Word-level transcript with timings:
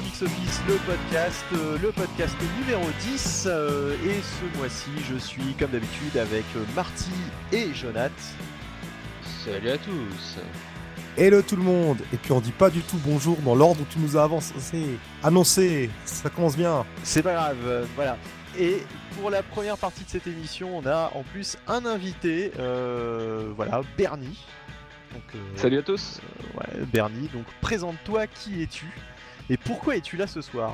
Comics 0.00 0.22
Office, 0.22 0.60
le 0.66 0.76
podcast, 0.86 1.44
euh, 1.52 1.76
le 1.78 1.92
podcast 1.92 2.34
numéro 2.58 2.86
10. 3.00 3.44
euh, 3.46 3.94
et 4.06 4.22
ce 4.22 4.58
mois-ci, 4.58 4.88
je 5.06 5.16
suis 5.16 5.52
comme 5.58 5.72
d'habitude 5.72 6.16
avec 6.16 6.44
euh, 6.56 6.64
Marty 6.74 7.10
et 7.52 7.74
Jonath. 7.74 8.10
Salut 9.44 9.68
à 9.68 9.76
tous. 9.76 10.38
Hello 11.18 11.42
tout 11.42 11.56
le 11.56 11.62
monde 11.62 11.98
Et 12.14 12.16
puis 12.16 12.32
on 12.32 12.40
dit 12.40 12.52
pas 12.52 12.70
du 12.70 12.80
tout 12.80 12.98
bonjour 13.04 13.36
dans 13.44 13.54
l'ordre 13.54 13.82
où 13.82 13.86
tu 13.90 13.98
nous 13.98 14.16
as 14.16 14.22
avancé, 14.22 14.54
annoncé, 15.22 15.90
ça 16.06 16.30
commence 16.30 16.56
bien. 16.56 16.86
C'est 17.02 17.22
pas 17.22 17.34
grave, 17.34 17.58
euh, 17.66 17.84
voilà. 17.94 18.16
Et 18.58 18.78
pour 19.20 19.28
la 19.28 19.42
première 19.42 19.76
partie 19.76 20.04
de 20.04 20.08
cette 20.08 20.26
émission, 20.26 20.78
on 20.78 20.86
a 20.86 21.12
en 21.14 21.24
plus 21.24 21.58
un 21.68 21.84
invité, 21.84 22.52
euh, 22.58 23.52
voilà, 23.54 23.82
Bernie. 23.98 24.38
Donc, 25.12 25.22
euh, 25.34 25.38
Salut 25.56 25.78
à 25.78 25.82
tous. 25.82 26.20
ouais, 26.54 26.84
Bernie, 26.90 27.28
donc 27.34 27.44
présente-toi, 27.60 28.26
qui 28.28 28.62
es-tu? 28.62 28.86
Et 29.50 29.56
pourquoi 29.56 29.96
es-tu 29.96 30.16
là 30.16 30.26
ce 30.26 30.40
soir? 30.40 30.72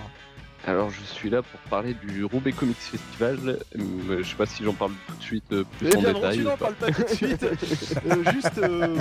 Alors 0.66 0.90
je 0.90 1.00
suis 1.02 1.30
là 1.30 1.42
pour 1.42 1.60
parler 1.70 1.94
du 1.94 2.24
Roubaix 2.24 2.50
Comics 2.52 2.76
Festival. 2.76 3.38
Euh, 3.78 4.18
je 4.18 4.22
sais 4.28 4.34
pas 4.34 4.46
si 4.46 4.64
j'en 4.64 4.72
parle 4.72 4.90
tout 5.06 5.14
de 5.16 5.22
suite 5.22 5.44
euh, 5.52 5.64
plus 5.78 5.88
Eh 5.92 5.96
en 5.96 6.00
bien 6.00 6.12
non, 6.12 6.18
détail. 6.20 6.38
tu 6.38 6.44
n'en 6.44 6.56
parles 6.56 6.74
pas 6.74 6.90
tout 6.90 7.02
de 7.02 7.08
suite. 7.08 7.46
Euh, 8.06 8.32
juste 8.32 8.58
euh, 8.58 8.96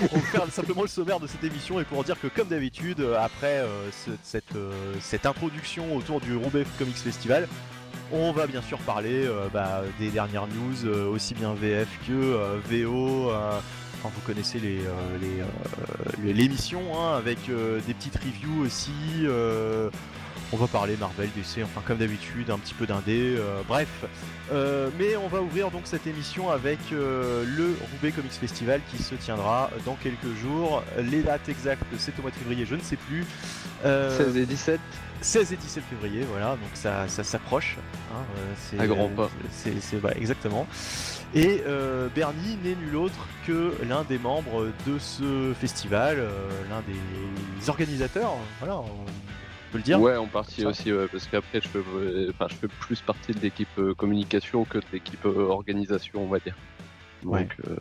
pour, 0.00 0.08
pour 0.08 0.22
faire 0.26 0.46
simplement 0.52 0.82
le 0.82 0.88
sommaire 0.88 1.18
de 1.20 1.26
cette 1.26 1.42
émission 1.44 1.80
et 1.80 1.84
pour 1.84 2.04
dire 2.04 2.16
que 2.20 2.26
comme 2.28 2.48
d'habitude, 2.48 3.04
après 3.18 3.58
euh, 3.58 3.90
ce- 3.90 4.10
cette, 4.22 4.54
cette 5.00 5.26
introduction 5.26 5.94
autour 5.96 6.20
du 6.20 6.34
Roubaix 6.36 6.64
Comics 6.78 6.96
Festival, 6.96 7.48
on 8.12 8.32
va 8.32 8.46
bien 8.46 8.62
sûr 8.62 8.78
parler 8.78 9.26
bah, 9.52 9.82
des 9.98 10.08
dernières 10.08 10.46
news, 10.46 10.88
aussi 11.12 11.34
bien 11.34 11.52
VF 11.54 11.88
que 12.06 12.58
VO. 12.70 13.30
Enfin, 14.00 14.12
vous 14.14 14.20
connaissez 14.26 14.60
les, 14.60 14.78
euh, 14.78 14.90
euh, 15.22 15.44
les- 16.22 16.32
l'émission 16.32 16.80
hein, 16.94 17.16
avec 17.16 17.38
euh, 17.48 17.80
des 17.86 17.94
petites 17.94 18.16
reviews 18.16 18.64
aussi. 18.64 18.92
on 20.50 20.56
va 20.56 20.66
parler 20.66 20.96
Marvel, 20.98 21.28
DC, 21.36 21.62
enfin 21.62 21.82
comme 21.86 21.98
d'habitude, 21.98 22.50
un 22.50 22.58
petit 22.58 22.72
peu 22.72 22.86
d'indé, 22.86 23.36
bref. 23.66 23.88
Mais 24.98 25.14
on 25.16 25.28
va 25.28 25.42
ouvrir 25.42 25.70
donc 25.70 25.82
cette 25.84 26.06
émission 26.06 26.50
avec 26.50 26.78
le 26.90 27.76
Roubaix 27.92 28.12
Comics 28.12 28.32
Festival 28.32 28.80
qui 28.90 29.02
se 29.02 29.14
tiendra 29.14 29.70
dans 29.84 29.94
quelques 30.02 30.34
jours. 30.40 30.82
Les 31.02 31.20
dates 31.22 31.48
exactes, 31.50 31.82
c'est 31.98 32.18
au 32.18 32.22
mois 32.22 32.30
de 32.30 32.36
février, 32.36 32.64
je 32.64 32.76
ne 32.76 32.80
sais 32.80 32.96
plus. 32.96 33.26
Euh, 33.84 34.16
16 34.16 34.36
et 34.38 34.46
17. 34.46 34.80
16 35.20 35.52
et 35.52 35.56
17 35.56 35.84
février, 35.84 36.22
voilà, 36.30 36.50
donc 36.52 36.70
ça, 36.74 37.08
ça 37.08 37.24
s'approche. 37.24 37.76
hein, 38.12 38.22
euh, 38.36 38.52
c'est- 38.56 38.78
À 38.78 38.86
grands 38.86 39.08
pas. 39.08 39.30
C'est, 39.50 39.80
c'est- 39.80 39.96
voilà, 39.98 40.16
exactement. 40.16 40.66
Et 41.34 41.62
euh, 41.66 42.08
Bernie 42.14 42.56
n'est 42.64 42.74
nul 42.76 42.96
autre 42.96 43.26
que 43.46 43.74
l'un 43.86 44.04
des 44.04 44.18
membres 44.18 44.68
de 44.86 44.98
ce 44.98 45.52
festival, 45.60 46.16
euh, 46.18 46.48
l'un 46.70 46.80
des 46.82 47.68
organisateurs, 47.68 48.32
voilà, 48.60 48.78
on 48.78 48.84
peut 49.72 49.78
le 49.78 49.82
dire. 49.82 50.00
Ouais, 50.00 50.16
en 50.16 50.26
partie 50.26 50.62
Ça. 50.62 50.68
aussi, 50.68 50.92
ouais, 50.92 51.06
parce 51.08 51.26
qu'après 51.26 51.60
je 51.60 51.68
fais, 51.68 51.80
enfin, 52.30 52.46
je 52.48 52.54
fais 52.54 52.68
plus 52.68 53.00
partie 53.02 53.32
de 53.32 53.40
l'équipe 53.40 53.68
communication 53.98 54.64
que 54.64 54.78
de 54.78 54.84
l'équipe 54.92 55.24
organisation, 55.26 56.22
on 56.24 56.28
va 56.28 56.38
dire. 56.38 56.54
Donc, 57.22 57.32
Ouais. 57.34 57.48
euh, 57.68 57.76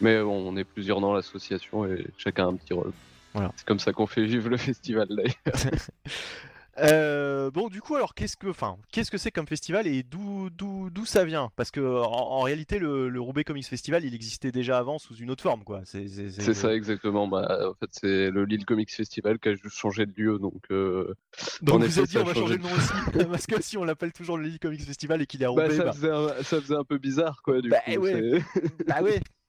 mais 0.00 0.22
bon, 0.22 0.36
on 0.46 0.56
est 0.56 0.64
plusieurs 0.64 1.00
dans 1.00 1.12
l'association 1.14 1.86
et 1.86 2.06
chacun 2.18 2.44
a 2.44 2.48
un 2.50 2.54
petit 2.56 2.72
rôle. 2.74 2.92
Voilà. 3.34 3.50
C'est 3.56 3.66
comme 3.66 3.78
ça 3.80 3.92
qu'on 3.92 4.06
fait 4.06 4.24
vivre 4.24 4.48
le 4.48 4.56
festival 4.58 5.08
d'ailleurs. 5.10 5.34
Euh, 6.82 7.50
bon, 7.50 7.68
du 7.68 7.80
coup, 7.80 7.96
alors 7.96 8.14
qu'est-ce 8.14 8.36
que, 8.36 8.46
enfin, 8.48 8.76
qu'est-ce 8.92 9.10
que 9.10 9.18
c'est 9.18 9.30
comme 9.30 9.46
festival 9.46 9.86
et 9.86 10.02
d'où, 10.02 10.50
d'où, 10.50 10.90
d'où 10.90 11.04
ça 11.04 11.24
vient? 11.24 11.50
Parce 11.56 11.70
que 11.70 11.80
en, 11.80 12.10
en 12.10 12.40
réalité, 12.40 12.78
le, 12.78 13.08
le 13.08 13.20
Roubaix 13.20 13.44
Comics 13.44 13.66
Festival, 13.66 14.04
il 14.04 14.14
existait 14.14 14.52
déjà 14.52 14.78
avant 14.78 14.98
sous 14.98 15.14
une 15.16 15.30
autre 15.30 15.42
forme, 15.42 15.62
quoi. 15.64 15.80
C'est, 15.84 16.08
c'est, 16.08 16.30
C'est 16.30 16.54
ça 16.54 16.74
exactement. 16.74 17.28
Bah, 17.28 17.68
en 17.70 17.74
fait, 17.74 17.90
c'est 17.92 18.30
le 18.30 18.44
Lille 18.44 18.64
Comics 18.64 18.90
Festival 18.90 19.38
qui 19.38 19.48
a 19.50 19.54
juste 19.54 19.76
changé 19.76 20.06
de 20.06 20.12
lieu, 20.16 20.38
donc. 20.38 20.62
euh, 20.70 21.14
Donc 21.62 21.76
En 21.76 21.78
vous 21.86 21.98
avez 21.98 22.06
dit 22.06 22.18
on 22.18 22.24
va 22.24 22.34
changer 22.34 22.56
de 22.58 22.62
nom 22.62 22.68
aussi, 22.72 23.26
parce 23.28 23.46
que 23.46 23.60
si 23.62 23.76
on 23.76 23.84
l'appelle 23.84 24.12
toujours 24.12 24.38
le 24.38 24.44
Lille 24.44 24.58
Comics 24.58 24.82
Festival 24.82 25.20
et 25.22 25.26
qu'il 25.26 25.42
est 25.42 25.46
à 25.46 25.52
Bah, 25.52 25.62
Roubaix, 25.64 25.76
ça, 25.76 25.84
bah, 25.84 25.92
faisait 25.92 26.10
un, 26.10 26.28
ça 26.42 26.60
faisait 26.60 26.76
un 26.76 26.84
peu 26.84 26.98
bizarre, 26.98 27.40
quoi, 27.42 27.60
du 27.60 27.68
Bah, 27.68 27.78
coup. 27.84 28.00
ouais. 28.00 28.42
bah 28.86 29.02
ouais. 29.02 29.20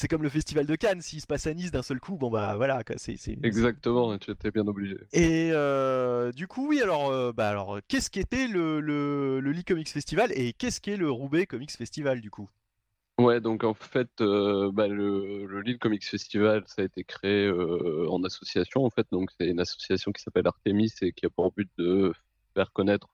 C'est 0.00 0.08
comme 0.08 0.22
le 0.22 0.30
festival 0.30 0.64
de 0.64 0.76
Cannes, 0.76 1.02
s'il 1.02 1.20
se 1.20 1.26
passe 1.26 1.46
à 1.46 1.52
Nice 1.52 1.72
d'un 1.72 1.82
seul 1.82 2.00
coup, 2.00 2.16
bon 2.16 2.30
bah 2.30 2.56
voilà, 2.56 2.82
c'est. 2.96 3.18
Exactement, 3.42 4.16
tu 4.16 4.30
étais 4.30 4.50
bien 4.50 4.66
obligé. 4.66 4.96
Et 5.12 5.50
euh, 5.52 6.32
du 6.32 6.48
coup, 6.48 6.68
oui, 6.68 6.80
alors, 6.80 7.10
euh, 7.10 7.34
bah 7.34 7.50
alors, 7.50 7.80
qu'est-ce 7.86 8.08
qu'était 8.08 8.48
le, 8.48 8.80
le, 8.80 9.40
le 9.40 9.52
Lille 9.52 9.62
Comics 9.62 9.90
Festival 9.90 10.32
et 10.34 10.54
qu'est-ce 10.54 10.80
qu'est 10.80 10.96
le 10.96 11.10
Roubaix 11.10 11.44
Comics 11.44 11.72
Festival 11.72 12.22
du 12.22 12.30
coup? 12.30 12.48
Ouais, 13.18 13.42
donc 13.42 13.62
en 13.62 13.74
fait, 13.74 14.08
euh, 14.22 14.70
bah, 14.72 14.88
le, 14.88 15.44
le 15.44 15.60
Lille 15.60 15.78
Comics 15.78 16.06
Festival, 16.06 16.64
ça 16.66 16.80
a 16.80 16.86
été 16.86 17.04
créé 17.04 17.44
euh, 17.44 18.08
en 18.08 18.24
association, 18.24 18.86
en 18.86 18.90
fait. 18.90 19.06
Donc, 19.12 19.28
c'est 19.38 19.48
une 19.48 19.60
association 19.60 20.12
qui 20.12 20.22
s'appelle 20.22 20.46
Artemis 20.46 20.94
et 21.02 21.12
qui 21.12 21.26
a 21.26 21.28
pour 21.28 21.52
but 21.52 21.68
de 21.76 22.14
faire 22.54 22.72
connaître 22.72 23.10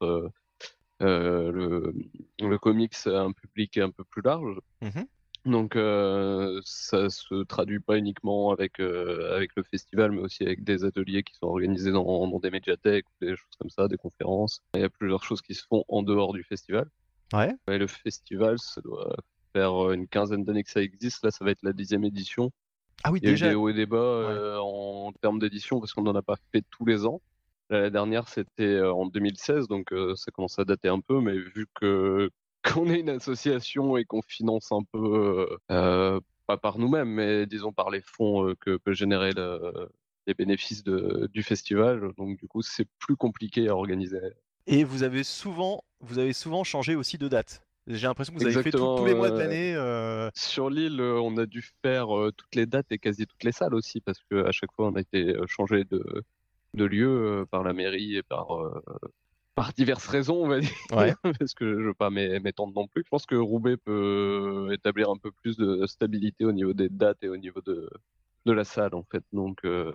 euh, 1.02 1.50
le, 1.50 1.92
le 2.38 2.58
comics 2.58 2.94
à 3.06 3.22
un 3.22 3.32
public 3.32 3.76
un 3.78 3.90
peu 3.90 4.04
plus 4.04 4.22
large. 4.22 4.60
Mhm. 4.82 5.08
Donc, 5.46 5.76
euh, 5.76 6.60
ça 6.64 7.08
se 7.08 7.44
traduit 7.44 7.78
pas 7.78 7.96
uniquement 7.96 8.50
avec, 8.50 8.80
euh, 8.80 9.34
avec 9.36 9.52
le 9.56 9.62
festival, 9.62 10.10
mais 10.10 10.20
aussi 10.20 10.42
avec 10.42 10.64
des 10.64 10.84
ateliers 10.84 11.22
qui 11.22 11.34
sont 11.34 11.46
organisés 11.46 11.92
dans, 11.92 12.26
dans 12.26 12.40
des 12.40 12.50
médiathèques, 12.50 13.06
des 13.20 13.36
choses 13.36 13.54
comme 13.58 13.70
ça, 13.70 13.86
des 13.86 13.96
conférences. 13.96 14.60
Il 14.74 14.80
y 14.80 14.84
a 14.84 14.90
plusieurs 14.90 15.22
choses 15.22 15.42
qui 15.42 15.54
se 15.54 15.64
font 15.64 15.84
en 15.88 16.02
dehors 16.02 16.32
du 16.32 16.42
festival. 16.42 16.90
Ouais. 17.32 17.54
Et 17.70 17.78
le 17.78 17.86
festival, 17.86 18.58
ça 18.58 18.80
doit 18.80 19.16
faire 19.52 19.86
euh, 19.86 19.94
une 19.94 20.08
quinzaine 20.08 20.44
d'années 20.44 20.64
que 20.64 20.70
ça 20.70 20.82
existe. 20.82 21.24
Là, 21.24 21.30
ça 21.30 21.44
va 21.44 21.52
être 21.52 21.62
la 21.62 21.72
dixième 21.72 22.04
édition. 22.04 22.50
Ah 23.04 23.12
oui, 23.12 23.20
Il 23.22 23.26
y 23.26 23.28
a 23.28 23.30
eu 23.30 23.34
déjà. 23.34 23.48
des 23.48 23.54
hauts 23.54 23.68
et 23.68 23.74
des 23.74 23.86
bas 23.86 23.96
euh, 23.98 24.58
en 24.58 25.12
termes 25.22 25.38
d'édition 25.38 25.78
parce 25.78 25.92
qu'on 25.92 26.02
n'en 26.02 26.14
a 26.16 26.22
pas 26.22 26.36
fait 26.52 26.64
tous 26.70 26.84
les 26.86 27.06
ans. 27.06 27.20
La 27.70 27.90
dernière, 27.90 28.28
c'était 28.28 28.80
en 28.80 29.06
2016, 29.06 29.66
donc 29.66 29.92
ça 30.14 30.30
commence 30.30 30.56
à 30.60 30.64
dater 30.64 30.86
un 30.86 31.00
peu, 31.00 31.20
mais 31.20 31.36
vu 31.36 31.66
que 31.74 32.30
qu'on 32.72 32.88
est 32.90 33.00
une 33.00 33.10
association 33.10 33.96
et 33.96 34.04
qu'on 34.04 34.22
finance 34.22 34.72
un 34.72 34.82
peu, 34.92 34.98
euh, 35.50 35.56
euh, 35.70 36.20
pas 36.46 36.56
par 36.56 36.78
nous-mêmes, 36.78 37.08
mais 37.08 37.46
disons 37.46 37.72
par 37.72 37.90
les 37.90 38.00
fonds 38.02 38.48
euh, 38.48 38.54
que 38.60 38.76
peut 38.76 38.92
générer 38.94 39.32
le- 39.32 39.88
les 40.26 40.34
bénéfices 40.34 40.82
de- 40.82 41.28
du 41.32 41.42
festival, 41.42 42.12
donc 42.16 42.38
du 42.38 42.48
coup, 42.48 42.62
c'est 42.62 42.88
plus 42.98 43.16
compliqué 43.16 43.68
à 43.68 43.76
organiser. 43.76 44.18
Et 44.66 44.82
vous 44.82 45.04
avez 45.04 45.22
souvent, 45.22 45.82
vous 46.00 46.18
avez 46.18 46.32
souvent 46.32 46.64
changé 46.64 46.96
aussi 46.96 47.16
de 47.18 47.28
date. 47.28 47.62
J'ai 47.86 48.08
l'impression 48.08 48.34
que 48.34 48.40
vous 48.40 48.46
avez 48.46 48.62
fait 48.64 48.72
tout- 48.72 48.96
tous 48.98 49.04
les 49.06 49.14
mois 49.14 49.30
de 49.30 49.38
l'année. 49.38 49.74
euh, 49.76 50.28
Sur 50.34 50.70
l'île, 50.70 51.00
on 51.00 51.36
a 51.36 51.46
dû 51.46 51.62
faire 51.84 52.16
euh, 52.16 52.32
toutes 52.36 52.56
les 52.56 52.66
dates 52.66 52.90
et 52.90 52.98
quasi 52.98 53.26
toutes 53.28 53.44
les 53.44 53.52
salles 53.52 53.74
aussi, 53.74 54.00
parce 54.00 54.18
qu'à 54.28 54.50
chaque 54.50 54.72
fois, 54.72 54.88
on 54.88 54.94
a 54.96 55.00
été 55.00 55.36
changé 55.46 55.84
de, 55.84 56.04
de 56.74 56.84
lieu 56.84 57.08
euh, 57.42 57.44
par 57.46 57.62
la 57.62 57.72
mairie 57.72 58.16
et 58.16 58.24
par, 58.24 58.50
par 59.56 59.72
diverses 59.72 60.06
raisons, 60.06 60.44
on 60.44 60.48
va 60.48 60.60
dire, 60.60 60.70
Ouais. 60.92 61.14
parce 61.40 61.54
que 61.54 61.64
je 61.80 61.86
veux 61.88 61.94
pas 61.94 62.10
m'é- 62.10 62.40
m'étendre 62.40 62.74
non 62.76 62.86
plus. 62.88 63.02
Je 63.04 63.10
pense 63.10 63.26
que 63.26 63.34
Roubaix 63.34 63.76
peut 63.78 64.68
établir 64.72 65.10
un 65.10 65.16
peu 65.18 65.32
plus 65.32 65.56
de 65.56 65.86
stabilité 65.86 66.44
au 66.44 66.52
niveau 66.52 66.74
des 66.74 66.88
dates 66.90 67.18
et 67.22 67.28
au 67.28 67.38
niveau 67.38 67.60
de, 67.62 67.90
de 68.46 68.52
la 68.52 68.64
salle, 68.64 68.94
en 68.94 69.04
fait. 69.10 69.24
Donc, 69.32 69.64
euh, 69.64 69.92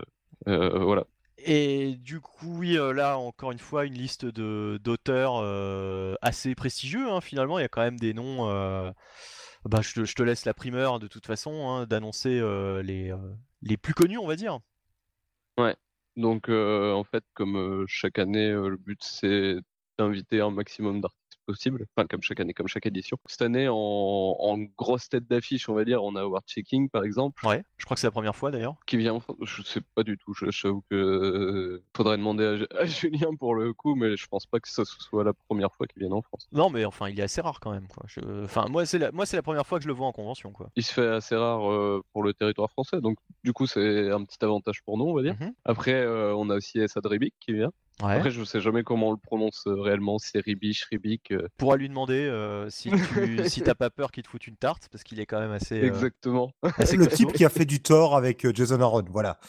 euh, 0.47 0.83
voilà. 0.83 1.05
Et 1.37 1.95
du 1.95 2.19
coup, 2.21 2.57
oui, 2.59 2.77
euh, 2.77 2.93
là, 2.93 3.17
encore 3.17 3.51
une 3.51 3.59
fois, 3.59 3.85
une 3.85 3.95
liste 3.95 4.25
de 4.25 4.79
d'auteurs 4.83 5.37
euh, 5.37 6.15
assez 6.21 6.55
prestigieux. 6.55 7.11
hein, 7.11 7.21
finalement, 7.21 7.57
il 7.59 7.63
y 7.63 7.65
a 7.65 7.69
quand 7.69 7.81
même 7.81 7.99
des 7.99 8.13
noms. 8.13 8.45
bah, 9.65 9.81
je, 9.81 9.93
te, 9.93 10.05
je 10.05 10.15
te 10.15 10.23
laisse 10.23 10.45
la 10.45 10.53
primeur, 10.53 10.99
de 10.99 11.07
toute 11.07 11.25
façon, 11.27 11.69
hein, 11.69 11.85
d'annoncer 11.85 12.41
les, 12.83 13.13
les 13.61 13.77
plus 13.77 13.93
connus, 13.93 14.17
on 14.17 14.27
va 14.27 14.35
dire. 14.35 14.59
Donc, 16.17 16.49
euh, 16.49 16.93
en 16.93 17.03
fait, 17.03 17.23
comme 17.33 17.55
euh, 17.57 17.85
chaque 17.87 18.19
année, 18.19 18.49
euh, 18.49 18.69
le 18.69 18.77
but 18.77 19.01
c'est 19.03 19.55
d'inviter 19.97 20.41
un 20.41 20.51
maximum 20.51 21.01
d'artistes 21.01 21.20
possible, 21.45 21.85
enfin 21.95 22.07
comme 22.07 22.21
chaque 22.21 22.39
année, 22.39 22.53
comme 22.53 22.67
chaque 22.67 22.85
édition. 22.85 23.17
Cette 23.27 23.41
année, 23.41 23.67
en, 23.67 23.75
en 23.75 24.57
grosse 24.77 25.09
tête 25.09 25.27
d'affiche, 25.27 25.67
on 25.69 25.73
va 25.73 25.85
dire, 25.85 26.03
on 26.03 26.15
a 26.15 26.21
Howard 26.21 26.43
Checking 26.47 26.89
par 26.89 27.03
exemple, 27.03 27.45
Ouais, 27.45 27.63
je 27.77 27.85
crois 27.85 27.95
que 27.95 28.01
c'est 28.01 28.07
la 28.07 28.11
première 28.11 28.35
fois 28.35 28.51
d'ailleurs. 28.51 28.75
qui 28.85 28.97
vient 28.97 29.13
en 29.13 29.19
France. 29.19 29.37
Je 29.41 29.61
sais 29.63 29.81
pas 29.95 30.03
du 30.03 30.17
tout, 30.17 30.33
je 30.33 30.45
j'avoue 30.51 30.83
que 30.89 30.95
euh, 30.95 31.83
faudrait 31.95 32.17
demander 32.17 32.65
à, 32.71 32.81
à 32.81 32.85
Julien 32.85 33.35
pour 33.39 33.55
le 33.55 33.73
coup, 33.73 33.95
mais 33.95 34.15
je 34.17 34.27
pense 34.27 34.45
pas 34.45 34.59
que 34.59 34.69
ça 34.69 34.83
soit 34.85 35.23
la 35.23 35.33
première 35.33 35.73
fois 35.73 35.87
qu'il 35.87 36.01
vienne 36.01 36.13
en 36.13 36.21
France. 36.21 36.47
Non, 36.51 36.69
mais 36.69 36.85
enfin, 36.85 37.09
il 37.09 37.19
est 37.19 37.23
assez 37.23 37.41
rare 37.41 37.59
quand 37.59 37.71
même. 37.71 37.87
Quoi. 37.87 38.03
Je- 38.07 38.43
Enfin, 38.43 38.67
moi, 38.69 38.85
c'est 38.85 38.99
la... 38.99 39.11
moi, 39.11 39.25
c'est 39.25 39.35
la 39.37 39.43
première 39.43 39.65
fois 39.65 39.77
que 39.79 39.83
je 39.83 39.87
le 39.87 39.93
vois 39.93 40.07
en 40.07 40.11
convention. 40.11 40.51
Quoi. 40.51 40.69
Il 40.75 40.83
se 40.83 40.93
fait 40.93 41.07
assez 41.07 41.35
rare 41.35 41.69
euh, 41.71 42.01
pour 42.13 42.23
le 42.23 42.33
territoire 42.33 42.69
français, 42.71 43.01
donc 43.01 43.17
du 43.43 43.53
coup 43.53 43.65
c'est 43.67 44.09
un 44.11 44.23
petit 44.23 44.37
avantage 44.43 44.81
pour 44.83 44.97
nous, 44.97 45.05
on 45.05 45.13
va 45.15 45.21
dire. 45.23 45.35
Mhm. 45.39 45.53
Après, 45.65 45.93
euh, 45.93 46.33
on 46.35 46.49
a 46.49 46.55
aussi 46.55 46.79
Essad 46.79 47.05
Ribic 47.05 47.33
qui 47.39 47.53
vient. 47.53 47.71
Ouais. 48.01 48.13
Après, 48.15 48.31
je 48.31 48.43
sais 48.43 48.61
jamais 48.61 48.83
comment 48.83 49.09
on 49.09 49.11
le 49.11 49.17
prononce 49.17 49.63
euh, 49.67 49.79
réellement, 49.79 50.17
c'est 50.17 50.39
Ribic, 50.39 50.79
Ribic. 50.91 51.31
euh, 51.31 51.47
pourra 51.57 51.77
lui 51.77 51.87
demander 51.87 52.13
euh, 52.25 52.69
si 52.69 52.89
tu 52.89 52.97
si 53.49 53.61
t'as 53.61 53.75
pas 53.75 53.89
peur 53.91 54.11
qu'il 54.11 54.23
te 54.23 54.27
foute 54.29 54.47
une 54.47 54.55
tarte, 54.57 54.87
parce 54.91 55.03
qu'il 55.03 55.19
est 55.19 55.25
quand 55.27 55.39
même 55.39 55.51
assez. 55.51 55.79
euh, 55.81 55.85
Exactement. 55.87 56.51
assez 56.77 56.97
le 56.97 57.07
type 57.07 57.31
qui 57.33 57.45
a 57.45 57.49
fait 57.49 57.65
du 57.65 57.81
tort 57.81 58.15
avec 58.15 58.47
Jason 58.55 58.81
Aaron, 58.81 59.03
voilà. 59.09 59.39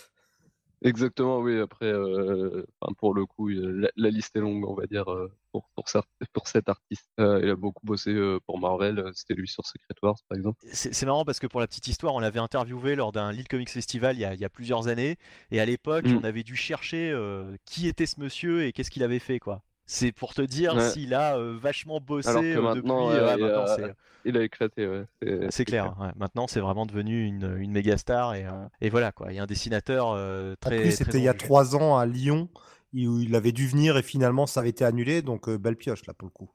Exactement, 0.85 1.39
oui. 1.41 1.59
Après, 1.61 1.87
euh, 1.87 2.65
enfin, 2.81 2.93
pour 2.99 3.15
le 3.15 3.25
coup, 3.27 3.49
la, 3.49 3.89
la 3.97 4.11
liste 4.11 4.35
est 4.37 4.41
longue, 4.41 4.65
on 4.69 4.75
va 4.75 4.87
dire, 4.87 5.11
euh, 5.13 5.31
pour, 5.53 5.69
pour, 5.75 5.85
pour 6.33 6.49
cet 6.49 6.69
artiste. 6.69 7.07
Euh, 7.21 7.41
il 7.43 7.51
a 7.51 7.57
beaucoup 7.57 7.87
bossé 7.87 8.11
euh, 8.11 8.39
pour 8.47 8.59
Marvel. 8.59 8.99
euh, 8.99 9.11
C'était 9.15 9.35
lui 9.35 9.47
sur 9.49 9.65
Secret 9.67 9.95
Wars, 10.03 10.17
par 10.29 10.37
exemple. 10.37 10.59
C'est 10.73 11.07
marrant 11.07 11.25
parce 11.25 11.39
que 11.41 11.47
pour 11.47 11.61
la 11.61 11.67
petite 11.67 11.87
histoire, 11.89 12.15
on 12.15 12.21
l'avait 12.21 12.41
interviewé 12.41 12.97
lors 12.97 13.13
d'un 13.13 13.33
Lille 13.33 13.49
Comics 13.49 13.71
Festival 13.71 14.17
il 14.17 14.21
y 14.21 14.25
a, 14.25 14.35
il 14.35 14.41
y 14.41 14.45
a 14.45 14.49
plusieurs 14.51 14.89
années. 14.89 15.17
Et 15.51 15.61
à 15.61 15.65
l'époque, 15.67 16.07
Mm. 16.07 16.17
on 16.17 16.25
avait 16.25 16.43
dû 16.43 16.57
chercher 16.57 17.11
euh, 17.13 17.57
qui 17.65 17.87
était 17.87 18.07
ce 18.07 18.19
monsieur 18.19 18.65
et 18.65 18.73
qu'est-ce 18.73 18.91
qu'il 18.91 19.03
avait 19.05 19.19
fait, 19.21 19.39
quoi. 19.39 19.63
C'est 19.93 20.13
pour 20.13 20.33
te 20.35 20.41
dire 20.43 20.75
Ouais. 20.75 20.89
s'il 20.91 21.13
a 21.15 21.37
euh, 21.37 21.57
vachement 21.61 22.01
bossé 22.01 22.29
Alors 22.29 22.43
que 22.43 22.47
euh, 22.47 22.63
maintenant, 22.63 23.09
depuis. 23.11 23.21
euh, 23.21 23.27
ouais, 23.27 23.35
il 23.39 23.43
maintenant, 23.45 23.63
a- 23.63 23.77
c'est- 23.77 23.95
Il 24.25 24.37
a 24.37 24.43
éclaté, 24.45 24.87
ouais. 24.87 25.05
C'est 25.21 25.51
c'est 25.51 25.65
clair. 25.65 25.97
ouais. 26.01 26.11
Maintenant, 26.17 26.47
c'est 26.47 26.61
vraiment 26.61 26.87
devenu 26.87 27.27
une, 27.27 27.57
une 27.59 27.73
méga 27.73 27.99
star 27.99 28.35
et, 28.37 28.47
euh, 28.47 28.51
et 28.81 28.89
voilà 28.89 29.11
quoi. 29.11 29.33
Il 29.33 29.35
y 29.37 29.41
a 29.41 29.43
un 29.43 29.47
dessinateur 29.47 30.13
euh, 30.13 30.53
En 30.53 30.57
très. 30.61 30.93
c'était 30.93 31.19
il 31.19 31.25
y 31.25 31.29
a 31.29 31.35
trois 31.35 31.75
ans 31.75 31.97
à 31.99 32.07
Lyon, 32.07 32.49
où 32.95 33.19
il 33.21 33.35
avait 33.35 33.51
dû 33.51 33.67
venir 33.67 33.97
et 33.97 34.03
finalement 34.05 34.47
ça 34.47 34.61
avait 34.61 34.69
été 34.71 34.85
annulé, 34.85 35.23
donc 35.23 35.49
euh, 35.49 35.59
belle 35.59 35.75
pioche 35.77 36.07
là 36.07 36.15
pour 36.15 36.27
le 36.29 36.33
coup. 36.33 36.49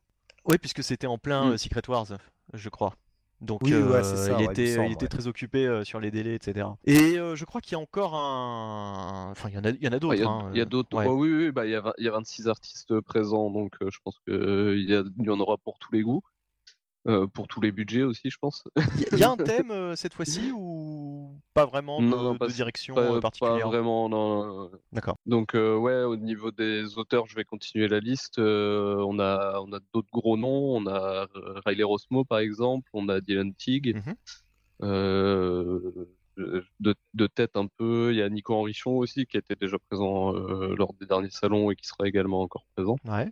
Oui, 0.45 0.57
puisque 0.57 0.81
c'était 0.81 1.07
en 1.07 1.18
plein 1.18 1.44
Mm. 1.45 1.51
euh, 1.51 1.57
Secret 1.57 1.81
Wars, 1.90 2.06
je 2.54 2.69
crois. 2.69 2.94
Donc 3.42 3.62
Oui, 3.62 3.74
ouais, 3.74 4.04
c'est 4.04 4.13
euh, 4.13 4.16
ça, 4.16 4.31
il, 4.31 4.36
ouais, 4.36 4.44
il 4.44 4.48
me 4.48 4.51
était, 4.51 4.68
semble, 4.75 4.88
il 4.88 4.92
était 4.94 5.04
ouais. 5.04 5.10
très 5.10 5.28
occupé 5.28 5.68
euh, 5.68 5.84
sur 5.84 6.00
les 6.00 6.10
délais, 6.10 6.34
etc. 6.36 6.68
Et 6.86 7.19
euh, 7.19 7.36
je 7.36 7.45
crois 7.45 7.62
qu'il 7.62 7.74
y 7.74 7.75
a 7.75 7.80
encore 7.80 8.16
un. 8.16 9.30
Enfin, 9.31 9.50
il 9.50 9.56
y 9.56 9.57
en 9.60 9.63
a, 9.63 9.69
il 9.69 9.84
y 9.84 9.88
en 9.88 9.92
a 9.92 9.95
Ouais, 9.95 10.00
d'autres. 10.00 10.16
Il 10.16 10.19
y 10.22 10.24
a, 10.24 10.30
hein, 10.30 10.50
il 10.54 10.57
y 10.57 10.62
a 10.62 10.66
d'autres. 10.66 10.98
ouais. 10.98 11.06
oh, 11.07 11.13
oui, 11.13 11.31
oui, 11.31 11.51
bah, 11.51 11.66
il 11.66 11.72
y 11.72 11.75
a, 11.75 11.94
il 12.00 12.06
y 12.06 12.07
a 12.07 12.12
26 12.12 12.48
artistes 12.48 13.00
présents, 13.01 13.51
donc 13.51 13.75
euh, 13.81 13.89
je 13.92 14.00
pense 14.04 14.18
qu'il 14.25 15.06
y 15.19 15.30
en 15.30 15.39
aura 15.39 15.57
pour 15.57 15.78
tous 15.78 15.92
les 15.94 16.01
goûts. 16.01 16.24
Euh, 17.07 17.25
pour 17.25 17.48
tous 17.48 17.62
les 17.62 17.71
budgets 17.71 18.04
aussi, 18.04 18.30
je 18.30 18.38
pense. 18.38 18.63
Il 19.12 19.18
y 19.18 19.24
a- 19.24 19.30
un 19.31 19.38
thème 19.65 19.71
euh, 19.71 19.95
cette 19.95 20.13
fois-ci 20.13 20.51
ou 20.54 21.39
pas 21.54 21.65
vraiment 21.65 22.01
de, 22.01 22.06
Non, 22.07 22.21
non, 22.21 22.33
de 22.33 22.38
pas- 22.38 22.48
direction 22.48 22.95
Pas, 22.95 23.01
euh, 23.04 23.13
pas 23.15 23.21
particulière 23.21 23.68
vraiment, 23.69 24.09
non. 24.09 24.69
D'accord. 24.92 25.18
Donc 25.25 25.56
euh, 25.56 25.77
ouais, 25.77 26.04
au 26.04 26.18
niveau 26.18 26.51
des 26.51 26.98
auteurs, 26.98 27.25
je 27.27 27.36
vais 27.36 27.45
continuer 27.45 27.88
la 27.88 28.00
liste. 28.00 28.39
On 28.39 29.19
a, 29.19 29.59
on 29.62 29.71
a 29.71 29.80
d'autres 29.94 30.09
gros 30.12 30.36
noms. 30.38 30.75
On 30.75 30.86
a 30.88 31.27
Riley 31.65 31.83
Rosmo 31.83 32.25
par 32.25 32.39
exemple. 32.39 32.89
On 32.94 33.07
a 33.09 33.21
Dylan 33.21 33.54
Tig. 33.56 33.95
Mhm. 33.95 34.15
De, 36.80 36.94
de 37.15 37.25
tête 37.25 37.56
un 37.57 37.65
peu, 37.65 38.12
il 38.12 38.18
y 38.18 38.21
a 38.21 38.30
Nico 38.30 38.54
Henrichon 38.54 38.92
aussi 38.98 39.25
qui 39.25 39.38
était 39.38 39.56
déjà 39.56 39.77
présent 39.89 40.33
lors 40.33 40.94
des 41.00 41.07
derniers 41.07 41.31
salons 41.31 41.71
et 41.71 41.75
qui 41.75 41.88
sera 41.88 42.07
également 42.07 42.42
encore 42.42 42.65
présent. 42.75 42.95
Ouais. 43.06 43.31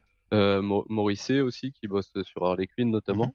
Morrissey 0.90 1.42
aussi 1.42 1.72
qui 1.72 1.88
bosse 1.88 2.12
sur 2.24 2.44
Harley 2.46 2.66
Quinn 2.68 2.90
notamment. 2.90 3.26
Mhm. 3.28 3.32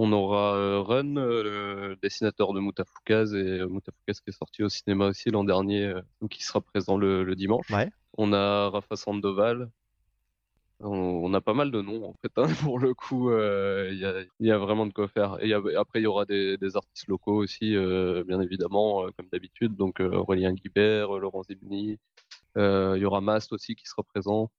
On 0.00 0.12
aura 0.12 0.54
euh, 0.54 0.80
Run, 0.80 1.16
euh, 1.16 1.42
le 1.90 1.96
dessinateur 2.00 2.52
de 2.52 2.60
Mutafoukaz 2.60 3.34
et 3.34 3.38
euh, 3.60 3.66
Mutafoukaz 3.66 4.20
qui 4.20 4.30
est 4.30 4.32
sorti 4.38 4.62
au 4.62 4.68
cinéma 4.68 5.08
aussi 5.08 5.30
l'an 5.30 5.42
dernier, 5.42 5.92
donc 6.20 6.30
qui 6.30 6.44
sera 6.44 6.60
présent 6.60 6.96
le, 6.96 7.24
le 7.24 7.34
dimanche. 7.34 7.68
Ouais. 7.70 7.90
On 8.16 8.32
a 8.32 8.68
Rafa 8.70 8.94
Sandoval. 8.94 9.68
On, 10.80 10.90
on 11.24 11.34
a 11.34 11.40
pas 11.40 11.54
mal 11.54 11.72
de 11.72 11.82
noms 11.82 12.04
en 12.04 12.14
fait 12.22 12.30
hein, 12.36 12.46
pour 12.62 12.78
le 12.78 12.94
coup. 12.94 13.30
euh, 13.30 13.88
Il 13.90 13.98
y, 13.98 14.04
a, 14.04 14.20
il 14.38 14.46
y 14.46 14.52
a 14.52 14.58
vraiment 14.58 14.86
de 14.86 14.92
quoi 14.92 15.08
faire. 15.08 15.36
Et 15.40 15.46
il 15.46 15.50
y 15.50 15.54
a- 15.54 15.62
après 15.80 15.98
il 15.98 16.04
y 16.04 16.06
aura 16.06 16.24
des, 16.26 16.56
des 16.58 16.76
artistes 16.76 17.08
locaux 17.08 17.34
aussi, 17.34 17.74
euh, 17.74 18.22
bien 18.24 18.40
évidemment, 18.40 19.04
euh, 19.04 19.10
comme 19.16 19.26
d'habitude. 19.32 19.74
Donc 19.74 19.98
Aurélien 19.98 20.52
Guibert, 20.52 21.10
Laurent 21.18 21.42
Zibni. 21.42 21.98
Il 22.56 22.98
y 23.00 23.04
aura 23.04 23.20
Mast 23.20 23.52
aussi 23.52 23.74
qui 23.74 23.86
sera 23.86 24.02
présent. 24.04 24.50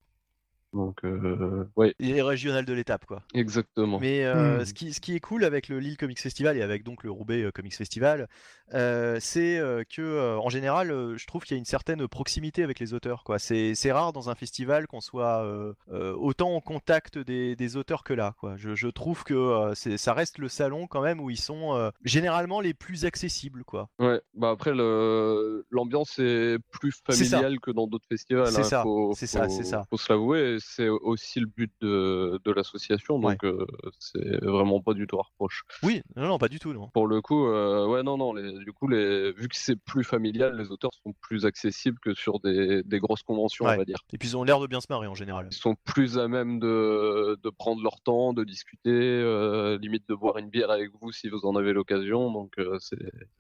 Donc 0.74 1.04
euh, 1.04 1.66
ouais, 1.76 1.96
Et 2.00 2.22
régional 2.22 2.64
de 2.66 2.74
l'étape, 2.74 3.06
quoi. 3.06 3.24
exactement. 3.34 4.00
Mais 4.00 4.24
euh, 4.26 4.60
Hmm. 4.62 4.66
ce, 4.66 4.74
qui, 4.74 4.94
ce 4.94 5.02
qui 5.02 5.16
est 5.16 5.20
cool 5.20 5.44
avec 5.44 5.68
le 5.68 5.80
Lille 5.80 5.98
Comics 5.98 6.20
Festival 6.20 6.58
et 6.58 6.62
avec 6.62 6.84
donc 6.84 7.04
le 7.04 7.10
Roubaix 7.12 7.42
euh, 7.44 7.52
Comics 7.52 7.74
Festival, 7.76 8.28
euh, 8.74 9.18
c'est 9.20 9.60
que 9.90 10.38
en 10.38 10.50
général, 10.50 10.90
je 11.18 11.26
trouve 11.26 11.44
qu'il 11.44 11.56
y 11.56 11.58
a 11.58 11.60
une 11.60 11.66
certaine 11.66 12.08
proximité 12.08 12.64
avec 12.64 12.80
les 12.80 12.94
auteurs. 12.94 13.24
Quoi. 13.24 13.40
C'est, 13.40 13.74
c'est 13.74 13.92
rare 13.92 14.14
dans 14.14 14.30
un 14.30 14.36
festival 14.36 14.86
qu'on 14.86 15.02
soit 15.02 15.44
autant 15.90 16.56
en 16.56 16.62
contact 16.62 17.18
des, 17.18 17.56
des 17.56 17.78
auteurs 17.78 18.04
que 18.04 18.14
là. 18.14 18.36
Quoi. 18.40 18.56
Je, 18.58 18.76
je 18.76 18.88
trouve 18.88 19.24
que 19.24 19.34
euh, 19.34 19.74
c'est, 19.76 19.98
ça 19.98 20.14
reste 20.14 20.38
le 20.38 20.48
salon 20.50 20.86
quand 20.88 21.02
même 21.02 21.20
où 21.20 21.30
ils 21.32 21.40
sont 21.40 21.76
euh, 21.76 21.90
généralement 22.04 22.62
les 22.62 22.74
plus 22.76 23.06
accessibles. 23.06 23.64
Quoi. 23.64 23.90
Ouais, 24.00 24.22
bah 24.36 24.52
après 24.52 24.74
le 24.76 25.66
l'ambiance 25.72 26.20
est 26.20 26.58
plus 26.72 26.94
familiale 27.06 27.60
que 27.60 27.72
dans 27.72 27.88
d'autres 27.88 28.08
festivals. 28.08 28.48
C'est 28.52 28.60
hein, 28.60 28.64
ça, 28.64 28.84
faut, 28.84 29.14
c'est 29.16 29.28
ça, 29.28 29.46
faut- 29.46 29.50
c'est 29.50 29.64
ça. 29.64 29.84
Faut 29.90 29.98
se 29.98 30.12
l'avouer, 30.12 30.59
c'est 30.60 30.90
aussi 30.90 31.40
le 31.40 31.46
but 31.48 31.72
de, 31.82 32.40
de 32.44 32.52
l'association, 32.52 33.20
donc 33.20 33.44
euh, 33.44 33.66
c'est 34.00 34.44
vraiment 34.44 34.82
pas 34.82 34.94
du 34.94 35.08
tout 35.08 35.18
un 35.20 35.24
reproche. 35.24 35.64
Oui, 35.84 36.02
non, 36.16 36.28
non, 36.28 36.38
pas 36.38 36.48
du 36.50 36.60
tout. 36.60 36.74
Non. 36.74 36.90
Pour 36.94 37.08
le 37.08 37.22
coup, 37.22 37.48
euh, 37.48 37.88
ouais, 37.88 38.04
non, 38.04 38.18
non, 38.18 38.34
les, 38.34 38.52
du 38.64 38.72
coup, 38.74 38.88
les, 38.88 39.32
vu 39.32 39.48
que 39.48 39.56
c'est 39.56 39.76
plus 39.76 40.04
familial, 40.04 40.58
les 40.58 40.72
auteurs 40.72 40.92
sont 41.04 41.14
plus 41.22 41.46
accessibles 41.46 41.98
que 42.00 42.14
sur 42.14 42.40
des, 42.40 42.84
des 42.84 43.00
grosses 43.00 43.24
conventions, 43.24 43.66
Ouais. 43.66 43.74
on 43.76 43.78
va 43.78 43.86
dire. 43.86 43.98
Et 44.14 44.18
puis 44.18 44.30
ils 44.30 44.38
ont 44.38 44.44
l'air 44.44 44.60
de 44.60 44.68
bien 44.68 44.82
se 44.82 44.88
marrer 44.90 45.08
en 45.08 45.16
général. 45.16 45.48
Ils 45.52 45.56
sont 45.56 45.76
plus 45.86 46.18
à 46.18 46.28
même 46.28 46.60
de, 46.60 47.38
de 47.44 47.50
prendre 47.50 47.82
leur 47.84 48.02
temps, 48.02 48.34
de 48.34 48.44
discuter, 48.44 48.90
euh, 48.92 49.78
limite 49.80 50.08
de 50.10 50.16
boire 50.16 50.38
une 50.38 50.50
bière 50.50 50.72
avec 50.72 50.92
vous 51.02 51.12
si 51.12 51.30
vous 51.30 51.46
en 51.46 51.56
avez 51.56 51.74
l'occasion. 51.74 52.32
Donc 52.32 52.56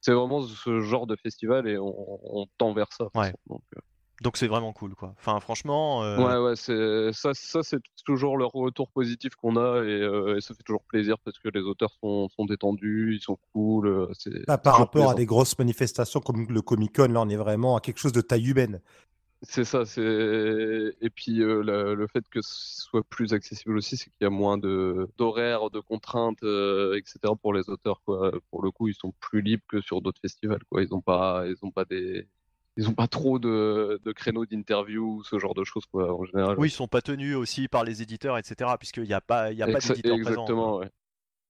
c'est 0.02 0.12
vraiment 0.14 0.42
ce 0.42 0.80
genre 0.82 1.08
de 1.08 1.16
festival 1.16 1.68
et 1.68 1.78
on, 1.78 1.96
on 2.42 2.46
tend 2.58 2.74
vers 2.74 2.92
ça. 2.92 3.06
Ouais. 3.16 3.26
façon. 3.26 3.38
Donc, 3.48 3.62
Donc 4.22 4.36
c'est 4.36 4.48
vraiment 4.48 4.74
cool. 4.74 4.96
Quoi. 4.96 5.14
Enfin, 5.18 5.40
franchement. 5.40 6.04
euh, 6.04 6.18
ouais, 6.18 6.50
ouais, 6.50 6.56
c'est 6.56 7.14
ça, 7.14 7.34
ça 7.34 7.64
c'est 7.64 7.80
toujours 8.06 8.38
le 8.38 8.46
retour 8.46 8.90
positif 8.92 9.36
qu'on 9.36 9.56
a 9.56 9.82
et, 9.84 9.88
euh, 10.02 10.36
et 10.38 10.42
ça 10.42 10.54
fait 10.54 10.64
toujours 10.64 10.84
plaisir 10.84 11.18
parce 11.24 11.40
que 11.40 11.48
les 11.50 11.62
auteurs 11.62 11.92
sont, 12.04 12.28
sont 12.30 12.46
détendus, 12.46 13.16
ils 13.16 13.22
sont 13.22 13.38
cool. 13.54 13.88
euh, 13.88 14.08
c'est 14.14 14.46
Bah, 14.46 14.58
par 14.58 14.78
rapport 14.78 15.10
à 15.12 15.16
des 15.16 15.26
grosses 15.26 15.58
manifestations 15.58 16.20
comme 16.20 16.46
le 16.50 16.62
Comic 16.62 16.96
Con, 16.96 17.08
là 17.14 17.22
on 17.22 17.30
est 17.30 17.38
vraiment 17.38 17.78
à 17.78 17.82
quelque 17.82 18.00
chose 18.00 18.12
de 18.12 18.22
taille 18.22 18.50
humaine. 18.50 18.82
C'est 19.42 19.64
ça, 19.64 19.86
c'est 19.86 20.02
et 21.00 21.10
puis 21.10 21.42
euh, 21.42 21.64
le, 21.64 21.96
le 21.96 22.08
fait 22.08 22.28
que 22.28 22.42
ce 22.42 22.82
soit 22.82 23.04
plus 23.06 23.32
accessible 23.34 23.78
aussi, 23.78 23.96
c'est 23.96 24.10
qu'il 24.10 24.24
y 24.24 24.26
a 24.26 24.30
moins 24.30 24.58
de 24.58 25.08
d'horaires, 25.18 25.70
de 25.70 25.80
contraintes, 25.80 26.44
euh, 26.44 26.98
etc. 26.98 27.36
pour 27.42 27.54
les 27.54 27.70
auteurs 27.70 28.02
quoi. 28.04 28.34
Pour 28.52 28.62
le 28.62 28.70
coup, 28.72 28.90
ils 28.90 28.94
sont 28.96 29.14
plus 29.22 29.42
libres 29.42 29.64
que 29.70 29.80
sur 29.80 30.02
d'autres 30.02 30.20
festivals 30.20 30.62
quoi. 30.70 30.84
Ils 30.84 30.94
ont 30.94 31.00
pas, 31.02 31.46
ils 31.48 31.56
ont 31.62 31.72
pas 31.72 31.86
des, 31.86 32.28
ils 32.80 32.88
ont 32.88 32.94
pas 32.94 33.08
trop 33.08 33.40
de, 33.40 34.00
de 34.06 34.12
créneaux 34.14 34.46
d'interview, 34.46 35.22
ce 35.24 35.38
genre 35.38 35.54
de 35.54 35.66
choses 35.66 35.86
quoi 35.86 36.14
en 36.18 36.24
général. 36.24 36.58
Oui, 36.58 36.70
ils 36.70 36.72
sont 36.72 36.88
pas 36.88 37.02
tenus 37.02 37.36
aussi 37.36 37.68
par 37.68 37.84
les 37.84 38.02
éditeurs, 38.02 38.38
etc. 38.38 38.72
Puisqu'il 38.80 39.04
n'y 39.04 39.14
a 39.14 39.20
pas, 39.20 39.52
il 39.52 39.58
y 39.58 39.64
a 39.64 39.68
pas 39.68 39.80
d'éditeur 39.80 40.16
présent. 40.16 40.30
exactement, 40.32 40.72
quoi. 40.72 40.80
ouais. 40.80 40.90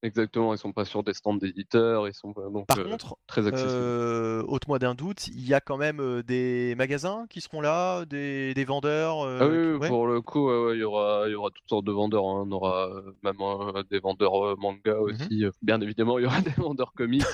Exactement, 0.02 0.54
ils 0.54 0.58
sont 0.58 0.72
pas 0.72 0.86
sur 0.86 1.04
des 1.04 1.14
stands 1.14 1.34
d'éditeurs, 1.36 2.08
ils 2.08 2.14
sont 2.14 2.32
pas- 2.32 2.50
donc 2.50 2.68
Par 2.68 2.80
euh, 2.80 2.86
contre, 2.86 3.18
très 3.28 3.46
accessibles. 3.48 3.74
euh, 3.74 4.44
ôte-moi 4.48 4.80
d'un 4.80 4.96
doute, 4.96 5.28
il 5.28 5.46
y 5.46 5.54
a 5.54 5.60
quand 5.60 5.76
même 5.76 6.00
euh, 6.00 6.24
des 6.24 6.74
magasins 6.78 7.26
qui 7.30 7.42
seront 7.42 7.60
là, 7.60 8.06
des, 8.06 8.54
des 8.54 8.64
vendeurs. 8.64 9.22
euh, 9.26 9.38
Ah 9.42 9.48
oui, 9.48 9.52
qui- 9.56 9.58
oui, 9.74 9.76
ouais. 9.78 9.88
pour 9.90 10.08
le 10.08 10.22
coup, 10.22 10.48
ouais, 10.50 10.76
il 10.78 10.80
y 10.80 10.84
aura, 10.84 11.24
il 11.28 11.32
y 11.32 11.36
aura 11.36 11.50
toutes 11.50 11.68
sortes 11.68 11.84
de 11.84 11.92
vendeurs. 11.92 12.24
hein. 12.24 12.46
On 12.48 12.52
aura 12.54 12.90
même 13.24 13.36
des 13.92 14.00
vendeurs 14.00 14.58
manga 14.58 14.94
Mhm. 14.96 15.02
aussi. 15.02 15.44
Bien 15.62 15.82
évidemment, 15.82 16.18
il 16.18 16.24
y 16.24 16.26
aura 16.28 16.40
des 16.42 16.52
vendeurs 16.62 16.94
comics. 16.94 17.26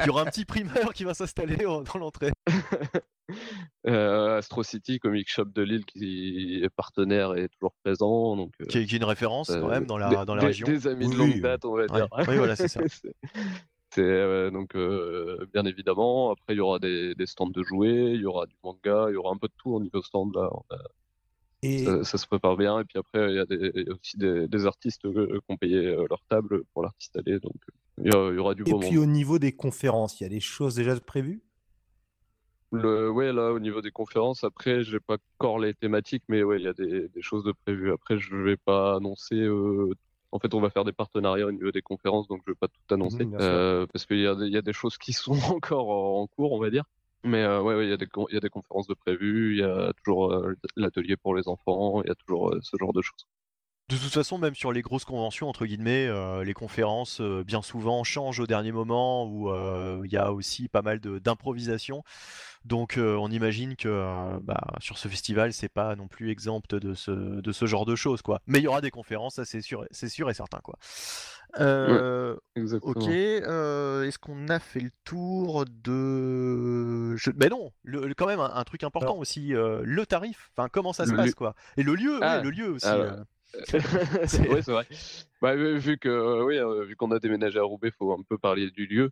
Il 0.00 0.06
y 0.06 0.10
aura 0.10 0.22
un 0.22 0.26
petit 0.26 0.44
primeur 0.44 0.92
qui 0.92 1.04
va 1.04 1.14
s'installer 1.14 1.56
dans 1.56 1.98
l'entrée. 1.98 2.32
Euh, 3.86 4.38
Astro 4.38 4.62
City, 4.62 4.98
Comic 4.98 5.28
Shop 5.30 5.46
de 5.46 5.62
Lille, 5.62 5.84
qui 5.84 6.60
est 6.62 6.68
partenaire 6.70 7.36
et 7.36 7.48
toujours 7.48 7.72
présent. 7.84 8.36
Donc, 8.36 8.52
euh, 8.60 8.66
Qui 8.66 8.78
est, 8.78 8.86
qui 8.86 8.94
est 8.94 8.98
une 8.98 9.04
référence 9.04 9.48
quand 9.48 9.54
euh, 9.66 9.68
même 9.70 9.86
dans 9.86 9.98
la, 9.98 10.08
des, 10.10 10.24
dans 10.24 10.34
la 10.34 10.42
région. 10.46 10.66
des 10.66 10.86
amis 10.86 11.08
de 11.08 11.14
longue 11.14 11.30
oui. 11.34 11.40
date, 11.40 11.64
on 11.64 11.74
va 11.74 11.82
Ouais. 11.82 11.86
dire. 11.88 12.08
Oui, 12.28 12.36
voilà, 12.36 12.56
c'est 12.56 12.68
ça. 12.68 12.80
C'est- 13.92 14.00
euh, 14.02 14.52
donc 14.52 14.76
euh, 14.76 15.44
bien 15.52 15.64
évidemment. 15.64 16.30
Après, 16.30 16.54
il 16.54 16.58
y 16.58 16.60
aura 16.60 16.78
des, 16.78 17.14
des 17.16 17.26
stands 17.26 17.50
de 17.50 17.62
jouets, 17.64 18.12
il 18.14 18.20
y 18.20 18.24
aura 18.26 18.46
du 18.46 18.54
manga, 18.62 19.06
il 19.08 19.14
y 19.14 19.16
aura 19.16 19.32
un 19.32 19.36
peu 19.36 19.48
de 19.48 19.52
tout 19.56 19.70
au 19.74 19.80
niveau 19.80 20.00
stand 20.00 20.32
là. 20.36 20.48
On 20.52 20.74
a- 20.74 20.78
Et 21.62 21.84
ça, 21.84 22.04
ça 22.04 22.16
se 22.18 22.26
prépare 22.28 22.56
bien. 22.56 22.78
Et 22.78 22.84
puis 22.84 22.98
après, 23.00 23.30
il 23.32 23.34
y 23.34 23.38
a, 23.40 23.46
des, 23.46 23.72
il 23.74 23.86
y 23.88 23.90
a 23.90 23.92
aussi 23.92 24.16
des, 24.16 24.46
des 24.46 24.66
artistes 24.66 25.04
euh, 25.06 25.26
qui 25.40 25.44
ont 25.52 25.56
payé 25.56 25.78
euh, 25.86 26.06
leur 26.08 26.22
table 26.28 26.62
pour 26.72 26.82
l'artiste 26.84 27.16
aller. 27.16 27.40
Donc 27.40 27.56
il 27.98 28.12
y, 28.12 28.14
a- 28.16 28.30
il 28.30 28.36
y 28.36 28.38
aura 28.38 28.54
du 28.54 28.62
Et 28.62 28.64
puis 28.66 28.74
monde. 28.74 28.96
au 28.96 29.06
niveau 29.06 29.40
des 29.40 29.50
conférences, 29.52 30.20
il 30.20 30.22
y 30.22 30.26
a 30.26 30.30
des 30.30 30.38
choses 30.40 30.76
déjà 30.76 30.94
prévues? 31.00 31.42
Le, 32.72 33.10
ouais, 33.10 33.32
là, 33.32 33.52
au 33.52 33.58
niveau 33.58 33.80
des 33.80 33.90
conférences, 33.90 34.44
après, 34.44 34.84
j'ai 34.84 35.00
pas 35.00 35.16
encore 35.38 35.58
les 35.58 35.74
thématiques, 35.74 36.22
mais 36.28 36.42
ouais, 36.44 36.58
il 36.60 36.64
y 36.64 36.68
a 36.68 36.72
des, 36.72 37.08
des 37.08 37.22
choses 37.22 37.42
de 37.44 37.52
prévues. 37.52 37.92
Après, 37.92 38.16
je 38.18 38.36
vais 38.36 38.56
pas 38.56 38.94
annoncer. 38.96 39.34
euh, 39.34 39.92
En 40.30 40.38
fait, 40.38 40.54
on 40.54 40.60
va 40.60 40.70
faire 40.70 40.84
des 40.84 40.92
partenariats 40.92 41.46
au 41.46 41.50
niveau 41.52 41.72
des 41.72 41.82
conférences, 41.82 42.28
donc 42.28 42.42
je 42.46 42.52
vais 42.52 42.56
pas 42.56 42.68
tout 42.68 42.94
annoncer. 42.94 43.28
Sûr. 43.38 43.58
euh, 43.58 43.86
parce 43.92 44.06
qu'il 44.06 44.20
y, 44.20 44.26
a 44.26 44.36
des- 44.36 44.46
il 44.46 44.52
y 44.52 44.56
a 44.56 44.62
des 44.62 44.72
choses 44.72 44.98
qui 44.98 45.12
sont 45.12 45.32
encore 45.60 45.88
en 45.90 46.26
cours, 46.28 46.52
on 46.52 46.60
va 46.60 46.70
dire. 46.70 46.84
Mais 47.24 47.42
euh, 47.42 47.60
ouais, 47.60 47.74
ouais, 47.74 47.84
il 47.86 47.88
y, 47.88 47.90
y 47.90 48.36
a 48.36 48.40
des 48.40 48.48
conférences 48.50 48.86
de 48.86 48.94
prévues, 48.94 49.54
il 49.54 49.58
y 49.60 49.62
a 49.64 49.92
toujours 50.04 50.32
euh, 50.32 50.54
l'atelier 50.76 51.16
pour 51.16 51.34
les 51.34 51.48
enfants, 51.48 52.02
il 52.04 52.08
y 52.08 52.10
a 52.10 52.14
toujours 52.14 52.50
euh, 52.54 52.60
ce 52.62 52.76
genre 52.78 52.92
de 52.92 53.02
choses. 53.02 53.26
De 53.90 53.96
toute 53.96 54.12
façon, 54.12 54.38
même 54.38 54.54
sur 54.54 54.70
les 54.72 54.82
grosses 54.82 55.04
conventions, 55.04 55.48
entre 55.48 55.66
guillemets, 55.66 56.06
euh, 56.06 56.44
les 56.44 56.54
conférences, 56.54 57.20
euh, 57.20 57.42
bien 57.44 57.60
souvent, 57.60 58.04
changent 58.04 58.38
au 58.40 58.46
dernier 58.46 58.70
moment, 58.72 59.24
où 59.26 59.50
euh, 59.50 60.00
il 60.04 60.12
y 60.12 60.16
a 60.16 60.32
aussi 60.32 60.68
pas 60.68 60.80
mal 60.82 61.00
d'improvisation. 61.00 62.04
Donc 62.64 62.98
on 62.98 63.30
imagine 63.30 63.74
que 63.74 64.38
bah, 64.42 64.60
sur 64.80 64.98
ce 64.98 65.08
festival, 65.08 65.52
c'est 65.54 65.70
pas 65.70 65.96
non 65.96 66.08
plus 66.08 66.30
exempt 66.30 66.74
de 66.74 66.92
ce, 66.94 67.10
de 67.10 67.52
ce 67.52 67.64
genre 67.66 67.86
de 67.86 67.96
choses, 67.96 68.20
quoi. 68.22 68.40
Mais 68.46 68.58
il 68.58 68.64
y 68.64 68.66
aura 68.68 68.82
des 68.82 68.90
conférences, 68.90 69.36
ça 69.36 69.44
c'est 69.46 69.62
sûr, 69.62 69.86
c'est 69.90 70.10
sûr 70.10 70.28
et 70.30 70.34
certain, 70.34 70.58
quoi. 70.62 70.76
Exactement. 72.54 72.92
Ok, 72.92 73.08
est-ce 73.08 74.18
qu'on 74.18 74.48
a 74.50 74.58
fait 74.60 74.80
le 74.80 74.90
tour 75.04 75.64
de... 75.66 77.16
Je... 77.16 77.30
Mais 77.36 77.48
non, 77.48 77.72
le- 77.82 78.06
le- 78.06 78.14
quand 78.14 78.26
même 78.26 78.40
un, 78.40 78.52
un 78.54 78.64
truc 78.64 78.84
important 78.84 79.06
Alors- 79.12 79.18
aussi, 79.18 79.48
le 79.54 80.04
tarif, 80.06 80.50
enfin 80.54 80.68
comment 80.70 80.92
ça 80.92 81.06
se 81.06 81.12
Le 81.12 81.16
passe 81.16 81.26
lieu. 81.28 81.32
quoi. 81.32 81.54
Et 81.78 81.82
le 81.82 81.94
lieu, 81.94 82.18
Ah, 82.20 82.36
ouais, 82.36 82.44
le 82.44 82.50
lieu 82.50 82.68
aussi. 82.70 82.86
euh. 82.86 83.16
c'est 84.26 84.62
vrai. 84.66 84.86
Bah, 85.40 85.54
vu 85.56 85.96
que 85.98 86.08
euh, 86.10 86.44
oui, 86.44 86.58
euh, 86.58 86.84
vu 86.84 86.96
qu'on 86.96 87.10
a 87.12 87.18
déménagé 87.18 87.58
à 87.58 87.62
Roubaix, 87.62 87.90
faut 87.98 88.12
un 88.12 88.22
peu 88.28 88.36
parler 88.36 88.70
du 88.70 88.86
lieu. 88.86 89.10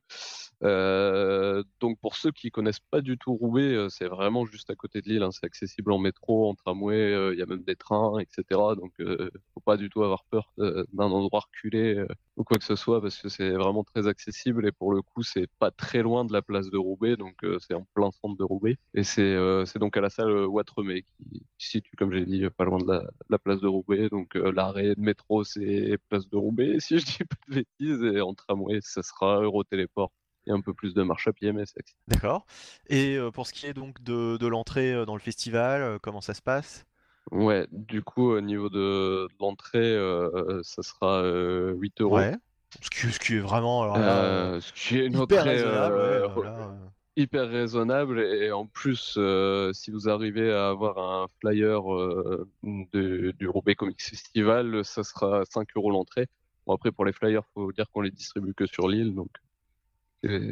Euh, 0.63 1.63
donc 1.81 1.99
pour 2.01 2.17
ceux 2.17 2.33
qui 2.33 2.51
connaissent 2.51 2.81
pas 2.81 3.01
du 3.01 3.17
tout 3.17 3.35
Roubaix, 3.35 3.63
euh, 3.75 3.89
c'est 3.89 4.09
vraiment 4.09 4.45
juste 4.45 4.69
à 4.71 4.75
côté 4.75 5.01
de 5.01 5.09
l'île. 5.09 5.23
hein. 5.23 5.31
C'est 5.31 5.47
accessible 5.47 5.91
en 5.93 5.99
métro, 5.99 6.51
en 6.51 6.55
tramway. 6.55 7.33
Il 7.33 7.39
y 7.39 7.43
a 7.43 7.47
même 7.47 7.63
des 7.63 7.77
trains, 7.77 8.19
etc. 8.19 8.77
Donc 8.77 8.93
euh, 9.01 9.31
faut 9.55 9.61
pas 9.61 9.77
du 9.79 9.89
tout 9.89 10.03
avoir 10.05 10.25
peur 10.25 10.53
d'un 10.59 11.05
endroit 11.11 11.41
reculé 11.41 12.05
ou 12.37 12.45
quoi 12.45 12.59
que 12.59 12.65
ce 12.65 12.77
soit 12.77 13.01
parce 13.01 13.19
que 13.19 13.29
c'est 13.29 13.51
vraiment 13.53 13.83
très 13.85 14.07
accessible 14.07 14.67
et 14.67 14.73
pour 14.73 14.93
le 14.93 15.03
coup 15.03 15.23
c'est 15.23 15.49
pas 15.59 15.71
très 15.71 16.03
loin 16.03 16.25
de 16.25 16.33
la 16.33 16.43
place 16.43 16.69
de 16.71 16.77
Roubaix. 16.79 17.17
Donc 17.17 17.37
c'est 17.61 17.75
en 17.75 17.85
plein 17.95 18.11
centre 18.11 18.37
de 18.37 18.45
Roubaix 18.45 18.77
et 18.95 19.03
c'est 19.05 19.35
donc 19.79 19.97
à 19.97 20.01
la 20.03 20.11
salle 20.11 20.47
Watremé 20.47 21.03
qui 21.03 21.47
se 21.59 21.69
situe 21.71 21.97
comme 21.97 22.13
j'ai 22.13 22.27
dit 22.27 22.45
pas 22.57 22.65
loin 22.65 22.79
de 22.79 22.87
la, 22.87 23.05
la 23.31 23.39
place 23.39 23.61
de 23.61 23.67
Roubaix. 23.69 24.09
Donc 24.11 24.35
l'arrêt 24.35 24.95
de 24.95 25.01
métro 25.01 25.45
c'est 25.45 25.99
de 26.27 26.37
Roubaix 26.37 26.81
si 26.81 26.99
je 26.99 27.05
dis 27.05 27.19
pas 27.19 27.37
de 27.49 27.55
bêtises 27.55 28.03
et 28.03 28.21
en 28.21 28.35
tramway 28.35 28.81
ça 28.83 29.03
sera 29.03 29.41
Eurotéléport. 29.43 30.11
Il 30.47 30.51
y 30.51 30.53
a 30.53 30.57
un 30.57 30.63
peu 30.63 30.73
plus 30.73 30.95
de 30.95 31.03
marche 31.03 31.29
à 31.29 31.33
pied 31.33 31.53
mais 31.53 31.65
c'est. 31.67 31.85
D'accord. 32.09 32.47
Et 32.89 33.17
euh, 33.17 33.31
pour 33.31 33.47
ce 33.47 33.53
qui 33.53 33.67
est 33.67 33.75
donc 33.75 34.03
de, 34.03 34.39
de 34.39 34.47
l'entrée 34.47 34.95
euh, 34.95 35.05
dans 35.05 35.15
le 35.15 35.21
festival, 35.21 35.83
euh, 35.83 35.99
comment 36.01 36.23
ça 36.23 36.35
se 36.35 36.43
passe? 36.43 36.87
Ouais, 37.31 37.67
du 37.71 38.03
coup 38.03 38.33
au 38.33 38.41
niveau 38.41 38.71
de, 38.71 39.27
de 39.29 39.35
l'entrée 39.41 39.95
euh, 39.95 40.61
ça 40.63 40.83
sera 40.83 41.23
euh, 41.23 41.75
8 41.75 42.01
euros. 42.01 42.17
Ouais. 42.17 42.35
Ce 42.83 42.91
qui, 42.91 43.13
ce 43.13 43.19
qui 43.19 43.35
est 43.37 43.41
vraiment 43.41 43.83
alors 43.83 43.99
là, 43.99 44.25
euh, 44.25 44.61
ce 44.61 44.73
qui 44.73 44.99
est 44.99 45.07
une 45.07 45.23
hyper 45.23 45.41
entrée 45.41 45.55
raisonnable. 45.57 45.97
ouais. 45.97 46.89
Hyper 47.19 47.49
raisonnable 47.49 48.21
et 48.21 48.53
en 48.53 48.67
plus 48.67 49.17
euh, 49.19 49.73
si 49.73 49.91
vous 49.91 50.09
arrivez 50.09 50.53
à 50.53 50.69
avoir 50.69 50.99
un 50.99 51.27
flyer 51.41 51.93
euh, 51.93 52.49
du 52.63 53.49
Roubaix 53.49 53.75
Comics 53.75 54.01
Festival 54.01 54.85
ça 54.85 55.03
sera 55.03 55.45
5 55.45 55.69
euros 55.77 55.91
l'entrée. 55.91 56.27
Bon 56.67 56.75
après 56.75 56.93
pour 56.93 57.05
les 57.05 57.13
flyers 57.13 57.43
faut 57.55 57.73
dire 57.73 57.87
qu'on 57.93 58.03
les 58.03 58.13
distribue 58.13 58.55
que 58.55 58.67
sur 58.67 58.89
l'île 58.89 59.15
donc 59.15 59.31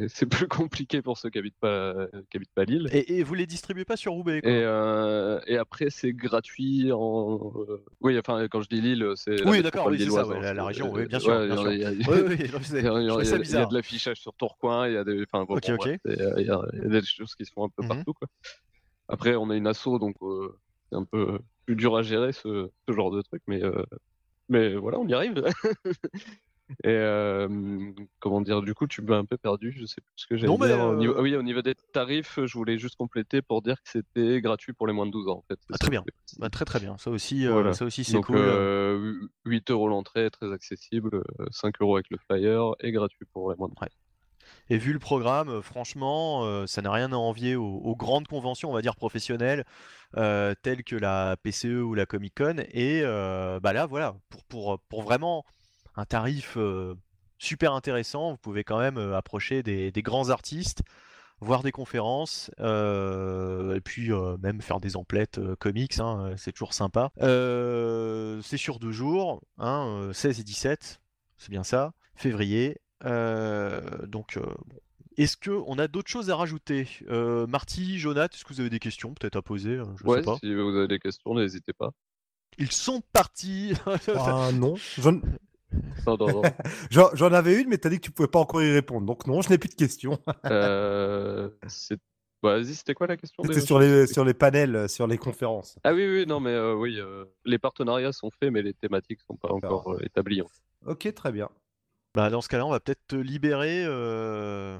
c'est 0.08 0.26
plus 0.26 0.46
compliqué 0.48 1.02
pour 1.02 1.18
ceux 1.18 1.28
qui 1.30 1.38
habitent 1.38 1.58
pas 1.58 1.94
qui 2.30 2.36
habitent 2.36 2.54
pas 2.54 2.64
l'île 2.64 2.88
Et, 2.92 3.18
et 3.18 3.22
vous 3.24 3.34
les 3.34 3.46
distribuez 3.46 3.84
pas 3.84 3.96
sur 3.96 4.12
Roubaix 4.12 4.40
quoi. 4.40 4.50
et, 4.50 4.62
euh, 4.62 5.40
et 5.46 5.56
après 5.56 5.90
c'est 5.90 6.12
gratuit 6.12 6.92
en 6.92 7.52
euh, 7.68 7.84
oui 8.00 8.16
enfin 8.18 8.46
quand 8.48 8.62
je 8.62 8.68
dis 8.68 8.80
l'île 8.80 9.12
c'est 9.16 9.44
Oui, 9.44 9.62
d'accord, 9.62 9.86
oui, 9.86 9.98
c'est 9.98 10.10
ça, 10.10 10.26
ouais, 10.26 10.36
hein, 10.36 10.54
la- 10.54 10.64
région, 10.66 10.92
oui, 10.92 11.06
bien 11.06 11.18
sûr, 11.18 11.34
ouais, 11.34 11.46
bien 11.48 11.56
il 11.72 11.80
y 11.80 11.84
a- 11.84 11.90
il 11.92 11.98
y 12.00 12.04
a- 12.04 12.10
Oui, 12.10 12.18
oui, 12.28 12.36
il 12.38 12.46
y 12.46 12.48
y 13.62 13.66
de 13.66 13.74
l'affichage 13.74 14.18
sur 14.20 14.32
Tourcoing, 14.34 14.86
il 14.86 14.94
y 14.94 14.96
a 14.96 15.04
des, 15.04 15.22
enfin, 15.24 15.44
bon, 15.44 15.54
bon, 15.54 15.58
euh, 16.06 16.40
y, 16.46 16.50
a, 16.50 16.60
choses 17.06 17.34
qui 17.34 17.44
se 17.44 17.52
font 17.52 17.64
un 17.64 17.68
peu 17.68 17.82
Mhm. 17.82 17.88
partout. 17.88 18.12
Quoi. 18.14 18.28
Après, 19.08 19.34
on 19.36 19.50
a 19.50 19.56
une 19.56 19.66
asso, 19.66 19.98
donc 19.98 20.14
euh, 20.22 20.56
c'est 20.90 20.96
un 20.98 21.04
peu 21.04 21.38
plus 21.64 21.74
dur 21.76 21.96
à 21.96 22.02
gérer 22.02 22.32
ce, 22.32 22.70
ce 22.88 22.94
genre 22.94 23.10
de 23.10 23.22
truc, 23.22 23.42
mais, 23.48 23.62
euh, 23.64 23.82
mais 24.48 24.74
voilà, 24.76 24.98
on 25.00 25.06
y 25.08 25.14
arrive. 25.14 25.42
Et 26.82 26.88
euh, 26.88 27.48
comment 28.18 28.40
dire, 28.40 28.60
du 28.60 28.74
coup, 28.74 28.86
tu 28.86 29.00
m'as 29.02 29.16
un 29.16 29.24
peu 29.24 29.36
perdu, 29.36 29.72
je 29.78 29.86
sais 29.86 30.00
plus 30.00 30.12
ce 30.16 30.26
que 30.26 30.34
mais, 30.34 30.40
dire. 30.40 30.80
Au 30.84 30.96
niveau, 30.96 31.12
euh, 31.12 31.18
ah 31.18 31.22
oui, 31.22 31.36
au 31.36 31.42
niveau 31.42 31.62
des 31.62 31.74
tarifs, 31.92 32.40
je 32.44 32.52
voulais 32.54 32.78
juste 32.78 32.96
compléter 32.96 33.40
pour 33.40 33.62
dire 33.62 33.76
que 33.76 33.88
c'était 33.88 34.40
gratuit 34.40 34.72
pour 34.72 34.86
les 34.86 34.92
moins 34.92 35.06
de 35.06 35.12
12 35.12 35.28
ans, 35.28 35.38
en 35.38 35.44
fait. 35.48 35.60
Ah, 35.72 35.78
très 35.78 35.90
bien. 35.90 36.04
Bah, 36.38 36.50
très 36.50 36.64
très 36.64 36.80
bien. 36.80 36.98
Ça 36.98 37.10
aussi, 37.10 37.46
euh, 37.46 37.72
ça 37.72 37.84
aussi 37.84 38.02
c'est 38.04 38.20
cool. 38.20 38.36
euh, 38.36 39.14
8 39.44 39.70
euros 39.70 39.88
l'entrée, 39.88 40.28
très 40.30 40.52
accessible, 40.52 41.22
euh, 41.40 41.46
5 41.50 41.80
euros 41.80 41.96
avec 41.96 42.06
le 42.10 42.18
flyer 42.18 42.72
et 42.80 42.90
gratuit 42.90 43.26
pour 43.32 43.50
les 43.50 43.56
moins 43.56 43.68
de 43.68 43.74
12 43.74 43.88
Et 44.68 44.78
vu 44.78 44.92
le 44.92 44.98
programme, 44.98 45.62
franchement, 45.62 46.44
euh, 46.44 46.66
ça 46.66 46.82
n'a 46.82 46.90
rien 46.90 47.12
à 47.12 47.16
envier 47.16 47.54
aux, 47.54 47.76
aux 47.76 47.94
grandes 47.94 48.26
conventions, 48.26 48.70
on 48.70 48.74
va 48.74 48.82
dire 48.82 48.96
professionnelles, 48.96 49.64
euh, 50.16 50.54
telles 50.62 50.82
que 50.82 50.96
la 50.96 51.36
PCE 51.44 51.82
ou 51.82 51.94
la 51.94 52.06
Comic 52.06 52.34
Con. 52.36 52.56
Et 52.72 53.02
euh, 53.04 53.60
bah 53.60 53.72
là, 53.72 53.86
voilà, 53.86 54.16
pour, 54.30 54.44
pour, 54.44 54.80
pour 54.88 55.02
vraiment 55.02 55.44
un 55.96 56.04
tarif 56.04 56.54
euh, 56.56 56.94
super 57.38 57.72
intéressant, 57.74 58.30
vous 58.32 58.36
pouvez 58.38 58.64
quand 58.64 58.78
même 58.78 58.98
euh, 58.98 59.16
approcher 59.16 59.62
des, 59.62 59.90
des 59.90 60.02
grands 60.02 60.30
artistes, 60.30 60.82
voir 61.40 61.62
des 61.62 61.72
conférences, 61.72 62.50
euh, 62.60 63.74
et 63.76 63.80
puis 63.80 64.10
euh, 64.12 64.36
même 64.38 64.60
faire 64.62 64.80
des 64.80 64.96
emplettes 64.96 65.38
euh, 65.38 65.56
comics, 65.56 65.98
hein, 65.98 66.32
c'est 66.36 66.52
toujours 66.52 66.72
sympa. 66.74 67.10
Euh, 67.20 68.40
c'est 68.42 68.56
sur 68.56 68.78
deux 68.78 68.92
jours, 68.92 69.42
hein, 69.58 69.86
euh, 70.08 70.12
16 70.12 70.40
et 70.40 70.44
17, 70.44 71.00
c'est 71.36 71.50
bien 71.50 71.64
ça, 71.64 71.92
février. 72.14 72.78
Euh, 73.04 74.06
donc, 74.06 74.38
euh, 74.38 74.40
bon. 74.66 74.78
est-ce 75.18 75.36
que 75.36 75.50
on 75.66 75.78
a 75.78 75.88
d'autres 75.88 76.08
choses 76.10 76.30
à 76.30 76.36
rajouter? 76.36 76.88
Euh, 77.08 77.46
Marty, 77.46 77.98
Jonathan, 77.98 78.34
est-ce 78.34 78.44
que 78.44 78.54
vous 78.54 78.60
avez 78.60 78.70
des 78.70 78.78
questions 78.78 79.12
peut-être 79.12 79.36
à 79.36 79.42
poser? 79.42 79.76
Je 79.76 80.04
Ouais, 80.06 80.18
sais 80.20 80.24
pas. 80.24 80.38
si 80.42 80.54
vous 80.54 80.74
avez 80.74 80.88
des 80.88 80.98
questions, 80.98 81.34
n'hésitez 81.34 81.74
pas. 81.74 81.90
Ils 82.58 82.72
sont 82.72 83.02
partis. 83.12 83.74
Ah 84.16 84.50
non. 84.54 84.76
j'en- 86.90 87.32
avais 87.32 87.60
une, 87.60 87.68
mais 87.68 87.78
t'as 87.78 87.88
dit 87.88 87.96
que 87.98 88.04
tu 88.06 88.10
pouvais 88.10 88.28
pas 88.28 88.38
encore 88.38 88.62
y 88.62 88.72
répondre. 88.72 89.06
Donc 89.06 89.26
non, 89.26 89.42
je 89.42 89.50
n'ai 89.50 89.58
plus 89.58 89.68
de 89.68 89.74
questions. 89.74 90.18
Euh, 90.46 91.48
bah, 92.42 92.58
Vas-y, 92.58 92.74
c'était 92.74 92.94
quoi 92.94 93.06
la 93.06 93.16
question 93.16 93.42
C'était 93.44 93.60
sur 93.60 93.78
les, 93.78 94.06
sur 94.06 94.24
les 94.24 94.34
panels, 94.34 94.76
euh, 94.76 94.88
sur 94.88 95.06
les 95.06 95.18
conférences. 95.18 95.78
Ah 95.84 95.92
oui, 95.94 96.06
oui, 96.06 96.26
non, 96.26 96.38
mais 96.40 96.50
euh, 96.50 96.74
oui, 96.74 97.00
euh, 97.00 97.24
les 97.44 97.58
partenariats 97.58 98.12
sont 98.12 98.30
faits, 98.30 98.52
mais 98.52 98.62
les 98.62 98.74
thématiques 98.74 99.20
sont 99.22 99.36
pas 99.36 99.50
encore 99.52 99.92
euh, 99.94 99.98
établies. 100.04 100.42
en 100.42 100.46
fait. 100.48 100.62
Ok, 100.90 101.14
très 101.14 101.32
bien. 101.32 101.48
bah, 102.14 102.30
dans 102.30 102.40
ce 102.40 102.48
cas-là, 102.48 102.64
on 102.66 102.70
va 102.70 102.78
peut-être 102.80 103.04
te 103.08 103.16
libérer. 103.16 103.82
euh, 103.86 104.78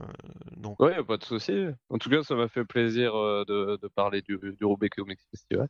Donc, 0.56 0.78
Ouais, 0.80 1.02
pas 1.02 1.16
de 1.16 1.24
souci. 1.24 1.66
En 1.88 1.98
tout 1.98 2.08
cas, 2.10 2.22
ça 2.22 2.34
m'a 2.36 2.46
fait 2.48 2.64
plaisir 2.64 3.14
euh, 3.16 3.44
de, 3.48 3.78
de 3.82 3.88
parler 3.88 4.22
du, 4.22 4.38
du 4.38 4.64
Roubaix 4.64 4.88
Comics 4.90 5.18
Festival. 5.30 5.68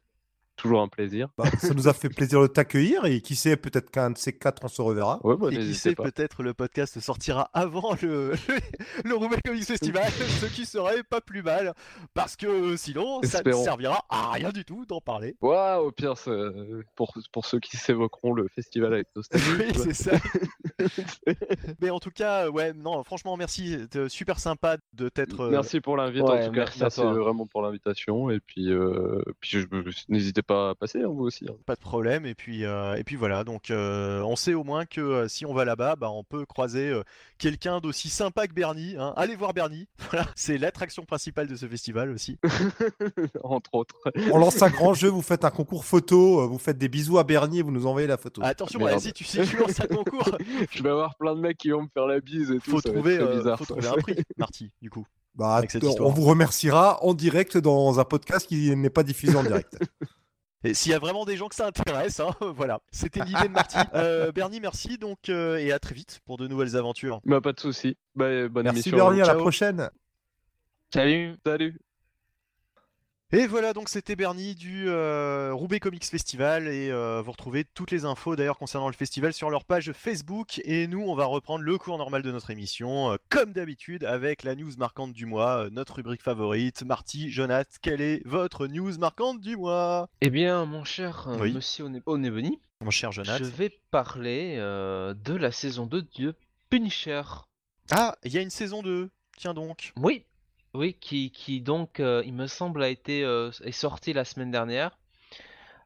Toujours 0.56 0.80
un 0.80 0.88
plaisir. 0.88 1.28
Bah, 1.36 1.44
ça 1.58 1.74
nous 1.74 1.86
a 1.86 1.92
fait 1.92 2.08
plaisir 2.08 2.40
de 2.40 2.46
t'accueillir 2.46 3.04
et 3.04 3.20
qui 3.20 3.36
sait, 3.36 3.56
peut-être 3.56 3.90
qu'un 3.90 4.10
de 4.10 4.16
ces 4.16 4.32
quatre, 4.32 4.64
on 4.64 4.68
se 4.68 4.80
reverra. 4.80 5.20
Ouais, 5.22 5.36
bah, 5.36 5.48
Et 5.52 5.58
qui 5.58 5.74
sait, 5.74 5.94
peut-être 5.94 6.42
le 6.42 6.54
podcast 6.54 6.98
sortira 7.00 7.50
avant 7.52 7.94
le, 8.00 8.32
le 9.04 9.14
Roubaix 9.14 9.38
Comics 9.44 9.64
Festival, 9.64 10.10
ce 10.10 10.46
qui 10.46 10.64
serait 10.64 11.02
pas 11.02 11.20
plus 11.20 11.42
mal, 11.42 11.74
parce 12.14 12.36
que 12.36 12.74
sinon, 12.76 13.20
ça 13.22 13.42
ne 13.44 13.52
servira 13.52 14.04
à 14.08 14.30
rien 14.32 14.50
du 14.50 14.64
tout 14.64 14.86
d'en 14.86 15.00
parler. 15.02 15.36
Ouais, 15.42 15.74
au 15.74 15.92
pire, 15.92 16.14
pour, 16.94 17.12
pour 17.32 17.44
ceux 17.46 17.60
qui 17.60 17.76
s'évoqueront 17.76 18.32
le 18.32 18.48
festival 18.48 18.94
avec 18.94 19.08
nostalgie. 19.14 19.46
Oui, 19.58 19.72
c'est 19.74 19.92
ça. 19.94 20.12
Mais 21.80 21.90
en 21.90 21.98
tout 22.00 22.10
cas, 22.10 22.48
ouais, 22.48 22.72
non, 22.72 23.02
franchement, 23.04 23.36
merci. 23.36 23.76
Super 24.08 24.38
sympa 24.38 24.78
de 24.94 25.08
t'être. 25.08 25.40
euh, 25.40 25.50
Merci 25.50 25.80
pour 25.80 25.96
l'invite, 25.96 26.22
Ouais, 26.22 26.44
en 26.44 26.46
tout 26.46 26.52
cas. 26.52 26.66
merci 26.80 27.00
vraiment 27.02 27.46
pour 27.46 27.62
l'invitation. 27.62 28.30
Et 28.30 28.40
puis, 28.40 28.70
euh, 28.72 29.20
puis 29.40 29.66
n'hésitez 30.08 30.42
pas 30.42 30.45
à 30.50 30.74
passer, 30.74 31.02
hein, 31.02 31.08
vous 31.08 31.24
aussi. 31.24 31.46
hein. 31.48 31.54
Pas 31.66 31.74
de 31.74 31.80
problème. 31.80 32.26
Et 32.26 32.34
puis, 32.34 32.64
euh, 32.64 32.94
et 32.96 33.04
puis 33.04 33.16
voilà. 33.16 33.44
Donc, 33.44 33.70
euh, 33.70 34.20
on 34.22 34.36
sait 34.36 34.54
au 34.54 34.64
moins 34.64 34.84
que 34.86 35.00
euh, 35.00 35.28
si 35.28 35.44
on 35.46 35.54
va 35.54 35.64
là-bas, 35.64 35.96
bah, 35.96 36.10
on 36.10 36.24
peut 36.24 36.44
croiser 36.46 36.88
euh, 36.90 37.02
quelqu'un 37.38 37.80
d'aussi 37.80 38.08
sympa 38.08 38.46
que 38.46 38.52
Bernie. 38.52 38.94
hein. 38.98 39.12
Allez 39.16 39.36
voir 39.36 39.52
Bernie. 39.54 39.88
Voilà, 40.10 40.26
c'est 40.36 40.56
l'attraction 40.58 41.04
principale 41.04 41.48
de 41.48 41.56
ce 41.56 41.66
festival 41.66 42.10
aussi. 42.10 42.38
Entre 43.42 43.74
autres. 43.74 43.96
On 44.32 44.38
lance 44.38 44.62
un 44.62 44.70
grand 44.70 44.94
jeu, 44.94 45.08
vous 45.08 45.22
faites 45.22 45.44
un 45.44 45.50
concours 45.50 45.84
photo, 45.84 46.48
vous 46.48 46.58
faites 46.58 46.78
des 46.78 46.88
bisous 46.88 47.18
à 47.18 47.24
Bernier, 47.24 47.62
vous 47.62 47.72
nous 47.72 47.86
envoyez 47.86 48.06
la 48.06 48.16
photo. 48.16 48.40
Attention, 48.44 48.80
si 48.98 49.12
tu 49.12 49.24
si 49.24 49.40
tu 49.42 49.56
lances 49.56 49.80
un 49.80 49.86
concours, 49.86 50.30
Je 50.70 50.82
vais 50.82 50.90
avoir 50.90 51.16
plein 51.16 51.34
de 51.34 51.40
mecs 51.40 51.58
qui 51.58 51.70
vont 51.70 51.82
me 51.82 51.88
faire 51.88 52.06
la 52.06 52.20
bise 52.20 52.50
et 52.52 52.58
tout. 52.60 52.70
faut 52.70 52.80
ça 52.80 52.90
va 52.90 52.98
être 52.98 53.02
trouver, 53.02 53.18
euh, 53.18 53.36
bizarre, 53.38 53.58
faut 53.58 53.64
trouver 53.64 53.86
un 53.88 53.94
prix, 53.94 54.16
Marty. 54.36 54.70
Du 54.80 54.90
coup. 54.90 55.04
Bah, 55.34 55.60
on 56.00 56.08
vous 56.10 56.22
remerciera 56.22 57.04
en 57.04 57.12
direct 57.12 57.58
dans 57.58 58.00
un 58.00 58.04
podcast 58.04 58.46
qui 58.46 58.74
n'est 58.74 58.88
pas 58.88 59.02
diffusé 59.02 59.36
en 59.36 59.42
direct. 59.42 59.76
Et 60.66 60.74
s'il 60.74 60.92
y 60.92 60.94
a 60.94 60.98
vraiment 60.98 61.24
des 61.24 61.36
gens 61.36 61.48
que 61.48 61.54
ça 61.54 61.66
intéresse, 61.66 62.20
hein, 62.20 62.30
voilà. 62.56 62.80
C'était 62.90 63.24
l'idée 63.24 63.48
de 63.48 63.52
Marty. 63.52 63.76
Euh, 63.94 64.32
Bernie, 64.32 64.60
merci 64.60 64.98
donc 64.98 65.28
euh, 65.28 65.56
et 65.56 65.72
à 65.72 65.78
très 65.78 65.94
vite 65.94 66.20
pour 66.26 66.36
de 66.36 66.46
nouvelles 66.48 66.76
aventures. 66.76 67.20
Bah, 67.24 67.40
pas 67.40 67.52
de 67.52 67.60
souci. 67.60 67.96
Bah, 68.14 68.48
bonne 68.48 68.64
Merci 68.64 68.88
émission. 68.88 68.96
Bernier, 68.96 69.22
à 69.22 69.26
la 69.26 69.32
Ciao. 69.32 69.40
prochaine. 69.40 69.90
Salut 70.92 71.36
Salut. 71.44 71.78
Et 73.32 73.48
voilà, 73.48 73.72
donc 73.72 73.88
c'était 73.88 74.14
Bernie 74.14 74.54
du 74.54 74.84
euh, 74.88 75.50
Roubaix 75.52 75.80
Comics 75.80 76.04
Festival 76.04 76.68
et 76.68 76.92
euh, 76.92 77.20
vous 77.24 77.32
retrouvez 77.32 77.64
toutes 77.64 77.90
les 77.90 78.04
infos 78.04 78.36
d'ailleurs 78.36 78.56
concernant 78.56 78.86
le 78.86 78.94
festival 78.94 79.32
sur 79.32 79.50
leur 79.50 79.64
page 79.64 79.90
Facebook 79.90 80.60
et 80.64 80.86
nous 80.86 81.00
on 81.02 81.16
va 81.16 81.24
reprendre 81.24 81.64
le 81.64 81.76
cours 81.76 81.98
normal 81.98 82.22
de 82.22 82.30
notre 82.30 82.50
émission 82.50 83.10
euh, 83.10 83.16
comme 83.28 83.52
d'habitude 83.52 84.04
avec 84.04 84.44
la 84.44 84.54
news 84.54 84.70
marquante 84.78 85.12
du 85.12 85.26
mois, 85.26 85.66
notre 85.72 85.94
rubrique 85.96 86.22
favorite. 86.22 86.84
Marty, 86.84 87.28
Jonath, 87.32 87.78
quelle 87.82 88.00
est 88.00 88.22
votre 88.24 88.68
news 88.68 88.96
marquante 88.96 89.40
du 89.40 89.56
mois? 89.56 90.08
Eh 90.20 90.30
bien, 90.30 90.64
mon 90.64 90.84
cher 90.84 91.26
Oui. 91.40 91.52
monsieur 91.52 91.86
One- 91.86 92.02
Onebony, 92.06 92.60
Mon 92.80 92.90
cher 92.92 93.10
Jonathan. 93.10 93.38
Je 93.42 93.50
vais 93.50 93.72
parler 93.90 94.54
de 94.56 95.34
la 95.34 95.50
saison 95.50 95.86
2 95.86 96.02
de 96.20 96.36
Punisher. 96.70 97.22
Ah, 97.90 98.14
il 98.22 98.32
y 98.32 98.38
a 98.38 98.40
une 98.42 98.50
saison 98.50 98.82
2. 98.84 99.10
Tiens 99.36 99.52
donc. 99.52 99.92
Oui, 99.96 100.24
oui, 100.76 100.94
qui, 101.00 101.30
qui 101.30 101.60
donc, 101.60 102.00
euh, 102.00 102.22
il 102.26 102.32
me 102.34 102.46
semble, 102.46 102.82
a 102.82 102.88
été 102.88 103.24
euh, 103.24 103.50
est 103.64 103.72
sorti 103.72 104.12
la 104.12 104.24
semaine 104.24 104.50
dernière. 104.50 104.98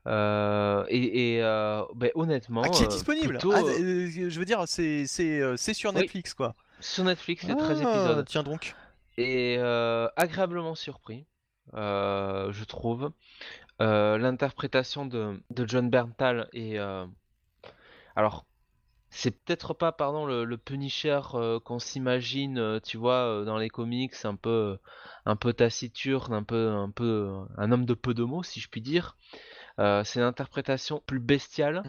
Euh, 0.06 0.84
et 0.88 1.34
et, 1.36 1.42
euh, 1.42 1.82
ben, 1.94 2.10
honnêtement, 2.14 2.62
Ah, 2.64 2.68
qui 2.70 2.84
est 2.84 2.88
disponible 2.88 3.34
plutôt, 3.34 3.52
Ah, 3.52 3.60
Je 3.66 4.38
veux 4.38 4.44
dire, 4.46 4.62
c'est 4.66 5.06
c'est 5.06 5.40
c'est 5.56 5.74
sur 5.74 5.92
Oui. 5.94 6.00
Netflix 6.00 6.32
quoi. 6.34 6.54
sur 6.80 7.04
Netflix, 7.04 7.42
les 7.44 7.54
13 7.56 7.82
Ah, 7.84 7.90
épisodes. 7.90 8.26
Tiens 8.26 8.42
donc. 8.42 8.74
Et 9.18 9.58
agréablement 10.16 10.74
surpris, 10.74 11.26
je 11.74 12.64
trouve. 12.64 13.10
L'interprétation 13.78 15.06
de, 15.06 15.40
de 15.50 15.68
John 15.68 15.88
Berntal 15.90 16.48
est. 16.52 16.78
alors, 18.16 18.46
c'est 19.10 19.32
peut-être 19.32 19.74
pas, 19.74 19.92
pardon, 19.92 20.24
le, 20.24 20.44
le 20.44 20.56
Punisher 20.56 21.20
euh, 21.34 21.58
qu'on 21.60 21.80
s'imagine, 21.80 22.58
euh, 22.58 22.80
tu 22.80 22.96
vois, 22.96 23.26
euh, 23.26 23.44
dans 23.44 23.58
les 23.58 23.68
comics, 23.68 24.14
un 24.24 24.36
peu, 24.36 24.78
un 25.26 25.36
peu 25.36 25.52
taciturne, 25.52 26.32
un 26.32 26.44
peu, 26.44 26.70
un 26.70 26.90
peu, 26.90 27.34
un 27.56 27.72
homme 27.72 27.84
de 27.84 27.94
peu 27.94 28.14
de 28.14 28.22
mots, 28.22 28.42
si 28.44 28.60
je 28.60 28.68
puis 28.68 28.80
dire. 28.80 29.16
C'est 30.04 30.16
une 30.16 30.26
interprétation 30.26 31.02
plus 31.06 31.20
bestiale 31.20 31.82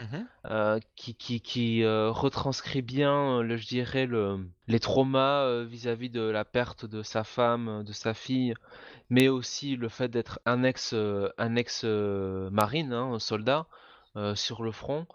euh, 0.46 0.80
qui, 0.96 1.14
qui, 1.14 1.42
qui 1.42 1.86
retranscrit 1.86 2.82
bien, 2.82 3.42
le, 3.42 3.58
je 3.58 3.68
dirais, 3.68 4.06
le, 4.06 4.48
les 4.70 4.80
traumas 4.80 5.64
vis-à-vis 5.66 6.10
de 6.10 6.22
la 6.22 6.46
perte 6.46 6.86
de 6.86 7.04
sa 7.04 7.26
femme, 7.26 7.84
de 7.84 7.92
sa 7.92 8.14
fille, 8.14 8.54
mais 9.10 9.28
aussi 9.28 9.76
le 9.76 9.90
fait 9.90 10.08
d'être 10.08 10.40
un 10.46 10.64
ex, 10.64 10.94
un 10.94 11.56
ex 11.58 11.84
marine, 11.84 12.94
hein, 12.94 13.12
un 13.12 13.20
soldat 13.20 13.68
euh, 14.18 14.36
sur 14.36 14.62
le 14.62 14.74
front. 14.74 15.08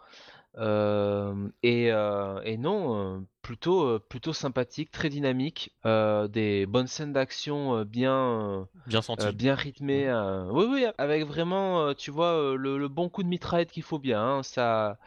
Euh, 0.58 1.48
et, 1.62 1.92
euh, 1.92 2.40
et 2.44 2.56
non, 2.56 3.16
euh, 3.16 3.20
plutôt, 3.42 3.98
plutôt 4.00 4.32
sympathique, 4.32 4.90
très 4.90 5.08
dynamique, 5.08 5.74
des 5.84 6.66
bonnes 6.66 6.86
scènes 6.86 7.12
d'action 7.12 7.84
bien, 7.84 8.66
Bien 8.86 9.00
bien 9.32 9.54
rythmé. 9.54 10.08
euh, 10.08 10.46
Oui, 10.50 10.66
oui, 10.68 10.86
avec 10.98 11.24
vraiment, 11.26 11.92
tu 11.94 12.10
vois, 12.10 12.56
le, 12.56 12.78
le 12.78 12.88
bon 12.88 13.08
coup 13.08 13.22
de 13.22 13.28
mitraillette 13.28 13.70
qu'il 13.70 13.82
faut 13.82 13.98
bien. 13.98 14.20
hein, 14.22 14.42
ça, 14.42 14.98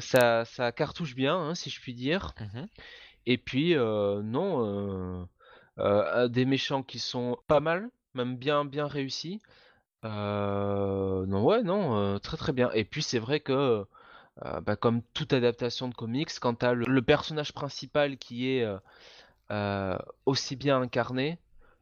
ça, 0.00 0.44
ça 0.44 0.72
cartouche 0.72 1.14
bien, 1.14 1.36
hein, 1.36 1.54
si 1.54 1.70
je 1.70 1.80
puis 1.80 1.94
dire. 1.94 2.34
Mhm. 2.40 2.66
Et 3.26 3.38
puis, 3.38 3.74
non, 3.74 5.26
des 6.28 6.44
méchants 6.44 6.82
qui 6.82 6.98
sont 6.98 7.38
pas 7.46 7.60
mal, 7.60 7.88
même 8.14 8.36
bien, 8.36 8.64
bien 8.64 8.86
réussis. 8.86 9.40
Non, 10.04 11.44
ouais, 11.44 11.62
non, 11.62 12.18
très 12.18 12.36
très 12.36 12.52
bien. 12.52 12.70
Et 12.72 12.84
puis, 12.84 13.02
c'est 13.02 13.18
vrai 13.18 13.40
que, 13.40 13.84
euh, 14.44 14.60
bah, 14.60 14.76
comme 14.76 15.02
toute 15.14 15.32
adaptation 15.32 15.88
de 15.88 15.94
comics, 15.94 16.30
quand 16.40 16.54
t'as 16.54 16.72
le, 16.72 16.84
le 16.86 17.02
personnage 17.02 17.52
principal 17.52 18.18
qui 18.18 18.50
est 18.50 18.62
euh, 18.62 18.78
euh, 19.50 19.96
aussi 20.26 20.56
bien 20.56 20.80
incarné 20.80 21.38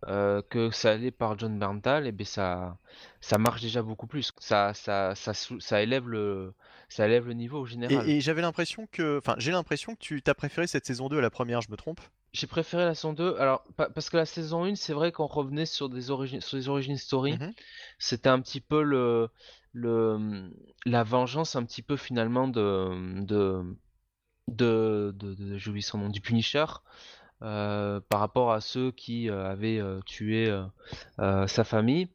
euh, 0.06 0.42
que 0.50 0.70
ça 0.70 0.96
l'est 0.96 1.11
par 1.11 1.38
John 1.38 1.58
Berntal, 1.58 2.06
et 2.06 2.12
ben 2.12 2.26
ça, 2.26 2.76
ça 3.20 3.38
marche 3.38 3.62
déjà 3.62 3.82
beaucoup 3.82 4.06
plus. 4.06 4.32
Ça, 4.38 4.75
ça, 4.75 5.14
ça, 5.14 5.82
élève 5.82 6.08
le, 6.08 6.52
ça 6.88 7.06
élève 7.06 7.26
le 7.26 7.32
niveau 7.32 7.61
au 7.61 7.66
général. 7.66 8.08
Et, 8.08 8.16
et 8.16 8.20
j'avais 8.20 8.42
l'impression 8.42 8.87
que, 8.92 9.18
enfin, 9.18 9.34
j'ai 9.38 9.50
l'impression 9.50 9.94
que 9.94 10.00
tu 10.00 10.20
t'as 10.20 10.34
préféré 10.34 10.66
cette 10.66 10.84
saison 10.84 11.08
2 11.08 11.18
à 11.18 11.23
la 11.23 11.30
première, 11.30 11.62
je 11.62 11.70
me 11.70 11.76
trompe? 11.76 12.00
J'ai 12.34 12.46
préféré 12.48 12.84
la 12.84 12.94
saison 12.94 13.12
2. 13.14 13.36
Alors, 13.38 13.62
pa- 13.76 13.88
parce 13.88 14.10
que 14.10 14.16
la 14.18 14.26
saison 14.26 14.64
1, 14.64 14.74
c'est 14.74 14.92
vrai 14.92 15.12
qu'on 15.12 15.26
revenait 15.26 15.66
sur 15.66 15.88
des 15.88 16.10
origines, 16.10 16.40
sur 16.42 16.58
des 16.58 16.68
origines 16.68 16.98
story. 16.98 17.38
Mhm. 17.38 17.52
C'était 17.98 18.28
un 18.28 18.40
petit 18.40 18.60
peu 18.60 18.82
le, 18.82 19.28
le, 19.72 20.50
la 20.84 21.04
vengeance, 21.04 21.54
un 21.56 21.64
petit 21.64 21.80
peu 21.82 21.96
finalement 21.96 22.48
de, 22.48 23.22
de, 23.24 23.62
de, 24.48 25.14
de, 25.16 25.34
de- 25.34 25.58
j'ai 25.58 25.70
oublié 25.70 25.82
son 25.82 25.98
nom, 25.98 26.08
du 26.10 26.20
Punisher. 26.20 26.64
euh, 27.42 28.00
par 28.08 28.20
rapport 28.20 28.52
à 28.52 28.60
ceux 28.60 28.90
qui 28.92 29.28
euh, 29.30 29.46
avaient 29.50 29.78
euh, 29.78 30.00
tué 30.06 30.48
euh, 30.50 30.64
euh, 31.20 31.46
sa 31.46 31.64
famille. 31.64 32.08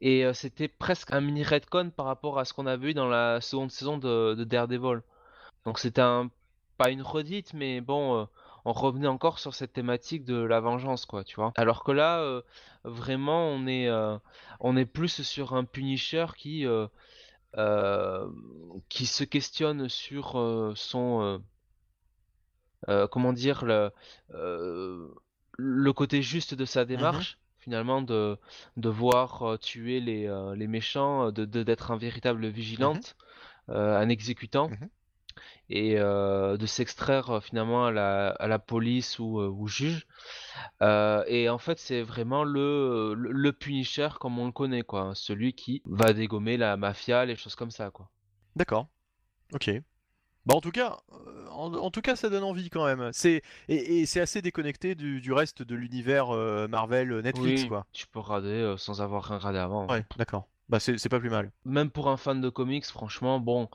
Et 0.00 0.24
euh, 0.24 0.32
c'était 0.34 0.68
presque 0.68 1.12
un 1.12 1.20
mini 1.20 1.44
retcon 1.44 1.90
par 1.90 2.06
rapport 2.06 2.38
à 2.38 2.44
ce 2.44 2.52
qu'on 2.52 2.66
avait 2.66 2.90
eu 2.90 2.94
dans 2.94 3.08
la 3.08 3.40
seconde 3.40 3.70
saison 3.70 3.98
de, 3.98 4.34
de 4.34 4.44
Daredevil. 4.44 5.02
Donc 5.64 5.78
c'était 5.78 6.00
un, 6.02 6.30
pas 6.78 6.90
une 6.90 7.02
redite, 7.02 7.54
mais 7.54 7.80
bon, 7.80 8.22
euh, 8.22 8.24
on 8.64 8.72
revenait 8.72 9.08
encore 9.08 9.38
sur 9.38 9.54
cette 9.54 9.72
thématique 9.72 10.24
de 10.24 10.36
la 10.36 10.60
vengeance, 10.60 11.06
quoi, 11.06 11.24
tu 11.24 11.36
vois. 11.36 11.52
Alors 11.56 11.82
que 11.84 11.92
là, 11.92 12.20
euh, 12.20 12.42
vraiment, 12.84 13.46
on 13.48 13.66
est, 13.66 13.88
euh, 13.88 14.16
on 14.60 14.76
est 14.76 14.86
plus 14.86 15.22
sur 15.22 15.54
un 15.54 15.64
Punisher 15.64 16.26
qui, 16.36 16.64
euh, 16.66 18.28
qui 18.88 19.06
se 19.06 19.24
questionne 19.24 19.88
sur 19.88 20.32
son, 20.76 21.42
comment 23.10 23.32
dire, 23.32 23.64
le, 23.64 23.90
le 25.58 25.92
côté 25.92 26.22
juste 26.22 26.54
de 26.54 26.64
sa 26.64 26.84
démarche, 26.84 27.38
finalement, 27.58 28.02
de, 28.02 28.38
de 28.76 28.88
voir 28.88 29.42
euh, 29.42 29.56
tuer 29.56 30.00
les, 30.00 30.26
euh, 30.26 30.54
les 30.56 30.66
méchants, 30.66 31.30
de, 31.30 31.44
d'être 31.44 31.90
un 31.92 31.96
véritable 31.96 32.46
vigilante, 32.48 33.16
euh, 33.68 33.96
un 33.96 34.08
exécutant, 34.08 34.68
Mhm. 34.68 34.88
Et 35.70 35.98
euh, 35.98 36.56
de 36.56 36.66
s'extraire 36.66 37.30
euh, 37.30 37.40
finalement 37.40 37.86
à 37.86 37.90
la, 37.90 38.28
à 38.30 38.46
la 38.48 38.58
police 38.58 39.18
ou 39.18 39.38
au 39.38 39.66
juge. 39.66 40.06
Euh, 40.82 41.24
et 41.26 41.48
en 41.48 41.58
fait, 41.58 41.78
c'est 41.78 42.02
vraiment 42.02 42.44
le, 42.44 43.14
le, 43.14 43.32
le 43.32 43.52
Punisher 43.52 44.08
comme 44.20 44.38
on 44.38 44.46
le 44.46 44.52
connaît, 44.52 44.82
quoi. 44.82 45.12
Celui 45.14 45.52
qui 45.54 45.82
va 45.86 46.12
dégommer 46.12 46.56
la 46.56 46.76
mafia, 46.76 47.24
les 47.24 47.36
choses 47.36 47.54
comme 47.54 47.70
ça, 47.70 47.90
quoi. 47.90 48.10
D'accord. 48.56 48.88
Ok. 49.54 49.70
Bah 50.44 50.56
en 50.56 50.60
tout 50.60 50.72
cas, 50.72 50.98
en, 51.52 51.72
en 51.72 51.90
tout 51.92 52.00
cas, 52.00 52.16
ça 52.16 52.28
donne 52.28 52.42
envie 52.42 52.68
quand 52.68 52.84
même. 52.84 53.10
C'est 53.12 53.42
et, 53.68 54.00
et 54.00 54.06
c'est 54.06 54.20
assez 54.20 54.42
déconnecté 54.42 54.96
du, 54.96 55.20
du 55.20 55.32
reste 55.32 55.62
de 55.62 55.76
l'univers 55.76 56.34
euh, 56.34 56.66
Marvel 56.66 57.20
Netflix 57.20 57.62
Oui, 57.62 57.68
quoi. 57.68 57.86
tu 57.92 58.08
peux 58.08 58.18
rader 58.18 58.74
sans 58.76 59.00
avoir 59.00 59.22
rien 59.22 59.38
radé 59.38 59.58
avant. 59.58 59.86
Ouais, 59.86 60.04
d'accord. 60.16 60.48
Bah 60.68 60.80
c'est 60.80 60.98
c'est 60.98 61.08
pas 61.08 61.20
plus 61.20 61.30
mal. 61.30 61.52
Même 61.64 61.90
pour 61.90 62.08
un 62.08 62.16
fan 62.16 62.40
de 62.40 62.48
comics, 62.48 62.86
franchement, 62.86 63.38
bon, 63.38 63.68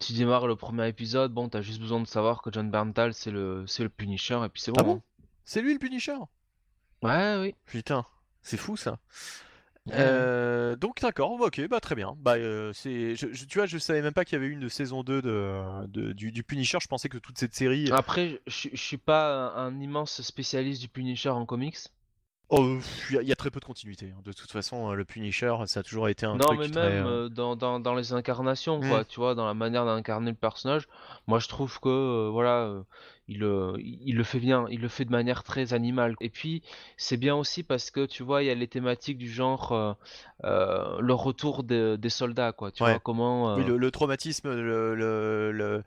tu 0.00 0.12
démarres 0.14 0.46
le 0.46 0.56
premier 0.56 0.88
épisode, 0.88 1.32
bon, 1.32 1.48
t'as 1.48 1.60
juste 1.62 1.80
besoin 1.80 2.00
de 2.00 2.06
savoir 2.06 2.42
que 2.42 2.50
John 2.52 2.70
Berntal, 2.70 3.14
c'est 3.14 3.30
le, 3.30 3.64
c'est 3.66 3.82
le 3.82 3.88
Punisher, 3.88 4.40
et 4.44 4.48
puis 4.48 4.60
c'est 4.62 4.70
bon. 4.72 4.76
Ah 4.80 4.84
bon 4.84 4.94
hein. 4.96 5.24
C'est 5.44 5.60
lui 5.62 5.72
le 5.72 5.78
Punisher? 5.78 6.16
Ouais, 7.02 7.36
oui. 7.40 7.54
Putain, 7.66 8.04
c'est 8.42 8.56
fou 8.56 8.76
ça. 8.76 8.98
Euh, 9.92 10.76
donc 10.76 11.02
d'accord, 11.02 11.32
ok, 11.38 11.68
bah 11.68 11.78
très 11.80 11.94
bien. 11.94 12.14
Bah 12.18 12.36
euh, 12.36 12.72
c'est, 12.72 13.14
je- 13.16 13.30
je- 13.34 13.44
tu 13.44 13.58
vois, 13.58 13.66
je 13.66 13.76
savais 13.76 14.00
même 14.00 14.14
pas 14.14 14.24
qu'il 14.24 14.32
y 14.32 14.36
avait 14.36 14.46
eu 14.46 14.52
une 14.52 14.70
saison 14.70 15.02
2 15.02 15.20
de, 15.20 15.86
de- 15.88 16.12
du, 16.12 16.32
du 16.32 16.42
Punisher. 16.42 16.78
Je 16.80 16.86
pensais 16.88 17.10
que 17.10 17.18
toute 17.18 17.36
cette 17.38 17.54
série. 17.54 17.92
Après, 17.92 18.40
je 18.46 18.70
je 18.72 18.80
suis 18.80 18.96
pas 18.96 19.52
un 19.54 19.78
immense 19.80 20.22
spécialiste 20.22 20.80
du 20.80 20.88
Punisher 20.88 21.28
en 21.28 21.44
comics. 21.44 21.76
Oh, 22.50 22.78
il 23.10 23.14
y, 23.16 23.18
a- 23.18 23.22
il 23.22 23.28
y 23.28 23.32
a 23.32 23.36
très 23.36 23.50
peu 23.50 23.58
de 23.58 23.64
continuité. 23.64 24.12
hein. 24.14 24.20
De 24.24 24.32
toute 24.32 24.50
façon, 24.52 24.90
euh, 24.90 24.94
le 24.94 25.04
Punisher, 25.04 25.54
ça 25.66 25.80
a 25.80 25.82
toujours 25.82 26.08
été 26.08 26.26
un 26.26 26.36
Non, 26.36 26.46
truc 26.48 26.60
mais 26.60 26.68
très, 26.68 26.90
même 26.90 27.06
euh, 27.06 27.24
euh, 27.24 27.28
dans, 27.28 27.56
dans, 27.56 27.80
dans 27.80 27.94
les 27.94 28.12
incarnations, 28.12 28.80
Mm. 28.80 28.88
quoi, 28.88 29.04
tu 29.04 29.18
vois, 29.18 29.34
dans 29.34 29.46
la 29.46 29.54
manière 29.54 29.86
d'incarner 29.86 30.30
le 30.30 30.36
personnage, 30.36 30.86
moi 31.26 31.38
je 31.38 31.48
trouve 31.48 31.80
que, 31.80 31.88
euh, 31.88 32.28
voilà, 32.30 32.66
euh, 32.66 32.82
il, 33.28 33.38
le 34.16 34.24
fait 34.24 34.38
bien, 34.40 34.66
il 34.68 34.80
le 34.82 34.88
fait 34.88 35.06
de 35.06 35.10
manière 35.10 35.42
très 35.42 35.72
animale. 35.72 36.14
Et 36.20 36.28
puis, 36.28 36.62
c'est 36.98 37.16
bien 37.16 37.34
aussi 37.34 37.62
parce 37.62 37.90
que, 37.90 38.04
tu 38.04 38.22
vois, 38.22 38.42
il 38.42 38.46
y 38.46 38.50
a 38.50 38.54
les 38.54 38.68
thématiques 38.68 39.18
du 39.18 39.30
genre, 39.30 39.96
le 40.42 41.12
retour 41.14 41.64
de- 41.64 41.96
des 41.96 42.10
soldats, 42.10 42.52
quoi, 42.52 42.70
tu 42.70 42.82
Ouais. 42.82 42.90
vois, 42.90 43.00
comment... 43.00 43.56
Oui, 43.56 43.64
le, 43.64 43.78
le 43.78 43.90
traumatisme, 43.90 44.50
le, 44.54 44.94
le- 44.94 45.50
le- 45.50 45.82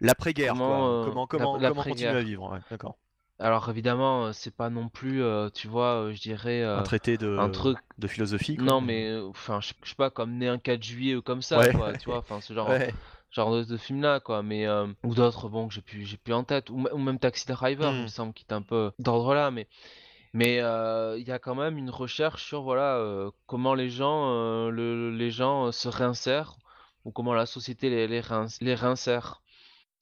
l'après-guerre, 0.00 0.52
Comment, 0.52 0.66
quoi. 0.68 0.88
euh, 0.88 1.04
Comment, 1.04 1.20
l'ap- 1.22 1.28
comment, 1.30 1.58
comment 1.68 1.82
continuer 1.82 2.08
à 2.10 2.20
vivre, 2.22 2.52
ouais, 2.52 2.58
d'accord. 2.70 2.96
Alors 3.38 3.68
évidemment, 3.68 4.32
c'est 4.32 4.54
pas 4.54 4.70
non 4.70 4.88
plus, 4.88 5.22
euh, 5.22 5.50
tu 5.50 5.68
vois, 5.68 6.04
euh, 6.06 6.12
je 6.12 6.20
dirais, 6.22 6.62
euh, 6.62 6.76
Un 6.76 6.82
traité 6.82 7.16
de, 7.16 7.26
un 7.36 7.48
truc... 7.48 7.78
de 7.98 8.06
philosophie, 8.06 8.58
quoi. 8.58 8.66
Non, 8.66 8.80
mais, 8.80 9.08
euh, 9.10 9.28
enfin, 9.28 9.60
je 9.60 9.72
je 9.84 9.90
sais 9.90 9.94
pas, 9.96 10.10
comme 10.10 10.38
né 10.38 10.48
un 10.48 10.58
4 10.58 10.82
juillet 10.84 11.16
ou 11.16 11.22
comme 11.22 11.42
ça, 11.42 11.66
Ouais. 11.66 11.72
quoi, 11.72 11.94
tu 11.96 12.06
vois, 12.06 12.18
enfin, 12.20 12.40
ce 12.40 12.54
genre... 12.54 12.82
Ouais. 12.82 12.94
genre 13.32 13.52
de, 13.54 13.64
de 13.64 13.76
film 13.78 14.02
là 14.02 14.20
quoi 14.20 14.42
mais 14.42 14.66
euh, 14.66 14.86
ou 15.04 15.14
d'autres 15.14 15.48
bon 15.50 15.68
que 15.68 15.74
j'ai 15.74 15.82
plus 15.82 16.04
j'ai 16.06 16.16
plus 16.18 16.34
en 16.34 16.44
tête 16.44 16.70
ou, 16.70 16.86
ou 16.92 16.98
même 16.98 17.18
Taxi 17.18 17.46
Driver 17.46 17.96
il 17.98 18.02
me 18.04 18.08
semble 18.08 18.32
qui 18.34 18.44
est 18.48 18.54
un 18.54 18.62
peu 18.62 18.92
d'ordre 19.00 19.34
là 19.34 19.50
mais 19.52 19.68
mais 20.34 20.56
il 21.18 21.24
y 21.28 21.32
a 21.32 21.38
quand 21.38 21.54
même 21.54 21.78
une 21.78 21.90
recherche 21.90 22.44
sur 22.44 22.62
voilà 22.62 23.30
comment 23.46 23.74
les 23.74 23.90
gens 23.90 24.70
le- 24.70 25.10
les 25.16 25.30
gens 25.30 25.72
se 25.72 25.88
réinsèrent 25.88 26.56
ou 27.04 27.12
comment 27.12 27.34
la 27.34 27.46
société 27.46 27.90
les 27.90 28.08
les, 28.08 28.20
réins- 28.20 28.48
les 28.60 28.74
réinsère 28.74 29.42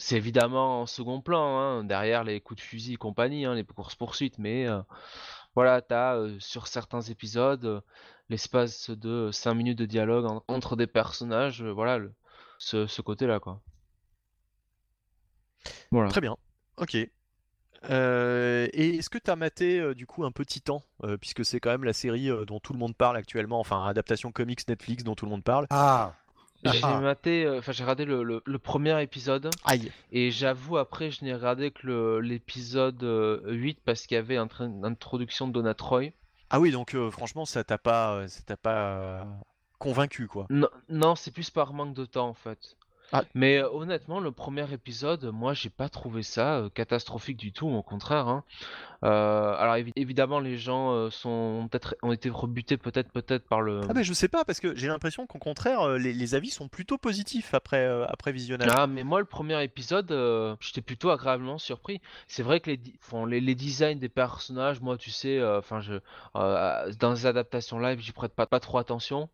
c'est 0.03 0.17
évidemment 0.17 0.83
en 0.83 0.87
second 0.87 1.21
plan 1.21 1.59
hein, 1.59 1.85
derrière 1.85 2.25
les 2.25 2.41
coups 2.41 2.61
de 2.61 2.67
fusil 2.67 2.95
et 2.95 2.97
compagnie 2.97 3.45
hein, 3.45 3.55
les 3.55 3.65
courses 3.65 3.95
poursuites 3.95 4.39
mais 4.39 4.67
euh, 4.67 4.81
voilà 5.55 5.81
t'as 5.83 6.17
euh, 6.17 6.37
sur 6.41 6.67
certains 6.67 7.01
épisodes 7.03 7.65
euh, 7.65 7.81
l'espace 8.29 8.91
de 8.91 9.31
5 9.33 9.55
minutes 9.55 9.79
de 9.79 9.87
dialogue 9.87 10.27
en- 10.27 10.43
entre 10.49 10.77
des 10.77 10.87
personnages 10.87 11.63
euh, 11.63 11.71
voilà 11.73 11.99
le- 11.99 12.13
ce, 12.59 12.87
ce 12.87 13.03
côté-là, 13.03 13.41
quoi. 13.41 13.61
Voilà. 15.91 16.09
Très 16.11 16.21
bien. 16.21 16.37
Ok. 16.77 16.97
Euh, 17.91 18.69
et 18.73 18.97
est-ce 18.97 19.11
que 19.11 19.19
tu 19.19 19.31
as 19.31 19.37
maté 19.37 19.81
euh, 19.81 19.95
du 19.95 20.07
coup 20.07 20.25
un 20.25 20.31
petit 20.31 20.61
temps, 20.61 20.83
puisque 21.21 21.45
c'est 21.45 21.59
quand 21.59 21.71
même 21.71 21.83
la 21.85 21.93
série 21.93 22.31
euh, 22.31 22.45
dont 22.45 22.61
tout 22.61 22.73
le 22.73 22.79
monde 22.79 22.97
parle 22.97 23.17
actuellement, 23.17 23.59
enfin 23.59 23.85
adaptation 23.85 24.31
comics 24.31 24.67
Netflix 24.69 25.03
dont 25.03 25.17
tout 25.17 25.25
le 25.25 25.31
monde 25.33 25.43
parle. 25.43 25.67
Ah 25.71 26.15
J'ai 26.65 26.79
Ah. 26.83 27.01
maté, 27.01 27.45
euh, 27.45 27.59
enfin 27.59 27.73
j'ai 27.73 27.83
regardé 27.83 28.05
le, 28.05 28.23
le- 28.23 28.43
le 28.45 28.59
premier 28.59 29.01
épisode 29.03 29.51
Aïe. 29.65 29.91
et 30.13 30.31
j'avoue 30.31 30.77
après 30.77 31.11
je 31.11 31.25
n'ai 31.25 31.35
regardé 31.35 31.71
que 31.73 31.87
le- 31.87 32.21
l'épisode 32.21 33.03
euh, 33.03 33.41
8 33.47 33.79
parce 33.85 34.07
qu'il 34.07 34.15
y 34.15 34.19
avait 34.19 34.37
une 34.37 34.85
introduction 34.85 35.49
de 35.49 35.53
Donna 35.53 35.75
Troy. 35.75 36.11
Ah 36.51 36.61
oui, 36.61 36.71
donc 36.71 36.95
euh, 36.95 37.11
franchement, 37.11 37.45
ça 37.47 37.65
t'a 37.65 37.79
pas, 37.79 38.13
euh, 38.15 38.29
ça 38.29 38.43
t'a 38.43 38.57
pas 38.57 38.77
euh, 38.99 39.25
convaincu, 39.79 40.29
quoi. 40.29 40.47
Non, 40.51 40.69
non, 40.89 41.17
c'est 41.17 41.31
plus 41.33 41.51
par 41.51 41.73
manque 41.73 41.95
de 41.95 42.05
temps 42.05 42.29
en 42.29 42.35
fait. 42.35 42.77
Ah. 43.13 43.25
Mais 43.35 43.59
euh, 43.59 43.69
honnêtement, 43.71 44.21
le 44.21 44.33
premier 44.33 44.71
épisode, 44.73 45.25
moi 45.33 45.53
j'ai 45.55 45.71
pas 45.71 45.89
trouvé 45.89 46.23
ça 46.23 46.57
euh, 46.59 46.69
catastrophique 46.71 47.37
du 47.37 47.53
tout, 47.53 47.69
au 47.69 47.83
contraire. 47.83 48.29
hein. 48.29 48.45
Euh, 49.05 49.55
alors 49.57 49.75
évi- 49.75 49.93
évidemment, 49.97 50.39
les 50.39 50.57
gens 50.57 50.93
euh, 50.93 51.11
sont 51.11 51.67
peut-être 51.71 51.97
ont 52.03 52.13
été 52.13 52.31
rebutés 52.31 52.77
peut-être 52.77 53.11
peut-être 53.11 53.49
par 53.49 53.61
le. 53.61 53.81
Ah 53.89 53.95
mais 53.95 54.05
je 54.05 54.13
sais 54.13 54.29
pas, 54.29 54.45
parce 54.45 54.61
que 54.61 54.77
j'ai 54.77 54.87
l'impression 54.87 55.27
qu'au 55.27 55.39
contraire, 55.39 55.81
euh, 55.83 55.99
les, 55.99 56.13
les 56.13 56.35
avis 56.37 56.51
sont 56.51 56.69
plutôt 56.69 56.99
positifs 56.99 57.53
après, 57.53 57.85
euh, 57.85 58.07
après 58.07 58.31
visionnage. 58.33 58.71
Ah, 58.73 58.87
mais 58.87 59.03
moi, 59.03 59.19
le 59.19 59.25
premier 59.27 59.61
épisode, 59.65 60.11
euh, 60.13 60.55
j'étais 60.61 60.83
plutôt 60.83 61.11
agréablement 61.11 61.59
surpris. 61.59 62.01
C'est 62.29 62.45
vrai 62.45 62.61
que 62.61 62.71
les, 62.71 62.77
di- 62.77 62.95
enfin, 63.03 63.27
les, 63.27 63.41
les 63.41 63.57
designs 63.57 63.99
des 63.99 64.09
personnages, 64.09 64.81
moi, 64.81 64.97
tu 64.97 65.11
sais, 65.11 65.39
euh, 65.39 65.59
enfin, 65.59 65.81
je, 65.81 65.95
euh, 66.37 66.93
dans 67.01 67.11
les 67.11 67.27
adaptations 67.27 67.81
live, 67.81 67.99
j'y 67.99 68.13
prête 68.13 68.35
pas, 68.35 68.47
pas 68.47 68.61
trop 68.61 68.79
attention. 68.79 69.29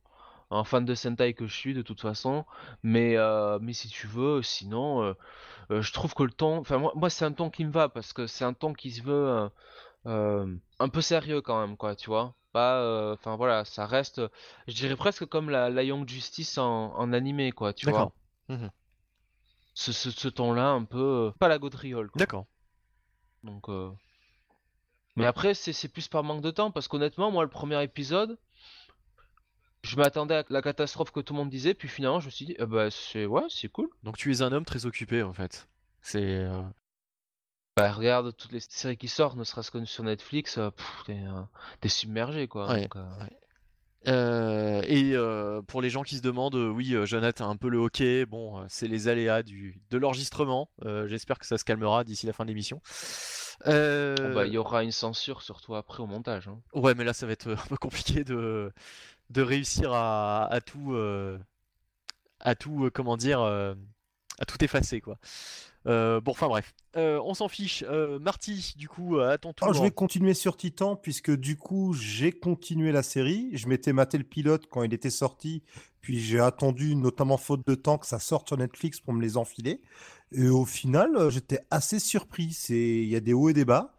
Un 0.50 0.64
fan 0.64 0.84
de 0.84 0.94
Sentai 0.94 1.34
que 1.34 1.46
je 1.46 1.54
suis, 1.54 1.74
de 1.74 1.82
toute 1.82 2.00
façon. 2.00 2.44
Mais, 2.82 3.16
euh, 3.16 3.58
mais 3.60 3.74
si 3.74 3.88
tu 3.88 4.06
veux, 4.06 4.42
sinon, 4.42 5.02
euh, 5.02 5.12
euh, 5.70 5.82
je 5.82 5.92
trouve 5.92 6.14
que 6.14 6.22
le 6.22 6.30
ton, 6.30 6.58
enfin, 6.58 6.78
moi, 6.78 6.92
moi 6.94 7.10
c'est 7.10 7.24
un 7.26 7.32
ton 7.32 7.50
qui 7.50 7.64
me 7.66 7.70
va 7.70 7.88
parce 7.90 8.12
que 8.14 8.26
c'est 8.26 8.44
un 8.44 8.54
ton 8.54 8.72
qui 8.72 8.90
se 8.90 9.02
veut 9.02 9.50
un 10.06 10.88
peu 10.88 11.00
sérieux 11.02 11.42
quand 11.42 11.60
même, 11.60 11.76
quoi, 11.76 11.94
tu 11.94 12.08
vois. 12.08 12.34
Pas, 12.52 13.12
enfin, 13.12 13.36
voilà, 13.36 13.66
ça 13.66 13.84
reste, 13.84 14.22
je 14.66 14.74
dirais 14.74 14.96
presque 14.96 15.26
comme 15.26 15.50
la, 15.50 15.68
la 15.68 15.82
Young 15.82 16.08
Justice 16.08 16.56
en, 16.56 16.94
en 16.94 17.12
animé, 17.12 17.52
quoi, 17.52 17.74
tu 17.74 17.90
vois 17.90 18.10
D'accord. 18.48 18.70
ce, 19.74 19.92
ce, 19.92 20.10
ce 20.10 20.28
ton-là 20.28 20.70
un 20.70 20.84
peu 20.84 21.30
pas 21.38 21.48
la 21.48 21.58
gaudriole 21.58 22.10
quoi. 22.10 22.20
D'accord. 22.20 22.46
Donc 23.44 23.68
mais 25.14 25.26
après 25.26 25.52
c'est 25.52 25.72
c'est 25.74 25.88
plus 25.88 26.08
par 26.08 26.24
manque 26.24 26.40
de 26.40 26.50
temps 26.50 26.70
parce 26.70 26.88
qu'honnêtement 26.88 27.30
moi 27.30 27.44
le 27.44 27.50
premier 27.50 27.82
épisode 27.82 28.38
je 29.82 29.96
m'attendais 29.96 30.34
à 30.36 30.44
la 30.50 30.62
catastrophe 30.62 31.10
que 31.12 31.20
tout 31.20 31.32
le 31.34 31.38
monde 31.38 31.50
disait 31.50 31.74
puis 31.74 31.88
finalement 31.88 32.20
je 32.20 32.26
me 32.26 32.30
suis 32.30 32.44
dit 32.46 32.56
eh 32.58 32.66
bah 32.66 32.90
c'est 32.90 33.26
ouais 33.26 33.44
c'est 33.48 33.68
cool. 33.68 33.88
Donc 34.02 34.16
tu 34.16 34.32
es 34.32 34.42
un 34.42 34.52
homme 34.52 34.64
très 34.64 34.86
occupé, 34.86 35.22
en 35.22 35.32
fait. 35.32 35.68
C'est. 36.02 36.22
euh, 36.22 36.62
Bah 37.76 37.92
regarde 37.92 38.34
toutes 38.36 38.52
les 38.52 38.60
séries 38.60 38.96
qui 38.96 39.08
sortent 39.08 39.36
ne 39.36 39.44
serait-ce 39.44 39.70
que 39.70 39.84
sur 39.84 40.02
Netflix 40.04 40.58
euh, 40.58 40.70
t'es 41.06 41.12
euh, 41.20 41.88
submergé 41.88 42.48
quoi. 42.48 42.68
Ouais, 42.68 42.82
Donc, 42.82 42.96
euh, 44.06 44.82
et 44.86 45.14
pour 45.66 45.82
les 45.82 45.90
gens 45.90 46.02
qui 46.02 46.16
se 46.16 46.22
demandent, 46.22 46.54
oui, 46.54 46.96
Jonathan 47.04 47.48
a 47.48 47.52
un 47.52 47.56
peu 47.56 47.68
le 47.68 47.78
hockey. 47.78 48.26
Bon, 48.26 48.64
c'est 48.68 48.88
les 48.88 49.08
aléas 49.08 49.42
du, 49.42 49.80
de 49.90 49.98
l'enregistrement. 49.98 50.70
J'espère 51.06 51.38
que 51.38 51.46
ça 51.46 51.58
se 51.58 51.64
calmera 51.64 52.04
d'ici 52.04 52.26
la 52.26 52.32
fin 52.32 52.44
de 52.44 52.48
l'émission. 52.48 52.80
Euh, 53.66 54.14
bon, 54.16 54.34
bah, 54.34 54.46
il 54.46 54.52
y 54.52 54.58
aura 54.58 54.84
une 54.84 54.92
censure 54.92 55.42
surtout 55.42 55.74
après 55.74 56.00
au 56.02 56.06
montage. 56.06 56.46
hein. 56.48 56.60
Ouais, 56.74 56.94
mais 56.94 57.04
là, 57.04 57.12
ça 57.12 57.26
va 57.26 57.32
être 57.32 57.50
un 57.52 57.66
peu 57.68 57.76
compliqué 57.76 58.22
de, 58.24 58.72
de 59.30 59.42
réussir 59.42 59.92
à, 59.92 60.46
à 60.46 60.60
tout, 60.60 60.92
euh, 60.94 61.38
à 62.40 62.54
tout, 62.54 62.84
euh, 62.84 62.90
comment 62.90 63.16
dire, 63.16 63.40
euh, 63.40 63.74
à 64.38 64.44
tout 64.44 64.62
effacer, 64.64 65.00
quoi. 65.00 65.18
Euh, 65.86 66.20
bon, 66.20 66.32
enfin 66.32 66.48
bref, 66.48 66.74
Euh, 66.96 67.20
on 67.24 67.34
s'en 67.34 67.48
fiche. 67.48 67.84
Euh, 67.88 68.18
Marty, 68.18 68.74
du 68.76 68.88
coup, 68.88 69.16
euh, 69.16 69.30
à 69.30 69.38
ton 69.38 69.52
tour. 69.52 69.68
Alors, 69.68 69.76
je 69.76 69.82
vais 69.82 69.90
continuer 69.92 70.34
sur 70.34 70.56
Titan, 70.56 70.96
puisque 70.96 71.30
du 71.30 71.56
coup, 71.56 71.94
j'ai 71.94 72.32
continué 72.32 72.92
la 72.92 73.02
série. 73.02 73.50
Je 73.52 73.68
m'étais 73.68 73.92
maté 73.92 74.18
le 74.18 74.24
pilote 74.24 74.66
quand 74.68 74.82
il 74.82 74.92
était 74.92 75.08
sorti, 75.10 75.62
puis 76.00 76.18
j'ai 76.18 76.40
attendu, 76.40 76.96
notamment 76.96 77.36
faute 77.36 77.66
de 77.66 77.74
temps, 77.74 77.98
que 77.98 78.06
ça 78.06 78.18
sorte 78.18 78.48
sur 78.48 78.56
Netflix 78.56 79.00
pour 79.00 79.14
me 79.14 79.22
les 79.22 79.36
enfiler. 79.36 79.80
Et 80.32 80.48
au 80.48 80.64
final, 80.64 81.16
euh, 81.16 81.30
j'étais 81.30 81.60
assez 81.70 82.00
surpris. 82.00 82.52
C'est... 82.52 82.74
Il 82.74 83.08
y 83.08 83.16
a 83.16 83.20
des 83.20 83.32
hauts 83.32 83.48
et 83.48 83.54
des 83.54 83.64
bas, 83.64 83.94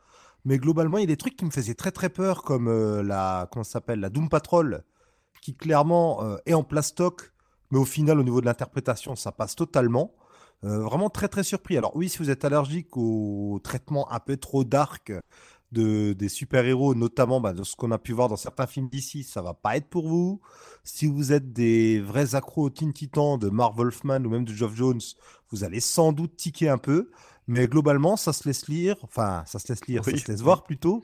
mais 0.45 0.57
globalement, 0.57 0.97
il 0.97 1.01
y 1.01 1.03
a 1.05 1.07
des 1.07 1.17
trucs 1.17 1.37
qui 1.37 1.45
me 1.45 1.51
faisaient 1.51 1.75
très 1.75 1.91
très 1.91 2.09
peur, 2.09 2.43
comme 2.43 2.67
euh, 2.67 3.01
la, 3.01 3.47
comment 3.51 3.63
s'appelle, 3.63 3.99
la 4.01 4.09
Doom 4.09 4.29
Patrol, 4.29 4.83
qui 5.41 5.55
clairement 5.55 6.23
euh, 6.23 6.37
est 6.45 6.53
en 6.53 6.63
plastoc, 6.63 7.31
mais 7.71 7.77
au 7.79 7.85
final, 7.85 8.19
au 8.19 8.23
niveau 8.23 8.41
de 8.41 8.45
l'interprétation, 8.45 9.15
ça 9.15 9.31
passe 9.31 9.55
totalement. 9.55 10.13
Euh, 10.65 10.79
vraiment 10.79 11.09
très 11.09 11.29
très 11.29 11.43
surpris. 11.43 11.77
Alors 11.77 11.95
oui, 11.95 12.09
si 12.09 12.17
vous 12.17 12.29
êtes 12.29 12.43
allergique 12.43 12.97
au 12.97 13.59
traitement 13.63 14.11
un 14.11 14.19
peu 14.19 14.35
trop 14.35 14.63
dark 14.65 15.13
de, 15.71 16.13
des 16.13 16.29
super-héros, 16.29 16.95
notamment 16.95 17.39
bah, 17.39 17.53
de 17.53 17.63
ce 17.63 17.75
qu'on 17.75 17.91
a 17.91 17.97
pu 17.97 18.11
voir 18.11 18.27
dans 18.27 18.35
certains 18.35 18.67
films 18.67 18.89
d'ici, 18.89 19.23
ça 19.23 19.41
va 19.41 19.53
pas 19.53 19.77
être 19.77 19.87
pour 19.87 20.07
vous. 20.07 20.41
Si 20.83 21.07
vous 21.07 21.31
êtes 21.31 21.53
des 21.53 22.01
vrais 22.01 22.35
accros 22.35 22.63
au 22.63 22.69
Teen 22.69 22.91
Titan 22.91 23.37
de 23.37 23.49
Marv 23.49 23.77
Wolfman 23.77 24.25
ou 24.25 24.29
même 24.29 24.45
de 24.45 24.53
Geoff 24.53 24.75
Jones, 24.75 24.99
vous 25.51 25.63
allez 25.63 25.79
sans 25.79 26.11
doute 26.11 26.35
tiquer 26.35 26.69
un 26.69 26.77
peu. 26.77 27.09
Mais 27.47 27.67
globalement, 27.67 28.15
ça 28.17 28.33
se 28.33 28.47
laisse 28.47 28.67
lire, 28.67 28.97
enfin, 29.01 29.43
ça 29.47 29.59
se 29.59 29.69
laisse 29.69 29.85
lire, 29.87 30.01
Oui. 30.05 30.19
ça 30.19 30.25
se 30.25 30.31
laisse 30.31 30.41
voir 30.41 30.63
plutôt. 30.63 31.01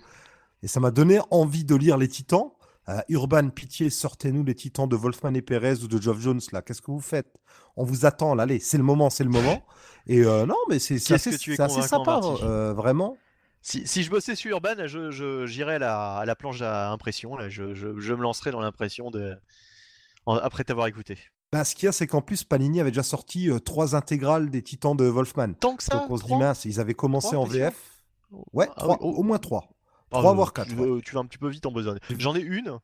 Et 0.63 0.67
ça 0.67 0.80
m'a 0.80 0.91
donné 0.91 1.19
envie 1.32 1.63
de 1.63 1.76
lire 1.76 1.98
les 1.98 2.08
Titans. 2.08 2.52
Euh, 2.88 3.02
Urban, 3.10 3.50
pitié, 3.50 3.89
sortez-nous 3.89 4.43
les 4.43 4.54
Titans 4.54 4.88
de 4.88 4.95
Wolfman 4.95 5.34
et 5.34 5.41
Perez 5.41 5.82
ou 5.84 5.88
de 5.88 6.00
Geoff 6.02 6.19
Jones, 6.19 6.39
là. 6.52 6.62
Qu'est-ce 6.62 6.82
que 6.82 6.91
vous 6.91 7.00
faites? 7.02 7.34
On 7.76 7.84
vous 7.84 8.06
attend, 8.06 8.36
là, 8.36 8.43
allez, 8.43 8.60
c'est 8.60 8.78
le 8.78 8.84
moment, 8.84 9.10
c'est 9.10 9.24
le 9.24 9.30
moment. 9.32 9.63
Et 10.08 10.19
euh, 10.24 10.45
non, 10.45 10.56
mais 10.69 10.78
c'est 10.78 11.00
assez, 11.12 11.32
sympa, 11.36 12.19
euh, 12.43 12.74
vraiment. 12.74 13.17
Si, 13.63 13.88
si 13.88 14.04
je 14.04 14.12
bossais 14.12 14.36
sur 14.36 14.52
Urban, 14.52 14.86
je, 14.86 15.10
je- 15.10 15.48
j'irais 15.48 15.76
à 15.76 15.80
la, 15.80 16.17
à 16.17 16.26
la 16.26 16.36
planche 16.36 16.62
à 16.62 16.91
impression. 16.91 17.36
Là, 17.36 17.50
je, 17.50 17.74
je- 17.74 18.00
je 18.00 18.13
me 18.13 18.21
lancerais 18.21 18.52
dans 18.52 18.60
l'impression 18.62 19.10
de... 19.10 19.36
en- 20.28 20.36
après 20.36 20.63
t'avoir 20.63 20.86
écouté. 20.86 21.17
Bah, 21.52 21.63
ce 21.65 21.74
qu'il 21.74 21.86
y 21.86 21.89
a, 21.89 21.91
c'est 21.91 22.06
qu'en 22.06 22.21
plus, 22.21 22.43
Panini 22.43 22.80
avait 22.82 22.91
déjà 22.91 23.02
sorti 23.02 23.50
euh, 23.50 23.58
trois 23.58 23.95
intégrales 23.95 24.52
des 24.52 24.62
Titans 24.62 24.95
de 24.95 25.06
Wolfman. 25.06 25.54
Tant 25.54 25.76
que 25.76 25.82
ça, 25.84 25.95
Donc 25.98 26.12
on 26.12 26.17
se 26.17 26.26
dit, 26.26 26.36
mince, 26.36 26.65
ils 26.65 26.80
avaient 26.80 26.93
commencé 26.93 27.36
en 27.36 27.45
VF. 27.45 27.74
Ouais, 28.54 28.67
Ah 28.69 28.74
trois, 28.78 28.93
oui, 28.93 28.98
oh. 29.02 29.13
au 29.17 29.24
moins 29.24 29.39
trois. 29.39 29.69
Ah, 30.15 30.19
Trois, 30.19 30.32
euh, 30.32 30.36
voire 30.36 30.54
quatre, 30.54 30.69
Tu, 30.69 30.75
ouais. 30.75 30.88
vas- 30.95 31.01
tu 31.01 31.13
vas 31.15 31.21
un 31.21 31.25
petit 31.25 31.38
peu 31.38 31.49
vite 31.49 31.65
en 31.65 31.71
besogne. 31.71 31.99
J'en 32.17 32.36
ai 32.36 32.39
une. 32.41 32.80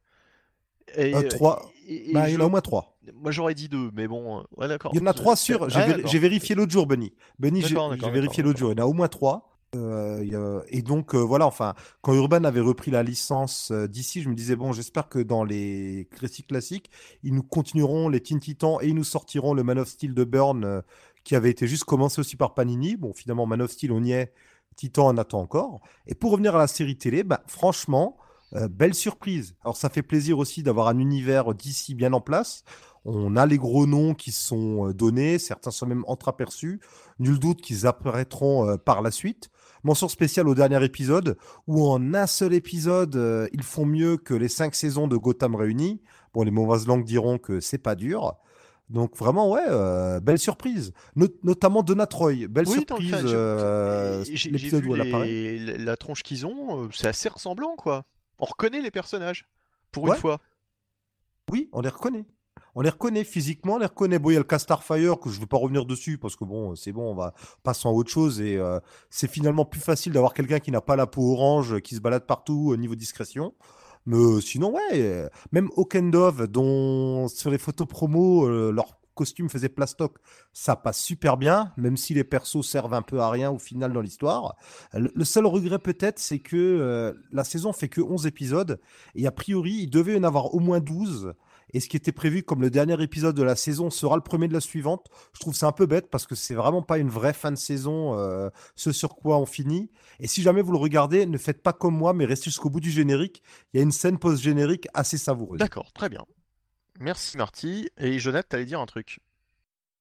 Et, 0.98 1.16
Euh, 1.16 1.22
trois. 1.30 1.72
et- 1.88 2.10
et 2.10 2.14
Bah, 2.14 2.30
il 2.30 2.34
y 2.34 2.38
en 2.38 2.42
a 2.42 2.46
au 2.46 2.50
moins 2.50 2.62
trois. 2.62 2.98
Moi 3.16 3.32
j'aurais 3.32 3.54
dit 3.56 3.70
deux, 3.70 3.92
mais 3.94 4.08
bon, 4.08 4.40
euh, 4.40 4.44
ouais 4.58 4.68
d'accord. 4.68 4.92
Il 4.94 5.00
y 5.00 5.04
en 5.04 5.06
a 5.08 5.14
trois 5.14 5.36
sûrs. 5.36 5.70
J'ai 5.70 6.20
vérifié 6.20 6.54
l'autre 6.56 6.72
jour, 6.72 6.86
Benny. 6.86 7.14
Benny, 7.40 7.62
j'ai 7.62 7.76
vérifié 8.12 8.44
l'autre 8.44 8.60
jour. 8.60 8.72
Il 8.74 8.78
y 8.78 8.82
en 8.82 8.86
a 8.86 8.88
au 8.88 8.94
moins 8.94 9.08
trois. 9.08 9.48
Euh, 9.74 10.62
Et 10.68 10.82
donc, 10.82 11.16
euh, 11.16 11.20
voilà, 11.20 11.48
enfin, 11.48 11.76
quand 12.02 12.14
Urban 12.14 12.44
avait 12.44 12.60
repris 12.60 12.92
la 12.92 13.04
licence 13.04 13.70
euh, 13.72 13.88
d'ici, 13.88 14.22
je 14.22 14.28
me 14.28 14.36
disais, 14.36 14.58
bon, 14.58 14.74
j'espère 14.74 15.08
que 15.08 15.20
dans 15.20 15.46
les 15.46 16.10
récits 16.20 16.44
classiques, 16.44 16.90
ils 17.24 17.34
nous 17.34 17.42
continueront 17.44 18.10
les 18.10 18.20
Teen 18.20 18.42
Titans 18.42 18.78
et 18.82 18.88
ils 18.90 18.96
nous 18.96 19.06
sortiront 19.06 19.54
le 19.54 19.64
Man 19.64 19.80
of 19.80 19.88
Steel 19.88 20.14
de 20.14 20.26
Burn 20.26 20.66
euh, 20.66 20.82
qui 21.24 21.36
avait 21.38 21.50
été 21.52 21.68
juste 21.68 21.86
commencé 21.86 22.20
aussi 22.20 22.36
par 22.36 22.54
Panini. 22.54 22.98
Bon, 22.98 23.14
finalement, 23.14 23.46
Man 23.46 23.62
of 23.62 23.72
Steel, 23.72 23.94
on 23.94 24.04
y 24.04 24.12
est. 24.12 24.34
Titan, 24.82 25.14
on 25.14 25.18
attend 25.18 25.42
encore. 25.42 25.80
Et 26.08 26.16
pour 26.16 26.32
revenir 26.32 26.56
à 26.56 26.58
la 26.58 26.66
série 26.66 26.98
télé, 26.98 27.24
bah, 27.24 27.44
franchement, 27.46 28.18
euh, 28.56 28.68
belle 28.68 28.96
surprise. 28.96 29.56
Alors, 29.64 29.78
ça 29.78 29.90
fait 29.90 30.02
plaisir 30.02 30.40
aussi 30.40 30.64
d'avoir 30.64 30.88
un 30.88 30.98
univers 30.98 31.54
d'ici 31.54 31.94
bien 31.94 32.14
en 32.14 32.22
place. 32.22 32.64
On 33.06 33.36
a 33.36 33.46
les 33.46 33.60
gros 33.60 33.86
noms 33.86 34.16
qui 34.16 34.32
sont 34.32 34.88
euh, 34.88 34.94
donnés, 34.94 35.38
certains 35.38 35.70
sont 35.70 35.86
même 35.86 36.04
entreaperçus. 36.08 36.80
Nul 37.20 37.38
doute 37.38 37.62
qu'ils 37.62 37.86
apparaîtront 37.86 38.68
euh, 38.68 38.78
par 38.78 39.04
la 39.04 39.12
suite. 39.12 39.52
Mention 39.84 40.08
spéciale 40.08 40.48
au 40.48 40.56
dernier 40.56 40.84
épisode, 40.84 41.38
où 41.68 41.88
en 41.88 42.16
un 42.16 42.26
seul 42.26 42.56
épisode, 42.56 43.50
ils 43.54 43.64
font 43.64 43.86
mieux 43.86 44.18
que 44.18 44.34
les 44.34 44.48
cinq 44.48 44.74
saisons 44.74 45.08
de 45.08 45.18
Gotham 45.18 45.56
réunies. 45.56 46.02
Bon, 46.34 46.42
les 46.42 46.52
mauvaises 46.52 46.88
langues 46.88 47.06
diront 47.06 47.38
que 47.38 47.60
c'est 47.60 47.80
pas 47.80 47.96
dur. 47.96 48.36
Donc 48.92 49.16
vraiment, 49.18 49.50
ouais, 49.50 49.64
euh, 49.68 50.20
belle 50.20 50.38
surprise. 50.38 50.92
Not- 51.16 51.28
notamment 51.44 51.82
Donna 51.82 52.06
Troy, 52.08 52.48
belle 52.50 52.68
Oui, 52.68 52.74
surprise. 52.86 53.14
euh, 53.24 54.24
l'épisode 54.46 54.86
où 54.86 54.96
elle 54.96 55.02
apparaît. 55.08 55.58
la- 55.78 55.96
tronche 55.98 56.24
qu'ils 56.24 56.46
ont, 56.46 56.84
euh, 56.84 56.88
c'est 56.94 57.08
assez 57.08 57.30
ressemblant 57.30 57.76
quoi. 57.78 58.04
On 58.40 58.46
reconnaît 58.46 58.82
les 58.82 58.92
personnages 58.92 59.46
pour 59.92 60.04
Ouais. 60.04 60.12
une 60.12 60.18
fois. 60.18 60.40
Oui, 61.52 61.70
on 61.74 61.82
les 61.82 61.90
reconnaît. 61.90 62.26
On 62.76 62.82
les 62.82 62.90
reconnaît 62.90 63.24
physiquement, 63.24 63.76
on 63.76 63.78
les 63.80 63.86
reconnaît. 63.86 64.20
Bon, 64.20 64.30
il 64.30 64.34
y 64.34 64.36
a 64.36 64.40
le 64.40 64.46
cas 64.46 64.60
Starfire 64.60 65.20
que 65.20 65.30
je 65.30 65.36
ne 65.36 65.42
veux 65.42 65.48
pas 65.48 65.58
revenir 65.58 65.86
dessus 65.86 66.18
parce 66.18 66.36
que 66.36 66.44
bon, 66.46 66.76
c'est 66.76 66.92
bon, 66.92 67.12
on 67.12 67.16
va 67.16 67.34
passer 67.64 67.88
à 67.88 67.92
autre 67.92 68.10
chose 68.10 68.40
et 68.42 68.58
euh, 68.58 68.80
c'est 69.10 69.30
finalement 69.30 69.66
plus 69.66 69.82
facile 69.82 70.12
d'avoir 70.14 70.34
quelqu'un 70.34 70.60
qui 70.60 70.72
n'a 70.72 70.82
pas 70.82 70.96
la 70.96 71.08
peau 71.08 71.32
orange, 71.34 71.80
qui 71.82 71.96
se 71.96 72.02
balade 72.02 72.26
partout 72.26 72.70
au 72.72 72.78
niveau 72.78 72.96
discrétion. 72.96 73.54
Mais 74.06 74.18
euh, 74.18 74.42
sinon, 74.42 74.74
ouais, 74.74 74.82
euh, 74.94 75.30
même 75.52 75.70
Okendov, 75.76 76.48
dont 76.48 77.28
sur 77.28 77.52
les 77.52 77.58
photos 77.58 77.88
promo, 77.88 78.48
euh, 78.48 78.72
leur 78.72 79.02
costume 79.14 79.50
faisait 79.50 79.70
plastoc, 79.70 80.18
ça 80.54 80.76
passe 80.76 81.00
super 81.00 81.38
bien, 81.38 81.74
même 81.78 81.98
si 81.98 82.14
les 82.14 82.24
persos 82.24 82.68
servent 82.68 82.94
un 82.94 83.02
peu 83.02 83.20
à 83.20 83.30
rien 83.30 83.52
au 83.52 83.60
final 83.60 83.94
dans 83.94 84.02
l'histoire. 84.02 84.56
Le, 84.94 85.24
seul 85.26 85.46
regret 85.46 85.80
peut-être, 85.80 86.20
c'est 86.20 86.40
que 86.40 86.56
euh, 86.58 87.14
la 87.32 87.44
saison 87.44 87.74
fait 87.74 87.90
que 87.90 88.02
11 88.02 88.26
épisodes 88.28 88.80
et 89.16 89.28
a 89.28 89.32
priori, 89.32 89.74
il 89.74 89.90
devait 89.90 90.16
y 90.16 90.18
en 90.18 90.24
avoir 90.24 90.56
au 90.56 90.60
moins 90.60 90.80
12. 90.80 91.34
Et 91.74 91.80
ce 91.80 91.90
qui 91.90 91.98
était 91.98 92.12
prévu 92.12 92.44
comme 92.44 92.62
le 92.62 92.70
dernier 92.70 93.02
épisode 93.02 93.36
de 93.36 93.44
la 93.44 93.56
saison 93.56 93.90
sera 93.90 94.16
le 94.16 94.22
premier 94.22 94.48
de 94.48 94.54
la 94.54 94.62
suivante, 94.62 95.08
je 95.34 95.40
trouve 95.40 95.56
ça 95.56 95.68
un 95.68 95.72
peu 95.72 95.86
bête 95.86 96.10
parce 96.10 96.28
que 96.28 96.36
c'est 96.36 96.56
vraiment 96.56 96.82
pas 96.82 96.98
une 96.98 97.10
vraie 97.10 97.34
fin 97.34 97.52
de 97.52 97.58
saison, 97.58 98.18
euh, 98.18 98.50
ce 98.76 98.92
sur 98.92 99.16
quoi 99.16 99.38
on 99.38 99.46
finit. 99.46 99.90
Et 100.20 100.28
si 100.28 100.42
jamais 100.42 100.62
vous 100.62 100.72
le 100.72 100.78
regardez, 100.78 101.26
ne 101.26 101.38
faites 101.38 101.62
pas 101.62 101.74
comme 101.74 101.96
moi, 101.96 102.14
mais 102.14 102.26
restez 102.26 102.46
jusqu'au 102.50 102.70
bout 102.70 102.80
du 102.80 102.92
générique. 102.92 103.42
Il 103.74 103.78
y 103.78 103.80
a 103.80 103.84
une 103.84 103.92
scène 103.92 104.18
post-générique 104.18 104.88
assez 104.94 105.18
savoureuse. 105.18 105.60
D'accord, 105.60 105.92
très 105.94 106.10
bien. 106.10 106.26
Merci 107.00 107.38
Marty. 107.38 107.90
Et 107.98 108.20
Jonathan, 108.20 108.48
t'allais 108.50 108.66
dire 108.66 108.80
un 108.80 108.86
truc. 108.86 109.20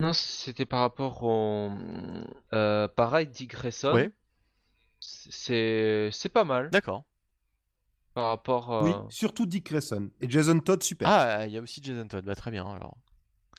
Non, 0.01 0.13
c'était 0.13 0.67
par 0.67 0.81
rapport 0.81 1.23
au. 1.23 1.71
euh, 2.53 2.89
pareil, 2.89 3.27
Dick 3.27 3.51
Grayson. 3.51 4.09
C'est 4.99 6.11
c'est 6.13 6.29
pas 6.29 6.45
mal 6.45 6.71
D'accord. 6.71 7.05
Par 8.21 8.29
rapport. 8.29 8.83
Oui, 8.83 8.91
euh, 8.91 9.03
surtout 9.09 9.47
Dick 9.47 9.67
Grayson. 9.71 10.11
Et 10.21 10.29
Jason 10.29 10.61
Todd, 10.61 10.83
super. 10.83 11.09
Ah, 11.09 11.47
il 11.47 11.53
y 11.53 11.59
a 11.59 11.63
aussi 11.63 11.81
Jason 11.83 12.07
Todd. 12.07 12.25
Bah, 12.25 12.35
très 12.35 12.51
bien 12.51 12.67
alors. 12.71 12.97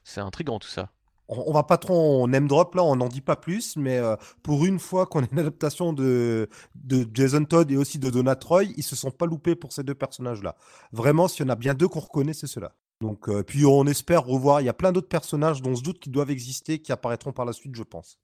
C'est 0.04 0.22
intriguant 0.22 0.60
tout 0.60 0.68
ça. 0.68 0.90
On, 1.28 1.44
on 1.48 1.54
va 1.54 1.64
pas 1.64 1.78
trop 1.78 2.24
en 2.24 2.28
name 2.28 2.48
drop 2.48 2.76
là, 2.76 2.84
on 2.84 2.96
n'en 2.96 3.08
dit 3.08 3.22
pas 3.22 3.36
plus, 3.36 3.76
mais 3.76 3.98
euh, 3.98 4.16
pour 4.44 4.66
une 4.66 4.80
fois 4.80 5.06
qu'on 5.06 5.24
a 5.24 5.28
une 5.32 5.40
adaptation 5.40 5.94
de, 5.94 6.50
de 6.76 7.08
Jason 7.14 7.46
Todd 7.46 7.72
et 7.72 7.78
aussi 7.78 8.00
de 8.00 8.10
Donna 8.10 8.36
Troy, 8.36 8.66
ils 8.66 8.84
se 8.84 8.96
sont 8.96 9.12
pas 9.12 9.26
loupés 9.26 9.56
pour 9.56 9.72
ces 9.72 9.84
deux 9.84 9.96
personnages-là. 9.96 10.56
Vraiment, 10.92 11.28
s'il 11.28 11.46
y 11.46 11.50
en 11.50 11.52
a 11.52 11.56
bien 11.56 11.74
deux 11.74 11.88
qu'on 11.88 12.02
reconnaît, 12.02 12.34
c'est 12.34 12.48
ceux-là. 12.48 12.74
Donc, 13.02 13.30
euh, 13.30 13.42
puis 13.42 13.66
on 13.66 13.86
espère 13.86 14.24
revoir. 14.24 14.62
Il 14.62 14.66
y 14.66 14.70
a 14.70 14.74
plein 14.74 14.92
d'autres 14.92 15.10
personnages 15.10 15.62
dont 15.62 15.72
on 15.72 15.76
se 15.76 15.82
doute 15.82 16.00
qu'ils 16.00 16.12
doivent 16.12 16.30
exister, 16.30 16.80
qui 16.80 16.92
apparaîtront 16.92 17.32
par 17.32 17.46
la 17.46 17.54
suite, 17.54 17.76
je 17.76 17.84
pense. 17.84 18.20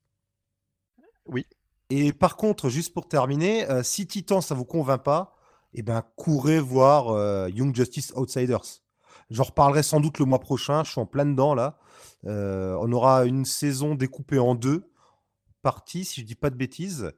Oui. 1.26 1.46
Et 1.90 2.12
par 2.12 2.36
contre, 2.36 2.68
juste 2.68 2.92
pour 2.94 3.08
terminer, 3.08 3.68
euh, 3.70 3.82
si 3.82 4.06
Titan 4.06 4.40
ça 4.40 4.54
vous 4.54 4.66
convainc 4.66 5.02
pas, 5.02 5.34
eh 5.74 5.82
ben 5.82 6.02
courez 6.16 6.60
voir 6.60 7.10
euh, 7.10 7.48
Young 7.50 7.74
Justice 7.74 8.12
Outsiders. 8.16 8.82
J'en 9.30 9.44
reparlerai 9.44 9.82
sans 9.82 10.00
doute 10.00 10.18
le 10.18 10.24
mois 10.24 10.40
prochain. 10.40 10.84
Je 10.84 10.92
suis 10.92 11.00
en 11.00 11.06
plein 11.06 11.26
dedans 11.26 11.54
là. 11.54 11.78
Euh, 12.26 12.76
on 12.80 12.90
aura 12.92 13.26
une 13.26 13.44
saison 13.44 13.94
découpée 13.94 14.38
en 14.38 14.54
deux 14.54 14.90
parties, 15.62 16.04
si 16.04 16.22
je 16.22 16.26
dis 16.26 16.34
pas 16.34 16.50
de 16.50 16.56
bêtises. 16.56 17.12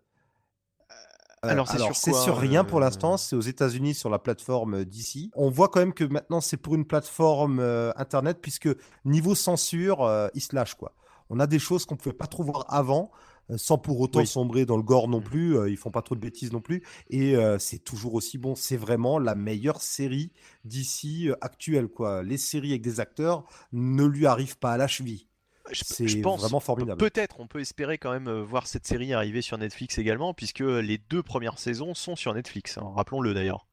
Euh, 1.45 1.49
Alors, 1.49 1.69
c'est 1.69 1.79
sur 1.79 1.97
c'est 1.97 2.11
quoi, 2.11 2.21
sur 2.21 2.37
rien 2.37 2.65
pour 2.65 2.81
l'instant. 2.81 3.17
C'est 3.17 3.37
aux 3.37 3.41
États-Unis 3.41 3.95
sur 3.95 4.11
la 4.11 4.19
plateforme 4.19 4.85
d'ici. 4.85 5.31
On 5.35 5.51
voit 5.51 5.69
quand 5.69 5.81
même 5.81 5.95
que 5.95 6.05
maintenant 6.05 6.41
c'est 6.41 6.57
pour 6.57 6.75
une 6.75 6.85
plateforme 6.85 7.61
internet 7.97 8.39
puisque 8.43 8.69
niveau 9.05 9.35
censure, 9.35 10.31
ils 10.35 10.43
se 10.43 10.55
lâchent 10.55 10.75
quoi. 10.75 10.95
On 11.31 11.39
a 11.39 11.47
des 11.47 11.61
choses 11.61 11.87
qu'on 11.87 11.97
pouvait 11.97 12.15
pas 12.15 12.27
trop 12.27 12.43
voir 12.43 12.67
avant, 12.69 13.13
sans 13.57 13.79
pour 13.79 14.01
autant 14.01 14.21
Oui. 14.21 14.27
sombrer 14.27 14.67
dans 14.67 14.77
le 14.77 14.83
gore 14.83 15.09
non 15.09 15.21
Mm. 15.21 15.25
plus. 15.25 15.57
euh, 15.59 15.71
ils 15.71 15.77
font 15.77 15.91
pas 15.91 16.03
trop 16.03 16.15
de 16.15 16.21
bêtises 16.21 16.53
non 16.53 16.61
plus. 16.61 16.83
Et 17.09 17.37
euh, 17.37 17.59
c'est 17.59 17.79
toujours 17.79 18.15
aussi 18.15 18.39
bon. 18.39 18.55
C'est 18.55 18.77
vraiment 18.77 19.19
la 19.19 19.35
meilleure 19.35 19.83
série 19.83 20.33
d'ici 20.65 21.29
euh, 21.31 21.35
actuelle 21.41 21.89
quoi. 21.89 22.23
Les 22.23 22.39
séries 22.39 22.71
avec 22.71 22.83
des 22.83 23.01
acteurs 23.01 23.45
ne 23.73 24.05
lui 24.05 24.27
arrivent 24.27 24.59
pas 24.59 24.73
à 24.73 24.77
la 24.77 24.89
cheville. 24.89 25.27
Je, 25.71 25.83
C'est 25.85 26.09
je 26.09 26.19
pense 26.19 26.41
vraiment 26.41 26.59
formidable. 26.59 26.99
Peut-être, 26.99 27.39
on 27.39 27.47
peut 27.47 27.61
espérer 27.61 27.97
quand 27.99 28.11
même 28.13 28.29
euh, 28.29 28.43
voir 28.43 28.67
cette 28.67 28.87
série 28.87 29.13
arriver 29.13 29.41
sur 29.43 29.57
Netflix 29.59 29.99
également, 29.99 30.35
puisque 30.35 30.61
les 30.61 30.99
deux 30.99 31.23
premières 31.23 31.59
saisons 31.59 31.95
sont 31.95 32.17
sur 32.17 32.35
Netflix. 32.35 32.79
hein, 32.79 32.91
Rappelons-le 32.97 33.35
d'ailleurs. 33.35 33.67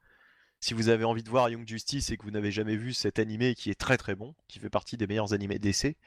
Si 0.59 0.73
vous 0.73 0.89
avez 0.89 1.03
envie 1.05 1.21
de 1.23 1.29
voir 1.29 1.49
Young 1.49 1.67
Justice 1.67 2.09
et 2.11 2.17
que 2.17 2.23
vous 2.23 2.31
n'avez 2.31 2.51
jamais 2.51 2.75
vu 2.75 2.91
cet 2.93 3.19
animé 3.19 3.53
qui 3.55 3.69
est 3.69 3.75
très 3.79 3.95
très 3.97 4.15
bon, 4.15 4.33
qui 4.47 4.59
fait 4.59 4.69
partie 4.71 4.97
des 4.97 5.05
meilleurs 5.07 5.33
animés 5.33 5.59
d'essai, 5.59 5.97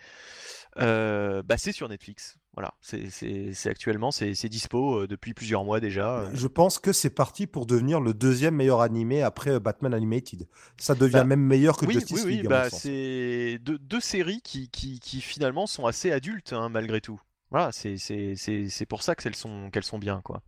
euh, 0.79 1.43
bah 1.43 1.57
c'est 1.57 1.73
sur 1.73 1.89
Netflix. 1.89 2.37
Voilà, 2.55 2.75
c'est 2.81 3.67
actuellement 3.71 4.11
c'est 4.11 4.49
dispo 4.49 5.03
euh, 5.03 5.07
depuis 5.07 5.35
plusieurs 5.35 5.65
mois 5.65 5.79
déjà. 5.79 6.19
euh. 6.23 6.31
Je 6.35 6.49
pense 6.49 6.79
que 6.81 6.93
c'est 6.93 7.11
parti 7.11 7.47
pour 7.47 7.65
devenir 7.65 8.01
le 8.01 8.13
deuxième 8.13 8.57
meilleur 8.57 8.81
animé 8.81 9.23
après 9.23 9.51
euh, 9.53 9.61
Batman 9.61 9.95
Animated. 9.95 10.49
Ça 10.77 10.95
devient 10.97 11.13
Bah, 11.13 11.25
même 11.25 11.41
meilleur 11.41 11.77
que 11.77 11.87
Oui, 11.87 11.95
Justice 11.95 12.19
oui, 12.19 12.23
oui, 12.27 12.37
League. 12.39 12.49
bah 12.49 12.69
sens. 12.69 12.81
c'est 12.83 13.59
deux, 13.63 13.79
deux 13.79 14.01
séries 14.01 14.41
qui, 14.43 14.69
qui, 14.69 14.99
qui 14.99 15.21
finalement 15.21 15.67
sont 15.69 15.87
assez 15.87 16.11
adultes 16.11 16.53
hein, 16.53 16.69
malgré 16.69 17.01
tout. 17.01 17.21
Voilà, 17.51 17.71
c'est 17.73 18.87
pour 18.89 19.03
ça 19.03 19.15
qu'elles 19.15 19.37
sont, 19.37 19.71
qu'elles 19.71 19.85
sont 19.85 19.99
bien 19.99 20.21
quoi. 20.21 20.43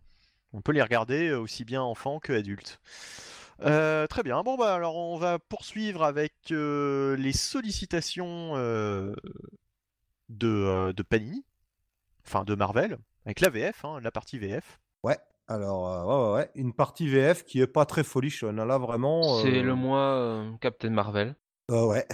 On 0.51 0.61
peut 0.61 0.71
les 0.73 0.81
regarder 0.83 1.31
aussi 1.33 1.63
bien 1.65 1.81
enfants 1.81 2.19
que 2.19 2.33
adultes. 2.33 2.79
Euh, 3.61 4.07
très 4.07 4.23
bien, 4.23 4.43
bon 4.43 4.57
bah 4.57 4.73
alors 4.73 4.95
on 4.97 5.17
va 5.17 5.39
poursuivre 5.39 6.03
avec 6.03 6.33
euh, 6.51 7.15
les 7.17 7.31
sollicitations 7.33 8.53
euh, 8.55 9.13
de, 10.29 10.91
de 10.91 11.03
Panini, 11.03 11.45
enfin 12.25 12.43
de 12.43 12.55
Marvel, 12.55 12.97
avec 13.25 13.39
la 13.39 13.49
VF, 13.49 13.85
hein, 13.85 13.99
la 14.01 14.11
partie 14.11 14.39
VF. 14.39 14.79
Ouais, 15.03 15.17
alors, 15.47 15.87
euh, 15.89 16.03
ouais, 16.05 16.31
ouais, 16.31 16.37
ouais. 16.39 16.51
Une 16.55 16.73
partie 16.73 17.07
VF 17.07 17.43
qui 17.45 17.61
est 17.61 17.67
pas 17.67 17.85
très 17.85 18.03
folichonne. 18.03 18.59
hein, 18.59 18.65
Là, 18.65 18.77
vraiment. 18.77 19.21
C'est 19.41 19.59
euh, 19.59 19.63
le 19.63 19.75
mois 19.75 20.15
euh, 20.15 20.51
Captain 20.61 20.89
Marvel. 20.89 21.35
euh, 21.71 21.85
ouais. 21.85 22.05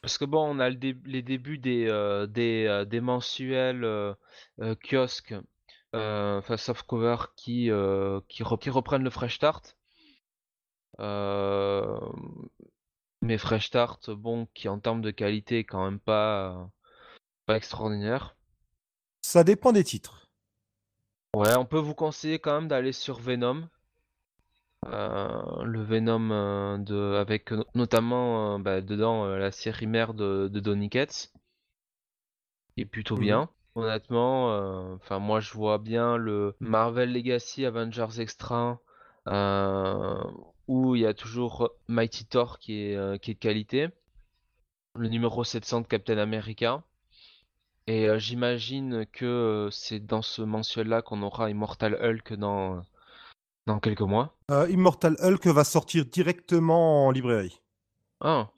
Parce 0.00 0.16
que 0.16 0.24
bon, 0.24 0.56
on 0.56 0.58
a 0.60 0.70
le 0.70 0.76
dé- 0.76 0.96
les 1.04 1.22
débuts 1.22 1.58
des, 1.58 1.86
euh, 1.88 2.26
des, 2.26 2.66
euh, 2.66 2.84
des 2.84 3.00
mensuels 3.00 3.84
euh, 3.84 4.14
euh, 4.60 4.74
kiosques, 4.76 5.34
euh, 5.94 6.38
enfin 6.38 6.56
softcover 6.56 7.16
qui, 7.36 7.70
euh, 7.70 8.20
qui, 8.28 8.42
re- 8.42 8.58
qui 8.58 8.70
reprennent 8.70 9.02
le 9.02 9.10
Fresh 9.10 9.36
Start. 9.36 9.76
Euh, 11.00 11.98
mais 13.22 13.38
Fresh 13.38 13.66
Start, 13.68 14.10
bon, 14.10 14.46
qui 14.54 14.68
en 14.68 14.80
termes 14.80 15.02
de 15.02 15.10
qualité 15.12 15.58
est 15.60 15.64
quand 15.64 15.84
même 15.84 16.00
pas, 16.00 16.50
euh, 16.56 16.64
pas 17.46 17.56
extraordinaire. 17.58 18.37
Ça 19.28 19.44
dépend 19.44 19.72
des 19.72 19.84
titres. 19.84 20.26
Ouais, 21.34 21.54
on 21.54 21.66
peut 21.66 21.78
vous 21.78 21.94
conseiller 21.94 22.38
quand 22.38 22.54
même 22.54 22.66
d'aller 22.68 22.92
sur 22.92 23.18
Venom. 23.20 23.68
Euh, 24.86 25.64
le 25.64 25.82
Venom 25.82 26.30
euh, 26.30 26.78
de, 26.78 27.16
avec 27.20 27.50
no- 27.52 27.66
notamment 27.74 28.54
euh, 28.54 28.58
bah, 28.58 28.80
dedans 28.80 29.26
la 29.26 29.52
série 29.52 29.86
mère 29.86 30.14
de, 30.14 30.48
de 30.50 30.60
Donny 30.60 30.88
Cates. 30.88 31.30
Qui 32.74 32.80
est 32.80 32.86
plutôt 32.86 33.18
bien. 33.18 33.50
Honnêtement, 33.74 34.94
enfin 34.94 35.18
moi 35.18 35.40
je 35.40 35.52
vois 35.52 35.76
bien 35.76 36.16
le 36.16 36.56
Marvel 36.60 37.12
Legacy 37.12 37.66
Avengers 37.66 38.20
Extra 38.20 38.80
où 40.68 40.96
il 40.96 41.02
y 41.02 41.06
a 41.06 41.12
toujours 41.12 41.70
Mighty 41.88 42.24
Thor 42.24 42.58
qui 42.58 42.80
est, 42.80 43.20
qui 43.20 43.32
est 43.32 43.34
de 43.34 43.38
qualité. 43.38 43.88
Le 44.94 45.08
numéro 45.08 45.44
700 45.44 45.82
de 45.82 45.86
Captain 45.86 46.18
America. 46.18 46.82
Et 47.88 48.06
euh, 48.06 48.18
j'imagine 48.18 49.06
que 49.06 49.24
euh, 49.24 49.70
c'est 49.70 49.98
dans 49.98 50.20
ce 50.20 50.42
mensuel-là 50.42 51.00
qu'on 51.00 51.22
aura 51.22 51.48
Immortal 51.48 51.94
Hulk 51.94 52.34
dans, 52.34 52.82
dans 53.66 53.80
quelques 53.80 54.02
mois. 54.02 54.36
Euh, 54.50 54.68
Immortal 54.68 55.16
Hulk 55.20 55.46
va 55.46 55.64
sortir 55.64 56.04
directement 56.04 57.06
en 57.06 57.10
librairie. 57.10 57.62
Ah, 58.20 58.50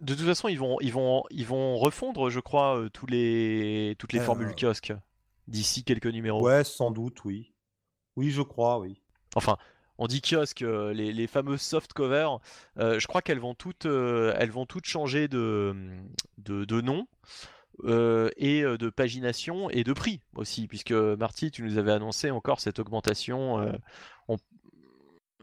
De 0.00 0.14
toute 0.14 0.24
façon, 0.26 0.46
ils 0.46 0.60
vont, 0.60 0.76
ils 0.80 0.92
vont, 0.92 1.24
ils 1.30 1.44
vont 1.46 1.76
refondre, 1.76 2.30
je 2.30 2.38
crois, 2.38 2.78
euh, 2.78 2.88
tous 2.88 3.06
les, 3.06 3.96
toutes 3.98 4.12
les 4.12 4.20
Euh, 4.20 4.24
formules 4.24 4.54
kiosques 4.54 4.94
d'ici 5.48 5.82
quelques 5.82 6.06
numéros. 6.06 6.40
Ouais, 6.40 6.62
sans 6.62 6.92
doute, 6.92 7.24
oui. 7.24 7.52
Oui, 8.14 8.30
je 8.30 8.42
crois, 8.42 8.78
oui. 8.78 9.02
Enfin, 9.34 9.56
on 9.98 10.06
dit 10.06 10.20
kiosque, 10.22 10.62
euh, 10.62 10.92
les, 10.92 11.12
les 11.12 11.26
fameuses 11.26 11.62
soft 11.62 11.92
covers, 11.94 12.38
euh, 12.78 13.00
je 13.00 13.08
crois 13.08 13.22
qu'elles 13.22 13.40
vont 13.40 13.54
toutes, 13.54 13.86
euh, 13.86 14.34
elles 14.38 14.52
vont 14.52 14.66
toutes 14.66 14.86
changer 14.86 15.26
de, 15.26 15.74
de, 16.38 16.64
de 16.64 16.80
nom 16.80 17.08
euh, 17.84 18.30
et 18.36 18.62
euh, 18.62 18.76
de 18.78 18.88
pagination 18.90 19.68
et 19.70 19.84
de 19.84 19.92
prix 19.92 20.20
aussi, 20.34 20.66
puisque 20.68 20.92
Marty, 20.92 21.50
tu 21.50 21.62
nous 21.62 21.78
avais 21.78 21.92
annoncé 21.92 22.30
encore 22.30 22.60
cette 22.60 22.78
augmentation. 22.78 23.60
euh, 23.60 23.72
on- 24.28 24.36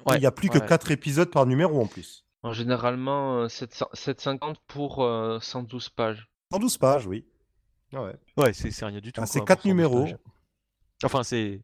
Ouais, 0.06 0.18
Il 0.18 0.20
n'y 0.20 0.26
a 0.26 0.32
plus 0.32 0.50
que 0.50 0.58
ouais. 0.58 0.66
4 0.66 0.92
épisodes 0.92 1.30
par 1.32 1.46
numéro 1.46 1.80
en 1.82 1.86
plus. 1.88 2.26
en 2.42 2.52
généralement 2.52 3.38
euh, 3.44 3.48
700 3.48 3.88
750 3.94 4.60
pour 4.68 5.02
euh, 5.04 5.40
112 5.40 5.90
pages. 5.90 6.28
112 6.52 6.78
pages, 6.78 7.08
oui. 7.08 7.26
Ah 7.94 8.04
ouais. 8.04 8.16
Ouais, 8.38 8.52
c'est 8.54 8.86
rien 8.86 9.00
du 9.00 9.14
tout. 9.14 9.22
Ah, 9.22 9.26
c'est 9.26 9.40
quoi, 9.40 9.46
quatre 9.48 9.62
pour 9.62 9.70
112 9.72 9.76
numéros. 9.76 10.04
pages. 10.04 10.18
Enfin, 11.06 11.24
c'est. 11.24 11.62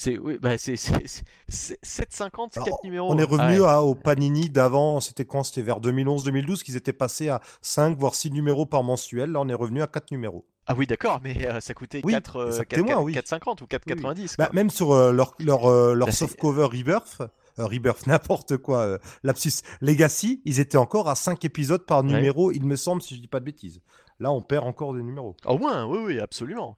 C'est 0.00 0.16
oui, 0.16 0.38
bah 0.40 0.56
c'est 0.58 0.76
c'est- 0.76 1.06
c'est- 1.08 1.24
c'est 1.48 1.78
750, 1.82 2.52
c'est 2.54 2.60
Alors, 2.60 2.68
4 2.78 2.84
numéros. 2.84 3.12
On 3.12 3.18
est 3.18 3.22
Ah 3.22 3.26
revenu 3.26 3.60
ouais. 3.62 3.66
à- 3.68 3.82
au 3.82 3.96
Panini 3.96 4.48
d'avant, 4.48 5.00
c'était 5.00 5.24
quand? 5.24 5.42
C'était 5.42 5.60
vers 5.62 5.80
2011-2012 5.80 6.62
qu'ils 6.62 6.76
étaient 6.76 6.92
passés 6.92 7.28
à 7.28 7.40
5 7.62 7.98
voire 7.98 8.14
6 8.14 8.30
numéros 8.30 8.64
par 8.64 8.84
mensuel. 8.84 9.32
Là, 9.32 9.40
on 9.40 9.48
est 9.48 9.54
revenu 9.54 9.82
à 9.82 9.88
4 9.88 10.12
numéros. 10.12 10.46
Ah 10.68 10.74
oui, 10.78 10.86
d'accord, 10.86 11.18
mais 11.24 11.46
euh, 11.48 11.58
ça 11.60 11.74
coûtait 11.74 12.00
Oui, 12.04 12.12
4, 12.12 12.36
euh, 12.36 12.46
exactement, 12.46 12.86
4, 12.86 13.02
oui. 13.02 13.12
4,50 13.14 13.60
ou 13.62 13.66
4,90. 13.66 14.36
Bah, 14.38 14.50
même 14.52 14.70
sur 14.70 14.92
euh, 14.92 15.10
leur, 15.10 15.34
leur, 15.40 15.66
euh, 15.66 15.94
leur 15.94 16.08
c'est- 16.08 16.14
softcover 16.14 16.64
Rebirth, 16.66 17.18
Rebirth, 17.56 18.06
n'importe 18.06 18.56
quoi, 18.58 18.98
lapsus, 19.24 19.62
Legacy, 19.80 20.40
ils 20.44 20.60
étaient 20.60 20.78
encore 20.78 21.08
à 21.08 21.16
5 21.16 21.44
épisodes 21.44 21.84
par 21.84 22.04
Ouais. 22.04 22.12
numéro, 22.12 22.52
il 22.52 22.64
me 22.64 22.76
semble, 22.76 23.02
si 23.02 23.16
je 23.16 23.20
dis 23.20 23.26
pas 23.26 23.40
de 23.40 23.46
bêtises. 23.46 23.80
Là, 24.20 24.30
on 24.30 24.42
perd 24.42 24.64
encore 24.64 24.94
des 24.94 25.02
numéros. 25.02 25.34
Au 25.44 25.58
moins, 25.58 25.84
oui, 25.86 25.98
oui, 26.04 26.20
absolument. 26.20 26.76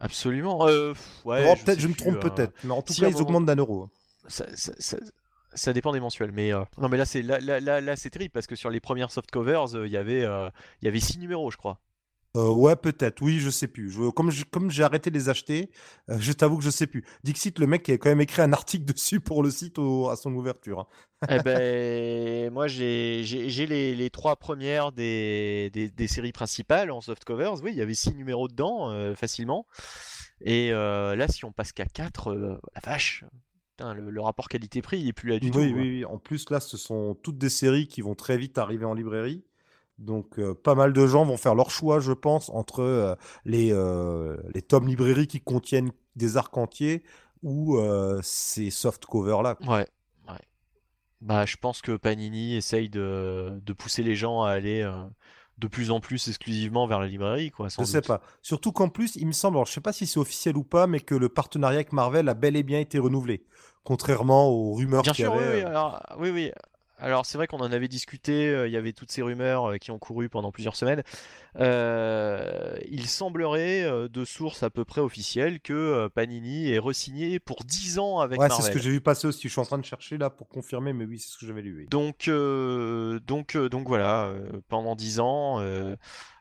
Absolument. 0.00 0.66
Euh, 0.68 0.94
ouais, 1.24 1.56
peut-être, 1.56 1.80
je 1.80 1.88
me 1.88 1.94
trompe 1.94 2.16
euh, 2.16 2.20
peut-être, 2.30 2.52
mais 2.64 2.72
en 2.72 2.82
tout 2.82 2.92
si 2.92 3.00
cas, 3.00 3.08
ils 3.08 3.12
moment- 3.14 3.24
augmentent 3.24 3.46
d'un 3.46 3.56
euro. 3.56 3.88
ça, 4.28 4.44
ça- 4.56 4.72
ça- 4.78 4.98
ça 5.54 5.72
dépend 5.72 5.92
des 5.92 6.00
mensuels, 6.00 6.32
mais 6.32 6.52
euh, 6.52 6.62
non, 6.78 6.88
mais 6.90 6.98
là 6.98 7.06
c'est 7.06 7.22
là, 7.22 7.38
là, 7.40 7.60
là, 7.60 7.80
là, 7.80 7.96
c'est 7.96 8.10
terrible 8.10 8.30
parce 8.32 8.46
que 8.46 8.56
sur 8.56 8.68
les 8.68 8.80
premières 8.80 9.10
soft 9.10 9.30
covers, 9.30 9.64
il 9.86 9.90
y 9.90 9.96
avait 9.96 10.20
il 10.22 10.84
y 10.84 10.88
avait 10.88 11.00
6 11.00 11.18
numéros, 11.18 11.50
je 11.50 11.56
crois. 11.56 11.78
Euh, 12.36 12.50
ouais, 12.52 12.76
peut-être, 12.76 13.22
oui, 13.22 13.38
je 13.38 13.48
sais 13.50 13.66
plus. 13.66 13.90
Je, 13.90 14.10
comme 14.10 14.70
j'ai 14.70 14.82
arrêté 14.82 15.10
de 15.10 15.18
les 15.18 15.28
acheter, 15.28 15.70
euh, 16.10 16.18
je 16.20 16.32
t'avoue 16.32 16.58
que 16.58 16.64
je 16.64 16.70
sais 16.70 16.86
plus. 16.86 17.04
Dixit, 17.24 17.58
le 17.58 17.66
mec 17.66 17.82
qui 17.82 17.92
a 17.92 17.98
quand 17.98 18.10
même 18.10 18.20
écrit 18.20 18.42
un 18.42 18.52
article 18.52 18.84
dessus 18.92 19.20
pour 19.20 19.42
le 19.42 19.50
site 19.50 19.78
au- 19.78 20.08
à 20.10 20.16
son 20.16 20.34
ouverture. 20.34 20.80
hein. 20.80 20.86
Eh 21.30 21.38
ben, 21.42 22.50
moi 22.52 22.66
j'ai 22.68 23.22
les, 23.22 23.94
les 23.94 24.10
trois 24.10 24.36
premières 24.36 24.92
des, 24.92 25.70
des, 25.72 25.88
des 25.88 26.08
séries 26.08 26.32
principales 26.32 26.90
en 26.90 27.00
soft 27.00 27.24
covers. 27.24 27.62
Oui, 27.62 27.70
il 27.72 27.78
y 27.78 27.82
avait 27.82 27.94
6 27.94 28.14
numéros 28.14 28.48
dedans 28.48 28.90
euh, 28.90 29.14
facilement. 29.14 29.66
Et 30.42 30.70
là, 30.70 31.26
si 31.28 31.44
on 31.46 31.52
passe 31.52 31.72
qu'à 31.72 31.86
4, 31.86 32.34
la 32.34 32.80
vache, 32.84 33.24
putain, 33.70 33.94
le, 33.94 34.10
le 34.10 34.20
rapport 34.20 34.48
qualité-prix 34.48 35.00
il 35.00 35.08
est 35.08 35.12
plus 35.14 35.30
là 35.30 35.38
du 35.38 35.50
oui, 35.50 35.50
tout. 35.50 35.58
oui, 35.58 35.72
oui. 35.74 36.04
En 36.04 36.18
plus, 36.18 36.50
là, 36.50 36.60
ce 36.60 36.76
sont 36.76 37.14
toutes 37.14 37.38
des 37.38 37.48
séries 37.48 37.88
qui 37.88 38.02
vont 38.02 38.14
très 38.14 38.36
vite 38.36 38.58
arriver 38.58 38.84
en 38.84 38.94
librairie. 38.94 39.44
Donc, 39.98 40.38
euh, 40.38 40.54
pas 40.54 40.74
mal 40.74 40.92
de 40.92 41.06
gens 41.06 41.24
vont 41.24 41.36
faire 41.36 41.54
leur 41.54 41.70
choix, 41.70 42.00
je 42.00 42.12
pense, 42.12 42.50
entre 42.50 42.80
euh, 42.80 43.14
les, 43.44 43.72
euh, 43.72 44.36
les 44.52 44.62
tomes 44.62 44.86
librairies 44.86 45.26
qui 45.26 45.40
contiennent 45.40 45.90
des 46.16 46.36
arcs 46.36 46.56
entiers 46.56 47.02
ou 47.42 47.78
ces 48.22 48.70
soft 48.70 49.06
covers-là. 49.06 49.56
Ouais, 49.68 49.86
ouais. 50.28 50.40
Bah, 51.20 51.46
je 51.46 51.56
pense 51.56 51.80
que 51.80 51.96
Panini 51.96 52.56
essaye 52.56 52.88
de, 52.88 53.60
de 53.64 53.72
pousser 53.72 54.02
les 54.02 54.16
gens 54.16 54.42
à 54.42 54.50
aller 54.50 54.82
de 55.58 55.68
plus 55.68 55.90
en 55.90 56.00
plus 56.00 56.28
exclusivement 56.28 56.86
vers 56.86 56.98
la 56.98 57.06
librairie, 57.06 57.50
quoi. 57.50 57.68
je 57.68 57.84
sais 57.84 58.00
pas. 58.00 58.20
Surtout 58.42 58.72
qu'en 58.72 58.88
plus, 58.88 59.16
il 59.16 59.26
me 59.26 59.32
semble, 59.32 59.58
alors, 59.58 59.66
je 59.66 59.72
sais 59.72 59.80
pas 59.80 59.92
si 59.92 60.06
c'est 60.06 60.18
officiel 60.18 60.56
ou 60.56 60.64
pas, 60.64 60.86
mais 60.86 60.98
que 61.00 61.14
le 61.14 61.28
partenariat 61.28 61.76
avec 61.76 61.92
Marvel 61.92 62.28
a 62.28 62.34
bel 62.34 62.56
et 62.56 62.62
bien 62.62 62.80
été 62.80 62.98
renouvelé, 62.98 63.44
contrairement 63.84 64.48
aux 64.48 64.74
rumeurs 64.74 65.02
qu'il 65.02 65.24
y 65.24 65.28
avait. 65.28 65.64
Oui, 65.64 65.70
oui, 66.18 66.30
oui. 66.30 66.52
Alors 66.98 67.26
c'est 67.26 67.36
vrai 67.36 67.46
qu'on 67.46 67.58
en 67.58 67.72
avait 67.72 67.88
discuté, 67.88 68.48
euh, 68.48 68.66
il 68.66 68.72
y 68.72 68.76
avait 68.76 68.94
toutes 68.94 69.12
ces 69.12 69.20
rumeurs 69.20 69.72
euh, 69.72 69.76
qui 69.76 69.90
ont 69.90 69.98
couru 69.98 70.30
pendant 70.30 70.50
plusieurs 70.50 70.76
semaines. 70.76 71.02
Euh, 71.58 72.78
il 72.88 73.06
semblerait 73.06 74.08
de 74.08 74.24
sources 74.24 74.62
à 74.62 74.70
peu 74.70 74.84
près 74.84 75.02
officielles 75.02 75.60
que 75.60 76.08
Panini 76.08 76.70
est 76.70 76.78
resigné 76.78 77.38
pour 77.38 77.64
10 77.64 77.98
ans 77.98 78.20
avec 78.20 78.40
ouais, 78.40 78.48
c'est 78.50 78.62
ce 78.62 78.70
que 78.70 78.78
j'ai 78.78 78.90
vu 78.90 79.00
passer 79.00 79.26
aussi. 79.26 79.42
Je 79.42 79.48
suis 79.48 79.60
en 79.60 79.66
train 79.66 79.78
de 79.78 79.84
chercher 79.84 80.16
là 80.16 80.30
pour 80.30 80.48
confirmer, 80.48 80.92
mais 80.92 81.04
oui, 81.04 81.18
c'est 81.18 81.30
ce 81.30 81.38
que 81.38 81.46
j'avais 81.46 81.62
lu. 81.62 81.86
Donc, 81.90 82.28
donc, 82.28 83.56
donc 83.56 83.88
voilà, 83.88 84.32
pendant 84.68 84.96
10 84.96 85.20
ans. 85.20 85.60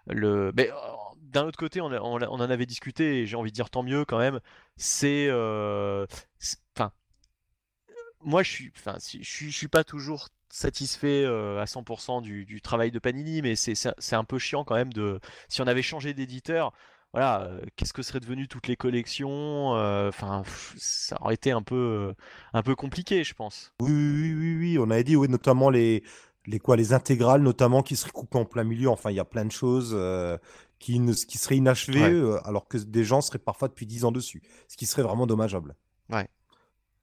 le... 0.07 0.51
Mais 0.55 0.69
d'un 1.17 1.45
autre 1.45 1.57
côté, 1.59 1.81
on, 1.81 1.91
on, 1.91 2.21
en 2.21 2.39
avait 2.39 2.65
discuté 2.65 3.21
et 3.21 3.25
j'ai 3.25 3.35
envie 3.35 3.51
de 3.51 3.55
dire 3.55 3.69
tant 3.69 3.83
mieux 3.83 4.05
quand 4.05 4.19
même. 4.19 4.39
C'est. 4.77 5.29
Enfin. 5.31 6.91
moi, 8.21 8.43
je 8.43 8.51
suis, 8.51 8.71
enfin, 8.77 8.97
je, 8.99 9.19
je 9.21 9.49
suis 9.49 9.67
pas 9.69 9.83
toujours 9.85 10.27
satisfait 10.55 11.25
à 11.25 11.65
100% 11.65 12.21
du, 12.21 12.61
travail 12.61 12.91
de 12.91 12.99
Panini, 12.99 13.41
mais 13.41 13.55
c'est 13.55 14.15
un 14.15 14.23
peu 14.23 14.39
chiant 14.39 14.63
quand 14.63 14.75
même 14.75 14.93
de. 14.93 15.19
Si 15.49 15.61
on 15.61 15.67
avait 15.67 15.81
changé 15.81 16.13
d'éditeur, 16.13 16.71
voilà, 17.13 17.49
qu'est-ce 17.75 17.93
que 17.93 18.01
seraient 18.01 18.19
devenues 18.19 18.47
toutes 18.47 18.67
les 18.67 18.75
collections 18.75 19.71
Enfin, 20.07 20.43
ça 20.77 21.17
aurait 21.21 21.33
été 21.33 21.51
un 21.51 21.61
peu, 21.61 22.13
un 22.53 22.61
peu 22.61 22.75
compliqué, 22.75 23.23
je 23.23 23.33
pense. 23.33 23.73
Oui, 23.81 23.91
oui, 23.91 24.33
oui, 24.33 24.57
oui, 24.57 24.77
on 24.79 24.89
avait 24.89 25.03
dit, 25.03 25.15
oui, 25.15 25.27
notamment 25.27 25.69
les, 25.69 26.03
les 26.45 26.59
quoi, 26.59 26.77
les 26.77 26.93
intégrales, 26.93 27.41
notamment 27.41 27.83
qui 27.83 27.97
seraient 27.97 28.11
coupées 28.11 28.39
en 28.39 28.45
plein 28.45 28.63
milieu. 28.63 28.89
Enfin, 28.89 29.11
il 29.11 29.15
y 29.15 29.19
a 29.19 29.25
plein 29.25 29.45
de 29.45 29.51
choses 29.51 29.97
qui, 30.79 30.99
ne, 30.99 31.13
qui 31.13 31.37
seraient 31.37 31.57
inachevées, 31.57 32.37
alors 32.45 32.67
que 32.67 32.77
des 32.77 33.03
gens 33.03 33.19
seraient 33.19 33.39
parfois 33.39 33.67
depuis 33.67 33.85
10 33.85 34.05
ans 34.05 34.11
dessus, 34.13 34.41
ce 34.69 34.77
qui 34.77 34.85
serait 34.85 35.03
vraiment 35.03 35.27
dommageable. 35.27 35.75
Ouais. 36.09 36.27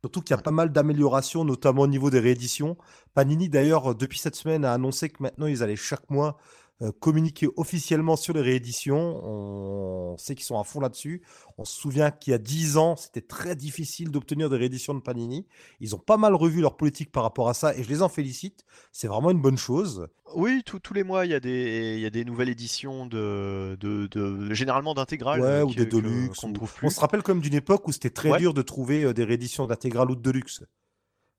Surtout 0.04 0.20
qu'il 0.20 0.34
y 0.34 0.38
a 0.38 0.42
pas 0.42 0.50
mal 0.50 0.72
d'améliorations, 0.72 1.44
notamment 1.44 1.82
au 1.82 1.86
niveau 1.86 2.10
des 2.10 2.18
rééditions. 2.18 2.76
Panini, 3.14 3.48
d'ailleurs, 3.48 3.94
depuis 3.94 4.18
cette 4.18 4.34
semaine, 4.34 4.64
a 4.64 4.72
annoncé 4.72 5.10
que 5.10 5.22
maintenant, 5.22 5.46
ils 5.46 5.62
allaient 5.62 5.76
chaque 5.76 6.10
mois 6.10 6.36
euh, 6.82 6.90
communiquer 6.98 7.48
officiellement 7.56 8.16
sur 8.16 8.34
les 8.34 8.40
rééditions. 8.40 9.20
On 9.24 10.16
sait 10.18 10.34
qu'ils 10.34 10.44
sont 10.44 10.58
à 10.58 10.64
fond 10.64 10.80
là-dessus. 10.80 11.22
On 11.56 11.64
se 11.64 11.78
souvient 11.78 12.10
qu'il 12.10 12.32
y 12.32 12.34
a 12.34 12.38
10 12.38 12.76
ans, 12.76 12.96
c'était 12.96 13.20
très 13.20 13.54
difficile 13.54 14.10
d'obtenir 14.10 14.50
des 14.50 14.56
rééditions 14.56 14.94
de 14.94 15.00
Panini. 15.00 15.46
Ils 15.80 15.94
ont 15.94 15.98
pas 15.98 16.16
mal 16.16 16.34
revu 16.34 16.60
leur 16.60 16.76
politique 16.76 17.12
par 17.12 17.22
rapport 17.22 17.48
à 17.48 17.54
ça 17.54 17.74
et 17.76 17.84
je 17.84 17.88
les 17.88 18.02
en 18.02 18.08
félicite. 18.08 18.64
C'est 18.90 19.06
vraiment 19.06 19.30
une 19.30 19.40
bonne 19.40 19.58
chose. 19.58 20.08
Oui, 20.34 20.62
tous 20.64 20.94
les 20.94 21.04
mois, 21.04 21.24
il 21.24 21.30
y, 21.30 21.34
a 21.34 21.40
des, 21.40 21.94
il 21.96 22.00
y 22.00 22.06
a 22.06 22.10
des 22.10 22.24
nouvelles 22.24 22.48
éditions 22.48 23.06
de, 23.06 23.76
de, 23.80 24.52
généralement 24.52 24.94
d'intégrales. 24.94 25.40
Ouais, 25.40 25.62
ou 25.62 25.74
des 25.74 25.86
Deluxe. 25.86 26.42
On, 26.42 26.52
on, 26.82 26.90
se 26.90 27.00
rappelle 27.00 27.22
comme 27.22 27.40
d'une 27.40 27.54
époque 27.54 27.86
où 27.86 27.92
c'était 27.92 28.10
très 28.10 28.38
dur 28.38 28.54
de 28.54 28.62
trouver 28.62 29.04
euh, 29.04 29.12
des 29.12 29.24
rééditions 29.24 29.66
d'intégrales 29.66 30.10
ou 30.10 30.16
de 30.16 30.22
Deluxe. 30.22 30.64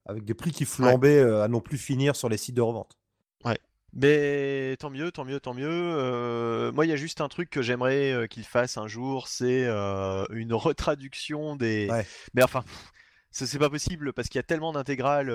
Avec 0.05 0.25
des 0.25 0.33
prix 0.33 0.51
qui 0.51 0.65
flambaient 0.65 1.19
euh, 1.19 1.43
à 1.43 1.47
non 1.47 1.59
plus 1.59 1.77
finir 1.77 2.15
sur 2.15 2.29
les 2.29 2.37
sites 2.37 2.55
de 2.55 2.61
revente. 2.61 2.97
Ouais. 3.93 3.99
Mais 4.01 4.77
tant 4.77 4.89
mieux, 4.89 5.11
tant 5.11 5.25
mieux, 5.25 5.39
tant 5.39 5.53
mieux. 5.53 5.67
Euh, 5.69 6.71
moi, 6.71 6.85
il 6.85 6.89
y 6.89 6.93
a 6.93 6.97
juste 6.97 7.21
un 7.21 7.29
truc 7.29 7.49
que 7.49 7.61
j'aimerais 7.61 8.11
euh, 8.11 8.27
qu'il 8.27 8.43
fasse 8.43 8.77
un 8.77 8.87
jour, 8.87 9.27
c'est 9.27 9.65
euh, 9.65 10.25
une 10.31 10.53
retraduction 10.53 11.55
des. 11.55 11.89
Mais 12.33 12.43
enfin, 12.43 12.63
c'est 13.31 13.59
pas 13.59 13.69
possible 13.69 14.13
parce 14.13 14.29
qu'il 14.29 14.39
y 14.39 14.39
a 14.39 14.43
tellement 14.43 14.73
d'intégrales 14.73 15.31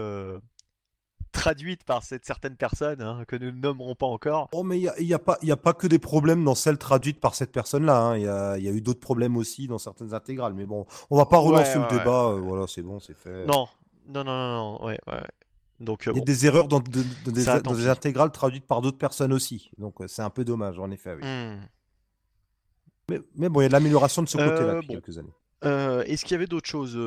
traduites 1.30 1.84
par 1.84 2.02
cette 2.02 2.24
certaine 2.24 2.56
personne 2.56 3.02
hein, 3.02 3.24
que 3.28 3.36
nous 3.36 3.52
ne 3.52 3.60
nommerons 3.60 3.94
pas 3.94 4.06
encore. 4.06 4.48
Oh, 4.52 4.62
mais 4.62 4.80
il 4.80 4.90
n'y 5.06 5.12
a, 5.12 5.16
a, 5.16 5.18
pas, 5.18 5.38
a 5.46 5.56
pas 5.56 5.74
que 5.74 5.86
des 5.86 5.98
problèmes 5.98 6.42
dans 6.42 6.54
celles 6.54 6.78
traduites 6.78 7.20
par 7.20 7.34
cette 7.34 7.52
personne-là. 7.52 7.96
Hein. 7.96 8.16
Il 8.16 8.24
y, 8.24 8.28
a, 8.28 8.58
y, 8.58 8.68
a, 8.68 8.72
eu 8.72 8.80
d'autres 8.80 9.00
problèmes 9.00 9.36
aussi 9.36 9.68
dans 9.68 9.78
certaines 9.78 10.14
intégrales. 10.14 10.54
Mais 10.54 10.66
bon, 10.66 10.86
on 11.10 11.16
va 11.16 11.26
pas 11.26 11.38
relancer 11.38 11.78
le 11.78 11.86
débat. 11.96 12.32
voilà, 12.32 12.66
c'est 12.66 12.82
bon, 12.82 12.98
c'est 12.98 13.16
fait. 13.16 13.44
Non, 13.46 13.68
non, 14.08 14.24
non, 14.24 14.36
non, 14.36 14.54
non. 14.54 14.86
ouais, 14.86 14.98
ouais. 15.06 15.22
Donc, 15.80 16.08
euh, 16.08 16.12
Il 16.14 16.18
y 16.18 16.22
a 16.22 16.24
des 16.24 16.46
erreurs 16.46 16.66
dans, 16.66 16.80
des, 16.80 17.88
intégrales 17.88 18.32
traduites 18.32 18.66
par 18.66 18.80
d'autres 18.80 18.98
personnes 18.98 19.32
aussi. 19.32 19.70
Donc 19.78 20.00
euh, 20.00 20.08
c'est 20.08 20.22
un 20.22 20.30
peu 20.30 20.44
dommage, 20.44 20.78
en 20.78 20.90
effet. 20.90 21.16
Hmm. 21.16 21.60
Mais, 23.36 23.48
bon, 23.48 23.60
il 23.60 23.64
y 23.64 23.66
a 23.66 23.68
de 23.68 23.72
l'amélioration 23.72 24.22
de 24.22 24.28
ce 24.28 24.36
côté-là 24.36 24.74
euh, 24.74 24.74
depuis 24.76 24.88
quelques 24.88 25.18
années. 25.18 25.32
Est-ce 25.62 26.24
qu'il 26.24 26.32
y 26.32 26.34
avait 26.34 26.46
d'autres 26.46 26.68
choses 26.68 26.98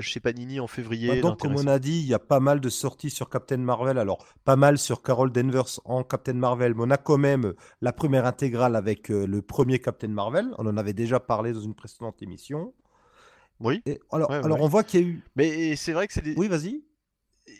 chez 0.00 0.20
Panini 0.20 0.60
en 0.60 0.66
février 0.66 1.08
bah, 1.08 1.20
Donc, 1.20 1.40
comme 1.40 1.56
on 1.56 1.66
a 1.66 1.78
dit, 1.78 1.98
il 1.98 2.06
y 2.06 2.14
a 2.14 2.18
pas 2.18 2.40
mal 2.40 2.60
de 2.60 2.68
sorties 2.68 3.10
sur 3.10 3.28
Captain 3.28 3.56
Marvel. 3.56 3.98
Alors, 3.98 4.24
pas 4.44 4.56
mal 4.56 4.78
sur 4.78 5.02
Carol 5.02 5.32
Danvers 5.32 5.80
en 5.84 6.04
Captain 6.04 6.34
Marvel, 6.34 6.74
mais 6.74 6.82
on 6.84 6.90
a 6.90 6.98
quand 6.98 7.18
même 7.18 7.54
la 7.80 7.92
première 7.92 8.26
intégrale 8.26 8.76
avec 8.76 9.08
le 9.08 9.42
premier 9.42 9.80
Captain 9.80 10.08
Marvel. 10.08 10.46
On 10.58 10.66
en 10.66 10.76
avait 10.76 10.92
déjà 10.92 11.20
parlé 11.20 11.52
dans 11.52 11.60
une 11.60 11.74
précédente 11.74 12.22
émission. 12.22 12.74
Oui. 13.60 13.82
alors, 14.12 14.30
alors 14.30 14.60
on 14.60 14.68
voit 14.68 14.84
qu'il 14.84 15.00
y 15.00 15.04
a 15.04 15.06
eu. 15.06 15.22
Mais 15.36 15.74
c'est 15.76 15.92
vrai 15.92 16.06
que 16.06 16.12
c'est 16.12 16.22
des. 16.22 16.34
Oui, 16.36 16.48
vas-y. 16.48 16.84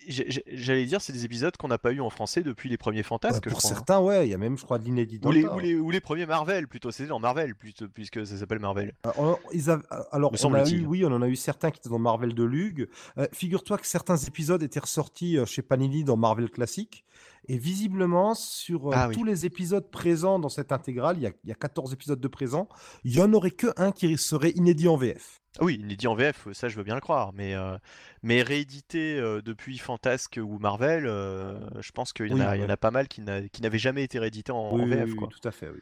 J'allais 0.08 0.86
dire, 0.86 1.00
c'est 1.00 1.12
des 1.12 1.24
épisodes 1.24 1.56
qu'on 1.56 1.68
n'a 1.68 1.78
pas 1.78 1.92
eu 1.92 2.00
en 2.00 2.10
français 2.10 2.42
depuis 2.42 2.68
les 2.68 2.76
premiers 2.76 3.02
Fantasques. 3.02 3.48
pour 3.48 3.58
hein. 3.58 3.68
certains, 3.68 4.00
ouais, 4.00 4.26
il 4.26 4.30
y 4.30 4.34
a 4.34 4.38
même, 4.38 4.56
je 4.56 4.64
crois, 4.64 4.78
de 4.78 4.84
l'inédit. 4.84 5.20
Ou, 5.22 5.30
les, 5.30 5.44
ou, 5.76 5.90
les, 5.90 6.00
premiers 6.00 6.26
Marvel, 6.26 6.68
plutôt. 6.68 6.90
C'est 6.90 7.06
dans 7.06 7.18
Marvel, 7.18 7.54
plutôt, 7.54 7.88
puisque 7.88 8.26
ça 8.26 8.36
s'appelle 8.36 8.60
Marvel. 8.60 8.94
Alors, 9.02 9.38
ils 9.52 9.70
alors 10.10 10.32
on 10.44 10.54
a 10.54 10.68
eu, 10.68 10.86
oui, 10.86 11.04
on 11.04 11.12
en 11.12 11.22
a 11.22 11.28
eu 11.28 11.36
certains 11.36 11.70
qui 11.70 11.78
étaient 11.80 11.90
dans 11.90 11.98
Marvel 11.98 12.34
de 12.34 12.44
Lug. 12.44 12.88
Euh, 13.18 13.26
figure-toi 13.32 13.78
que 13.78 13.86
certains 13.86 14.16
épisodes 14.16 14.62
étaient 14.62 14.80
ressortis 14.80 15.38
euh, 15.38 15.46
chez 15.46 15.62
Panini 15.62 16.04
dans 16.04 16.16
Marvel 16.16 16.50
classique. 16.50 17.04
Et 17.46 17.58
visiblement, 17.58 18.34
sur 18.34 18.88
euh, 18.88 18.94
ah 18.94 19.08
tous 19.12 19.24
les 19.24 19.44
épisodes 19.44 19.90
présents 19.90 20.38
dans 20.38 20.48
cette 20.48 20.72
intégrale, 20.72 21.16
il 21.18 21.22
y, 21.22 21.26
a, 21.26 21.32
il 21.44 21.50
y, 21.50 21.52
a, 21.52 21.56
14 21.56 21.92
épisodes 21.92 22.20
de 22.20 22.28
présent, 22.28 22.68
il 23.04 23.12
n'y 23.12 23.20
en 23.20 23.32
aurait 23.34 23.50
que 23.50 23.66
un 23.76 23.92
qui 23.92 24.16
serait 24.16 24.50
inédit 24.50 24.88
en 24.88 24.96
VF. 24.96 25.42
Oui, 25.60 25.78
inédit 25.80 26.06
en 26.06 26.14
VF, 26.14 26.48
ça 26.52 26.68
je 26.68 26.76
veux 26.76 26.82
bien 26.82 26.94
le 26.94 27.00
croire, 27.00 27.32
mais, 27.32 27.54
euh, 27.54 27.76
mais 28.22 28.42
réédité 28.42 29.18
euh, 29.18 29.42
depuis 29.42 29.78
Fantasque 29.78 30.40
ou 30.42 30.58
Marvel, 30.58 31.04
je 31.04 31.92
pense 31.92 32.12
qu'il 32.12 32.28
y, 32.28 32.42
en 32.42 32.68
a 32.68 32.76
pas 32.76 32.90
mal 32.90 33.08
qui 33.08 33.20
n'avaient 33.22 33.78
jamais 33.78 34.04
été 34.04 34.18
réédités 34.18 34.52
en, 34.52 34.76
VF. 34.86 35.10
Oui, 35.10 35.28
tout 35.28 35.48
à 35.48 35.52
fait, 35.52 35.68
oui. 35.68 35.80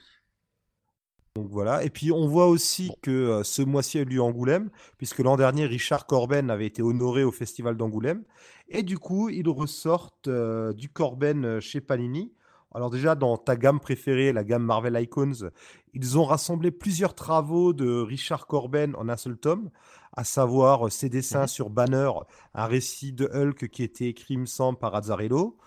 Donc 1.35 1.49
voilà. 1.49 1.83
Et 1.83 1.89
puis 1.89 2.13
on 2.13 2.27
voit 2.27 2.47
aussi 2.47 2.93
que 3.01 3.41
ce 3.43 3.63
mois-ci 3.63 3.97
a 3.99 4.03
eu 4.03 4.05
lieu 4.05 4.21
Angoulême, 4.21 4.69
puisque 4.99 5.21
l'an 5.21 5.37
dernier, 5.37 5.65
Richard 5.65 6.05
Corben 6.05 6.51
avait 6.51 6.67
été 6.67 6.83
honoré 6.83 7.25
au 7.25 7.33
Festival 7.33 7.77
d'Angoulême. 7.79 8.23
Et 8.69 8.83
du 8.83 8.99
coup, 8.99 9.29
ils 9.29 9.49
ressortent 9.49 10.29
du 10.29 10.89
Corben 10.89 11.61
chez 11.61 11.81
Panini. 11.81 12.33
Alors 12.75 12.91
déjà, 12.91 13.15
dans 13.15 13.37
ta 13.37 13.57
gamme 13.57 13.81
préférée, 13.81 14.33
la 14.33 14.45
gamme 14.45 14.65
Marvel 14.65 14.99
Icons, 15.01 15.51
ils 15.93 16.19
ont 16.19 16.25
rassemblé 16.25 16.71
plusieurs 16.71 17.15
travaux 17.15 17.75
de 17.75 18.01
Richard 18.01 18.47
Corben 18.47 18.95
en 18.97 19.11
un 19.11 19.17
seul 19.19 19.37
tome, 19.37 19.71
à 20.17 20.25
savoir 20.25 20.91
ses 20.91 21.11
dessins 21.11 21.45
mmh 21.45 21.49
sur 21.49 21.69
Banner, 21.69 22.11
un 22.55 22.67
récit 22.67 23.13
de 23.13 23.27
Hulk 23.27 23.69
qui 23.69 23.83
était 23.83 24.09
écrit, 24.09 24.39
me 24.39 24.47
semble, 24.47 24.79
par 24.79 24.95
Azzarello, 24.95 25.59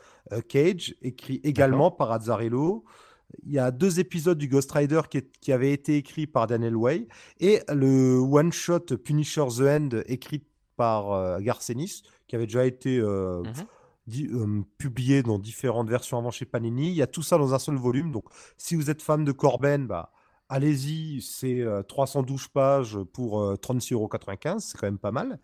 Cage, 0.50 0.96
écrit 1.04 1.40
également 1.44 1.92
par 1.92 2.12
Azzarello, 2.12 2.84
il 3.44 3.54
y 3.54 3.60
a 3.60 3.72
deux 3.72 4.00
épisodes 4.00 4.38
du 4.38 4.48
Ghost 4.48 4.72
Rider 4.72 5.02
qui, 5.10 5.24
qui 5.42 5.52
avaient 5.52 5.72
été 5.72 5.98
écrits 5.98 6.28
par 6.28 6.48
Daniel 6.48 6.76
Way 6.76 7.08
et 7.40 7.62
le 7.70 8.18
one-shot 8.18 8.98
Punisher 9.04 9.46
the 9.58 9.62
End 9.62 9.90
écrit 10.08 10.44
par 10.76 11.12
euh, 11.12 11.40
Garcenis 11.40 12.04
qui 12.28 12.36
avait 12.36 12.46
déjà 12.46 12.66
été 12.66 12.98
euh, 13.00 13.42
mmh 13.44 13.52
euh, 14.08 14.62
publié 14.78 15.24
dans 15.24 15.40
différentes 15.40 15.90
versions 15.90 16.20
avant 16.20 16.30
chez 16.30 16.46
Panini. 16.46 16.90
Il 16.90 16.94
y 16.94 17.02
a 17.02 17.08
tout 17.08 17.24
ça 17.24 17.40
dans 17.40 17.56
un 17.56 17.60
seul 17.60 17.76
volume. 17.76 18.12
Donc 18.12 18.26
si 18.56 18.76
vous 18.76 18.92
êtes 18.92 19.02
fan 19.02 19.26
de 19.26 19.32
Corben, 19.32 19.88
bah, 19.88 20.12
allez-y, 20.48 21.24
c'est 21.24 21.66
312 21.88 22.48
pages 22.50 23.00
pour 23.14 23.42
36,95€, 23.56 24.60
c'est 24.60 24.78
quand 24.78 24.86
même 24.86 25.00
pas 25.00 25.12
mal. 25.12 25.40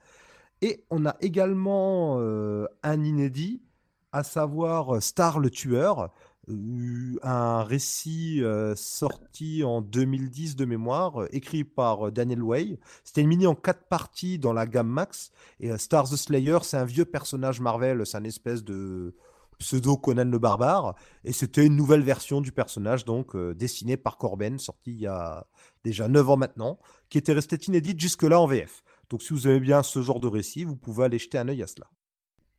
Et 0.61 0.85
on 0.91 1.07
a 1.07 1.15
également 1.21 2.19
un 2.19 3.03
inédit, 3.03 3.63
à 4.11 4.21
savoir 4.21 5.01
Star 5.01 5.39
le 5.39 5.49
tueur 5.49 6.11
un 6.47 7.63
récit 7.63 8.41
sorti 8.75 9.63
en 9.63 9.81
2010 9.81 10.55
de 10.55 10.65
mémoire, 10.65 11.25
écrit 11.31 11.63
par 11.63 12.11
Daniel 12.11 12.41
Way. 12.41 12.79
C'était 13.03 13.21
une 13.21 13.27
mini 13.27 13.47
en 13.47 13.55
quatre 13.55 13.87
parties 13.87 14.39
dans 14.39 14.53
la 14.53 14.65
gamme 14.65 14.89
Max. 14.89 15.31
Et 15.59 15.77
Star 15.77 16.09
the 16.09 16.15
Slayer, 16.15 16.57
c'est 16.63 16.77
un 16.77 16.85
vieux 16.85 17.05
personnage 17.05 17.59
Marvel, 17.59 18.05
c'est 18.05 18.17
un 18.17 18.23
espèce 18.23 18.63
de 18.63 19.15
pseudo 19.59 19.95
Conan 19.95 20.25
le 20.25 20.39
barbare. 20.39 20.95
Et 21.23 21.31
c'était 21.31 21.65
une 21.65 21.75
nouvelle 21.75 22.01
version 22.01 22.41
du 22.41 22.51
personnage, 22.51 23.05
donc 23.05 23.37
dessiné 23.53 23.95
par 23.95 24.17
Corben, 24.17 24.57
sorti 24.57 24.91
il 24.91 25.01
y 25.01 25.07
a 25.07 25.45
déjà 25.83 26.07
9 26.07 26.29
ans 26.31 26.37
maintenant, 26.37 26.79
qui 27.09 27.19
était 27.19 27.33
resté 27.33 27.57
inédite 27.67 27.99
jusque-là 27.99 28.41
en 28.41 28.47
VF. 28.47 28.83
Donc 29.09 29.21
si 29.21 29.33
vous 29.33 29.47
aimez 29.47 29.59
bien 29.59 29.83
ce 29.83 30.01
genre 30.01 30.19
de 30.19 30.27
récit, 30.27 30.63
vous 30.63 30.75
pouvez 30.75 31.05
aller 31.05 31.19
jeter 31.19 31.37
un 31.37 31.47
œil 31.47 31.61
à 31.61 31.67
cela. 31.67 31.87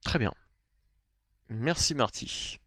Très 0.04 0.20
bien. 0.20 0.32
Merci 1.48 1.94
Marty. 1.94 2.60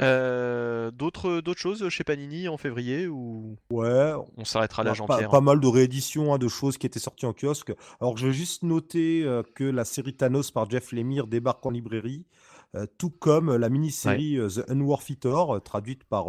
Euh, 0.00 0.90
d'autres, 0.90 1.40
d'autres 1.40 1.60
choses 1.60 1.88
chez 1.88 2.04
Panini 2.04 2.48
en 2.48 2.56
février 2.56 3.06
ou? 3.06 3.56
Ouais, 3.70 4.12
on 4.36 4.44
s'arrêtera 4.44 4.82
là, 4.82 4.92
bah, 4.92 4.96
pas, 5.06 5.14
Jean-Pierre 5.14 5.30
pas 5.30 5.40
mal 5.40 5.60
de 5.60 5.66
rééditions 5.66 6.32
hein, 6.34 6.38
de 6.38 6.48
choses 6.48 6.78
qui 6.78 6.86
étaient 6.86 6.98
sorties 6.98 7.26
en 7.26 7.32
kiosque. 7.32 7.72
Alors, 8.00 8.16
je 8.16 8.26
vais 8.28 8.32
juste 8.32 8.62
noter 8.62 9.22
euh, 9.24 9.42
que 9.54 9.64
la 9.64 9.84
série 9.84 10.14
Thanos 10.14 10.50
par 10.50 10.68
Jeff 10.70 10.92
Lemire 10.92 11.26
débarque 11.26 11.64
en 11.66 11.70
librairie, 11.70 12.24
euh, 12.76 12.86
tout 12.98 13.10
comme 13.10 13.54
la 13.56 13.68
mini-série 13.68 14.38
The 14.38 14.70
Unworthy 14.70 15.16
Thor, 15.16 15.62
traduite 15.62 16.04
par 16.04 16.26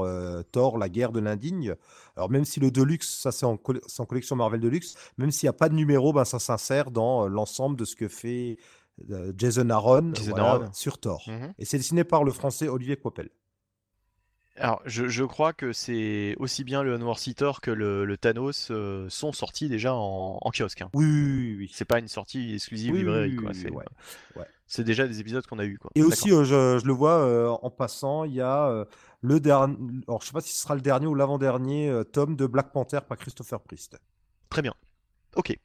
Thor, 0.51 0.77
la 0.77 0.89
guerre 0.89 1.11
de 1.11 1.19
l'indigne. 1.19 1.75
Alors, 2.15 2.29
même 2.29 2.45
si 2.45 2.59
le 2.59 2.71
Deluxe, 2.71 3.19
ça 3.21 3.31
c'est 3.31 3.45
en, 3.45 3.57
coll- 3.57 3.81
c'est 3.87 4.01
en 4.01 4.05
collection 4.05 4.35
Marvel 4.35 4.59
Deluxe, 4.59 4.95
même 5.17 5.31
s'il 5.31 5.45
n'y 5.47 5.51
a 5.51 5.53
pas 5.53 5.69
de 5.69 5.75
numéro, 5.75 6.13
ben, 6.13 6.25
ça 6.25 6.39
s'insère 6.39 6.91
dans 6.91 7.27
l'ensemble 7.27 7.77
de 7.77 7.85
ce 7.85 7.95
que 7.95 8.07
fait 8.07 8.57
Jason 9.37 9.69
Aaron, 9.69 10.11
Jason 10.13 10.31
voilà, 10.31 10.49
Aaron. 10.51 10.69
sur 10.73 10.99
Thor. 10.99 11.23
Mhm. 11.27 11.53
Et 11.57 11.65
c'est 11.65 11.77
dessiné 11.77 12.03
par 12.03 12.23
le 12.23 12.31
français 12.31 12.67
Olivier 12.67 12.97
Coppel. 12.97 13.29
Alors, 14.61 14.81
je, 14.85 15.07
je 15.07 15.23
crois 15.23 15.53
que 15.53 15.73
c'est 15.73 16.35
aussi 16.37 16.63
bien 16.63 16.83
le 16.83 16.93
Unworthy 16.93 17.33
Thor 17.35 17.61
que 17.61 17.71
le, 17.71 18.05
le 18.05 18.17
Thanos 18.17 18.69
euh, 18.69 19.09
sont 19.09 19.31
sortis 19.31 19.69
déjà 19.69 19.93
en, 19.95 20.37
en 20.41 20.51
kiosque. 20.51 20.81
hein. 20.81 20.89
Oui, 20.93 21.05
oui, 21.05 21.55
oui. 21.57 21.71
C'est 21.73 21.85
pas 21.85 21.99
une 21.99 22.07
sortie 22.07 22.53
exclusive 22.53 22.93
Oui, 22.93 22.99
librairie, 22.99 23.35
quoi. 23.35 23.53
C'est 23.53 23.71
ouais, 23.71 23.83
ouais. 24.35 24.45
c'est 24.67 24.83
déjà 24.83 25.07
des 25.07 25.19
épisodes 25.19 25.45
qu'on 25.47 25.57
a 25.59 25.65
eu, 25.65 25.77
quoi. 25.77 25.89
Et 25.95 26.01
D'accord. 26.01 26.13
aussi, 26.13 26.31
euh, 26.31 26.43
je, 26.43 26.79
je 26.79 26.85
le 26.85 26.93
vois 26.93 27.19
euh, 27.19 27.49
en 27.49 27.69
passant, 27.71 28.23
il 28.23 28.33
y 28.33 28.41
a 28.41 28.85
le 29.21 29.39
dernier, 29.39 29.75
alors 30.07 30.21
je 30.21 30.27
sais 30.27 30.33
pas 30.33 30.41
si 30.41 30.53
ce 30.53 30.61
sera 30.61 30.75
le 30.75 30.81
dernier 30.81 31.07
ou 31.07 31.15
l'avant-dernier 31.15 32.01
tome 32.13 32.35
de 32.35 32.45
Black 32.45 32.71
Panther 32.71 32.99
par 33.07 33.17
Christopher 33.17 33.61
Priest. 33.61 33.99
Très 34.49 34.61
bien. 34.61 34.73
Ok. 35.35 35.57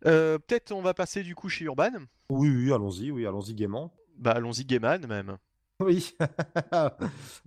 Peut-être 0.00 0.72
on 0.72 0.82
va 0.82 0.94
passer 0.94 1.22
du 1.22 1.34
coup 1.34 1.48
chez 1.48 1.64
Urban. 1.64 1.90
Oui, 2.28 2.48
oui, 2.50 2.72
allons-y, 2.72 3.10
oui, 3.10 3.26
allons-y 3.26 3.54
gaiement. 3.54 3.94
Bah 4.16 4.32
allons-y 4.32 4.64
Gaiman 4.64 5.06
même. 5.06 5.38
Oui. 5.84 6.14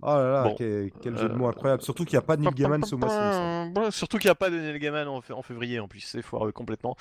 oh 0.02 0.06
là 0.06 0.30
là, 0.30 0.42
Bon, 0.44 0.54
quel, 0.56 0.90
quel 1.02 1.18
jeu 1.18 1.28
de 1.28 1.34
mots 1.34 1.46
euh, 1.46 1.50
incroyable. 1.50 1.82
Surtout 1.82 2.04
qu'il 2.04 2.14
n'y 2.14 2.22
a 2.22 2.26
pas 2.26 2.36
de 2.36 2.42
Neil 2.42 2.54
Gaiman 2.54 2.84
ce 2.84 2.94
mois-ci. 2.94 3.72
Bon, 3.72 3.90
Surtout 3.90 4.18
qu'il 4.18 4.28
n'y 4.28 4.32
a 4.32 4.36
pas 4.36 4.50
de 4.50 4.58
Neil 4.58 4.78
Gaiman 4.78 5.08
en, 5.08 5.42
février 5.42 5.80
en 5.80 5.88
plus, 5.88 6.00
c'est 6.00 6.22
foireux 6.22 6.52
complètement. 6.52 6.96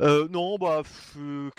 Euh, 0.00 0.28
non, 0.30 0.56
bah, 0.58 0.82
euh, 1.18 1.50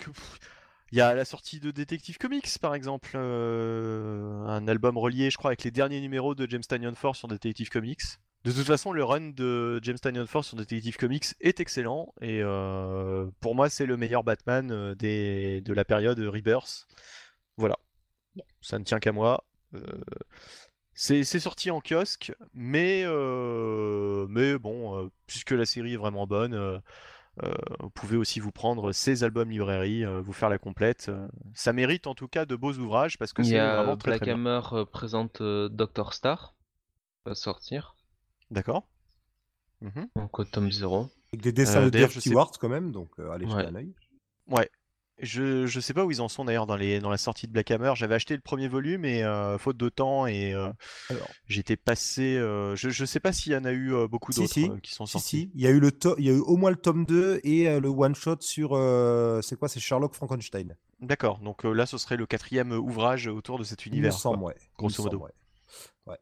il 0.92 0.98
y 0.98 1.00
a 1.00 1.14
la 1.14 1.24
sortie 1.24 1.60
de 1.60 1.70
Detective 1.70 2.18
Comics 2.18 2.58
par 2.60 2.74
exemple, 2.74 3.12
euh, 3.14 4.44
un 4.46 4.68
album 4.68 4.98
relié, 4.98 5.30
je 5.30 5.36
crois, 5.36 5.50
avec 5.50 5.64
les 5.64 5.70
derniers 5.70 6.00
numéros 6.00 6.34
de 6.34 6.48
James 6.48 6.62
Tynion 6.62 6.94
Force 6.94 7.18
sur 7.18 7.28
Detective 7.28 7.68
Comics. 7.70 8.02
De 8.44 8.52
toute 8.52 8.66
façon, 8.66 8.92
le 8.92 9.02
run 9.02 9.30
de 9.30 9.80
James 9.82 9.98
Tynion 9.98 10.26
Force 10.26 10.48
sur 10.48 10.56
Detective 10.56 10.96
Comics 10.96 11.34
est 11.40 11.58
excellent 11.58 12.14
et 12.20 12.40
euh, 12.42 13.26
pour 13.40 13.56
moi, 13.56 13.68
c'est 13.68 13.86
le 13.86 13.96
meilleur 13.96 14.22
Batman 14.22 14.94
des, 14.94 15.60
de 15.62 15.72
la 15.72 15.84
période 15.84 16.18
Rebirth. 16.20 16.86
Voilà, 17.56 17.76
ça 18.66 18.78
ne 18.80 18.84
tient 18.84 18.98
qu'à 18.98 19.12
moi. 19.12 19.44
Euh, 19.74 19.80
c'est 20.94 21.24
sorti 21.24 21.70
en 21.70 21.80
kiosque, 21.80 22.32
mais, 22.54 23.02
euh, 23.04 24.26
mais 24.30 24.58
bon, 24.58 24.98
euh, 24.98 25.10
puisque 25.26 25.50
la 25.50 25.66
série 25.66 25.92
est 25.94 25.98
vraiment 25.98 26.26
bonne, 26.26 26.54
euh, 26.54 26.78
euh, 27.44 27.54
vous 27.80 27.90
pouvez 27.90 28.16
aussi 28.16 28.40
vous 28.40 28.50
prendre 28.50 28.92
ces 28.92 29.22
albums 29.22 29.50
librairie, 29.50 30.04
euh, 30.04 30.22
vous 30.22 30.32
faire 30.32 30.48
la 30.48 30.58
complète. 30.58 31.10
ça 31.54 31.72
mérite 31.74 32.06
en 32.06 32.14
tout 32.14 32.28
cas 32.28 32.46
de 32.46 32.56
beaux 32.56 32.72
ouvrages 32.72 33.18
parce 33.18 33.32
que 33.34 33.42
Il 33.42 33.48
y 33.48 33.50
c'est 33.50 33.58
a 33.58 33.76
vraiment 33.76 33.96
très 33.98 34.12
Black 34.12 34.20
très 34.22 34.34
bien. 34.34 34.34
Hammer 34.36 34.60
euh, 34.72 34.84
présente 34.86 35.42
euh, 35.42 35.68
Dr. 35.68 36.12
Star, 36.14 36.54
va 37.26 37.34
sortir, 37.34 37.94
D'accord 38.50 38.88
Mhm. 39.82 40.08
donc 40.16 40.38
au 40.38 40.44
tome 40.44 40.72
0. 40.72 41.10
Avec 41.32 41.42
des 41.42 41.52
dessins 41.52 41.82
Euh, 41.82 41.90
de 41.90 42.06
Stewart 42.06 42.52
quand 42.58 42.70
même, 42.70 42.90
donc 42.92 43.10
euh, 43.18 43.30
allez 43.30 43.46
jeter 43.46 43.56
Ouais. 43.58 43.66
un 43.66 43.74
œil. 43.74 43.94
Ouais. 44.48 44.70
Je, 45.18 45.66
je 45.66 45.80
sais 45.80 45.94
pas 45.94 46.04
où 46.04 46.10
ils 46.10 46.20
en 46.20 46.28
sont 46.28 46.44
d'ailleurs 46.44 46.66
dans, 46.66 46.76
les, 46.76 47.00
dans 47.00 47.08
la 47.08 47.16
sortie 47.16 47.46
de 47.46 47.52
Black 47.52 47.70
Hammer. 47.70 47.92
J'avais 47.96 48.14
acheté 48.14 48.34
le 48.34 48.42
premier 48.42 48.68
volume 48.68 49.04
et 49.06 49.22
euh, 49.24 49.56
faute 49.56 49.76
de 49.78 49.88
temps 49.88 50.26
et 50.26 50.52
euh, 50.52 50.70
j'étais 51.46 51.76
passé. 51.76 52.36
euh, 52.36 52.76
je, 52.76 52.90
je 52.90 53.04
sais 53.06 53.20
pas 53.20 53.32
s'il 53.32 53.52
y 53.52 53.56
en 53.56 53.64
a 53.64 53.72
eu 53.72 53.94
beaucoup 54.08 54.32
d'autres 54.32 54.52
si, 54.52 54.70
qui 54.82 54.92
sont 54.94 55.06
sortis. 55.06 55.26
si, 55.28 55.50
il 55.54 55.60
y 55.62 55.66
a 55.66 55.70
eu 55.70 55.80
le 55.80 55.90
to- 55.90 56.16
il 56.18 56.26
y 56.26 56.28
a 56.28 56.32
eu 56.32 56.40
au 56.40 56.56
moins 56.56 56.70
le 56.70 56.76
tome 56.76 57.06
2 57.06 57.40
et 57.44 57.80
le 57.80 57.88
one 57.88 58.14
shot 58.14 58.36
sur 58.40 58.70
c'est 59.42 59.58
quoi, 59.58 59.68
c'est 59.68 59.80
Sherlock 59.80 60.14
Frankenstein. 60.14 60.76
D'accord, 61.00 61.38
donc 61.38 61.64
là 61.64 61.86
ce 61.86 61.96
serait 61.98 62.16
le 62.16 62.26
quatrième 62.26 62.72
ouvrage 62.72 63.26
autour 63.26 63.58
de 63.58 63.64
cet 63.64 63.86
Il 63.86 63.90
me 63.92 63.94
univers. 63.96 64.12
quoi. 64.12 64.20
semble, 64.20 64.42
ouais. 64.44 64.54
Il 64.58 64.64
me 64.64 64.76
grosso 64.78 65.02
semble, 65.02 65.10
modo. 65.16 65.24
ouais. 66.06 66.16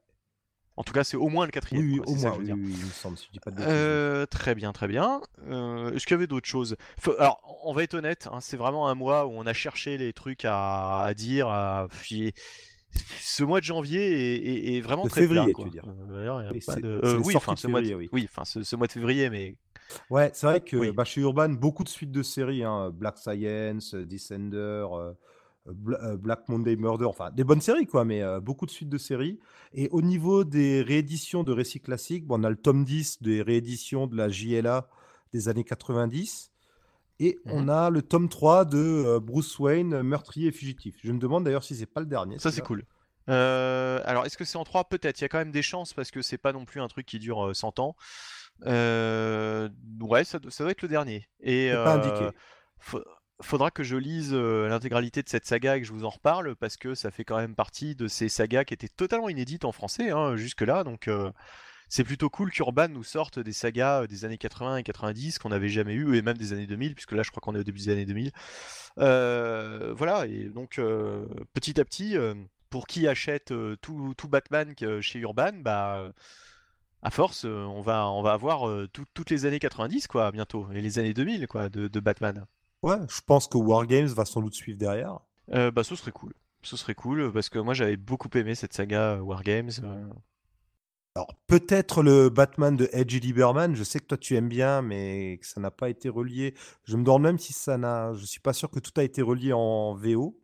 En 0.76 0.82
tout 0.82 0.92
cas, 0.92 1.04
c'est 1.04 1.16
au 1.16 1.28
moins 1.28 1.44
le 1.44 1.48
Oui, 1.48 1.52
quatrième. 1.52 1.84
oui, 1.84 1.96
quoi, 1.98 2.12
au 2.12 2.16
ça 2.16 2.30
moins, 2.30 2.38
oui, 2.38 2.52
oui, 2.52 2.74
il 2.80 2.84
me 2.86 2.90
semble, 2.90 3.16
si 3.16 3.26
je 3.26 3.32
dis 3.32 3.38
pas 3.40 3.50
de 3.50 3.56
bêtises. 3.56 3.72
Euh, 3.72 4.26
très 4.26 4.54
bien, 4.56 4.72
très 4.72 4.88
bien. 4.88 5.20
Euh, 5.48 5.92
Est-ce 5.92 6.04
qu'il 6.06 6.14
y 6.14 6.18
avait 6.18 6.26
d'autres 6.26 6.48
choses? 6.48 6.76
Faut- 6.98 7.14
Alors, 7.18 7.40
on 7.64 7.72
va 7.72 7.84
être 7.84 7.94
honnête, 7.94 8.28
hein, 8.32 8.40
c'est 8.40 8.56
vraiment 8.56 8.88
un 8.88 8.94
mois 8.94 9.26
où 9.26 9.30
on 9.34 9.46
a 9.46 9.52
cherché 9.52 9.96
les 9.98 10.12
trucs 10.12 10.44
à, 10.44 11.02
à 11.02 11.14
dire. 11.14 11.48
À... 11.48 11.86
Ce 13.20 13.42
mois 13.42 13.60
de 13.60 13.64
janvier 13.64 14.00
est, 14.02 14.36
est- 14.36 14.76
est 14.76 14.80
vraiment 14.80 15.04
De 15.04 15.08
très 15.08 15.22
février, 15.22 15.52
tu 15.54 15.64
veux 15.64 15.70
dire. 15.70 15.84
Euh, 16.10 16.42
y 16.44 16.48
a 16.48 16.52
Oui, 16.52 16.60
pas 16.60 16.76
de- 16.76 17.20
oui, 17.24 17.36
enfin, 17.36 17.56
ce 17.56 17.66
mois 17.66 17.80
de... 17.80 17.86
février, 17.86 18.08
oui. 18.12 18.28
enfin, 18.30 18.44
ce, 18.44 18.62
ce 18.62 18.76
mois 18.76 18.86
de 18.86 18.92
février, 18.92 19.30
mais 19.30 19.56
Ouais, 20.10 20.30
c'est 20.32 20.46
vrai 20.46 20.60
que 20.60 20.76
Oui. 20.76 20.92
bah, 20.92 21.04
chez 21.04 21.20
Urban, 21.20 21.50
beaucoup 21.50 21.84
de 21.84 21.88
suites 21.88 22.10
de 22.12 22.22
séries, 22.22 22.64
hein, 22.64 22.90
Black 22.90 23.18
Science, 23.18 23.94
Descender, 23.94 24.56
euh, 24.92 25.12
Black 25.66 26.48
Monday 26.48 26.76
Murder, 26.76 27.06
enfin 27.06 27.30
des 27.30 27.42
bonnes 27.44 27.60
séries 27.62 27.86
quoi, 27.86 28.04
mais 28.04 28.22
euh, 28.22 28.40
beaucoup 28.40 28.66
de 28.66 28.70
suites 28.70 28.88
de 28.90 28.98
séries. 28.98 29.38
Et 29.72 29.88
au 29.90 30.02
niveau 30.02 30.44
des 30.44 30.82
rééditions 30.82 31.42
de 31.42 31.52
récits 31.52 31.80
classiques, 31.80 32.26
bon, 32.26 32.40
on 32.40 32.44
a 32.44 32.50
le 32.50 32.56
tome 32.56 32.84
10 32.84 33.22
des 33.22 33.40
rééditions 33.42 34.06
de 34.06 34.16
la 34.16 34.28
JLA 34.28 34.88
des 35.32 35.48
années 35.48 35.64
90. 35.64 36.50
Et 37.20 37.38
on 37.46 37.62
Mhm. 37.62 37.68
a 37.70 37.90
le 37.90 38.02
tome 38.02 38.28
3 38.28 38.64
de 38.64 38.76
euh, 38.78 39.20
Bruce 39.20 39.58
Wayne, 39.58 40.02
meurtrier 40.02 40.48
et 40.48 40.52
fugitif. 40.52 40.96
Je 41.02 41.12
me 41.12 41.18
demande 41.18 41.44
d'ailleurs 41.44 41.64
si 41.64 41.74
c'est 41.76 41.86
pas 41.86 42.00
le 42.00 42.06
dernier. 42.06 42.38
ça 42.38 42.50
c'est 42.50 42.60
cool. 42.60 42.84
Euh, 43.30 44.02
alors, 44.04 44.26
est-ce 44.26 44.36
que 44.36 44.44
c'est 44.44 44.58
en 44.58 44.64
3 44.64 44.84
Peut-être. 44.84 45.18
Il 45.20 45.22
y 45.22 45.24
a 45.24 45.28
quand 45.28 45.38
même 45.38 45.50
des 45.52 45.62
chances 45.62 45.94
parce 45.94 46.10
que 46.10 46.20
c'est 46.20 46.36
pas 46.36 46.52
non 46.52 46.66
plus 46.66 46.80
un 46.82 46.88
truc 46.88 47.06
qui 47.06 47.18
dure 47.18 47.46
euh, 47.46 47.54
100 47.54 47.78
ans. 47.78 47.96
Euh, 48.66 49.68
Ouais, 50.00 50.24
ça, 50.24 50.38
do- 50.38 50.50
ça 50.50 50.64
doit 50.64 50.72
être 50.72 50.82
le 50.82 50.88
dernier. 50.88 51.26
Et 51.40 51.70
pas 51.72 51.94
euh, 51.96 51.98
indiqué. 52.02 52.36
fa- 52.78 52.98
faudra 53.42 53.70
que 53.70 53.82
je 53.82 53.96
lise 53.96 54.30
euh, 54.32 54.68
l'intégralité 54.68 55.22
de 55.22 55.28
cette 55.28 55.46
saga 55.46 55.76
et 55.76 55.80
que 55.80 55.86
je 55.86 55.92
vous 55.92 56.04
en 56.04 56.10
reparle 56.10 56.54
parce 56.56 56.76
que 56.76 56.94
ça 56.94 57.10
fait 57.10 57.24
quand 57.24 57.36
même 57.36 57.54
partie 57.54 57.94
de 57.96 58.08
ces 58.08 58.28
sagas 58.28 58.64
qui 58.64 58.74
étaient 58.74 58.88
totalement 58.88 59.28
inédites 59.28 59.64
en 59.64 59.72
français 59.72 60.10
hein, 60.10 60.36
jusque-là. 60.36 60.84
Donc 60.84 61.08
euh, 61.08 61.30
c'est 61.88 62.04
plutôt 62.04 62.30
cool 62.30 62.50
qu'Urban 62.50 62.88
nous 62.88 63.02
sorte 63.04 63.38
des 63.38 63.52
sagas 63.52 64.02
euh, 64.02 64.06
des 64.06 64.24
années 64.24 64.38
80 64.38 64.78
et 64.78 64.82
90 64.84 65.38
qu'on 65.38 65.48
n'avait 65.50 65.68
jamais 65.68 65.94
eu 65.94 66.16
et 66.16 66.22
même 66.22 66.36
des 66.38 66.52
années 66.52 66.66
2000 66.66 66.94
puisque 66.94 67.12
là 67.12 67.22
je 67.22 67.30
crois 67.30 67.40
qu'on 67.40 67.54
est 67.54 67.60
au 67.60 67.64
début 67.64 67.80
des 67.80 67.90
années 67.90 68.06
2000. 68.06 68.30
Euh, 68.98 69.92
voilà 69.96 70.26
et 70.26 70.48
donc 70.48 70.80
petit 71.52 71.80
à 71.80 71.84
petit 71.84 72.16
pour 72.70 72.86
qui 72.86 73.08
achète 73.08 73.52
tout, 73.80 74.14
Batman 74.28 74.74
chez 75.00 75.18
Urban, 75.18 75.52
bah 75.56 76.12
à 77.02 77.10
force, 77.10 77.44
on 77.44 77.80
va, 77.82 78.06
avoir 78.32 78.88
tout- 78.92 79.04
toutes 79.12 79.30
les 79.30 79.44
années 79.46 79.58
90 79.58 80.06
quoi 80.06 80.30
bientôt 80.32 80.68
et 80.72 80.80
les 80.80 80.98
années 80.98 81.14
2000 81.14 81.46
quoi 81.48 81.68
de 81.68 82.00
Batman. 82.00 82.46
Ouais, 82.84 82.98
je 83.08 83.22
pense 83.24 83.48
que 83.48 83.56
Wargames 83.56 84.08
va 84.08 84.26
sans 84.26 84.42
doute 84.42 84.52
suivre 84.52 84.76
derrière. 84.78 85.18
Euh, 85.54 85.70
bah 85.70 85.84
ce 85.84 85.96
serait 85.96 86.12
cool. 86.12 86.34
Ce 86.60 86.76
serait 86.76 86.94
cool 86.94 87.32
parce 87.32 87.48
que 87.48 87.58
moi 87.58 87.72
j'avais 87.72 87.96
beaucoup 87.96 88.28
aimé 88.34 88.54
cette 88.54 88.74
saga 88.74 89.14
euh, 89.14 89.20
Wargames. 89.20 89.70
euh. 89.82 90.06
Alors, 91.14 91.34
peut-être 91.46 92.02
le 92.02 92.28
Batman 92.28 92.76
de 92.76 92.90
Edgy 92.92 93.20
Lieberman, 93.20 93.74
je 93.74 93.84
sais 93.84 94.00
que 94.00 94.04
toi 94.04 94.18
tu 94.18 94.36
aimes 94.36 94.50
bien, 94.50 94.82
mais 94.82 95.38
que 95.38 95.46
ça 95.46 95.60
n'a 95.62 95.70
pas 95.70 95.88
été 95.88 96.10
relié. 96.10 96.54
Je 96.84 96.98
me 96.98 97.04
demande 97.04 97.22
même 97.22 97.38
si 97.38 97.54
ça 97.54 97.78
n'a. 97.78 98.12
Je 98.12 98.26
suis 98.26 98.40
pas 98.40 98.52
sûr 98.52 98.70
que 98.70 98.80
tout 98.80 98.92
a 98.96 99.02
été 99.02 99.22
relié 99.22 99.54
en 99.54 99.94
VO, 99.94 100.38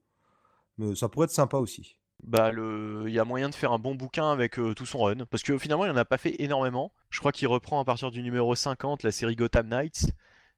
mais 0.78 0.94
ça 0.94 1.10
pourrait 1.10 1.26
être 1.26 1.32
sympa 1.32 1.58
aussi. 1.58 1.98
Bah 2.22 2.52
le, 2.52 3.04
il 3.06 3.12
y 3.12 3.18
a 3.18 3.24
moyen 3.26 3.50
de 3.50 3.54
faire 3.54 3.72
un 3.72 3.78
bon 3.78 3.94
bouquin 3.94 4.30
avec 4.30 4.58
euh, 4.58 4.72
tout 4.74 4.86
son 4.86 5.00
run 5.00 5.26
parce 5.30 5.42
que 5.42 5.58
finalement 5.58 5.84
il 5.84 5.90
en 5.90 5.96
a 5.96 6.04
pas 6.06 6.18
fait 6.18 6.36
énormément. 6.40 6.92
Je 7.10 7.18
crois 7.18 7.32
qu'il 7.32 7.48
reprend 7.48 7.80
à 7.80 7.84
partir 7.84 8.10
du 8.10 8.22
numéro 8.22 8.54
50 8.54 9.02
la 9.02 9.10
série 9.10 9.36
Gotham 9.36 9.68
Knights 9.68 10.06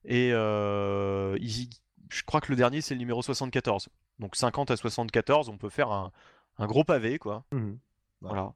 et 0.04 0.32
euh, 0.32 1.36
je 1.40 2.22
crois 2.24 2.40
que 2.40 2.50
le 2.50 2.56
dernier 2.56 2.80
c'est 2.80 2.94
le 2.94 3.00
numéro 3.00 3.22
74. 3.22 3.88
Donc 4.18 4.36
50 4.36 4.70
à 4.70 4.76
74, 4.76 5.48
on 5.48 5.56
peut 5.56 5.68
faire 5.68 5.90
un, 5.90 6.12
un 6.58 6.66
gros 6.66 6.84
pavé 6.84 7.18
quoi. 7.18 7.44
Mhm. 7.52 7.70
Ouais. 7.70 8.28
Voilà. 8.30 8.52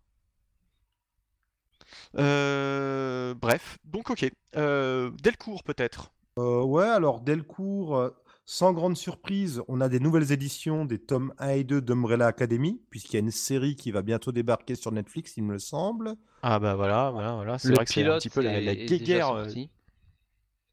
Euh, 2.19 3.35
bref, 3.35 3.79
donc 3.85 4.11
ok. 4.11 4.31
Euh, 4.57 5.11
Delcourt 5.23 5.63
peut-être. 5.63 6.13
Euh, 6.39 6.63
ouais, 6.63 6.87
alors 6.87 7.21
Delcourt, 7.21 8.11
sans 8.45 8.73
grande 8.73 8.97
surprise, 8.97 9.63
on 9.69 9.81
a 9.81 9.89
des 9.89 10.01
nouvelles 10.01 10.33
éditions 10.33 10.85
des 10.85 10.99
tomes 10.99 11.33
1 11.39 11.49
et 11.51 11.65
2 11.65 11.81
d'Umbrella 11.81 12.27
Academy, 12.27 12.81
puisqu'il 12.91 13.15
y 13.15 13.17
a 13.17 13.21
une 13.21 13.31
série 13.31 13.77
qui 13.77 13.91
va 13.91 14.03
bientôt 14.03 14.33
débarquer 14.33 14.75
sur 14.75 14.93
Netflix, 14.93 15.37
il 15.37 15.45
me 15.45 15.59
semble. 15.59 16.15
Ah 16.43 16.59
bah 16.59 16.75
voilà, 16.75 17.11
voilà, 17.11 17.35
voilà. 17.35 17.59
C'est 17.59 17.69
Le 17.69 17.75
vrai 17.75 17.85
que 17.85 17.93
c'est 17.93 18.05
un 18.05 18.19
petit 18.19 18.31
peu 18.31 18.43
la, 18.43 18.61
la 18.61 18.75
guéguerre. 18.75 19.47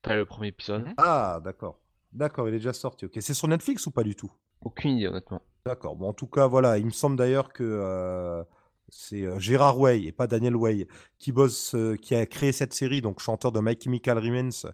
Pas 0.04 0.16
le 0.16 0.26
premier 0.26 0.50
épisode. 0.50 0.86
Mhm. 0.86 0.94
Ah, 0.98 1.42
d'accord. 1.44 1.80
D'accord, 2.12 2.48
il 2.48 2.54
est 2.54 2.58
déjà 2.58 2.74
sorti. 2.74 3.06
Ok, 3.06 3.18
c'est 3.20 3.34
sur 3.34 3.48
Netflix 3.48 3.88
ou 3.88 3.92
pas 3.92 4.04
du 4.04 4.16
tout? 4.16 4.32
Aucune 4.62 4.98
idée 4.98 5.08
honnêtement. 5.08 5.42
D'accord. 5.66 5.96
Bon, 5.96 6.10
en 6.10 6.14
tout 6.14 6.28
cas, 6.28 6.46
voilà, 6.46 6.78
il 6.78 6.86
me 6.86 6.92
semble 6.92 7.16
d'ailleurs 7.16 7.52
que 7.54 7.64
euh, 7.64 8.44
c'est 8.90 9.24
euh, 9.24 9.40
Gérard 9.40 9.80
Way 9.80 10.04
et 10.04 10.12
pas 10.12 10.28
Daniel 10.28 10.56
Way 10.56 10.88
qui 11.20 11.32
bosse, 11.32 11.74
euh, 11.74 11.96
qui 11.96 12.16
a 12.16 12.26
créé 12.26 12.52
cette 12.52 12.74
série, 12.74 13.02
donc 13.02 13.20
chanteur 13.20 13.52
de 13.52 13.62
My 13.62 13.78
Chemical 13.82 14.20
Romance. 14.20 14.68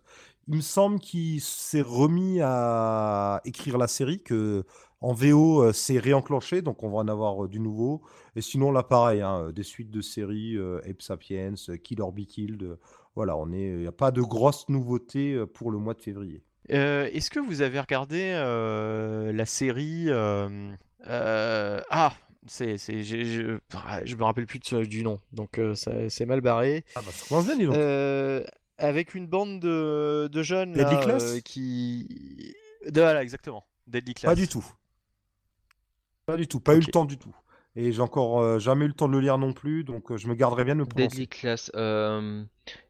Il 0.48 0.58
me 0.58 0.62
semble 0.62 1.00
qu'il 1.00 1.42
s'est 1.42 1.84
remis 1.84 2.42
à 2.42 3.40
écrire 3.46 3.78
la 3.78 3.88
série, 3.88 4.22
que 4.24 4.66
En 5.00 5.14
VO, 5.14 5.72
c'est 5.72 6.00
réenclenché, 6.00 6.62
donc 6.62 6.84
on 6.84 6.90
va 6.90 6.98
en 6.98 7.08
avoir 7.08 7.48
du 7.48 7.60
nouveau. 7.60 8.02
Et 8.36 8.42
sinon, 8.42 8.72
là, 8.72 8.84
pareil, 8.84 9.22
hein, 9.22 9.52
des 9.54 9.64
suites 9.64 9.92
de 9.92 10.02
séries, 10.02 10.58
Ape 10.86 11.02
Sapiens, 11.02 11.54
Kill 11.84 12.02
or 12.02 12.12
Be 12.12 12.26
Killed. 12.26 12.78
Voilà, 13.20 13.36
on 13.36 13.52
est, 13.52 13.68
il 13.68 13.80
n'y 13.80 13.86
a 13.86 13.92
pas 13.92 14.12
de 14.12 14.22
grosses 14.22 14.70
nouveautés 14.70 15.46
pour 15.54 15.72
le 15.72 15.78
mois 15.78 15.94
de 15.94 16.00
février. 16.00 16.42
Est-ce 16.70 17.30
que 17.30 17.42
vous 17.42 17.62
avez 17.62 17.78
regardé 17.78 18.32
la 18.32 19.46
série 19.46 20.08
Ah, 21.06 22.14
c'est, 22.48 22.78
je, 22.78 23.60
ah, 23.74 24.06
je 24.06 24.16
me 24.16 24.24
rappelle 24.24 24.46
plus 24.46 24.60
du 24.60 25.04
nom, 25.04 25.20
donc 25.34 25.60
c'est 25.76 26.26
mal 26.26 26.40
barré. 26.40 26.86
Ah 26.96 27.02
bah 27.06 27.12
ça 27.12 27.42
bien, 27.42 27.68
donc. 27.68 27.76
avec 28.78 29.16
une 29.16 29.28
bande 29.28 29.60
de, 29.60 30.30
de 30.32 30.42
jeunes 30.42 30.78
là, 30.78 31.18
qui. 31.44 32.56
De, 32.90 33.02
voilà, 33.02 33.22
exactement. 33.22 33.66
Deadly 33.86 34.14
Class. 34.14 34.32
Pas 34.32 34.36
du 34.36 34.48
tout. 34.48 34.66
Pas 36.26 36.38
du 36.38 36.48
tout, 36.48 36.62
pas 36.62 36.76
eu 36.76 36.80
le 36.80 36.86
temps 36.86 37.04
du 37.04 37.18
tout. 37.18 37.36
Et 37.76 37.92
j'ai 37.92 38.02
encore 38.02 38.42
euh, 38.42 38.60
jamais 38.60 38.86
eu 38.86 38.88
le 38.88 38.94
temps 38.94 39.08
de 39.08 39.14
le 39.14 39.20
lire 39.20 39.38
non 39.38 39.54
plus, 39.54 39.84
donc 39.84 40.12
euh, 40.12 40.18
je 40.18 40.28
me 40.28 40.34
garderai 40.34 40.64
bien 40.64 40.76
de 40.76 40.82
me 40.82 40.86
prononcer. 40.86 41.08
Deadly 41.10 41.28
Class. 41.28 41.72
Euh, 41.76 42.44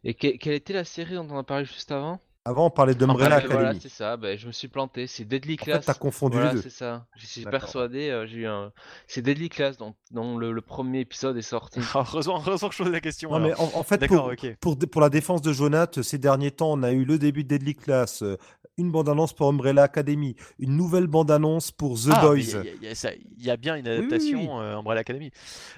et 0.03 0.13
quelle 0.13 0.53
était 0.53 0.73
la 0.73 0.85
série 0.85 1.15
dont 1.15 1.27
on 1.29 1.37
a 1.37 1.43
parlé 1.43 1.65
juste 1.65 1.91
avant? 1.91 2.19
Avant, 2.45 2.65
on 2.65 2.69
parlait 2.69 2.95
d'Umbrella 2.95 3.35
Academy. 3.35 3.53
Voilà, 3.53 3.79
c'est 3.79 3.89
ça. 3.89 4.15
Ben, 4.15 4.37
je 4.37 4.47
me 4.47 4.51
suis 4.51 4.69
planté. 4.69 5.07
C'est 5.07 5.25
Deadly 5.25 5.57
Class. 5.57 5.77
En 5.77 5.79
fait, 5.81 5.85
t'as 5.85 5.93
confondu 5.93 6.41
les 6.41 6.51
deux. 6.51 6.61
c'est 6.61 6.71
ça. 6.71 7.05
Je 7.15 7.25
suis 7.25 7.43
persuadé. 7.43 8.09
Euh, 8.09 8.25
j'ai 8.25 8.45
un... 8.45 8.71
C'est 9.07 9.21
Deadly 9.21 9.49
Class 9.49 9.77
dont, 9.77 9.93
le, 10.37 10.61
premier 10.61 11.01
épisode 11.01 11.37
est 11.37 11.41
sorti. 11.43 11.79
heureusement, 11.93 12.41
heureusement 12.43 12.69
que 12.69 12.75
je 12.75 12.83
pose 12.83 12.91
la 12.91 13.01
question. 13.01 13.29
Non, 13.29 13.39
mais 13.39 13.53
en, 13.53 13.83
fait, 13.83 14.07
pour, 14.07 14.31
pour, 14.61 14.79
pour, 14.79 15.01
la 15.01 15.09
défense 15.09 15.41
de 15.41 15.51
Jonath, 15.51 16.01
ces 16.01 16.17
derniers 16.17 16.51
temps, 16.51 16.71
on 16.71 16.81
a 16.81 16.91
eu 16.91 17.03
le 17.03 17.19
début 17.19 17.43
de 17.43 17.49
Deadly 17.49 17.75
Class, 17.75 18.23
euh, 18.23 18.37
une 18.79 18.91
bande-annonce 18.91 19.33
pour 19.33 19.47
Umbrella 19.47 19.83
Academy, 19.83 20.35
une 20.57 20.75
nouvelle 20.75 21.07
bande-annonce 21.07 21.71
pour 21.71 21.99
The 21.99 22.09
ah, 22.11 22.21
Boys. 22.21 22.63
Il 22.81 23.45
y, 23.45 23.49
a 23.49 23.57
bien 23.57 23.75
une 23.75 23.87
adaptation 23.87 24.61
euh, 24.61 24.77
Umbrella 24.77 25.01
Academy. 25.01 25.31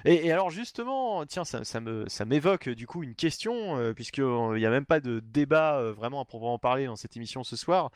Et, 0.04 0.32
alors 0.32 0.50
justement, 0.50 1.26
tiens, 1.26 1.44
ça, 1.44 1.64
ça, 1.64 1.80
me, 1.80 2.04
ça 2.08 2.24
m'évoque 2.24 2.68
du 2.68 2.86
coup 2.86 3.02
une 3.02 3.14
question, 3.14 3.92
puisqu'il 3.94 4.24
n'y 4.56 4.66
a 4.66 4.70
même 4.70 4.86
pas 4.86 5.00
de 5.00 5.20
débat 5.20 5.92
vraiment 5.92 6.20
à 6.20 6.24
proprement 6.24 6.58
parler 6.58 6.86
dans 6.86 6.96
cette 6.96 7.16
émission 7.16 7.44
ce 7.44 7.56
soir. 7.56 7.90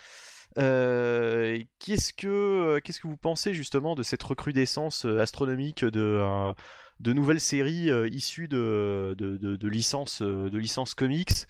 Euh, 0.59 1.63
qu'est-ce 1.79 2.13
que 2.13 2.79
qu'est-ce 2.79 3.01
que 3.01 3.09
vous 3.09 3.17
pensez 3.17 3.53
justement 3.53 3.95
de 3.95 4.03
cette 4.03 4.23
recrudescence 4.23 5.05
euh, 5.05 5.21
astronomique 5.21 5.85
de 5.85 6.01
euh, 6.01 6.53
de 7.01 7.13
nouvelles 7.13 7.41
séries 7.41 7.91
issues 8.11 8.49
de, 8.49 9.15
de, 9.19 9.37
de, 9.37 9.69
licences 9.69 10.23
de 10.23 10.59
licences 10.59 10.95
comics? 10.95 11.47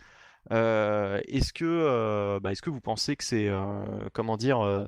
Est-ce 0.51 1.53
que 1.53 2.39
bah, 2.41 2.53
est-ce 2.53 2.63
que 2.63 2.71
vous 2.71 2.81
pensez 2.81 3.17
que 3.17 3.25
c'est 3.25 3.51
comment 4.13 4.37
dire 4.37 4.87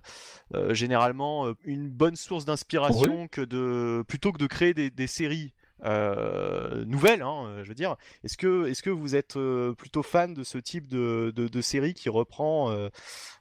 généralement 0.71 1.53
une 1.65 1.89
bonne 1.89 2.17
source 2.17 2.45
d'inspiration 2.45 3.29
que 3.29 3.41
de 3.41 4.05
plutôt 4.07 4.33
que 4.33 4.39
de 4.39 4.47
créer 4.47 4.75
des, 4.75 4.91
des 4.91 5.07
séries? 5.07 5.53
Euh, 5.85 6.85
nouvelle, 6.87 7.23
hein, 7.23 7.45
euh, 7.47 7.65
je 7.65 7.69
veux 7.69 7.75
dire. 7.75 7.97
Est-ce 8.25 8.37
que, 8.37 8.67
est 8.67 8.81
que 8.83 8.91
vous 8.91 9.15
êtes 9.15 9.37
euh, 9.37 9.75
plutôt 9.75 10.03
fan 10.03 10.35
de 10.35 10.43
ce 10.43 10.59
type 10.59 10.89
de, 10.89 11.33
de, 11.35 11.61
série 11.61 11.95
qui 11.95 12.09
reprend 12.09 12.89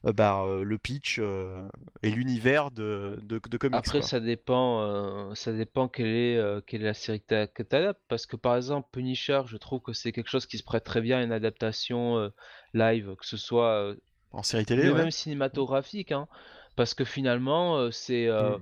bah, 0.04 0.46
le 0.62 0.78
pitch 0.78 1.20
et 1.20 2.10
l'univers 2.10 2.72
de, 2.72 3.20
de, 3.24 3.58
comics 3.58 3.76
Après, 3.76 4.02
ça 4.02 4.20
dépend, 4.20 5.34
ça 5.36 5.54
dépend 5.54 5.88
quelle 5.88 6.08
est, 6.08 6.66
quelle 6.66 6.82
est 6.82 6.86
la 6.86 6.94
série 6.94 7.22
que 7.22 7.64
tu 7.64 7.76
adaptes. 7.76 8.02
Parce 8.08 8.26
que 8.26 8.36
par 8.36 8.56
exemple, 8.56 8.88
Punisher, 8.92 9.42
je 9.46 9.58
trouve 9.58 9.82
que 9.82 9.94
c'est 9.94 10.12
quelque 10.12 10.30
chose 10.30 10.46
qui 10.46 10.58
se 10.58 10.64
prête 10.64 10.84
très 10.84 11.02
bien 11.02 11.20
à 11.20 11.24
une 11.24 11.32
adaptation 11.32 12.32
live, 12.74 13.16
que 13.16 13.26
ce 13.26 13.38
soit 13.38 13.96
en 14.32 14.44
série 14.44 14.66
télé, 14.66 14.92
même 14.92 15.12
cinématographique. 15.12 16.12
Hein, 16.12 16.28
parce 16.76 16.94
que 16.94 17.06
finalement, 17.06 17.92
c'est. 17.92 18.28
Mmh 18.30 18.58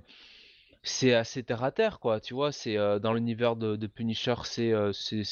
c'est 0.86 1.14
assez 1.14 1.44
terre 1.44 1.64
à 1.64 1.72
terre, 1.72 2.00
quoi. 2.00 2.20
Tu 2.20 2.34
vois, 2.34 2.52
c'est 2.52 2.78
euh, 2.78 3.00
dans 3.00 3.14
l'univers 3.14 3.56
de, 3.56 3.88
Punisher, 3.88 4.36
c'est 4.44 4.72
euh, 4.72 4.92
c'est 4.94 5.24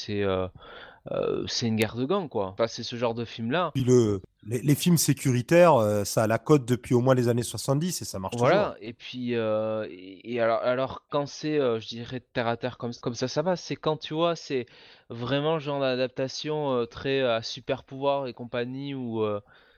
c'est 1.46 1.66
une 1.66 1.76
guerre 1.76 1.96
de 1.96 2.04
gang, 2.04 2.28
quoi. 2.28 2.48
Enfin, 2.48 2.66
c'est 2.66 2.82
ce 2.82 2.96
genre 2.96 3.14
de 3.14 3.24
film-là. 3.24 3.70
Puis 3.74 3.84
le, 3.84 4.22
les, 4.46 4.74
films 4.74 4.96
sécuritaires, 4.96 5.74
ça 6.06 6.22
a 6.22 6.26
la 6.26 6.38
cote 6.38 6.64
depuis 6.64 6.94
au 6.94 7.00
moins 7.00 7.14
les 7.14 7.28
années 7.28 7.42
70 7.42 8.00
et 8.00 8.04
ça 8.06 8.18
marche 8.18 8.36
voilà. 8.38 8.74
Et 8.80 8.94
puis, 8.94 9.32
et, 9.32 10.40
alors, 10.40 10.60
alors, 10.62 11.02
quand 11.10 11.26
c'est, 11.26 11.58
je 11.58 11.86
dirais, 11.88 12.20
terre 12.20 12.48
à 12.48 12.56
terre 12.56 12.78
comme, 12.78 12.92
comme 13.02 13.14
ça, 13.14 13.28
ça 13.28 13.42
va. 13.42 13.56
C'est 13.56 13.76
quand, 13.76 13.98
tu 13.98 14.14
vois, 14.14 14.34
c'est 14.34 14.64
vraiment 15.10 15.54
le 15.54 15.60
genre 15.60 15.80
d'adaptation 15.80 16.86
très 16.86 17.20
à 17.20 17.42
super 17.42 17.84
pouvoir 17.84 18.26
et 18.26 18.32
compagnie 18.32 18.94
ou. 18.94 19.22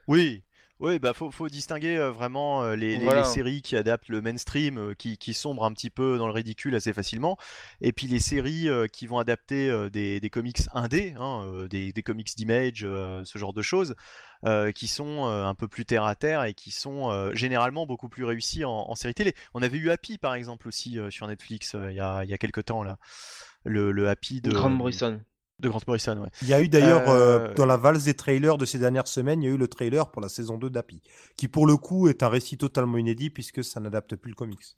Oui, 0.07 0.45
oui, 0.81 0.99
bah 0.99 1.15
faut, 1.15 1.31
faut 1.31 1.49
distinguer 1.49 1.97
vraiment 2.11 2.71
les, 2.73 2.99
séries 3.25 3.63
qui 3.63 3.77
adaptent 3.77 4.09
le 4.09 4.21
mainstream, 4.21 4.95
qui, 4.97 5.17
qui, 5.17 5.35
sombrent 5.35 5.65
un 5.65 5.73
petit 5.73 5.91
peu 5.91 6.19
dans 6.19 6.27
le 6.27 6.33
ridicule 6.33 6.75
assez 6.75 6.93
facilement, 6.93 7.39
et 7.81 7.93
puis 7.93 8.07
les 8.07 8.21
séries 8.21 8.69
qui 8.93 9.07
vont 9.07 9.19
adapter 9.19 9.89
des, 9.91 10.21
des, 10.21 10.31
comics 10.31 10.59
indés, 10.75 11.15
hein, 11.19 11.67
des, 11.71 11.93
des, 11.93 12.03
comics 12.03 12.37
d'image, 12.37 12.81
ce 12.81 13.39
genre 13.39 13.53
de 13.53 13.63
choses, 13.63 13.95
qui 14.75 14.87
sont 14.87 15.25
un 15.25 15.55
peu 15.55 15.67
plus 15.67 15.87
terre 15.87 16.05
à 16.05 16.15
terre 16.15 16.45
et 16.45 16.55
qui 16.55 16.71
sont 16.71 17.33
généralement 17.35 17.87
beaucoup 17.87 18.09
plus 18.09 18.25
réussis 18.25 18.65
en, 18.65 18.73
en, 18.73 18.95
série 18.95 19.15
télé. 19.15 19.35
On 19.55 19.63
avait 19.63 19.79
eu 19.79 19.91
Happy 19.91 20.19
par 20.19 20.35
exemple 20.35 20.69
aussi 20.69 20.99
sur 21.11 21.27
Netflix 21.27 21.75
il 21.89 21.95
y, 21.95 22.01
a, 22.01 22.25
y 22.25 22.35
a 22.35 22.39
quelques 22.39 22.67
temps 22.67 22.83
là, 22.83 22.99
le, 23.65 23.93
le 23.93 24.09
Happy 24.09 24.41
de 24.41 24.51
Grant 24.51 24.71
Morrison. 24.71 25.21
De 25.59 25.71
Grant 25.71 25.81
Morrison, 25.87 26.19
ouais. 26.19 26.29
Il 26.43 26.49
y 26.49 26.55
a 26.55 26.61
eu 26.61 26.69
d'ailleurs, 26.69 27.09
euh, 27.09 27.49
euh, 27.49 27.55
dans 27.55 27.65
la 27.65 27.79
valse 27.79 28.05
des 28.05 28.15
trailers 28.15 28.59
de 28.59 28.67
ces 28.67 28.79
dernières 28.79 29.09
semaines, 29.09 29.43
il 29.43 29.47
y 29.47 29.49
a 29.49 29.55
eu 29.55 29.57
le 29.57 29.69
trailer 29.69 30.11
pour 30.11 30.21
la 30.21 30.29
saison 30.29 30.59
2 30.59 30.69
d'Happy, 30.69 31.03
qui 31.37 31.49
pour 31.49 31.67
le 31.67 31.79
coup 31.79 32.09
est 32.09 32.23
un 32.23 32.29
récit 32.29 32.59
totalement 32.59 32.99
inédit 32.99 33.31
puisque 33.31 33.65
ça 33.65 33.81
n'adapte 33.81 34.17
plus 34.17 34.31
le 34.31 34.35
comics. 34.35 34.77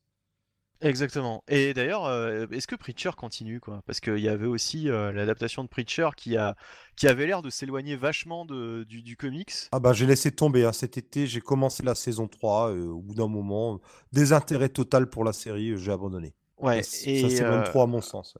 Exactement. 0.80 1.42
Et 1.48 1.74
d'ailleurs, 1.74 2.04
euh, 2.04 2.46
est-ce 2.52 2.68
que 2.68 2.76
Preacher 2.76 3.10
continue 3.16 3.58
quoi? 3.58 3.82
Parce 3.86 3.98
qu'il 3.98 4.20
y 4.20 4.28
avait 4.28 4.46
aussi 4.46 4.84
l'adaptation 4.84 5.64
de 5.64 5.68
Preacher 5.68 6.10
qui, 6.16 6.36
a, 6.36 6.54
qui 6.94 7.08
avait 7.08 7.26
l'air 7.26 7.42
de 7.42 7.50
s'éloigner 7.50 7.96
vachement 7.96 8.44
de, 8.44 8.84
du, 8.84 9.16
comics. 9.16 9.52
Ah 9.72 9.80
bah 9.80 9.92
j'ai 9.92 10.06
laissé 10.06 10.30
tomber. 10.30 10.64
Hein. 10.64 10.72
Cet 10.72 10.96
été, 10.96 11.26
j'ai 11.26 11.40
commencé 11.40 11.82
la 11.82 11.96
saison 11.96 12.28
3. 12.28 12.70
au 12.70 13.00
bout 13.00 13.16
d'un 13.16 13.26
moment, 13.26 13.80
désintérêt 14.12 14.68
total 14.68 15.10
pour 15.10 15.24
la 15.24 15.32
série, 15.32 15.76
j'ai 15.76 15.90
abandonné. 15.90 16.34
Ouais, 16.58 16.84
ça, 16.84 17.10
et 17.10 17.22
ça 17.22 17.30
c'est 17.30 17.42
même 17.42 17.64
trop 17.64 17.82
à 17.82 17.86
mon 17.88 18.00
sens. 18.00 18.38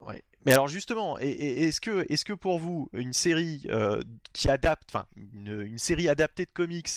Ouais. 0.00 0.24
Mais 0.46 0.52
alors 0.52 0.68
justement, 0.68 1.18
est-ce 1.18 1.80
que, 1.80 2.06
est 2.08 2.24
que 2.24 2.32
pour 2.32 2.60
vous, 2.60 2.88
une 2.92 3.12
série 3.12 3.62
euh, 3.68 4.00
qui 4.32 4.48
adapte, 4.48 4.88
enfin 4.88 5.06
une, 5.16 5.76
série 5.76 6.08
adaptée 6.08 6.44
de 6.44 6.50
comics 6.54 6.88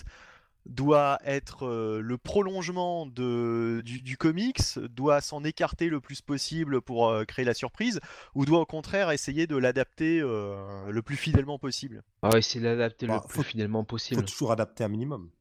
doit 0.67 1.17
être 1.25 1.65
euh, 1.65 1.99
le 1.99 2.17
prolongement 2.19 3.07
de, 3.07 3.81
du, 3.83 4.17
comics, 4.17 4.77
doit 4.77 5.19
s'en 5.19 5.43
écarter 5.43 5.89
le 5.89 5.99
plus 5.99 6.21
possible 6.21 6.79
pour 6.79 7.09
euh, 7.09 7.25
créer 7.25 7.43
la 7.43 7.55
surprise, 7.55 7.99
ou 8.35 8.45
doit 8.45 8.59
au 8.59 8.65
contraire 8.67 9.09
essayer 9.09 9.47
de 9.47 9.57
l'adapter 9.57 10.19
le 10.19 11.01
plus 11.01 11.15
fidèlement 11.15 11.57
possible? 11.57 12.03
Ah 12.21 12.29
ouais, 12.29 12.43
c'est 12.43 12.59
l'adapter 12.59 13.07
le 13.07 13.13
bah, 13.13 13.25
plus 13.27 13.43
fidèlement 13.43 13.83
possible. 13.83 14.21
Faut 14.21 14.27
toujours 14.27 14.51
adapter 14.51 14.83
un 14.83 14.89
minimum. 14.89 15.31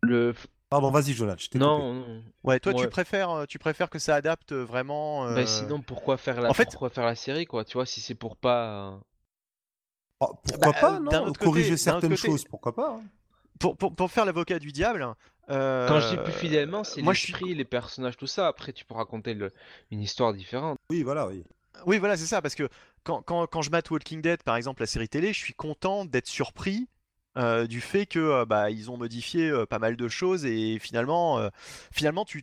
Le, 0.00 0.34
Pardon, 0.72 0.90
vas-y, 0.90 1.12
Jonathan. 1.12 1.44
non, 1.56 2.22
Ouais, 2.44 2.58
toi, 2.58 2.72
tu 2.72 2.88
préfères, 2.88 3.30
euh, 3.30 3.44
tu 3.44 3.58
préfères 3.58 3.90
que 3.90 3.98
ça 3.98 4.14
adapte 4.14 4.54
vraiment. 4.54 5.30
Bah, 5.30 5.44
sinon, 5.44 5.82
pourquoi 5.82 6.16
faire 6.16 6.40
la, 6.40 6.48
en 6.48 6.54
fait... 6.54 6.64
pourquoi 6.64 6.88
faire 6.88 7.04
la 7.04 7.14
série, 7.14 7.44
quoi 7.44 7.62
Tu 7.66 7.74
vois, 7.74 7.84
si 7.84 8.00
c'est 8.00 8.14
pour 8.14 8.38
pas. 8.38 8.98
Oh, 10.20 10.32
pourquoi 10.42 10.72
bah, 10.72 10.78
pas, 10.80 10.98
non 10.98 11.30
Corriger 11.34 11.76
certaines 11.76 12.16
choses, 12.16 12.44
pourquoi 12.44 12.74
pas 12.74 12.88
hein. 12.88 13.02
pour, 13.58 13.76
pour, 13.76 13.94
pour, 13.94 14.10
faire 14.10 14.24
l'avocat 14.24 14.58
du 14.58 14.72
diable. 14.72 15.06
Euh... 15.50 15.86
Quand 15.88 16.00
je 16.00 16.08
dis 16.08 16.16
plus 16.16 16.32
fidèlement, 16.32 16.84
c'est 16.84 17.02
l'esprit, 17.02 17.44
suis... 17.44 17.54
les 17.54 17.66
personnages, 17.66 18.16
tout 18.16 18.26
ça. 18.26 18.46
Après, 18.46 18.72
tu 18.72 18.86
peux 18.86 18.94
raconter 18.94 19.34
le... 19.34 19.52
une 19.90 20.00
histoire 20.00 20.32
différente. 20.32 20.78
Oui, 20.88 21.02
voilà, 21.02 21.26
oui. 21.26 21.44
Oui, 21.84 21.98
voilà, 21.98 22.16
c'est 22.16 22.24
ça, 22.24 22.40
parce 22.40 22.54
que 22.54 22.70
quand, 23.04 23.20
quand, 23.20 23.46
quand 23.46 23.60
je 23.60 23.70
mate 23.70 23.90
Walking 23.90 24.22
Dead, 24.22 24.42
par 24.42 24.56
exemple, 24.56 24.80
la 24.80 24.86
série 24.86 25.10
télé, 25.10 25.34
je 25.34 25.38
suis 25.38 25.52
content 25.52 26.06
d'être 26.06 26.28
surpris 26.28 26.88
euh, 27.38 27.66
du 27.66 27.80
fait 27.80 28.04
que 28.04 28.18
euh, 28.18 28.44
bah, 28.44 28.70
ils 28.70 28.90
ont 28.90 28.98
modifié 28.98 29.48
euh, 29.48 29.64
pas 29.64 29.78
mal 29.78 29.96
de 29.96 30.08
choses 30.08 30.44
et 30.44 30.78
finalement, 30.78 31.48
finalement 31.90 32.24
tu 32.24 32.42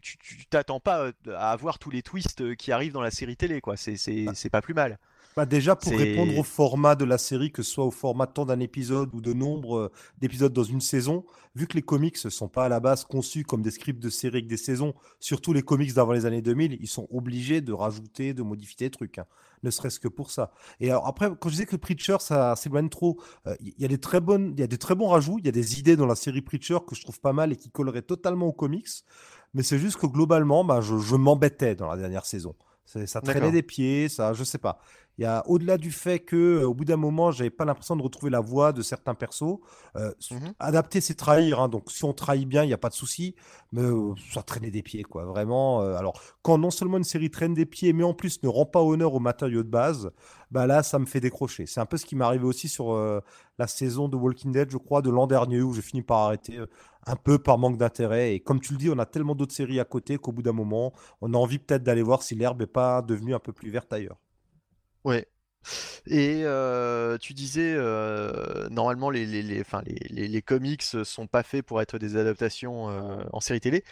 t'attends 0.50 0.80
pas 0.80 1.12
à 1.28 1.52
avoir 1.52 1.80
tous 1.80 1.92
les 1.92 2.02
twists 2.02 2.56
qui 2.56 2.72
arrivent 2.72 2.94
dans 2.94 3.02
la 3.02 3.12
série 3.12 3.38
télé 3.38 3.62
quoi. 3.62 3.78
C'est 3.78 4.26
bah 4.26 4.34
pas 4.52 4.62
plus 4.62 4.74
mal. 4.74 4.98
Bah 5.36 5.46
déjà 5.46 5.76
pour 5.76 5.92
répondre 5.94 6.38
au 6.38 6.44
format 6.44 6.96
de 6.96 7.06
la 7.06 7.18
série, 7.18 7.52
que 7.52 7.64
ce 7.64 7.72
soit 7.72 7.86
au 7.86 7.92
format 7.92 8.26
de 8.26 8.32
temps 8.32 8.46
d'un 8.46 8.60
épisode 8.60 9.14
ou 9.14 9.22
de 9.22 9.34
nombre 9.34 9.92
d'épisodes 10.18 10.52
dans 10.52 10.64
une 10.64 10.82
saison, 10.82 11.24
vu 11.56 11.68
que 11.68 11.76
les 11.76 11.82
comics 11.82 12.18
ne 12.24 12.30
sont 12.30 12.50
pas 12.50 12.66
à 12.66 12.70
la 12.70 12.80
base 12.80 13.06
conçus 13.06 13.44
comme 13.44 13.62
des 13.62 13.72
scripts 13.72 14.02
de 14.02 14.10
série 14.10 14.38
avec 14.38 14.48
des 14.48 14.58
saisons, 14.58 14.94
surtout 15.20 15.54
les 15.54 15.62
comics 15.62 15.94
d'avant 15.94 16.14
les 16.14 16.26
années 16.26 16.42
2000, 16.42 16.78
ils 16.82 16.88
sont 16.88 17.08
obligés 17.12 17.62
de 17.62 17.72
rajouter, 17.72 18.34
de 18.34 18.42
modifier 18.42 18.88
des 18.88 18.92
trucs. 18.92 19.20
Hein 19.20 19.26
ne 19.64 19.72
serait-ce 19.72 20.00
que 20.00 20.08
pour 20.08 20.32
ça. 20.32 20.52
Et 20.80 20.90
alors 20.90 21.08
après, 21.08 21.30
quand 21.40 21.50
je 21.50 21.54
disais 21.54 21.66
que 21.66 21.76
Preacher, 21.76 22.18
ça 22.20 22.56
s'éloigne 22.56 22.90
trop, 22.90 23.20
euh, 23.48 23.56
il 23.60 23.74
y 23.78 23.86
a 23.86 23.88
des 23.88 23.98
très 23.98 24.22
bonnes, 24.22 24.56
y 24.58 24.64
a 24.64 24.68
des 24.68 24.78
très 24.78 24.96
bons 24.96 25.08
rajouts, 25.08 25.38
il 25.40 25.46
y 25.46 25.50
a 25.50 25.52
des 25.52 25.80
idées 25.80 25.96
dans 25.96 26.06
la 26.06 26.16
série 26.16 26.42
Preacher 26.42 26.78
que 26.88 26.96
je 26.96 27.02
trouve 27.02 27.20
pas 27.20 27.34
mal 27.34 27.52
et 27.52 27.56
qui 27.56 27.70
colleraient 27.70 28.02
totalement 28.02 28.48
aux 28.48 28.54
comics. 28.54 28.88
Mais 29.54 29.64
c'est 29.64 29.80
juste 29.80 29.98
que 29.98 30.06
globalement, 30.06 30.64
bah, 30.64 30.82
je, 30.82 31.16
m'embêtais 31.16 31.76
dans 31.76 31.88
la 31.88 31.98
dernière 31.98 32.26
saison. 32.26 32.56
Ça 32.86 33.22
traînait 33.22 33.52
des 33.52 33.62
pieds, 33.62 34.10
ça, 34.10 34.34
je 34.34 34.44
sais 34.44 34.58
pas. 34.58 34.80
Il 35.20 35.24
y 35.24 35.26
a 35.26 35.44
au-delà 35.48 35.78
du 35.78 35.92
fait 35.92 36.20
que, 36.20 36.64
au 36.64 36.74
bout 36.74 36.86
d'un 36.86 36.96
moment, 36.96 37.30
j'avais 37.30 37.50
pas 37.50 37.66
l'impression 37.66 37.98
de 37.98 38.02
retrouver 38.02 38.32
la 38.32 38.40
voix 38.40 38.72
de 38.72 38.82
certains 38.82 39.16
persos. 39.16 39.60
Euh, 39.98 40.14
mmh 40.32 40.54
adapter, 40.60 41.02
c'est 41.02 41.16
trahir. 41.16 41.60
Hein, 41.60 41.68
donc, 41.68 41.92
si 41.92 42.06
on 42.06 42.14
trahit 42.14 42.48
bien, 42.48 42.64
il 42.64 42.68
n'y 42.68 42.74
a 42.74 42.78
pas 42.78 42.88
de 42.88 42.94
souci. 42.94 43.36
Mais 43.74 43.82
ça 44.34 44.44
traînait 44.44 44.72
des 44.72 44.82
pieds, 44.82 45.04
quoi. 45.04 45.26
Vraiment. 45.26 45.82
alors, 45.82 46.22
quand 46.42 46.58
non 46.58 46.72
seulement 46.72 46.96
une 46.96 47.04
série 47.04 47.30
traîne 47.30 47.54
des 47.54 47.66
pieds, 47.66 47.92
mais 47.92 48.06
en 48.06 48.14
plus 48.14 48.42
ne 48.44 48.48
rend 48.48 48.66
pas 48.66 48.82
honneur 48.82 49.14
aux 49.14 49.20
matériaux 49.20 49.64
de 49.64 49.68
base, 49.68 50.10
bah 50.52 50.66
là, 50.68 50.84
ça 50.84 51.00
me 51.00 51.06
fait 51.06 51.20
décrocher. 51.20 51.66
C'est 51.66 51.82
un 51.82 51.86
peu 51.86 51.98
ce 51.98 52.06
qui 52.06 52.16
m'est 52.16 52.24
arrivé 52.24 52.46
aussi 52.46 52.70
sur 52.70 52.96
la 53.58 53.68
saison 53.68 54.08
de 54.08 54.16
Walking 54.16 54.54
Dead, 54.54 54.72
je 54.72 54.78
crois, 54.78 55.02
de 55.02 55.10
l'an 55.10 55.28
dernier, 55.28 55.62
où 55.62 55.74
j'ai 55.74 55.82
fini 55.82 56.02
par 56.02 56.20
arrêter 56.20 56.60
un 57.06 57.16
peu 57.18 57.40
par 57.40 57.58
manque 57.58 57.78
d'intérêt. 57.78 58.36
Et 58.36 58.40
comme 58.40 58.62
tu 58.62 58.72
le 58.72 58.80
dis, 58.80 58.90
on 58.90 59.00
a 59.00 59.06
tellement 59.06 59.36
d'autres 59.36 59.54
séries 59.54 59.82
à 59.82 59.86
côté 59.86 60.18
qu'au 60.18 60.32
bout 60.32 60.44
d'un 60.44 60.54
moment, 60.54 60.94
on 61.20 61.34
a 61.34 61.38
envie 61.38 61.60
peut-être 61.60 61.84
d'aller 61.84 62.04
voir 62.04 62.24
si 62.24 62.36
l'herbe 62.36 62.62
n'est 62.62 62.68
pas 62.68 63.02
devenue 63.02 63.34
un 63.36 63.40
peu 63.40 63.52
plus 63.52 63.70
verte 63.70 63.92
ailleurs. 63.92 64.18
Ouais. 65.04 65.28
Et 66.08 66.44
tu 67.22 67.34
disais, 67.34 67.76
normalement, 68.70 69.10
les, 69.10 69.26
les, 69.26 69.44
les, 69.44 69.64
les, 70.10 70.28
les, 70.28 70.42
comics 70.42 70.84
sont 70.84 71.28
pas 71.28 71.44
faits 71.44 71.66
pour 71.66 71.82
être 71.82 71.98
des 71.98 72.16
adaptations 72.16 72.86
en 73.32 73.40
série 73.40 73.60
télé. 73.60 73.84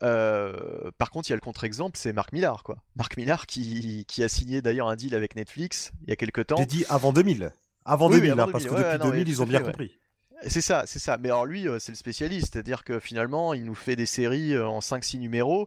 par 0.00 1.10
contre, 1.10 1.28
il 1.28 1.30
y 1.30 1.32
a 1.32 1.36
le 1.36 1.40
contre-exemple, 1.40 1.98
c'est 1.98 2.12
Marc 2.12 2.32
Millar, 2.32 2.62
quoi. 2.62 2.76
Marc 2.96 3.16
Millar 3.16 3.46
qui, 3.46 4.04
qui 4.06 4.22
a 4.22 4.28
signé 4.28 4.62
d'ailleurs 4.62 4.88
un 4.88 4.96
deal 4.96 5.14
avec 5.14 5.36
Netflix 5.36 5.92
il 6.02 6.10
y 6.10 6.12
a 6.12 6.16
quelques 6.16 6.46
temps. 6.46 6.56
J'ai 6.56 6.66
dit 6.66 6.84
avant 6.88 7.12
2000. 7.12 7.52
Avant 7.84 8.10
2000, 8.10 8.32
hein, 8.32 8.48
parce 8.50 8.64
que 8.64 8.74
depuis 8.74 9.10
2000, 9.10 9.28
ils 9.28 9.42
ont 9.42 9.46
bien 9.46 9.60
compris. 9.60 9.98
C'est 10.46 10.60
ça, 10.60 10.84
c'est 10.86 11.00
ça. 11.00 11.18
Mais 11.18 11.30
alors 11.30 11.46
lui, 11.46 11.66
c'est 11.80 11.92
le 11.92 11.96
spécialiste, 11.96 12.52
c'est-à-dire 12.52 12.84
que 12.84 13.00
finalement, 13.00 13.54
il 13.54 13.64
nous 13.64 13.74
fait 13.74 13.96
des 13.96 14.06
séries 14.06 14.56
en 14.56 14.78
5-6 14.78 15.18
numéros 15.18 15.66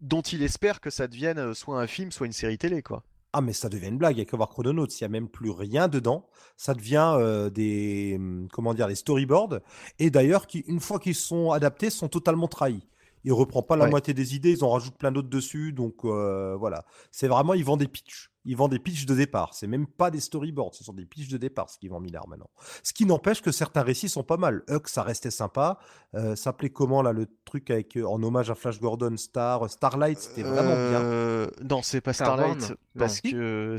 dont 0.00 0.20
il 0.20 0.42
espère 0.42 0.80
que 0.80 0.90
ça 0.90 1.06
devienne 1.06 1.54
soit 1.54 1.80
un 1.80 1.86
film, 1.86 2.12
soit 2.12 2.26
une 2.26 2.32
série 2.32 2.58
télé, 2.58 2.82
quoi. 2.82 3.02
Ah, 3.36 3.40
mais 3.40 3.52
ça 3.52 3.68
devient 3.68 3.88
une 3.88 3.98
blague. 3.98 4.16
Il 4.16 4.20
y 4.20 4.22
a 4.22 4.24
qu'à 4.24 4.36
voir 4.36 4.48
Chrononautes. 4.48 4.92
S'il 4.92 5.04
n'y 5.06 5.16
a 5.16 5.20
même 5.20 5.28
plus 5.28 5.50
rien 5.50 5.88
dedans, 5.88 6.28
ça 6.56 6.72
devient 6.72 7.18
des, 7.52 8.16
mmh, 8.18 8.48
comment 8.52 8.74
dire, 8.74 8.86
des 8.86 8.94
storyboards. 8.94 9.58
Et 9.98 10.10
d'ailleurs, 10.10 10.46
qui, 10.46 10.60
une 10.60 10.80
fois 10.80 10.98
qu'ils 11.00 11.16
sont 11.16 11.50
adaptés, 11.50 11.90
sont 11.90 12.08
totalement 12.08 12.48
trahis. 12.48 12.86
Il 13.24 13.32
reprend 13.32 13.62
pas 13.62 13.76
la 13.76 13.86
moitié 13.88 14.14
des 14.14 14.36
idées, 14.36 14.52
ils 14.52 14.64
en 14.64 14.70
rajoutent 14.70 14.98
plein 14.98 15.10
d'autres 15.10 15.30
dessus. 15.30 15.72
Donc 15.72 16.04
voilà, 16.04 16.84
c'est 17.10 17.26
vraiment, 17.28 17.54
ils 17.54 17.64
vendent 17.64 17.80
des 17.80 17.88
pitchs. 17.88 18.30
Ils 18.44 18.56
vendent 18.56 18.72
des 18.72 18.78
pitchs 18.78 19.06
de 19.06 19.14
départ. 19.14 19.54
C'est 19.54 19.66
même 19.66 19.86
pas 19.86 20.10
des 20.10 20.20
storyboards, 20.20 20.74
ce 20.74 20.84
sont 20.84 20.92
des 20.92 21.04
pitchs 21.04 21.28
de 21.28 21.38
départ, 21.38 21.70
ce 21.70 21.78
qu'ils 21.78 21.90
vendent 21.90 22.04
Millard 22.04 22.28
maintenant. 22.28 22.50
Ce 22.82 22.92
qui 22.92 23.06
n'empêche 23.06 23.40
que 23.40 23.52
certains 23.52 23.82
récits 23.82 24.08
sont 24.08 24.24
pas 24.24 24.36
mal. 24.36 24.62
Huck, 24.68 24.88
ça 24.88 25.02
restait 25.02 25.30
sympa. 25.30 25.78
Euh, 26.14 26.36
s'appelait 26.36 26.70
comment 26.70 27.02
là 27.02 27.12
le 27.12 27.26
truc 27.44 27.70
avec 27.70 27.96
en 27.96 28.22
hommage 28.22 28.50
à 28.50 28.54
Flash 28.54 28.80
Gordon, 28.80 29.16
Star, 29.16 29.68
Starlight, 29.70 30.18
c'était 30.18 30.42
vraiment 30.42 30.74
bien. 30.74 31.00
Euh, 31.00 31.46
non, 31.62 31.82
c'est 31.82 32.00
pas 32.00 32.12
Starlight 32.12 32.74
parce 32.98 33.20
que 33.20 33.76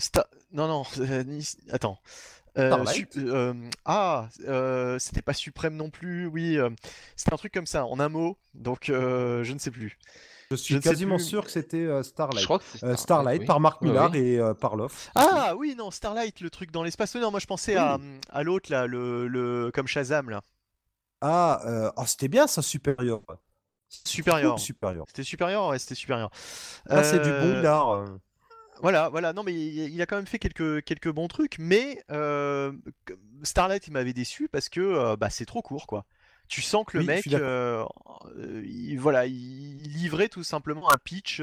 non 0.51 0.67
non, 0.67 0.83
attends. 1.71 1.99
Euh, 2.57 2.85
euh, 3.17 3.53
ah, 3.83 4.29
euh, 4.47 4.97
c'était 4.99 5.21
pas 5.21 5.33
suprême 5.33 5.75
non 5.75 5.89
plus, 5.89 6.27
oui. 6.27 6.57
c'était 7.15 7.33
un 7.33 7.37
truc 7.37 7.53
comme 7.53 7.65
ça, 7.65 7.85
en 7.85 7.99
un 7.99 8.09
mot, 8.09 8.37
donc 8.53 8.85
je 8.87 9.51
ne 9.51 9.59
sais 9.59 9.71
plus. 9.71 9.97
Je 10.55 10.61
suis 10.61 10.79
quasiment 10.79 11.19
sûr 11.19 11.45
que 11.45 11.51
c'était 11.51 12.03
Starlight. 12.03 12.41
Je 12.41 12.45
crois 12.45 12.59
que 12.59 12.95
Starlight, 12.95 13.45
par 13.45 13.59
Mark 13.59 13.81
Millar 13.81 14.13
et 14.15 14.39
par 14.59 14.75
Love. 14.75 14.93
Ah 15.15 15.53
oui, 15.57 15.75
non, 15.77 15.91
Starlight, 15.91 16.41
le 16.41 16.49
truc 16.49 16.71
dans 16.71 16.83
l'espace. 16.83 17.15
Non, 17.15 17.31
moi 17.31 17.39
je 17.39 17.45
pensais 17.45 17.75
à, 17.75 17.99
à 18.29 18.43
l'autre, 18.43 18.71
là, 18.71 18.87
le, 18.87 19.27
le, 19.27 19.71
comme 19.73 19.87
Shazam, 19.87 20.29
là. 20.29 20.41
Ah, 21.21 21.91
oh, 21.97 22.03
c'était 22.05 22.27
bien 22.27 22.47
ça, 22.47 22.61
Supérieur. 22.61 23.21
Supérieur. 23.87 24.59
Supérieur. 24.59 25.05
C'était 25.07 25.23
supérieur, 25.23 25.69
ouais, 25.69 25.79
c'était 25.79 25.95
supérieur. 25.95 26.29
Ah, 26.89 27.03
c'est 27.03 27.19
du 27.19 27.29
bon 27.29 27.57
Millar. 27.57 28.05
Voilà, 28.81 29.07
voilà. 29.09 29.31
Non, 29.31 29.43
mais 29.43 29.53
il 29.53 30.01
a 30.01 30.05
quand 30.05 30.17
même 30.17 30.27
fait 30.27 30.39
quelques, 30.39 30.83
quelques 30.83 31.11
bons 31.11 31.27
trucs, 31.27 31.57
mais 31.59 32.03
Starlight, 33.43 33.87
il 33.87 33.93
m'avait 33.93 34.13
déçu 34.13 34.49
parce 34.49 34.69
que 34.69 35.15
bah, 35.15 35.29
c'est 35.29 35.45
trop 35.45 35.61
court, 35.61 35.87
quoi. 35.87 36.05
Tu 36.47 36.61
sens 36.61 36.85
que 36.85 36.97
le 36.97 37.03
mec, 37.03 37.25
il, 37.25 38.97
voilà, 38.99 39.25
il 39.25 39.77
livrait 39.93 40.29
tout 40.29 40.43
simplement 40.43 40.91
un 40.91 40.97
pitch 41.03 41.41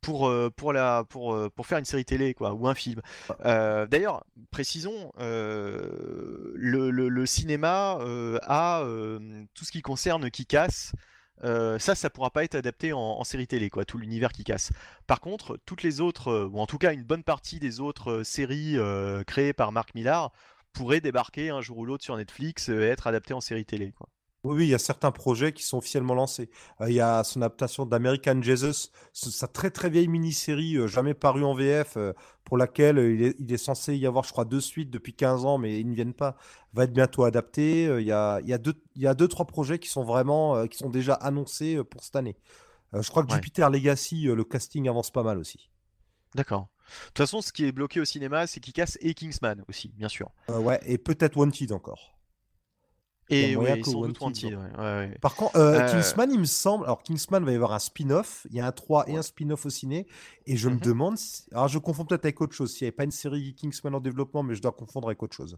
pour, 0.00 0.32
pour, 0.56 0.72
la, 0.72 1.04
pour, 1.08 1.50
pour 1.52 1.66
faire 1.66 1.78
une 1.78 1.84
série 1.84 2.04
télé, 2.04 2.34
quoi, 2.34 2.52
ou 2.52 2.68
un 2.68 2.74
film. 2.74 3.00
D'ailleurs, 3.42 4.24
précisons, 4.50 5.12
le, 5.18 6.90
le, 6.90 7.26
cinéma 7.26 7.98
a 8.42 8.84
tout 9.54 9.64
ce 9.64 9.72
qui 9.72 9.82
concerne 9.82 10.30
qui 10.30 10.46
casse. 10.46 10.92
Euh, 11.42 11.78
ça, 11.78 11.94
ça 11.94 12.10
pourra 12.10 12.30
pas 12.30 12.44
être 12.44 12.54
adapté 12.54 12.92
en, 12.92 13.22
série 13.24 13.46
télé, 13.46 13.70
quoi, 13.70 13.84
tout 13.84 13.98
l'univers 13.98 14.32
qui 14.32 14.44
casse. 14.44 14.72
Par 15.06 15.20
contre, 15.20 15.58
toutes 15.66 15.82
les 15.82 16.00
autres, 16.00 16.28
euh, 16.28 16.48
ou 16.50 16.60
en 16.60 16.66
tout 16.66 16.78
cas 16.78 16.92
une 16.92 17.02
bonne 17.02 17.24
partie 17.24 17.58
des 17.58 17.80
autres 17.80 18.10
euh, 18.10 18.24
séries 18.24 18.76
créées 19.26 19.52
par 19.52 19.72
Marc 19.72 19.94
Millar 19.94 20.32
pourraient 20.74 21.00
débarquer 21.00 21.48
un 21.50 21.62
jour 21.62 21.78
ou 21.78 21.86
l'autre 21.86 22.04
sur 22.04 22.16
Netflix 22.16 22.68
et 22.68 22.74
être 22.74 23.06
adaptées 23.06 23.34
en 23.34 23.40
série 23.40 23.64
télé. 23.64 23.92
Quoi. 23.92 24.08
Oui, 24.44 24.66
il 24.66 24.68
y 24.68 24.74
a 24.74 24.78
certains 24.78 25.10
projets 25.10 25.52
qui 25.54 25.62
sont 25.62 25.78
officiellement 25.78 26.12
lancés. 26.12 26.50
il 26.86 26.92
y 26.92 27.00
a 27.00 27.24
son 27.24 27.40
adaptation 27.40 27.86
d'American 27.86 28.42
Jesus, 28.42 28.90
sa 29.14 29.48
très 29.48 29.70
très 29.70 29.88
vieille 29.88 30.08
mini-série, 30.08 30.76
jamais 30.86 31.14
parue 31.14 31.44
en 31.44 31.54
VF, 31.54 31.96
pour 32.44 32.58
laquelle 32.58 32.98
il 32.98 33.52
est, 33.52 33.56
censé 33.56 33.96
y 33.96 34.06
avoir, 34.06 34.22
je 34.24 34.32
crois, 34.32 34.44
deux 34.44 34.60
suites 34.60 34.90
depuis 34.90 35.14
15 35.14 35.46
ans, 35.46 35.56
mais 35.56 35.80
ils 35.80 35.88
ne 35.88 35.94
viennent 35.94 36.12
pas, 36.12 36.36
va 36.74 36.84
être 36.84 36.92
bientôt 36.92 37.24
adapté. 37.24 37.84
il, 37.84 38.06
y 38.06 38.12
a, 38.12 38.38
il, 38.42 38.48
y 38.48 38.52
a 38.52 38.58
deux, 38.58 38.74
il 38.96 39.02
y 39.02 39.06
a 39.06 39.14
deux, 39.14 39.28
trois 39.28 39.46
projets 39.46 39.78
qui 39.78 39.88
sont 39.88 40.04
vraiment, 40.04 40.66
qui 40.66 40.76
sont 40.76 40.90
déjà 40.90 41.14
annoncés 41.14 41.82
pour 41.82 42.04
cette 42.04 42.16
année. 42.16 42.36
je 42.92 43.08
crois 43.08 43.24
que 43.24 43.32
Jupiter 43.32 43.70
Legacy, 43.70 44.24
le 44.24 44.44
casting 44.44 44.90
avance 44.90 45.10
pas 45.10 45.22
mal 45.22 45.38
aussi. 45.38 45.70
D'accord. 46.34 46.68
De 46.86 47.06
toute 47.08 47.18
façon, 47.18 47.40
ce 47.40 47.52
qui 47.52 47.64
est 47.64 47.72
bloqué 47.72 48.00
au 48.00 48.04
cinéma, 48.04 48.46
c'est 48.46 48.60
Kick-Ass 48.60 48.98
et 49.00 49.14
Kingsman 49.14 49.64
aussi, 49.68 49.92
bien 49.96 50.08
sûr. 50.08 50.30
ouais, 50.48 50.80
et 50.84 50.98
peut-être 50.98 51.36
Wanted 51.36 51.72
encore. 51.72 52.14
Et 53.30 53.56
oui, 53.56 53.68
Par 55.20 55.34
contre, 55.34 55.56
euh, 55.56 55.80
euh, 55.80 55.90
Kingsman, 55.90 56.30
il 56.30 56.40
me 56.40 56.44
semble. 56.44 56.84
Alors, 56.84 57.02
Kingsman 57.02 57.44
va 57.44 57.52
y 57.52 57.54
avoir 57.54 57.72
un 57.72 57.78
spin-off. 57.78 58.46
Il 58.50 58.56
y 58.56 58.60
a 58.60 58.66
un 58.66 58.72
3 58.72 59.08
et 59.08 59.16
un 59.16 59.22
spin-off 59.22 59.64
au 59.64 59.70
ciné. 59.70 60.06
Et 60.46 60.56
je 60.56 60.68
me 60.68 60.74
mhm. 60.74 60.80
demande. 60.80 61.16
Alors, 61.52 61.68
je 61.68 61.78
confonds 61.78 62.04
peut-être 62.04 62.26
avec 62.26 62.40
autre 62.40 62.54
chose. 62.54 62.72
S'il 62.72 62.84
n'y 62.84 62.88
avait 62.88 62.96
pas 62.96 63.04
une 63.04 63.10
série 63.10 63.54
Kingsman 63.54 63.94
en 63.94 64.00
développement, 64.00 64.42
mais 64.42 64.54
je 64.54 64.60
dois 64.60 64.72
confondre 64.72 65.08
avec 65.08 65.22
autre 65.22 65.34
chose. 65.34 65.56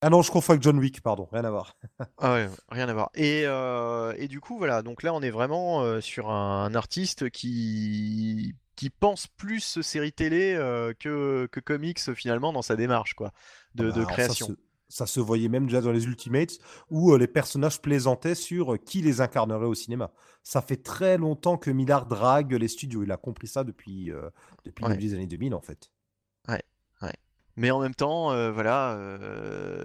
Ah 0.00 0.08
non, 0.08 0.22
je 0.22 0.30
confonds 0.30 0.54
avec 0.54 0.62
John 0.62 0.78
Wick, 0.78 1.02
pardon. 1.02 1.28
Rien 1.30 1.44
à 1.44 1.50
voir. 1.50 1.76
ah 2.18 2.32
ouais, 2.32 2.48
rien 2.70 2.88
à 2.88 2.94
voir. 2.94 3.10
Et, 3.14 3.42
euh, 3.44 4.14
et, 4.16 4.26
du 4.26 4.40
coup, 4.40 4.56
voilà. 4.56 4.80
Donc 4.80 5.02
là, 5.02 5.12
on 5.12 5.20
est 5.20 5.30
vraiment 5.30 6.00
sur 6.00 6.30
un 6.30 6.74
artiste 6.74 7.28
qui 7.28 8.54
qui 8.80 8.88
pense 8.88 9.26
plus 9.26 9.82
série 9.82 10.10
télé 10.10 10.54
que, 10.98 11.46
que 11.52 11.60
comics 11.60 12.00
finalement 12.14 12.50
dans 12.50 12.62
sa 12.62 12.76
démarche 12.76 13.12
quoi 13.12 13.30
de, 13.74 13.90
ah 13.90 13.98
bah, 13.98 14.04
création. 14.06 14.56
Ça 14.88 15.06
se 15.06 15.20
voyait 15.20 15.50
même 15.50 15.66
déjà 15.66 15.82
dans 15.82 15.92
les 15.92 16.06
Ultimates, 16.06 16.58
où 16.88 17.12
euh, 17.12 17.18
les 17.18 17.26
personnages 17.26 17.82
plaisantaient 17.82 18.34
sur 18.34 18.72
euh, 18.72 18.76
qui 18.78 19.02
les 19.02 19.20
incarnerait 19.20 19.66
au 19.66 19.74
cinéma. 19.74 20.12
Ça 20.42 20.62
fait 20.62 20.82
très 20.82 21.18
longtemps 21.18 21.58
que 21.58 21.70
Millard 21.70 22.06
drague 22.06 22.54
les 22.54 22.68
studios. 22.68 23.02
Il 23.02 23.12
a 23.12 23.18
compris 23.18 23.48
ça 23.48 23.64
depuis, 23.64 24.10
euh, 24.10 24.30
depuis 24.64 24.84
les 24.96 25.12
années 25.12 25.26
2000, 25.26 25.54
en 25.54 25.60
fait. 25.60 25.90
Ouais, 26.48 26.62
ouais. 27.02 27.14
Mais 27.56 27.70
en 27.70 27.80
même 27.80 27.94
temps, 27.94 28.28
voilà, 28.50 28.96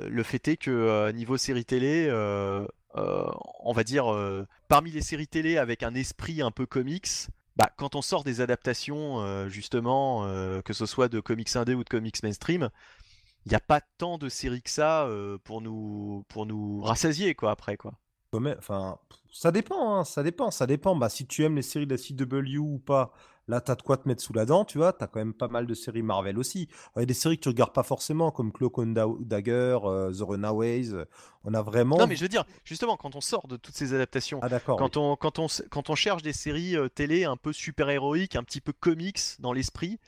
le 0.10 0.24
fait 0.24 0.48
est 0.48 0.56
que 0.58 1.12
niveau 1.12 1.36
série 1.36 1.66
télé, 1.66 2.10
on 2.93 3.74
va 3.74 3.84
dire, 3.84 4.06
parmi 4.70 4.91
les 4.91 5.02
séries 5.02 5.28
télé 5.28 5.58
avec 5.58 5.84
un 5.84 5.93
esprit 5.93 6.41
un 6.41 6.52
peu 6.52 6.66
comics, 6.66 7.28
bah, 7.56 7.72
quand 7.78 7.95
on 7.95 8.01
sort 8.01 8.24
des 8.24 8.41
adaptations, 8.41 9.47
justement, 9.49 10.24
que 10.64 10.74
ce 10.74 10.86
soit 10.86 11.08
de 11.08 11.20
comics 11.20 11.56
indé 11.56 11.74
ou 11.74 11.84
de 11.84 11.89
comics 11.89 12.22
mainstream, 12.24 12.70
il 13.45 13.49
n'y 13.49 13.56
a 13.56 13.60
pas 13.60 13.82
tant 13.97 14.18
de 14.18 14.28
séries 14.30 14.62
que 14.62 14.70
ça 14.70 15.06
euh, 15.06 15.38
pour 15.43 15.62
nous 15.62 16.26
pour 16.30 16.45
nous 16.45 16.82
rassasier 16.82 17.36
quoi 17.36 17.51
après 17.51 17.78
quoi. 17.78 17.93
Enfin, 18.58 18.98
ça 19.32 19.52
dépend, 19.52 19.96
hein, 19.96 20.04
ça 20.04 20.24
dépend, 20.24 20.52
ça 20.52 20.68
dépend. 20.68 20.96
Bah, 20.96 21.10
si 21.10 21.26
tu 21.26 21.44
aimes 21.44 21.56
les 21.56 21.62
séries 21.62 21.88
de 21.88 21.96
la 21.96 21.98
CW 21.98 22.58
ou 22.58 22.80
pas, 22.80 23.14
là, 23.48 23.62
t'as 23.62 23.76
de 23.76 23.82
quoi 23.82 23.98
te 23.98 24.08
mettre 24.08 24.24
sous 24.24 24.34
la 24.34 24.46
dent, 24.46 24.66
tu 24.66 24.78
vois. 24.78 24.94
T'as 24.94 25.08
quand 25.08 25.20
même 25.20 25.34
pas 25.34 25.48
mal 25.48 25.68
de 25.68 25.74
séries 25.74 26.02
Marvel 26.02 26.38
aussi. 26.38 26.70
Il 26.96 27.00
y 27.00 27.04
a 27.04 27.06
des 27.06 27.14
séries 27.14 27.38
que 27.38 27.44
tu 27.44 27.50
regardes 27.50 27.74
pas 27.74 27.84
forcément, 27.84 28.32
comme 28.32 28.52
Cloak 28.52 28.80
and 28.80 29.18
Dagger, 29.20 29.80
euh, 29.84 30.12
The 30.14 30.22
Runaways. 30.22 30.92
On 31.44 31.54
a 31.54 31.62
vraiment. 31.62 31.98
Non, 31.98 32.08
mais 32.08 32.16
je 32.16 32.22
veux 32.22 32.30
dire, 32.30 32.46
justement, 32.64 32.98
quand 32.98 33.16
on 33.16 33.22
sort 33.22 33.48
de 33.48 33.58
toutes 33.58 33.76
ces 33.76 33.94
adaptations, 33.94 34.40
ah, 34.42 34.60
quand, 34.60 34.98
on, 34.98 35.16
quand, 35.16 35.40
on, 35.40 35.48
quand 35.70 35.90
on 35.90 35.96
cherche 35.96 36.22
des 36.22 36.34
séries 36.34 36.76
euh, 36.76 36.90
télé 36.90 37.26
un 37.26 37.38
peu 37.38 37.54
super-héroïques, 37.54 38.36
un 38.36 38.44
petit 38.44 38.62
peu 38.62 38.74
comics 38.74 39.20
dans 39.40 39.54
l'esprit, 39.54 40.00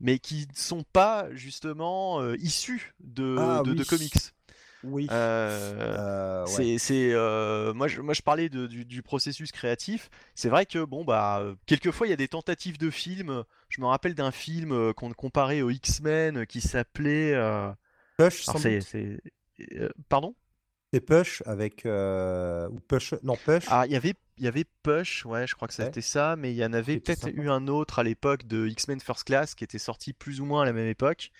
mais 0.00 0.18
qui 0.18 0.46
ne 0.48 0.56
sont 0.56 0.82
pas 0.92 1.28
justement 1.32 2.20
euh, 2.20 2.36
issus 2.38 2.94
de, 3.00 3.36
ah 3.38 3.62
de, 3.64 3.84
comics. 3.84 4.14
Oui. 4.82 5.06
Euh, 5.10 6.44
euh, 6.46 6.78
c'est, 6.78 7.74
moi, 7.74 7.88
je, 7.88 8.00
moi, 8.00 8.14
je 8.14 8.22
parlais 8.22 8.48
du, 8.48 9.02
processus 9.02 9.52
créatif. 9.52 10.10
C'est 10.34 10.48
vrai 10.48 10.66
que 10.66 10.84
bon 10.84 11.04
bah 11.04 11.42
quelquefois 11.66 12.06
il 12.06 12.10
y 12.10 12.14
a 12.14 12.16
des 12.16 12.28
tentatives 12.28 12.78
de 12.78 12.90
films. 12.90 13.44
Je 13.68 13.80
me 13.80 13.86
rappelle 13.86 14.14
d'un 14.14 14.30
film 14.30 14.94
qu'on 14.94 15.12
comparait 15.12 15.62
aux 15.62 15.70
X-Men 15.70 16.46
qui 16.46 16.60
s'appelait. 16.60 17.34
Push. 18.16 18.44
c'est, 18.56 19.18
pardon? 20.08 20.34
C'est 20.92 21.00
Push 21.00 21.42
avec. 21.46 21.86
euh, 21.86 22.68
ou 22.68 22.80
Push. 22.80 23.14
Non, 23.22 23.36
Push. 23.36 23.64
Ah, 23.68 23.84
il 23.86 23.92
y 23.92 23.96
avait, 23.96 24.14
il 24.38 24.44
y 24.44 24.48
avait 24.48 24.64
Push, 24.82 25.24
ouais, 25.24 25.46
je 25.46 25.54
crois 25.54 25.68
que 25.68 25.74
Ouais. 25.74 25.84
c'était 25.84 26.00
ça, 26.00 26.34
mais 26.36 26.52
il 26.52 26.56
y 26.56 26.64
en 26.64 26.72
avait 26.72 26.98
peut-être 26.98 27.28
eu 27.28 27.48
un 27.48 27.68
autre 27.68 28.00
à 28.00 28.02
l'époque 28.02 28.46
de 28.46 28.66
X-Men 28.66 29.00
First 29.00 29.24
Class 29.24 29.54
qui 29.54 29.62
était 29.62 29.78
sorti 29.78 30.12
plus 30.12 30.40
ou 30.40 30.46
moins 30.46 30.62
à 30.62 30.64
la 30.64 30.72
même 30.72 30.88
époque. 30.88 31.30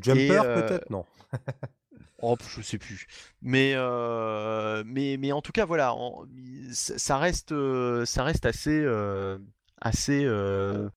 Jumper, 0.00 0.42
euh, 0.44 0.62
peut-être 0.62 0.90
Non? 0.90 1.04
Oh, 2.22 2.36
je 2.48 2.62
sais 2.62 2.78
plus. 2.78 3.06
Mais, 3.42 3.72
euh, 3.74 4.82
mais, 4.86 5.16
mais 5.18 5.32
en 5.32 5.40
tout 5.42 5.52
cas, 5.52 5.64
voilà, 5.64 5.94
en- 5.94 6.24
ça 6.72 7.18
reste, 7.18 7.52
euh, 7.52 8.04
ça 8.04 8.24
reste 8.24 8.46
assez, 8.46 8.80
euh, 8.82 9.38
assez, 9.80 10.24
euh, 10.24 10.88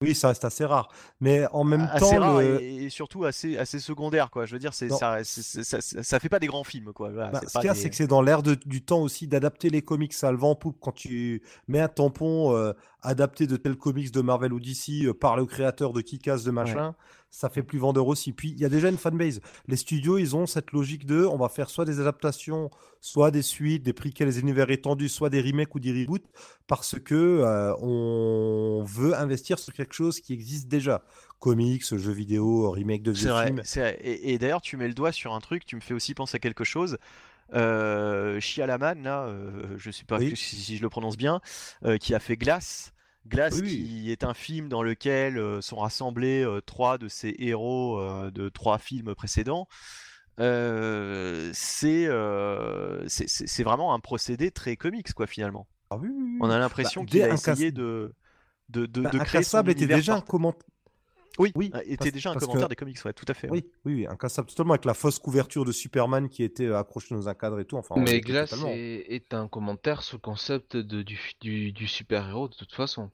Oui, 0.00 0.16
ça 0.16 0.28
reste 0.28 0.44
assez 0.44 0.64
rare. 0.64 0.88
Mais 1.20 1.46
en 1.52 1.62
même 1.62 1.82
assez 1.92 2.00
temps, 2.16 2.18
rare 2.20 2.40
le- 2.40 2.60
et, 2.60 2.84
et 2.84 2.90
surtout 2.90 3.24
assez, 3.24 3.56
assez 3.56 3.78
secondaire, 3.78 4.30
quoi. 4.32 4.46
Je 4.46 4.52
veux 4.54 4.58
dire, 4.58 4.74
c'est, 4.74 4.88
ça, 4.88 5.22
ça, 5.22 5.80
ça- 5.80 6.18
fait 6.18 6.28
pas 6.28 6.40
des 6.40 6.48
grands 6.48 6.64
films, 6.64 6.92
quoi. 6.92 7.10
Voilà, 7.10 7.30
Bah, 7.30 7.40
ce 7.46 7.52
qu'il 7.58 7.66
y 7.66 7.68
a, 7.68 7.72
des- 7.74 7.78
c'est 7.78 7.88
que 7.90 7.94
c'est 7.94 8.08
dans 8.08 8.20
l'air 8.20 8.42
de- 8.42 8.56
du 8.66 8.82
temps 8.84 9.00
aussi 9.00 9.28
d'adapter 9.28 9.70
les 9.70 9.82
comics 9.82 10.12
à 10.22 10.32
le 10.32 10.38
vent 10.38 10.50
en 10.50 10.54
poupe. 10.56 10.78
Quand 10.80 10.90
tu 10.90 11.40
mets 11.68 11.78
un 11.78 11.86
tampon 11.88 12.50
adapté 13.02 13.46
de 13.46 13.56
tels 13.56 13.76
comics 13.76 14.10
de 14.12 14.20
Marvel 14.20 14.52
ou 14.52 14.60
DC 14.60 15.04
euh, 15.04 15.12
par 15.14 15.36
le 15.36 15.44
créateur 15.46 15.92
de 15.92 16.00
Kick-Ass 16.00 16.44
de 16.44 16.50
machin, 16.50 16.94
ça 17.30 17.48
fait 17.48 17.62
plus 17.62 17.78
vendeur 17.78 18.06
aussi. 18.06 18.32
Puis 18.32 18.50
il 18.50 18.60
y 18.60 18.64
a 18.64 18.68
déjà 18.68 18.88
une 18.88 18.98
fanbase. 18.98 19.40
Les 19.66 19.76
studios, 19.76 20.18
ils 20.18 20.36
ont 20.36 20.46
cette 20.46 20.72
logique 20.72 21.06
de 21.06 21.24
on 21.24 21.36
va 21.36 21.48
faire 21.48 21.70
soit 21.70 21.84
des 21.84 21.98
adaptations, 22.00 22.70
soit 23.00 23.30
des 23.30 23.42
suites, 23.42 23.82
des 23.82 23.92
prequels, 23.92 24.28
des 24.28 24.40
univers 24.40 24.70
étendus, 24.70 25.08
soit 25.08 25.30
des 25.30 25.40
remakes 25.40 25.74
ou 25.74 25.80
des 25.80 25.92
reboots, 25.92 26.26
parce 26.66 26.98
que 27.00 27.14
euh, 27.14 27.74
on 27.80 28.84
veut 28.86 29.14
investir 29.14 29.58
sur 29.58 29.72
quelque 29.72 29.94
chose 29.94 30.20
qui 30.20 30.32
existe 30.32 30.68
déjà. 30.68 31.02
Comics, 31.40 31.82
jeux 31.96 32.12
vidéo, 32.12 32.70
remake 32.70 33.02
de 33.02 33.10
vieux 33.10 33.32
films. 33.44 33.62
c'est 33.64 33.80
vrai. 33.80 33.98
Et, 34.02 34.32
et 34.34 34.38
d'ailleurs, 34.38 34.60
tu 34.60 34.76
mets 34.76 34.86
le 34.86 34.94
doigt 34.94 35.10
sur 35.10 35.34
un 35.34 35.40
truc, 35.40 35.64
tu 35.64 35.74
me 35.74 35.80
fais 35.80 35.94
aussi 35.94 36.14
penser 36.14 36.36
à 36.36 36.38
quelque 36.38 36.62
chose. 36.62 36.98
Euh, 37.54 38.40
Shyamalan, 38.40 39.02
là, 39.02 39.24
euh, 39.24 39.74
je 39.76 39.90
sais 39.90 40.04
pas 40.04 40.18
Oui. 40.18 40.32
si, 40.36 40.56
si 40.56 40.76
je 40.76 40.82
le 40.82 40.88
prononce 40.88 41.16
bien, 41.16 41.40
euh, 41.84 41.98
qui 41.98 42.14
a 42.14 42.20
fait 42.20 42.36
Glass. 42.36 42.91
Glass, 43.26 43.60
Oui, 43.60 43.68
qui 43.68 44.10
est 44.10 44.24
un 44.24 44.34
film 44.34 44.68
dans 44.68 44.82
lequel 44.82 45.38
euh, 45.38 45.60
sont 45.60 45.76
rassemblés 45.76 46.44
euh, 46.44 46.60
trois 46.60 46.98
de 46.98 47.08
ses 47.08 47.34
héros 47.38 48.00
euh, 48.00 48.30
de 48.30 48.48
trois 48.48 48.78
films 48.78 49.14
précédents. 49.14 49.68
C'est 51.52 52.06
vraiment 53.62 53.94
un 53.94 54.00
procédé 54.00 54.50
très 54.50 54.76
comics, 54.76 55.12
quoi, 55.12 55.26
finalement. 55.26 55.68
Ah 55.90 55.96
oui, 55.96 56.08
oui, 56.08 56.22
oui. 56.24 56.38
On 56.40 56.50
a 56.50 56.58
l'impression 56.58 57.02
Bah, 57.02 57.06
qu'il 57.10 57.22
a 57.22 57.28
essayé 57.32 57.70
de, 57.70 58.14
de, 58.70 58.86
de, 58.86 59.02
Bah, 59.02 59.10
de 59.10 59.18
créer 59.18 59.42
son 59.42 59.62
était 59.66 59.86
déjà 59.86 60.14
par-. 60.14 60.24
Oui, 61.38 61.52
oui, 61.54 61.70
euh, 61.74 61.80
était 61.86 61.96
parce- 61.96 62.12
déjà 62.12 62.30
un 62.30 62.34
commentaire 62.34 62.64
que- 62.64 62.68
des 62.70 62.76
comics, 62.76 63.04
ouais, 63.04 63.12
tout 63.12 63.24
à 63.28 63.34
fait. 63.34 63.48
ouais. 63.48 63.58
Oui, 63.64 63.70
oui, 63.84 63.94
oui, 63.94 64.06
incassable 64.06 64.48
totalement 64.48 64.74
avec 64.74 64.84
la 64.84 64.94
fausse 64.94 65.18
couverture 65.18 65.64
de 65.64 65.72
Superman 65.72 66.28
qui 66.28 66.42
était 66.42 66.66
euh, 66.66 66.78
accrochée 66.78 67.14
dans 67.14 67.28
un 67.28 67.34
cadre 67.34 67.58
et 67.60 67.64
tout. 67.64 67.76
Enfin, 67.76 67.94
Mais 67.98 68.20
Glass 68.20 68.50
totalement. 68.50 68.72
est, 68.74 69.06
est 69.08 69.32
un 69.34 69.48
commentaire 69.48 70.02
sur 70.02 70.16
le 70.18 70.20
concept 70.20 70.76
de, 70.76 71.02
du, 71.02 71.18
du, 71.40 71.72
du 71.72 71.86
super-héros 71.88 72.48
de 72.48 72.54
toute 72.54 72.72
façon. 72.74 73.10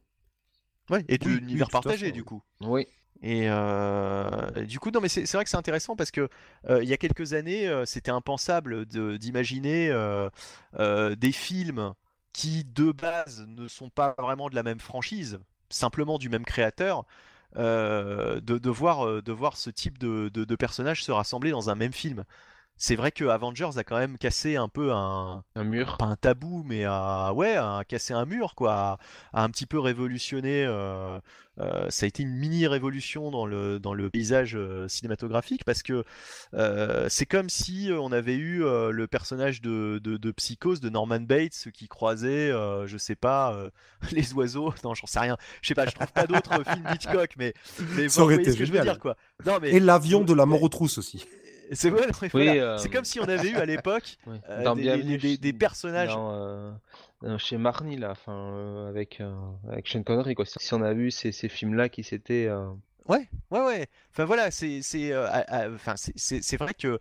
Ouais, 0.91 1.05
et 1.09 1.19
de 1.19 1.27
Oui, 1.27 1.39
l'univers 1.41 1.69
partagé 1.71 2.13
du 2.13 2.25
coup. 2.25 2.43
Oui. 2.63 2.87
Et 3.21 3.49
euh, 3.51 4.65
du 4.65 4.79
coup, 4.79 4.91
non, 4.93 5.01
mais 5.01 5.09
c'est 5.09 5.31
vrai 5.33 5.43
que 5.45 5.51
c'est 5.51 5.57
intéressant 5.57 5.97
parce 5.97 6.11
que 6.13 6.29
euh, 6.69 6.83
il 6.83 6.89
y 6.89 6.93
a 6.93 6.97
quelques 6.97 7.33
années, 7.33 7.67
euh, 7.69 7.85
c'était 7.85 8.13
impensable 8.13 8.87
de- 8.87 9.17
d'imaginer 9.17 9.91
euh, 9.91 10.31
euh, 10.79 11.17
des 11.17 11.33
films 11.33 11.95
qui 12.33 12.65
de 12.65 12.93
base 12.93 13.45
ne 13.49 13.67
sont 13.67 13.91
pas 13.91 14.15
vraiment 14.19 14.49
de 14.49 14.55
la 14.55 14.63
même 14.63 14.79
franchise, 14.79 15.41
simplement 15.69 16.17
du 16.19 16.29
même 16.29 16.45
créateur, 16.45 17.01
euh, 17.01 17.03
voir, 18.71 19.07
euh, 19.07 19.23
de 19.23 19.33
voir 19.33 19.57
ce 19.57 19.71
type 19.71 19.99
de 19.99 20.55
personnages 20.57 21.05
se 21.05 21.13
rassembler 21.13 21.51
dans 21.51 21.71
un 21.71 21.75
même 21.75 21.93
film. 21.93 22.25
C'est 22.79 22.97
vrai 22.97 23.11
que 23.13 23.25
Avengers 23.25 23.71
a 23.77 23.85
quand 23.85 23.99
même 23.99 24.19
cassé 24.19 24.57
un 24.57 24.69
peu 24.69 24.93
un, 24.93 25.45
Un 25.57 25.65
mur. 25.65 25.97
pas 25.99 26.07
un 26.07 26.17
tabou, 26.17 26.63
mais 26.65 26.85
à, 26.85 27.33
ouais, 27.35 27.57
à 27.57 27.83
casser 27.87 28.15
un 28.15 28.25
mur, 28.25 28.55
quoi, 28.55 28.73
à, 28.75 28.99
à 29.33 29.43
un 29.45 29.51
petit 29.51 29.67
peu 29.67 29.79
révolutionner. 29.81 30.65
euh, 30.65 31.19
euh, 31.61 31.87
ça 31.91 32.05
a 32.05 32.07
été 32.07 32.23
une 32.23 32.37
mini 32.37 32.69
révolution 32.69 33.33
dans 33.33 33.45
le, 33.45 33.81
dans 33.81 33.93
le 33.93 34.11
paysage 34.11 34.55
euh, 34.55 34.87
cinématographique 34.87 35.65
parce 35.65 35.83
que 35.83 36.05
euh, 36.55 37.09
c'est 37.09 37.27
comme 37.27 37.49
si 37.49 37.91
on 37.93 38.13
avait 38.13 38.37
eu 38.37 38.65
euh, 38.65 38.91
le 38.93 39.09
personnage 39.09 39.61
de, 39.61 40.01
de, 40.01 40.17
de 40.19 40.31
Psychose 40.31 40.81
de 40.81 40.89
Norman 40.89 41.19
Bates 41.19 41.67
qui 41.75 41.89
croisait, 41.89 42.53
euh, 42.53 42.87
je 42.87 42.97
sais 42.97 43.17
pas, 43.17 43.55
euh, 43.55 43.71
les 44.13 44.33
oiseaux. 44.35 44.73
Non, 44.85 44.95
j'en 44.95 45.09
sais 45.09 45.19
rien. 45.19 45.37
Je 45.63 45.67
sais 45.67 45.75
pas, 45.75 45.87
je 45.87 45.97
trouve 45.97 46.13
pas 46.13 46.29
d'autres 46.29 46.63
films 46.65 46.87
Hitchcock, 46.95 47.31
mais, 47.37 47.55
mais 47.97 48.09
Ça 48.09 48.23
aurait 48.23 48.37
été 48.37 48.53
ce 48.53 48.57
que 48.57 48.65
je 48.65 48.73
veux 48.73 48.81
dire, 48.81 49.01
quoi. 49.01 49.17
Non, 49.45 49.59
mais 49.61 49.71
Et 49.73 49.81
l'avion 49.81 50.23
de 50.23 50.33
la 50.35 50.47
mort 50.47 50.63
aux 50.63 50.69
trousses 50.69 50.99
aussi. 50.99 51.27
C'est 51.73 51.91
ouais, 51.91 52.07
mais 52.23 52.31
Oui, 52.35 52.45
voilà. 52.45 52.53
euh, 52.53 52.79
C'est 52.79 52.91
comme 52.91 53.05
si 53.05 53.21
on 53.21 53.25
avait 53.25 53.51
eu 53.51 53.57
à 53.57 53.65
l'époque 53.65 54.17
Oui. 54.27 54.37
euh, 54.49 54.75
des, 54.75 54.83
Bienvenue 54.83 55.19
des- 55.19 55.37
des- 55.37 55.39
des 55.39 55.49
chez- 55.49 55.53
personnages. 55.53 56.09
dans, 56.09 56.33
euh, 56.33 57.39
chez 57.39 57.59
Marnie 57.59 57.97
là, 57.97 58.11
enfin 58.13 58.33
euh, 58.55 58.89
avec 58.89 59.21
avec 59.69 59.89
Sean 59.89 60.03
Connery 60.03 60.35
quoi. 60.35 60.45
Si 60.47 60.75
on 60.75 60.83
a 60.83 60.93
vu 60.93 61.11
ces, 61.11 61.33
ces 61.33 61.49
films 61.49 61.75
là 61.75 61.89
qui 61.89 62.03
s'étaient 62.05 62.49
Ouais, 63.09 63.27
ouais, 63.51 63.61
ouais. 63.65 63.87
Enfin 64.11 64.25
voilà, 64.27 64.51
c'est, 64.51 64.81
vrai 66.59 66.75
que 66.75 66.99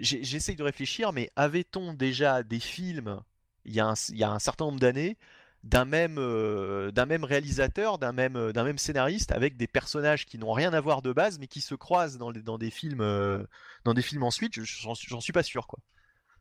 j'essaye 0.00 0.56
de 0.56 0.62
réfléchir, 0.62 1.12
mais 1.12 1.30
avait-on 1.36 1.94
déjà 1.94 2.42
des 2.42 2.60
films 2.60 3.20
il 3.66 3.72
y 3.74 3.80
a 3.80 3.86
un, 3.86 3.94
il 4.10 4.18
y 4.18 4.24
a 4.24 4.30
un 4.30 4.38
certain 4.38 4.66
nombre 4.66 4.80
d'années 4.80 5.16
d'un 5.64 5.84
même, 5.86 6.18
euh, 6.18 6.92
d'un 6.92 7.06
même 7.06 7.24
réalisateur, 7.24 7.98
d'un 7.98 8.12
même, 8.12 8.36
euh, 8.36 8.52
d'un 8.52 8.64
même 8.64 8.78
scénariste, 8.78 9.32
avec 9.32 9.56
des 9.56 9.66
personnages 9.66 10.26
qui 10.26 10.38
n'ont 10.38 10.52
rien 10.52 10.72
à 10.74 10.80
voir 10.80 11.02
de 11.02 11.12
base, 11.12 11.38
mais 11.40 11.48
qui 11.48 11.60
se 11.62 11.74
croisent 11.74 12.18
dans, 12.18 12.30
les- 12.30 12.42
dans 12.42 12.58
des 12.58 12.70
films, 12.70 13.00
euh, 13.00 13.42
dans 13.84 13.94
des 13.94 14.02
films 14.02 14.22
ensuite. 14.24 14.54
je- 14.54 14.62
J'en, 14.64 14.94
suis 15.20 15.32
pas 15.32 15.42
sûr. 15.42 15.66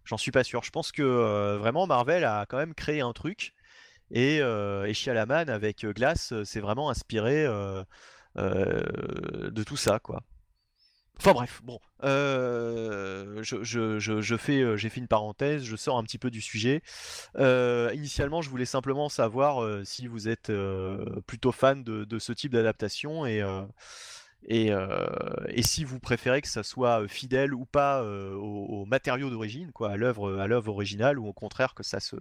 J'en 0.06 0.18
suis 0.18 0.32
pas 0.32 0.44
sûr. 0.44 0.64
Je 0.64 0.72
pense 0.72 0.92
que 0.92 1.58
vraiment 1.58 1.88
Marvel 1.88 2.26
a 2.26 2.46
quand 2.48 2.58
même 2.58 2.74
créé 2.76 3.02
un 3.02 3.14
truc. 3.14 3.54
Et, 4.12 4.38
et 4.40 4.94
Shyamalan 4.94 5.52
avec 5.54 5.86
Glass 5.86 6.34
s'est 6.44 6.62
vraiment 6.62 6.90
inspiré 6.90 7.46
de 8.36 9.64
tout 9.64 9.78
ça, 9.78 10.00
quoi. 10.00 10.22
Enfin 11.20 11.32
bref, 11.34 11.62
bon, 11.64 11.80
euh, 12.04 13.42
je, 13.44 13.64
je- 13.64 14.00
je- 14.00 14.36
fais, 14.38 14.60
euh, 14.62 14.76
j'ai 14.76 14.90
fait 14.90 15.00
une 15.00 15.08
parenthèse, 15.08 15.64
je 15.64 15.76
sors 15.78 15.98
un 15.98 16.04
petit 16.04 16.18
peu 16.18 16.30
du 16.30 16.42
sujet. 16.42 16.82
Euh, 17.38 17.92
initialement, 17.94 18.42
je 18.42 18.50
voulais 18.50 18.66
simplement 18.66 19.08
savoir 19.08 19.86
si 19.86 20.08
vous 20.08 20.28
êtes 20.28 20.52
plutôt 21.28 21.52
fan 21.54 21.84
de, 21.84 22.04
de 22.04 22.20
ce 22.20 22.34
type 22.34 22.52
d'adaptation 22.52 23.26
et, 23.26 23.42
et, 24.48 24.72
et 25.48 25.64
si 25.64 25.86
vous 25.86 26.00
préférez 26.00 26.42
que 26.42 26.50
ça 26.50 26.64
soit 26.64 27.08
fidèle 27.08 27.54
ou 27.54 27.66
pas 27.66 28.02
euh, 28.02 28.34
au, 28.36 28.82
au 28.82 28.86
matériau 28.86 29.30
d'origine, 29.30 29.72
quoi, 29.72 29.92
à 29.92 29.98
l'œuvre, 29.98 30.40
à 30.40 30.48
l'œuvre 30.48 30.74
originale, 30.74 31.20
ou 31.20 31.28
au 31.28 31.34
contraire 31.34 31.74
que 31.74 31.84
ça 31.84 32.02
se, 32.02 32.18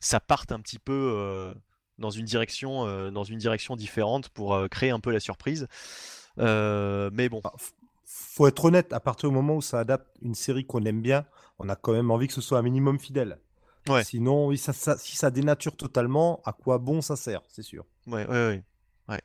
ça 0.00 0.20
parte 0.20 0.52
un 0.52 0.60
petit 0.60 0.78
peu 0.78 1.52
dans 1.98 2.10
une 2.10 2.26
direction, 2.26 3.10
dans 3.10 3.24
une 3.24 3.38
direction 3.38 3.74
différente 3.74 4.28
pour 4.28 4.56
créer 4.70 4.90
un 4.90 5.00
peu 5.00 5.10
la 5.10 5.20
surprise. 5.20 5.66
Mais 6.36 7.28
bon, 7.28 7.42
faut 8.14 8.46
être 8.46 8.64
honnête, 8.64 8.92
à 8.92 9.00
partir 9.00 9.28
du 9.28 9.34
moment 9.34 9.56
où 9.56 9.62
ça 9.62 9.80
adapte 9.80 10.08
une 10.20 10.34
série 10.34 10.66
qu'on 10.66 10.84
aime 10.84 11.00
bien, 11.02 11.24
on 11.58 11.68
a 11.68 11.76
quand 11.76 11.92
même 11.92 12.10
envie 12.10 12.28
que 12.28 12.34
ce 12.34 12.40
soit 12.40 12.58
un 12.58 12.62
minimum 12.62 12.98
fidèle. 12.98 13.38
Ouais. 13.88 14.04
Sinon, 14.04 14.46
oui, 14.46 14.58
ça, 14.58 14.72
ça- 14.72 14.96
si 14.96 15.16
ça 15.16 15.30
dénature 15.30 15.76
totalement, 15.76 16.40
à 16.44 16.52
quoi 16.52 16.78
bon 16.78 17.00
ça 17.02 17.16
sert, 17.16 17.42
c'est 17.48 17.62
sûr. 17.62 17.84
Ouais, 18.06 18.26
ouais, 18.26 18.46
ouais. 18.48 18.62
ouais. 19.08 19.20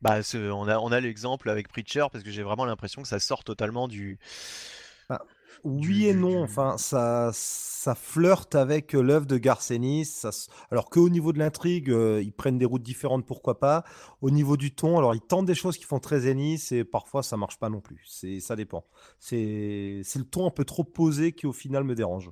Bah, 0.00 0.18
on 0.34 0.68
a, 0.68 0.78
on 0.78 0.92
a 0.92 1.00
l'exemple 1.00 1.50
avec 1.50 1.68
Preacher 1.68 2.06
parce 2.10 2.24
que 2.24 2.30
j'ai 2.30 2.42
vraiment 2.42 2.64
l'impression 2.64 3.02
que 3.02 3.08
ça 3.08 3.20
sort 3.20 3.44
totalement 3.44 3.86
du. 3.86 4.18
Oui 5.64 6.06
et 6.06 6.14
non, 6.14 6.42
enfin, 6.42 6.76
ça, 6.78 7.30
ça 7.34 7.94
flirte 7.94 8.54
avec 8.54 8.94
euh, 8.94 9.02
l'œuvre 9.02 9.26
de 9.26 9.36
Garcenis. 9.38 10.06
Ça, 10.06 10.30
alors 10.70 10.88
qu'au 10.90 11.08
niveau 11.08 11.32
de 11.32 11.38
l'intrigue, 11.38 11.90
euh, 11.90 12.22
ils 12.22 12.32
prennent 12.32 12.58
des 12.58 12.64
routes 12.64 12.82
différentes, 12.82 13.26
pourquoi 13.26 13.58
pas. 13.60 13.84
Au 14.22 14.30
niveau 14.30 14.56
du 14.56 14.74
ton, 14.74 14.98
alors 14.98 15.14
ils 15.14 15.20
tentent 15.20 15.46
des 15.46 15.54
choses 15.54 15.76
qui 15.76 15.84
font 15.84 15.98
très 15.98 16.28
Ennis 16.28 16.72
et 16.72 16.84
parfois 16.84 17.22
ça 17.22 17.36
marche 17.36 17.58
pas 17.58 17.68
non 17.68 17.80
plus. 17.80 18.04
C'est, 18.08 18.40
ça 18.40 18.56
dépend. 18.56 18.84
C'est, 19.18 20.00
c'est 20.04 20.18
le 20.18 20.24
ton 20.24 20.46
un 20.46 20.50
peu 20.50 20.64
trop 20.64 20.84
posé 20.84 21.32
qui 21.32 21.46
au 21.46 21.52
final 21.52 21.84
me 21.84 21.94
dérange. 21.94 22.30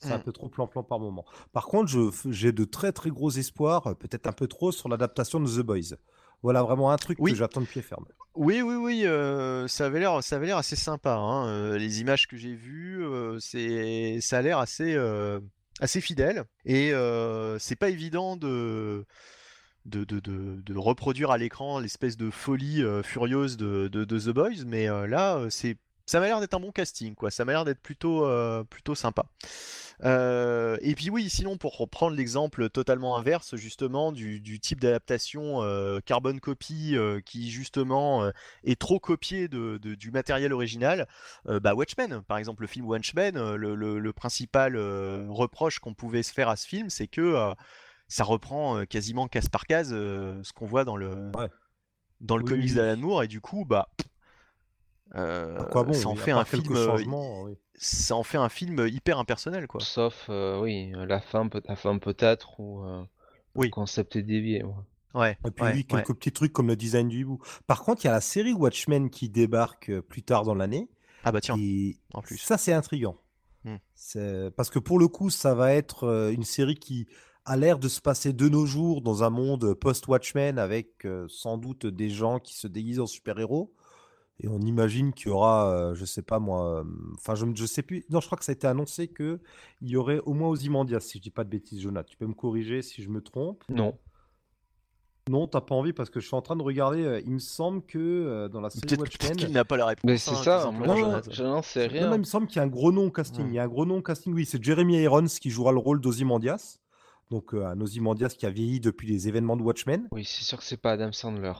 C'est 0.00 0.12
un 0.12 0.18
Mm. 0.18 0.22
peu 0.22 0.32
trop 0.32 0.48
plan-plan 0.48 0.82
par 0.82 0.98
moment. 1.00 1.24
Par 1.52 1.66
contre, 1.66 1.90
j'ai 2.30 2.52
de 2.52 2.64
très 2.64 2.92
très 2.92 3.10
gros 3.10 3.30
espoirs, 3.30 3.86
euh, 3.88 3.94
peut-être 3.94 4.26
un 4.26 4.32
peu 4.32 4.46
trop, 4.48 4.72
sur 4.72 4.88
l'adaptation 4.88 5.40
de 5.40 5.46
The 5.48 5.60
Boys. 5.64 5.96
Voilà 6.44 6.62
vraiment 6.62 6.90
un 6.92 6.96
truc 6.98 7.16
Oui. 7.20 7.32
que 7.32 7.38
j'attends 7.38 7.62
de 7.62 7.66
pied 7.66 7.80
ferme. 7.82 8.04
Oui, 8.34 8.60
oui, 8.60 8.74
oui, 8.74 9.06
euh, 9.06 9.66
ça 9.66 9.86
avait 9.86 9.98
l'air, 9.98 10.22
ça 10.22 10.36
avait 10.36 10.46
l'air 10.46 10.58
assez 10.58 10.76
sympa. 10.76 11.14
hein, 11.14 11.46
euh, 11.48 11.78
les 11.78 12.00
images 12.02 12.26
que 12.28 12.36
j'ai 12.36 12.54
vues, 12.54 13.02
euh, 13.02 13.38
c'est, 13.40 14.20
ça 14.20 14.38
a 14.38 14.42
l'air 14.42 14.58
assez, 14.58 14.94
assez 15.80 16.00
fidèle. 16.02 16.44
Et 16.66 16.92
c'est 17.58 17.76
pas 17.76 17.88
évident 17.88 18.36
de, 18.36 19.06
de, 19.86 20.04
de, 20.04 20.20
de- 20.20 20.60
de 20.60 20.76
reproduire 20.78 21.30
à 21.30 21.38
l'écran 21.38 21.78
l'espèce 21.78 22.16
de 22.18 22.30
folie 22.30 22.82
furieuse 23.02 23.56
de, 23.56 23.88
The 24.04 24.28
Boys, 24.28 24.64
mais 24.66 24.86
là, 25.08 25.46
c'est, 25.48 25.78
ça 26.04 26.20
m'a 26.20 26.26
l'air 26.26 26.40
d'être 26.40 26.54
un 26.54 26.60
bon 26.60 26.72
casting, 26.72 27.14
quoi. 27.14 27.30
Ça 27.30 27.46
m'a 27.46 27.52
l'air 27.52 27.64
d'être 27.64 27.80
plutôt, 27.80 28.26
plutôt 28.68 28.94
sympa. 28.94 29.24
Euh, 30.02 30.76
et 30.80 30.94
puis 30.96 31.08
oui, 31.08 31.30
sinon 31.30 31.56
pour 31.56 31.78
reprendre 31.78 32.16
l'exemple 32.16 32.68
totalement 32.68 33.16
inverse 33.16 33.54
justement 33.54 34.10
du, 34.10 34.40
du 34.40 34.58
type 34.58 34.80
d'adaptation 34.80 35.62
euh, 35.62 36.00
carbone 36.04 36.40
copy 36.40 36.96
euh, 36.96 37.20
qui 37.20 37.50
justement 37.50 38.24
euh, 38.24 38.30
est 38.64 38.80
trop 38.80 38.98
copié 38.98 39.46
de, 39.46 39.78
de- 39.78 39.94
du 39.94 40.10
matériel 40.10 40.52
original, 40.52 41.06
euh, 41.48 41.60
bah 41.60 41.74
Watchmen, 41.74 42.22
par 42.22 42.38
exemple 42.38 42.62
le 42.62 42.66
film 42.66 42.86
Watchmen, 42.86 43.54
le, 43.54 43.74
le- 43.76 43.98
le 44.00 44.12
principal 44.12 44.76
reproche 44.76 45.78
qu'on 45.78 45.94
pouvait 45.94 46.24
se 46.24 46.32
faire 46.32 46.48
à 46.48 46.56
ce 46.56 46.66
film, 46.66 46.90
c'est 46.90 47.06
que 47.06 47.36
ça 48.08 48.24
reprend 48.24 48.84
quasiment 48.86 49.28
case 49.28 49.48
par 49.48 49.64
case 49.66 49.90
ce 49.90 50.52
qu'on 50.52 50.66
voit 50.66 50.84
dans 50.84 50.96
le 50.96 51.30
Ouais. 51.36 51.48
dans 52.20 52.36
le 52.36 52.42
Oui, 52.44 52.50
comics 52.50 52.70
oui, 52.70 52.74
d'Alan. 52.74 52.96
Moore 53.00 53.22
et 53.22 53.28
du 53.28 53.40
coup 53.40 53.64
bah 53.64 53.88
euh, 55.14 55.62
quoi 55.70 55.84
bon 55.84 55.92
ça 55.92 56.08
en 56.08 56.16
fait 56.16 56.32
un 56.32 56.44
film 56.44 56.74
euh, 56.74 56.96
oui. 56.96 57.56
Ça 57.76 58.14
en 58.16 58.22
fait 58.22 58.38
un 58.38 58.48
film 58.48 58.86
hyper 58.86 59.18
impersonnel 59.18 59.66
quoi. 59.66 59.80
Sauf, 59.80 60.26
euh, 60.28 60.60
oui, 60.60 60.92
la 60.96 61.20
fin, 61.20 61.48
peut- 61.48 61.62
la 61.68 61.76
fin 61.76 61.98
peut-être, 61.98 62.58
ou 62.60 62.82
euh, 62.84 63.02
Oui. 63.54 63.66
le 63.66 63.70
concept 63.72 64.16
est 64.16 64.22
dévié. 64.22 64.62
ouais. 64.62 64.72
Ouais. 65.14 65.38
Et 65.46 65.50
puis 65.52 65.64
ouais, 65.64 65.70
oui, 65.72 65.78
ouais. 65.78 65.84
quelques 65.84 66.14
petits 66.14 66.32
trucs 66.32 66.52
comme 66.52 66.66
le 66.68 66.74
design 66.76 67.08
du 67.08 67.20
hibou. 67.20 67.40
Par 67.68 67.82
contre, 67.84 68.04
il 68.04 68.08
y 68.08 68.10
a 68.10 68.12
la 68.12 68.20
série 68.20 68.52
Watchmen 68.52 69.10
qui 69.10 69.28
débarque 69.28 69.90
euh, 69.90 70.02
plus 70.02 70.22
tard 70.24 70.44
dans 70.44 70.54
l'année. 70.56 70.88
Ah 71.22 71.30
bah 71.32 71.40
tiens, 71.40 71.56
Et 71.58 71.96
en 72.12 72.20
plus. 72.20 72.36
ça, 72.38 72.58
c'est 72.58 72.72
intriguant. 72.72 73.16
Hmm. 73.64 73.76
C'est- 73.94 74.50
Parce 74.56 74.70
que 74.70 74.78
pour 74.80 74.98
le 74.98 75.06
coup, 75.08 75.30
ça 75.30 75.54
va 75.54 75.72
être 75.72 76.30
une 76.32 76.42
série 76.44 76.74
qui 76.74 77.06
a 77.46 77.56
l'air 77.56 77.78
de 77.78 77.88
se 77.88 78.00
passer 78.00 78.32
de 78.32 78.48
nos 78.48 78.66
jours 78.66 79.02
dans 79.02 79.22
un 79.22 79.30
monde 79.30 79.74
post-Watchmen 79.74 80.58
avec 80.58 81.04
euh, 81.06 81.26
sans 81.28 81.58
doute 81.58 81.86
des 81.86 82.10
gens 82.10 82.38
qui 82.40 82.54
se 82.56 82.66
déguisent 82.66 83.00
en 83.00 83.06
super-héros. 83.06 83.72
Et 84.40 84.48
on 84.48 84.60
imagine 84.60 85.12
qu'il 85.12 85.28
y 85.28 85.30
aura, 85.30 85.70
euh, 85.70 85.94
je 85.94 86.04
sais 86.04 86.22
pas 86.22 86.40
moi, 86.40 86.80
euh, 86.80 86.84
enfin 87.14 87.34
je, 87.36 87.46
je 87.54 87.66
sais 87.66 87.82
plus. 87.82 88.04
Non, 88.10 88.20
je 88.20 88.26
crois 88.26 88.36
que 88.36 88.44
ça 88.44 88.50
a 88.50 88.54
été 88.54 88.66
annoncé 88.66 89.06
que 89.08 89.38
il 89.80 89.88
y 89.90 89.96
aurait 89.96 90.18
au 90.26 90.32
moins 90.34 90.48
Ozymandias, 90.48 91.00
si 91.00 91.18
je 91.18 91.22
dis 91.22 91.30
pas 91.30 91.44
de 91.44 91.50
bêtises, 91.50 91.80
Jonathan. 91.80 92.08
Tu 92.10 92.16
peux 92.16 92.26
me 92.26 92.34
corriger 92.34 92.82
si 92.82 93.02
je 93.02 93.08
me 93.10 93.20
trompe? 93.20 93.62
Non. 93.68 93.96
Non, 95.30 95.46
t'as 95.46 95.62
pas 95.62 95.74
envie 95.74 95.94
parce 95.94 96.10
que 96.10 96.20
je 96.20 96.26
suis 96.26 96.34
en 96.36 96.42
train 96.42 96.56
de 96.56 96.62
regarder. 96.62 97.02
euh, 97.02 97.20
il 97.24 97.30
me 97.30 97.38
semble 97.38 97.80
que 97.86 97.98
euh, 97.98 98.48
dans 98.48 98.60
la 98.60 98.68
série 98.68 98.82
Peut-être 98.82 99.00
Watchmen, 99.00 99.36
qu'il 99.36 99.52
n'a 99.52 99.64
pas 99.64 99.78
la 99.78 99.86
réponse. 99.86 100.04
Mais 100.04 100.18
c'est 100.18 100.32
hein, 100.32 100.42
ça, 100.42 100.70
moi, 100.70 100.86
Non, 100.86 101.20
je 101.30 101.42
n'en 101.42 101.62
sais 101.62 101.86
Non, 101.88 101.94
non, 101.94 102.00
rien. 102.00 102.14
il 102.14 102.18
me 102.18 102.24
semble 102.24 102.46
qu'il 102.46 102.56
y 102.56 102.58
a 102.58 102.64
un 102.64 102.68
gros 102.68 102.92
nom 102.92 103.06
au 103.06 103.10
casting. 103.10 103.46
Il 103.48 103.54
y 103.54 103.58
a 103.58 103.62
un 103.62 103.68
gros 103.68 103.86
nom 103.86 103.98
au 103.98 104.02
casting, 104.02 104.34
oui. 104.34 104.44
C'est 104.44 104.62
Jeremy 104.62 104.98
Irons 105.00 105.24
qui 105.40 105.48
jouera 105.48 105.72
le 105.72 105.78
rôle 105.78 106.00
d'Ozymandias. 106.02 106.78
Donc, 107.30 107.54
euh, 107.54 107.64
un 107.64 107.80
Ozymandias 107.80 108.34
qui 108.36 108.44
a 108.44 108.50
vieilli 108.50 108.80
depuis 108.80 109.08
les 109.08 109.26
événements 109.28 109.56
de 109.56 109.62
Watchmen. 109.62 110.08
Oui, 110.12 110.24
c'est 110.26 110.44
sûr 110.44 110.58
que 110.58 110.64
c'est 110.64 110.76
pas 110.76 110.92
Adam 110.92 111.10
Sandler. 111.12 111.54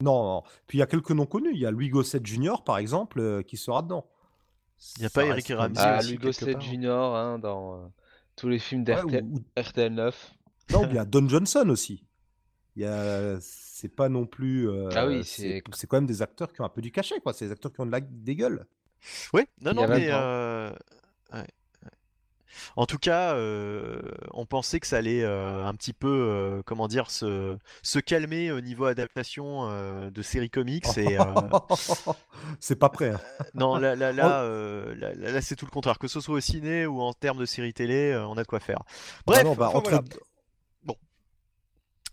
Non, 0.00 0.22
non. 0.24 0.42
Puis 0.66 0.78
il 0.78 0.80
y 0.80 0.82
a 0.82 0.86
quelques 0.86 1.10
noms 1.10 1.26
connus. 1.26 1.52
Il 1.54 1.60
y 1.60 1.66
a 1.66 1.70
Louis 1.70 1.88
Gossett 1.88 2.24
Jr., 2.26 2.56
par 2.64 2.78
exemple, 2.78 3.20
euh, 3.20 3.42
qui 3.42 3.56
sera 3.56 3.82
dedans. 3.82 4.06
Il 4.98 5.02
y 5.02 5.06
a 5.06 5.08
Ça 5.08 5.20
pas 5.22 5.26
reste 5.32 5.32
Eric 5.32 5.46
quand 5.48 5.56
Ramsey 5.56 5.82
Ah, 5.84 5.98
aussi, 5.98 6.08
Louis 6.08 6.18
quelque 6.18 6.26
Gossett 6.26 6.52
part. 6.52 6.60
Junior, 6.60 7.16
hein, 7.16 7.38
dans 7.38 7.74
euh, 7.76 7.86
tous 8.36 8.48
les 8.48 8.58
films 8.58 8.82
Ouais, 8.82 8.94
d'RTL 8.94 9.24
ou- 9.24 9.36
ou- 9.36 9.44
RTL 9.60 9.94
9. 9.94 10.34
Non, 10.72 10.86
il 10.88 10.94
y 10.94 10.98
a 10.98 11.04
Don 11.04 11.28
Johnson 11.28 11.68
aussi. 11.70 12.04
Il 12.74 12.82
y 12.82 12.84
a... 12.84 13.38
C'est 13.40 13.88
pas 13.88 14.08
non 14.08 14.26
plus. 14.26 14.68
euh, 14.68 14.88
Ah 14.94 15.06
oui, 15.06 15.22
c'est 15.24 15.62
c'est- 15.72 15.86
quand 15.86 15.96
même 15.98 16.06
des 16.06 16.20
acteurs 16.22 16.52
qui 16.52 16.60
ont 16.60 16.64
un 16.64 16.68
peu 16.70 16.80
du 16.82 16.90
cachet, 16.90 17.20
quoi. 17.20 17.32
C'est 17.32 17.46
des 17.46 17.52
acteurs 17.52 17.72
qui 17.72 17.80
ont 17.80 17.86
de 17.86 17.92
la... 17.92 18.00
des 18.00 18.34
gueules. 18.36 18.66
Oui, 19.32 19.42
non, 19.60 19.72
Il 19.72 19.76
y 19.78 19.82
a 19.82 19.86
non, 19.86 19.94
mais 19.94 20.08
20 20.08 20.14
ans. 20.14 20.20
euh, 20.20 20.70
ouais, 20.70 20.74
ouais. 20.74 20.78
En 22.76 22.86
tout 22.86 22.98
cas, 22.98 23.34
euh, 23.34 24.00
on 24.32 24.46
pensait 24.46 24.80
que 24.80 24.86
ça 24.86 24.96
allait 24.98 25.22
euh, 25.22 25.64
un 25.64 25.74
petit 25.74 25.92
peu, 25.92 26.08
euh, 26.08 26.62
comment 26.64 26.88
dire, 26.88 27.10
se, 27.10 27.56
se 27.82 27.98
calmer 27.98 28.52
au 28.52 28.60
niveau 28.60 28.84
adaptation 28.86 29.68
de 30.10 30.22
séries 30.22 30.50
comics. 30.50 30.86
Et, 30.96 31.16
c'est 32.60 32.76
pas 32.76 32.88
prêt. 32.88 33.10
hein. 33.10 33.20
non, 33.54 33.76
là, 33.76 33.94
là, 33.96 34.12
là, 34.12 34.44
là, 35.14 35.40
c'est 35.40 35.56
tout 35.56 35.66
le 35.66 35.70
contraire. 35.70 35.98
Que 35.98 36.08
ce 36.08 36.20
soit 36.20 36.34
au 36.36 36.40
ciné 36.40 36.86
ou 36.86 37.00
en 37.00 37.12
termes 37.12 37.38
de 37.38 37.46
séries 37.46 37.74
télé, 37.74 38.16
on 38.28 38.36
a 38.36 38.42
de 38.42 38.46
quoi 38.48 38.60
faire. 38.60 38.82
Bref, 39.26 39.40
Ah 39.40 39.44
non, 39.44 39.54
bah, 39.54 39.68
enfin, 39.68 39.78
entre- 39.78 39.90
voilà. 39.90 40.02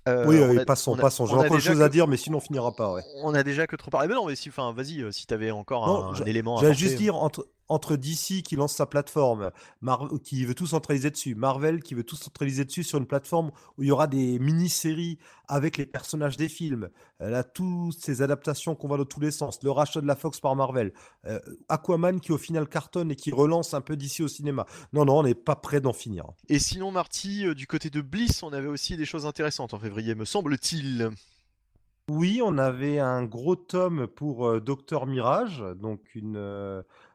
Euh, 0.09 0.25
Oui, 0.27 0.59
a- 0.59 0.65
passons, 0.65 0.97
passons. 0.97 1.25
J'ai 1.25 1.33
encore 1.35 1.55
des 1.55 1.61
choses 1.61 1.77
que- 1.77 1.83
à 1.83 1.87
dire, 1.87 2.07
mais 2.09 2.17
sinon 2.17 2.39
on 2.39 2.41
finira 2.41 2.75
pas. 2.75 2.91
Ouais. 2.91 3.03
On 3.23 3.33
a 3.33 3.41
déjà 3.43 3.67
que 3.67 3.77
trop 3.77 3.89
parlé. 3.89 4.09
Mais 4.09 4.15
non, 4.15 4.25
mais 4.25 4.35
si, 4.35 4.49
enfin, 4.49 4.73
vas-y, 4.73 5.01
si 5.13 5.25
t'avais 5.25 5.49
encore 5.51 5.87
Non, 5.87 6.05
un, 6.07 6.13
je- 6.15 6.23
élément 6.25 6.57
à 6.57 6.61
J'allais 6.61 6.73
juste 6.73 6.97
dire 6.97 7.15
entre, 7.15 7.47
entre 7.69 7.95
DC 7.95 8.43
qui 8.43 8.55
lance 8.55 8.73
sa 8.73 8.85
plateforme, 8.85 9.51
Mar- 9.81 10.09
qui 10.23 10.45
veut 10.45 10.55
tout 10.55 10.67
centraliser 10.67 11.09
dessus, 11.11 11.35
Marvel 11.35 11.81
qui 11.81 11.93
veut 11.95 12.03
tout 12.03 12.15
centraliser 12.15 12.65
dessus 12.65 12.83
sur 12.83 12.99
une 12.99 13.07
plateforme 13.07 13.51
où 13.77 13.83
il 13.83 13.87
y 13.87 13.91
aura 13.91 14.07
des 14.07 14.39
mini-séries 14.39 15.17
avec 15.47 15.77
les 15.77 15.85
personnages 15.85 16.37
des 16.37 16.49
films, 16.49 16.89
euh, 17.21 17.29
là, 17.29 17.43
toutes 17.43 17.93
ces 17.99 18.21
adaptations 18.21 18.75
qu'on 18.75 18.87
voit 18.87 18.97
dans 18.97 19.05
tous 19.05 19.19
les 19.19 19.31
sens, 19.31 19.59
le 19.63 19.71
rachat 19.71 20.01
de 20.01 20.07
la 20.07 20.15
Fox 20.15 20.39
par 20.39 20.55
Marvel, 20.55 20.93
euh, 21.25 21.39
Aquaman 21.69 22.19
qui 22.19 22.31
au 22.31 22.37
final 22.37 22.67
cartonne 22.67 23.11
et 23.11 23.15
qui 23.15 23.31
relance 23.31 23.73
un 23.73 23.81
peu 23.81 23.95
DC 23.95 24.21
au 24.21 24.27
cinéma. 24.27 24.65
Non, 24.93 25.05
non, 25.05 25.19
on 25.19 25.23
n'est 25.23 25.35
pas 25.35 25.55
prêt 25.55 25.81
d'en 25.81 25.93
finir. 25.93 26.25
Et 26.49 26.59
sinon, 26.59 26.91
Marty, 26.91 27.45
euh, 27.45 27.53
du 27.53 27.67
côté 27.67 27.89
de 27.89 28.01
Bliss, 28.01 28.43
on 28.43 28.53
avait 28.53 28.67
aussi 28.67 28.97
des 28.97 29.05
choses 29.05 29.25
intéressantes 29.25 29.73
en 29.73 29.79
février, 29.79 30.15
me 30.15 30.25
semble-t-il. 30.25 31.11
Oui, 32.09 32.41
on 32.43 32.57
avait 32.57 32.99
un 32.99 33.23
gros 33.23 33.55
tome 33.55 34.07
pour 34.07 34.47
euh, 34.47 34.59
Docteur 34.59 35.05
Mirage, 35.05 35.63
donc 35.77 36.15
une, 36.15 36.35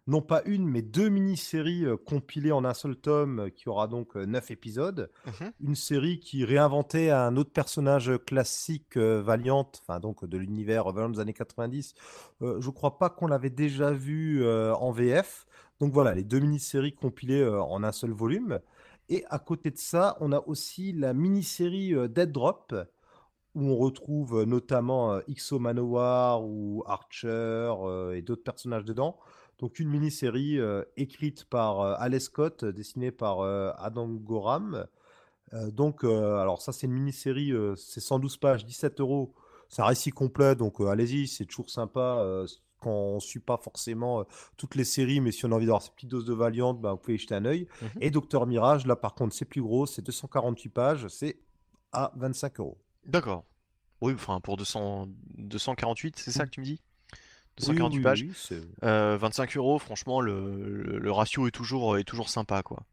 non 0.09 0.22
pas 0.22 0.42
une, 0.46 0.66
mais 0.66 0.80
deux 0.80 1.11
mini-séries 1.11 1.84
euh, 1.84 1.98
compilées 1.98 2.50
en 2.50 2.64
un 2.64 2.72
seul 2.72 2.96
tome 2.96 3.40
euh, 3.40 3.50
qui 3.50 3.68
aura 3.68 3.86
donc 3.86 4.16
euh, 4.16 4.24
neuf 4.24 4.50
épisodes. 4.50 5.11
Mhm. 5.26 5.52
Une 5.61 5.74
série 5.74 6.18
qui 6.18 6.46
réinventait 6.46 7.11
un 7.11 7.36
autre 7.36 7.52
personnage 7.52 8.12
classique 8.26 8.96
euh, 8.96 9.22
Valiant, 9.22 9.70
enfin 9.82 10.00
donc 10.00 10.24
de 10.24 10.38
l'univers 10.38 10.90
Valiant 10.92 11.11
des 11.11 11.20
années 11.20 11.34
90. 11.34 11.94
Euh, 12.40 12.59
je 12.59 12.70
crois 12.70 12.98
pas 12.98 13.11
qu'on 13.11 13.26
l'avait 13.26 13.50
déjà 13.50 13.92
vu 13.92 14.42
euh, 14.42 14.74
en 14.76 14.92
VF. 14.92 15.46
Donc 15.78 15.92
voilà, 15.92 16.14
les 16.14 16.24
deux 16.24 16.40
mini-séries 16.40 16.94
compilées 16.94 17.46
en 17.46 17.84
un 17.84 17.92
seul 17.92 18.11
volume. 18.11 18.61
Et 19.11 19.24
à 19.28 19.38
côté 19.38 19.70
de 19.70 19.76
ça, 19.76 20.16
on 20.20 20.32
a 20.32 20.40
aussi 20.40 20.92
la 20.92 21.12
mini-série 21.12 21.94
Dead 22.09 22.32
Drop, 22.32 22.74
où 23.54 23.62
on 23.62 23.76
retrouve 23.76 24.42
notamment 24.42 25.20
Xo 25.30 25.61
Manowar 25.61 26.44
ou 26.44 26.82
Archer 26.84 27.72
et 28.12 28.22
d'autres 28.22 28.42
personnages 28.42 28.84
dedans. 28.84 29.18
Donc 29.59 29.80
une 29.80 29.88
mini-série 29.88 30.59
euh, 30.59 30.84
écrite 30.96 31.44
par 31.44 31.80
euh, 31.80 31.94
Alex 31.98 32.26
Scott, 32.26 32.64
dessinée 32.64 33.11
par 33.11 33.40
euh, 33.40 33.72
Adam 33.78 34.09
Gorham. 34.09 34.86
Donc, 35.72 36.04
alors 36.04 36.61
ça 36.61 36.72
c'est 36.72 36.86
une 36.86 36.92
mini-série, 36.92 37.54
c'est 37.74 38.00
112 38.00 38.36
pages, 38.36 38.66
17 38.66 39.00
euros. 39.00 39.34
C'est 39.70 39.80
un 39.80 39.86
récit 39.86 40.11
complet, 40.11 40.54
donc 40.54 40.78
allez-y, 40.78 41.26
c'est 41.26 41.46
toujours 41.46 41.70
sympa. 41.70 42.22
quand 42.80 42.90
on 42.90 43.14
ne 43.14 43.20
suit 43.20 43.40
pas 43.40 43.56
forcément 43.56 44.20
euh, 44.20 44.24
toutes 44.59 44.74
les 44.74 44.84
séries, 44.84 45.22
mais 45.22 45.32
si 45.32 45.46
on 45.46 45.52
a 45.52 45.54
envie 45.54 45.64
d'avoir 45.64 45.80
cette 45.80 45.94
petite 45.94 46.11
dose 46.11 46.26
de 46.26 46.34
Valiant, 46.34 46.74
bah, 46.74 46.92
vous 46.92 46.98
pouvez 46.98 47.14
y 47.14 47.18
jeter 47.18 47.34
un 47.34 47.46
œil. 47.46 47.66
Mhm. 47.80 47.88
Et 48.02 48.11
Docteur 48.11 48.46
Mirage, 48.46 48.86
là 48.86 48.94
par 48.94 49.14
contre, 49.14 49.34
c'est 49.34 49.46
plus 49.46 49.62
gros, 49.62 49.86
c'est 49.86 50.02
248 50.02 50.68
pages, 50.68 51.09
c'est 51.09 51.38
à 51.92 52.12
25 52.16 52.61
euros. 52.61 52.76
D'accord. 53.06 53.46
Oui, 54.02 54.12
enfin, 54.12 54.40
pour 54.40 54.59
200, 54.59 55.09
248, 55.38 56.16
c'est 56.18 56.30
ça 56.30 56.44
que 56.44 56.50
tu 56.50 56.61
me 56.61 56.66
dis? 56.66 56.82
Oui, 57.61 57.66
248 57.66 57.96
oui, 57.98 58.02
pages. 58.02 58.22
oui, 58.22 58.32
c'est- 58.34 58.62
Euh, 58.84 59.16
25 59.16 59.56
euros, 59.56 59.78
franchement, 59.78 60.20
le, 60.20 60.82
le- 60.82 60.98
le 60.98 61.12
ratio 61.12 61.46
est 61.46 61.50
toujours, 61.50 61.98
est 61.98 62.04
toujours 62.04 62.28
sympa, 62.28 62.62
quoi. 62.62 62.84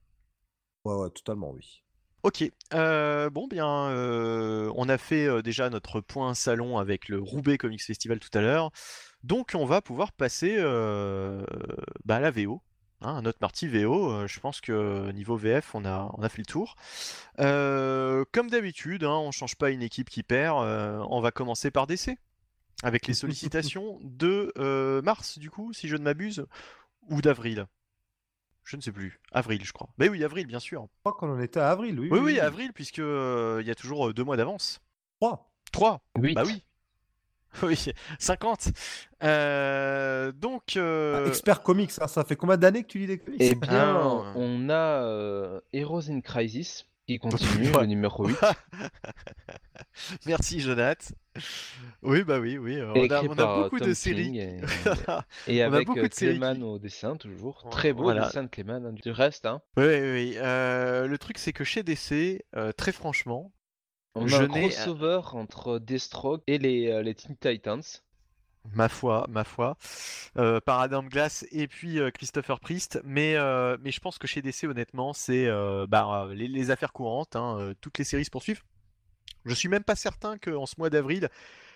Ouais, 0.85 0.93
ouais, 0.95 1.09
totalement, 1.09 1.51
oui. 1.51 1.81
Ok, 2.23 2.43
euh, 2.73 3.29
bon 3.29 3.47
bien, 3.47 3.67
euh, 3.89 4.71
on 4.75 4.89
a 4.89 4.97
fait 4.97 5.43
déjà 5.43 5.69
notre 5.69 6.01
point 6.01 6.33
salon 6.33 6.79
avec 6.79 7.07
le 7.07 7.19
Roubaix 7.19 7.59
Comics 7.59 7.83
Festival 7.83 8.19
tout 8.19 8.35
à 8.35 8.41
l'heure, 8.41 8.71
donc 9.23 9.51
on 9.53 9.65
va 9.65 9.81
pouvoir 9.81 10.11
passer 10.11 10.57
bah, 12.03 12.15
à 12.15 12.19
la 12.19 12.31
VO, 12.31 12.61
hein, 13.01 13.21
notre 13.21 13.37
partie 13.37 13.67
VO. 13.67 14.11
euh, 14.11 14.27
je 14.27 14.39
pense 14.39 14.59
que 14.61 15.11
niveau 15.11 15.35
VF, 15.37 15.75
on 15.75 15.85
a, 15.85 16.09
on 16.17 16.23
a 16.23 16.29
fait 16.29 16.41
le 16.41 16.45
tour. 16.47 16.75
Euh, 17.39 18.25
comme 18.31 18.49
d'habitude, 18.49 19.03
hein, 19.03 19.17
on 19.17 19.31
change 19.31 19.55
pas 19.55 19.69
une 19.69 19.83
équipe 19.83 20.09
qui 20.09 20.23
perd. 20.23 20.63
euh, 20.63 21.03
on 21.09 21.21
va 21.21 21.31
commencer 21.31 21.69
par 21.71 21.85
DC, 21.87 22.17
avec 22.83 23.07
les 23.07 23.13
sollicitations 23.15 23.99
de 24.03 24.51
euh, 24.57 25.01
mars 25.01 25.37
du 25.39 25.49
coup, 25.49 25.73
si 25.73 25.87
je 25.87 25.95
ne 25.95 26.03
m'abuse, 26.03 26.45
ou 27.09 27.21
d'avril? 27.21 27.65
Je 28.63 28.77
ne 28.77 28.81
sais 28.81 28.91
plus. 28.91 29.19
Avril, 29.31 29.63
je 29.63 29.71
crois. 29.71 29.89
Mais 29.99 30.09
oui, 30.09 30.23
avril, 30.23 30.47
bien 30.47 30.59
sûr. 30.59 30.87
Je 30.95 30.99
crois 31.01 31.13
qu'on 31.13 31.31
en 31.31 31.39
était 31.39 31.59
à 31.59 31.69
avril, 31.69 31.99
oui. 31.99 32.09
Oui, 32.11 32.19
oui, 32.19 32.39
avril, 32.39 32.73
puisque 32.73 32.97
euh, 32.99 33.59
il 33.61 33.67
y 33.67 33.71
a 33.71 33.75
toujours 33.75 34.07
euh, 34.09 34.13
deux 34.13 34.23
mois 34.23 34.37
d'avance. 34.37 34.79
3. 35.21 35.51
3 35.71 36.01
8. 36.17 36.33
Bah 36.33 36.43
oui. 36.45 36.63
Oui, 37.63 37.85
50. 38.19 38.69
Euh, 39.23 40.31
donc, 40.33 40.75
euh, 40.75 41.27
Expert 41.27 41.61
comics, 41.63 41.91
hein, 42.01 42.07
ça 42.07 42.25
fait 42.25 42.35
combien 42.35 42.57
d'années 42.57 42.83
que 42.83 42.87
tu 42.87 42.99
lis 42.99 43.07
des 43.07 43.17
comics? 43.19 43.39
Eh 43.41 43.55
bien, 43.55 43.95
Ah. 43.95 44.33
on 44.35 44.67
a 44.69 44.73
euh, 44.73 45.61
Heroes 45.71 46.09
in 46.09 46.19
Crisis 46.19 46.85
qui 47.07 47.17
continue, 47.19 47.67
Ouais. 47.73 47.81
le 47.81 47.85
numéro 47.87 48.27
8. 48.27 48.35
merci 50.25 50.59
Jonath. 50.59 51.13
Oui, 52.01 52.23
bah 52.23 52.39
oui, 52.39 52.57
oui. 52.57 52.75
euh, 52.77 52.93
On 52.95 53.09
a, 53.09 53.21
on 53.23 53.63
beaucoup 53.63 53.79
Tom 53.79 53.89
de 53.89 53.93
séries. 53.93 54.39
Et, 55.47 55.61
avec 55.61 55.89
euh, 55.89 56.07
Clayman 56.07 56.63
au 56.63 56.79
dessin, 56.79 57.15
toujours. 57.17 57.67
Très 57.71 57.93
beau 57.93 58.03
voilà. 58.03 58.25
dessin 58.25 58.43
de 58.43 58.47
Clayman. 58.49 58.85
hein, 58.85 58.93
Du 58.93 59.11
reste, 59.11 59.45
hein, 59.45 59.61
Oui, 59.77 59.85
oui, 59.85 60.11
oui. 60.13 60.33
Euh, 60.37 61.07
le 61.07 61.17
truc, 61.17 61.37
c'est 61.37 61.53
que 61.53 61.63
chez 61.63 61.83
DC, 61.83 62.43
euh, 62.55 62.71
très 62.71 62.91
franchement, 62.91 63.51
on 64.15 64.27
Je 64.27 64.37
a 64.37 64.41
un 64.41 64.47
crossover 64.47 65.21
entre 65.33 65.79
Deathstroke 65.79 66.41
et 66.47 66.57
les, 66.57 67.03
les 67.03 67.15
Teen 67.15 67.35
Titans. 67.37 67.81
Ma 68.73 68.89
foi, 68.89 69.25
ma 69.29 69.43
foi. 69.43 69.77
Euh, 70.37 70.59
Paradigm 70.59 71.07
Glass 71.07 71.45
et 71.51 71.67
puis 71.67 71.99
euh, 71.99 72.11
Christopher 72.11 72.59
Priest. 72.59 72.99
Mais, 73.03 73.35
euh, 73.35 73.77
mais 73.81 73.91
je 73.91 73.99
pense 73.99 74.17
que 74.17 74.27
chez 74.27 74.41
DC, 74.41 74.63
honnêtement, 74.65 75.13
c'est 75.13 75.47
euh, 75.47 75.85
bah, 75.87 76.27
les, 76.33 76.71
affaires 76.71 76.93
courantes. 76.93 77.35
hein, 77.35 77.73
toutes 77.81 77.97
les 77.97 78.03
séries 78.03 78.25
se 78.25 78.31
poursuivent. 78.31 78.63
Je 79.45 79.53
suis 79.53 79.69
même 79.69 79.83
pas 79.83 79.95
certain 79.95 80.37
qu'en 80.37 80.65
ce 80.65 80.75
mois 80.77 80.89
d'avril, 80.89 81.29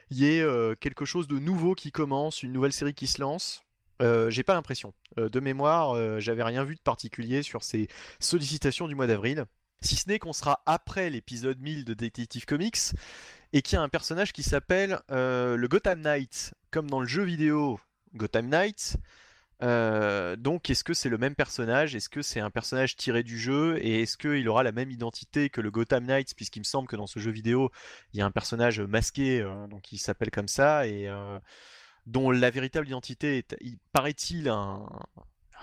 il 0.10 0.20
y 0.20 0.26
ait 0.26 0.76
quelque 0.80 1.06
chose 1.06 1.28
de 1.28 1.38
nouveau 1.38 1.76
qui 1.76 1.92
commence, 1.92 2.42
une 2.42 2.52
nouvelle 2.52 2.74
série 2.74 2.96
qui 2.96 3.06
se 3.06 3.22
lance. 3.22 3.64
J'ai 4.00 4.44
pas 4.44 4.56
l'impression. 4.56 4.94
De 5.18 5.40
mémoire, 5.40 6.20
j'avais 6.20 6.42
rien 6.42 6.64
vu 6.64 6.74
de 6.76 6.82
particulier 6.82 7.44
sur 7.44 7.64
ces 7.64 7.88
sollicitations 8.20 8.88
du 8.88 8.96
mois 8.96 9.06
d'avril. 9.06 9.46
Si 9.82 9.96
ce 9.96 10.10
n'est 10.10 10.18
qu'on 10.18 10.34
sera 10.34 10.64
après 10.66 11.12
l'épisode 11.12 11.60
1000 11.60 11.86
de 11.86 11.94
Detective 11.94 12.46
Comics 12.46 12.94
et 13.54 13.62
qu'il 13.62 13.76
y 13.76 13.80
a 13.80 13.82
un 13.82 13.90
personnage 13.90 14.32
qui 14.34 14.44
s'appelle 14.44 15.00
euh, 15.12 15.56
le 15.56 15.68
Gotham 15.68 16.02
Knight, 16.02 16.54
comme 16.72 16.90
dans 16.90 17.00
le 17.00 17.08
jeu 17.08 17.24
vidéo 17.24 17.80
Gotham 18.16 18.48
Knight. 18.48 18.98
Euh, 19.62 20.38
donc, 20.38 20.70
est-ce 20.70 20.86
que 20.86 20.94
c'est 20.94 21.10
le 21.10 21.18
même 21.18 21.36
personnage? 21.36 21.94
Est-ce 21.94 22.08
que 22.08 22.22
c'est 22.22 22.40
un 22.40 22.50
personnage 22.50 22.96
tiré 22.96 23.24
du 23.24 23.38
jeu? 23.38 23.78
Et 23.82 24.04
est-ce 24.04 24.18
qu'il 24.18 24.48
aura 24.48 24.64
la 24.64 24.72
même 24.72 24.90
identité 24.90 25.50
que 25.50 25.60
le 25.60 25.70
Gotham 25.70 26.06
Knight 26.06 26.34
Puisqu'il 26.36 26.60
me 26.60 26.64
semble 26.64 26.88
que 26.88 26.96
dans 26.96 27.08
ce 27.08 27.20
jeu 27.20 27.32
vidéo, 27.32 27.70
il 28.14 28.20
y 28.20 28.22
a 28.22 28.26
un 28.26 28.32
personnage 28.32 28.80
masqué, 28.80 29.42
euh, 29.42 29.68
donc 29.68 29.92
il 29.92 29.98
s'appelle 29.98 30.32
comme 30.32 30.48
ça, 30.48 30.88
et 30.88 31.10
euh, 31.10 31.38
dont 32.06 32.32
la 32.32 32.50
véritable 32.52 32.88
identité 32.88 33.40
est, 33.40 33.58
il 33.60 33.78
paraît-il, 33.92 34.48
un, 34.48 34.88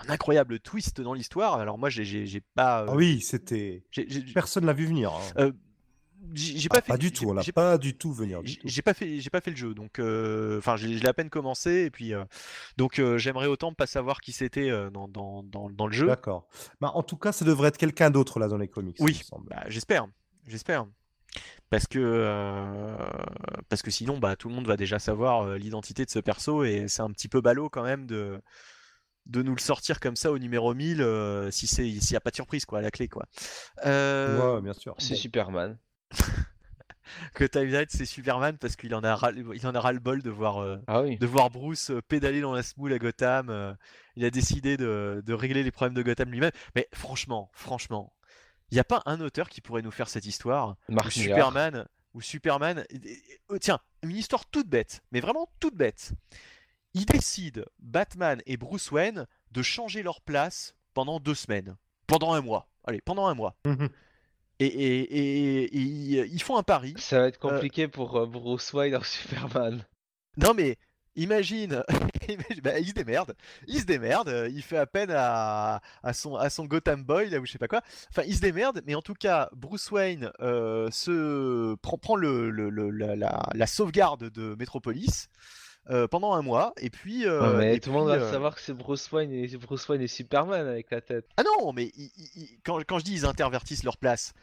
un 0.05 0.09
incroyable 0.09 0.59
twist 0.59 1.01
dans 1.01 1.13
l'histoire. 1.15 1.55
Alors 1.55 1.79
moi, 1.79 1.89
j'ai- 1.89 2.05
j'ai 2.05 2.27
j'ai 2.27 2.41
pas, 2.53 2.85
Ah 2.87 2.95
oui, 2.95 3.19
c'était. 3.21 3.83
j'ai- 3.89 4.05
j'ai- 4.07 4.21
Personne 4.33 4.65
l'a 4.67 4.73
vu 4.73 4.85
venir. 4.85 5.11
hein. 5.11 5.21
euh, 5.39 5.51
j'ai 6.33 6.67
Ah, 6.69 6.75
pas 6.75 6.81
fait, 6.81 6.87
pas 6.93 6.97
du 6.97 7.11
tout, 7.11 7.29
on 7.29 7.33
l'a 7.33 7.41
j'ai 7.41 7.51
pas 7.51 7.77
du 7.77 7.95
tout 7.97 8.11
venir. 8.13 8.41
j'ai 8.43 8.81
pas 8.81 8.93
fait, 8.93 9.19
j'ai 9.19 9.29
pas 9.29 9.41
fait 9.41 9.51
le 9.51 9.55
jeu, 9.57 9.73
donc 9.73 9.99
euh, 9.99 10.57
enfin 10.59 10.75
je 10.75 10.87
l'ai 10.87 10.97
je 10.97 11.03
l'ai 11.03 11.09
à 11.09 11.13
peine 11.13 11.29
commencé 11.29 11.85
et 11.85 11.89
puis 11.89 12.13
euh, 12.13 12.25
donc 12.77 12.99
euh, 12.99 13.17
j'aimerais 13.17 13.47
autant 13.47 13.73
pas 13.73 13.87
savoir 13.87 14.19
qui 14.21 14.31
c'était 14.33 14.69
euh, 14.69 14.89
dans, 14.89 15.07
dans, 15.07 15.43
dans, 15.43 15.69
dans 15.69 15.87
le 15.87 15.93
jeu. 15.93 16.07
D'accord. 16.07 16.47
Bah, 16.81 16.91
en 16.93 17.03
tout 17.03 17.17
cas, 17.17 17.31
ça 17.31 17.45
devrait 17.45 17.69
être 17.69 17.77
quelqu'un 17.77 18.09
d'autre 18.09 18.39
là 18.39 18.47
dans 18.47 18.57
les 18.57 18.67
comics. 18.67 18.97
Oui, 18.99 19.21
bah, 19.49 19.63
j'espère, 19.67 20.07
j'espère, 20.47 20.85
parce 21.69 21.87
que 21.87 21.99
euh, 21.99 22.95
parce 23.69 23.81
que 23.81 23.91
sinon 23.91 24.17
bah 24.17 24.35
tout 24.35 24.49
le 24.49 24.55
monde 24.55 24.67
va 24.67 24.77
déjà 24.77 24.99
savoir 24.99 25.43
euh, 25.43 25.57
l'identité 25.57 26.05
de 26.05 26.09
ce 26.09 26.19
perso 26.19 26.63
et 26.63 26.87
c'est 26.87 27.01
un 27.01 27.11
petit 27.11 27.27
peu 27.27 27.41
ballot 27.41 27.69
quand 27.69 27.83
même 27.83 28.05
de 28.07 28.41
de 29.25 29.41
nous 29.43 29.53
le 29.55 29.59
sortir 29.61 29.99
comme 29.99 30.15
ça 30.15 30.31
au 30.31 30.39
numéro 30.39 30.73
1000 30.73 31.01
euh, 31.01 31.51
si 31.51 31.67
c'est 31.67 31.83
s'il 31.99 32.13
y 32.13 32.15
a 32.15 32.21
pas 32.21 32.29
de 32.31 32.35
surprise 32.35 32.65
quoi 32.65 32.79
à 32.79 32.81
la 32.81 32.91
clé 32.91 33.07
quoi. 33.09 33.25
Euh, 33.85 34.55
Ouais, 34.55 34.61
bien 34.61 34.73
sûr. 34.73 34.95
C'est 34.97 35.15
Bon. 35.15 35.19
Superman. 35.19 35.77
que 37.33 37.43
Time 37.45 37.69
Knight 37.69 37.89
c'est 37.91 38.05
Superman 38.05 38.57
parce 38.57 38.75
qu'il 38.75 38.93
en 38.93 39.03
a 39.03 39.15
ras- 39.15 39.31
il 39.31 39.67
en 39.67 39.73
a 39.75 39.79
ras 39.79 39.91
le 39.93 39.99
bol 39.99 40.21
de 40.21 40.29
voir 40.29 40.57
euh, 40.61 40.77
Ah 40.87 41.01
oui. 41.01 41.17
de 41.17 41.25
voir 41.25 41.49
Bruce 41.49 41.89
euh, 41.91 42.01
pédaler 42.01 42.41
dans 42.41 42.53
la 42.53 42.63
smoule 42.63 42.93
à 42.93 42.99
Gotham. 42.99 43.49
euh, 43.49 43.73
il 44.15 44.25
a 44.25 44.29
décidé 44.29 44.77
de, 44.77 45.21
de 45.25 45.33
régler 45.33 45.63
les 45.63 45.71
problèmes 45.71 45.93
de 45.93 46.01
Gotham 46.03 46.29
lui-même. 46.31 46.51
Mais 46.75 46.87
franchement, 46.93 47.49
franchement, 47.53 48.13
il 48.71 48.75
n'y 48.75 48.79
a 48.79 48.83
pas 48.83 49.01
un 49.05 49.21
auteur 49.21 49.47
qui 49.49 49.61
pourrait 49.61 49.81
nous 49.83 49.91
faire 49.91 50.09
cette 50.09 50.25
histoire 50.25 50.75
Mark. 50.89 51.11
Superman, 51.11 51.85
où 52.13 52.21
Superman, 52.21 52.83
euh, 53.51 53.57
tiens, 53.59 53.79
une 54.01 54.15
histoire 54.17 54.45
toute 54.49 54.67
bête, 54.67 55.01
mais 55.11 55.19
vraiment 55.21 55.47
toute 55.59 55.75
bête. 55.75 56.11
Il 56.93 57.05
décide, 57.05 57.65
Batman 57.79 58.41
et 58.47 58.57
Bruce 58.57 58.91
Wayne, 58.91 59.27
de 59.51 59.61
changer 59.61 60.01
leur 60.03 60.19
place 60.21 60.73
pendant 60.95 61.19
deux 61.19 61.35
semaines, 61.35 61.75
pendant 62.07 62.33
un 62.33 62.41
mois. 62.41 62.67
Allez, 62.85 63.01
pendant 63.01 63.27
un 63.27 63.35
mois. 63.35 63.55
Et, 64.59 64.65
et- 64.65 65.63
et- 65.63 65.63
et 66.19 66.25
ils 66.25 66.41
font 66.41 66.57
un 66.57 66.63
pari. 66.63 66.93
Ça 66.97 67.19
va 67.19 67.27
être 67.27 67.39
compliqué 67.39 67.87
pour 67.87 68.17
euh, 68.17 68.25
Bruce 68.25 68.73
Wayne 68.73 68.95
en 68.95 69.03
Superman. 69.03 69.85
Non 70.37 70.53
mais 70.55 70.77
imagine, 71.17 71.83
bah, 72.63 72.77
il 72.79 72.89
se 72.89 72.93
démerde, 72.93 73.33
il 73.67 73.79
se 73.79 73.85
démerde, 73.85 74.29
euh, 74.29 74.47
il 74.53 74.61
fait 74.61 74.77
appel 74.77 75.09
à, 75.11 75.81
à 76.03 76.13
son, 76.13 76.35
à 76.35 76.51
son 76.51 76.65
Gotham 76.65 77.03
Boy 77.03 77.29
là 77.31 77.39
ou 77.39 77.45
je 77.47 77.51
sais 77.53 77.57
pas 77.57 77.67
quoi. 77.67 77.81
Enfin 78.11 78.21
il 78.27 78.35
se 78.35 78.41
démerde, 78.41 78.81
mais 78.85 78.93
en 78.93 79.01
tout 79.01 79.15
cas 79.15 79.49
Bruce 79.53 79.89
Wayne 79.89 80.31
euh, 80.41 80.89
se 80.91 81.73
prend, 81.77 81.97
prend 81.97 82.15
le, 82.15 82.51
le- 82.51 82.69
le- 82.69 82.91
la, 82.91 83.15
la- 83.15 83.49
la 83.53 83.67
sauvegarde 83.67 84.29
de 84.29 84.55
Metropolis 84.59 85.27
euh, 85.89 86.07
pendant 86.07 86.33
un 86.33 86.41
mois 86.41 86.73
et 86.81 86.89
puis. 86.89 87.25
euh, 87.25 87.51
Ouais, 87.51 87.57
mais 87.57 87.75
et 87.75 87.79
tout 87.79 87.89
le 87.91 87.95
monde 87.97 88.07
va 88.09 88.15
euh, 88.15 88.31
savoir 88.31 88.55
que 88.55 88.61
c'est 88.61 88.73
Bruce 88.73 89.11
Wayne 89.11 89.31
et 89.31 89.47
Bruce 89.57 89.87
Wayne 89.87 90.01
et 90.01 90.07
Superman 90.07 90.67
avec 90.67 90.91
la 90.91 91.01
tête. 91.01 91.25
Ah 91.37 91.43
non, 91.43 91.71
mais 91.73 91.91
quand, 92.63 92.79
quand 92.85 92.99
je 92.99 93.03
dis 93.05 93.13
ils 93.13 93.25
intervertissent 93.25 93.83
leur 93.83 93.97
place, 93.97 94.33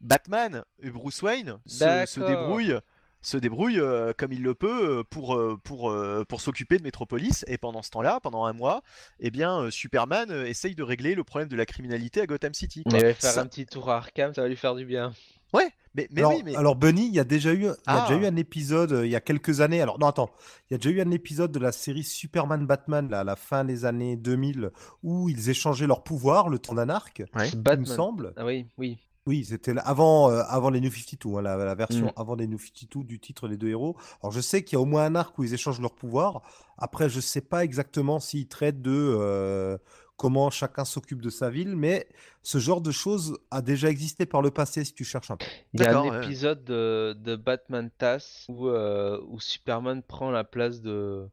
Batman 0.00 0.64
et 0.82 0.90
Bruce 0.90 1.22
Wayne 1.22 1.58
se, 1.66 2.20
débrouillent, 2.20 2.78
se 3.22 3.36
débrouillent 3.38 3.80
euh, 3.80 4.12
comme 4.16 4.32
il 4.32 4.42
le 4.42 4.54
peut 4.54 5.02
pour, 5.08 5.40
pour, 5.64 5.94
pour 6.28 6.40
s'occuper 6.40 6.76
de 6.78 6.82
Metropolis. 6.82 7.44
Et 7.48 7.56
pendant 7.58 7.82
ce 7.82 7.90
temps-là, 7.90 8.20
pendant 8.20 8.44
un 8.44 8.52
mois, 8.52 8.82
eh 9.20 9.30
bien, 9.30 9.70
Superman 9.70 10.30
essaye 10.46 10.74
de 10.74 10.82
régler 10.82 11.14
le 11.14 11.24
problème 11.24 11.48
de 11.48 11.56
la 11.56 11.64
criminalité 11.66 12.20
à 12.20 12.26
Gotham 12.26 12.52
City. 12.54 12.82
Il 12.86 12.92
va 12.92 12.98
faire 13.14 13.16
Ça- 13.32 13.40
un 13.40 13.46
petit 13.46 13.66
tour 13.66 13.90
à 13.90 13.96
Arkham, 13.96 14.34
ça 14.34 14.42
va 14.42 14.48
lui 14.48 14.56
faire 14.56 14.74
du 14.74 14.84
bien. 14.84 15.12
Ouais, 15.54 15.70
mais, 15.94 16.08
mais 16.10 16.20
alors, 16.20 16.32
oui, 16.34 16.42
mais 16.44 16.56
alors, 16.56 16.76
Bunny, 16.76 17.06
il 17.06 17.14
y 17.14 17.20
a 17.20 17.24
déjà 17.24 17.52
eu, 17.54 17.58
il 17.60 17.64
y 17.64 17.68
a 17.68 17.74
Ah. 17.86 18.06
déjà 18.08 18.20
eu 18.20 18.26
un 18.26 18.36
épisode 18.36 18.92
euh, 18.92 19.06
il 19.06 19.12
y 19.12 19.16
a 19.16 19.20
quelques 19.20 19.60
années. 19.60 19.80
Alors 19.80 19.98
non, 19.98 20.08
attends, 20.08 20.30
il 20.68 20.72
y 20.72 20.74
a 20.74 20.78
déjà 20.78 20.90
eu 20.90 21.00
un 21.00 21.10
épisode 21.12 21.52
de 21.52 21.58
la 21.60 21.70
série 21.72 22.02
Superman 22.04 22.66
Batman 22.66 23.08
là, 23.08 23.20
à 23.20 23.24
la 23.24 23.36
fin 23.36 23.64
des 23.64 23.84
années 23.84 24.16
2000 24.16 24.70
où 25.02 25.28
ils 25.28 25.48
échangeaient 25.50 25.86
leurs 25.86 26.02
pouvoirs 26.02 26.48
le 26.48 26.58
temps 26.58 26.74
d'un 26.74 26.88
arc, 26.90 27.22
Ouais. 27.36 27.48
il 27.50 27.58
me 27.58 27.62
Batman. 27.62 27.86
semble. 27.86 28.32
Ah 28.36 28.44
oui, 28.44 28.66
oui. 28.78 28.98
Oui, 29.26 29.42
c'était 29.46 29.72
avant, 29.84 30.28
euh, 30.30 30.42
avant 30.48 30.68
les 30.68 30.82
New 30.82 30.90
52, 30.90 31.38
hein, 31.38 31.40
la, 31.40 31.56
la 31.56 31.74
version 31.74 32.08
Mm. 32.08 32.12
avant 32.16 32.34
les 32.34 32.46
New 32.46 32.58
52 32.58 33.04
du 33.04 33.18
titre 33.20 33.48
Les 33.48 33.56
deux 33.56 33.68
héros. 33.68 33.96
Alors 34.22 34.32
je 34.32 34.40
sais 34.42 34.62
qu'il 34.64 34.76
y 34.76 34.78
a 34.78 34.82
au 34.82 34.84
moins 34.84 35.04
un 35.06 35.14
arc 35.14 35.38
où 35.38 35.44
ils 35.44 35.54
échangent 35.54 35.80
leurs 35.80 35.94
pouvoirs. 35.94 36.42
Après, 36.76 37.08
je 37.08 37.20
sais 37.20 37.40
pas 37.40 37.64
exactement 37.64 38.20
s'ils 38.20 38.48
traitent 38.48 38.82
de 38.82 38.90
euh, 38.92 39.78
comment 40.16 40.50
chacun 40.50 40.84
s'occupe 40.84 41.20
de 41.20 41.30
sa 41.30 41.50
ville, 41.50 41.74
mais 41.76 42.06
ce 42.42 42.58
genre 42.58 42.80
de 42.80 42.90
choses 42.92 43.38
a 43.50 43.62
déjà 43.62 43.90
existé 43.90 44.26
par 44.26 44.42
le 44.42 44.50
passé 44.50 44.84
si 44.84 44.94
tu 44.94 45.04
cherches 45.04 45.30
un 45.30 45.36
peu. 45.36 45.46
Il 45.72 45.80
y 45.80 45.84
a 45.84 45.98
un 45.98 46.08
ouais. 46.08 46.24
épisode 46.24 46.64
de, 46.64 47.16
de 47.18 47.36
Batman 47.36 47.90
TAS 47.98 48.44
où, 48.48 48.68
euh, 48.68 49.20
où 49.28 49.40
Superman 49.40 50.02
prend 50.02 50.30
la 50.30 50.44
place 50.44 50.80
de, 50.80 51.28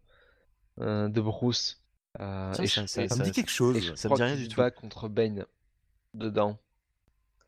euh, 0.80 1.08
de 1.10 1.22
Bruce. 1.22 1.82
Euh, 2.20 2.54
Ça, 2.54 2.64
et 2.64 2.68
ça- 2.68 2.88
ça- 2.88 3.08
Ça 3.08 3.16
me 3.16 3.24
dit 3.24 3.32
quelque 3.32 3.52
chose. 3.52 3.78
je 3.80 3.94
ça 3.96 4.10
me 4.10 4.16
dit 4.16 4.24
rien 4.24 4.36
du 4.36 4.48
tout. 4.48 4.58
bat 4.58 4.72
contre 4.72 5.08
Bane 5.08 5.46
dedans. 6.14 6.58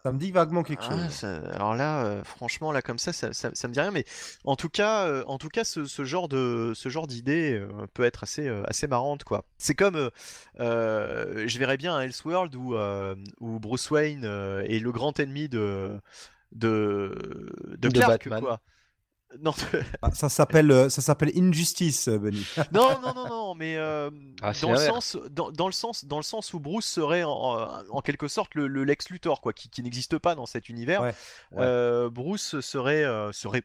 Ça 0.05 0.11
me 0.11 0.17
dit 0.19 0.31
vaguement 0.31 0.63
quelque 0.63 0.83
Ah, 0.85 0.91
chose. 0.91 1.09
ça- 1.11 1.37
alors 1.53 1.75
là, 1.75 2.03
euh, 2.03 2.23
franchement, 2.25 2.73
là 2.73 2.81
comme 2.81 2.99
ça, 2.99 3.13
ça, 3.13 3.31
ça, 3.31 3.51
ça 3.53 3.67
me 3.69 3.73
dit 3.73 3.79
rien. 3.79 3.91
Mais 3.91 4.03
en 4.43 4.57
tout 4.57 4.67
cas, 4.67 5.07
euh, 5.07 5.23
en 5.27 5.37
tout 5.37 5.47
cas, 5.47 5.63
ce, 5.63 5.85
ce 5.85 6.03
genre 6.03 6.27
de, 6.27 6.73
ce 6.75 6.89
genre 6.89 7.07
d'idée 7.07 7.53
euh, 7.53 7.87
peut 7.93 8.03
être 8.03 8.23
assez, 8.23 8.45
euh, 8.49 8.63
assez 8.67 8.85
marrante, 8.87 9.23
quoi. 9.23 9.45
C'est 9.57 9.75
comme, 9.75 9.95
euh, 9.95 10.09
euh, 10.59 11.47
je 11.47 11.57
verrais 11.57 11.77
bien 11.77 11.95
un 11.95 12.01
Elseworld 12.01 12.53
où, 12.55 12.75
euh, 12.75 13.15
où 13.39 13.59
Bruce 13.59 13.89
Wayne 13.91 14.25
euh, 14.25 14.63
est 14.67 14.79
le 14.79 14.91
grand 14.91 15.17
ennemi 15.21 15.47
de, 15.47 15.97
de, 16.51 17.49
de 17.77 17.87
De 17.87 17.89
Clark, 17.89 18.27
Batman. 18.27 18.41
quoi. 18.41 18.59
Non, 19.41 19.53
Ah, 20.01 20.11
ça 20.13 20.29
s'appelle 20.29 20.71
euh, 20.71 20.89
ça 20.89 21.01
s'appelle 21.01 21.31
Injustice, 21.35 22.07
euh, 22.07 22.17
Bunny. 22.17 22.45
non, 22.71 22.99
non, 23.01 23.13
non, 23.15 23.27
non, 23.27 23.55
mais 23.55 23.77
euh, 23.77 24.09
Ah, 24.41 24.51
dans 24.61 24.71
le 24.71 24.77
sens, 24.77 25.17
dans, 25.31 25.51
dans 25.51 25.65
le 25.67 25.71
sens, 25.73 26.05
dans 26.05 26.17
le 26.17 26.23
sens 26.23 26.53
où 26.53 26.59
Bruce 26.59 26.85
serait 26.85 27.23
en, 27.23 27.31
en 27.89 28.01
quelque 28.01 28.27
sorte 28.27 28.55
le, 28.55 28.67
le 28.67 28.83
Lex 28.83 29.09
Luthor, 29.09 29.41
quoi, 29.41 29.53
qui, 29.53 29.69
qui 29.69 29.81
n'existe 29.83 30.17
pas 30.17 30.35
dans 30.35 30.45
cet 30.45 30.69
univers. 30.69 31.01
Ouais, 31.01 31.15
ouais. 31.53 31.63
Euh, 31.63 32.09
Bruce 32.09 32.59
serait, 32.61 33.03
euh, 33.03 33.31
serait 33.31 33.63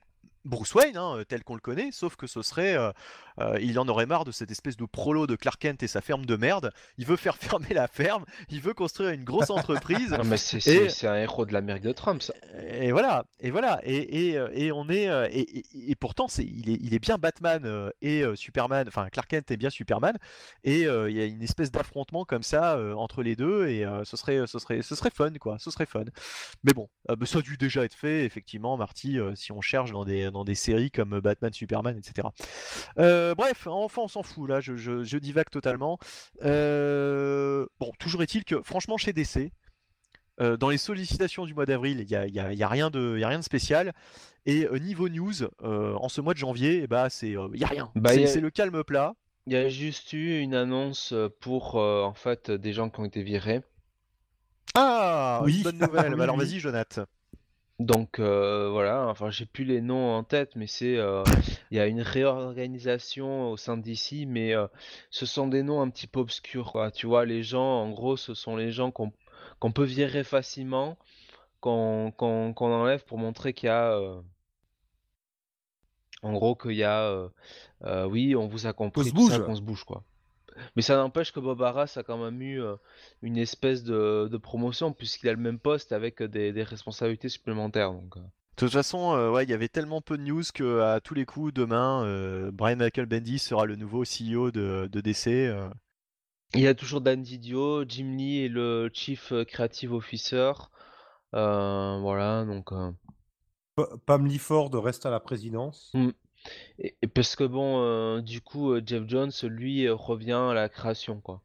Bruce 0.49 0.75
Wayne, 0.75 0.97
hein, 0.97 1.23
tel 1.29 1.45
qu'on 1.45 1.55
le 1.55 1.61
connaît, 1.61 1.91
sauf 1.93 2.17
que 2.17 2.27
ce 2.27 2.43
serait, 2.43 2.77
euh, 2.77 2.91
euh, 3.39 3.59
il 3.61 3.79
en 3.79 3.87
aurait 3.87 4.07
marre 4.07 4.25
de 4.25 4.33
cette 4.33 4.51
espèce 4.51 4.77
de 4.77 4.85
prolo 4.87 5.27
de 5.27 5.37
Clark 5.37 5.61
Kent 5.61 5.83
et 5.83 5.87
sa 5.89 6.01
ferme 6.01 6.25
de 6.27 6.37
merde. 6.37 6.73
Il 6.97 7.07
veut 7.07 7.17
faire 7.17 7.37
fermer 7.61 7.75
la 7.75 7.87
ferme, 7.87 8.25
il 8.49 8.61
veut 8.61 8.75
construire 8.75 9.11
une 9.11 9.25
grosse 9.25 9.51
entreprise. 9.51 10.11
Non, 10.13 10.25
mais 10.25 10.37
c'est 10.39 10.57
Et- 10.57 10.61
c'est- 10.61 10.89
c'est 10.89 11.07
un 11.07 11.17
héros 11.17 11.45
de 11.47 11.53
l'Amérique 11.53 11.83
de 11.85 11.93
Trump, 11.93 12.23
ça. 12.23 12.33
Et 12.71 12.91
voilà, 12.93 13.25
et 13.41 13.51
voilà, 13.51 13.81
et, 13.85 14.29
et, 14.31 14.39
euh, 14.39 14.49
et 14.55 14.73
on 14.73 14.89
est, 14.89 15.09
euh, 15.09 15.29
et, 15.31 15.95
pourtant 16.01 16.27
c'est, 16.29 16.45
il 16.45 16.71
est, 16.71 16.79
il 16.81 16.95
est 16.95 16.99
bien 16.99 17.19
Batman 17.19 17.63
euh, 17.65 17.91
et 18.01 18.23
euh, 18.23 18.35
Superman, 18.35 18.87
enfin 18.89 19.09
Clark 19.11 19.29
Kent 19.29 19.51
est 19.51 19.57
bien 19.57 19.71
Superman, 19.71 20.17
et 20.65 20.87
euh, 20.87 21.11
il 21.11 21.17
y 21.17 21.21
a 21.21 21.27
une 21.27 21.43
espèce 21.43 21.71
d'affrontement 21.71 22.25
comme 22.25 22.43
ça 22.43 22.77
euh, 22.77 22.95
entre 22.95 23.23
les 23.23 23.37
deux, 23.37 23.69
et 23.69 23.85
euh, 23.85 24.05
ce 24.05 24.17
serait, 24.17 24.47
ce 24.47 24.59
serait, 24.59 24.83
ce 24.83 24.95
serait 24.95 25.11
fun 25.11 25.31
quoi, 25.39 25.59
ce 25.59 25.71
serait 25.71 25.87
fun. 25.87 26.05
Mais 26.65 26.73
bon, 26.73 26.89
euh, 27.11 27.17
bah, 27.17 27.27
ça 27.27 27.39
a 27.39 27.43
dû 27.43 27.57
déjà 27.59 27.85
être 27.85 27.95
fait 27.95 28.25
effectivement, 28.25 28.77
Marty, 28.77 29.19
euh, 29.19 29.35
si 29.35 29.53
on 29.53 29.61
cherche 29.61 29.93
dans 29.93 30.05
des, 30.05 30.31
dans 30.31 30.38
des 30.45 30.55
séries 30.55 30.91
comme 30.91 31.21
Batman, 31.21 31.53
Superman, 31.53 31.97
etc. 31.99 32.29
Euh, 32.99 33.35
bref, 33.35 33.67
enfin 33.67 34.03
on 34.03 34.09
s'en 34.09 34.23
fout 34.23 34.49
là, 34.49 34.61
je, 34.61 34.77
je, 34.77 35.05
je 35.05 35.19
divague 35.19 35.51
totalement. 35.51 35.99
Euh, 36.45 37.67
bon, 37.81 37.93
toujours 37.99 38.23
est-il 38.23 38.45
que 38.45 38.63
franchement 38.63 38.97
chez 38.97 39.13
DC. 39.13 39.53
Euh, 40.41 40.57
dans 40.57 40.69
les 40.69 40.79
sollicitations 40.79 41.47
du 41.47 41.55
mois 41.55 41.67
d'avril, 41.67 41.99
il 42.01 42.07
n'y 42.07 42.15
a, 42.15 42.27
y 42.29 42.39
a- 42.39 42.53
il 42.53 42.59
y 42.59 42.63
a 42.63 42.69
rien 42.69 42.91
de 42.91 43.15
il 43.17 43.21
y 43.21 43.25
a 43.25 43.29
rien 43.29 43.41
de 43.41 43.45
spécial. 43.45 43.93
Et 44.47 44.67
euh, 44.67 44.79
niveau 44.79 45.09
news, 45.09 45.33
euh, 45.65 45.95
en 45.95 46.09
ce 46.09 46.21
mois 46.21 46.33
de 46.33 46.39
janvier, 46.39 46.83
eh 46.85 46.87
bah, 46.87 47.11
c'est, 47.11 47.37
euh, 47.37 47.49
il 47.55 47.59
n'y 47.59 47.65
a 47.65 47.69
rien. 47.69 47.91
Bah, 47.97 48.11
c'est 48.13 48.27
c'est 48.29 48.41
le 48.41 48.51
calme 48.51 48.85
plat. 48.85 49.15
Il 49.47 49.53
y 49.53 49.57
a 49.57 49.69
juste 49.69 50.13
eu 50.13 50.39
une 50.39 50.55
annonce 50.55 51.13
pour 51.41 51.77
euh, 51.81 52.03
en 52.05 52.15
fait 52.15 52.51
des 52.53 52.73
gens 52.73 52.89
qui 52.89 53.01
ont 53.01 53.05
été 53.05 53.23
virés. 53.25 53.63
Ah, 54.77 55.41
Oui. 55.45 55.63
bonne 55.65 55.79
nouvelle. 55.79 56.11
Oui, 56.13 56.17
Bah, 56.19 56.23
alors 56.25 56.37
oui. 56.37 56.45
vas-y, 56.45 56.61
Jonathan. 56.61 57.05
Donc 57.79 58.19
euh, 58.19 58.69
voilà, 58.71 59.07
enfin 59.09 59.31
j'ai 59.31 59.47
plus 59.47 59.65
les 59.65 59.81
noms 59.81 60.17
en 60.17 60.25
tête, 60.25 60.57
mais 60.57 60.67
c'est 60.67 60.97
euh, 60.97 61.23
il 61.71 61.77
y 61.77 61.81
a 61.81 61.87
une 61.87 62.01
réorganisation 62.03 63.51
au 63.53 63.57
sein 63.57 63.77
d'ici, 63.77 64.27
mais 64.27 64.53
euh, 64.55 64.67
ce 65.11 65.27
sont 65.27 65.47
des 65.47 65.63
noms 65.63 65.81
un 65.81 65.89
petit 65.91 66.09
peu 66.09 66.19
obscurs, 66.21 66.73
quoi. 66.73 66.91
Tu 66.91 67.07
vois, 67.07 67.25
les 67.25 67.45
gens, 67.45 67.63
en 67.83 67.91
gros, 67.91 68.17
ce 68.17 68.35
sont 68.35 68.57
les 68.57 68.73
gens 68.73 68.91
qu'on 68.91 69.13
qu'on 69.61 69.71
peut 69.73 69.85
virer 69.85 70.25
facilement, 70.25 70.99
qu'on 71.61 72.13
qu'on 72.17 72.53
qu'on 72.55 72.73
enlève 72.73 73.05
pour 73.05 73.19
montrer 73.19 73.53
qu'il 73.55 73.69
y 73.69 73.71
a, 73.71 73.93
euh, 73.93 74.21
en 76.23 76.33
gros, 76.33 76.55
qu'il 76.57 76.73
y 76.73 76.83
a, 76.85 77.05
euh, 77.11 77.29
euh, 77.85 78.05
oui, 78.07 78.35
on 78.37 78.47
vous 78.49 78.67
a 78.67 78.73
compris, 78.73 79.11
se 79.11 79.15
tout 79.15 79.21
ça, 79.21 79.39
bouge. 79.39 79.47
qu'on 79.47 79.55
se 79.57 79.63
bouge, 79.63 79.85
quoi. 79.85 80.05
Mais 80.77 80.83
ça 80.83 80.97
n'empêche 80.97 81.33
que 81.33 81.41
Bob 81.41 81.63
Arras 81.63 81.93
a 81.97 82.03
quand 82.03 82.19
même 82.19 82.41
eu 82.43 82.63
euh, 82.63 82.77
une 83.23 83.37
espèce 83.37 83.85
de, 83.85 84.29
de 84.31 84.37
promotion, 84.37 84.93
puisqu'il 84.93 85.29
a 85.29 85.33
le 85.33 85.39
même 85.39 85.59
poste 85.59 85.93
avec 85.93 86.23
des, 86.23 86.53
des 86.53 86.63
responsabilités 86.63 87.29
supplémentaires. 87.29 87.93
Donc, 87.93 88.17
euh. 88.17 88.21
De 88.21 88.67
toute 88.67 88.73
façon, 88.73 89.15
euh, 89.15 89.31
ouais, 89.31 89.45
il 89.45 89.51
y 89.51 89.53
avait 89.53 89.69
tellement 89.69 90.01
peu 90.01 90.19
de 90.19 90.23
news 90.25 90.43
que 90.53 90.81
à 90.81 91.01
tous 91.01 91.15
les 91.15 91.25
coups, 91.25 91.55
demain, 91.55 92.05
euh, 92.05 92.51
Brian 92.53 92.77
Michael 92.77 93.07
Bendis 93.07 93.39
sera 93.39 93.67
le 93.67 93.77
nouveau 93.77 94.03
CEO 94.05 94.51
de, 94.51 94.89
de 94.91 95.01
DC. 95.01 95.29
euh. 95.29 95.69
Il 96.55 96.61
y 96.63 96.67
a 96.67 96.75
toujours 96.75 97.01
Dan 97.01 97.23
Didio, 97.23 97.85
Jim 97.87 98.17
Lee 98.17 98.45
est 98.45 98.49
le 98.49 98.91
Chief 98.93 99.33
Creative 99.47 99.93
Officer. 99.93 100.53
Euh, 101.35 101.99
voilà, 102.01 102.45
donc. 102.47 102.73
euh, 102.73 102.91
Pa- 103.77 103.91
Pam 104.07 104.27
Lifford 104.27 104.71
reste 104.83 105.07
à 105.07 105.11
la 105.11 105.21
présidence. 105.21 105.93
Et, 106.79 106.97
et 107.03 107.07
parce 107.07 107.37
que 107.37 107.45
bon, 107.45 107.83
euh, 107.83 108.21
du 108.21 108.41
coup, 108.41 108.73
euh, 108.73 108.83
Jeff 108.85 109.05
Jones, 109.07 109.31
lui, 109.45 109.87
euh, 109.87 109.95
revient 109.95 110.33
à 110.51 110.55
la 110.55 110.69
création, 110.69 111.21
quoi. 111.21 111.43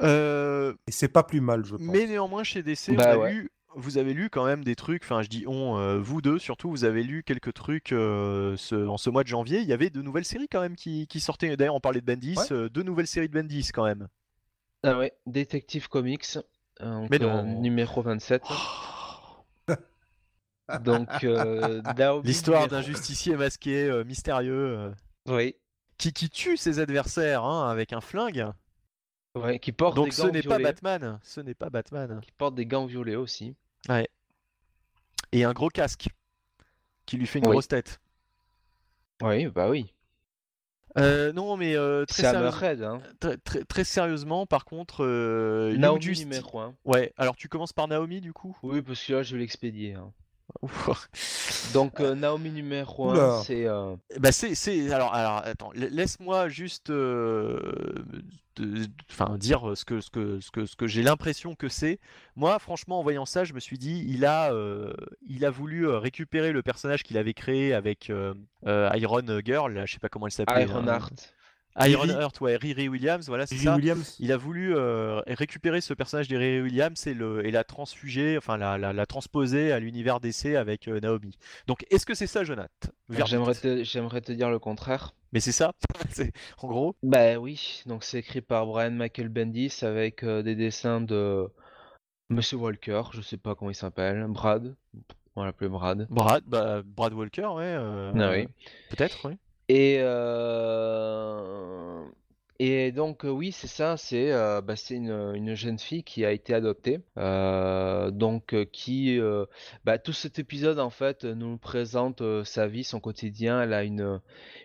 Euh, 0.00 0.72
Et 0.86 0.92
c'est 0.92 1.08
pas 1.08 1.22
plus 1.22 1.40
mal, 1.40 1.64
je 1.64 1.72
pense. 1.76 1.80
mais 1.86 2.06
néanmoins, 2.06 2.44
chez 2.44 2.62
DC, 2.62 2.92
Bah 2.96 3.04
on 3.08 3.12
a 3.12 3.16
ouais. 3.18 3.32
lu- 3.32 3.50
vous 3.74 3.98
avez 3.98 4.12
lu 4.14 4.28
quand 4.30 4.44
même 4.44 4.64
des 4.64 4.74
trucs, 4.74 5.02
enfin 5.02 5.22
je 5.22 5.28
dis 5.28 5.44
on, 5.46 5.78
euh, 5.78 5.98
vous 5.98 6.20
deux 6.20 6.38
surtout, 6.38 6.68
vous 6.70 6.84
avez 6.84 7.02
lu 7.02 7.22
quelques 7.22 7.54
trucs 7.54 7.92
euh, 7.92 8.54
ce- 8.56 8.86
en 8.86 8.96
ce 8.98 9.08
mois 9.10 9.22
de 9.22 9.28
janvier. 9.28 9.60
Il 9.60 9.66
y 9.66 9.72
avait 9.72 9.90
de 9.90 10.02
nouvelles 10.02 10.24
séries 10.24 10.48
quand 10.48 10.60
même 10.60 10.76
qui, 10.76 11.06
qui 11.06 11.20
sortaient. 11.20 11.56
D'ailleurs, 11.56 11.74
on 11.74 11.80
parlait 11.80 12.00
de 12.00 12.06
Bendis, 12.06 12.36
Ouais. 12.36 12.52
euh, 12.52 12.68
deux 12.68 12.82
nouvelles 12.82 13.06
séries 13.06 13.28
de 13.28 13.34
Bendis 13.34 13.70
quand 13.72 13.84
même. 13.84 14.08
Ah 14.82 14.98
ouais, 14.98 15.12
Detective 15.26 15.88
Comics, 15.88 16.38
euh, 16.80 17.00
donc, 17.00 17.10
Mais 17.10 17.18
non. 17.18 17.38
euh, 17.38 17.42
numéro 17.42 18.02
27. 18.02 18.42
Donc, 20.80 21.08
euh, 21.24 21.82
L'histoire 22.24 22.68
d'un 22.68 22.82
justicier 22.82 23.36
masqué, 23.36 23.84
euh, 23.88 24.04
mystérieux, 24.04 24.76
euh, 24.78 24.90
Oui, 25.28 25.56
qui, 25.98 26.12
qui 26.12 26.30
tue 26.30 26.56
ses 26.56 26.78
adversaires 26.78 27.44
hein, 27.44 27.68
avec 27.70 27.92
un 27.92 28.00
flingue. 28.00 28.46
ouais, 29.34 29.58
qui 29.58 29.72
porte 29.72 29.96
Donc 29.96 30.06
des 30.06 30.12
ce 30.12 30.26
n'est 30.26 30.42
pas. 30.42 30.58
Batman, 30.58 31.18
ce 31.22 31.40
n'est 31.40 31.54
pas 31.54 31.70
Batman. 31.70 32.20
Qui 32.22 32.32
porte 32.32 32.54
des 32.54 32.66
gants 32.66 32.86
violets 32.86 33.16
aussi. 33.16 33.54
Et 35.32 35.44
un 35.44 35.52
gros 35.52 35.68
casque 35.68 36.08
qui 37.06 37.16
lui 37.16 37.26
fait 37.26 37.38
une 37.38 37.46
Oui. 37.46 37.52
grosse 37.52 37.68
tête. 37.68 38.00
Oui, 39.22 39.46
bah 39.46 39.68
oui. 39.70 39.92
Euh, 40.98 41.32
non, 41.32 41.56
mais 41.56 41.74
euh, 41.74 42.04
très, 42.04 42.22
sérieuse- 42.22 42.82
hein. 42.82 43.00
très, 43.18 43.36
très- 43.38 43.64
très 43.64 43.84
sérieusement, 43.84 44.44
par 44.44 44.66
contre, 44.66 45.02
euh, 45.04 45.74
Naomi 45.78 46.02
Justice- 46.02 46.26
numéro 46.26 46.58
1. 46.60 46.74
Ouais, 46.84 47.14
alors 47.16 47.34
tu 47.34 47.48
commences 47.48 47.72
par 47.72 47.88
Naomi 47.88 48.20
du 48.20 48.34
coup? 48.34 48.54
Oui, 48.62 48.82
parce 48.82 49.02
que 49.02 49.14
là, 49.14 49.22
je 49.22 49.34
vais 49.34 49.40
l'expédier. 49.40 49.94
hein. 49.94 50.12
Donc, 51.72 52.00
euh, 52.00 52.14
Naomi 52.14 52.50
numéro 52.50 53.10
1, 53.10 53.12
Oula. 53.14 53.42
c'est. 53.44 53.66
euh, 53.66 53.96
Bah 54.18 54.32
c'est, 54.32 54.54
c'est... 54.54 54.92
Alors, 54.92 55.12
alors 55.14 55.38
attends, 55.44 55.70
la- 55.74 55.88
laisse-moi 55.88 56.48
juste 56.48 56.90
euh, 56.90 57.58
de- 58.56 58.86
enfin, 59.10 59.36
dire 59.38 59.72
ce 59.76 59.84
que, 59.84 60.00
ce 60.00 60.10
que, 60.10 60.40
ce 60.40 60.50
que, 60.50 60.66
ce 60.66 60.76
que 60.76 60.86
j'ai 60.86 61.02
l'impression 61.02 61.54
que 61.54 61.68
c'est. 61.68 61.98
Moi, 62.36 62.58
franchement, 62.58 62.98
en 63.00 63.02
voyant 63.02 63.24
ça, 63.26 63.44
je 63.44 63.54
me 63.54 63.60
suis 63.60 63.78
dit, 63.78 64.04
il 64.06 64.24
a, 64.24 64.52
euh, 64.52 64.92
il 65.26 65.44
a 65.44 65.50
voulu 65.50 65.88
euh, 65.88 65.98
récupérer 65.98 66.52
le 66.52 66.62
personnage 66.62 67.02
qu'il 67.02 67.16
avait 67.18 67.34
créé 67.34 67.72
avec 67.74 68.10
euh, 68.10 68.34
euh, 68.66 68.90
Iron 68.94 69.22
Girl, 69.44 69.82
je 69.86 69.92
sais 69.92 69.98
pas 70.00 70.08
comment 70.08 70.26
elle 70.26 70.32
s'appelait. 70.32 70.62
hein. 70.62 70.66
Ironheart. 70.66 71.34
Iron 71.80 72.02
Riri. 72.02 72.12
Heart, 72.14 72.40
ouais, 72.42 72.56
Riri 72.56 72.88
Williams, 72.88 73.26
voilà, 73.28 73.46
c'est 73.46 73.54
Riri 73.54 73.64
ça. 73.64 73.76
Williams. 73.76 74.16
Il 74.20 74.30
a 74.32 74.36
voulu 74.36 74.76
euh, 74.76 75.20
récupérer 75.26 75.80
ce 75.80 75.94
personnage 75.94 76.28
de 76.28 76.36
Riri 76.36 76.60
Williams 76.62 77.06
et, 77.06 77.14
le, 77.14 77.46
et 77.46 77.50
la 77.50 77.64
transfuger, 77.64 78.36
enfin 78.36 78.56
la, 78.56 78.76
la, 78.78 78.92
la 78.92 79.06
transposer 79.06 79.72
à 79.72 79.78
l'univers 79.80 80.20
DC 80.20 80.54
avec 80.56 80.88
euh, 80.88 81.00
Naomi. 81.00 81.38
Donc 81.66 81.84
est-ce 81.90 82.04
que 82.06 82.14
c'est 82.14 82.26
ça, 82.26 82.44
Jonathan? 82.44 82.68
J'aimerais 83.08 83.54
te, 83.54 83.82
j'aimerais 83.84 84.20
te 84.20 84.32
dire 84.32 84.50
le 84.50 84.58
contraire. 84.58 85.14
Mais 85.32 85.40
c'est 85.40 85.52
ça 85.52 85.72
C'est- 86.10 86.32
En 86.58 86.68
gros 86.68 86.94
Bah 87.02 87.38
oui, 87.38 87.82
donc 87.86 88.04
c'est 88.04 88.18
écrit 88.18 88.42
par 88.42 88.66
Brian 88.66 88.90
Michael 88.90 89.28
Bendis 89.30 89.78
avec 89.82 90.22
euh, 90.24 90.42
des 90.42 90.54
dessins 90.54 91.00
de 91.00 91.48
Monsieur 92.28 92.56
Walker, 92.58 93.02
je 93.12 93.20
sais 93.22 93.36
pas 93.38 93.54
comment 93.54 93.70
il 93.70 93.74
s'appelle, 93.74 94.24
Brad, 94.28 94.74
on 95.36 95.40
va 95.40 95.46
l'appeler 95.46 95.68
Brad. 95.70 96.06
Brad, 96.10 96.44
bah, 96.46 96.82
Brad 96.84 97.12
Walker, 97.14 97.46
ouais. 97.46 97.62
euh, 97.64 98.12
Ah 98.14 98.30
oui. 98.30 98.46
Peut-être, 98.90 99.28
oui. 99.28 99.36
Et 99.74 99.96
euh, 100.00 102.04
et 102.58 102.92
donc 102.92 103.22
oui, 103.24 103.52
c'est 103.52 103.68
ça, 103.68 103.96
c'est 103.96 104.30
euh, 104.30 104.60
bah, 104.60 104.74
une, 104.90 105.32
une 105.34 105.54
jeune 105.54 105.78
fille 105.78 106.04
qui 106.04 106.26
a 106.26 106.32
été 106.32 106.52
adoptée, 106.52 107.00
euh, 107.16 108.10
donc 108.10 108.54
qui 108.72 109.18
bah, 109.84 109.98
tout 109.98 110.12
cet 110.12 110.38
épisode 110.38 110.78
en 110.78 110.90
fait 110.90 111.24
nous 111.24 111.56
présente 111.56 112.22
sa 112.44 112.68
vie, 112.68 112.84
son 112.84 113.00
quotidien. 113.00 113.62
Elle 113.62 113.72
a 113.72 113.82
une 113.82 114.20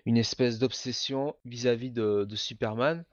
une 0.05 0.17
espèce 0.17 0.59
d'obsession 0.59 1.35
vis-à-vis 1.45 1.91
de 1.91 2.35
Superman. 2.35 3.05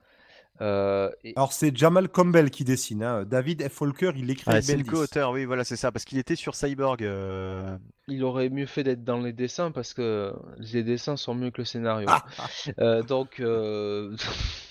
Euh, 0.61 1.09
et- 1.23 1.33
Alors 1.35 1.51
c'est 1.53 1.75
Jamal 1.75 2.07
Campbell 2.09 2.49
qui 2.49 2.63
dessine. 2.63 3.03
hein. 3.03 3.25
David 3.25 3.67
F. 3.67 3.73
Folker, 3.73 4.11
il 4.15 4.29
écrit 4.29 4.43
Ah, 4.47 4.61
c'est 4.61 4.77
le 4.77 4.83
co-auteur, 4.83 5.31
oui, 5.31 5.45
voilà, 5.45 5.63
c'est 5.63 5.75
ça, 5.75 5.91
parce 5.91 6.05
qu'il 6.05 6.17
était 6.17 6.35
sur 6.37 6.55
Cyborg. 6.55 7.03
euh, 7.03 7.77
Il 8.07 8.23
aurait 8.23 8.49
mieux 8.49 8.65
fait 8.65 8.83
d'être 8.83 9.03
dans 9.03 9.19
les 9.19 9.33
dessins 9.33 9.71
parce 9.71 9.93
que 9.93 10.33
les 10.59 10.83
dessins 10.83 11.17
sont 11.17 11.35
mieux 11.35 11.51
que 11.51 11.59
le 11.61 11.65
scénario. 11.65 12.07
Ah, 12.09 12.23
Euh, 12.79 13.03
donc, 13.03 13.39
euh, 13.39 14.15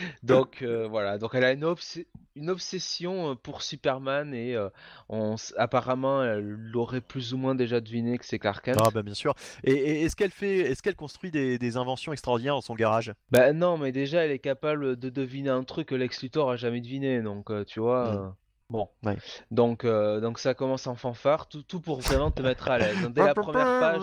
donc 0.22 0.62
euh, 0.62 0.86
voilà. 0.88 1.18
Donc 1.18 1.34
elle 1.34 1.44
a 1.44 1.52
une, 1.52 1.64
obs- 1.64 2.04
une 2.34 2.50
obsession 2.50 3.30
euh, 3.30 3.34
pour 3.34 3.62
Superman 3.62 4.34
et 4.34 4.54
euh, 4.54 4.68
on 5.08 5.36
apparemment 5.56 6.22
elle 6.22 6.40
l'aurait 6.40 7.00
plus 7.00 7.32
ou 7.34 7.38
moins 7.38 7.54
déjà 7.54 7.80
deviné 7.80 8.18
que 8.18 8.24
c'est 8.24 8.38
Clark 8.38 8.64
Kent. 8.64 8.78
Ah, 8.80 8.90
bah 8.92 9.02
bien 9.02 9.14
sûr. 9.14 9.34
Et, 9.64 9.72
et 9.72 10.02
est-ce 10.02 10.16
qu'elle 10.16 10.30
fait, 10.30 10.58
est-ce 10.58 10.82
qu'elle 10.82 10.96
construit 10.96 11.30
des, 11.30 11.58
des 11.58 11.76
inventions 11.76 12.12
extraordinaires 12.12 12.54
dans 12.54 12.60
son 12.60 12.74
garage? 12.74 13.12
Bah 13.30 13.52
non, 13.52 13.78
mais 13.78 13.92
déjà 13.92 14.24
elle 14.24 14.30
est 14.32 14.38
capable 14.38 14.96
de 14.96 15.08
deviner 15.10 15.50
un 15.50 15.64
truc 15.64 15.88
que 15.88 15.94
Lex 15.94 16.22
Luthor 16.22 16.50
a 16.50 16.56
jamais 16.56 16.80
deviné. 16.80 17.22
Donc 17.22 17.50
tu 17.66 17.80
vois. 17.80 18.12
Mm. 18.14 18.34
Bon, 18.68 18.88
Ouais. 19.04 19.16
donc, 19.52 19.84
euh, 19.84 20.18
donc 20.18 20.40
ça 20.40 20.52
commence 20.52 20.88
en 20.88 20.96
fanfare, 20.96 21.46
tout, 21.48 21.62
tout 21.62 21.78
pour 21.80 22.00
vraiment 22.00 22.32
te 22.32 22.42
mettre 22.42 22.68
à 22.68 22.78
l'aise. 22.78 22.96
Dès 23.14 23.24
la 23.24 23.32
première 23.32 23.78
page, 23.78 24.02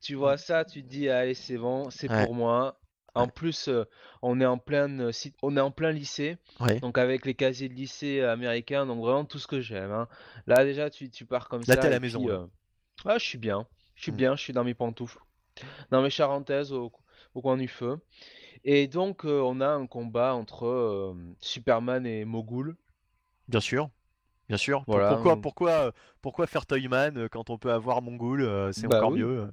Tu 0.00 0.16
vois 0.16 0.36
ça, 0.36 0.64
tu 0.64 0.82
te 0.82 0.88
dis 0.88 1.08
allez 1.08 1.34
c'est 1.34 1.56
bon, 1.56 1.90
c'est 1.90 2.10
Ouais. 2.10 2.24
pour 2.24 2.34
moi. 2.34 2.80
En 3.14 3.28
plus, 3.28 3.68
euh, 3.68 3.84
on 4.22 4.40
est 4.40 4.46
en 4.46 4.58
plein, 4.58 4.98
euh, 5.00 5.12
si- 5.12 5.32
on 5.42 5.56
est 5.56 5.60
en 5.60 5.70
plein 5.70 5.92
lycée, 5.92 6.36
Ouais. 6.60 6.80
donc 6.80 6.98
avec 6.98 7.24
les 7.26 7.34
casiers 7.34 7.68
de 7.68 7.74
lycée 7.74 8.20
américains, 8.22 8.86
donc 8.86 9.00
vraiment 9.00 9.24
tout 9.24 9.38
ce 9.38 9.46
que 9.46 9.60
j'aime. 9.60 9.92
hein. 9.92 10.08
Là 10.46 10.64
déjà, 10.64 10.90
tu, 10.90 11.08
tu 11.10 11.24
pars 11.24 11.48
comme 11.48 11.60
Là, 11.60 11.76
ça. 11.76 11.80
t'es 11.82 11.86
à 11.86 11.90
la 11.90 11.96
et 11.96 12.00
maison, 12.00 12.18
puis, 12.20 12.28
là. 12.28 12.34
euh, 12.34 12.46
ah, 13.04 13.18
je 13.18 13.24
suis 13.24 13.38
bien, 13.38 13.66
je 13.94 14.02
suis 14.02 14.12
Mm. 14.12 14.16
bien, 14.16 14.36
je 14.36 14.42
suis 14.42 14.52
dans 14.52 14.64
mes 14.64 14.74
pantoufles, 14.74 15.18
dans 15.90 16.02
mes 16.02 16.10
charentaises 16.10 16.72
au, 16.72 16.92
au 17.34 17.40
coin 17.42 17.56
du 17.56 17.68
feu. 17.68 17.98
Et 18.64 18.88
donc, 18.88 19.24
euh, 19.24 19.40
on 19.44 19.60
a 19.60 19.68
un 19.68 19.86
combat 19.86 20.34
entre 20.34 20.66
euh, 20.66 21.14
Superman 21.40 22.06
et 22.06 22.24
Mogul. 22.24 22.76
Bien 23.48 23.60
sûr. 23.60 23.90
Bien 24.48 24.56
sûr. 24.58 24.84
Pour- 24.84 24.94
Voilà, 24.94 25.08
Pourquoi, 25.10 25.40
pourquoi, 25.40 25.70
euh, 25.86 25.92
pourquoi 26.20 26.46
faire 26.46 26.66
Toyman 26.66 27.16
euh, 27.16 27.28
quand 27.28 27.50
on 27.50 27.58
peut 27.58 27.72
avoir 27.72 28.02
Mongol 28.02 28.42
euh, 28.42 28.72
C'est 28.72 28.88
Bah 28.88 28.96
encore 28.98 29.12
oui. 29.12 29.20
mieux. 29.20 29.40
euh. 29.40 29.52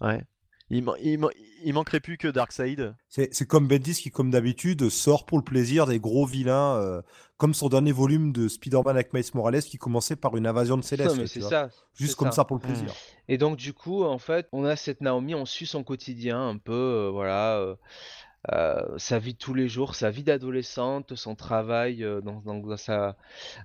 Ouais. 0.00 0.22
Il, 0.70 0.84
il, 1.02 1.18
il 1.64 1.72
manquerait 1.72 2.00
plus 2.00 2.18
que 2.18 2.28
Darkseid. 2.28 2.94
C'est 3.08 3.32
c'est 3.32 3.46
comme 3.46 3.66
Bendis 3.66 3.94
qui, 3.94 4.10
comme 4.10 4.30
d'habitude, 4.30 4.88
sort 4.88 5.24
pour 5.24 5.38
le 5.38 5.44
plaisir 5.44 5.86
des 5.86 5.98
gros 5.98 6.26
vilains, 6.26 6.76
euh, 6.76 7.02
comme 7.36 7.54
son 7.54 7.68
dernier 7.68 7.92
volume 7.92 8.32
de 8.32 8.48
Spider-Man 8.48 8.96
avec 8.96 9.12
Miles 9.12 9.24
Morales 9.34 9.62
qui 9.62 9.78
commençait 9.78 10.16
par 10.16 10.36
une 10.36 10.46
invasion 10.46 10.76
de 10.76 10.82
Céleste. 10.82 11.10
Non, 11.10 11.16
mais 11.16 11.28
tu 11.28 11.40
c'est 11.40 11.48
ça. 11.48 11.70
Juste 11.94 12.16
comme 12.16 12.28
ça. 12.28 12.36
ça 12.36 12.44
pour 12.44 12.56
le 12.56 12.62
plaisir. 12.62 12.92
Et 13.28 13.38
donc 13.38 13.56
du 13.56 13.72
coup, 13.72 14.04
en 14.04 14.18
fait, 14.18 14.46
on 14.52 14.64
a 14.64 14.76
cette 14.76 15.00
Naomi, 15.00 15.34
on 15.34 15.46
suit 15.46 15.66
son 15.66 15.82
quotidien 15.84 16.48
un 16.48 16.58
peu, 16.58 16.72
euh, 16.72 17.10
voilà, 17.10 17.58
euh, 17.58 17.74
euh, 18.52 18.98
sa 18.98 19.18
vie 19.18 19.34
de 19.34 19.38
tous 19.38 19.54
les 19.54 19.68
jours, 19.68 19.94
sa 19.94 20.10
vie 20.10 20.22
d'adolescente, 20.24 21.14
son 21.16 21.34
travail 21.36 22.04
euh, 22.04 22.20
dans, 22.20 22.40
dans- 22.42 22.54
dans 22.58 22.76
sa, 22.76 23.16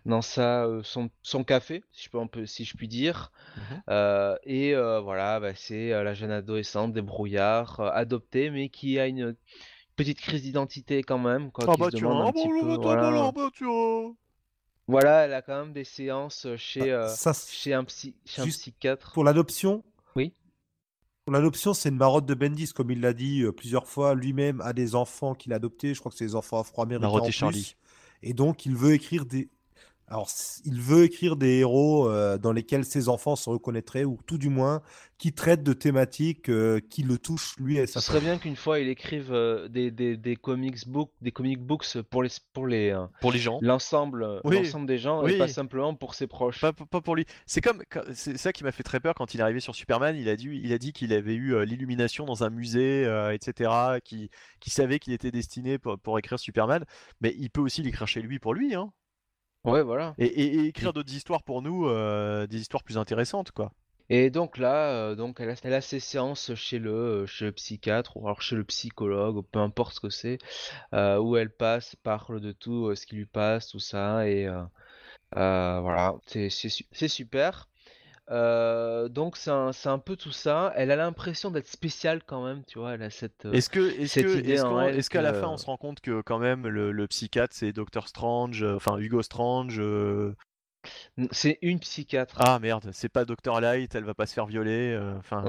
dans 0.05 0.21
sa, 0.21 0.65
euh, 0.65 0.83
son, 0.83 1.09
son 1.23 1.43
café, 1.43 1.83
si 1.93 2.05
je 2.05 2.09
peux 2.11 2.19
un 2.19 2.27
peu, 2.27 2.45
si 2.45 2.65
je 2.65 2.75
puis 2.77 2.87
dire. 2.87 3.31
Mhm. 3.55 3.83
Euh, 3.89 4.37
et 4.43 4.75
euh, 4.75 5.01
voilà, 5.01 5.39
bah, 5.39 5.55
c'est 5.55 5.89
la 5.91 6.13
jeune 6.13 6.31
adolescente 6.31 6.93
débrouillard, 6.93 7.79
adoptée, 7.81 8.49
mais 8.51 8.69
qui 8.69 8.99
a 8.99 9.07
une 9.07 9.35
petite 9.97 10.21
crise 10.21 10.43
d'identité 10.43 11.03
quand 11.03 11.19
même, 11.19 11.51
quoi, 11.51 11.65
Ah 11.67 11.75
bah 11.77 11.87
un 11.87 11.89
ah 12.27 12.31
petit 12.31 12.49
bah, 12.51 12.77
bah, 12.77 12.77
voilà. 12.77 13.11
bah, 13.31 13.49
bah, 14.87 15.25
elle 15.25 15.33
a 15.33 15.41
quand 15.41 15.59
même 15.65 15.73
des 15.73 15.83
séances 15.83 16.47
chez, 16.57 16.81
Ah, 16.81 16.87
euh, 16.91 17.15
ça, 17.15 17.33
chez 17.47 17.73
un 17.73 17.83
psy, 17.83 18.15
chez 18.25 18.41
un 18.41 18.47
psychiatre. 18.47 19.13
pour 19.13 19.23
l'adoption. 19.23 19.83
Pour 21.25 21.33
l'adoption, 21.33 21.73
c'est 21.73 21.89
une 21.89 21.95
marotte 21.95 22.25
de 22.25 22.33
Bendis, 22.33 22.73
comme 22.73 22.91
il 22.91 22.99
l'a 22.99 23.13
dit 23.13 23.43
euh, 23.43 23.53
plusieurs 23.53 23.87
fois. 23.87 24.13
Lui-même 24.13 24.59
a 24.61 24.73
des 24.73 24.93
enfants 24.93 25.35
qu'il 25.35 25.53
a 25.53 25.55
adoptés. 25.55 25.93
Je 25.93 25.99
crois 25.99 26.11
que 26.11 26.17
c'est 26.17 26.25
des 26.25 26.35
enfants 26.35 26.59
afro-américains 26.59 27.07
Marotte 27.07 27.23
en 27.23 27.25
et 27.25 27.29
plus. 27.29 27.37
Charlie. 27.37 27.75
Et 28.23 28.33
donc, 28.33 28.65
il 28.65 28.75
veut 28.75 28.93
écrire 28.93 29.25
des. 29.25 29.49
Alors, 30.07 30.29
il 30.65 30.79
veut 30.81 31.03
écrire 31.05 31.35
des 31.37 31.59
héros 31.59 32.09
euh, 32.09 32.37
dans 32.37 32.51
lesquels 32.51 32.85
ses 32.85 33.09
enfants 33.09 33.35
se 33.35 33.49
reconnaîtraient, 33.49 34.03
ou 34.03 34.19
tout 34.27 34.37
du 34.37 34.49
moins 34.49 34.81
qui 35.17 35.31
traitent 35.31 35.63
de 35.63 35.71
thématiques 35.73 36.49
euh, 36.49 36.81
qui 36.89 37.03
le 37.03 37.17
touchent 37.17 37.55
lui 37.57 37.77
et 37.77 37.87
Ce 37.87 37.93
sa 37.93 38.01
serait 38.01 38.19
famille. 38.19 38.31
bien 38.31 38.39
qu'une 38.39 38.55
fois 38.57 38.79
il 38.81 38.89
écrive 38.89 39.31
euh, 39.31 39.69
des, 39.69 39.89
des, 39.89 40.17
des 40.17 40.35
comics 40.35 40.85
book, 40.87 41.11
des 41.21 41.31
comic 41.31 41.61
books 41.61 42.01
pour 42.09 42.21
les 42.23 42.29
pour 42.51 42.67
les 42.67 42.89
euh, 42.91 43.05
Pour 43.21 43.31
les 43.31 43.39
gens. 43.39 43.57
l'ensemble 43.61 44.41
Oui, 44.43 44.69
des 44.85 44.97
gens 44.97 45.23
oui. 45.23 45.33
et 45.33 45.37
pas 45.37 45.47
simplement 45.47 45.95
pour 45.95 46.13
ses 46.13 46.27
proches. 46.27 46.59
Pas, 46.59 46.73
pas 46.73 46.99
pour 47.01 47.15
lui. 47.15 47.25
C'est 47.45 47.61
comme 47.61 47.81
c'est 48.13 48.37
ça 48.37 48.51
qui 48.51 48.65
m'a 48.65 48.73
fait 48.73 48.83
très 48.83 48.99
peur 48.99 49.13
quand 49.15 49.33
il 49.33 49.39
est 49.39 49.43
arrivé 49.43 49.61
sur 49.61 49.73
Superman. 49.75 50.17
Il 50.17 50.27
a 50.27 50.35
dit, 50.35 50.49
il 50.61 50.73
a 50.73 50.77
dit 50.77 50.91
qu'il 50.91 51.13
avait 51.13 51.35
eu 51.35 51.53
euh, 51.55 51.63
l'illumination 51.63 52.25
dans 52.25 52.43
un 52.43 52.49
musée, 52.49 53.05
euh, 53.05 53.31
etc. 53.33 53.71
Qui, 54.03 54.29
qui 54.59 54.69
savait 54.71 54.99
qu'il 54.99 55.13
était 55.13 55.31
destiné 55.31 55.77
pour, 55.77 55.97
pour 55.97 56.19
écrire 56.19 56.37
Superman. 56.39 56.83
Mais 57.21 57.33
il 57.39 57.49
peut 57.49 57.61
aussi 57.61 57.81
l'écrire 57.81 58.07
chez 58.09 58.21
lui 58.21 58.39
pour 58.39 58.53
lui, 58.53 58.75
hein. 58.75 58.91
Ouais, 59.65 59.81
voilà. 59.81 60.13
Et, 60.17 60.25
et- 60.25 60.55
et 60.59 60.65
écrire 60.67 60.93
d'autres 60.93 61.13
histoires 61.13 61.43
pour 61.43 61.61
nous, 61.61 61.87
euh, 61.87 62.47
des 62.47 62.59
histoires 62.59 62.83
plus 62.83 62.97
intéressantes, 62.97 63.51
quoi. 63.51 63.71
Et 64.09 64.29
donc 64.29 64.57
là, 64.57 64.89
euh, 64.91 65.15
donc 65.15 65.39
elle 65.39 65.49
a, 65.49 65.55
elle 65.63 65.73
a 65.73 65.81
ses 65.81 65.99
séances 66.01 66.53
chez 66.55 66.77
le, 66.77 66.91
euh, 66.91 67.25
chez 67.25 67.45
le 67.45 67.51
psychiatre 67.53 68.17
ou 68.17 68.25
alors 68.27 68.41
chez 68.41 68.55
le 68.57 68.65
psychologue, 68.65 69.37
ou 69.37 69.43
peu 69.43 69.59
importe 69.59 69.95
ce 69.95 69.99
que 70.01 70.09
c'est, 70.09 70.37
euh, 70.93 71.17
où 71.19 71.37
elle 71.37 71.49
passe, 71.49 71.95
parle 72.03 72.41
de 72.41 72.51
tout 72.51 72.87
euh, 72.87 72.95
ce 72.95 73.05
qui 73.05 73.15
lui 73.15 73.25
passe, 73.25 73.69
tout 73.69 73.79
ça, 73.79 74.27
et 74.27 74.45
euh, 74.47 74.61
euh, 75.37 75.79
voilà, 75.81 76.15
c'est 76.27 76.49
super. 77.07 77.69
Euh, 78.31 79.09
donc 79.09 79.35
c'est 79.35 79.49
un, 79.51 79.99
peu 79.99 80.15
tout 80.15 80.31
ça. 80.31 80.71
Elle 80.75 80.91
a 80.91 80.95
l'impression 80.95 81.51
d'être 81.51 81.67
spéciale 81.67 82.21
quand 82.25 82.43
même, 82.45 82.63
tu 82.65 82.79
vois. 82.79 82.93
Elle 82.93 83.03
a 83.03 83.09
cette. 83.09 83.45
euh, 83.45 83.51
Est-ce 83.51 83.69
que, 83.69 83.81
est-ce 83.99 84.19
elle 84.19 85.07
qu'à 85.09 85.21
la 85.21 85.31
que- 85.33 85.39
fin 85.41 85.47
on 85.49 85.57
se 85.57 85.65
rend 85.65 85.77
compte 85.77 85.99
que 85.99 86.21
quand 86.21 86.39
même 86.39 86.67
le, 86.67 86.91
le 86.91 87.07
psychiatre 87.07 87.53
c'est 87.55 87.73
Doctor 87.73 88.07
Strange, 88.07 88.63
euh, 88.63 88.75
enfin 88.75 88.97
Hugo 88.97 89.21
Strange. 89.21 89.77
euh, 89.79 90.35
C'est 91.31 91.59
une 91.61 91.79
psychiatre. 91.79 92.35
Ah 92.39 92.59
merde, 92.59 92.89
c'est 92.93 93.09
pas 93.09 93.25
Doctor 93.25 93.59
Light, 93.61 93.93
elle 93.95 94.05
va 94.05 94.13
pas 94.13 94.25
se 94.25 94.33
faire 94.33 94.45
violer. 94.45 94.97
Enfin, 95.19 95.43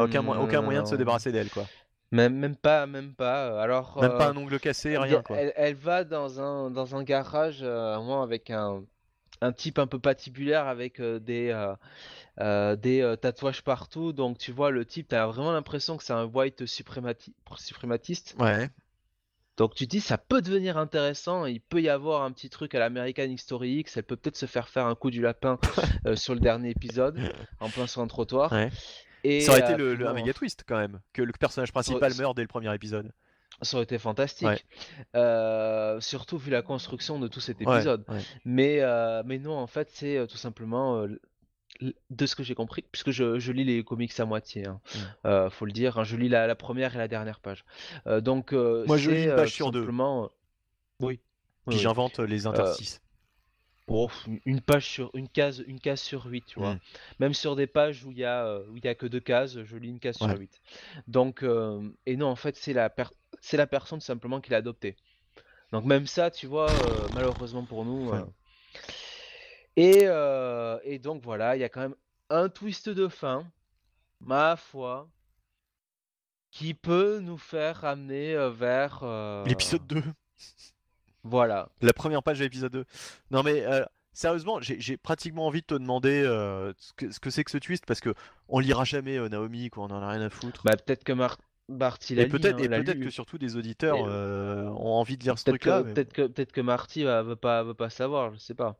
aucun, 0.00 0.22
mo- 0.22 0.36
aucun 0.36 0.62
moyen 0.62 0.82
de 0.82 0.88
se 0.88 0.94
débarrasser 0.96 1.32
d'elle, 1.32 1.50
quoi. 1.50 1.64
Même, 2.12 2.36
même 2.36 2.56
pas, 2.56 2.86
même 2.86 3.14
pas. 3.14 3.60
Alors. 3.60 3.98
Même 4.00 4.16
pas 4.16 4.28
un 4.28 4.36
ongle 4.36 4.60
cassé, 4.60 4.96
rien, 4.96 5.22
quoi. 5.22 5.36
Elle, 5.36 5.52
elle 5.56 5.74
va 5.74 6.04
dans 6.04 6.40
un, 6.40 6.70
dans 6.70 6.94
un 6.94 7.02
garage, 7.02 7.58
euh, 7.62 7.96
avec 8.22 8.50
un, 8.50 8.84
un 9.40 9.52
type 9.52 9.78
un 9.78 9.86
peu 9.86 9.98
patibulaire 9.98 10.66
avec 10.66 11.00
euh, 11.00 11.18
des, 11.18 11.50
euh, 11.50 11.74
euh, 12.40 12.76
des 12.76 13.14
tatouages 13.20 13.62
partout. 13.62 14.12
Donc, 14.12 14.38
tu 14.38 14.52
vois, 14.52 14.70
le 14.70 14.84
type, 14.84 15.08
tu 15.08 15.14
as 15.14 15.26
vraiment 15.26 15.52
l'impression 15.52 15.96
que 15.96 16.04
c'est 16.04 16.12
un 16.12 16.24
white 16.24 16.64
suprémati- 16.64 17.32
suprématiste. 17.56 18.36
Ouais. 18.38 18.70
Donc, 19.56 19.74
tu 19.74 19.86
te 19.86 19.90
dis, 19.90 20.00
ça 20.00 20.18
peut 20.18 20.42
devenir 20.42 20.76
intéressant. 20.76 21.46
Il 21.46 21.60
peut 21.60 21.80
y 21.80 21.88
avoir 21.88 22.22
un 22.22 22.32
petit 22.32 22.50
truc 22.50 22.74
à 22.74 22.78
l'American 22.78 23.22
History 23.24 23.76
X. 23.78 23.96
Elle 23.96 24.02
peut 24.02 24.16
peut-être 24.16 24.36
se 24.36 24.46
faire 24.46 24.68
faire 24.68 24.86
un 24.86 24.94
coup 24.94 25.10
du 25.10 25.22
lapin 25.22 25.58
sur 26.14 26.34
le 26.34 26.40
dernier 26.40 26.70
épisode, 26.70 27.18
en 27.60 27.70
plein 27.70 27.86
sur 27.86 28.02
un 28.02 28.06
trottoir. 28.06 28.52
Ouais. 28.52 28.70
Et, 29.24 29.40
Ça 29.40 29.52
aurait 29.52 29.60
été 29.60 29.76
le, 29.76 30.06
un 30.06 30.12
méga 30.12 30.32
twist 30.32 30.64
quand 30.68 30.76
même, 30.76 31.00
que 31.12 31.22
le 31.22 31.32
personnage 31.32 31.72
principal 31.72 32.12
meurt 32.16 32.36
dès 32.36 32.42
le 32.42 32.48
premier 32.48 32.72
épisode. 32.74 33.12
Ça 33.62 33.76
aurait 33.76 33.84
été 33.84 33.98
fantastique. 33.98 34.46
Ouais. 34.48 34.60
Euh, 35.14 36.00
surtout 36.00 36.36
vu 36.38 36.50
la 36.50 36.62
construction 36.62 37.18
de 37.18 37.26
tout 37.28 37.40
cet 37.40 37.60
épisode. 37.60 38.04
ouais. 38.08 38.20
Mais, 38.44 38.80
euh, 38.80 39.22
mais 39.24 39.38
non, 39.38 39.56
en 39.58 39.66
fait, 39.66 39.88
c'est 39.92 40.16
euh, 40.18 40.26
tout 40.26 40.36
simplement, 40.36 41.06
de 42.10 42.26
ce 42.26 42.36
que 42.36 42.42
j'ai 42.42 42.54
compris, 42.54 42.82
puisque 42.90 43.10
je, 43.10 43.38
je 43.38 43.52
lis 43.52 43.64
les 43.64 43.82
comics 43.84 44.18
à 44.20 44.24
moitié, 44.24 44.66
hein, 44.66 44.80
Mm. 44.94 44.98
euh, 45.28 45.50
faut 45.50 45.64
le 45.66 45.72
dire, 45.72 45.98
hein, 45.98 46.04
je 46.04 46.16
lis 46.16 46.28
la, 46.28 46.46
la 46.46 46.54
première 46.54 46.94
et 46.94 46.98
la 46.98 47.08
dernière 47.08 47.40
page. 47.40 47.64
Donc, 48.22 48.52
Moi, 48.52 48.96
je 48.96 49.10
lis 49.10 49.24
une 49.24 49.36
page 49.36 49.52
sur 49.52 49.70
deux. 49.72 49.80
simplement, 49.80 50.30
Oui. 51.00 51.20
Puis 51.66 51.76
oui. 51.76 51.82
j'invente 51.82 52.18
les 52.20 52.46
interstices. 52.46 53.00
Oh, 53.88 54.10
une 54.44 54.60
page 54.60 54.84
sur 54.88 55.10
une 55.14 55.28
case, 55.28 55.62
une 55.66 55.78
case 55.78 56.00
sur 56.00 56.26
8, 56.26 56.44
tu 56.46 56.58
vois. 56.58 56.74
Mm. 56.74 56.80
Même 57.20 57.34
sur 57.34 57.54
des 57.54 57.68
pages 57.68 58.04
où 58.04 58.10
il 58.10 58.18
y 58.18 58.24
a 58.24 58.44
euh, 58.44 58.66
où 58.70 58.76
il 58.76 58.84
y 58.84 58.88
a 58.88 58.94
que 58.96 59.06
deux 59.06 59.20
cases, 59.20 59.62
je 59.62 59.76
lis 59.76 59.88
une 59.88 60.00
case 60.00 60.20
Ouais. 60.20 60.28
sur 60.28 60.38
8. 60.38 60.60
Donc 61.06 61.42
euh, 61.44 61.88
et 62.04 62.16
non, 62.16 62.26
en 62.26 62.34
fait, 62.36 62.56
c'est 62.56 62.72
la 62.72 62.92
c'est 63.40 63.56
la 63.56 63.66
personne 63.68 64.00
simplement 64.00 64.40
qui 64.40 64.50
l'a 64.50 64.56
adopté. 64.56 64.96
Donc 65.72 65.84
même 65.84 66.06
ça, 66.06 66.30
tu 66.32 66.46
vois, 66.48 66.68
euh, 66.70 67.08
malheureusement 67.14 67.64
pour 67.64 67.84
nous. 67.84 68.10
Ouais. 68.10 68.18
euh, 69.78 70.78
Et 70.84 70.94
et 70.94 70.98
donc 70.98 71.22
voilà, 71.22 71.56
il 71.56 71.60
y 71.60 71.64
a 71.64 71.68
quand 71.68 71.80
même 71.82 71.94
un 72.28 72.48
twist 72.48 72.88
de 72.88 73.06
fin, 73.06 73.46
ma 74.20 74.56
foi, 74.56 75.08
qui 76.50 76.74
peut 76.74 77.20
nous 77.20 77.38
faire 77.38 77.84
amener 77.84 78.34
euh, 78.34 78.50
vers 78.50 79.04
L'épisode 79.46 79.86
2. 79.86 80.02
Voilà. 81.28 81.68
La 81.82 81.92
première 81.92 82.22
page 82.22 82.38
de 82.38 82.44
l'épisode 82.44 82.72
2. 82.72 82.84
Non 83.30 83.42
mais 83.42 83.62
euh, 83.64 83.84
sérieusement, 84.12 84.58
j'ai 84.60 84.96
pratiquement 84.96 85.46
envie 85.46 85.60
de 85.60 85.66
te 85.66 85.74
demander 85.74 86.22
euh, 86.24 86.72
ce 86.78 86.92
que 86.94 87.10
ce 87.10 87.20
que 87.20 87.30
c'est 87.30 87.44
que 87.44 87.50
ce 87.50 87.58
twist 87.58 87.84
parce 87.86 88.00
que 88.00 88.14
on 88.48 88.58
lira 88.60 88.84
jamais 88.84 89.18
euh, 89.18 89.28
Naomi, 89.28 89.70
quoi, 89.70 89.84
on 89.84 89.90
en 89.90 90.02
a 90.02 90.08
rien 90.10 90.22
à 90.22 90.30
foutre. 90.30 90.62
Bah 90.64 90.76
peut-être 90.76 91.04
que 91.04 91.12
Mar 91.12 91.36
Marty 91.68 92.14
l'a 92.14 92.22
et 92.22 92.24
lu, 92.26 92.30
peut-être 92.30 92.60
hein, 92.60 93.00
que 93.02 93.10
surtout 93.10 93.38
des 93.38 93.56
auditeurs 93.56 94.04
euh, 94.06 94.66
ont 94.66 94.94
envie 94.94 95.16
de 95.16 95.24
lire 95.24 95.36
ce 95.38 95.44
Peut-être 95.44 95.58
que, 95.58 95.68
truc-là. 95.68 95.82
mais 95.84 95.94
peut-être 95.94 96.12
que, 96.12 96.26
peut-être 96.28 96.52
que 96.52 96.60
Marty 96.60 97.02
va, 97.02 97.22
veut 97.24 97.34
pas, 97.36 97.64
veut 97.64 97.74
pas 97.74 97.90
savoir, 97.90 98.32
je 98.32 98.38
sais 98.38 98.54
pas. 98.54 98.76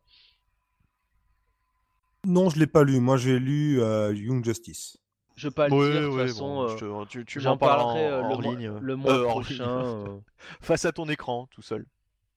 Non, 2.25 2.49
je 2.51 2.59
l'ai 2.59 2.67
pas 2.67 2.83
lu. 2.85 2.99
Moi, 3.01 3.17
j'ai 3.17 3.39
lu 3.39 3.81
euh, 3.81 4.13
Young 4.15 4.45
Justice. 4.45 4.99
Je 5.37 5.49
vais 5.49 5.55
pas 5.55 5.69
bon. 5.69 5.81
le 5.81 5.85
Ouais, 5.87 5.93
dire, 5.93 6.01
de 6.03 6.07
toute 6.09 6.17
ouais, 6.17 6.27
façon, 6.29 6.47
bon, 6.55 6.63
euh, 6.63 6.77
je 6.77 7.05
te- 7.05 7.09
tu, 7.11 7.25
tu 7.25 7.41
j'en 7.41 7.51
m'en 7.51 7.57
parleras 7.59 7.85
parlerai 7.95 8.07
en, 8.07 8.11
euh, 8.25 8.29
le, 8.29 8.35
en 8.35 8.41
mois, 8.43 8.55
ligne. 8.55 8.67
euh, 8.69 8.79
le 8.81 8.97
mois 8.97 9.13
euh, 9.13 9.25
en 9.27 9.41
ligne. 9.41 9.59
prochain. 9.59 9.85
euh, 9.85 10.19
face 10.61 10.85
à 10.85 10.93
ton 10.93 11.09
écran, 11.09 11.49
tout 11.51 11.63
seul. 11.63 11.87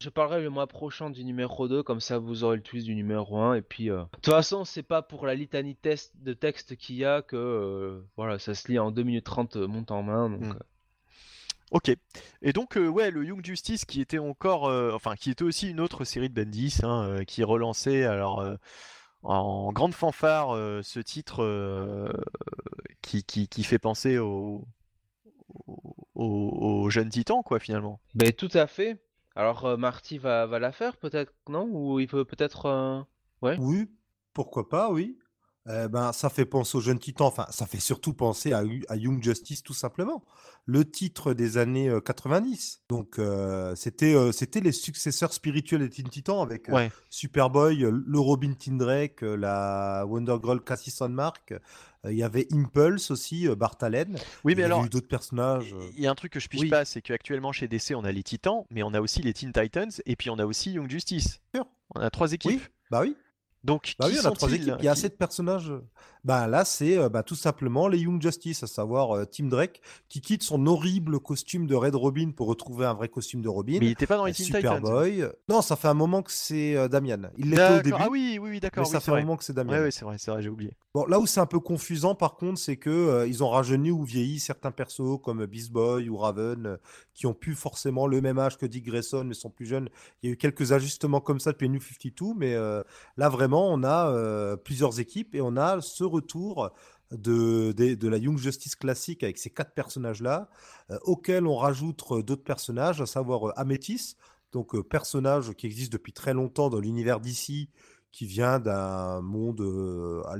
Je 0.02 0.10
parlerai 0.10 0.42
le 0.42 0.50
mois 0.50 0.68
prochain 0.68 1.10
du 1.10 1.26
numéro 1.26 1.68
2, 1.68 1.84
comme 1.84 2.00
ça 2.00 2.20
vous 2.20 2.44
aurez 2.46 2.56
le 2.56 2.64
twist 2.64 2.86
du 2.86 2.96
numéro 2.96 3.38
1. 3.38 3.56
Et 3.56 3.62
puis, 3.62 3.90
euh, 3.90 4.00
de 4.04 4.08
toute 4.22 4.34
façon, 4.34 4.64
c'est 4.64 4.84
pas 4.84 5.02
pour 5.02 5.26
la 5.26 5.36
litanie 5.36 5.76
test 5.76 6.14
de 6.22 6.32
texte 6.34 6.78
qu'il 6.78 6.96
y 6.96 7.04
a 7.06 7.22
que 7.22 7.36
euh, 7.36 8.02
voilà, 8.16 8.40
ça 8.40 8.54
se 8.56 8.70
lit 8.70 8.80
en 8.80 8.92
2 8.92 9.04
minutes 9.04 9.26
30 9.26 9.58
euh, 9.58 9.68
monte 9.68 9.92
en 9.92 10.04
main. 10.04 10.30
Donc, 10.30 10.42
Mm. 10.42 10.52
euh, 10.52 10.60
Ok. 11.72 11.96
Et 12.42 12.52
donc, 12.52 12.78
euh, 12.78 12.88
ouais, 12.88 13.12
le 13.12 13.24
Young 13.26 13.46
Justice 13.46 13.86
qui 13.86 14.02
était 14.02 14.18
encore, 14.18 14.68
euh, 14.68 14.92
enfin, 14.96 15.16
qui 15.16 15.30
était 15.30 15.44
aussi 15.44 15.70
une 15.70 15.80
autre 15.80 16.04
série 16.04 16.28
de 16.30 16.34
Bendis, 16.34 16.80
hein, 16.82 17.04
euh, 17.10 17.24
qui 17.26 17.44
relançait 17.44 18.06
alors 18.06 18.44
en 19.22 19.72
grande 19.74 19.94
fanfare 19.94 20.56
ce 20.84 21.00
titre 21.02 22.10
qui, 23.04 23.24
qui, 23.24 23.48
qui 23.50 23.64
fait 23.64 23.78
penser 23.78 24.18
au, 24.18 24.66
au, 25.68 25.94
au- 26.16 26.84
au 26.86 26.90
jeune 26.90 27.10
titan, 27.10 27.44
quoi, 27.44 27.60
finalement. 27.60 28.00
Ben, 28.16 28.32
tout 28.32 28.50
à 28.54 28.66
fait. 28.66 28.98
Alors, 29.40 29.64
euh, 29.64 29.78
Marty 29.78 30.18
va, 30.18 30.46
va 30.48 30.60
la 30.60 30.74
faire, 30.74 30.98
peut-être, 30.98 31.34
non? 31.48 31.64
Ou 31.72 32.02
il 32.02 32.10
peut 32.10 32.26
peut-être. 32.26 32.66
euh, 32.66 33.02
Ouais. 33.42 33.56
Oui, 33.58 33.90
pourquoi 34.34 34.68
pas, 34.68 34.92
oui. 34.92 35.18
Eh 35.68 35.88
ben, 35.88 36.14
ça 36.14 36.30
fait 36.30 36.46
penser 36.46 36.78
au 36.78 36.82
jeune 36.82 37.00
titan, 37.00 37.28
enfin, 37.28 37.46
ça 37.50 37.66
fait 37.68 37.80
surtout 37.80 38.14
penser 38.14 38.54
à, 38.54 38.64
Young 38.96 39.22
Justice, 39.22 39.62
tout 39.62 39.74
simplement. 39.74 40.24
Le 40.66 40.90
titre 40.90 41.34
des 41.34 41.58
années 41.58 41.90
euh, 41.90 42.00
90. 42.00 42.84
Donc, 42.90 43.20
euh, 43.20 43.76
c'était 43.76 44.14
euh, 44.16 44.32
c'était 44.32 44.62
les 44.62 44.72
successeurs 44.72 45.34
spirituels 45.34 45.82
des 45.82 45.90
Teen 45.90 46.10
Titans 46.10 46.42
avec 46.42 46.70
euh. 46.70 46.90
Superboy, 47.10 47.84
euh, 47.84 47.92
le 48.06 48.20
Robin 48.20 48.54
Tim 48.58 48.78
Drake, 48.78 49.24
euh, 49.24 49.36
la 49.36 50.06
Wonder 50.08 50.38
Girl 50.44 50.62
Cassie 50.64 50.94
Mark. 51.10 51.54
Il 52.06 52.14
y 52.16 52.24
avait 52.24 52.48
Impulse 52.54 53.12
aussi, 53.12 53.48
euh, 53.48 53.56
Bart 53.56 53.76
Allen. 53.82 54.16
Oui, 54.46 54.54
Il 54.54 54.56
mais 54.56 54.62
y 54.62 54.66
avait 54.66 54.74
alors, 54.74 54.86
eu 54.86 54.90
d'autres 54.90 55.08
personnages. 55.10 55.74
euh. 55.74 55.90
il 55.98 56.02
y 56.02 56.08
a 56.08 56.12
un 56.12 56.16
truc 56.16 56.32
que 56.32 56.40
je 56.40 56.48
pige 56.48 56.62
Oui. 56.62 56.70
pas, 56.70 56.86
c'est 56.86 57.02
qu'actuellement 57.02 57.52
chez 57.52 57.68
DC, 57.68 57.94
on 57.96 58.06
a 58.06 58.12
les 58.12 58.24
Titans, 58.24 58.64
mais 58.72 58.84
on 58.84 58.94
a 58.94 59.02
aussi 59.02 59.22
les 59.22 59.34
Teen 59.34 59.52
Titans, 59.52 59.92
et 60.06 60.16
puis 60.16 60.30
on 60.30 60.40
a 60.40 60.46
aussi 60.46 60.72
Young 60.72 60.90
Justice. 60.90 61.42
Sûr. 61.54 61.66
On 61.96 62.00
a 62.00 62.10
trois 62.10 62.32
équipes. 62.32 62.52
Oui, 62.52 62.62
bah 62.90 63.02
oui. 63.02 63.16
Donc, 63.64 63.96
Bah 64.00 64.08
qui 64.08 64.14
oui, 64.14 64.20
on 64.24 64.26
a 64.26 64.32
trois 64.32 64.50
sont-ils? 64.50 64.62
équipes. 64.62 64.76
Il 64.80 64.86
y 64.86 64.88
a 64.88 64.92
assez 64.92 65.10
de 65.10 65.14
personnages. 65.16 65.72
Bah 66.26 66.48
là, 66.48 66.66
c'est 66.66 66.98
euh, 66.98 67.08
bah, 67.10 67.24
tout 67.24 67.36
simplement 67.36 67.88
les 67.88 68.00
Young 68.00 68.22
Justice, 68.22 68.62
à 68.64 68.68
savoir 68.68 69.16
euh, 69.16 69.26
Tim 69.26 69.46
Drake, 69.46 69.82
qui 70.10 70.20
quitte 70.22 70.44
son 70.44 70.68
horrible 70.68 71.20
costume 71.20 71.66
de 71.66 71.76
Red 71.76 71.96
Robin 71.96 72.32
pour 72.32 72.48
retrouver 72.48 72.86
un 72.86 72.94
vrai 72.94 73.08
costume 73.08 73.42
de 73.42 73.48
Robin. 73.50 73.78
Mais 73.80 73.86
il 73.88 73.92
était 73.92 74.06
pas 74.06 74.18
dans 74.18 74.26
Euh, 74.26 74.28
les 74.28 74.34
Teen 74.34 74.48
Titans. 74.48 74.62
Superboy. 74.76 75.26
Non, 75.48 75.62
ça 75.62 75.76
fait 75.78 75.88
un 75.88 75.94
moment 75.94 76.22
que 76.22 76.32
c'est 76.32 76.76
euh, 76.76 76.88
Damian. 76.90 77.30
Il 77.38 77.52
l'était 77.52 77.62
au 77.62 77.66
D'accord. 77.68 77.82
début, 77.84 77.96
Ah 78.00 78.08
oui, 78.12 78.32
oui, 78.34 78.40
oui, 78.42 78.50
mais 78.52 78.60
d'accord. 78.60 78.86
ça 78.86 78.98
oui, 78.98 79.04
fait 79.04 79.12
un 79.12 79.20
moment 79.22 79.38
que 79.38 79.44
c'est 79.46 79.54
Damian. 79.54 79.74
Ouais, 79.74 79.80
ouais, 79.84 79.92
c'est 79.92 80.04
vrai, 80.04 80.18
c'est 80.18 80.32
vrai, 80.32 80.42
j'ai 80.42 80.50
oublié. 80.50 80.72
Bon, 80.94 81.06
là 81.06 81.20
où 81.20 81.26
c'est 81.28 81.40
un 81.40 81.46
peu 81.46 81.60
confusant, 81.60 82.16
par 82.16 82.36
contre, 82.36 82.60
c'est 82.60 82.78
que 82.78 83.26
ils 83.28 83.44
ont 83.44 83.50
rajeuni 83.50 83.92
ou 83.92 84.04
vieilli 84.04 84.40
certains 84.40 84.72
persos 84.72 85.20
comme 85.24 85.46
Beast 85.46 85.72
Boy 85.72 86.10
ou 86.10 86.18
Raven, 86.18 86.78
qui 87.14 87.28
ont 87.28 87.34
plus 87.34 87.54
forcément 87.56 88.08
le 88.08 88.22
même 88.22 88.40
âge 88.40 88.58
que 88.58 88.66
Dick 88.66 88.86
Grayson, 88.86 89.24
mais 89.24 89.36
sont 89.36 89.52
plus 89.52 89.68
jeunes. 89.68 89.88
Il 90.24 90.28
y 90.28 90.30
a 90.32 90.34
eu 90.34 90.38
quelques 90.38 90.72
ajustements 90.72 91.22
comme 91.22 91.40
ça 91.40 91.52
depuis 91.52 91.70
New 91.70 91.80
52, 91.80 92.34
mais 92.36 92.56
là 93.18 93.30
vraiment, 93.30 93.72
on 93.72 93.84
a 93.84 94.58
plusieurs 94.58 95.00
équipes 95.00 95.36
et 95.36 95.42
on 95.42 95.56
a 95.58 95.80
ce 95.80 96.04
retour 96.10 96.72
de, 97.12 97.72
de, 97.72 97.96
de 97.96 98.08
la 98.08 98.18
Young 98.18 98.38
Justice 98.38 98.76
classique 98.76 99.24
avec 99.24 99.38
ces 99.38 99.50
quatre 99.50 99.74
personnages-là, 99.74 100.50
euh, 100.92 100.98
auxquels 101.04 101.48
on 101.48 101.56
rajoute 101.56 102.04
euh, 102.12 102.24
d'autres 102.24 102.44
personnages, 102.44 103.02
à 103.02 103.06
savoir 103.06 103.50
euh, 103.50 103.54
Améthys, 103.56 104.16
donc 104.52 104.76
euh, 104.76 104.84
personnage 104.84 105.54
qui 105.54 105.66
existe 105.66 105.92
depuis 105.92 106.14
très 106.14 106.34
longtemps 106.34 106.70
dans 106.70 106.80
l'univers 106.80 107.20
d'ici, 107.20 107.70
qui 108.12 108.26
vient 108.26 108.60
d'un 108.60 109.22
monde, 109.22 109.62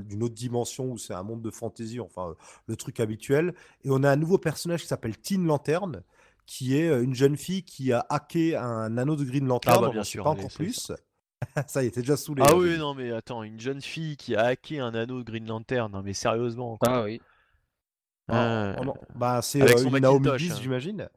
d'une 0.04 0.24
autre 0.24 0.34
dimension 0.34 0.90
où 0.90 0.98
c'est 0.98 1.14
un 1.14 1.22
monde 1.22 1.40
de 1.40 1.52
fantasy, 1.52 2.00
enfin 2.00 2.34
le 2.66 2.74
truc 2.74 2.98
habituel. 2.98 3.54
Et 3.84 3.90
on 3.90 4.02
a 4.02 4.10
un 4.10 4.16
nouveau 4.16 4.38
personnage 4.38 4.82
qui 4.82 4.88
s'appelle 4.88 5.16
Teen 5.16 5.46
Lantern, 5.46 6.02
qui 6.46 6.76
est 6.76 6.88
une 7.00 7.14
jeune 7.14 7.36
fille 7.36 7.62
qui 7.62 7.92
a 7.92 8.04
hacké 8.08 8.56
un 8.56 8.98
anneau 8.98 9.14
de 9.14 9.24
Green 9.24 9.46
Lantern, 9.46 9.80
bah, 9.82 9.88
on 9.88 9.92
bien 9.92 10.02
sûr, 10.02 10.24
pas 10.24 10.30
encore 10.30 10.50
plus. 10.50 10.72
Ça, 10.72 10.96
il 11.76 11.84
était 11.84 12.00
déjà 12.00 12.16
saoulé. 12.16 12.42
Ah 12.44 12.50
là, 12.50 12.56
oui, 12.56 12.78
non, 12.78 12.94
mais 12.94 13.10
attends, 13.12 13.42
une 13.42 13.60
jeune 13.60 13.80
fille 13.80 14.16
qui 14.16 14.36
a 14.36 14.44
hacké 14.46 14.78
un 14.80 14.94
anneau 14.94 15.18
de 15.18 15.24
Green 15.24 15.46
Lantern, 15.46 15.90
non, 15.92 16.02
mais 16.02 16.12
sérieusement. 16.12 16.76
quoi. 16.76 16.88
Ah 16.90 17.02
oui. 17.04 17.20
Ah, 18.28 18.74
Ah, 18.76 18.80
on 18.80 18.88
en- 18.88 18.96
Bah, 19.14 19.40
c'est 19.42 19.60
Avec 19.62 19.76
euh, 19.78 19.82
son 19.82 19.94
une 19.94 20.02
Naomi 20.02 20.28
hein. 20.28 20.36
j'imagine. 20.38 21.08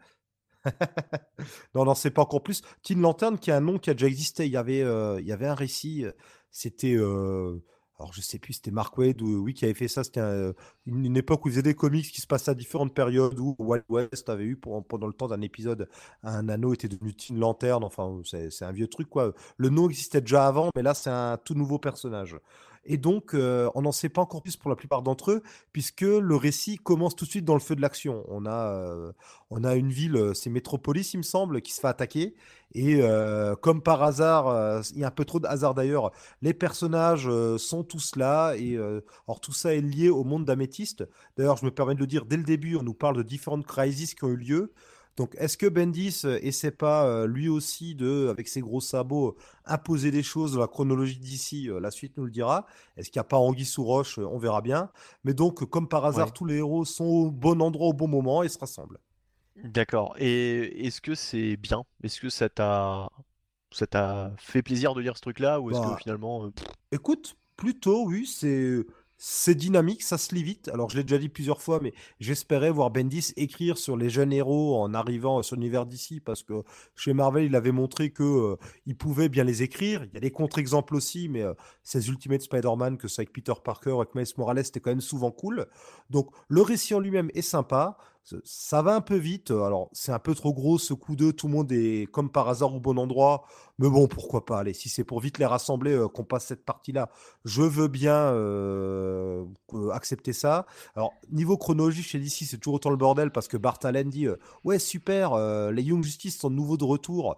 non, 1.75 1.85
non, 1.85 1.93
c'est 1.93 2.11
pas 2.11 2.21
encore 2.21 2.41
plus. 2.41 2.61
Teen 2.81 3.01
Lantern, 3.01 3.37
qui 3.37 3.49
est 3.49 3.53
un 3.53 3.61
nom 3.61 3.77
qui 3.77 3.89
a 3.89 3.93
déjà 3.93 4.07
existé. 4.07 4.45
Il 4.45 4.51
y 4.51 4.57
avait, 4.57 4.81
euh, 4.81 5.19
il 5.19 5.27
y 5.27 5.31
avait 5.31 5.47
un 5.47 5.55
récit. 5.55 6.05
euh, 6.05 6.11
C'était, 6.51 6.95
euh, 6.95 7.63
alors 7.99 8.11
je 8.13 8.21
sais 8.21 8.39
plus, 8.39 8.53
c'était 8.53 8.71
Mark 8.71 8.97
Wade 8.97 9.21
ou 9.21 9.43
oui 9.43 9.53
qui 9.53 9.65
avait 9.65 9.73
fait 9.73 9.87
ça. 9.87 10.03
C'était 10.03 10.19
un- 10.19 10.53
une, 10.85 11.05
une 11.05 11.17
époque 11.17 11.45
où 11.45 11.47
il 11.49 11.51
faisait 11.51 11.61
des 11.61 11.75
comics 11.75 12.05
qui 12.11 12.21
se 12.21 12.27
passaient 12.27 12.51
à 12.51 12.55
différentes 12.55 12.93
périodes 12.93 13.37
où 13.39 13.55
Wild 13.59 13.85
West 13.89 14.29
avait 14.29 14.45
eu 14.45 14.55
pendant 14.57 15.07
le 15.07 15.13
temps 15.13 15.27
d'un 15.27 15.41
épisode 15.41 15.87
un 16.23 16.49
anneau 16.49 16.73
était 16.73 16.87
devenu 16.87 17.13
Teen 17.13 17.39
Lantern. 17.39 17.83
Enfin, 17.83 18.19
c'est 18.25 18.65
un 18.65 18.71
vieux 18.71 18.87
truc 18.87 19.09
quoi. 19.09 19.33
Le 19.57 19.69
nom 19.69 19.87
existait 19.89 20.21
déjà 20.21 20.47
avant, 20.47 20.69
mais 20.75 20.81
là 20.81 20.93
c'est 20.93 21.09
un 21.11 21.37
tout 21.37 21.53
nouveau 21.53 21.77
personnage. 21.79 22.35
Et 22.85 22.97
donc, 22.97 23.33
euh, 23.33 23.69
on 23.75 23.81
n'en 23.83 23.91
sait 23.91 24.09
pas 24.09 24.21
encore 24.21 24.41
plus 24.41 24.57
pour 24.57 24.69
la 24.69 24.75
plupart 24.75 25.01
d'entre 25.01 25.31
eux, 25.31 25.43
puisque 25.71 26.01
le 26.01 26.35
récit 26.35 26.77
commence 26.77 27.15
tout 27.15 27.25
de 27.25 27.29
suite 27.29 27.45
dans 27.45 27.53
le 27.53 27.59
feu 27.59 27.75
de 27.75 27.81
l'action. 27.81 28.25
On 28.27 28.45
a, 28.45 28.73
euh, 28.73 29.13
on 29.49 29.63
a 29.63 29.75
une 29.75 29.91
ville, 29.91 30.17
euh, 30.17 30.33
c'est 30.33 30.49
Métropolis, 30.49 31.13
il 31.13 31.17
me 31.17 31.23
semble, 31.23 31.61
qui 31.61 31.71
se 31.71 31.79
fait 31.79 31.87
attaquer. 31.87 32.35
Et 32.75 33.01
comme 33.61 33.83
par 33.83 34.01
hasard, 34.01 34.81
il 34.95 34.97
y 34.97 35.03
a 35.03 35.07
un 35.07 35.11
peu 35.11 35.25
trop 35.25 35.39
de 35.39 35.45
hasard 35.45 35.75
d'ailleurs, 35.75 36.09
les 36.41 36.55
personnages 36.55 37.29
sont 37.57 37.83
tous 37.83 38.15
là. 38.15 38.55
Et 38.55 38.75
alors 38.75 39.39
tout 39.39 39.53
ça 39.53 39.75
est 39.75 39.81
lié 39.81 40.09
au 40.09 40.23
monde 40.23 40.43
d'Améthyste. 40.43 41.07
D'ailleurs, 41.37 41.57
je 41.57 41.65
me 41.65 41.69
permets 41.69 41.93
de 41.93 41.99
le 41.99 42.07
dire, 42.07 42.25
dès 42.25 42.35
le 42.35 42.41
début, 42.41 42.75
on 42.75 42.81
nous 42.81 42.95
parle 42.95 43.17
de 43.17 43.21
différentes 43.21 43.67
crises 43.67 44.15
qui 44.15 44.23
ont 44.23 44.29
eu 44.29 44.37
lieu. 44.37 44.73
Donc, 45.15 45.35
est-ce 45.37 45.57
que 45.57 45.67
Bendis 45.67 46.21
euh, 46.25 46.39
essaie 46.41 46.71
pas 46.71 47.05
euh, 47.05 47.27
lui 47.27 47.47
aussi 47.49 47.93
de, 47.95 48.27
avec 48.29 48.47
ses 48.47 48.61
gros 48.61 48.81
sabots, 48.81 49.37
imposer 49.65 50.09
des 50.09 50.23
choses 50.23 50.53
dans 50.53 50.59
la 50.59 50.67
chronologie 50.67 51.19
d'ici 51.19 51.69
La 51.81 51.91
suite 51.91 52.17
nous 52.17 52.25
le 52.25 52.31
dira. 52.31 52.65
Est-ce 52.97 53.09
qu'il 53.11 53.19
n'y 53.19 53.21
a 53.21 53.25
pas 53.25 53.37
Anguille 53.37 53.65
sous 53.65 53.83
roche 53.83 54.17
On 54.17 54.37
verra 54.39 54.61
bien. 54.61 54.89
Mais 55.23 55.33
donc, 55.33 55.63
comme 55.69 55.87
par 55.87 56.03
hasard, 56.05 56.27
Ouais. 56.27 56.33
tous 56.33 56.45
les 56.45 56.55
héros 56.55 56.83
sont 56.85 57.05
au 57.05 57.31
bon 57.31 57.61
endroit 57.61 57.87
au 57.89 57.93
bon 57.93 58.07
moment 58.07 58.41
et 58.43 58.49
se 58.49 58.57
rassemblent. 58.57 58.97
D'accord. 59.63 60.15
Et 60.17 60.87
est-ce 60.87 60.99
que 60.99 61.13
c'est 61.13 61.57
bien? 61.57 61.83
Est-ce 62.03 62.19
que 62.19 62.29
ça 62.29 62.49
t'a 62.49 63.07
ça 63.71 63.87
t'a 63.87 64.31
fait 64.37 64.61
plaisir 64.63 64.93
de 64.95 65.01
lire 65.01 65.15
ce 65.15 65.21
truc-là 65.21 65.59
ou 65.59 65.69
est-ce 65.71 65.79
Bah, 65.79 65.93
que 65.95 66.01
finalement 66.01 66.45
euh, 66.45 66.49
pff, 66.51 66.65
Écoute, 66.91 67.35
plutôt, 67.55 68.05
oui, 68.07 68.25
c'est 68.27 68.83
c'est 69.25 69.55
dynamique, 69.55 70.03
ça 70.03 70.17
se 70.17 70.35
lit 70.35 70.43
vite. 70.43 70.67
Alors, 70.73 70.89
je 70.89 70.97
l'ai 70.97 71.03
déjà 71.03 71.17
dit 71.17 71.29
plusieurs 71.29 71.61
fois, 71.61 71.79
mais 71.81 71.93
j'espérais 72.19 72.69
voir 72.71 72.91
Bendis 72.91 73.31
écrire 73.37 73.77
sur 73.77 73.95
les 73.95 74.09
jeunes 74.09 74.33
héros 74.33 74.77
en 74.81 74.93
arrivant 74.93 75.41
sur 75.43 75.55
l'univers 75.55 75.85
d'ici, 75.85 76.19
parce 76.19 76.43
que 76.43 76.63
chez 76.97 77.13
Marvel, 77.13 77.45
il 77.45 77.55
avait 77.55 77.71
montré 77.71 78.09
que 78.09 78.21
euh, 78.21 78.57
il 78.85 78.97
pouvait 78.97 79.29
bien 79.29 79.45
les 79.45 79.63
écrire. 79.63 80.03
Il 80.03 80.13
y 80.13 80.17
a 80.17 80.19
des 80.19 80.31
contre-exemples 80.31 80.93
aussi, 80.93 81.29
mais 81.29 81.41
euh, 81.41 81.53
ces 81.83 82.09
Ultimate 82.09 82.41
Spider-Man, 82.41 82.97
que 82.97 83.07
c'est 83.07 83.21
avec 83.21 83.31
Peter 83.31 83.53
Parker, 83.63 83.95
avec 83.95 84.13
Miles 84.13 84.27
Morales, 84.37 84.65
c'était 84.65 84.81
quand 84.81 84.91
même 84.91 84.99
souvent 84.99 85.31
cool. 85.31 85.67
Donc, 86.09 86.29
le 86.49 86.61
récit 86.61 86.93
en 86.93 86.99
lui-même 86.99 87.31
est 87.33 87.41
sympa. 87.41 87.97
Ça- 88.45 88.81
va 88.81 88.95
un 88.95 89.01
peu 89.01 89.17
vite. 89.17 89.51
Alors, 89.51 89.89
c'est 89.91 90.11
un 90.13 90.19
peu 90.19 90.33
trop 90.33 90.53
gros 90.53 90.77
ce 90.79 90.93
coup 90.93 91.15
d'eux. 91.15 91.33
Tout 91.33 91.47
le 91.47 91.53
monde 91.53 91.71
est 91.73 92.09
comme 92.11 92.31
par 92.31 92.47
hasard 92.47 92.73
au 92.73 92.79
bon 92.79 92.97
endroit. 92.97 93.43
Mais 93.79 93.89
bon, 93.89 94.07
pourquoi 94.07 94.45
pas. 94.45 94.59
Allez, 94.59 94.73
si 94.73 94.87
c'est 94.87 95.03
pour 95.03 95.19
vite 95.19 95.39
les 95.39 95.45
rassembler, 95.45 95.91
euh, 95.91 96.07
qu'on 96.07 96.23
passe 96.23 96.45
cette 96.45 96.63
partie-là, 96.63 97.09
je 97.43 97.61
veux 97.63 97.87
bien 97.89 98.15
euh, 98.15 99.43
euh, 99.73 99.89
accepter 99.91 100.31
ça. 100.33 100.65
Alors, 100.95 101.11
niveau 101.31 101.57
chronologie 101.57 102.01
chez 102.03 102.19
DC, 102.19 102.45
c'est 102.45 102.57
toujours 102.59 102.75
autant 102.75 102.91
le 102.91 102.97
bordel 102.97 103.31
parce 103.31 103.47
que 103.49 103.57
Bart 103.57 103.79
Allen 103.83 104.09
dit 104.09 104.27
euh, 104.27 104.37
Ouais, 104.63 104.79
super, 104.79 105.33
euh, 105.33 105.71
les 105.71 105.83
Young 105.83 106.03
Justice 106.03 106.37
sont 106.39 106.49
de 106.49 106.55
nouveau 106.55 106.77
de 106.77 106.85
retour. 106.85 107.35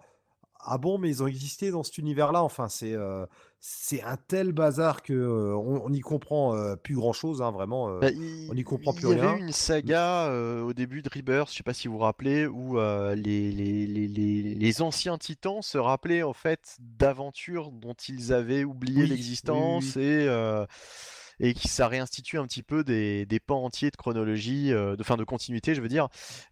Ah 0.68 0.78
bon, 0.78 0.98
mais 0.98 1.08
ils 1.10 1.22
ont 1.22 1.26
existé 1.28 1.70
dans 1.70 1.82
cet 1.84 1.98
univers-là? 1.98 2.42
Enfin, 2.42 2.68
c'est 2.68 2.92
euh, 2.92 3.24
c'est 3.68 4.02
un 4.02 4.16
tel 4.16 4.52
bazar 4.52 5.02
que 5.02 5.12
euh, 5.12 5.56
on 5.56 5.84
on 5.84 5.90
n'y 5.90 6.00
comprend 6.00 6.54
euh, 6.54 6.76
plus 6.76 6.94
grand-chose, 6.94 7.42
hein, 7.42 7.50
vraiment. 7.50 7.88
euh. 7.90 8.00
bah, 8.00 8.10
il 8.10 8.48
on 8.48 8.54
n'y 8.54 8.62
comprend 8.64 8.92
il 8.92 8.94
plus 8.94 9.08
y 9.08 9.12
avait 9.12 9.20
rien. 9.20 9.34
eu 9.34 9.38
une 9.38 9.52
saga 9.52 10.28
euh, 10.28 10.62
au 10.62 10.72
début 10.72 11.02
de 11.02 11.08
Rebirth, 11.12 11.50
je 11.50 11.56
sais 11.56 11.62
pas 11.64 11.74
si 11.74 11.88
vous 11.88 11.94
vous 11.94 12.00
rappelez, 12.00 12.46
où 12.46 12.78
euh, 12.78 13.14
les, 13.16 13.50
les, 13.50 13.86
les, 13.86 14.06
les, 14.08 14.54
les 14.54 14.82
anciens 14.82 15.18
titans 15.18 15.62
se 15.62 15.78
rappelaient 15.78 16.22
en 16.22 16.32
fait 16.32 16.76
d'aventures 16.80 17.72
dont 17.72 17.94
ils 18.08 18.32
avaient 18.32 18.64
oublié 18.64 19.02
Oui, 19.02 19.08
oui, 19.10 19.26
oui, 19.50 19.56
l'existence 19.56 19.96
oui. 19.96 20.02
et 20.02 20.26
euh, 20.28 20.64
et 21.40 21.52
qui 21.54 21.68
ça 21.68 21.88
réinstitue 21.88 22.38
un 22.38 22.46
petit 22.46 22.62
peu 22.62 22.82
des, 22.84 23.26
des 23.26 23.40
pans 23.40 23.62
entiers 23.64 23.90
de 23.90 23.96
chronologie, 23.96 24.72
euh, 24.72 24.96
de 24.96 25.02
fin 25.02 25.16
de 25.16 25.24
continuité, 25.24 25.74
je 25.74 25.80
veux 25.80 25.88
dire. 25.88 26.08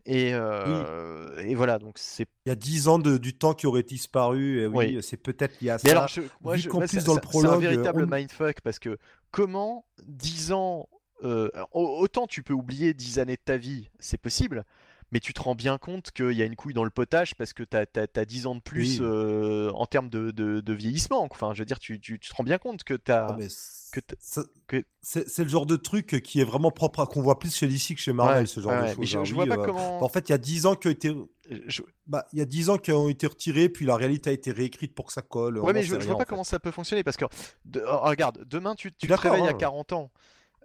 Et, 0.07 0.27
Oui. 0.27 0.31
euh, 0.35 1.37
et 1.39 1.55
voilà, 1.55 1.79
donc 1.79 1.95
c'est 1.99 2.27
Il 2.47 2.51
y 2.51 2.53
a 2.53 2.57
10 2.57 2.89
ans 2.89 2.99
de- 2.99 3.17
du 3.19 3.35
temps 3.35 3.55
qui 3.55 3.67
aurait 3.67 3.83
disparu. 3.83 4.61
Et 4.63 4.67
oui, 4.67 4.97
oui. 4.97 5.03
c'est 5.03 5.17
peut-être 5.17 5.61
lié 5.61 5.71
à 5.71 5.79
Mais 5.85 5.91
alors, 5.91 6.09
ça. 6.09 6.21
je, 6.23 6.27
moi, 6.43 6.57
je, 6.57 6.69
moi, 6.69 6.87
ça- 6.87 7.01
dans 7.01 7.15
le 7.15 7.21
ça- 7.21 7.29
c'est 7.31 7.39
un 7.39 7.43
prologue, 7.43 7.61
véritable 7.63 8.05
on... 8.11 8.15
mindfuck 8.17 8.61
parce 8.63 8.79
que 8.79 8.99
comment 9.31 9.85
10 10.07 10.53
ans, 10.53 10.89
euh, 11.23 11.49
au- 11.73 11.99
autant 12.01 12.27
tu 12.27 12.43
peux 12.43 12.53
oublier 12.55 12.93
10 12.95 13.19
années 13.19 13.37
de 13.37 13.43
ta 13.45 13.57
vie, 13.57 13.89
c'est 13.99 14.19
possible, 14.21 14.65
mais 15.15 15.21
tu 15.21 15.33
te 15.33 15.41
rends 15.41 15.55
bien 15.55 15.79
compte 15.79 16.11
qu'il 16.11 16.33
y 16.33 16.43
a 16.43 16.45
une 16.45 16.57
couille 16.57 16.75
dans 16.75 16.83
le 16.85 16.91
potage 16.91 17.35
parce 17.37 17.53
que 17.53 17.63
tu 17.63 17.77
as, 17.77 18.25
10 18.27 18.47
ans 18.47 18.57
de 18.57 18.61
plus 18.61 18.99
Oui. 19.01 19.07
euh, 19.07 19.71
en 19.73 19.87
termes 19.87 20.11
de, 20.11 20.33
de- 20.33 20.61
de 20.61 20.73
vieillissement. 20.75 21.23
Enfin, 21.31 21.55
je 21.55 21.61
veux 21.61 21.65
dire, 21.65 21.79
tu, 21.79 22.01
tu- 22.01 22.19
tu 22.19 22.29
te 22.31 22.35
rends 22.35 22.43
bien 22.45 22.59
compte 22.59 22.83
que 22.85 22.95
tu 22.95 23.13
Ah, 23.13 23.29
as. 23.39 23.39
Que 23.93 24.01
que- 24.67 24.85
c'est 25.03 25.39
le 25.45 25.49
genre 25.49 25.67
de 25.67 25.77
truc 25.77 26.21
qui 26.25 26.41
est 26.41 26.45
vraiment 26.45 26.73
propre 26.73 26.99
à 27.01 27.07
qu'on 27.07 27.23
voit 27.23 27.39
plus 27.39 27.55
chez 27.55 27.69
DC 27.69 27.95
que 27.95 28.01
chez 28.01 28.13
Marvel, 28.13 28.41
Ouais, 28.41 28.47
ce 28.47 28.59
genre 28.59 28.73
ouais, 28.73 28.91
de 28.91 28.95
choses. 28.97 29.07
je, 29.07 29.19
hein. 29.35 29.39
Oui, 29.39 29.49
pas 29.49 29.55
euh, 29.57 29.65
comment. 29.65 30.03
En 30.03 30.09
fait, 30.09 30.29
il 30.29 30.33
y 30.33 30.35
a 30.35 30.39
10 30.39 30.67
ans 30.67 30.75
qui 30.75 30.89
ont 30.89 30.91
été, 30.91 31.15
je- 31.69 31.83
bah, 32.09 32.27
il 32.33 32.41
y 32.41 32.43
a 32.43 32.45
10 32.45 32.71
ans 32.71 32.77
qui 32.79 32.91
ont 32.91 33.09
été 33.09 33.29
retirés, 33.29 33.69
puis 33.69 33.87
la 33.87 33.95
réalité 33.95 34.31
a 34.31 34.33
été 34.33 34.51
réécrite 34.51 34.97
pour 34.97 35.07
que 35.07 35.13
ça 35.13 35.23
colle. 35.23 35.59
Ouais, 35.59 35.73
mais 35.73 35.85
je, 35.85 35.95
rien 35.95 36.07
vois 36.07 36.17
pas 36.17 36.25
fait. 36.25 36.31
comment 36.31 36.43
ça 36.43 36.59
peut 36.59 36.73
fonctionner 36.73 37.05
parce 37.05 37.17
que, 37.17 37.27
de- 37.67 37.85
oh, 37.87 38.01
regarde, 38.03 38.45
demain 38.49 38.75
tu, 38.75 38.93
tu 38.93 39.07
te 39.07 39.13
réveilles 39.13 39.43
à 39.47 39.51
hein. 39.51 39.55
40 39.55 39.93
ans, 39.93 40.11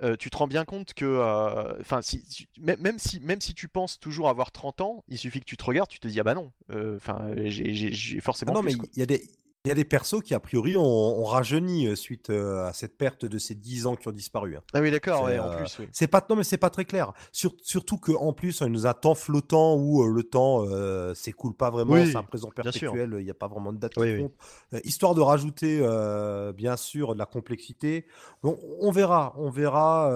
euh, 0.04 0.16
tu 0.18 0.30
te 0.30 0.38
rends 0.38 0.48
bien 0.48 0.66
compte 0.66 0.94
que, 0.94 1.06
euh, 1.06 1.80
enfin, 1.82 2.02
si, 2.02 2.24
si- 2.30 2.48
même, 2.60 3.00
si, 3.00 3.20
même 3.20 3.42
si 3.42 3.54
tu 3.54 3.68
penses 3.68 4.00
toujours 4.00 4.30
avoir 4.30 4.52
30 4.52 4.82
ans, 4.82 5.04
il 5.08 5.18
suffit 5.18 5.40
que 5.40 5.46
tu 5.46 5.58
te 5.58 5.64
regardes, 5.66 5.90
tu 5.90 6.00
te 6.00 6.08
dis, 6.08 6.20
ah 6.20 6.24
bah 6.24 6.36
non, 6.36 6.52
euh, 6.72 6.96
enfin, 6.98 7.32
j'ai 7.46 7.74
j'ai 7.74 8.18
Ah 8.18 8.22
forcément 8.22 8.54
non, 8.54 8.62
mais 8.64 8.76
plus, 8.76 8.90
il 8.94 9.00
y 9.00 9.04
a 9.04 9.06
des, 9.06 9.22
il 9.66 9.68
y 9.68 9.72
a 9.72 9.76
des 9.76 9.84
persos 9.84 10.22
qui, 10.24 10.34
a 10.34 10.40
priori, 10.40 10.78
ont, 10.78 10.82
ont 10.84 11.26
rajeuni 11.26 11.88
euh, 11.88 11.96
suite 11.98 12.30
euh, 12.30 12.66
à 12.66 12.72
cette 12.72 12.98
perte 12.98 13.26
de 13.26 13.38
ces 13.38 13.56
10 13.56 13.88
ans 13.88 13.98
qui 13.98 14.08
ont 14.08 14.12
disparu. 14.14 14.56
hein. 14.56 14.62
Ah 14.74 14.80
oui, 14.80 14.90
d'accord, 14.90 15.20
C'est 15.28 15.34
ouais, 15.34 15.40
en 15.40 15.52
euh, 15.52 15.58
plus, 15.58 15.80
oui. 15.80 15.88
c'est 15.92 16.08
pas 16.08 16.26
non 16.30 16.38
mais 16.38 16.46
c'est 16.46 16.58
pas 16.58 16.70
très 16.70 16.86
clair. 16.86 17.12
Sur- 17.34 17.54
surtout 17.62 17.98
que 17.98 18.14
en 18.14 18.32
plus 18.32 18.62
on 18.62 18.70
nous 18.70 18.86
a 18.88 18.92
un 18.92 18.94
temps 18.94 19.16
flottant 19.16 19.76
où 19.76 20.08
le 20.08 20.24
temps 20.24 20.64
euh, 20.66 21.14
s'écoule 21.14 21.54
pas 21.54 21.70
vraiment, 21.72 21.94
Oui, 21.96 22.10
c'est 22.10 22.16
un 22.18 22.24
présent 22.24 22.50
perpétuel, 22.52 23.18
il 23.20 23.26
n'y 23.26 23.30
a 23.30 23.34
pas 23.34 23.50
vraiment 23.50 23.74
de 23.74 23.80
date 23.80 23.92
Oui, 23.98 24.22
compte. 24.22 24.34
Euh, 24.76 24.80
histoire 24.86 25.14
de 25.14 25.20
rajouter 25.22 25.80
euh, 25.82 26.54
bien 26.54 26.78
sûr 26.78 27.14
de 27.14 27.20
la 27.20 27.26
complexité. 27.26 28.06
Donc, 28.44 28.58
on 28.80 28.92
verra, 28.92 29.34
on 29.38 29.50
verra 29.50 30.10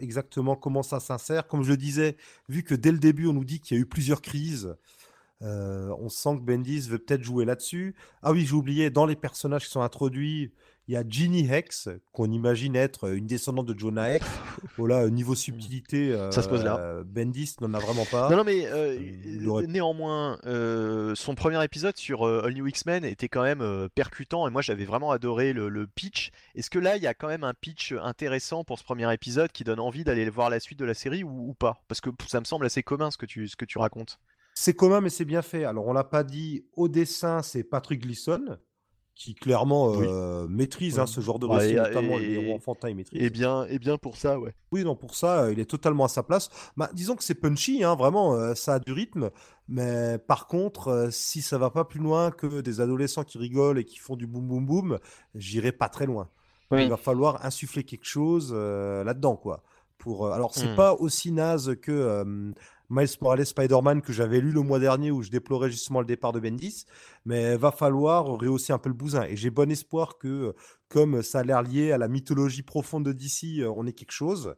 exactement 0.00 0.56
comment 0.56 0.82
ça 0.82 1.00
s'insère. 1.00 1.46
Comme 1.48 1.62
je 1.64 1.70
le 1.70 1.76
disais, 1.76 2.16
vu 2.48 2.62
que 2.62 2.74
dès 2.74 2.92
le 2.92 2.98
début 2.98 3.26
on 3.26 3.34
nous 3.34 3.44
dit 3.44 3.60
qu'il 3.60 3.76
y 3.76 3.78
a 3.78 3.82
eu 3.82 3.86
plusieurs 3.86 4.22
crises. 4.22 4.74
Euh, 5.42 5.94
on 5.98 6.08
sent 6.08 6.36
que 6.36 6.42
Bendis 6.42 6.88
veut 6.88 6.98
peut-être 6.98 7.22
jouer 7.22 7.44
là-dessus. 7.44 7.94
Ah 8.22 8.32
oui, 8.32 8.46
j'ai 8.46 8.54
oublié, 8.54 8.90
dans 8.90 9.06
les 9.06 9.16
personnages 9.16 9.64
qui 9.66 9.70
sont 9.70 9.82
introduits, 9.82 10.52
il 10.88 10.94
y 10.94 10.96
a 10.96 11.02
Ginny 11.06 11.50
Hex, 11.50 11.88
qu'on 12.12 12.30
imagine 12.30 12.76
être 12.76 13.12
une 13.12 13.26
descendante 13.26 13.66
de 13.66 13.76
Jonah 13.76 14.14
Hex. 14.14 14.24
Voilà, 14.76 15.10
niveau 15.10 15.34
subtilité, 15.34 16.16
Ça 16.30 16.42
se 16.42 16.48
pose 16.48 16.62
là. 16.62 16.78
euh, 16.78 17.02
Bendis 17.04 17.56
n'en 17.60 17.74
a 17.74 17.80
vraiment 17.80 18.04
pas. 18.04 18.30
Non, 18.30 18.36
non, 18.36 18.44
mais 18.44 18.66
euh, 18.66 18.96
aurait- 19.48 19.66
néanmoins, 19.66 20.38
euh, 20.46 21.14
son 21.16 21.34
premier 21.34 21.62
épisode 21.64 21.96
sur 21.96 22.24
euh, 22.26 22.42
All 22.44 22.54
New 22.54 22.68
X-Men 22.68 23.04
était 23.04 23.28
quand 23.28 23.42
même 23.42 23.62
euh, 23.62 23.88
percutant 23.92 24.46
et 24.46 24.50
moi 24.52 24.62
j'avais 24.62 24.84
vraiment 24.84 25.10
adoré 25.10 25.52
le, 25.52 25.68
le 25.68 25.88
pitch. 25.88 26.30
Est-ce 26.54 26.70
que 26.70 26.78
là 26.78 26.96
il 26.96 27.02
y 27.02 27.08
a 27.08 27.14
quand 27.14 27.28
même 27.28 27.42
un 27.42 27.54
pitch 27.54 27.92
intéressant 28.00 28.62
pour 28.62 28.78
ce 28.78 28.84
premier 28.84 29.12
épisode 29.12 29.50
qui 29.50 29.64
donne 29.64 29.80
envie 29.80 30.04
d'aller 30.04 30.30
voir 30.30 30.50
la 30.50 30.60
suite 30.60 30.78
de 30.78 30.84
la 30.84 30.94
série 30.94 31.24
ou, 31.24 31.48
ou 31.50 31.54
pas? 31.54 31.82
Parce 31.88 32.00
que 32.00 32.10
ça 32.28 32.38
me 32.38 32.44
semble 32.44 32.64
assez 32.64 32.84
commun 32.84 33.10
ce 33.10 33.18
que 33.18 33.26
tu, 33.26 33.48
ce 33.48 33.56
que 33.56 33.64
tu 33.64 33.78
racontes. 33.78 34.20
C'est 34.58 34.72
commun, 34.72 35.02
mais 35.02 35.10
c'est 35.10 35.26
bien 35.26 35.42
fait. 35.42 35.64
Alors, 35.64 35.86
on 35.86 35.92
l'a 35.92 36.02
pas 36.02 36.24
dit, 36.24 36.64
au 36.72 36.88
dessin, 36.88 37.42
c'est 37.42 37.62
Patrick 37.62 38.00
Gleason, 38.00 38.56
qui 39.14 39.34
clairement 39.34 39.88
Oui. 39.90 40.06
euh, 40.08 40.48
maîtrise 40.48 40.98
hein, 40.98 41.04
ce 41.06 41.20
genre 41.20 41.38
de 41.38 41.46
Ouais, 41.46 41.58
récit, 41.58 41.72
et- 41.74 41.76
notamment 41.76 42.16
les 42.16 42.24
et- 42.24 42.32
héros 42.42 42.54
enfantins, 42.56 42.88
il 42.88 42.96
maîtrise. 42.96 43.20
Et 43.22 43.28
bien, 43.28 43.66
et 43.66 43.78
bien 43.78 43.98
pour 43.98 44.16
ça, 44.16 44.40
ouais. 44.40 44.54
Oui, 44.72 44.82
non, 44.82 44.96
pour 44.96 45.14
ça, 45.14 45.42
euh, 45.42 45.52
il 45.52 45.60
est 45.60 45.66
totalement 45.70 46.04
à 46.06 46.08
sa 46.08 46.22
place. 46.22 46.48
Bah, 46.74 46.88
disons 46.94 47.16
que 47.16 47.22
c'est 47.24 47.34
punchy, 47.34 47.84
hein, 47.84 47.96
vraiment, 47.96 48.34
euh, 48.34 48.54
ça 48.54 48.74
a 48.74 48.78
du 48.78 48.92
rythme. 48.92 49.30
Mais 49.68 50.16
par 50.26 50.46
contre, 50.46 50.88
euh, 50.88 51.10
si 51.10 51.42
ça 51.42 51.58
va 51.58 51.68
pas 51.68 51.84
plus 51.84 52.00
loin 52.00 52.30
que 52.30 52.62
des 52.62 52.80
adolescents 52.80 53.24
qui 53.24 53.36
rigolent 53.36 53.78
et 53.78 53.84
qui 53.84 53.98
font 53.98 54.16
du 54.16 54.26
boum 54.26 54.46
boum 54.48 54.64
boum, 54.64 54.98
j'irai 55.34 55.72
pas 55.72 55.90
très 55.90 56.06
loin. 56.06 56.30
Il 56.72 56.88
va 56.88 56.96
falloir 56.96 57.44
insuffler 57.44 57.84
quelque 57.84 58.06
chose 58.06 58.52
euh, 58.56 59.04
là-dedans, 59.04 59.36
quoi. 59.36 59.62
Pour, 59.98 60.26
euh, 60.26 60.32
alors, 60.32 60.54
c'est 60.54 60.72
Hmm. 60.72 60.76
pas 60.76 60.94
aussi 60.94 61.30
naze 61.30 61.76
que 61.80 61.92
euh, 61.92 62.52
Miles 62.90 63.08
Morales 63.20 63.46
Spider-Man 63.46 64.02
que 64.02 64.12
j'avais 64.12 64.40
lu 64.40 64.52
le 64.52 64.60
mois 64.60 64.78
dernier 64.78 65.10
où 65.10 65.22
je 65.22 65.30
déplorais 65.30 65.70
justement 65.70 66.00
le 66.00 66.06
départ 66.06 66.32
de 66.32 66.40
Bendis, 66.40 66.86
mais 67.24 67.56
va 67.56 67.72
falloir 67.72 68.24
rehausser 68.26 68.72
un 68.72 68.78
peu 68.78 68.88
le 68.88 68.94
bousin. 68.94 69.24
Et 69.24 69.36
j'ai 69.36 69.50
bon 69.50 69.70
espoir 69.70 70.18
que, 70.18 70.28
euh, 70.28 70.52
comme 70.88 71.22
ça 71.22 71.40
a 71.40 71.42
l'air 71.42 71.62
lié 71.62 71.92
à 71.92 71.98
la 71.98 72.08
mythologie 72.08 72.62
profonde 72.62 73.04
de 73.04 73.12
DC, 73.12 73.60
euh, 73.60 73.72
on 73.76 73.86
ait 73.86 73.92
quelque 73.92 74.12
chose. 74.12 74.54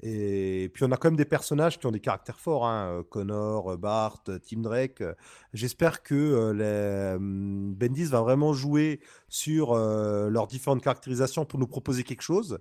Et 0.00 0.70
puis 0.74 0.84
on 0.84 0.92
a 0.92 0.96
quand 0.96 1.08
même 1.08 1.16
des 1.16 1.24
personnages 1.24 1.78
qui 1.78 1.86
ont 1.86 1.90
des 1.90 2.00
caractères 2.00 2.38
forts, 2.38 2.66
hein, 2.66 3.02
Connor, 3.10 3.76
Bart, 3.78 4.22
Tim 4.24 4.60
Drake. 4.60 5.02
J'espère 5.52 6.04
que 6.04 6.52
les, 6.52 7.16
Bendis 7.18 8.04
va 8.04 8.20
vraiment 8.20 8.52
jouer 8.52 9.00
sur 9.28 9.74
leurs 9.74 10.46
différentes 10.46 10.82
caractérisations 10.82 11.44
pour 11.44 11.58
nous 11.58 11.66
proposer 11.66 12.04
quelque 12.04 12.22
chose. 12.22 12.60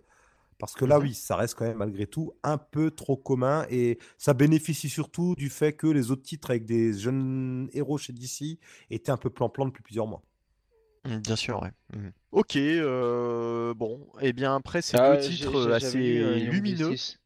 Parce 0.59 0.73
que 0.73 0.85
là, 0.85 0.97
Mhm. 0.97 1.03
oui, 1.03 1.13
ça 1.13 1.35
reste 1.35 1.53
quand 1.55 1.65
même 1.65 1.77
malgré 1.77 2.07
tout 2.07 2.33
un 2.43 2.57
peu 2.57 2.89
trop 2.91 3.15
commun 3.15 3.65
et 3.69 3.99
ça 4.17 4.33
bénéficie 4.33 4.89
surtout 4.89 5.35
du 5.35 5.49
fait 5.49 5.73
que 5.73 5.85
les 5.87 6.09
autres 6.11 6.23
titres 6.23 6.49
avec 6.49 6.65
des 6.65 6.93
jeunes 6.93 7.69
héros 7.73 7.97
chez 7.97 8.11
DC 8.13 8.57
étaient 8.89 9.11
un 9.11 9.17
peu 9.17 9.29
plan-plan 9.29 9.65
depuis 9.65 9.83
plusieurs 9.83 10.07
mois. 10.07 10.23
Mm, 11.05 11.17
Bien 11.19 11.35
sûr, 11.35 11.61
ouais. 11.61 11.71
Mm. 11.93 12.09
Ok, 12.31 12.55
euh, 12.55 13.73
bon, 13.75 14.07
et 14.19 14.33
bien 14.33 14.55
après 14.55 14.81
ces 14.81 14.97
Ah, 14.97 15.15
deux 15.15 15.21
titres 15.21 15.71
assez 15.71 16.17
euh, 16.19 16.39
lumineux. 16.39 16.89
Justice. 16.91 17.19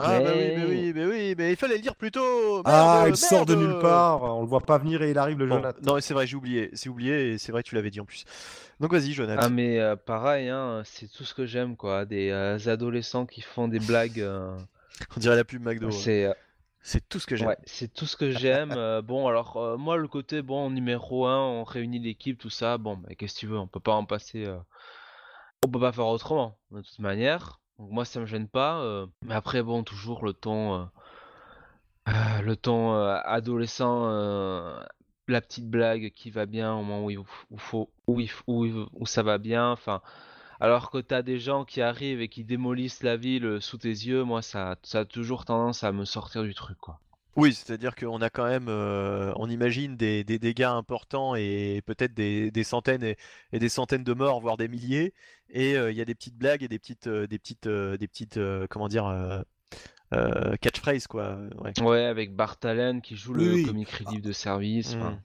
Ah 0.00 0.20
bah 0.20 0.30
oui, 0.32 0.38
mais 0.38 0.56
Mais- 0.56 0.64
oui, 0.66 0.92
mais 0.94 1.04
oui, 1.06 1.34
mais 1.36 1.50
il 1.52 1.56
fallait 1.56 1.76
le 1.76 1.82
dire 1.82 1.96
plus 1.96 2.10
tôt. 2.10 2.62
ah, 2.64 3.00
merde, 3.04 3.08
il 3.10 3.16
sort 3.16 3.46
de 3.46 3.54
nulle 3.54 3.78
part, 3.80 4.22
on 4.22 4.42
le 4.42 4.46
voit 4.46 4.60
pas 4.60 4.78
venir 4.78 5.02
et 5.02 5.10
il 5.10 5.18
arrive 5.18 5.38
le 5.38 5.46
Bon, 5.46 5.56
Jonathan. 5.56 5.78
non, 5.82 5.94
mais 5.96 6.00
c'est 6.00 6.14
vrai, 6.14 6.26
j'ai 6.26 6.36
oublié, 6.36 6.70
c'est 6.74 6.88
oublié 6.88 7.32
et 7.32 7.38
c'est 7.38 7.50
vrai, 7.52 7.62
tu 7.62 7.74
l'avais 7.74 7.90
dit 7.90 8.00
en 8.00 8.04
plus. 8.04 8.24
Donc 8.80 8.92
vas-y, 8.92 9.12
Jonathan. 9.12 9.40
Ah 9.44 9.48
mais 9.48 9.80
euh, 9.80 9.96
pareil, 9.96 10.48
hein, 10.48 10.82
c'est 10.84 11.10
tout 11.10 11.24
ce 11.24 11.34
que 11.34 11.46
j'aime 11.46 11.76
quoi, 11.76 12.04
des 12.04 12.30
euh, 12.30 12.58
adolescents 12.66 13.26
qui 13.26 13.40
font 13.40 13.66
des 13.66 13.80
blagues, 13.80 14.20
euh, 14.20 14.56
On 15.16 15.20
dirait 15.20 15.36
la 15.36 15.44
pub 15.44 15.62
McDo. 15.62 15.86
ouais. 15.86 15.92
c'est 15.92 16.32
C'est 16.80 17.08
tout 17.08 17.18
ce 17.18 17.26
que 17.26 17.34
j'aime. 17.34 17.48
ouais, 17.48 17.58
c'est 17.64 17.92
tout 17.92 18.06
ce 18.06 18.16
que 18.16 18.30
j'aime. 18.30 18.72
euh, 18.76 19.02
bon 19.02 19.26
alors 19.26 19.56
euh, 19.56 19.76
moi 19.76 19.96
le 19.96 20.06
côté 20.06 20.42
bon 20.42 20.70
numéro 20.70 21.26
1, 21.26 21.36
on 21.38 21.64
réunit 21.64 21.98
l'équipe 21.98 22.38
tout 22.38 22.50
ça, 22.50 22.78
bon 22.78 22.96
bah 22.98 23.08
qu'est-ce 23.18 23.34
que 23.34 23.40
tu 23.40 23.46
veux, 23.48 23.58
on 23.58 23.66
peut 23.66 23.80
pas 23.80 23.94
en 23.94 24.04
passer, 24.04 24.46
euh, 24.46 24.56
on 25.66 25.68
peut 25.68 25.80
pas 25.80 25.90
faire 25.92 26.06
autrement 26.06 26.56
de 26.70 26.80
toute 26.80 26.98
manière. 27.00 27.60
Moi 27.78 28.04
ça 28.04 28.20
me 28.20 28.26
gêne 28.26 28.48
pas, 28.48 28.80
euh, 28.80 29.06
mais 29.22 29.34
après 29.34 29.62
bon 29.62 29.84
toujours 29.84 30.24
le 30.24 30.32
ton, 30.32 30.74
euh, 30.74 30.84
euh, 32.08 32.40
le 32.42 32.56
ton 32.56 32.92
adolescent, 32.92 34.08
la 35.28 35.40
petite 35.40 35.68
blague 35.68 36.12
qui 36.14 36.30
va 36.30 36.46
bien 36.46 36.74
au 36.74 36.82
moment 36.82 37.04
où 37.04 37.10
il 37.10 37.20
faut, 37.58 37.90
où, 38.06 39.06
ça 39.06 39.22
va 39.22 39.38
bien, 39.38 39.70
enfin. 39.70 40.02
Alors 40.60 40.90
que 40.90 40.98
t'as 40.98 41.22
des 41.22 41.38
gens 41.38 41.64
qui 41.64 41.80
arrivent 41.82 42.20
et 42.20 42.28
qui 42.28 42.44
démolissent 42.44 43.04
la 43.04 43.16
ville 43.16 43.58
sous 43.60 43.78
tes 43.78 43.88
yeux, 43.90 44.24
moi 44.24 44.42
ça, 44.42 44.76
ça 44.82 45.00
a 45.00 45.04
toujours 45.04 45.44
tendance 45.44 45.84
à 45.84 45.92
me 45.92 46.04
sortir 46.04 46.42
du 46.42 46.54
truc 46.54 46.78
quoi. 46.78 47.00
Oui, 47.36 47.54
c'est-à-dire 47.54 47.94
qu'on 47.94 48.20
a 48.20 48.30
quand 48.30 48.46
même, 48.48 48.66
euh, 48.68 49.32
on 49.36 49.48
imagine 49.48 49.96
des, 49.96 50.24
des 50.24 50.38
dégâts 50.40 50.62
importants 50.64 51.36
et 51.36 51.82
peut-être 51.86 52.12
des, 52.12 52.50
des 52.50 52.64
centaines 52.64 53.04
et, 53.04 53.16
et 53.52 53.60
des 53.60 53.68
centaines 53.68 54.02
de 54.02 54.12
morts, 54.12 54.40
voire 54.40 54.56
des 54.56 54.66
milliers. 54.66 55.14
Et 55.50 55.76
euh, 55.76 55.92
il 55.92 55.96
y 55.96 56.00
a 56.00 56.04
des 56.04 56.16
petites 56.16 56.36
blagues 56.36 56.64
et 56.64 56.68
des 56.68 56.80
petites, 56.80 57.06
euh, 57.06 57.28
des 57.28 57.38
petites, 57.38 57.68
euh, 57.68 57.96
des 57.96 58.08
petites, 58.08 58.38
euh, 58.38 58.66
comment 58.68 58.88
dire, 58.88 59.06
euh, 59.06 59.40
euh, 60.14 60.56
catchphrases 60.60 61.06
quoi. 61.06 61.38
Ouais. 61.62 61.80
Ouais, 61.80 62.04
avec 62.06 62.34
Bart 62.34 62.56
Allen 62.64 63.00
qui 63.02 63.14
joue 63.14 63.34
Oui, 63.34 63.44
le 63.44 63.54
oui. 63.54 63.64
comic 63.66 63.90
relief 63.90 64.22
de 64.22 64.32
service. 64.32 64.94
enfin. 64.94 65.10
Mm. 65.12 65.20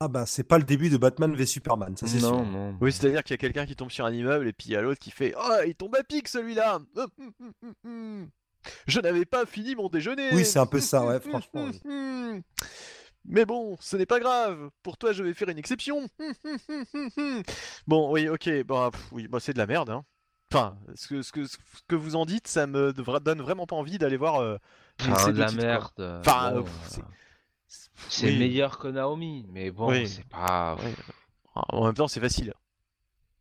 Ah 0.00 0.08
bah 0.08 0.26
c'est 0.26 0.44
pas 0.44 0.58
le 0.58 0.64
début 0.64 0.90
de 0.90 0.98
Batman 0.98 1.34
v 1.34 1.46
Superman, 1.46 1.96
ça 1.96 2.06
c'est 2.06 2.20
non, 2.20 2.44
sûr. 2.44 2.46
non. 2.46 2.76
Oui, 2.82 2.92
c'est-à-dire 2.92 3.24
qu'il 3.24 3.32
y 3.32 3.34
a 3.34 3.38
quelqu'un 3.38 3.64
qui 3.64 3.74
tombe 3.76 3.90
sur 3.90 4.04
un 4.04 4.12
immeuble 4.12 4.46
et 4.46 4.52
puis 4.52 4.68
il 4.68 4.72
y 4.72 4.76
a 4.76 4.82
l'autre 4.82 5.00
qui 5.00 5.10
fait 5.10 5.32
Oh, 5.38 5.54
il 5.66 5.74
tombe 5.74 5.96
à 5.96 6.04
pic 6.04 6.28
celui-là 6.28 6.80
Je 8.86 9.00
n'avais 9.00 9.24
pas 9.24 9.46
fini 9.46 9.74
mon 9.74 9.88
déjeuner 9.88 10.30
Oui, 10.32 10.44
c'est 10.44 10.58
un 10.58 10.66
peu 10.66 10.80
ça, 10.80 11.04
ouais, 11.06 11.20
franchement, 11.28 11.68
oui. 11.84 12.42
Mais 13.28 13.44
bon, 13.44 13.76
ce 13.80 13.96
n'est 13.96 14.06
pas 14.06 14.20
grave. 14.20 14.70
Pour 14.84 14.96
toi, 14.98 15.12
je 15.12 15.24
vais 15.24 15.34
faire 15.34 15.48
une 15.48 15.58
exception. 15.58 16.08
Bon, 17.86 18.12
oui, 18.12 18.28
ok, 18.28 18.62
bah, 18.64 18.90
pff, 18.92 19.08
oui, 19.12 19.28
bah, 19.28 19.38
c'est 19.40 19.52
de 19.52 19.58
la 19.58 19.66
merde. 19.66 19.90
Hein. 19.90 20.04
Enfin, 20.52 20.78
ce 20.94 21.08
que, 21.08 21.22
ce, 21.22 21.32
que, 21.32 21.44
ce 21.44 21.56
que 21.88 21.96
vous 21.96 22.14
en 22.16 22.24
dites, 22.24 22.46
ça 22.46 22.66
me 22.66 22.92
donne 22.92 23.40
vraiment 23.42 23.66
pas 23.66 23.74
envie 23.76 23.98
d'aller 23.98 24.16
voir 24.16 24.36
euh, 24.40 24.58
Enfin, 25.00 25.16
ces 25.16 25.32
de 25.32 25.38
la 25.38 25.46
titres, 25.48 25.62
merde. 25.62 26.20
Enfin, 26.20 26.52
bon, 26.52 26.58
euh, 26.60 26.62
c'est- 26.88 27.00
euh, 27.00 27.04
c'est 28.08 28.26
oui. 28.28 28.38
meilleur 28.38 28.78
que 28.78 28.86
Naomi, 28.88 29.44
mais 29.50 29.70
bon, 29.72 29.90
Oui. 29.90 30.06
c'est 30.08 30.26
pas. 30.28 30.76
En 31.54 31.84
même 31.86 31.94
temps, 31.94 32.06
c'est 32.08 32.20
facile. 32.20 32.54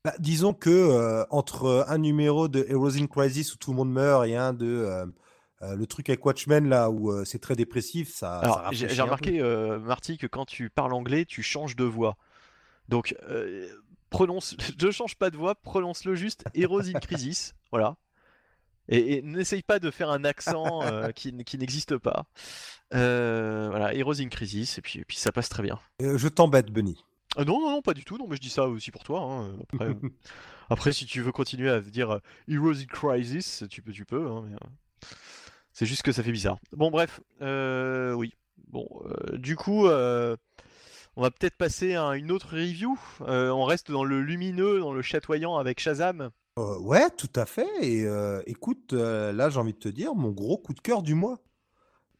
Bah, 0.05 0.13
disons 0.19 0.53
que 0.53 0.69
euh, 0.69 1.25
entre 1.31 1.83
un 1.87 1.97
numéro 1.97 2.47
de 2.47 2.63
Heroes 2.69 2.97
in 2.97 3.07
Crisis 3.07 3.55
où 3.55 3.57
tout 3.57 3.71
le 3.71 3.77
monde 3.77 3.91
meurt 3.91 4.27
et 4.27 4.35
un 4.35 4.53
de 4.53 4.67
euh, 4.67 5.05
euh, 5.63 5.75
le 5.75 5.87
truc 5.87 6.09
avec 6.09 6.23
Watchmen 6.23 6.69
là 6.69 6.91
où 6.91 7.25
c'est 7.25 7.39
très 7.39 7.55
dépressif, 7.55 8.13
ça. 8.13 8.37
Alors, 8.37 8.69
j'ai 8.71 9.01
remarqué, 9.01 9.41
Marty, 9.81 10.17
que 10.17 10.27
quand 10.27 10.45
tu 10.45 10.69
parles 10.69 10.93
anglais, 10.93 11.25
tu 11.25 11.41
changes 11.41 11.75
de 11.75 11.83
voix. 11.83 12.17
Donc, 12.87 13.15
prononce, 14.11 14.55
ne 14.79 14.91
change 14.91 15.15
pas 15.15 15.31
de 15.31 15.37
voix, 15.37 15.55
prononce-le 15.55 16.13
juste 16.13 16.43
Heroes 16.53 16.87
in 16.93 16.99
Crisis. 16.99 17.53
Voilà. 17.71 17.97
Et, 18.87 19.17
et 19.17 19.21
n'essaye 19.21 19.63
pas 19.63 19.79
de 19.79 19.91
faire 19.91 20.09
un 20.09 20.23
accent 20.23 20.81
euh, 20.83 21.11
qui, 21.15 21.33
n'existe 21.33 21.97
pas. 21.97 22.25
Euh, 22.93 23.67
voilà, 23.69 23.93
Heroes 23.93 24.21
in 24.21 24.29
Crisis, 24.29 24.77
et 24.77 24.81
puis, 24.81 24.99
et 24.99 25.05
puis 25.05 25.17
ça 25.17 25.31
passe 25.31 25.49
très 25.49 25.63
bien. 25.63 25.79
Euh, 26.01 26.17
je 26.17 26.27
t'embête, 26.27 26.71
Bunny. 26.71 27.03
Ah 27.35 27.43
non, 27.43 27.59
non, 27.59 27.71
non, 27.71 27.81
pas 27.81 27.93
du 27.93 28.03
tout. 28.05 28.17
Non, 28.17 28.27
mais 28.27 28.35
je 28.35 28.41
dis 28.41 28.49
ça 28.49 28.67
aussi 28.67 28.91
pour 28.91 29.03
toi. 29.03 29.21
hein. 29.21 29.57
Après, 29.73 29.85
euh, 29.89 30.09
après, 30.69 30.91
si 30.93 31.05
tu 31.05 31.21
veux 31.21 31.31
continuer 31.31 31.69
à 31.69 31.81
dire 31.81 32.11
euh, 32.11 32.19
Heroes 32.47 32.81
in 32.81 32.85
Crisis, 32.85 33.63
tu 33.69 33.81
peux, 33.81 33.91
tu 33.91 34.05
peux. 34.05 34.27
hein, 34.27 34.43
mais, 34.47 34.55
euh, 34.55 35.07
c'est 35.73 35.85
juste 35.85 36.03
que 36.03 36.11
ça 36.11 36.23
fait 36.23 36.31
bizarre. 36.31 36.57
Bon, 36.71 36.89
bref, 36.91 37.19
euh, 37.41 38.13
oui. 38.13 38.33
Bon, 38.69 38.87
euh, 39.05 39.37
du 39.37 39.55
coup, 39.55 39.87
euh, 39.87 40.35
on 41.17 41.21
va 41.21 41.31
peut-être 41.31 41.57
passer 41.57 41.95
à 41.95 42.15
une 42.15 42.31
autre 42.31 42.55
review. 42.55 42.97
Euh, 43.21 43.49
on 43.49 43.63
reste 43.65 43.91
dans 43.91 44.03
le 44.03 44.21
lumineux, 44.21 44.79
dans 44.79 44.93
le 44.93 45.01
chatoyant 45.01 45.57
avec 45.57 45.79
Shazam. 45.79 46.29
Euh, 46.57 46.79
ouais, 46.79 47.09
tout 47.11 47.29
à 47.35 47.45
fait. 47.45 47.67
Et 47.81 48.05
euh, 48.05 48.41
écoute, 48.47 48.93
euh, 48.93 49.33
là, 49.33 49.49
j'ai 49.49 49.59
envie 49.59 49.73
de 49.73 49.77
te 49.79 49.89
dire, 49.89 50.15
mon 50.15 50.31
gros 50.31 50.57
coup 50.57 50.73
de 50.73 50.79
cœur 50.79 51.03
du 51.03 51.13
mois. 51.13 51.39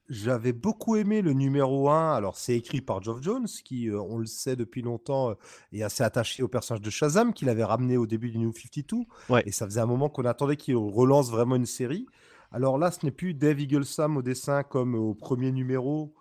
J'avais 0.08 0.54
beaucoup 0.54 0.96
aimé 0.98 1.22
le 1.24 1.34
numéro 1.34 1.90
1. 1.90 2.14
Alors, 2.14 2.38
c'est 2.38 2.56
écrit 2.56 2.82
par 2.82 3.02
Geoff 3.02 3.22
Jones, 3.24 3.48
qui, 3.48 3.90
euh, 3.90 4.00
on 4.00 4.18
le 4.20 4.28
sait 4.28 4.56
depuis 4.56 4.84
longtemps, 4.84 5.32
euh, 5.32 5.34
est 5.74 5.82
assez 5.82 6.04
attaché 6.04 6.44
au 6.44 6.48
personnage 6.48 6.82
de 6.82 6.90
Shazam, 6.92 7.34
qu'il 7.34 7.50
avait 7.50 7.64
ramené 7.64 7.98
au 7.98 8.06
début 8.06 8.30
du 8.30 8.38
New 8.38 8.52
52. 8.54 9.06
Ouais. 9.30 9.42
Et 9.48 9.52
ça 9.52 9.66
faisait 9.66 9.80
un 9.82 9.88
moment 9.88 10.10
qu'on 10.10 10.26
attendait 10.26 10.58
qu'il 10.58 10.76
relance 10.76 11.32
vraiment 11.32 11.56
une 11.56 11.66
série. 11.66 12.06
Alors 12.52 12.78
là, 12.78 12.92
ce 12.92 13.04
n'est 13.04 13.12
plus 13.12 13.34
Dave 13.34 13.60
Eaglesam 13.60 14.16
au 14.18 14.22
dessin 14.22 14.62
comme 14.64 14.94
au 14.96 15.14
premier 15.16 15.52
numéro. 15.52 16.14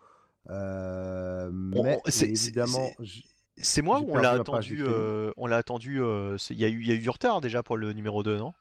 euh, 0.50 1.50
mais 1.52 1.98
évidemment, 2.32 2.90
c'est- 3.56 3.80
moi 3.82 4.00
ou 4.00 4.06
on 4.10 4.16
l'a 4.22 4.30
attendu 4.40 4.82
On 5.38 5.46
l'a 5.46 5.56
attendu. 5.56 6.00
Il 6.50 6.58
y, 6.58 6.64
a 6.64 6.68
eu- 6.68 6.84
y 6.84 6.90
a 6.90 6.94
eu 6.94 6.98
du 6.98 7.08
retard 7.10 7.40
déjà 7.40 7.62
pour 7.62 7.76
le 7.78 7.92
numéro 7.94 8.22
2, 8.22 8.36
non? 8.36 8.52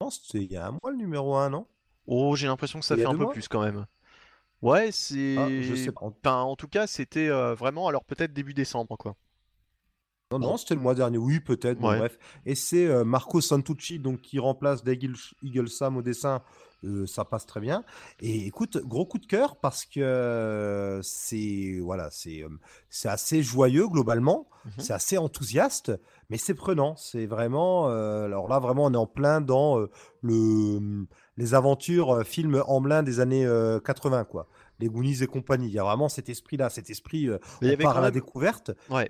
Que 0.00 0.06
c'est 0.10 0.38
il 0.44 0.52
y 0.52 0.56
a 0.56 0.66
un 0.68 0.70
mois 0.72 0.90
le 0.90 0.96
numéro 0.96 1.36
1, 1.36 1.50
non? 1.50 1.66
Oh, 2.06 2.36
j'ai 2.36 2.46
l'impression 2.46 2.80
que 2.80 2.84
ça 2.86 2.94
Il 2.94 3.00
y 3.00 3.02
fait 3.02 3.06
a 3.06 3.10
un 3.10 3.12
deux 3.12 3.18
peu 3.18 3.24
mois 3.24 3.32
plus 3.32 3.48
quand 3.48 3.62
même. 3.62 3.86
Ouais, 4.62 4.90
c'est. 4.92 5.36
Ah, 5.38 5.48
je 5.58 5.74
sais 5.74 5.92
pas. 5.92 6.00
Enfin, 6.00 6.40
en 6.42 6.56
tout 6.56 6.68
cas, 6.68 6.86
c'était 6.86 7.28
euh, 7.28 7.54
vraiment, 7.54 7.88
alors 7.88 8.04
peut-être 8.04 8.32
début 8.32 8.54
décembre, 8.54 8.96
quoi. 8.96 9.16
Non, 10.32 10.40
non, 10.40 10.56
c'était 10.56 10.74
le 10.74 10.80
mois 10.80 10.96
dernier. 10.96 11.18
Oui, 11.18 11.38
peut-être. 11.38 11.78
Bon, 11.78 11.90
Ouais. 11.90 11.98
bref. 11.98 12.18
Et 12.46 12.56
c'est 12.56 12.84
euh, 12.86 13.04
Marco 13.04 13.40
Santucci 13.40 14.00
donc, 14.00 14.20
qui 14.22 14.40
remplace 14.40 14.82
Eagle- 14.84 15.14
Eaglesam 15.44 15.96
au 15.96 16.02
dessin. 16.02 16.42
Euh, 16.84 17.06
ça 17.06 17.24
passe 17.24 17.46
très 17.46 17.60
bien. 17.60 17.84
Et 18.18 18.44
écoute, 18.46 18.76
gros 18.84 19.06
coup 19.06 19.18
de 19.18 19.26
cœur 19.26 19.54
parce 19.56 19.84
que 19.84 20.00
euh, 20.00 21.00
c'est 21.02 21.78
voilà, 21.80 22.08
c'est 22.10 22.44
c'est 22.90 23.08
assez 23.08 23.40
joyeux 23.44 23.86
globalement. 23.86 24.48
Mhm. 24.64 24.72
C'est 24.78 24.92
assez 24.92 25.16
enthousiaste, 25.16 25.92
mais 26.28 26.38
c'est 26.38 26.54
prenant. 26.54 26.96
C'est 26.96 27.26
vraiment. 27.26 27.86
alors 27.88 28.48
là, 28.48 28.58
vraiment, 28.58 28.84
on 28.86 28.92
est 28.94 28.96
en 28.96 29.06
plein 29.06 29.40
dans 29.40 29.78
le 30.22 31.06
les 31.36 31.54
aventures 31.54 32.24
film 32.26 32.60
Amblin 32.66 33.02
des 33.04 33.20
années 33.20 33.46
euh, 33.46 33.78
80, 33.78 34.24
quoi. 34.24 34.48
Les 34.80 34.88
Goonies 34.88 35.22
et 35.22 35.26
compagnie. 35.28 35.68
Il 35.68 35.72
y 35.72 35.78
a 35.78 35.84
vraiment 35.84 36.08
cet 36.08 36.28
esprit-là, 36.28 36.68
cet 36.68 36.90
esprit. 36.90 37.28
on 37.30 37.76
part 37.76 37.96
à 37.98 38.00
la 38.00 38.10
découverte. 38.10 38.72
Ouais. 38.90 39.08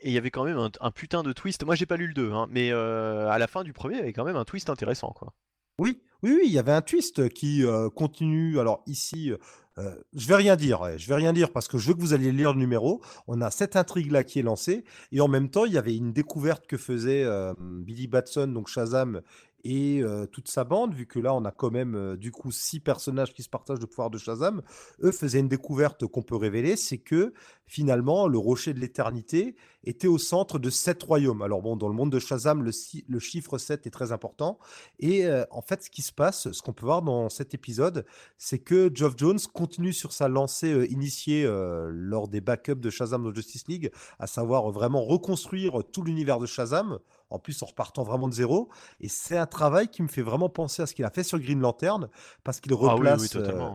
Et 0.00 0.08
il 0.08 0.12
y 0.12 0.18
avait 0.18 0.30
quand 0.30 0.44
même 0.44 0.58
un, 0.80 0.90
putain 0.90 1.22
de 1.22 1.32
twist. 1.32 1.64
Moi, 1.64 1.74
j'ai 1.74 1.86
pas 1.86 1.96
lu 1.96 2.08
le 2.08 2.14
2, 2.14 2.32
hein, 2.32 2.46
mais 2.50 2.70
euh, 2.72 3.28
à 3.28 3.38
la 3.38 3.46
fin 3.46 3.64
du 3.64 3.72
premier, 3.72 3.94
il 3.94 3.98
y 3.98 4.02
avait 4.02 4.12
quand 4.12 4.24
même 4.24 4.36
un 4.36 4.44
twist 4.44 4.70
intéressant, 4.70 5.12
quoi. 5.12 5.32
Oui, 5.78 6.00
oui, 6.22 6.36
oui, 6.36 6.42
il 6.44 6.52
y 6.52 6.58
avait 6.58 6.72
un 6.72 6.82
twist 6.82 7.28
qui 7.30 7.64
euh, 7.64 7.90
continue. 7.90 8.60
Alors 8.60 8.82
ici, 8.86 9.32
euh, 9.78 9.94
je 10.14 10.28
vais 10.28 10.36
rien 10.36 10.54
dire, 10.54 10.96
je 10.96 11.08
vais 11.08 11.16
rien 11.16 11.32
dire 11.32 11.50
parce 11.50 11.66
que 11.66 11.78
je 11.78 11.88
veux 11.88 11.94
que 11.94 12.00
vous 12.00 12.14
alliez 12.14 12.30
lire 12.30 12.52
le 12.52 12.60
numéro. 12.60 13.02
On 13.26 13.40
a 13.40 13.50
cette 13.50 13.74
intrigue-là 13.74 14.22
qui 14.22 14.38
est 14.38 14.42
lancée 14.42 14.84
et 15.10 15.20
en 15.20 15.26
même 15.26 15.50
temps, 15.50 15.64
il 15.64 15.72
y 15.72 15.78
avait 15.78 15.96
une 15.96 16.12
découverte 16.12 16.68
que 16.68 16.76
faisait 16.76 17.26
Billy 17.58 18.06
Batson, 18.06 18.46
donc 18.46 18.68
Shazam, 18.68 19.20
et 19.64 20.02
toute 20.32 20.48
sa 20.48 20.64
bande, 20.64 20.94
vu 20.94 21.06
que 21.06 21.18
là, 21.18 21.34
on 21.34 21.44
a 21.44 21.50
quand 21.50 21.70
même 21.70 22.16
du 22.16 22.30
coup 22.30 22.52
six 22.52 22.80
personnages 22.80 23.32
qui 23.32 23.42
se 23.42 23.48
partagent 23.48 23.80
le 23.80 23.86
pouvoir 23.86 24.10
de 24.10 24.18
Shazam. 24.18 24.62
Eux 25.02 25.12
faisaient 25.12 25.40
une 25.40 25.48
découverte 25.48 26.06
qu'on 26.06 26.22
peut 26.22 26.36
révéler, 26.36 26.76
c'est 26.76 26.98
que 26.98 27.32
finalement, 27.66 28.28
le 28.28 28.38
rocher 28.38 28.74
de 28.74 28.80
l'éternité 28.80 29.56
était 29.84 30.06
au 30.06 30.18
centre 30.18 30.58
de 30.58 30.70
sept 30.70 31.02
royaumes. 31.02 31.42
Alors 31.42 31.62
bon, 31.62 31.76
dans 31.76 31.88
le 31.88 31.94
monde 31.94 32.12
de 32.12 32.18
Shazam, 32.18 32.62
le, 32.62 33.18
chiffre 33.18 33.58
7 33.58 33.86
est 33.86 33.90
très 33.90 34.12
important. 34.12 34.58
Et 34.98 35.26
en 35.50 35.62
fait, 35.62 35.82
ce 35.82 35.90
qui 35.90 36.02
se 36.02 36.12
passe, 36.12 36.52
ce 36.52 36.62
qu'on 36.62 36.72
peut 36.72 36.86
voir 36.86 37.02
dans 37.02 37.28
cet 37.28 37.54
épisode, 37.54 38.04
c'est 38.36 38.58
que 38.58 38.90
Geoff 38.94 39.14
Jones 39.16 39.38
continue 39.52 39.92
sur 39.92 40.12
sa 40.12 40.28
lancée 40.28 40.86
initiée 40.90 41.46
lors 41.90 42.28
des 42.28 42.40
backups 42.40 42.80
de 42.80 42.90
Shazam 42.90 43.30
de 43.30 43.34
Justice 43.34 43.66
League, 43.68 43.90
à 44.18 44.26
savoir 44.26 44.70
vraiment 44.70 45.02
reconstruire 45.04 45.82
tout 45.92 46.02
l'univers 46.02 46.38
de 46.38 46.46
Shazam 46.46 46.98
En 47.30 47.38
plus, 47.38 47.62
en 47.62 47.66
repartant 47.66 48.04
vraiment 48.04 48.28
de 48.28 48.34
zéro. 48.34 48.68
Et 49.00 49.08
c'est 49.08 49.36
un 49.36 49.46
travail 49.46 49.88
qui 49.88 50.02
me 50.02 50.08
fait 50.08 50.22
vraiment 50.22 50.48
penser 50.48 50.82
à 50.82 50.86
ce 50.86 50.94
qu'il 50.94 51.04
a 51.04 51.10
fait 51.10 51.24
sur 51.24 51.38
Green 51.38 51.60
Lantern, 51.60 52.08
parce 52.44 52.60
qu'il 52.60 52.72
Ah 52.72 52.76
oui, 52.78 52.88
replace. 52.90 53.34
oui, 53.34 53.42
euh, 53.42 53.70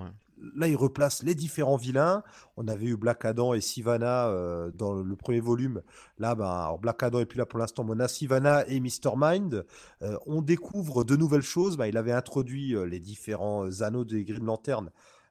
là, 0.56 0.68
il 0.68 0.76
replace 0.78 1.24
les 1.24 1.36
différents 1.36 1.76
vilains. 1.76 2.24
On 2.56 2.68
avait 2.68 2.86
eu 2.86 2.96
Black 2.96 3.26
Adam 3.26 3.54
et 3.54 3.62
Sivana 3.62 4.28
euh, 4.28 4.72
dans 4.72 4.94
le 4.94 5.16
premier 5.16 5.42
volume. 5.42 5.82
Là, 6.18 6.36
ben, 6.36 6.46
alors 6.46 6.80
Black 6.80 7.04
Adam 7.04 7.20
est 7.20 7.26
plus 7.26 7.38
là 7.38 7.46
pour 7.46 7.60
l'instant, 7.60 7.86
on 7.88 8.00
a 8.00 8.08
Sivana 8.08 8.66
et 8.68 8.80
Mr. 8.80 9.12
Mind. 9.18 9.66
Euh, 10.02 10.18
on 10.26 10.42
découvre 10.42 11.04
de 11.04 11.16
nouvelles 11.18 11.42
choses. 11.42 11.76
Ben, 11.76 11.88
il 11.88 11.98
avait 11.98 12.14
introduit 12.14 12.76
les 12.88 13.00
différents 13.00 13.82
anneaux 13.82 14.06
des 14.06 14.24
Green 14.24 14.46
Lantern. 14.46 14.90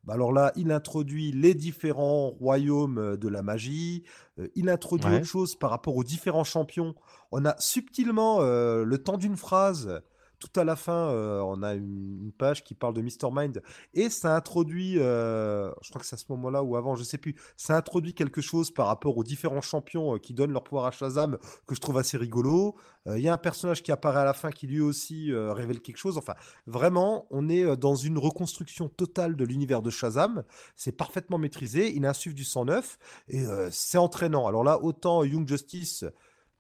Ben, 0.09 0.15
alors 0.15 0.33
là, 0.33 0.53
il 0.57 0.73
introduit 0.73 1.33
les 1.33 1.53
différents 1.53 2.31
royaumes 2.31 2.97
euh, 2.99 3.17
de 3.19 3.29
la 3.29 3.43
magie. 3.43 4.05
Euh, 4.39 4.49
il 4.55 4.71
introduit 4.71 5.11
Ouais. 5.11 5.17
autre 5.17 5.27
chose 5.27 5.55
par 5.55 5.69
rapport 5.69 5.95
aux 5.97 6.03
différents 6.05 6.45
champions. 6.45 6.95
On 7.31 7.45
a 7.45 7.55
subtilement, 7.59 8.39
euh, 8.41 8.85
le 8.85 8.97
temps 8.99 9.19
d'une 9.19 9.37
phrase, 9.37 10.01
tout 10.39 10.61
à 10.61 10.65
la 10.65 10.77
fin, 10.77 11.11
euh, 11.11 11.41
on 11.41 11.63
a 11.63 11.75
une, 11.75 12.33
page 12.39 12.63
qui 12.63 12.75
parle 12.75 12.95
de 12.95 13.01
Mr. 13.01 13.31
Mind 13.33 13.63
et 13.95 14.11
ça 14.11 14.37
introduit, 14.37 14.99
euh, 14.99 15.71
je 15.83 15.89
crois 15.89 16.01
que 16.01 16.07
c'est 16.07 16.15
à 16.15 16.19
ce 16.19 16.27
moment-là 16.29 16.63
ou 16.63 16.77
avant, 16.77 16.95
je 16.95 17.03
sais 17.03 17.19
plus, 17.19 17.35
ça 17.57 17.77
introduit 17.77 18.15
quelque 18.15 18.41
chose 18.41 18.71
par 18.71 18.87
rapport 18.87 19.17
aux 19.17 19.25
différents 19.25 19.61
champions 19.61 20.15
euh, 20.15 20.19
qui 20.19 20.35
donnent 20.35 20.53
leur 20.53 20.63
pouvoir 20.63 20.87
à 20.87 20.91
Shazam 20.93 21.39
que 21.67 21.75
je 21.75 21.81
trouve 21.81 21.99
assez 21.99 22.17
rigolo. 22.17 22.77
Il 23.07 23.21
y 23.23 23.29
a 23.29 23.33
un 23.33 23.39
personnage 23.39 23.83
qui 23.83 23.91
apparaît 23.91 24.21
à 24.21 24.25
la 24.25 24.35
fin 24.35 24.51
qui 24.51 24.67
lui 24.67 24.83
aussi 24.83 25.33
révèle 25.33 25.81
quelque 25.81 25.97
chose. 25.97 26.19
Enfin, 26.19 26.35
vraiment, 26.67 27.27
on 27.31 27.49
est 27.49 27.75
dans 27.79 27.95
une 27.95 28.19
reconstruction 28.19 28.91
totale 28.91 29.35
de 29.35 29.47
l'univers 29.47 29.81
de 29.81 29.89
Shazam. 29.89 30.45
C'est 30.77 30.93
parfaitement 30.93 31.39
maîtrisé. 31.39 31.91
Il 31.97 32.05
insuffle 32.05 32.35
du 32.35 32.45
109 32.45 32.99
et 33.29 33.47
c'est 33.71 33.97
entraînant. 33.97 34.47
Alors 34.47 34.63
là, 34.63 34.83
autant 34.83 35.25
Young 35.25 35.49
Justice. 35.49 36.05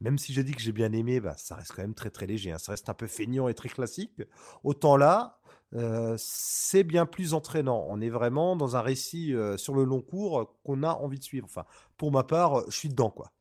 Même 0.01 0.19
si 0.19 0.33
j'ai 0.33 0.45
dit 0.45 0.53
que 0.53 0.61
j'ai 0.61 0.73
bien 0.73 0.93
aimé, 0.93 1.20
bah, 1.20 1.35
ça 1.37 1.57
reste 1.57 1.73
quand 1.75 1.83
même 1.83 1.95
très 1.95 2.11
très 2.11 2.27
léger. 2.27 2.53
hein. 2.53 2.59
Ça 2.59 2.73
reste 2.73 2.89
un 2.89 2.95
peu 2.95 3.07
feignant 3.07 3.49
et 3.49 3.55
très 3.55 3.69
classique. 3.69 4.23
Autant 4.62 4.97
là, 4.97 5.41
euh, 5.75 6.15
c'est 6.19 6.85
bien 6.85 7.07
plus 7.07 7.35
entraînant. 7.35 7.85
On 7.89 8.01
est 8.01 8.09
vraiment 8.11 8.57
dans 8.57 8.77
un 8.77 8.81
récit 8.81 9.35
euh, 9.35 9.57
sur 9.57 9.75
le 9.75 9.85
long 9.85 10.01
cours 10.01 10.41
euh, 10.41 10.45
qu'on 10.65 10.83
a 10.83 10.93
envie 10.93 11.19
de 11.19 11.25
suivre. 11.25 11.47
Enfin, 11.47 11.65
pour 11.97 12.12
ma 12.12 12.23
part, 12.25 12.70
je 12.70 12.77
suis 12.77 12.89
dedans, 12.89 13.11
quoi. 13.11 13.33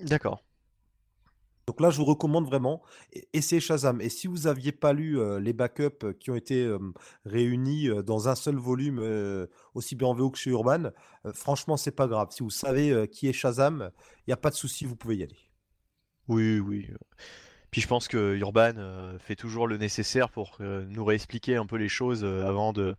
D'accord. 0.00 0.42
Donc 1.66 1.80
là, 1.80 1.90
je 1.90 1.96
vous 1.98 2.04
recommande 2.04 2.46
vraiment, 2.46 2.80
essayez 3.32 3.60
Shazam. 3.60 4.00
Et 4.00 4.08
si 4.08 4.28
vous 4.28 4.40
n'aviez 4.44 4.70
pas 4.70 4.92
lu 4.92 5.18
euh, 5.18 5.40
les 5.40 5.52
backups 5.52 6.14
qui 6.20 6.30
ont 6.30 6.36
été 6.36 6.62
euh, 6.64 6.78
réunis 7.24 7.88
euh, 7.88 8.02
dans 8.02 8.28
un 8.28 8.36
seul 8.36 8.56
volume, 8.56 9.00
aussi 9.74 9.96
bien 9.96 10.06
en 10.08 10.14
VO 10.14 10.30
que 10.30 10.38
chez 10.38 10.50
Urban, 10.50 10.90
franchement, 11.34 11.76
c'est 11.76 11.90
pas 11.90 12.06
grave. 12.06 12.28
Si 12.30 12.42
vous 12.44 12.50
savez 12.50 13.08
qui 13.10 13.28
est 13.28 13.32
Shazam, 13.32 13.90
il 14.20 14.30
n'y 14.30 14.34
a 14.34 14.36
pas 14.36 14.50
de 14.50 14.54
souci, 14.54 14.84
vous 14.84 14.96
pouvez 14.96 15.16
y 15.16 15.22
aller. 15.24 15.45
Oui, 16.28 16.58
oui. 16.58 16.88
Puis 17.70 17.80
je 17.80 17.88
pense 17.88 18.08
que 18.08 18.36
Urban 18.36 18.72
euh, 18.76 19.18
fait 19.18 19.36
toujours 19.36 19.66
le 19.66 19.76
nécessaire 19.76 20.30
pour 20.30 20.56
euh, 20.60 20.84
nous 20.88 21.04
réexpliquer 21.04 21.56
un 21.56 21.66
peu 21.66 21.76
les 21.76 21.88
choses 21.88 22.24
euh, 22.24 22.46
avant 22.46 22.72
de, 22.72 22.94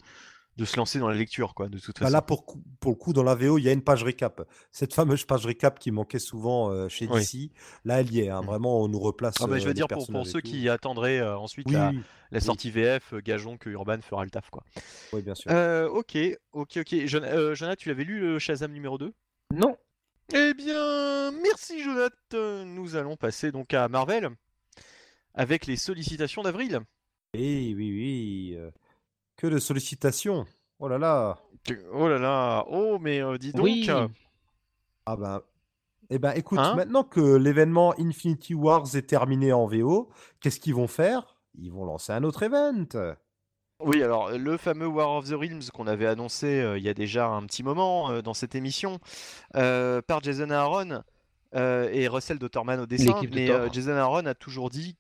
de 0.58 0.66
se 0.66 0.78
lancer 0.78 1.00
dans 1.00 1.08
la 1.08 1.16
lecture, 1.16 1.56
quoi, 1.56 1.68
de 1.68 1.80
toute 1.80 1.96
Bah 2.00 2.06
façon. 2.06 2.14
là, 2.14 2.22
pour, 2.22 2.46
pour 2.80 2.92
le 2.92 2.96
coup, 2.98 3.12
dans 3.14 3.24
la 3.24 3.34
VO, 3.34 3.58
il 3.58 3.64
y 3.64 3.70
a 3.70 3.72
une 3.72 3.82
page 3.84 4.04
récap. 4.04 4.42
Cette 4.72 4.94
fameuse 4.94 5.26
page 5.26 5.46
récap 5.46 5.80
qui 5.80 5.90
manquait 5.92 6.20
souvent 6.20 6.88
chez 6.90 7.08
Oui. 7.08 7.22
DC, 7.22 7.52
là, 7.86 8.02
elle 8.02 8.12
y 8.14 8.22
est. 8.22 8.30
hein. 8.30 8.42
Mm. 8.42 8.46
Vraiment, 8.46 8.82
on 8.82 8.88
nous 8.88 9.00
replace. 9.00 9.36
Ah 9.42 9.48
bah, 9.48 9.58
je 9.58 9.66
veux 9.68 9.74
dire, 9.74 9.88
pour, 9.88 10.06
pour 10.08 10.28
ceux 10.28 10.42
tout. 10.42 10.48
qui 10.50 10.70
attendraient 10.70 11.20
euh, 11.20 11.38
ensuite 11.38 11.68
Oui, 11.68 11.74
la, 11.74 11.90
oui, 11.90 12.02
la 12.32 12.40
oui. 12.40 12.46
sortie 12.46 12.70
VF, 12.70 13.14
gageons 13.24 13.58
que 13.58 13.70
Urban 13.70 14.00
fera 14.02 14.24
le 14.26 14.30
taf, 14.30 14.50
quoi. 14.52 14.64
oui, 15.14 15.22
bien 15.24 15.34
sûr. 15.36 15.50
Euh, 15.52 15.88
ok, 15.90 16.18
ok, 16.54 16.78
ok. 16.78 17.06
Jon- 17.06 17.24
euh, 17.24 17.56
Jonathan, 17.56 17.76
tu 17.80 17.90
l'avais 17.90 18.04
lu 18.04 18.20
le 18.20 18.38
Shazam 18.40 18.72
numéro 18.72 18.98
2 18.98 19.14
Non. 19.56 19.76
Eh 20.34 20.54
bien, 20.54 21.32
merci 21.32 21.82
Jonathan. 21.84 22.66
Nous 22.66 22.96
allons 22.96 23.16
passer 23.16 23.52
donc 23.52 23.74
à 23.74 23.88
Marvel 23.88 24.30
avec 25.34 25.66
les 25.66 25.78
sollicitations 25.78 26.42
d'avril. 26.42 26.82
Eh 27.34 27.74
oui, 27.76 27.92
oui. 27.92 28.56
euh, 28.58 28.72
que 29.38 29.48
de 29.48 29.60
sollicitations. 29.60 30.46
Oh 30.80 30.88
là 30.88 30.98
là. 30.98 31.38
Oh 31.94 32.08
là 32.08 32.18
là, 32.20 32.66
oh 32.70 32.98
mais 33.00 33.22
euh, 33.22 33.38
dis 33.38 33.52
donc. 33.52 33.64
Oui. 33.64 33.90
Ah 35.06 35.16
ben, 35.16 35.42
eh 36.10 36.20
ben, 36.20 36.32
écoute, 36.32 36.60
Hein? 36.60 36.76
maintenant 36.76 37.04
que 37.04 37.36
l'événement 37.36 37.94
Infinity 38.00 38.54
Wars 38.54 38.96
est 38.96 39.08
terminé 39.08 39.54
en 39.54 39.66
VO, 39.66 40.10
qu'est-ce 40.40 40.60
qu'ils 40.60 40.76
vont 40.76 40.88
faire? 40.88 41.38
Ils 41.58 41.72
vont 41.72 41.86
lancer 41.86 42.12
un 42.14 42.24
autre 42.24 42.44
event. 42.44 42.86
Oui, 43.80 44.02
alors 44.02 44.32
le 44.32 44.58
fameux 44.58 44.88
War 44.88 45.12
of 45.12 45.30
the 45.30 45.34
Realms 45.34 45.70
qu'on 45.72 45.86
avait 45.86 46.08
annoncé 46.08 46.62
euh, 46.62 46.80
il 46.80 46.84
y 46.84 46.90
a 46.90 46.96
déjà 46.96 47.28
un 47.28 47.46
petit 47.46 47.62
moment 47.62 48.10
euh, 48.10 48.22
dans 48.24 48.34
cette 48.34 48.56
émission 48.56 49.00
euh, 49.56 50.02
par 50.02 50.24
Jason 50.24 50.50
Aaron 50.50 51.04
euh, 51.56 51.88
et 51.92 52.08
Russell 52.08 52.40
Dotterman 52.40 52.80
au 52.80 52.88
dessin, 52.88 53.06
de 53.22 53.36
mais 53.36 53.52
euh, 53.52 53.70
Jason 53.72 53.96
Aaron 53.96 54.26
a 54.26 54.34
toujours 54.34 54.72
dit, 54.72 54.96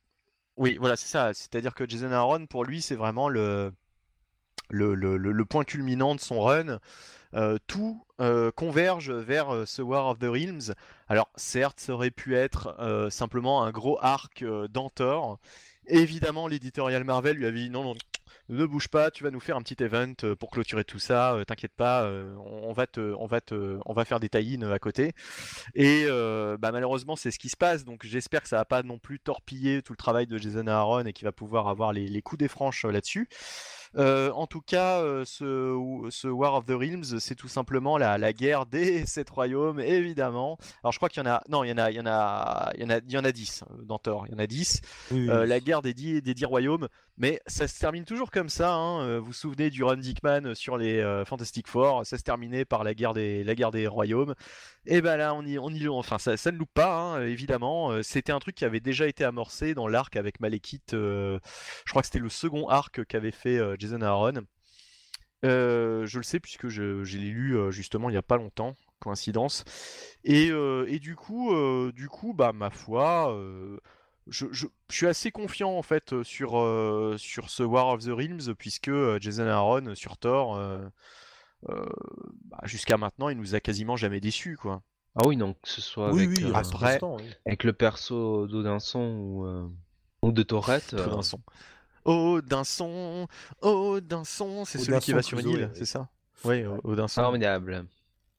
oui, 0.57 0.77
voilà, 0.79 0.95
c'est 0.95 1.07
ça, 1.07 1.33
c'est-à-dire 1.33 1.73
que 1.73 1.89
Jason 1.89 2.11
Aaron 2.11 2.45
pour 2.45 2.65
lui 2.65 2.81
c'est 2.83 2.95
vraiment 2.95 3.29
le 3.29 3.73
le, 4.69 4.93
le- 4.95 5.45
point 5.45 5.63
culminant 5.63 6.13
de 6.13 6.19
son 6.19 6.41
run. 6.41 6.79
Euh, 7.33 7.57
tout 7.67 8.05
euh, 8.21 8.51
converge 8.51 9.11
vers 9.11 9.53
euh, 9.53 9.65
ce 9.65 9.81
War 9.81 10.07
of 10.07 10.19
the 10.19 10.25
Realms. 10.25 10.73
Alors 11.09 11.29
certes, 11.35 11.79
ça 11.79 11.93
aurait 11.93 12.11
pu 12.11 12.35
être 12.35 12.75
euh, 12.79 13.09
simplement 13.09 13.63
un 13.63 13.71
gros 13.71 13.97
arc 14.01 14.43
euh, 14.43 14.67
d'Antor. 14.69 15.37
Évidemment, 15.87 16.47
l'éditorial 16.47 17.03
Marvel 17.03 17.35
lui 17.37 17.45
avait 17.45 17.59
dit 17.59 17.69
non, 17.69 17.83
non, 17.83 17.95
ne 18.49 18.65
bouge 18.65 18.87
pas, 18.87 19.11
tu 19.11 19.23
vas 19.23 19.31
nous 19.31 19.39
faire 19.39 19.57
un 19.57 19.61
petit 19.61 19.81
event 19.83 20.13
euh, 20.23 20.35
pour 20.35 20.51
clôturer 20.51 20.83
tout 20.83 20.99
ça. 20.99 21.33
euh, 21.33 21.43
T'inquiète 21.43 21.73
pas, 21.75 22.03
euh, 22.03 22.33
on 22.37 22.67
on 22.69 22.73
va 22.73 22.85
te, 22.87 22.99
on 23.17 23.25
va 23.27 23.39
te, 23.41 23.79
on 23.85 23.93
va 23.93 24.03
faire 24.05 24.19
des 24.19 24.29
tie 24.29 24.59
à 24.63 24.79
côté. 24.79 25.13
Et 25.73 26.05
euh, 26.07 26.57
bah, 26.57 26.71
malheureusement, 26.71 27.15
c'est 27.15 27.31
ce 27.31 27.39
qui 27.39 27.49
se 27.49 27.57
passe. 27.57 27.85
Donc 27.85 28.05
j'espère 28.05 28.41
que 28.41 28.49
ça 28.49 28.57
va 28.57 28.65
pas 28.65 28.83
non 28.83 28.99
plus 28.99 29.19
torpiller 29.19 29.81
tout 29.81 29.93
le 29.93 29.97
travail 29.97 30.27
de 30.27 30.37
Jason 30.37 30.67
Aaron 30.67 31.05
et 31.05 31.13
qu'il 31.13 31.25
va 31.25 31.31
pouvoir 31.31 31.67
avoir 31.67 31.93
les, 31.93 32.07
les 32.07 32.21
coups 32.21 32.39
des 32.39 32.47
franches 32.47 32.85
là-dessus. 32.85 33.29
En 33.97 34.45
tout 34.47 34.61
cas, 34.61 35.01
ce, 35.25 36.05
ce 36.11 36.27
War 36.27 36.53
of 36.55 36.65
the 36.65 36.71
Realms, 36.71 37.19
c'est 37.19 37.35
tout 37.35 37.47
simplement 37.47 37.97
la, 37.97 38.17
la 38.17 38.33
guerre 38.33 38.65
des 38.65 39.05
sept 39.07 39.29
royaumes, 39.29 39.79
évidemment. 39.79 40.57
Alors 40.83 40.91
je 40.91 40.99
crois 40.99 41.09
qu'il 41.09 41.23
y 41.23 41.27
en 41.27 41.29
a, 41.31 41.41
non, 41.49 41.63
il 41.63 41.69
y 41.69 41.73
en 41.73 41.77
a, 41.77 41.89
il 41.89 41.95
y 41.97 41.99
en 41.99 42.05
a, 42.05 42.71
il 42.75 42.81
y 42.81 42.85
en 42.85 42.89
a, 42.89 42.97
il 42.99 43.11
y 43.11 43.17
en 43.17 43.23
a 43.23 43.31
10 43.31 43.63
euh, 43.63 43.83
dans 43.83 43.97
Thor. 43.97 44.25
Il 44.27 44.33
y 44.33 44.35
en 44.35 44.39
a 44.39 44.45
10. 44.45 44.81
Oui, 45.11 45.27
oui. 45.29 45.47
la 45.47 45.59
guerre 45.59 45.81
des 45.81 45.93
dix, 45.93 46.21
des 46.21 46.33
dix 46.33 46.45
royaumes, 46.45 46.87
mais 47.17 47.41
ça 47.47 47.67
se 47.67 47.79
termine 47.79 48.05
toujours 48.05 48.31
comme 48.31 48.49
ça. 48.49 48.73
hein. 48.75 49.01
Euh, 49.07 49.19
Vous 49.19 49.27
vous 49.27 49.33
souvenez 49.33 49.69
du 49.69 49.83
run 49.83 49.97
Dickman 49.97 50.53
sur 50.55 50.77
les 50.77 50.99
euh, 50.99 51.25
Fantastic 51.25 51.67
Four, 51.67 52.05
ça 52.05 52.17
se 52.17 52.23
terminait 52.23 52.65
par 52.65 52.83
la 52.83 52.93
guerre 52.93 53.13
des, 53.13 53.87
royaumes. 53.87 54.35
Et 54.85 55.01
ben 55.01 55.17
là, 55.17 55.33
on 55.33 55.43
y, 55.45 55.57
enfin 55.89 56.17
ça, 56.19 56.35
ne 56.51 56.57
loupe 56.57 56.73
pas, 56.73 56.95
hein, 56.95 57.23
évidemment. 57.25 57.91
Euh, 57.91 58.03
C'était 58.03 58.31
un 58.31 58.39
truc 58.39 58.55
qui 58.55 58.65
avait 58.65 58.79
déjà 58.79 59.07
été 59.07 59.23
amorcé 59.23 59.73
dans 59.73 59.87
l'arc 59.87 60.15
avec 60.15 60.39
Malekith. 60.39 60.93
euh, 60.93 61.39
je 61.85 61.91
crois 61.91 62.01
que 62.01 62.07
c'était 62.07 62.19
le 62.19 62.29
second 62.29 62.67
arc 62.69 63.03
qu'avait 63.05 63.31
fait 63.31 63.57
euh, 63.57 63.75
Jason 63.79 64.01
Aaron. 64.01 64.43
Euh, 65.45 66.05
je 66.07 66.17
le 66.17 66.23
sais 66.23 66.39
puisque 66.39 66.67
je, 66.67 67.03
l'ai 67.17 67.29
lu 67.29 67.55
euh, 67.57 67.69
justement 67.71 68.09
il 68.09 68.13
n'y 68.13 68.17
a 68.17 68.23
pas 68.23 68.37
longtemps, 68.37 68.75
coïncidence. 68.99 69.63
Et, 70.23 70.49
euh, 70.51 70.85
du 70.99 71.15
coup, 71.15 71.53
euh, 71.53 71.91
du 71.93 72.09
coup, 72.09 72.33
bah 72.33 72.53
ma 72.53 72.69
foi, 72.71 73.33
euh, 73.35 73.77
je, 74.29 74.45
je- 74.51 74.67
je 74.89 74.95
suis 74.95 75.07
assez 75.07 75.31
confiant 75.31 75.71
en 75.77 75.81
fait 75.81 76.13
euh, 76.13 76.23
sur, 76.23 76.57
euh, 76.59 77.15
sur 77.17 77.49
ce 77.49 77.63
War 77.63 77.87
of 77.89 78.03
the 78.03 78.09
Realms 78.11 78.53
puisque 78.57 78.87
euh, 78.89 79.17
Jason 79.21 79.47
Aaron 79.47 79.95
sur 79.95 80.17
Thor, 80.17 80.55
euh, 80.57 80.79
euh, 81.69 81.85
bah, 82.45 82.59
jusqu'à 82.63 82.97
maintenant, 82.97 83.29
il 83.29 83.37
nous 83.37 83.55
a 83.55 83.59
quasiment 83.59 83.95
jamais 83.97 84.19
déçus 84.19 84.57
quoi. 84.57 84.81
Ah 85.15 85.23
oui, 85.25 85.35
donc 85.35 85.59
que 85.61 85.69
ce 85.69 85.81
soit 85.81 86.11
Oui, 86.13 86.25
avec, 86.25 86.37
oui, 86.37 86.43
euh, 86.45 86.53
reste 86.53 86.73
après- 86.75 86.99
constant, 86.99 87.15
oui. 87.17 87.29
avec 87.45 87.63
le 87.63 87.73
perso 87.73 88.45
d'Odinson 88.47 88.99
ou, 89.17 89.45
euh, 89.45 89.67
ou 90.21 90.31
de 90.31 90.43
Tourette. 90.43 90.93
euh, 90.93 91.07
Odinson. 91.07 91.41
Odinson, 92.05 93.27
Odinson, 93.61 94.65
c'est 94.65 94.77
celui 94.79 94.99
qui 94.99 95.13
va 95.13 95.21
sur 95.21 95.39
une 95.39 95.49
île, 95.49 95.71
c'est 95.73 95.85
ça? 95.85 96.07
Oui, 96.45 96.63
Odinson. 96.83 97.21
Formidable. 97.23 97.85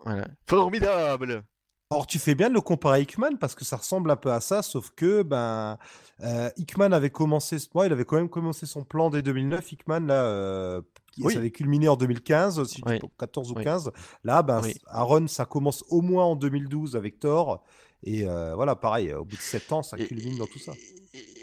Voilà. 0.04 0.26
Formidable. 0.46 1.42
Or, 1.90 2.06
tu 2.06 2.18
fais 2.18 2.34
bien 2.34 2.50
de 2.50 2.54
le 2.54 2.60
comparer 2.60 2.98
à 2.98 3.00
Hickman 3.00 3.38
parce 3.40 3.54
que 3.54 3.64
ça 3.64 3.78
ressemble 3.78 4.10
un 4.10 4.16
peu 4.16 4.30
à 4.30 4.40
ça, 4.42 4.60
sauf 4.60 4.90
que 4.94 5.22
ben, 5.22 5.78
euh, 6.22 6.50
Hickman 6.58 6.92
avait 6.92 7.08
commencé, 7.08 7.56
moi, 7.74 7.86
il 7.86 7.92
avait 7.92 8.04
quand 8.04 8.16
même 8.16 8.28
commencé 8.28 8.66
son 8.66 8.84
plan 8.84 9.08
dès 9.08 9.22
2009. 9.22 9.72
Hickman, 9.72 10.00
là, 10.06 10.22
euh, 10.24 10.82
Oui. 11.18 11.32
ça 11.32 11.38
avait 11.38 11.50
culminé 11.50 11.88
en 11.88 11.96
2015, 11.96 12.62
si 12.64 12.82
Oui. 12.84 12.98
pas 12.98 13.06
14 13.18 13.52
ou 13.52 13.54
Oui. 13.56 13.64
15. 13.64 13.90
Là, 14.22 14.42
ben. 14.42 14.60
Aaron, 14.88 15.26
ça 15.28 15.46
commence 15.46 15.82
au 15.88 16.02
moins 16.02 16.26
en 16.26 16.36
2012 16.36 16.94
avec 16.94 17.20
Thor. 17.20 17.64
Et 18.02 18.28
euh, 18.28 18.54
voilà, 18.54 18.76
pareil, 18.76 19.14
au 19.14 19.24
bout 19.24 19.36
de 19.36 19.40
7 19.40 19.72
ans, 19.72 19.82
ça 19.82 19.96
Et- 19.98 20.06
culmine 20.06 20.36
dans 20.36 20.46
tout 20.46 20.58
ça. 20.58 20.72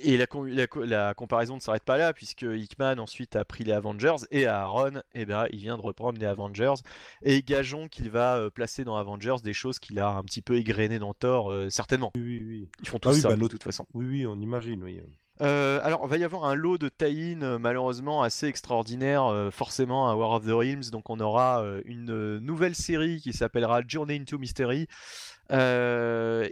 Et, 0.04 0.14
et 0.14 0.18
la, 0.18 0.28
com- 0.28 0.48
la 0.48 0.68
co- 0.68 0.84
la 0.84 1.14
comparaison 1.14 1.56
ne 1.56 1.60
s'arrête 1.60 1.84
pas 1.84 1.98
là, 1.98 2.14
puisque 2.14 2.44
Hickman 2.44 3.00
ensuite 3.00 3.36
a 3.36 3.44
pris 3.44 3.64
les 3.64 3.72
Avengers, 3.74 4.16
et 4.32 4.46
Aaron, 4.46 5.02
eh 5.14 5.26
ben, 5.26 5.46
il 5.52 5.60
vient 5.60 5.78
de 5.78 5.82
reprendre 5.82 6.20
les 6.20 6.26
Avengers, 6.26 6.76
et 7.24 7.42
gageons 7.42 7.88
qu'il 7.88 8.10
va 8.10 8.38
euh, 8.38 8.50
placer 8.50 8.84
dans 8.84 8.98
Avengers 8.98 9.38
des 9.44 9.54
choses 9.54 9.80
qu'il 9.80 10.00
a 10.00 10.10
un 10.10 10.24
petit 10.24 10.42
peu 10.42 10.56
égrenées 10.56 11.00
dans 11.00 11.14
Thor, 11.14 11.52
euh, 11.52 11.70
certainement. 11.70 12.12
Oui, 12.16 12.22
oui, 12.24 12.44
oui. 12.46 12.70
Ils 12.82 12.88
font 12.88 13.00
tout 13.00 13.10
Ah 13.10 13.14
oui, 13.14 13.22
ça, 13.22 13.30
bah, 13.30 13.36
de 13.36 13.48
toute 13.48 13.64
façon. 13.64 13.86
Oui, 13.94 14.06
oui, 14.06 14.28
on 14.28 14.40
imagine, 14.40 14.84
oui. 14.84 15.02
Euh, 15.42 15.82
alors, 15.84 16.02
il 16.06 16.10
va 16.10 16.18
y 16.18 16.24
avoir 16.24 16.46
un 16.46 16.56
lot 16.56 16.78
de 16.78 16.88
tie-in 16.88 17.60
malheureusement 17.60 18.22
assez 18.24 18.48
extraordinaire, 18.48 19.26
euh, 19.26 19.52
forcément 19.52 20.10
à 20.10 20.16
War 20.16 20.32
of 20.32 20.46
the 20.46 20.52
Realms. 20.52 20.92
Donc, 20.92 21.10
on 21.10 21.20
aura 21.20 21.62
euh, 21.62 21.82
une 21.84 22.38
nouvelle 22.40 22.74
série 22.74 23.20
qui 23.20 23.34
s'appellera 23.34 23.82
Journey 23.86 24.18
into 24.18 24.38
Mystery, 24.38 24.88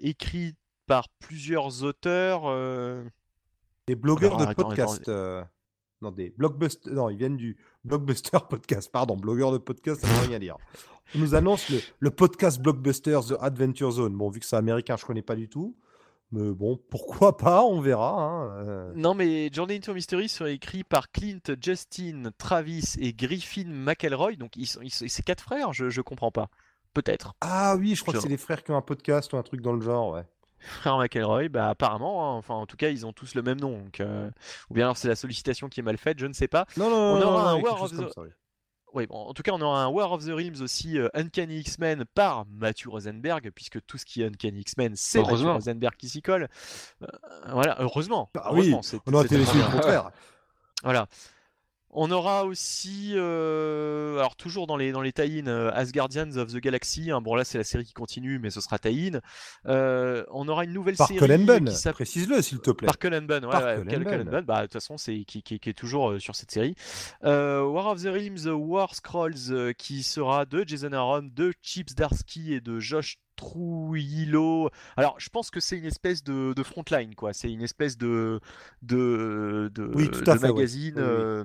écrite 0.02 0.58
par 0.86 1.10
plusieurs 1.20 1.84
auteurs. 1.84 2.44
euh, 2.46 3.04
Des 3.88 3.96
blogueurs 3.96 4.36
Alors, 4.36 4.46
de 4.48 4.52
attends, 4.52 4.70
podcast. 4.70 5.10
euh, 5.10 5.44
Non, 6.02 6.12
des 6.12 6.30
blockbusters. 6.32 6.94
Non, 6.94 7.10
ils 7.10 7.18
viennent 7.18 7.38
du 7.38 7.58
blockbuster 7.84 8.38
podcast. 8.50 8.92
Pardon, 8.92 9.16
blogueurs 9.18 9.52
de 9.52 9.58
podcast, 9.58 10.02
ça 10.02 10.08
ne 10.08 10.14
veut 10.22 10.28
rien 10.28 10.40
dire. 10.40 10.58
On 11.16 11.20
nous 11.20 11.36
annonce 11.36 11.70
le, 11.70 11.80
le 12.00 12.10
podcast 12.12 12.62
blockbuster 12.62 13.20
The 13.28 13.34
Adventure 13.42 13.92
Zone. 13.92 14.16
Bon, 14.16 14.30
vu 14.30 14.40
que 14.40 14.46
c'est 14.46 14.56
américain, 14.56 14.96
je 14.98 15.06
connais 15.06 15.22
pas 15.22 15.36
du 15.36 15.48
tout. 15.50 15.76
Mais 16.32 16.52
bon, 16.52 16.80
pourquoi 16.90 17.38
pas, 17.38 17.64
on 17.64 17.80
verra. 17.80 18.20
hein, 18.20 18.66
euh. 18.66 18.94
Non, 18.96 19.14
mais 19.14 19.50
Journey 19.54 19.76
into 19.78 19.94
Mystery 19.94 20.28
serait 20.30 20.56
écrit 20.56 20.84
par 20.84 21.12
Clint, 21.12 21.38
Justin, 21.62 22.32
Travis 22.38 22.96
et 22.98 23.14
Griffin 23.14 23.66
McElroy. 23.68 24.36
Donc, 24.38 24.56
ils 24.58 24.66
sont, 24.66 24.82
ils 24.82 24.90
sont- 24.90 25.06
c'est 25.08 25.24
quatre 25.24 25.44
frères, 25.44 25.74
je, 25.74 25.90
je 25.90 26.02
comprends 26.02 26.32
pas. 26.32 26.50
Peut-être. 26.96 27.34
Ah 27.42 27.76
oui, 27.78 27.94
je 27.96 28.02
crois 28.02 28.14
que 28.16 28.20
c'est 28.20 28.30
les 28.30 28.38
frères 28.38 28.64
qui 28.64 28.72
ont 28.72 28.78
un 28.78 28.82
podcast 28.82 29.34
ou 29.34 29.38
un 29.38 29.44
truc 29.44 29.62
dans 29.62 29.74
le 29.74 29.82
genre, 29.82 30.14
ouais. 30.14 30.24
Frère 30.64 30.98
McElroy, 30.98 31.50
bah 31.50 31.70
apparemment, 31.70 32.34
hein, 32.34 32.38
enfin 32.38 32.56
en 32.56 32.66
tout 32.66 32.78
cas, 32.78 32.90
ils 32.90 33.06
ont 33.06 33.14
tous 33.14 33.36
le 33.36 33.42
même 33.42 33.60
nom. 33.60 33.78
Donc, 33.78 34.00
euh, 34.00 34.30
Ou 34.70 34.74
bien 34.76 34.86
alors 34.86 34.98
c'est 34.98 35.08
la 35.08 35.16
sollicitation 35.16 35.70
qui 35.70 35.80
est 35.80 35.84
mal 35.84 35.98
faite, 35.98 36.20
je 36.20 36.26
ne 36.26 36.34
sais 36.34 36.48
pas. 36.48 36.66
Non, 36.78 36.90
non, 36.90 36.96
On 36.96 37.20
non, 37.20 37.28
aura 37.28 37.44
non, 37.44 37.60
un 37.60 37.62
War 37.62 37.82
of 37.84 37.92
the- 37.92 38.10
ça, 38.14 38.22
oui. 38.22 38.30
Oui, 38.96 39.08
bon, 39.08 39.16
en 39.16 39.34
tout 39.34 39.42
cas, 39.42 39.52
on 39.54 39.62
aura 39.62 39.84
un 39.84 39.88
War 39.88 40.12
of 40.12 40.24
the 40.24 40.30
Realms 40.30 40.62
aussi, 40.62 41.00
euh, 41.00 41.08
Uncanny 41.16 41.58
X-Men 41.62 42.06
par 42.14 42.46
Matthew 42.46 42.90
Rosenberg, 42.90 43.50
puisque 43.56 43.84
tout 43.88 43.98
ce 43.98 44.06
qui 44.06 44.22
est 44.22 44.28
Uncanny 44.28 44.60
X-Men, 44.60 44.94
c'est 44.96 45.18
Matthew 45.18 45.30
Heureusement. 45.32 45.54
Rosenberg 45.56 45.96
qui 45.98 46.10
s'y 46.10 46.22
colle. 46.22 46.48
Euh, 47.02 47.08
voilà, 47.50 47.76
heureusement. 47.80 48.30
Ah 48.38 48.54
oui, 48.54 48.72
heureusement, 48.72 49.02
On 49.08 49.14
aurait 49.16 49.26
été 49.26 49.38
le 49.38 49.46
contraire. 49.72 50.12
Voilà. 50.84 51.08
On 51.96 52.10
aura 52.12 52.46
aussi, 52.46 53.12
euh, 53.16 54.18
alors 54.18 54.36
toujours 54.36 54.66
dans 54.68 54.78
les, 54.78 54.92
dans 54.92 55.02
les 55.02 55.14
tie-in, 55.14 55.48
euh, 55.48 55.72
Asgardians 55.74 56.38
of 56.38 56.52
the 56.52 56.58
Galaxy. 56.58 57.12
hein. 57.12 57.22
bon 57.22 57.36
là 57.36 57.44
c'est 57.44 57.58
la 57.58 57.64
série 57.64 57.86
qui 57.86 57.94
continue, 57.94 58.40
mais 58.40 58.50
ce 58.50 58.62
sera 58.62 58.80
tie-in. 58.80 59.20
Euh, 59.68 60.24
on 60.32 60.48
aura 60.48 60.64
une 60.64 60.74
nouvelle 60.74 60.96
Par 60.96 61.08
série 61.08 61.20
Cullen 61.20 61.46
Bunn, 61.46 61.70
qui 61.70 61.90
précise-le 61.92 62.42
s'il 62.42 62.60
te 62.60 62.72
plaît. 62.72 62.88
par 62.88 62.98
Cullen 62.98 63.26
Bunn, 63.28 63.46
ouais, 63.46 63.52
Par 63.52 63.62
ouais, 63.64 64.42
bah 64.42 64.58
de 64.58 64.62
toute 64.64 64.74
façon 64.74 64.98
c'est 64.98 65.24
qui, 65.26 65.44
qui- 65.44 65.60
qui 65.60 65.70
est 65.70 65.74
toujours 65.74 66.12
euh, 66.12 66.20
sur 66.20 66.36
cette 66.36 66.52
série. 66.52 66.76
Euh, 67.24 67.62
War 67.64 67.88
of 67.88 68.02
the 68.02 68.08
Realms, 68.08 68.48
War 68.48 68.96
Scrolls, 68.96 69.74
qui 69.78 70.04
sera 70.04 70.46
de 70.46 70.64
Jason 70.68 70.94
Aaron, 70.94 71.30
de 71.32 71.54
Chips 71.62 71.94
Darsky 71.96 72.54
et 72.54 72.62
de 72.62 72.80
Josh 72.80 73.18
Trujillo. 73.36 74.70
Alors 74.98 75.16
je 75.20 75.30
pense 75.30 75.50
que 75.50 75.60
c'est 75.60 75.78
une 75.78 75.86
espèce 75.86 76.24
de, 76.24 76.54
de 76.54 76.64
frontline 76.64 77.16
quoi. 77.16 77.34
C'est 77.34 77.52
une 77.52 77.62
espèce 77.62 77.98
de 77.98 78.40
de, 78.82 79.72
de, 79.74 79.92
Oui, 79.96 80.10
tout 80.10 80.30
à 80.30 80.36
de 80.36 80.40
fait, 80.40 80.48
ouais. 80.48 80.54
magazine 80.54 80.96
euh, 80.98 81.44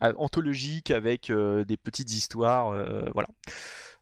anthologique 0.00 0.90
avec 0.90 1.30
euh, 1.30 1.64
des 1.64 1.76
petites 1.76 2.12
histoires, 2.12 2.70
euh, 2.70 3.02
voilà. 3.14 3.28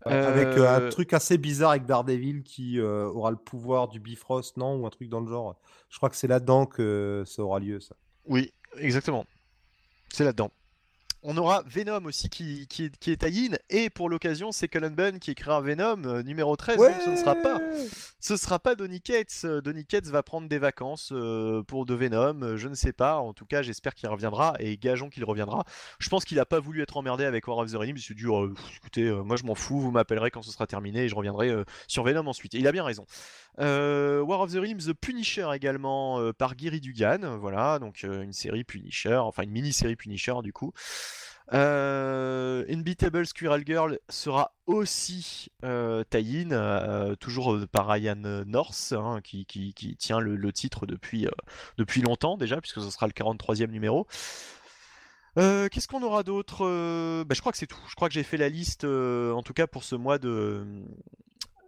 Avec 0.04 0.56
un 0.58 0.88
truc 0.88 1.12
assez 1.12 1.36
bizarre 1.36 1.70
avec 1.70 1.84
Daredevil 1.84 2.44
qui 2.44 2.80
aura 2.80 3.30
le 3.32 3.36
pouvoir 3.36 3.88
du 3.88 3.98
Bifrost, 3.98 4.56
non 4.56 4.76
Ou 4.76 4.86
un 4.86 4.90
truc 4.90 5.08
dans 5.08 5.20
le 5.20 5.26
genre. 5.26 5.56
Je 5.88 5.96
crois 5.96 6.10
que 6.10 6.16
c'est 6.16 6.28
là-dedans 6.28 6.66
que 6.66 7.24
ça 7.26 7.42
aura 7.42 7.58
lieu, 7.58 7.80
ça. 7.80 7.96
Oui, 8.26 8.52
exactement. 8.78 9.24
C'est 10.12 10.22
là-dedans. 10.24 10.50
On 11.22 11.36
aura 11.36 11.62
Venom 11.66 12.04
aussi 12.04 12.28
qui, 12.28 12.66
qui 12.68 12.84
est, 12.84 12.96
qui 12.98 13.10
est 13.10 13.16
tie-in, 13.16 13.56
et 13.68 13.90
pour 13.90 14.08
l'occasion, 14.08 14.52
c'est 14.52 14.68
Cullen 14.68 14.94
Bunn 14.94 15.18
qui 15.18 15.32
écrira 15.32 15.60
Venom 15.60 16.04
euh, 16.04 16.22
numéro 16.22 16.56
13, 16.56 16.76
donc 16.76 16.94
ce 17.04 17.10
ne 17.10 17.16
sera 17.16 17.34
pas. 17.34 17.60
Ce 18.20 18.36
sera 18.36 18.58
pas 18.58 18.74
Donny 18.74 19.00
Cates. 19.00 19.42
Euh, 19.44 19.60
Donny 19.60 19.84
Cates 19.84 20.06
va 20.06 20.22
prendre 20.22 20.48
des 20.48 20.58
vacances 20.58 21.10
euh, 21.12 21.62
pour 21.62 21.86
de 21.86 21.94
Venom, 21.94 22.56
je 22.56 22.68
ne 22.68 22.74
sais 22.74 22.92
pas. 22.92 23.16
En 23.16 23.32
tout 23.32 23.46
cas, 23.46 23.62
j'espère 23.62 23.94
qu'il 23.94 24.08
reviendra 24.08 24.54
et 24.58 24.76
gageons 24.76 25.08
qu'il 25.08 25.24
reviendra. 25.24 25.64
Je 25.98 26.08
pense 26.08 26.24
qu'il 26.24 26.38
a 26.38 26.46
pas 26.46 26.60
voulu 26.60 26.82
être 26.82 26.96
emmerdé 26.96 27.24
avec 27.24 27.46
War 27.48 27.58
of 27.58 27.70
the 27.70 27.76
Realms. 27.76 27.96
Il 27.96 28.02
s'est 28.02 28.14
dit, 28.14 28.26
oh, 28.26 28.52
écoutez, 28.76 29.04
euh, 29.04 29.22
moi 29.22 29.36
je 29.36 29.44
m'en 29.44 29.54
fous, 29.54 29.80
vous 29.80 29.90
m'appellerez 29.90 30.30
quand 30.30 30.42
ce 30.42 30.50
sera 30.50 30.66
terminé 30.66 31.04
et 31.04 31.08
je 31.08 31.14
reviendrai 31.14 31.52
sur 31.88 32.04
Venom 32.04 32.26
ensuite. 32.26 32.54
Et 32.54 32.58
il 32.58 32.66
a 32.66 32.72
bien 32.72 32.84
raison. 32.84 33.06
Euh, 33.58 34.20
War 34.20 34.40
of 34.40 34.52
the 34.52 34.56
Realms 34.56 34.86
The 34.86 34.92
Punisher 34.92 35.48
également 35.54 36.20
euh, 36.20 36.32
par 36.32 36.56
Gary 36.56 36.80
Dugan. 36.80 37.38
Voilà, 37.38 37.78
donc 37.78 38.04
euh, 38.04 38.22
une 38.22 38.32
série 38.32 38.64
Punisher, 38.64 39.16
enfin 39.16 39.42
une 39.44 39.50
mini-série 39.50 39.96
Punisher 39.96 40.34
du 40.42 40.52
coup. 40.52 40.72
Unbeatable 41.52 43.24
Squirrel 43.24 43.62
Girl 43.64 44.00
sera 44.08 44.52
aussi 44.66 45.48
tie-in, 45.62 47.14
toujours 47.20 47.56
par 47.70 47.86
Ryan 47.86 48.42
North, 48.44 48.92
hein, 48.96 49.20
qui, 49.22 49.96
tient 49.96 50.18
le, 50.18 50.52
titre 50.52 50.86
depuis, 50.86 51.28
depuis 51.78 52.02
longtemps 52.02 52.36
déjà, 52.36 52.60
puisque 52.60 52.80
ce 52.80 52.90
sera 52.90 53.06
le 53.06 53.12
43e 53.12 53.70
numéro. 53.70 54.08
Qu'est-ce 55.36 55.86
qu'on 55.86 56.02
aura 56.02 56.24
d'autre? 56.24 57.22
Bah, 57.22 57.34
Je 57.36 57.38
crois 57.38 57.52
que 57.52 57.58
c'est 57.58 57.68
tout. 57.68 57.78
Je 57.88 57.94
crois 57.94 58.08
que 58.08 58.14
j'ai 58.14 58.24
fait 58.24 58.38
la 58.38 58.48
liste, 58.48 58.84
en 58.84 59.42
tout 59.44 59.52
cas 59.52 59.68
pour 59.68 59.84
ce 59.84 59.94
mois 59.94 60.18
de 60.18 60.84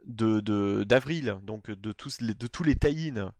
de- 0.08 0.84
d'avril, 0.84 1.36
donc 1.42 1.70
de 1.70 1.92
tous 1.92 2.20
les, 2.20 2.34
de 2.34 2.46
tous 2.46 2.64
les 2.64 2.74
tie-in. 2.74 3.32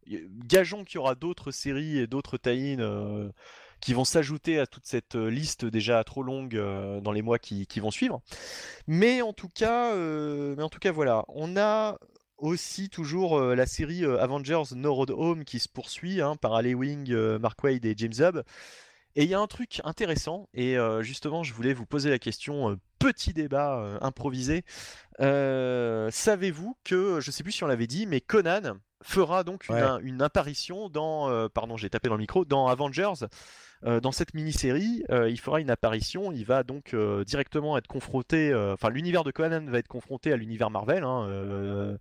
Gageons 0.46 0.84
qu'il 0.84 0.96
y 0.96 0.98
aura 0.98 1.14
d'autres 1.14 1.50
séries 1.50 1.98
et 1.98 2.06
d'autres 2.06 2.36
tie-in 2.36 2.80
euh, 2.80 3.30
qui 3.80 3.94
vont 3.94 4.04
s'ajouter 4.04 4.58
à 4.58 4.66
toute 4.66 4.86
cette 4.86 5.16
euh, 5.16 5.30
liste 5.30 5.64
déjà 5.64 6.04
trop 6.04 6.22
longue 6.22 6.56
euh, 6.56 7.00
dans 7.00 7.12
les 7.12 7.22
mois 7.22 7.38
qui, 7.38 7.66
qui 7.66 7.80
vont 7.80 7.90
suivre. 7.90 8.20
Mais 8.86 9.22
en 9.22 9.32
tout 9.32 9.48
cas, 9.48 9.94
mais 9.96 10.62
en 10.62 10.68
tout 10.68 10.78
cas 10.78 10.92
voilà, 10.92 11.24
on 11.28 11.56
a 11.56 11.98
aussi 12.36 12.88
toujours 12.88 13.40
la 13.40 13.66
série 13.66 14.04
Avengers 14.04 14.74
No 14.76 14.94
Road 14.94 15.10
Home 15.10 15.44
qui 15.44 15.58
se 15.58 15.68
poursuit 15.68 16.20
hein, 16.20 16.36
par 16.36 16.54
Ali 16.54 16.74
Wing, 16.74 17.12
Mark 17.38 17.62
Wade 17.64 17.84
et 17.84 17.94
James 17.96 18.12
Hub. 18.20 18.42
Et 19.16 19.24
il 19.24 19.30
y 19.30 19.34
a 19.34 19.40
un 19.40 19.48
truc 19.48 19.80
intéressant, 19.82 20.48
et 20.54 20.76
justement, 21.00 21.42
je 21.42 21.52
voulais 21.52 21.74
vous 21.74 21.86
poser 21.86 22.10
la 22.10 22.20
question, 22.20 22.78
petit 23.00 23.32
débat 23.32 23.98
improvisé. 24.00 24.62
Euh, 25.20 26.10
Savez-vous 26.10 26.76
que, 26.84 27.20
je 27.20 27.30
sais 27.30 27.42
plus 27.42 27.52
si 27.52 27.64
on 27.64 27.66
l'avait 27.66 27.86
dit, 27.86 28.06
mais 28.06 28.20
Conan 28.20 28.76
fera 29.02 29.44
donc 29.44 29.68
une, 29.68 29.74
Ouais. 29.76 29.82
un- 29.82 29.98
une 30.00 30.22
apparition 30.22 30.88
dans, 30.88 31.28
euh, 31.30 31.48
pardon, 31.48 31.76
j'ai 31.76 31.90
tapé 31.90 32.08
dans 32.08 32.14
le 32.16 32.20
micro, 32.20 32.44
dans 32.44 32.66
Avengers. 32.68 33.26
Euh, 33.84 34.00
dans 34.00 34.10
cette 34.10 34.34
mini-série, 34.34 35.04
il 35.10 35.38
fera 35.40 35.60
une 35.60 35.70
apparition. 35.70 36.32
Il 36.32 36.44
va 36.44 36.64
donc 36.64 36.96
directement 37.26 37.78
être 37.78 37.86
confronté. 37.86 38.52
Enfin, 38.54 38.90
l'univers 38.90 39.22
de 39.24 39.30
Conan 39.30 39.64
va 39.66 39.78
être 39.78 39.86
confronté 39.88 40.32
à 40.32 40.36
l'univers 40.36 40.70
Marvel. 40.70 41.04
hein, 41.04 41.96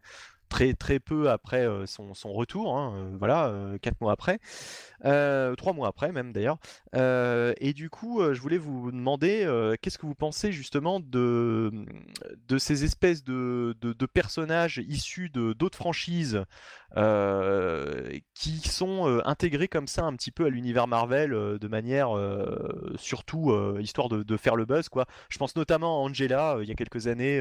très 0.50 0.74
très 0.74 1.00
peu 1.00 1.30
après 1.30 1.68
son, 1.86 2.14
son 2.14 2.34
retour. 2.34 2.78
hein, 2.78 3.12
voilà, 3.20 3.48
euh, 3.48 3.78
quatre 3.78 4.00
mois 4.02 4.12
après. 4.12 4.40
Euh, 5.06 5.54
trois 5.56 5.74
mois 5.74 5.88
après 5.88 6.12
même 6.12 6.34
d'ailleurs. 6.34 6.58
Et 6.94 7.74
du 7.74 7.90
coup, 7.90 8.22
je 8.34 8.40
voulais 8.42 8.58
vous 8.58 8.92
demander 8.92 9.46
qu'est-ce 9.82 9.98
que 9.98 10.06
vous 10.06 10.16
pensez 10.16 10.52
justement 10.52 11.00
de, 11.00 11.72
de 12.48 12.58
ces 12.58 12.84
espèces 12.84 13.24
de, 13.24 13.76
de- 13.82 14.06
personnages 14.08 14.82
issus 14.88 15.30
de 15.30 15.54
d'autres 15.54 15.78
franchises 15.78 16.44
qui 18.34 18.68
sont 18.70 19.22
intégrés 19.26 19.68
comme 19.68 19.88
ça 19.88 20.06
un 20.06 20.16
petit 20.16 20.32
peu 20.32 20.46
à 20.46 20.50
l'univers 20.50 20.88
Marvel 20.88 21.32
de 21.32 21.68
manière 21.68 22.10
surtout 22.96 23.54
histoire 23.80 24.10
de, 24.10 24.24
de 24.24 24.38
faire 24.38 24.56
le 24.56 24.66
buzz 24.66 24.90
quoi. 24.90 25.06
Je 25.30 25.38
pense 25.38 25.56
notamment 25.56 25.98
à 25.98 26.06
Angela 26.06 26.58
il 26.62 26.68
y 26.68 26.72
a 26.72 26.76
quelques 26.76 27.08
années 27.08 27.40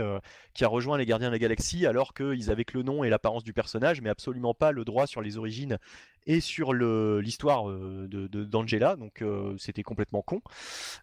qui 0.52 0.64
a 0.64 0.68
rejoint 0.68 0.98
les 0.98 1.06
Gardiens 1.06 1.28
de 1.28 1.32
la 1.32 1.38
Galaxie 1.38 1.86
alors 1.86 2.12
qu'ils 2.12 2.50
avaient 2.50 2.64
que 2.64 2.76
le 2.76 2.82
nom 2.82 2.95
et 3.04 3.10
l'apparence 3.10 3.44
du 3.44 3.52
personnage 3.52 4.00
mais 4.00 4.10
absolument 4.10 4.54
pas 4.54 4.72
le 4.72 4.84
droit 4.84 5.06
sur 5.06 5.22
les 5.22 5.38
origines 5.38 5.78
et 6.26 6.40
sur 6.40 6.72
l'histoire 6.74 7.68
euh, 7.70 8.06
de 8.08 8.26
de- 8.26 8.44
d'Angela, 8.44 8.96
donc 8.96 9.22
euh, 9.22 9.54
c'était 9.58 9.82
complètement 9.84 10.22
con. 10.22 10.40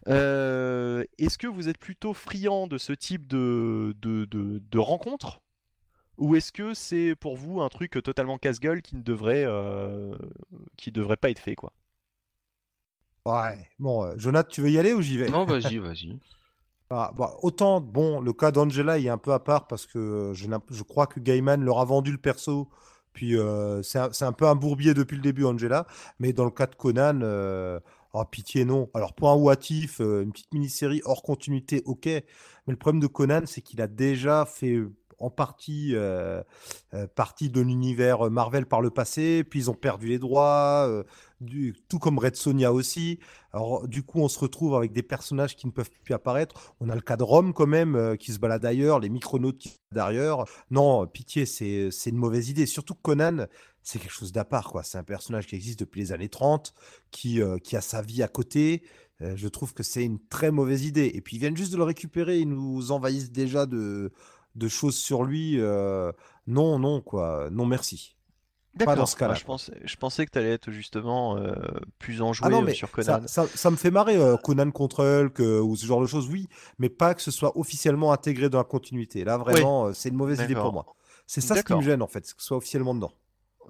Euh, 0.08 1.04
Est-ce 1.18 1.38
que 1.38 1.46
vous 1.46 1.68
êtes 1.68 1.78
plutôt 1.78 2.14
friand 2.14 2.66
de 2.66 2.78
ce 2.78 2.92
type 2.92 3.26
de, 3.26 3.94
de, 4.02 4.24
de, 4.26 4.62
de 4.70 4.78
rencontres 4.78 5.40
ou 6.18 6.36
est-ce 6.36 6.52
que 6.52 6.74
c'est 6.74 7.16
pour 7.16 7.36
vous 7.36 7.60
un 7.60 7.68
truc 7.68 7.92
totalement 8.04 8.38
casse-gueule 8.38 8.82
qui 8.82 8.96
ne 8.96 9.02
devrait, 9.02 9.44
euh, 9.46 10.14
qui 10.76 10.92
devrait 10.92 11.16
pas 11.16 11.30
être 11.30 11.40
fait 11.40 11.56
quoi? 11.56 11.72
Ouais. 13.24 13.68
Bon, 13.78 14.04
euh, 14.04 14.14
Jonathan, 14.16 14.48
tu 14.50 14.60
veux 14.60 14.70
y 14.70 14.78
aller 14.78 14.92
ou 14.92 15.00
j'y 15.02 15.16
vais? 15.18 15.30
Non, 15.30 15.44
vas-y, 15.44 15.78
vas-y. 15.78 16.18
Ah, 16.90 17.12
bah, 17.16 17.36
autant, 17.42 17.80
bon, 17.80 18.20
le 18.20 18.32
cas 18.32 18.50
d'Angela 18.50 18.98
est 18.98 19.08
un 19.08 19.18
peu 19.18 19.32
à 19.32 19.40
part 19.40 19.66
parce 19.66 19.86
que 19.86 19.98
euh, 19.98 20.34
je, 20.34 20.82
crois 20.82 21.06
que 21.06 21.18
Gaiman 21.18 21.62
leur 21.62 21.80
a 21.80 21.84
vendu 21.84 22.12
le 22.12 22.18
perso. 22.18 22.68
Puis 23.14 23.38
euh, 23.38 23.80
c'est 23.82 24.24
un, 24.24 24.32
peu 24.32 24.46
un 24.46 24.56
bourbier 24.56 24.92
depuis 24.92 25.16
le 25.16 25.22
début, 25.22 25.44
Angela. 25.44 25.86
Mais 26.18 26.32
dans 26.32 26.44
le 26.44 26.50
cas 26.50 26.66
de 26.66 26.74
Conan, 26.74 27.20
euh, 27.22 27.80
oh, 28.12 28.24
pitié, 28.24 28.64
non. 28.64 28.90
Alors, 28.92 29.14
pour 29.14 29.30
un 29.30 29.34
What 29.36 29.70
If, 29.70 30.00
euh, 30.00 30.22
une 30.22 30.32
petite 30.32 30.52
mini-série 30.52 31.00
hors 31.04 31.22
continuité, 31.22 31.82
ok. 31.86 32.06
Mais 32.06 32.22
le 32.66 32.76
problème 32.76 33.00
de 33.00 33.06
Conan, 33.06 33.42
c'est 33.46 33.62
qu'il 33.62 33.80
a 33.80 33.86
déjà 33.86 34.44
fait 34.44 34.80
en 35.20 35.30
partie, 35.30 35.94
partie 37.14 37.48
de 37.48 37.60
l'univers 37.60 38.30
Marvel 38.30 38.66
par 38.66 38.80
le 38.80 38.90
passé. 38.90 39.44
Puis 39.44 39.60
ils 39.60 39.70
ont 39.70 39.74
perdu 39.74 40.08
les 40.08 40.18
droits, 40.18 40.90
tout 41.88 41.98
comme 41.98 42.18
Red 42.18 42.36
Sonia 42.36 42.72
aussi. 42.72 43.18
Alors, 43.52 43.86
du 43.86 44.02
coup, 44.02 44.20
on 44.20 44.28
se 44.28 44.38
retrouve 44.38 44.74
avec 44.74 44.92
des 44.92 45.02
personnages 45.02 45.56
qui 45.56 45.66
ne 45.66 45.72
peuvent 45.72 45.90
plus 46.02 46.14
apparaître. 46.14 46.74
On 46.80 46.88
a 46.88 46.94
le 46.94 47.00
cas 47.00 47.16
de 47.16 47.22
Rome, 47.22 47.52
quand 47.52 47.66
même, 47.66 47.94
euh, 47.96 48.16
qui 48.16 48.32
se 48.32 48.38
balade 48.38 48.64
ailleurs, 48.64 49.00
les 49.00 49.08
micronautes 49.08 49.58
qui 49.58 49.68
se 49.68 49.78
baladent. 49.92 50.46
Non, 50.70 51.06
pitié, 51.06 51.46
c'est 51.46 51.90
une 52.06 52.16
mauvaise 52.16 52.48
idée. 52.48 52.66
Surtout 52.66 52.94
que 52.94 53.02
Conan, 53.02 53.46
c'est 53.82 53.98
quelque 53.98 54.12
chose 54.12 54.32
d'à 54.32 54.44
part, 54.44 54.70
quoi. 54.70 54.82
C'est 54.82 54.98
un 54.98 55.04
personnage 55.04 55.46
qui 55.46 55.54
existe 55.54 55.78
depuis 55.80 56.00
les 56.00 56.12
années 56.12 56.28
30, 56.28 56.74
qui, 57.10 57.40
euh, 57.40 57.58
qui 57.58 57.76
a 57.76 57.80
sa 57.80 58.02
vie 58.02 58.22
à 58.22 58.28
côté. 58.28 58.82
Euh, 59.22 59.34
je 59.36 59.48
trouve 59.48 59.74
que 59.74 59.82
c'est 59.82 60.04
une 60.04 60.18
très 60.28 60.50
mauvaise 60.50 60.84
idée. 60.84 61.10
Et 61.14 61.20
puis, 61.20 61.36
ils 61.36 61.40
viennent 61.40 61.56
juste 61.56 61.72
de 61.72 61.76
le 61.76 61.84
récupérer. 61.84 62.40
Ils 62.40 62.48
nous 62.48 62.92
envahissent 62.92 63.30
déjà 63.30 63.66
de, 63.66 64.12
de 64.54 64.68
choses 64.68 64.96
sur 64.96 65.24
lui. 65.24 65.58
non, 66.46 66.78
non, 66.78 67.00
quoi. 67.00 67.48
Non, 67.50 67.66
merci. 67.66 68.13
D'accord. 68.76 68.96
dans 68.96 69.06
ce 69.06 69.16
cas-là, 69.16 69.32
Moi, 69.32 69.38
je, 69.38 69.44
pensais, 69.44 69.72
je 69.84 69.96
pensais 69.96 70.26
que 70.26 70.32
tu 70.32 70.38
allais 70.38 70.52
être 70.52 70.70
justement 70.72 71.36
euh, 71.36 71.54
plus 71.98 72.22
enjoué 72.22 72.46
Ah 72.46 72.50
non, 72.50 72.62
euh, 72.62 72.66
mais 72.66 72.74
sur 72.74 72.90
Conan. 72.90 73.20
ça, 73.26 73.46
ça 73.46 73.70
me 73.70 73.76
fait 73.76 73.90
marrer, 73.90 74.16
euh, 74.16 74.36
Conan 74.36 74.70
contre 74.72 75.04
Hulk 75.04 75.40
euh, 75.40 75.60
ou 75.60 75.76
ce 75.76 75.86
genre 75.86 76.00
de 76.00 76.06
choses, 76.06 76.28
oui, 76.28 76.48
mais 76.78 76.88
pas 76.88 77.14
que 77.14 77.22
ce 77.22 77.30
soit 77.30 77.56
officiellement 77.56 78.12
intégré 78.12 78.48
dans 78.48 78.58
la 78.58 78.64
continuité. 78.64 79.22
Là, 79.22 79.36
vraiment, 79.36 79.92
c'est 79.92 80.08
une 80.08 80.16
mauvaise 80.16 80.40
idée 80.40 80.54
pour 80.54 80.72
moi. 80.72 80.86
C'est 81.26 81.40
ça 81.40 81.56
ce 81.56 81.62
qui 81.62 81.74
me 81.74 81.82
gêne, 81.82 82.02
en 82.02 82.08
fait, 82.08 82.22
que 82.22 82.28
ce 82.42 82.46
soit 82.46 82.56
officiellement 82.56 82.94
dedans. 82.94 83.12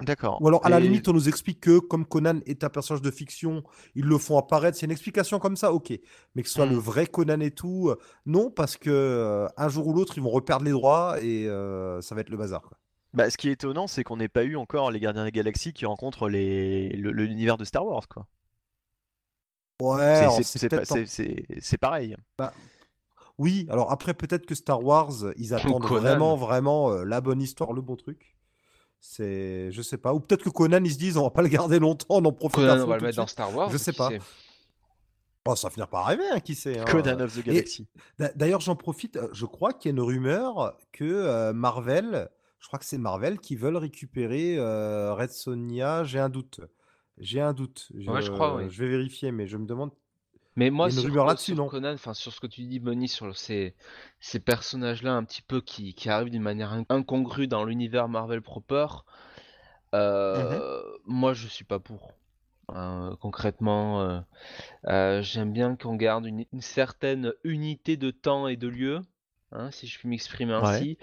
D'accord. 0.01 0.43
Ou 0.43 0.49
alors, 0.49 0.67
à 0.67 0.71
la 0.71 0.81
limite, 0.81 1.07
on 1.07 1.13
nous 1.13 1.29
explique 1.29 1.61
que, 1.61 1.79
comme 1.79 2.05
Conan 2.05 2.41
est 2.47 2.65
un 2.65 2.69
personnage 2.69 3.01
de 3.03 3.11
fiction, 3.13 3.63
ils 3.95 4.05
le 4.05 4.19
font 4.19 4.39
apparaître. 4.39 4.77
C'est 4.77 4.87
une 4.87 4.93
explication 4.93 5.39
comme 5.39 5.57
ça, 5.57 5.73
ok. 5.73 5.93
Mais 6.35 6.43
que 6.43 6.49
ce 6.49 6.55
soit 6.55 6.67
le 6.67 6.77
vrai 6.77 7.07
Conan 7.07 7.41
et 7.41 7.51
tout, 7.51 7.95
non, 8.25 8.51
parce 8.51 8.77
que 8.79 9.47
un 9.57 9.69
jour 9.69 9.87
ou 9.87 9.93
l'autre, 9.93 10.15
ils 10.17 10.23
vont 10.23 10.31
reperdre 10.31 10.65
les 10.65 10.73
droits 10.73 11.23
et 11.23 11.45
ça 12.01 12.15
va 12.15 12.23
être 12.23 12.31
le 12.31 12.39
bazar. 12.39 12.63
quoi. 12.63 12.79
Bah, 13.15 13.31
ce 13.31 13.37
qui 13.37 13.49
est 13.49 13.53
étonnant, 13.53 13.87
c'est 13.87 14.05
qu'on 14.05 14.17
n'ait 14.17 14.29
pas 14.29 14.45
eu 14.45 14.57
encore 14.57 14.91
les 14.91 15.01
Gardiens 15.01 15.25
des 15.25 15.33
Galaxies 15.33 15.73
qui 15.73 15.87
rencontrent 15.87 16.29
les... 16.29 16.89
le- 16.91 17.13
le- 17.13 17.25
l'univers 17.25 17.57
de 17.57 17.65
Star 17.65 17.87
Wars, 17.87 18.07
quoi. 18.09 18.27
Ouais, 19.81 20.29
C'est- 20.37 20.43
c'est- 20.59 20.69
pas- 20.69 20.83
en- 20.83 21.07
pareil. 21.79 22.17
Oui, 23.39 23.67
alors 23.69 23.91
après, 23.91 24.15
peut-être 24.15 24.47
que 24.47 24.55
Star 24.55 24.83
Wars, 24.85 25.13
ils 25.37 25.55
attendent 25.55 25.83
Conan. 25.83 26.01
vraiment, 26.01 26.37
vraiment 26.37 26.93
euh, 26.93 27.05
la 27.05 27.21
bonne 27.21 27.43
histoire, 27.43 27.73
le 27.73 27.83
bon 27.83 27.97
truc. 27.97 28.37
C'est, 29.01 29.71
je 29.73 29.83
sais 29.83 29.99
pas. 29.99 30.15
Ou 30.15 30.21
peut-être 30.21 30.45
que 30.45 30.51
Conan, 30.51 30.83
ils 30.85 30.93
se 30.93 30.99
disent, 30.99 31.17
on 31.17 31.25
va 31.25 31.31
pas 31.31 31.43
le 31.43 31.49
garder 31.49 31.79
longtemps, 31.81 32.07
on 32.11 32.25
en 32.25 32.33
profite 32.33 32.59
à 32.59 32.63
Conan, 32.63 32.77
fond 32.79 32.83
on 32.85 32.87
va 32.87 32.97
le 32.99 33.03
mettre 33.03 33.17
dans. 33.17 33.27
Star 33.27 33.55
Wars. 33.55 33.71
Je 33.71 33.77
sais 33.77 33.93
pas. 33.93 34.09
sait 34.11 34.21
Oh, 35.47 35.55
ça 35.57 35.67
va 35.67 35.73
finir 35.73 35.89
par 35.89 36.07
arriver, 36.07 36.25
hein, 36.33 36.41
qui 36.41 36.55
sait. 36.55 36.79
hein. 36.79 36.85
Conan 36.87 37.21
of 37.21 37.37
the 37.37 37.45
Galaxy. 37.45 37.87
D'a- 38.19 38.33
D'ailleurs, 38.35 38.61
j'en 38.61 38.77
profite. 38.77 39.17
euh, 39.17 39.29
Je 39.33 39.45
crois 39.45 39.73
qu'il 39.75 39.91
y 39.91 39.93
a 39.93 39.97
une 39.97 40.01
rumeur 40.03 40.79
que 40.93 41.05
euh, 41.05 41.53
Marvel, 41.53 42.31
je 42.65 42.69
crois 42.69 42.79
que 42.79 42.87
c'est 42.87 42.97
Marvel 42.97 43.41
qui 43.41 43.57
veulent 43.57 43.77
récupérer 43.77 44.57
euh, 44.57 45.13
Red 45.13 45.29
Sonja. 45.29 46.03
J'ai 46.05 46.19
un 46.19 46.31
doute. 46.31 46.63
J'ai 47.19 47.43
un 47.43 47.53
doute. 47.53 47.93
Ouais, 48.09 48.23
je 48.23 48.31
crois, 48.31 48.57
oui. 48.57 48.71
Je 48.71 48.83
vais 48.83 48.89
vérifier, 48.89 49.33
mais 49.33 49.47
je 49.47 49.59
me 49.59 49.67
demande. 49.67 49.91
Mais 50.57 50.71
moi, 50.71 50.89
sur, 50.89 51.03
rumeur 51.03 51.27
là-dessus, 51.27 51.53
sur 51.53 51.63
non? 51.63 51.69
Conan, 51.69 51.93
enfin 51.93 52.15
sur 52.15 52.33
ce 52.33 52.41
que 52.41 52.47
tu 52.47 52.63
dis, 52.63 52.81
Bonnie, 52.81 53.09
sur 53.09 53.37
ces, 53.37 53.75
ces 54.19 54.41
personnages-là 54.41 55.13
un 55.13 55.25
petit 55.25 55.43
peu 55.43 55.61
qui, 55.61 55.93
qui 55.93 56.09
arrivent 56.09 56.31
d'une 56.31 56.41
manière 56.41 56.73
in- 56.73 56.87
incongrue 56.89 57.49
dans 57.49 57.67
l'univers 57.67 58.09
Marvel 58.09 58.41
proper, 58.41 58.87
euh, 59.95 60.83
moi 61.05 61.35
je 61.35 61.47
suis 61.49 61.65
pas 61.65 61.79
pour. 61.79 62.13
Hein, 62.69 63.19
concrètement, 63.21 64.25
euh, 64.87 65.23
j'aime 65.23 65.53
bien 65.53 65.77
qu'on 65.77 65.97
garde 65.97 66.25
une, 66.25 66.47
une 66.53 66.63
certaine 66.63 67.35
unité 67.45 67.97
de 67.99 68.11
temps 68.11 68.49
et 68.49 68.57
de 68.57 68.69
lieu, 68.69 69.01
hein, 69.53 69.71
si 69.71 69.87
je 69.87 69.99
puis 69.99 70.09
m'exprimer 70.09 70.59
Ouais. 70.63 70.97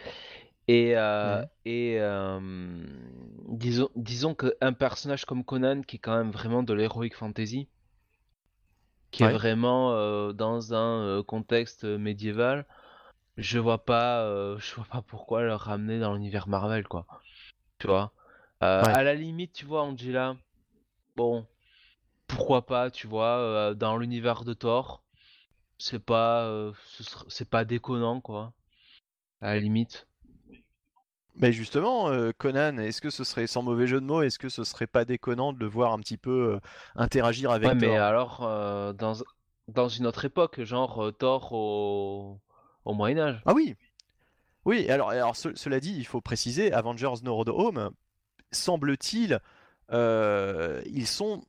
Et, 0.67 0.97
euh, 0.97 1.43
et 1.65 1.97
euh, 1.99 2.39
disons, 3.49 3.89
disons 3.95 4.35
qu'un 4.35 4.73
personnage 4.73 5.25
comme 5.25 5.43
Conan, 5.43 5.81
qui 5.81 5.97
est 5.97 5.99
quand 5.99 6.17
même 6.17 6.31
vraiment 6.31 6.63
de 6.63 6.73
l'heroic 6.73 7.11
fantasy, 7.13 7.69
qui 9.11 9.23
Ouais. 9.23 9.29
est 9.29 9.29
vraiment 9.29 9.93
euh, 9.93 10.33
dans 10.33 10.73
un 10.73 11.23
contexte 11.23 11.83
médiéval, 11.83 12.65
je 13.37 13.59
vois 13.59 13.85
pas, 13.85 14.25
je 14.57 14.75
vois 14.75 14.85
pas 14.85 15.01
pourquoi 15.01 15.43
le 15.43 15.55
ramener 15.55 15.99
dans 15.99 16.13
l'univers 16.15 16.47
Marvel, 16.47 16.87
quoi. 16.87 17.07
Tu 17.79 17.87
vois? 17.87 18.13
Ouais. 18.81 18.97
À 18.97 19.03
la 19.03 19.15
limite, 19.15 19.53
tu 19.53 19.65
vois, 19.65 19.83
Angela, 19.83 20.37
bon, 21.15 21.47
pourquoi 22.27 22.65
pas, 22.65 22.91
tu 22.91 23.07
vois, 23.07 23.75
dans 23.75 23.97
l'univers 23.97 24.45
de 24.45 24.53
Thor, 24.53 25.03
c'est 25.79 25.99
pas, 26.03 26.71
c'est 27.29 27.49
pas 27.49 27.65
déconnant, 27.65 28.21
quoi. 28.21 28.53
À 29.39 29.53
la 29.53 29.59
limite. 29.59 30.07
Mais 31.35 31.53
justement, 31.53 32.09
euh, 32.09 32.31
Conan, 32.37 32.77
est-ce 32.77 32.99
que 33.01 33.09
ce 33.09 33.23
serait, 33.23 33.47
sans 33.47 33.61
mauvais 33.63 33.87
jeu 33.87 34.01
de 34.01 34.05
mots, 34.05 34.21
est-ce 34.21 34.37
que 34.37 34.49
ce 34.49 34.63
serait 34.63 34.87
pas 34.87 35.05
déconnant 35.05 35.53
de 35.53 35.59
le 35.59 35.65
voir 35.67 35.93
un 35.93 35.99
petit 35.99 36.17
peu 36.17 36.55
euh, 36.55 36.59
interagir 36.95 37.51
avec 37.51 37.69
Ouais, 37.69 37.75
mais 37.75 37.95
alors, 37.97 38.41
euh, 38.43 38.91
dans, 38.93 39.13
dans 39.69 39.87
une 39.87 40.05
autre 40.07 40.25
époque, 40.25 40.61
genre 40.63 41.11
Thor 41.17 41.51
au, 41.53 42.39
au 42.85 42.93
Moyen-Âge. 42.93 43.41
Ah 43.45 43.53
oui, 43.53 43.75
oui. 44.65 44.89
Alors, 44.89 45.09
alors 45.11 45.35
ce- 45.35 45.55
cela 45.55 45.79
dit, 45.79 45.95
il 45.97 46.05
faut 46.05 46.21
préciser, 46.21 46.73
Avengers 46.73 47.13
No 47.23 47.35
Road 47.35 47.49
Home, 47.49 47.91
semble-t-il, 48.51 49.39
ils 49.91 51.07
sont 51.07 51.43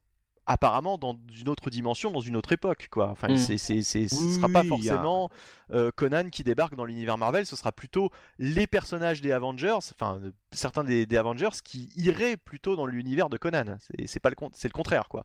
apparemment 0.47 0.99
dans 0.99 1.17
une 1.39 1.49
autre 1.49 1.71
dimension, 1.71 2.11
dans 2.11 2.21
une 2.21 2.37
autre 2.37 2.53
époque, 2.53 2.89
quoi. 2.91 3.09
Enfin, 3.11 3.29
Mm. 3.29 3.37
c'est, 3.37 3.59
c'est, 3.59 3.83
c'est- 3.83 4.09
ce 4.09 4.17
Oui, 4.17 4.33
sera 4.35 4.49
pas 4.49 4.61
oui, 4.63 4.71
il 4.79 4.85
y 4.85 4.89
a- 4.91 4.95
forcément 4.95 5.31
euh, 5.71 5.91
Conan 5.95 6.29
qui 6.31 6.43
débarque 6.45 6.75
dans 6.75 6.85
l'univers 6.85 7.17
Marvel, 7.19 7.47
ce 7.47 7.57
sera 7.57 7.73
plutôt 7.73 8.11
les 8.39 8.67
personnages 8.67 9.21
des 9.21 9.33
Avengers, 9.33 9.73
enfin 9.75 10.21
euh, 10.23 10.33
certains 10.53 10.85
des, 10.85 11.07
des 11.07 11.17
Avengers 11.17 11.49
qui 11.65 11.89
iraient 11.97 12.37
plutôt 12.37 12.77
dans 12.77 12.87
l'univers 12.87 13.29
de 13.29 13.37
Conan. 13.39 13.77
C'est, 13.81 14.07
c'est 14.07 14.21
pas 14.21 14.31
le 14.31 14.37
con- 14.37 14.51
c'est 14.53 14.69
le 14.69 14.73
contraire, 14.75 15.09
quoi. 15.09 15.25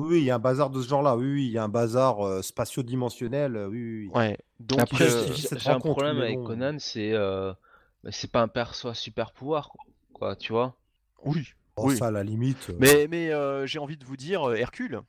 Oui, 0.00 0.18
il 0.18 0.24
y 0.24 0.30
a 0.32 0.34
un 0.36 0.38
bazar 0.40 0.70
de 0.70 0.82
ce 0.82 0.88
genre-là. 0.88 1.16
Oui, 1.16 1.26
oui, 1.26 1.46
il 1.46 1.52
y 1.52 1.58
a 1.58 1.62
un 1.62 1.68
bazar 1.68 2.26
euh, 2.26 2.42
spatio-dimensionnel. 2.42 3.56
Oui, 3.70 3.78
oui, 3.78 4.06
oui. 4.06 4.10
Ouais. 4.12 4.38
Donc, 4.58 4.80
Après, 4.80 5.04
euh, 5.04 5.32
j'ai 5.34 5.56
j'ai 5.58 5.70
un 5.70 5.78
problème 5.78 6.18
avec 6.18 6.38
bon. 6.38 6.44
Conan, 6.46 6.76
c'est 6.80 7.12
c'est 8.10 8.30
pas 8.30 8.42
un 8.42 8.48
perso 8.48 8.88
à 8.88 8.94
super 8.94 9.32
pouvoir, 9.32 9.68
quoi, 9.68 9.80
quoi, 10.12 10.36
tu 10.36 10.52
vois. 10.52 10.76
oui. 11.24 11.48
Oui. 11.76 11.96
ça, 11.96 12.06
à 12.06 12.10
la 12.10 12.22
limite. 12.22 12.70
euh, 12.70 12.76
Mais, 12.78 13.08
mais 13.08 13.30
euh, 13.32 13.66
j'ai 13.66 13.78
envie 13.78 13.96
de 13.96 14.04
vous 14.04 14.16
dire 14.16 14.48
euh, 14.48 14.54
Hercule. 14.54 15.00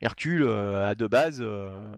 Hercule, 0.00 0.42
euh, 0.44 0.88
à 0.88 0.94
de 0.94 1.06
base. 1.06 1.38
euh, 1.40 1.94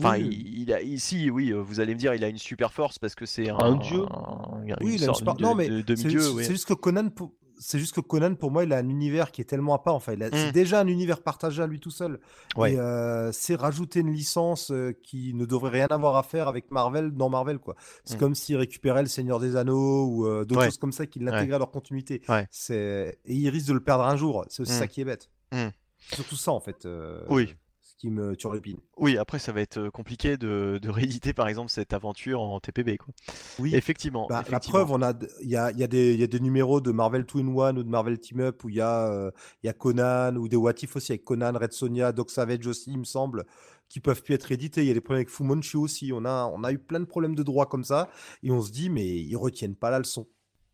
Enfin, 0.00 0.12
Oui. 0.18 0.28
il, 0.30 0.60
il 0.62 0.72
a 0.72 0.80
ici, 0.80 1.28
oui, 1.28 1.50
vous 1.50 1.80
allez 1.80 1.92
me 1.94 1.98
dire, 1.98 2.14
il 2.14 2.22
a 2.22 2.28
une 2.28 2.38
super 2.38 2.72
force 2.72 3.00
parce 3.00 3.16
que 3.16 3.26
c'est 3.26 3.48
un, 3.50 3.58
Un 3.58 3.74
dieu. 3.76 4.02
un- 4.08 4.60
Oui, 4.62 4.66
il 4.70 4.72
a 4.82 4.82
une 4.92 4.98
sorte 4.98 5.18
super- 5.18 5.34
de, 5.34 5.42
Non, 5.42 5.56
mais 5.56 5.66
c'est 5.96 6.30
oui. 6.30 6.44
juste 6.44 6.66
que 6.68 6.74
Conan, 6.74 7.08
pour... 7.10 7.32
c'est 7.58 7.78
juste 7.78 7.94
que 7.94 8.00
Conan, 8.00 8.34
pour 8.34 8.50
moi, 8.50 8.64
il 8.64 8.72
a 8.72 8.78
un 8.78 8.88
univers 8.88 9.30
qui 9.32 9.40
est 9.40 9.44
tellement 9.44 9.74
à 9.74 9.78
part. 9.80 9.94
Enfin, 9.94 10.12
il 10.14 10.22
a- 10.22 10.30
c'est 10.32 10.48
Mm. 10.48 10.52
déjà 10.52 10.80
un 10.80 10.86
univers 10.86 11.20
partagé 11.22 11.62
à 11.62 11.66
lui 11.66 11.80
tout 11.80 11.90
seul. 11.90 12.20
Ouais. 12.56 12.72
Et 12.74 12.78
euh, 12.78 13.30
c'est 13.32 13.54
rajouter 13.56 14.00
une 14.00 14.12
licence 14.12 14.70
euh, 14.70 14.92
qui 15.02 15.34
ne 15.34 15.44
devrait 15.44 15.70
rien 15.70 15.86
avoir 15.90 16.16
à 16.16 16.22
faire 16.22 16.48
avec 16.48 16.70
Marvel 16.70 17.12
dans 17.12 17.28
Marvel, 17.28 17.58
quoi. 17.58 17.74
C'est 18.04 18.16
Mm. 18.16 18.20
comme 18.20 18.34
s'ils 18.34 18.56
récupéraient 18.56 19.02
le 19.02 19.08
Seigneur 19.08 19.40
des 19.40 19.56
Anneaux 19.56 20.06
ou 20.06 20.26
euh, 20.26 20.44
d'autres 20.44 20.60
Ouais. 20.60 20.66
choses 20.66 20.78
comme 20.78 20.92
ça, 20.92 21.06
qu'ils 21.06 21.24
l'intégraient 21.24 21.56
à 21.56 21.58
leur 21.58 21.70
continuité. 21.70 22.22
C'est 22.50 23.18
et 23.24 23.34
ils 23.34 23.48
risquent 23.50 23.68
de 23.68 23.74
le 23.74 23.80
perdre 23.80 24.04
un 24.04 24.16
jour. 24.16 24.44
C'est 24.48 24.62
aussi 24.62 24.72
Mm. 24.72 24.78
ça 24.78 24.86
qui 24.86 25.00
est 25.00 25.04
bête. 25.04 25.28
Mm. 25.52 25.68
Surtout 26.12 26.36
ça, 26.36 26.52
en 26.52 26.60
fait. 26.60 26.86
Oui. 27.28 27.54
Qui 27.98 28.10
me 28.10 28.36
turlupine. 28.36 28.78
Oui, 28.96 29.18
après, 29.18 29.40
ça 29.40 29.50
va 29.50 29.60
être 29.60 29.78
euh, 29.78 29.90
compliqué 29.90 30.36
de, 30.36 30.78
de 30.80 30.88
rééditer, 30.88 31.32
par 31.32 31.48
exemple, 31.48 31.68
cette 31.68 31.92
aventure 31.92 32.40
en 32.40 32.60
TPB, 32.60 32.96
quoi. 32.96 33.12
Oui. 33.58 33.74
Effectivement. 33.74 34.28
Bah, 34.28 34.44
la 34.48 34.60
preuve, 34.60 34.92
on 34.92 35.02
a, 35.02 35.12
il 35.42 35.48
y 35.48 35.56
a, 35.56 35.72
y, 35.72 35.82
a 35.82 35.88
y 35.92 36.22
a 36.22 36.26
des 36.28 36.40
numéros 36.40 36.80
de 36.80 36.92
Marvel 36.92 37.26
Two 37.26 37.40
in 37.40 37.48
One 37.48 37.78
ou 37.78 37.82
de 37.82 37.88
Marvel 37.88 38.20
Team 38.20 38.38
Up 38.38 38.62
où 38.62 38.68
il 38.68 38.76
y 38.76 38.80
a, 38.80 39.10
euh, 39.10 39.32
y 39.64 39.68
a 39.68 39.72
Conan 39.72 40.36
ou 40.36 40.46
des 40.46 40.56
What 40.56 40.74
If 40.80 40.94
aussi 40.94 41.10
avec 41.10 41.24
Conan, 41.24 41.58
Red 41.58 41.72
Sonja, 41.72 42.12
Doc 42.12 42.30
Savage 42.30 42.68
aussi, 42.68 42.92
il 42.92 42.98
me 42.98 43.04
semble, 43.04 43.44
qui 43.88 43.98
peuvent 43.98 44.22
plus 44.22 44.34
être 44.34 44.52
édités. 44.52 44.82
Il 44.82 44.86
y 44.86 44.92
a 44.92 44.94
des 44.94 45.00
problèmes 45.00 45.22
avec 45.22 45.30
Fu 45.30 45.42
Manchu 45.42 45.76
aussi. 45.76 46.12
On 46.14 46.24
a, 46.24 46.48
on 46.54 46.62
a 46.62 46.70
eu 46.70 46.78
plein 46.78 47.00
de 47.00 47.04
problèmes 47.04 47.34
de 47.34 47.42
droit 47.42 47.66
comme 47.66 47.82
ça 47.82 48.08
et 48.44 48.52
on 48.52 48.62
se 48.62 48.70
dit, 48.70 48.90
mais 48.90 49.06
ils 49.06 49.36
retiennent 49.36 49.74
pas 49.74 49.90
la 49.90 49.98
leçon. 49.98 50.28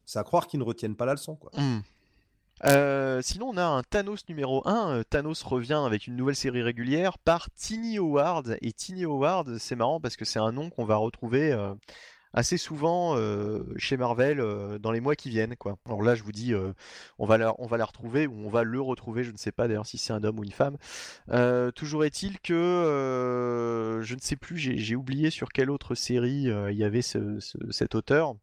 C'est 0.04 0.18
à 0.18 0.24
croire 0.24 0.46
qu'ils 0.46 0.60
ne 0.60 0.64
retiennent 0.64 0.96
pas 0.96 1.06
la 1.06 1.12
leçon, 1.12 1.36
quoi. 1.36 1.50
Hmm. 1.56 1.80
Euh, 2.66 3.20
sinon, 3.22 3.50
on 3.50 3.56
a 3.58 3.64
un 3.64 3.82
Thanos 3.82 4.26
numéro 4.28 4.66
1. 4.66 4.90
Euh, 5.00 5.02
Thanos 5.02 5.42
revient 5.42 5.82
avec 5.84 6.06
une 6.06 6.16
nouvelle 6.16 6.36
série 6.36 6.62
régulière 6.62 7.18
par 7.18 7.50
Tiny 7.56 7.98
Howard. 7.98 8.56
Et 8.62 8.72
Tiny 8.72 9.04
Howard, 9.04 9.58
c'est 9.58 9.76
marrant 9.76 10.00
parce 10.00 10.16
que 10.16 10.24
c'est 10.24 10.38
un 10.38 10.52
nom 10.52 10.70
qu'on 10.70 10.84
va 10.86 10.96
retrouver 10.96 11.52
euh, 11.52 11.74
assez 12.32 12.56
souvent 12.56 13.16
chez 13.76 13.96
Marvel 13.96 14.38
dans 14.80 14.90
les 14.90 15.00
mois 15.00 15.14
qui 15.14 15.28
viennent. 15.30 15.56
Quoi. 15.56 15.76
Alors 15.86 16.02
là, 16.02 16.14
je 16.14 16.22
vous 16.24 16.32
dis, 16.32 16.52
on, 17.18 17.26
va 17.26 17.38
la, 17.38 17.50
retrouver 17.84 18.26
ou 18.26 18.34
on 18.46 18.48
va 18.48 18.64
le 18.64 18.80
retrouver. 18.80 19.22
Je 19.24 19.30
ne 19.30 19.36
sais 19.36 19.52
pas 19.52 19.68
d'ailleurs 19.68 19.86
si 19.86 19.98
c'est 19.98 20.12
un 20.12 20.24
homme 20.24 20.40
ou 20.40 20.44
une 20.44 20.50
femme. 20.50 20.76
Toujours 21.74 22.04
est-il 22.04 22.40
que 22.40 24.00
je 24.02 24.14
ne 24.14 24.20
sais 24.20 24.34
plus, 24.36 24.58
j'ai 24.58 24.96
oublié 24.96 25.30
sur 25.30 25.50
quelle 25.50 25.70
autre 25.70 25.94
série 25.94 26.48
il 26.70 26.76
y 26.76 26.82
avait 26.84 27.02
ce- 27.02 27.38
ce- 27.38 27.58
cet 27.70 27.94
auteur. 27.94 28.34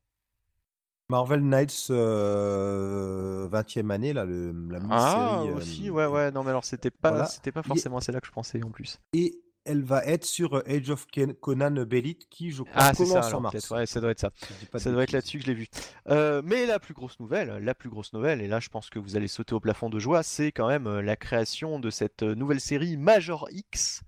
Marvel 1.12 1.42
Knights 1.42 1.88
euh, 1.92 3.48
20e 3.50 3.90
année, 3.92 4.14
là, 4.14 4.26
le, 4.26 4.52
la 4.70 4.80
Ah, 4.90 5.42
mini-série. 5.44 5.50
euh, 5.50 5.58
aussi, 5.58 5.90
ouais, 5.90 6.06
ouais, 6.08 6.32
non, 6.32 6.44
mais 6.44 6.50
alors 6.50 6.66
c'était 6.66 6.90
pas, 6.92 7.10
voilà. 7.12 7.26
c'était 7.26 7.52
pas 7.52 7.64
forcément 7.64 8.00
celle-là 8.00 8.22
que 8.22 8.28
je 8.28 8.32
pensais 8.32 8.64
en 8.64 8.70
plus. 8.72 9.00
Et 9.14 9.40
elle 9.64 9.84
va 9.84 10.04
être 10.06 10.26
sur 10.26 10.56
euh, 10.56 10.64
Age 10.68 10.90
of 10.90 11.06
Conan 11.40 11.72
Bellit 11.86 12.18
qui, 12.30 12.52
je 12.52 12.64
crois, 12.64 12.74
Ah, 12.76 12.92
c'est 12.96 13.04
commence 13.04 13.12
ça, 13.14 13.20
en 13.20 13.28
alors, 13.28 13.42
mars. 13.42 13.52
peut-être, 13.54 13.76
ouais, 13.76 13.86
ça 13.86 14.00
doit 14.02 14.12
être 14.12 14.20
ça. 14.20 14.32
Ça 14.80 14.92
doit 14.92 15.04
être 15.04 15.12
là-dessus 15.12 15.38
que 15.38 15.44
je 15.46 15.50
l'ai 15.50 15.54
vu. 15.56 15.68
Euh, 16.10 16.42
mais 16.44 16.66
la 16.66 16.80
plus 16.80 16.94
grosse 16.94 17.20
nouvelle, 17.20 17.50
la 17.64 17.76
plus 17.76 17.90
grosse 17.90 18.14
nouvelle, 18.14 18.42
et 18.42 18.48
là 18.48 18.60
je 18.60 18.70
pense 18.70 18.90
que 18.90 18.98
vous 18.98 19.16
allez 19.18 19.28
sauter 19.28 19.54
au 19.54 19.60
plafond 19.60 19.90
de 19.90 20.00
joie, 20.00 20.24
c'est 20.24 20.52
quand 20.52 20.68
même 20.68 20.90
la 21.00 21.16
création 21.16 21.80
de 21.80 21.90
cette 21.90 22.24
nouvelle 22.24 22.60
série 22.62 22.98
Major 22.98 23.48
X. 23.52 24.02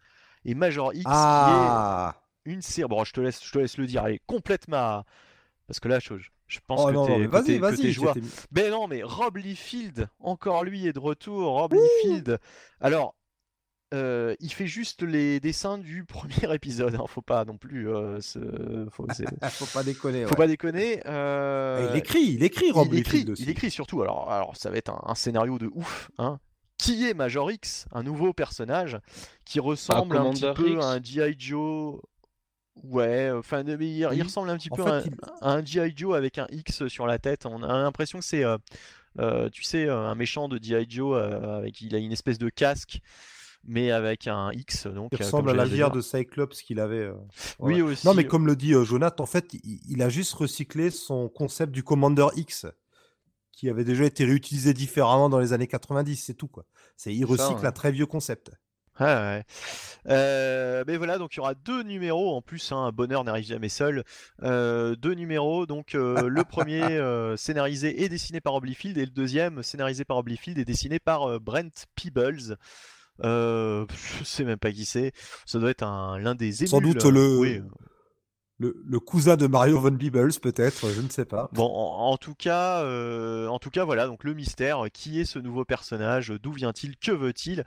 Et 0.46 0.56
Major 0.56 0.94
X 0.94 1.04
Ah 1.08 2.16
qui 2.46 2.50
est 2.50 2.54
une 2.54 2.62
série. 2.62 2.88
Bon, 2.90 3.04
je 3.04 3.14
te 3.14 3.22
laisse, 3.22 3.42
je 3.46 3.52
te 3.52 3.60
laisse 3.60 3.78
le 3.78 3.86
dire. 3.86 4.06
Elle 4.06 4.16
est 4.16 4.22
complètement. 4.26 5.04
Parce 5.68 5.80
que 5.80 5.88
là, 5.88 6.00
je, 6.00 6.14
je 6.48 6.60
pense 6.68 6.82
Oh 6.84 6.88
que 6.88 6.92
non, 6.94 7.06
t'es 7.08 7.26
vas-y, 7.28 7.58
vas-y. 7.58 7.92
j'étais- 7.94 8.22
Mais 8.52 8.70
non, 8.70 8.88
mais 8.88 9.02
Rob 9.04 9.38
Liefeld, 9.38 10.08
encore 10.20 10.64
lui 10.64 10.88
est 10.88 10.94
de 10.94 11.00
retour. 11.00 11.54
Rob 11.54 11.74
Liefeld. 11.74 12.38
Alors, 12.82 13.16
euh, 13.94 14.36
il 14.40 14.52
fait 14.52 14.66
juste 14.68 15.04
les 15.04 15.40
dessins 15.40 15.78
du 15.78 16.04
premier 16.06 16.54
épisode. 16.54 16.96
hein, 16.96 17.06
Faut 17.08 17.22
pas 17.22 17.46
non 17.46 17.58
plus. 17.58 17.90
euh, 17.90 18.20
se... 18.22 18.40
Faut, 18.92 19.06
pas 19.74 19.84
déconner. 19.84 20.24
faut 20.26 20.32
ouais. 20.32 20.36
pas 20.36 20.48
déconner. 20.48 21.02
euh, 21.06 21.90
Il 21.94 21.98
écrit, 21.98 22.24
il 22.34 22.44
écrit 22.44 22.72
Rob 22.72 22.88
il 22.92 23.00
écrit, 23.00 23.26
il 23.38 23.50
écrit 23.50 23.72
surtout. 23.72 24.02
Alors, 24.02 24.30
alors 24.32 24.58
ça 24.58 24.70
va 24.70 24.78
être 24.78 24.90
un, 24.90 25.02
un 25.06 25.16
scénario 25.16 25.58
de 25.60 25.70
ouf. 25.74 26.10
Hein. 26.18 26.40
Qui 26.80 27.08
est 27.08 27.14
Major 27.14 27.50
X 27.52 27.86
Un 27.94 28.04
nouveau 28.04 28.34
personnage 28.34 29.00
qui 29.46 29.60
ressemble 29.60 30.18
un, 30.18 30.32
petit 30.32 30.52
peu 30.56 30.72
X 30.72 30.84
à 30.84 30.90
un 30.90 31.02
G.I. 31.02 31.36
Joe. 31.38 32.02
Ouais, 32.84 33.30
enfin, 33.32 33.64
il, 33.64 34.06
ressemble 34.24 34.50
un 34.50 34.58
petit 34.58 34.70
En 34.72 34.76
peu 34.76 34.84
fait, 34.84 34.90
à, 34.90 34.94
un- 34.96 35.02
il- 35.04 35.16
à 35.42 35.52
un 35.54 35.64
G.I. 35.66 35.94
Joe 35.96 36.16
avec 36.18 36.38
un 36.38 36.48
X 36.52 36.88
sur 36.88 37.06
la 37.06 37.20
tête. 37.20 37.46
On 37.46 37.62
a 37.64 37.68
l'impression 37.68 38.20
que 38.20 38.26
c'est, 38.26 38.44
euh, 38.44 38.58
euh, 39.20 39.50
tu 39.50 39.64
sais, 39.64 39.86
euh, 39.86 39.98
un 40.00 40.16
méchant 40.16 40.48
de 40.50 40.60
G.I. 40.62 40.86
Joe. 40.90 41.16
euh, 41.18 41.58
avec, 41.60 41.80
il 41.82 41.94
a 41.96 42.00
une 42.00 42.12
espèce 42.12 42.40
de 42.40 42.50
casque, 42.50 43.00
mais 43.64 43.92
avec 43.92 44.28
un 44.28 44.52
X. 44.52 44.88
Donc, 44.88 45.10
Il 45.14 45.22
euh, 45.22 45.26
ressemble 45.26 45.52
à 45.52 45.54
la 45.54 45.68
dire. 45.68 45.92
de 45.92 46.02
Cyclops 46.02 46.62
qu'il 46.64 46.80
avait. 46.80 46.98
euh, 46.98 47.14
Oui, 47.60 47.82
aussi. 47.82 48.06
Non, 48.08 48.14
mais 48.16 48.26
comme 48.26 48.48
le 48.48 48.56
dit 48.56 48.74
euh, 48.74 48.84
Jonathan, 48.84 49.24
en 49.24 49.28
fait, 49.28 49.54
il, 49.54 49.80
il 49.88 50.02
a 50.02 50.10
juste 50.10 50.34
recyclé 50.34 50.90
son 50.90 51.30
concept 51.30 51.72
du 51.72 51.84
Commander 51.84 52.28
X, 52.36 52.66
qui 53.52 53.70
avait 53.70 53.86
déjà 53.86 54.04
été 54.06 54.26
réutilisé 54.26 54.74
différemment 54.74 55.30
dans 55.30 55.40
les 55.40 55.54
années 55.54 55.68
90, 55.68 56.16
c'est 56.18 56.34
tout 56.34 56.48
quoi. 56.48 56.66
C'est 56.98 57.14
il 57.14 57.22
Ça, 57.22 57.28
recycle 57.28 57.62
ouais. 57.62 57.68
un 57.68 57.72
très 57.72 57.92
vieux 57.92 58.08
concept. 58.08 58.52
Ouais, 59.00 59.06
ouais. 59.06 59.44
Euh, 60.08 60.84
mais 60.86 60.98
voilà, 60.98 61.18
donc 61.18 61.34
il 61.34 61.38
y 61.38 61.40
aura 61.40 61.56
deux 61.56 61.82
numéros 61.84 62.36
en 62.36 62.42
plus. 62.42 62.72
Hein, 62.72 62.92
bonheur 62.94 63.24
n'arrive 63.24 63.46
jamais 63.46 63.70
seul. 63.70 64.04
Euh, 64.44 64.96
deux 64.96 65.14
numéros. 65.14 65.66
Donc 65.66 65.96
euh, 65.96 66.28
le 66.28 66.44
premier 66.44 67.00
scénarisé 67.38 68.04
et 68.04 68.10
dessiné 68.10 68.40
par 68.42 68.54
Rob 68.54 68.66
Liefeld 68.66 68.98
et 68.98 69.06
le 69.06 69.12
deuxième 69.12 69.64
scénarisé 69.64 70.06
par 70.06 70.18
Rob 70.18 70.28
Liefeld 70.28 70.58
et 70.60 70.66
dessiné 70.66 71.00
par 71.00 71.40
Brent 71.40 71.86
Peebles. 71.96 72.58
Je 73.24 73.86
sais 74.24 74.44
même 74.44 74.58
pas 74.60 74.72
qui 74.72 74.86
c'est. 74.86 75.12
Ça 75.46 75.60
doit 75.60 75.72
être 75.72 75.84
un 75.84 76.18
l'un 76.20 76.36
des 76.36 76.52
Sans 76.52 76.78
émules, 76.80 76.94
doute 76.94 77.06
euh, 77.06 77.12
le- 77.12 77.38
oui. 77.38 77.62
Le, 78.60 78.82
le 78.86 79.00
cousin 79.00 79.36
de 79.36 79.48
Mario 79.48 79.80
Von 79.80 79.98
Peebles, 79.98 80.32
peut-être, 80.42 80.90
je 80.92 81.02
ne 81.02 81.10
sais 81.10 81.26
pas. 81.26 81.50
Bon, 81.54 81.66
en, 81.66 82.12
en 82.12 82.18
tout 82.18 82.36
cas, 82.36 82.84
euh, 82.84 83.48
en 83.48 83.58
tout 83.60 83.72
cas, 83.72 83.84
voilà. 83.84 84.06
Donc 84.08 84.24
le 84.24 84.34
mystère. 84.34 84.86
Qui 84.94 85.20
est 85.20 85.26
ce 85.26 85.40
nouveau 85.40 85.66
personnage 85.66 86.30
D'où 86.42 86.52
vient-il 86.52 86.96
Que 86.98 87.12
veut-il 87.12 87.64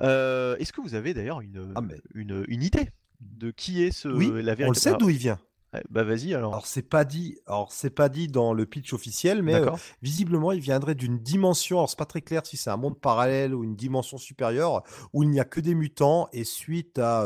Euh, 0.00 0.56
Est-ce 0.58 0.72
que 0.72 0.80
vous 0.80 0.94
avez 0.94 1.14
d'ailleurs 1.14 1.40
une, 1.40 1.72
Ah, 1.74 1.80
mais- 1.80 2.00
une 2.14 2.44
une 2.48 2.62
idée 2.62 2.88
de 3.20 3.50
qui 3.50 3.82
est 3.82 3.90
ce 3.90 4.08
Oui, 4.08 4.30
la 4.42 4.54
on 4.60 4.68
le 4.68 4.74
sait 4.74 4.94
d'où 4.96 5.10
il 5.10 5.16
vient. 5.18 5.38
Ouais, 5.74 5.82
Bah 5.90 6.02
vas-y 6.04 6.34
alors. 6.34 6.52
Alors 6.52 6.66
c'est 6.66 6.82
pas 6.88 7.04
dit, 7.04 7.38
alors 7.46 7.70
c'est 7.72 7.90
pas 7.90 8.08
dit 8.08 8.26
dans 8.28 8.52
le 8.54 8.66
pitch 8.66 8.92
officiel, 8.92 9.42
mais 9.42 9.54
euh, 9.54 9.70
visiblement 10.02 10.50
il 10.52 10.60
viendrait 10.60 10.94
d'une 10.96 11.18
dimension. 11.18 11.78
Alors 11.78 11.90
c'est 11.90 11.98
pas 11.98 12.06
très 12.06 12.22
clair 12.22 12.46
si 12.46 12.56
c'est 12.56 12.70
un 12.70 12.76
monde 12.76 12.98
parallèle 12.98 13.54
ou 13.54 13.62
une 13.62 13.76
dimension 13.76 14.16
supérieure 14.18 14.82
où 15.12 15.22
il 15.22 15.28
n'y 15.30 15.38
a 15.40 15.44
que 15.44 15.60
des 15.60 15.74
mutants 15.74 16.28
et 16.32 16.44
suite 16.44 16.98
à 16.98 17.24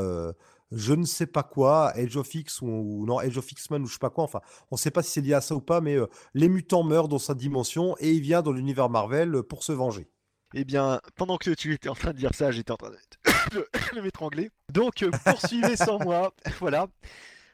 je 0.74 0.94
ne 0.94 1.04
sais 1.04 1.26
pas 1.26 1.42
quoi, 1.42 1.90
Age 1.96 2.16
of 2.16 2.34
X 2.34 2.60
ou, 2.62 2.66
ou 2.66 3.06
non 3.06 3.18
Age 3.18 3.38
of 3.38 3.50
X-Men 3.50 3.82
ou 3.82 3.86
je 3.86 3.94
sais 3.94 3.98
pas 3.98 4.10
quoi. 4.10 4.24
Enfin, 4.24 4.40
on 4.70 4.76
sait 4.76 4.90
pas 4.90 5.02
si 5.02 5.10
c'est 5.10 5.20
lié 5.20 5.34
à 5.34 5.40
ça 5.40 5.54
ou 5.54 5.60
pas, 5.60 5.80
mais 5.80 5.96
euh, 5.96 6.06
les 6.34 6.48
mutants 6.48 6.82
meurent 6.82 7.08
dans 7.08 7.18
sa 7.18 7.34
dimension 7.34 7.96
et 8.00 8.12
il 8.12 8.20
vient 8.20 8.42
dans 8.42 8.52
l'univers 8.52 8.90
Marvel 8.90 9.42
pour 9.42 9.62
se 9.62 9.72
venger. 9.72 10.08
Eh 10.54 10.64
bien, 10.64 11.00
pendant 11.16 11.36
que 11.36 11.50
tu 11.50 11.72
étais 11.74 11.88
en 11.88 11.94
train 11.94 12.12
de 12.12 12.18
dire 12.18 12.32
ça, 12.34 12.52
j'étais 12.52 12.70
en 12.70 12.76
train 12.76 12.90
de, 12.90 13.66
de- 13.96 14.00
m'étrangler. 14.00 14.50
Donc, 14.72 15.02
euh, 15.02 15.10
poursuivez 15.24 15.76
sans 15.76 15.98
moi. 15.98 16.32
Voilà. 16.60 16.86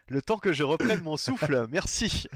Le 0.09 0.21
temps 0.21 0.39
que 0.39 0.53
je 0.53 0.65
reprenne 0.65 1.03
mon 1.03 1.17
souffle. 1.17 1.67
Merci. 1.71 2.25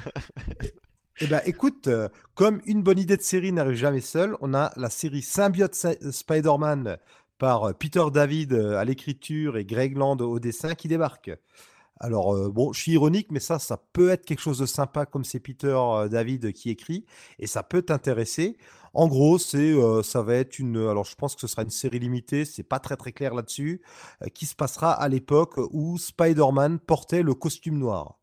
Eh 1.20 1.28
ben, 1.28 1.40
écoute, 1.46 1.86
euh, 1.86 2.08
comme 2.34 2.60
une 2.66 2.82
bonne 2.82 2.98
idée 2.98 3.16
de 3.16 3.22
série 3.22 3.52
n'arrive 3.52 3.76
jamais 3.76 4.00
seule, 4.00 4.36
on 4.40 4.52
a 4.52 4.72
la 4.74 4.90
série 4.90 5.22
Symbiote 5.22 5.76
Spider-Man 6.10 6.98
par 7.38 7.64
euh, 7.64 7.72
Peter 7.72 8.04
David 8.12 8.52
euh, 8.52 8.78
à 8.78 8.84
l'écriture 8.84 9.56
et 9.56 9.64
Greg 9.64 9.96
Land 9.96 10.18
au 10.18 10.38
dessin 10.38 10.74
qui 10.74 10.88
débarque. 10.88 11.30
Alors, 12.00 12.34
euh, 12.34 12.50
bon, 12.50 12.72
je 12.72 12.80
suis 12.80 12.92
ironique, 12.92 13.30
mais 13.30 13.40
ça, 13.40 13.58
ça 13.58 13.76
peut 13.92 14.10
être 14.10 14.24
quelque 14.24 14.40
chose 14.40 14.58
de 14.58 14.66
sympa 14.66 15.06
comme 15.06 15.24
c'est 15.24 15.40
Peter 15.40 15.78
David 16.10 16.52
qui 16.52 16.70
écrit 16.70 17.06
et 17.38 17.46
ça 17.46 17.62
peut 17.62 17.82
t'intéresser. 17.82 18.56
En 18.94 19.08
gros, 19.08 19.38
c'est, 19.38 19.74
ça 20.02 20.22
va 20.22 20.34
être 20.34 20.58
une. 20.58 20.76
Alors, 20.76 21.04
je 21.04 21.14
pense 21.16 21.34
que 21.34 21.40
ce 21.40 21.46
sera 21.46 21.62
une 21.62 21.70
série 21.70 21.98
limitée, 21.98 22.44
c'est 22.44 22.62
pas 22.62 22.78
très 22.78 22.96
très 22.96 23.12
clair 23.12 23.34
là-dessus, 23.34 23.82
qui 24.34 24.46
se 24.46 24.54
passera 24.54 24.92
à 24.92 25.08
l'époque 25.08 25.58
où 25.70 25.98
Spider-Man 25.98 26.78
portait 26.78 27.22
le 27.22 27.34
costume 27.34 27.78
noir. 27.78 28.18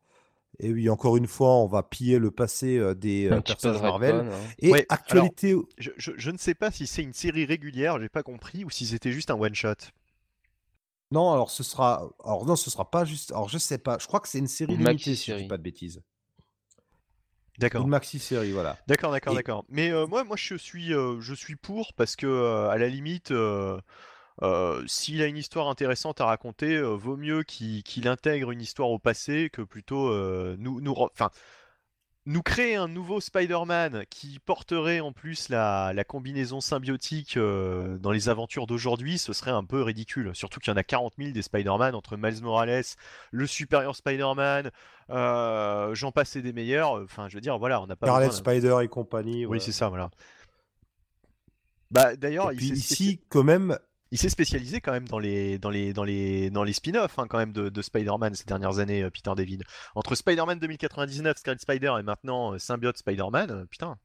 Et 0.63 0.71
oui, 0.71 0.89
encore 0.89 1.17
une 1.17 1.25
fois, 1.25 1.55
on 1.55 1.65
va 1.65 1.81
piller 1.81 2.19
le 2.19 2.29
passé 2.29 2.77
euh, 2.77 2.93
des 2.93 3.25
euh, 3.25 3.41
personnages 3.41 3.81
Marvel. 3.81 4.15
hein. 4.15 4.39
Et 4.59 4.69
Ouais, 4.71 4.85
actualité, 4.89 5.55
Je, 5.79 5.89
je- 5.97 6.11
je 6.15 6.29
ne 6.31 6.37
sais 6.37 6.53
pas 6.53 6.69
si 6.71 6.85
c'est 6.85 7.01
une 7.01 7.13
série 7.13 7.45
régulière, 7.45 7.99
j'ai 7.99 8.09
pas 8.09 8.21
compris, 8.23 8.63
ou 8.63 8.69
si 8.69 8.85
c'était 8.85 9.11
juste 9.11 9.31
un 9.31 9.35
one 9.39 9.55
shot. 9.55 9.73
non, 11.11 11.31
alors 11.33 11.49
ce 11.51 11.63
sera, 11.63 12.09
alors 12.23 12.45
non, 12.45 12.55
ce 12.55 12.69
sera 12.69 12.89
pas 12.89 13.03
juste, 13.05 13.31
alors 13.31 13.49
je 13.49 13.57
sais 13.57 13.77
pas, 13.77 13.97
je 13.99 14.07
crois 14.07 14.19
que 14.19 14.29
c'est 14.29 14.39
une 14.39 14.47
série 14.47 14.73
Une 14.73 14.79
limitée, 14.79 15.15
si 15.15 15.31
je 15.31 15.35
maxi-série. 15.35 15.43
dis 15.43 15.49
pas 15.49 15.57
de 15.57 15.63
bêtises. 15.63 16.01
D'accord. 17.57 17.83
Une 17.83 17.89
maxi-série, 17.89 18.51
voilà. 18.51 18.77
D'accord, 18.87 19.11
d'accord, 19.11 19.33
Et- 19.33 19.35
d'accord. 19.35 19.65
Mais 19.69 19.91
euh, 19.91 20.07
moi, 20.07 20.23
moi, 20.23 20.35
je 20.37 20.55
suis, 20.55 20.93
euh, 20.93 21.19
je 21.19 21.33
suis 21.33 21.55
pour 21.55 21.93
parce 21.93 22.15
que 22.15 22.25
euh, 22.25 22.69
à 22.69 22.77
la 22.77 22.87
limite, 22.87 23.31
euh, 24.43 24.83
s'il 24.87 25.21
a 25.21 25.27
une 25.27 25.37
histoire 25.37 25.67
intéressante 25.67 26.19
à 26.21 26.25
raconter, 26.25 26.75
euh, 26.77 26.95
vaut 26.95 27.17
mieux 27.17 27.43
qu'il 27.43 28.07
intègre 28.07 28.51
une 28.51 28.61
histoire 28.61 28.89
au 28.89 28.99
passé 28.99 29.49
que 29.51 29.61
plutôt 29.61 30.09
euh, 30.09 30.55
nous, 30.59 30.81
enfin, 30.97 31.29
nous 32.25 32.41
créer 32.43 32.75
un 32.75 32.87
nouveau 32.87 33.19
Spider-Man 33.19 34.03
qui 34.09 34.39
porterait 34.39 34.99
en 34.99 35.11
plus 35.11 35.49
la, 35.49 35.91
la 35.93 36.03
combinaison 36.03 36.61
symbiotique 36.61 37.35
dans 37.37 38.11
les 38.11 38.29
aventures 38.29 38.67
d'aujourd'hui, 38.67 39.17
ce 39.17 39.33
serait 39.33 39.49
un 39.51 39.63
peu 39.63 39.81
ridicule. 39.81 40.29
Surtout 40.35 40.59
qu'il 40.59 40.71
y 40.71 40.73
en 40.73 40.77
a 40.77 40.83
40 40.83 41.13
000 41.17 41.31
des 41.31 41.41
Spider-Man 41.41 41.95
entre 41.95 42.17
Miles 42.17 42.43
Morales, 42.43 42.83
le 43.31 43.47
supérieur 43.47 43.95
Spider-Man, 43.95 44.69
j'en 45.09 46.11
passe 46.11 46.35
et 46.35 46.43
des 46.43 46.53
meilleurs. 46.53 46.91
Enfin, 47.03 47.27
je 47.27 47.33
veux 47.35 47.41
dire, 47.41 47.57
voilà, 47.57 47.81
on 47.81 47.87
n'a 47.87 47.95
pas 47.95 48.05
Scarlet 48.05 48.27
d'un- 48.27 48.31
Spider 48.31 48.77
et 48.83 48.87
compagnie. 48.87 49.45
oui, 49.47 49.59
c'est 49.59 49.71
ça, 49.71 49.89
voilà. 49.89 50.11
Bah 51.89 52.15
d'ailleurs, 52.15 52.53
ici, 52.53 53.19
quand 53.29 53.43
même, 53.43 53.77
il 54.11 54.17
s'est 54.17 54.29
spécialisé 54.29 54.81
quand 54.81 54.91
même 54.91 55.07
dans 55.07 55.19
les 55.19 55.57
dans 55.57 55.69
les 55.69 55.93
dans 55.93 56.03
les 56.03 56.49
dans 56.49 56.63
les 56.63 56.73
spin-offs 56.73 57.17
hein, 57.19 57.27
quand 57.29 57.37
même 57.37 57.53
de, 57.53 57.69
de 57.69 57.81
Spider-Man 57.81 58.35
ces 58.35 58.45
dernières 58.45 58.79
années, 58.79 59.03
euh, 59.03 59.09
Peter 59.09 59.31
David. 59.35 59.63
Entre 59.95 60.15
Spider-Man 60.15 60.59
2099, 60.59 61.37
Scarlet 61.37 61.59
Spider 61.59 61.93
et 61.99 62.03
maintenant 62.03 62.53
euh, 62.53 62.57
Symbiote 62.59 62.97
Spider-Man, 62.97 63.51
euh, 63.51 63.65
putain. 63.65 63.97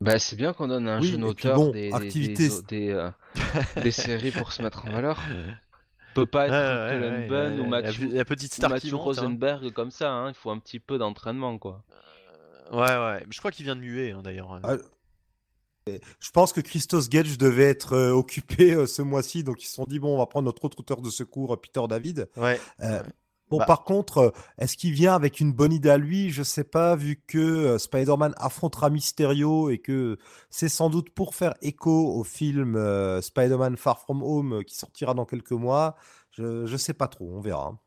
Bah, 0.00 0.18
c'est 0.20 0.36
bien 0.36 0.52
qu'on 0.52 0.68
donne 0.68 0.86
à 0.86 0.96
un 0.96 1.00
Oui, 1.00 1.08
jeune 1.08 1.24
auteur 1.24 1.56
bon, 1.56 1.70
des, 1.72 1.88
des- 1.88 1.94
activité- 1.94 2.48
des, 2.48 2.62
des, 2.86 2.90
euh, 2.90 3.10
des 3.82 3.90
séries 3.90 4.30
pour 4.30 4.52
se 4.52 4.62
mettre 4.62 4.86
en 4.86 4.90
valeur. 4.92 5.20
peut 6.14 6.24
pas 6.26 6.46
être 6.46 6.52
Ouais, 6.52 7.00
ouais, 7.00 7.10
ouais, 7.22 7.26
Bunn 7.28 7.56
la- 7.56 7.62
ou 7.62 7.66
Matthew, 7.66 8.12
la 8.12 8.24
petite 8.24 8.52
ou 8.52 8.56
star 8.56 8.70
Matthew 8.70 8.82
qui 8.86 8.92
monte, 8.92 9.00
hein. 9.00 9.04
Rosenberg 9.04 9.72
comme 9.72 9.90
ça. 9.90 10.12
hein. 10.12 10.28
Il 10.28 10.34
faut 10.34 10.50
un 10.50 10.58
petit 10.60 10.78
peu 10.78 10.98
d'entraînement, 10.98 11.58
quoi. 11.58 11.82
Ouais, 12.70 12.78
ouais. 12.80 13.24
Je 13.28 13.38
crois 13.38 13.50
qu'il 13.50 13.64
vient 13.64 13.74
de 13.74 13.80
muer 13.80 14.12
hein, 14.12 14.20
d'ailleurs. 14.22 14.60
Ah, 14.62 14.76
je 16.20 16.30
pense 16.30 16.52
que 16.52 16.60
Christos 16.60 17.08
Gage 17.08 17.38
devait 17.38 17.64
être 17.64 17.92
euh, 17.94 18.10
occupé 18.12 18.72
euh, 18.74 18.86
ce 18.86 19.02
mois-ci, 19.02 19.44
donc 19.44 19.62
ils 19.62 19.66
se 19.66 19.74
sont 19.74 19.84
dit, 19.84 19.98
bon, 19.98 20.14
on 20.14 20.18
va 20.18 20.26
prendre 20.26 20.46
notre 20.46 20.64
autre 20.64 20.80
auteur 20.80 21.00
de 21.02 21.10
secours, 21.10 21.54
euh, 21.54 21.56
Peter 21.56 21.80
David. 21.88 22.28
Ouais. 22.36 22.60
Euh, 22.82 23.02
Bon, 23.50 23.56
Bah. 23.56 23.64
par 23.64 23.84
contre, 23.84 24.34
est-ce 24.58 24.76
qu'il 24.76 24.92
vient 24.92 25.14
avec 25.14 25.40
une 25.40 25.54
bonne 25.54 25.72
idée 25.72 25.88
à 25.88 25.96
lui? 25.96 26.28
Je 26.28 26.42
sais 26.42 26.64
pas, 26.64 26.94
vu 26.96 27.22
que 27.26 27.78
Spider-Man 27.78 28.34
affrontera 28.36 28.90
Mysterio 28.90 29.70
et 29.70 29.78
que 29.78 30.18
c'est 30.50 30.68
sans 30.68 30.90
doute 30.90 31.08
pour 31.08 31.34
faire 31.34 31.54
écho 31.62 32.12
au 32.14 32.24
film 32.24 32.76
Spider-Man 33.22 33.78
Far 33.78 34.00
From 34.00 34.22
Home 34.22 34.64
qui 34.66 34.76
sortira 34.76 35.14
dans 35.14 35.24
quelques 35.24 35.52
mois. 35.52 35.96
Je, 36.30 36.66
je 36.66 36.76
sais 36.76 36.92
pas 36.92 37.08
trop, 37.08 37.30
on 37.32 37.40
verra. 37.40 37.78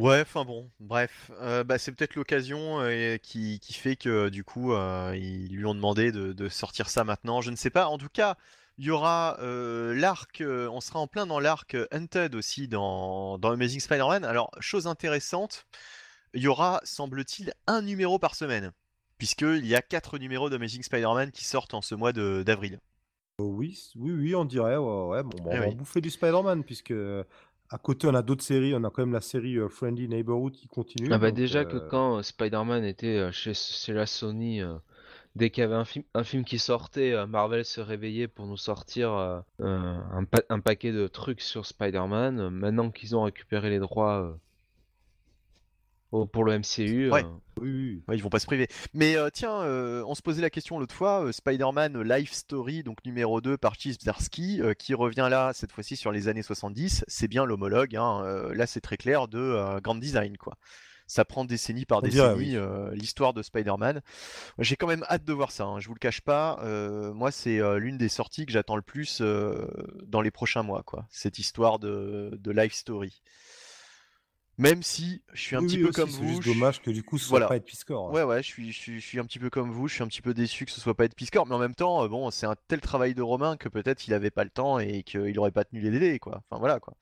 Ouais, 0.00 0.22
enfin 0.22 0.44
bon, 0.44 0.70
bref, 0.80 1.30
euh, 1.40 1.62
bah, 1.62 1.78
c'est 1.78 1.92
peut-être 1.92 2.14
l'occasion 2.14 2.80
euh, 2.80 3.16
qui, 3.18 3.60
qui 3.60 3.74
fait 3.74 3.96
que 3.96 4.28
du 4.30 4.44
coup 4.44 4.72
euh, 4.72 5.14
ils 5.16 5.54
lui 5.54 5.66
ont 5.66 5.74
demandé 5.74 6.10
de, 6.10 6.32
de 6.32 6.48
sortir 6.48 6.88
ça 6.88 7.04
maintenant. 7.04 7.40
Je 7.40 7.50
ne 7.50 7.56
sais 7.56 7.70
pas. 7.70 7.86
En 7.86 7.98
tout 7.98 8.08
cas, 8.08 8.36
il 8.78 8.86
y 8.86 8.90
aura 8.90 9.36
l'arc, 9.42 10.42
on 10.46 10.80
sera 10.80 11.00
en 11.00 11.06
plein 11.06 11.26
dans 11.26 11.38
l'arc 11.38 11.76
Hunted 11.92 12.34
aussi 12.34 12.66
dans, 12.66 13.36
dans 13.36 13.50
Amazing 13.50 13.80
Spider-Man. 13.80 14.24
Alors, 14.24 14.50
chose 14.60 14.86
intéressante, 14.86 15.66
il 16.32 16.42
y 16.42 16.48
aura, 16.48 16.80
semble-t-il, 16.84 17.52
un 17.66 17.82
numéro 17.82 18.18
par 18.18 18.34
semaine, 18.34 18.72
puisqu'il 19.18 19.66
y 19.66 19.74
a 19.74 19.82
quatre 19.82 20.16
numéros 20.16 20.48
d'Amazing 20.48 20.82
Spider-Man 20.82 21.30
qui 21.30 21.44
sortent 21.44 21.74
en 21.74 21.82
ce 21.82 21.94
mois 21.94 22.14
de- 22.14 22.42
d'avril. 22.42 22.80
Euh, 23.40 23.44
oui, 23.44 23.78
oui, 23.96 24.12
oui, 24.12 24.34
on 24.34 24.46
dirait. 24.46 24.76
Ouais, 24.76 25.04
ouais, 25.08 25.22
bon, 25.24 25.36
Eh 25.38 25.42
on 25.44 25.58
va 25.58 25.60
oui. 25.66 25.72
en 25.72 25.76
bouffer 25.76 26.00
du 26.00 26.08
Spider-Man, 26.08 26.64
puisque 26.64 26.94
à 27.70 27.78
côté, 27.78 28.06
on 28.08 28.14
a 28.14 28.22
d'autres 28.22 28.44
séries. 28.44 28.74
On 28.74 28.84
a 28.84 28.90
quand 28.90 29.02
même 29.02 29.12
la 29.12 29.20
série 29.20 29.56
euh, 29.56 29.68
Friendly 29.68 30.08
Neighborhood 30.08 30.52
qui 30.52 30.68
continue. 30.68 31.08
Ah 31.12 31.18
bah 31.18 31.28
donc, 31.28 31.36
déjà 31.36 31.64
que 31.64 31.76
euh, 31.76 31.88
quand 31.90 32.18
euh, 32.18 32.22
Spider-Man 32.22 32.84
était 32.84 33.30
chez, 33.32 33.54
chez 33.54 33.92
la 33.92 34.06
Sony, 34.06 34.60
dès 35.36 35.50
qu'il 35.50 35.62
y 35.62 35.64
avait 35.64 35.74
un 35.74 35.84
film, 35.84 36.04
un 36.14 36.24
film 36.24 36.44
qui 36.44 36.58
sortait, 36.58 37.26
Marvel 37.26 37.64
se 37.64 37.80
réveillait 37.80 38.28
pour 38.28 38.46
nous 38.46 38.56
sortir 38.56 39.10
un, 39.60 40.24
pa- 40.30 40.42
un 40.48 40.60
paquet 40.60 40.92
de 40.92 41.06
trucs 41.06 41.40
sur 41.40 41.66
Spider-Man. 41.66 42.50
Maintenant 42.50 42.90
qu'ils 42.90 43.14
ont 43.16 43.22
récupéré 43.22 43.70
les 43.70 43.78
droits, 43.78 44.36
pour 46.10 46.44
le 46.44 46.58
MCU. 46.58 47.10
Ouais. 47.10 47.22
euh, 47.24 47.28
Oui, 47.60 47.70
oui. 47.70 48.02
Ouais, 48.08 48.16
ils 48.16 48.22
vont 48.22 48.28
pas 48.30 48.38
se 48.38 48.46
priver. 48.46 48.68
Mais 48.94 49.16
euh, 49.16 49.28
tiens, 49.32 49.62
euh, 49.62 50.02
on 50.06 50.14
se 50.14 50.22
posait 50.22 50.42
la 50.42 50.50
question 50.50 50.78
l'autre 50.78 50.94
fois, 50.94 51.24
euh, 51.24 51.32
Spider-Man 51.32 52.02
Life 52.02 52.32
Story, 52.32 52.82
donc 52.82 53.04
numéro 53.04 53.40
2 53.40 53.56
par 53.56 53.74
Chip 53.74 54.00
Zdarsky, 54.00 54.60
euh, 54.60 54.74
qui 54.74 54.94
revient 54.94 55.28
là, 55.30 55.52
cette 55.54 55.72
fois-ci 55.72 55.96
sur 55.96 56.10
les 56.12 56.28
années 56.28 56.42
70, 56.42 57.04
c'est 57.06 57.28
bien 57.28 57.44
l'homologue, 57.44 57.96
hein, 57.96 58.22
euh, 58.24 58.54
là 58.54 58.66
c'est 58.66 58.80
très 58.80 58.96
clair, 58.96 59.28
de 59.28 59.38
euh, 59.38 59.80
Grand 59.80 59.94
Design, 59.94 60.36
quoi. 60.36 60.54
Ça 61.06 61.24
prend 61.24 61.44
décennie 61.44 61.86
par 61.86 61.98
On 61.98 62.02
décennie, 62.02 62.50
oui. 62.50 62.56
euh, 62.56 62.92
l'histoire 62.94 63.34
de 63.34 63.42
Spider-Man. 63.42 64.00
J'ai 64.60 64.76
quand 64.76 64.86
même 64.86 65.04
hâte 65.10 65.24
de 65.24 65.32
voir 65.32 65.50
ça, 65.50 65.64
hein, 65.64 65.80
je 65.80 65.88
vous 65.88 65.94
le 65.94 65.98
cache 65.98 66.20
pas. 66.20 66.60
euh, 66.62 67.12
moi, 67.12 67.32
c'est 67.32 67.58
euh, 67.60 67.78
l'une 67.78 67.98
des 67.98 68.08
sorties 68.08 68.46
que 68.46 68.52
j'attends 68.52 68.76
le 68.76 68.82
plus 68.82 69.18
euh, 69.20 69.66
dans 70.06 70.20
les 70.20 70.30
prochains 70.30 70.62
mois, 70.62 70.84
quoi. 70.84 71.06
Cette 71.10 71.40
histoire 71.40 71.80
de, 71.80 72.30
de 72.40 72.50
Life 72.52 72.74
Story. 72.74 73.22
Même 74.60 74.82
si 74.82 75.22
je 75.32 75.40
suis 75.40 75.56
un 75.56 75.60
Oui, 75.60 75.66
petit 75.66 75.76
oui, 75.78 75.82
peu 75.84 75.88
aussi, 75.88 76.00
comme 76.00 76.10
c'est 76.10 76.16
vous. 76.18 76.28
juste 76.28 76.42
je- 76.42 76.52
dommage 76.52 76.80
que 76.82 76.90
du 76.90 77.02
coup, 77.02 77.16
ce 77.18 77.24
soit 77.24 77.30
Voilà. 77.38 77.46
pas 77.48 77.56
être 77.56 77.64
Piscor. 77.64 78.12
Ouais, 78.12 78.22
ouais, 78.24 78.42
je 78.42 78.46
suis, 78.48 78.72
je, 78.72 78.78
suis, 78.78 79.00
je 79.00 79.06
suis 79.06 79.18
un 79.18 79.24
petit 79.24 79.38
peu 79.38 79.48
comme 79.48 79.70
vous, 79.70 79.88
je 79.88 79.94
suis 79.94 80.02
un 80.02 80.06
petit 80.06 80.20
peu 80.22 80.34
déçu 80.34 80.66
que 80.66 80.70
ce 80.70 80.80
soit 80.80 80.94
pas 80.94 81.06
Ed 81.06 81.14
Piscor, 81.14 81.46
mais 81.46 81.54
en 81.54 81.58
même 81.58 81.74
temps, 81.74 82.04
euh, 82.04 82.08
bon, 82.08 82.30
c'est 82.30 82.46
un 82.46 82.54
tel 82.68 82.80
travail 82.80 83.14
de 83.14 83.22
Romain 83.22 83.56
que 83.56 83.68
peut-être 83.70 84.06
il 84.06 84.12
avait 84.14 84.30
pas 84.30 84.44
le 84.44 84.50
temps 84.50 84.78
et 84.78 85.02
qu'il 85.02 85.38
aurait 85.38 85.50
pas 85.50 85.64
tenu 85.64 85.80
les 85.80 85.90
délais, 85.90 86.18
quoi. 86.18 86.42
Enfin 86.50 86.58
voilà, 86.60 86.78
quoi. 86.78 86.94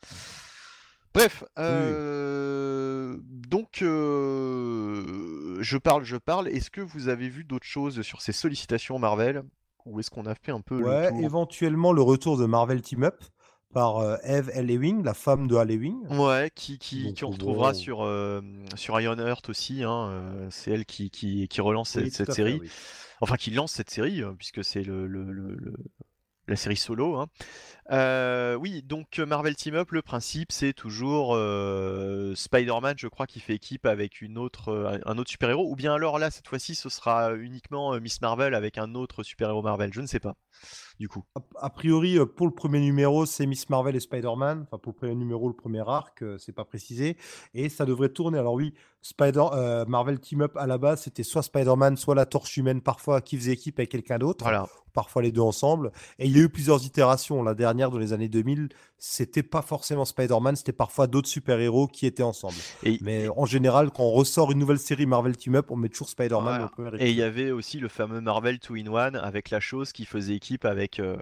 Bref, 1.14 1.42
euh, 1.58 3.16
donc 3.22 3.82
euh, 3.82 5.56
je 5.60 5.76
parle, 5.78 6.04
je 6.04 6.16
parle. 6.16 6.48
Est-ce 6.48 6.70
que 6.70 6.80
vous 6.80 7.08
avez 7.08 7.28
vu 7.28 7.44
d'autres 7.44 7.66
choses 7.66 8.02
sur 8.02 8.20
ces 8.20 8.32
sollicitations 8.32 8.98
Marvel? 8.98 9.42
Ou 9.86 10.00
est-ce 10.00 10.10
qu'on 10.10 10.26
a 10.26 10.34
fait 10.34 10.52
un 10.52 10.60
peu 10.60 10.82
Ouais, 10.82 11.04
le 11.04 11.08
tour? 11.08 11.24
éventuellement 11.24 11.92
le 11.92 12.02
retour 12.02 12.36
de 12.36 12.44
Marvel 12.44 12.82
Team 12.82 13.04
Up 13.04 13.16
par 13.72 13.98
euh, 13.98 14.16
Eve 14.22 14.50
Ellewing, 14.54 15.04
la 15.04 15.14
femme 15.14 15.46
de 15.46 15.56
Halloween. 15.56 15.98
Ouais, 16.10 16.50
qui, 16.54 16.78
qui, 16.78 17.04
Donc, 17.04 17.14
qui 17.14 17.24
on 17.24 17.30
retrouvera 17.30 17.74
sur, 17.74 18.02
euh, 18.02 18.40
sur 18.76 18.98
Iron 19.00 19.18
Heart 19.18 19.48
aussi. 19.50 19.84
Hein, 19.84 20.08
euh, 20.10 20.48
c'est 20.50 20.70
elle 20.70 20.84
qui, 20.86 21.10
qui, 21.10 21.48
qui 21.48 21.60
relance 21.60 21.90
cette, 21.90 22.04
Oui, 22.04 22.10
cette 22.10 22.26
tout 22.26 22.32
à 22.32 22.34
fait, 22.34 22.42
série. 22.42 22.58
oui. 22.60 22.70
enfin 23.20 23.36
qui 23.36 23.50
lance 23.50 23.72
cette 23.72 23.90
série, 23.90 24.22
euh, 24.22 24.32
puisque 24.32 24.64
c'est 24.64 24.82
le, 24.82 25.06
le- 25.06 25.30
le- 25.30 25.54
le- 25.54 25.74
la 26.46 26.56
série 26.56 26.76
solo. 26.76 27.16
hein. 27.16 27.26
Euh, 27.90 28.54
oui, 28.54 28.82
donc 28.82 29.18
Marvel 29.18 29.54
Team 29.54 29.74
Up, 29.74 29.90
le 29.92 30.00
principe 30.00 30.50
c'est 30.50 30.72
toujours 30.72 31.34
euh, 31.34 32.34
Spider-Man, 32.34 32.94
je 32.98 33.06
crois, 33.06 33.26
qui 33.26 33.38
fait 33.40 33.54
équipe 33.54 33.84
avec 33.84 34.22
une 34.22 34.38
autre, 34.38 34.70
euh, 34.70 34.98
un 35.04 35.18
autre 35.18 35.30
super-héros, 35.30 35.70
ou 35.70 35.76
bien 35.76 35.92
alors 35.92 36.18
là, 36.18 36.30
cette 36.30 36.48
fois-ci, 36.48 36.74
ce 36.74 36.88
sera 36.88 37.34
uniquement 37.34 38.00
Miss 38.00 38.22
Marvel 38.22 38.54
avec 38.54 38.78
un 38.78 38.94
autre 38.94 39.22
super-héros 39.22 39.60
Marvel, 39.62 39.92
je 39.92 40.00
ne 40.00 40.06
sais 40.06 40.20
pas, 40.20 40.36
du 40.98 41.08
coup. 41.08 41.24
A, 41.34 41.40
a 41.66 41.70
priori, 41.70 42.18
euh, 42.18 42.26
pour 42.26 42.46
le 42.46 42.52
premier 42.52 42.80
numéro, 42.80 43.26
c'est 43.26 43.46
Miss 43.46 43.68
Marvel 43.70 43.96
et 43.96 44.00
Spider-Man. 44.00 44.62
Enfin, 44.64 44.78
pour 44.78 44.92
le 44.92 44.96
premier 44.96 45.14
numéro, 45.14 45.48
le 45.48 45.54
premier 45.54 45.82
arc, 45.86 46.22
euh, 46.22 46.38
c'est 46.38 46.52
pas 46.52 46.64
précisé. 46.64 47.16
Et 47.54 47.68
ça 47.68 47.84
devrait 47.84 48.08
tourner. 48.08 48.38
Alors 48.38 48.54
oui, 48.54 48.74
Spider, 49.00 49.44
euh, 49.52 49.84
Marvel 49.86 50.18
Team 50.18 50.42
Up 50.42 50.56
à 50.56 50.66
la 50.66 50.76
base, 50.76 51.02
c'était 51.02 51.22
soit 51.22 51.42
Spider-Man, 51.42 51.96
soit 51.96 52.14
la 52.14 52.26
Torche 52.26 52.56
Humaine 52.56 52.80
parfois 52.80 53.20
qui 53.20 53.36
faisait 53.36 53.52
équipe 53.52 53.78
avec 53.78 53.90
quelqu'un 53.90 54.18
d'autre. 54.18 54.44
Voilà. 54.44 54.66
Parfois 54.92 55.22
les 55.22 55.30
deux 55.30 55.42
ensemble. 55.42 55.92
Et 56.18 56.26
il 56.26 56.36
y 56.36 56.40
a 56.40 56.42
eu 56.42 56.48
plusieurs 56.48 56.84
itérations. 56.84 57.42
La 57.44 57.54
dernière, 57.54 57.90
dans 57.90 57.98
les 57.98 58.12
années 58.12 58.28
2000, 58.28 58.70
c'était 58.98 59.44
pas 59.44 59.62
forcément 59.62 60.04
Spider-Man, 60.04 60.56
c'était 60.56 60.72
parfois 60.72 61.06
d'autres 61.06 61.28
super-héros 61.28 61.86
qui 61.86 62.04
étaient 62.06 62.24
ensemble. 62.24 62.56
Et, 62.82 62.98
Mais 63.02 63.28
en 63.28 63.46
général, 63.46 63.92
quand 63.92 64.02
on 64.02 64.10
ressort 64.10 64.50
une 64.50 64.58
nouvelle 64.58 64.80
série 64.80 65.06
Marvel 65.06 65.36
Team 65.36 65.54
Up, 65.54 65.70
on 65.70 65.76
met 65.76 65.88
toujours 65.88 66.08
Spider-Man 66.08 66.68
Voilà. 66.76 67.00
Et 67.00 67.10
il 67.10 67.16
y 67.16 67.22
avait 67.22 67.52
aussi 67.52 67.78
le 67.78 67.88
fameux 67.88 68.20
Marvel 68.20 68.56
2-in-1 68.56 69.16
avec 69.16 69.50
la 69.50 69.60
chose 69.60 69.92
qui 69.92 70.04
faisait 70.04 70.34
équipe 70.34 70.64
avec 70.64 70.87
euh, 71.00 71.16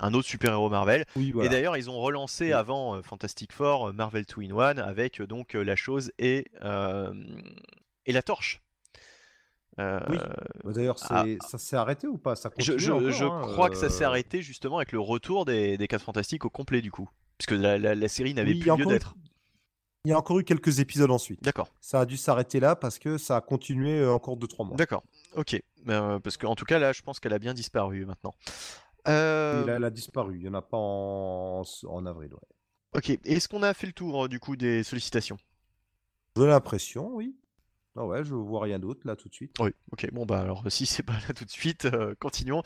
un 0.00 0.12
autre 0.14 0.26
super-héros 0.28 0.68
Marvel. 0.70 1.04
Oui, 1.16 1.30
voilà. 1.32 1.46
Et 1.46 1.50
d'ailleurs, 1.52 1.76
ils 1.76 1.88
ont 1.88 1.98
relancé 2.00 2.46
Oui. 2.46 2.52
avant 2.52 2.96
euh, 2.96 3.02
Fantastic 3.02 3.52
Four 3.52 3.88
euh, 3.88 3.92
Marvel 3.92 4.24
2-in-1 4.24 4.78
avec 4.78 5.20
euh, 5.20 5.26
donc 5.26 5.54
euh, 5.54 5.62
la 5.62 5.76
chose 5.76 6.10
et, 6.18 6.46
et 8.06 8.12
la 8.12 8.22
torche. 8.22 8.60
Euh, 9.80 9.98
Oui. 10.08 10.18
Bah, 10.64 10.72
D'ailleurs, 10.72 10.96
ah, 11.10 11.24
ça 11.48 11.58
s'est 11.58 11.76
arrêté 11.76 12.06
ou 12.06 12.16
pas? 12.18 12.36
Ça 12.36 12.50
je 12.58 12.90
encore, 12.92 13.10
je 13.10 13.24
hein, 13.24 13.40
crois 13.42 13.70
que 13.70 13.76
ça 13.76 13.90
s'est 13.90 14.04
arrêté 14.04 14.40
justement 14.42 14.76
avec 14.78 14.92
le 14.92 15.00
retour 15.00 15.44
des, 15.44 15.76
des 15.78 15.88
4 15.88 16.02
Fantastiques 16.02 16.44
au 16.44 16.50
complet 16.50 16.80
du 16.80 16.90
coup. 16.92 17.08
Puisque 17.38 17.52
la, 17.60 17.78
la- 17.78 17.94
la 17.96 18.08
série 18.08 18.34
n'avait 18.34 18.52
Oui, 18.52 18.60
plus 18.60 18.76
lieu 18.76 18.84
d'être. 18.86 19.16
Il 20.04 20.10
y 20.10 20.12
a 20.12 20.18
encore 20.18 20.38
eu 20.38 20.44
quelques 20.44 20.80
épisodes 20.80 21.10
ensuite. 21.10 21.42
D'accord, 21.42 21.68
Ça 21.80 22.00
a 22.00 22.06
dû 22.06 22.16
s'arrêter 22.18 22.60
là 22.60 22.76
parce 22.76 22.98
que 22.98 23.16
ça 23.18 23.36
a 23.36 23.40
continué 23.40 24.06
encore 24.06 24.36
2-3 24.36 24.66
mois. 24.68 24.76
d'accord, 24.76 25.02
ok. 25.36 25.60
Euh, 25.88 26.18
parce 26.20 26.36
qu'en 26.36 26.54
tout 26.54 26.64
cas 26.64 26.78
là, 26.78 26.92
je 26.92 27.02
pense 27.02 27.20
qu'elle 27.20 27.32
a 27.32 27.38
bien 27.38 27.54
disparu 27.54 28.06
maintenant. 28.06 28.34
Et 29.06 29.08
Euh, 29.08 29.64
là, 29.64 29.76
elle 29.76 29.84
a 29.84 29.90
disparu. 29.90 30.36
Il 30.36 30.42
n'y 30.42 30.48
en 30.48 30.54
a 30.54 30.62
pas 30.62 30.76
en, 30.78 31.62
en 31.86 32.06
avril. 32.06 32.32
Ouais. 32.32 32.40
Ok, 32.94 33.10
est-ce 33.24 33.48
qu'on 33.48 33.62
a 33.62 33.74
fait 33.74 33.86
le 33.88 33.92
tour 33.92 34.24
euh, 34.24 34.28
du 34.28 34.38
coup 34.40 34.56
des 34.56 34.82
sollicitations? 34.82 35.36
J'ai 36.36 36.46
l'impression, 36.46 37.12
oui. 37.14 37.36
Ah 37.96 38.04
ouais, 38.04 38.24
je 38.24 38.34
vois 38.34 38.62
rien 38.62 38.80
d'autre 38.80 39.02
là 39.04 39.14
tout 39.14 39.28
de 39.28 39.34
suite. 39.34 39.54
Oui, 39.60 39.70
ok, 39.92 40.10
bon 40.12 40.26
bah 40.26 40.40
alors 40.40 40.64
si 40.68 40.84
c'est 40.84 41.04
pas 41.04 41.12
là 41.28 41.32
tout 41.32 41.44
de 41.44 41.50
suite, 41.50 41.84
euh, 41.84 42.16
continuons 42.18 42.62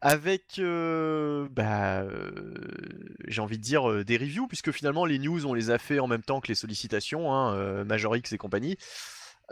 avec 0.00 0.58
euh, 0.58 1.48
bah 1.52 2.00
euh, 2.02 2.54
j'ai 3.28 3.40
envie 3.40 3.56
de 3.56 3.62
dire 3.62 4.04
des 4.04 4.16
reviews 4.16 4.48
puisque 4.48 4.72
finalement 4.72 5.04
les 5.04 5.20
news 5.20 5.46
on 5.46 5.54
les 5.54 5.70
a 5.70 5.78
fait 5.78 6.00
en 6.00 6.08
même 6.08 6.22
temps 6.22 6.40
que 6.40 6.48
les 6.48 6.56
sollicitations, 6.56 7.32
hein, 7.32 7.54
euh, 7.54 7.84
Major 7.84 8.16
X 8.16 8.32
et 8.32 8.38
compagnie. 8.38 8.76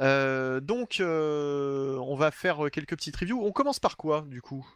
Euh, 0.01 0.61
donc 0.61 1.01
euh, 1.01 1.97
on 1.99 2.15
va 2.15 2.31
faire 2.31 2.65
euh, 2.65 2.71
quelques 2.71 2.97
petites 2.97 3.17
reviews. 3.17 3.45
On 3.45 3.53
commence 3.53 3.79
par 3.79 3.97
quoi 3.97 4.23
du 4.27 4.41
coup? 4.41 4.67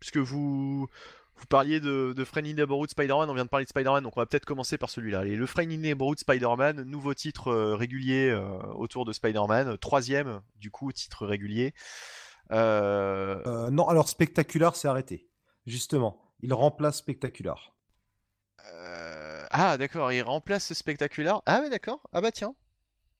Puisque 0.00 0.16
vous 0.16 0.88
vous 1.36 1.46
parliez 1.46 1.80
de, 1.80 2.12
de 2.14 2.24
Friendly 2.24 2.54
Neighborhood 2.54 2.90
Spider-Man, 2.90 3.30
on 3.30 3.34
vient 3.34 3.44
de 3.44 3.48
parler 3.48 3.64
de 3.64 3.70
Spider-Man, 3.70 4.02
donc 4.02 4.16
on 4.16 4.20
va 4.20 4.26
peut-être 4.26 4.44
commencer 4.44 4.76
par 4.76 4.90
celui-là. 4.90 5.20
Allez, 5.20 5.36
le 5.36 5.46
Friendly 5.46 5.78
Neighborhood 5.78 6.18
Spider-Man, 6.18 6.82
nouveau 6.82 7.14
titre 7.14 7.48
euh, 7.48 7.76
régulier 7.76 8.32
autour 8.74 9.04
de 9.04 9.12
Spider-Man, 9.12 9.78
troisième 9.78 10.42
du 10.56 10.70
coup 10.70 10.92
titre 10.92 11.26
régulier. 11.26 11.74
Non, 12.50 13.88
alors 13.88 14.08
Spectacular 14.08 14.76
s'est 14.76 14.88
arrêté. 14.88 15.28
Justement, 15.66 16.34
il 16.40 16.52
remplace 16.52 16.98
Spectacular. 16.98 17.74
Ah 19.52 19.76
d'accord, 19.78 20.12
il 20.12 20.22
remplace 20.22 20.72
Spectacular. 20.72 21.42
Ah 21.46 21.60
ouais 21.60 21.70
d'accord. 21.70 22.00
Ah 22.12 22.20
bah 22.20 22.32
tiens. 22.32 22.54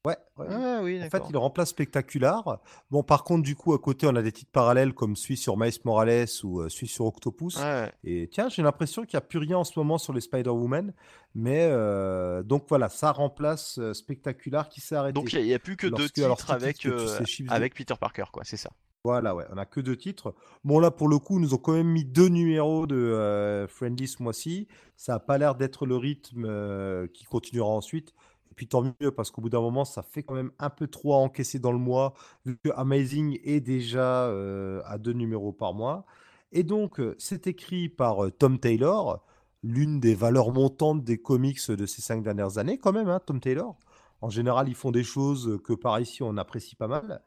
Ouais. 0.07 0.17
Ah 0.39 0.81
oui 0.83 0.99
En 1.05 1.11
fait, 1.11 1.23
il 1.29 1.37
remplace 1.37 1.71
Spectacular. 1.71 2.61
Bon, 2.91 3.03
par 3.03 3.23
contre, 3.23 3.43
du 3.43 3.55
coup, 3.55 3.75
à 3.75 3.79
côté, 3.79 4.07
on 4.07 4.17
a 4.17 4.23
des 4.23 4.33
titres 4.33 4.51
parallèles 4.51 4.95
comme 4.95 5.15
celui 5.15 5.37
sur 5.37 5.59
Miles 5.59 5.75
Morales 5.85 6.27
ou 6.43 6.61
euh, 6.61 6.71
celui 6.71 6.89
sur 6.89 7.05
Octopus. 7.05 7.57
Ouais. 7.59 7.93
Et 8.05 8.27
tiens, 8.33 8.49
j'ai 8.49 8.63
l'impression 8.63 9.03
qu'il 9.05 9.17
n'y 9.17 9.23
a 9.23 9.27
plus 9.27 9.39
rien 9.39 9.59
en 9.59 9.65
ce 9.65 9.79
moment 9.79 9.99
sur 9.99 10.15
les 10.15 10.23
Spider-Woman. 10.23 10.95
Mais 11.35 11.69
euh, 11.71 12.43
donc 12.43 12.65
voilà, 12.69 12.89
ça 12.89 13.13
remplace 13.13 13.79
euh, 13.79 13.93
Spectacular 13.93 14.71
qui 14.71 14.81
s'est 14.81 14.95
arrêté. 14.95 15.13
Donc 15.13 15.33
il 15.35 15.45
n'y 15.45 15.53
a, 15.55 15.59
plus 15.59 15.77
que 15.77 15.87
deux 15.87 16.09
Lorsque- 16.09 16.15
titres 16.15 16.51
avec, 16.51 16.87
euh, 16.87 17.69
Peter 17.75 17.95
Parker 18.01 18.25
quoi, 18.33 18.43
c'est 18.45 18.57
ça. 18.57 18.71
Voilà, 19.05 19.35
ouais, 19.35 19.45
on 19.51 19.57
a 19.57 19.65
que 19.65 19.81
deux 19.81 19.97
titres. 19.97 20.35
Bon, 20.63 20.79
là, 20.79 20.91
pour 20.91 21.09
le 21.09 21.19
coup, 21.19 21.39
ils 21.39 21.43
nous 21.43 21.55
ont 21.55 21.59
quand 21.59 21.73
même 21.73 21.89
mis 21.89 22.05
deux 22.05 22.29
numéros 22.29 22.87
de 22.87 22.97
euh, 22.97 23.67
Friendly 23.67 24.07
ce 24.09 24.23
mois-ci. 24.23 24.69
Ça 24.97 25.13
n'a 25.15 25.19
pas 25.21 25.39
l'air 25.39 25.55
d'être 25.55 25.87
le 25.87 25.97
rythme 25.97 26.45
euh, 26.47 27.07
qui 27.07 27.25
continuera 27.25 27.71
ensuite. 27.71 28.13
Et 28.51 28.55
puis 28.55 28.67
tant 28.67 28.83
mieux, 28.83 29.13
parce 29.13 29.31
qu'au 29.31 29.41
bout 29.41 29.49
d'un 29.49 29.61
moment, 29.61 29.85
ça 29.85 30.03
fait 30.03 30.23
quand 30.23 30.35
même 30.35 30.51
un 30.59 30.71
peu 30.71 30.89
trop 30.89 31.15
à 31.15 31.19
encaisser 31.19 31.59
dans 31.59 31.73
le 31.73 31.79
mois, 31.79 32.15
vu 32.45 32.59
que 32.63 32.71
Amazing 32.75 33.39
est 33.45 33.61
déjà 33.61 34.25
euh, 34.27 34.83
à 34.87 34.99
deux 34.99 35.13
numéros 35.13 35.53
par 35.53 35.73
mois. 35.73 36.05
Et 36.53 36.65
donc, 36.65 36.99
euh, 36.99 37.15
c'est 37.19 37.47
écrit 37.47 37.89
par 37.89 38.25
euh, 38.25 38.31
Tom 38.31 38.59
Taylor, 38.59 39.25
l'une 39.63 40.01
des 40.01 40.15
valeurs 40.15 40.53
montantes 40.53 41.05
des 41.05 41.19
comics 41.19 41.71
de 41.71 41.87
ces 41.87 42.03
cinq 42.03 42.23
dernières 42.23 42.59
années, 42.59 42.79
quand 42.79 42.93
même, 42.93 43.09
hein, 43.09 43.21
Tom 43.25 43.41
Taylor. 43.41 43.77
En 44.21 44.31
général, 44.31 44.69
ils 44.69 44.75
font 44.75 44.91
des 44.91 45.05
choses 45.05 45.61
que 45.65 45.73
par 45.73 46.01
ici, 46.01 46.23
on 46.23 46.37
apprécie 46.37 46.75
pas 46.75 46.89
mal 46.89 47.23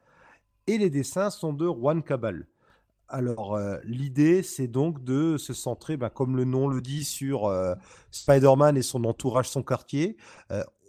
et 0.68 0.78
les 0.78 0.90
dessins 0.90 1.30
sont 1.30 1.54
de 1.54 1.66
Juan 1.66 2.04
Cabal. 2.04 2.48
Alors, 3.10 3.60
l'idée, 3.84 4.44
c'est 4.44 4.68
donc 4.68 5.04
de 5.04 5.38
se 5.38 5.54
centrer, 5.54 5.98
ben, 5.98 6.10
comme 6.10 6.38
le 6.38 6.45
nom 6.45 6.68
le 6.68 6.82
dit, 6.82 7.04
sur 7.04 7.52
Spider-Man 8.12 8.78
et 8.78 8.82
son 8.82 9.04
entourage, 9.04 9.50
son 9.50 9.62
quartier. 9.62 10.18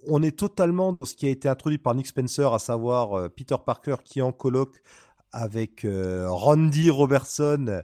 On 0.09 0.23
est 0.23 0.37
totalement 0.37 0.93
dans 0.93 1.07
ce 1.07 1.15
qui 1.15 1.27
a 1.27 1.31
été 1.31 1.49
introduit 1.49 1.79
par 1.79 1.95
Nick 1.95 2.07
Spencer, 2.07 2.53
à 2.53 2.59
savoir 2.59 3.19
euh, 3.19 3.29
Peter 3.29 3.57
Parker 3.65 3.97
qui 4.05 4.19
est 4.19 4.23
en 4.23 4.33
colloque 4.33 4.83
avec 5.33 5.85
euh, 5.85 6.27
Randy 6.31 6.91
Robertson 6.91 7.83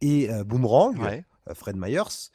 et 0.00 0.30
euh, 0.30 0.44
Boomerang, 0.44 0.98
Ouais. 1.00 1.24
Fred 1.54 1.76
Myers. 1.76 2.30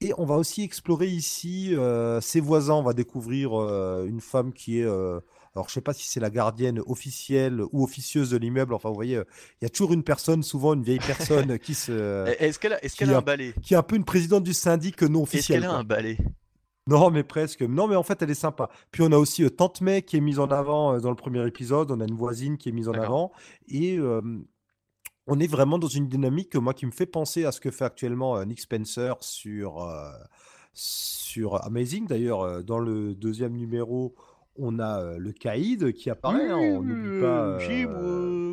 Et 0.00 0.12
on 0.18 0.26
va 0.26 0.34
aussi 0.36 0.62
explorer 0.62 1.06
ici 1.06 1.74
euh, 1.74 2.20
ses 2.20 2.40
voisins. 2.40 2.74
On 2.74 2.82
va 2.82 2.92
découvrir 2.92 3.58
euh, 3.58 4.04
une 4.06 4.20
femme 4.20 4.52
qui 4.52 4.80
est 4.80 4.84
euh, 4.84 5.20
alors, 5.56 5.68
je 5.68 5.74
sais 5.74 5.80
pas 5.80 5.92
si 5.92 6.08
c'est 6.08 6.18
la 6.18 6.30
gardienne 6.30 6.80
officielle 6.84 7.62
ou 7.70 7.84
officieuse 7.84 8.28
de 8.30 8.36
l'immeuble. 8.36 8.74
Enfin, 8.74 8.88
vous 8.88 8.94
voyez, 8.96 9.14
il 9.60 9.64
y 9.64 9.66
a 9.66 9.68
toujours 9.68 9.92
une 9.92 10.02
personne, 10.02 10.42
souvent 10.42 10.74
une 10.74 10.82
vieille 10.82 10.98
personne, 10.98 11.58
qui 11.60 11.74
se, 11.74 12.26
Est-ce 12.40 12.58
qu'elle 12.58 12.72
a, 12.72 12.84
est-ce 12.84 12.96
qu'elle 12.96 13.12
a 13.14 13.18
un 13.18 13.22
balai? 13.22 13.54
qui 13.62 13.74
est 13.74 13.76
un 13.76 13.84
peu 13.84 13.94
une 13.94 14.04
présidente 14.04 14.42
du 14.42 14.52
syndic 14.52 15.00
non 15.02 15.20
Est-ce 15.22 15.36
officielle. 15.36 15.60
qu'elle 15.60 15.70
a 15.70 15.74
un 15.74 15.84
balai? 15.84 16.18
Non, 16.86 17.10
mais 17.10 17.22
presque. 17.24 17.62
Non, 17.62 17.86
mais 17.88 17.96
en 17.96 18.02
fait, 18.02 18.20
elle 18.20 18.30
est 18.30 18.34
sympa. 18.34 18.68
Puis 18.90 19.02
on 19.02 19.10
a 19.12 19.16
aussi 19.16 19.42
euh, 19.42 19.48
Tante 19.48 19.80
May 19.80 20.02
qui 20.02 20.18
est 20.18 20.20
mise 20.20 20.38
en 20.38 20.48
avant 20.48 20.94
euh, 20.94 21.00
dans 21.00 21.08
le 21.10 21.16
premier 21.16 21.46
épisode. 21.46 21.90
On 21.90 22.00
a 22.00 22.04
une 22.04 22.14
voisine 22.14 22.58
qui 22.58 22.68
est 22.68 22.72
mise 22.72 22.88
en 22.88 22.92
avant. 22.92 23.32
Et 23.68 23.96
euh, 23.98 24.20
on 25.26 25.40
est 25.40 25.46
vraiment 25.46 25.78
dans 25.78 25.88
une 25.88 26.08
dynamique, 26.08 26.54
euh, 26.56 26.60
moi, 26.60 26.74
qui 26.74 26.84
me 26.84 26.90
fait 26.90 27.06
penser 27.06 27.46
à 27.46 27.52
ce 27.52 27.60
que 27.60 27.70
fait 27.70 27.86
actuellement 27.86 28.36
euh, 28.36 28.44
Nick 28.44 28.60
Spencer 28.60 29.14
sur, 29.20 29.82
euh, 29.82 30.10
sur 30.74 31.64
Amazing. 31.64 32.06
D'ailleurs, 32.06 32.42
euh, 32.42 32.62
dans 32.62 32.78
le 32.78 33.14
deuxième 33.14 33.54
numéro, 33.54 34.14
on 34.56 34.78
a 34.78 35.16
le 35.16 35.32
Caïd 35.32 35.92
qui 35.94 36.10
apparaît. 36.10 36.50
Hein, 36.50 36.58
on 36.58 36.82
n'oublie 36.82 37.20
pas. 37.22 37.58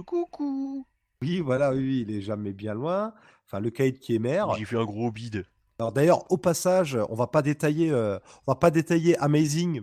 coucou. 0.04 0.86
Oui, 1.22 1.42
voilà, 1.42 1.74
oui, 1.74 2.06
il 2.08 2.16
est 2.16 2.22
jamais 2.22 2.54
bien 2.54 2.74
loin. 2.74 3.14
Enfin, 3.46 3.60
le 3.60 3.70
Caïd 3.70 4.00
qui 4.00 4.16
est 4.16 4.20
maire. 4.20 4.54
J'ai 4.56 4.66
fait 4.66 4.78
un 4.78 4.86
gros 4.86 5.12
bide. 5.12 5.46
Alors 5.82 5.92
d'ailleurs, 5.92 6.32
au 6.32 6.38
passage, 6.38 6.98
on 7.10 7.16
va 7.16 7.28
pas 7.28 7.42
détailler, 7.42 7.92
on 7.92 8.52
va 8.52 8.56
pas 8.56 8.70
détailler 8.70 9.18
Amazing, 9.18 9.82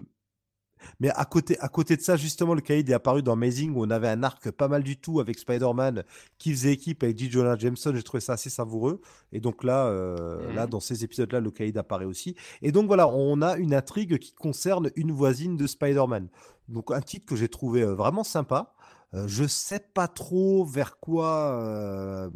mais 1.01 1.11
à 1.11 1.25
côté, 1.25 1.59
à 1.61 1.69
côté 1.69 1.97
de 1.97 2.03
ça, 2.03 2.17
justement, 2.17 2.55
le 2.55 2.61
cahier 2.61 2.85
est 2.89 2.93
apparu 2.93 3.23
dans 3.23 3.33
Amazing 3.33 3.75
où 3.75 3.85
on 3.85 3.91
avait 3.91 4.09
un 4.09 4.23
arc 4.23 4.51
pas 4.51 4.69
mal 4.69 4.83
du 4.83 4.97
tout 4.97 5.21
avec 5.21 5.39
Spider-Man 5.39 6.05
qui 6.39 6.53
faisait 6.53 6.73
équipe 6.73 7.03
avec 7.03 7.19
J. 7.19 7.31
Jonah 7.31 7.57
Jameson. 7.57 7.93
J'ai 7.95 8.03
trouvé 8.03 8.21
ça 8.21 8.35
assez 8.35 8.51
savoureux. 8.51 9.01
Et 9.33 9.41
donc 9.41 9.65
là, 9.65 9.87
euh, 9.87 10.53
là 10.55 10.65
mhm. 10.65 10.71
dans 10.71 10.81
ces 10.81 11.05
épisodes-là, 11.05 11.41
le 11.41 11.51
cahier 11.51 11.77
apparaît 11.77 12.05
aussi. 12.05 12.37
Et 12.63 12.73
donc 12.73 12.87
voilà, 12.87 13.09
on 13.09 13.43
a 13.43 13.57
une 13.57 13.75
intrigue 13.75 14.19
qui 14.19 14.33
concerne 14.33 14.91
une 14.97 15.13
voisine 15.13 15.57
de 15.57 15.67
Spider-Man. 15.67 16.29
Donc 16.69 16.91
un 16.91 17.01
titre 17.01 17.27
que 17.27 17.37
j'ai 17.37 17.49
trouvé 17.49 17.83
euh, 17.83 17.95
vraiment 17.95 18.25
sympa. 18.25 18.75
Euh, 19.15 19.27
je 19.27 19.47
sais 19.47 19.81
pas 19.95 20.07
trop 20.07 20.67
vers 20.67 20.99
quoi 20.99 22.31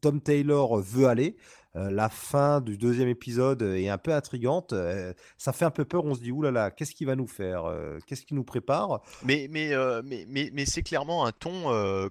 Tom 0.00 0.20
Taylor 0.20 0.78
veut 0.78 1.06
aller. 1.06 1.36
Euh, 1.76 1.90
la 1.90 2.08
fin 2.08 2.60
du 2.60 2.78
deuxième 2.78 3.08
épisode 3.08 3.62
est 3.62 3.88
un 3.88 3.98
peu 3.98 4.14
intrigante. 4.14 4.72
Euh, 4.72 5.12
ça 5.36 5.52
fait 5.52 5.64
un 5.64 5.70
peu 5.70 5.84
peur. 5.84 6.04
On 6.04 6.14
se 6.14 6.20
dit 6.20 6.30
oulala, 6.30 6.70
qu'est-ce 6.70 6.94
qu'il 6.94 7.06
va 7.08 7.16
nous 7.16 7.26
faire 7.26 7.64
euh, 7.64 7.98
Qu'est-ce 8.06 8.24
qu'il 8.24 8.36
nous 8.36 8.44
prépare? 8.44 9.02
Mais 9.24 9.48
mais, 9.50 9.72
mais, 10.04 10.24
mais, 10.28 10.50
mais 10.52 10.66
c'est 10.66 10.82
clairement 10.82 11.26
un 11.26 11.32
ton 11.32 11.64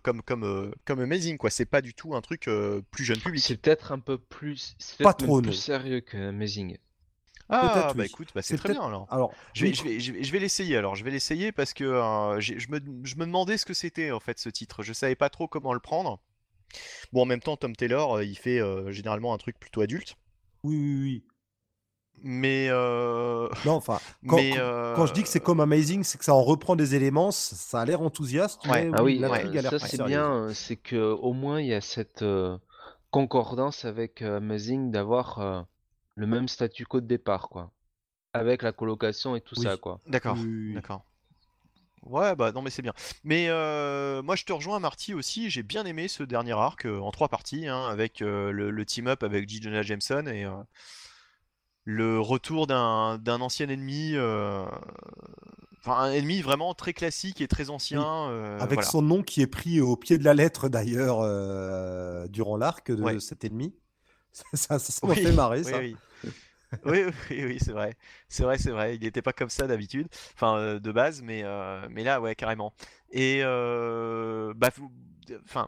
comme 0.03 0.22
comme 0.22 0.73
comme 0.85 0.99
Amazing 0.99 1.38
quoi. 1.38 1.49
C'est 1.49 1.65
pas 1.65 1.81
du 1.81 1.94
tout 1.94 2.15
un 2.15 2.22
truc 2.22 2.49
plus 2.91 3.06
jeune 3.06 3.19
public. 3.19 3.41
C'est 3.41 3.57
peut-être 3.57 3.91
un 3.91 3.99
peu 3.99 4.18
plus 4.18 4.76
pas 4.99 5.14
trop 5.14 5.41
plus 5.41 5.53
sérieux 5.53 6.02
que 6.02 6.18
Amazing. 6.18 6.77
Ah 7.49 7.94
bah 7.95 8.06
écoute, 8.06 8.30
bah, 8.34 8.41
c'est 8.41 8.57
très 8.57 8.73
bien 8.73 8.84
alors. 8.84 9.07
Alors 9.11 9.34
je 9.53 9.65
vais, 9.65 9.73
je 9.73 9.84
vais, 9.84 9.99
je 9.99 10.31
vais, 10.31 10.40
l'essayer 10.40 10.77
alors. 10.77 10.95
Je 10.95 11.03
vais 11.03 11.11
l'essayer 11.11 11.52
parce 11.52 11.73
que 11.73 11.85
je, 12.40 12.68
me, 12.69 12.80
je 13.03 13.15
me 13.15 13.26
demandais 13.26 13.57
ce 13.57 13.65
que 13.65 13.73
c'était 13.73 14.11
en 14.11 14.19
fait 14.19 14.40
ce 14.40 14.49
titre. 14.49 14.84
Je 14.84 14.91
savais 14.91 15.15
pas 15.15 15.30
trop 15.30 15.48
comment 15.48 15.73
le 15.73 15.80
prendre. 15.80 16.19
Bon, 17.12 17.22
en 17.22 17.26
même 17.26 17.40
temps, 17.40 17.58
Tom 17.58 17.76
Taylor, 17.76 18.18
euh, 18.18 18.24
il 18.24 18.38
fait 18.38 18.60
euh, 18.60 18.91
généralement 18.91 19.34
un 19.34 19.38
truc 19.38 19.60
plutôt 19.60 19.82
adulte. 19.82 20.16
Oui, 20.64 20.76
oui, 20.76 21.02
oui. 21.02 21.24
Mais 22.26 22.68
euh... 22.70 23.50
non, 23.66 23.74
enfin, 23.74 24.00
quand, 24.28 24.38
quand, 24.95 25.06
je 25.06 25.14
dis 25.14 25.24
que 25.24 25.28
c'est 25.28 25.41
comme 25.41 25.60
Amazing, 25.60 26.04
c'est 26.04 26.18
que 26.18 26.24
ça 26.24 26.34
en 26.34 26.44
reprend 26.44 26.76
des 26.76 26.95
éléments, 26.95 27.32
ça 27.32 27.82
a 27.82 27.86
l'air 27.86 28.02
enthousiaste. 28.02 28.62
ah 28.66 29.04
oui, 29.04 29.20
ça 29.20 29.80
c'est 29.80 30.04
bien, 30.04 30.54
c'est 30.54 30.78
que 30.78 30.95
au 30.95 31.34
moins 31.34 31.60
il 31.60 31.68
y 31.68 31.74
a 31.74 31.82
cette 31.82 32.24
concordance 33.12 33.84
avec 33.84 34.22
Amazing 34.22 34.90
d'avoir 34.90 35.68
le 36.16 36.28
même 36.28 36.48
statu 36.48 36.86
quo 36.86 37.02
de 37.02 37.08
départ, 37.08 37.50
quoi, 37.50 37.72
avec 38.32 38.62
la 38.62 38.72
colocation 38.72 39.36
et 39.36 39.41
tout 39.41 39.56
ça, 39.56 39.76
quoi. 39.76 40.00
D'accord, 40.08 40.38
d'accord. 40.74 41.04
Ouais, 42.06 42.36
bah 42.36 42.52
non, 42.52 42.62
mais 42.62 42.70
c'est 42.70 42.82
bien. 42.82 42.94
Mais 43.24 43.48
euh, 43.50 44.22
moi, 44.22 44.36
je 44.36 44.44
te 44.44 44.54
rejoins, 44.54 44.80
Marty, 44.80 45.14
aussi. 45.14 45.50
J'ai 45.50 45.64
bien 45.64 45.86
aimé 45.86 46.08
ce 46.08 46.24
dernier 46.24 46.52
arc 46.54 46.86
euh, 46.86 47.00
en 47.00 47.12
trois 47.12 47.30
parties, 47.30 47.68
hein, 47.68 47.86
avec 47.90 48.22
euh, 48.22 48.52
le, 48.52 48.86
team-up 48.86 49.24
avec. 49.24 49.50
Jonah 49.50 49.84
Jameson 49.84 50.26
et 50.28 50.46
le 51.86 52.20
retour 52.20 52.68
d'un 52.68 53.20
ancien 53.42 53.70
ennemi. 53.70 54.16
Enfin, 55.80 55.98
un 55.98 56.12
ennemi 56.12 56.42
vraiment 56.42 56.74
très 56.74 56.94
classique 56.94 57.42
et 57.42 57.48
très 57.48 57.70
ancien. 57.70 58.58
avec 58.60 58.84
son 58.84 59.02
nom 59.02 59.22
qui 59.22 59.42
est 59.42 59.48
pris 59.48 59.80
au 59.82 59.96
pied 59.96 60.18
de 60.18 60.24
la 60.24 60.34
lettre, 60.34 60.70
d'ailleurs, 60.70 61.20
durant 62.30 62.58
l'arc 62.58 62.92
de 62.92 63.20
cet 63.20 63.46
ennemi. 63.46 63.74
Ça, 64.54 64.80
ça, 64.80 65.08
m'a 65.08 65.14
fait 65.14 65.32
marrer, 65.32 65.64
ça. 65.64 65.80
oui, 66.86 67.04
oui, 67.30 67.45
oui, 67.45 67.58
c'est 67.60 67.72
vrai. 67.72 67.95
C'est 68.30 68.44
vrai, 68.44 68.58
c'est 68.58 68.72
vrai. 68.72 68.95
Il 68.95 69.02
n'était 69.02 69.22
pas 69.22 69.34
comme 69.34 69.50
ça 69.50 69.68
d'habitude, 69.68 70.08
enfin 70.34 70.58
euh, 70.58 70.80
de 70.80 70.91
base, 70.91 71.22
mais, 71.22 71.41
euh, 71.44 71.88
mais 71.90 72.04
là, 72.04 72.22
ouais, 72.22 72.36
carrément. 72.36 72.74
Et 73.12 73.41
euh, 73.44 74.54
bah, 74.56 74.70
enfin, 75.44 75.68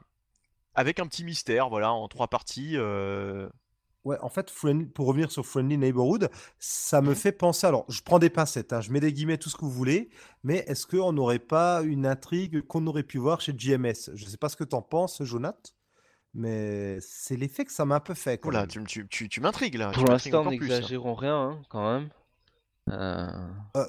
avec 0.74 1.00
un 1.00 1.08
petit 1.08 1.24
mystère, 1.24 1.70
voilà, 1.70 1.92
en 1.92 2.08
trois 2.08 2.28
parties. 2.28 2.78
Ouais, 4.06 4.20
en 4.22 4.30
fait, 4.30 4.54
pour 4.94 5.08
revenir 5.08 5.32
sur 5.32 5.48
Friendly 5.48 5.80
Neighborhood, 5.80 6.30
ça 6.60 7.02
me 7.02 7.12
mmh. 7.12 7.16
fait 7.16 7.32
penser. 7.32 7.66
Alors, 7.66 7.86
je 7.90 8.02
prends 8.04 8.20
des 8.20 8.30
pincettes, 8.30 8.72
hein, 8.72 8.80
je 8.80 8.92
mets 8.92 9.00
des 9.00 9.12
guillemets, 9.12 9.40
tout 9.40 9.50
ce 9.50 9.56
que 9.56 9.66
vous 9.66 9.72
voulez, 9.72 10.12
mais 10.44 10.58
est-ce 10.68 10.86
qu'on 10.86 11.12
n'aurait 11.12 11.40
pas 11.40 11.82
une 11.82 12.06
intrigue 12.06 12.62
qu'on 12.68 12.86
aurait 12.86 13.02
pu 13.02 13.18
voir 13.18 13.42
chez 13.42 13.52
GMS 13.52 14.12
Je 14.14 14.26
ne 14.26 14.30
sais 14.30 14.38
pas 14.38 14.50
ce 14.50 14.56
que 14.56 14.64
tu 14.64 14.76
en 14.76 14.84
penses, 14.84 15.24
Jonath 15.24 15.74
mais 16.36 16.98
c'est 17.00 17.38
l'effet 17.38 17.66
que 17.66 17.72
ça 17.72 17.86
m'a 17.86 17.96
un 17.96 18.00
peu 18.00 18.14
fait. 18.14 18.38
Quand 18.38 18.68
tu, 18.68 19.08
tu, 19.08 19.30
tu, 19.30 19.42
m'intrigues 19.42 19.76
là. 19.76 19.92
Pour 19.92 20.06
l'instant, 20.06 20.50
n'exagérons 20.50 21.16
rien 21.16 21.36
hein, 21.36 21.62
quand 21.70 21.94
même. 21.94 22.10
Euh... 22.90 23.32
Euh, 23.78 23.86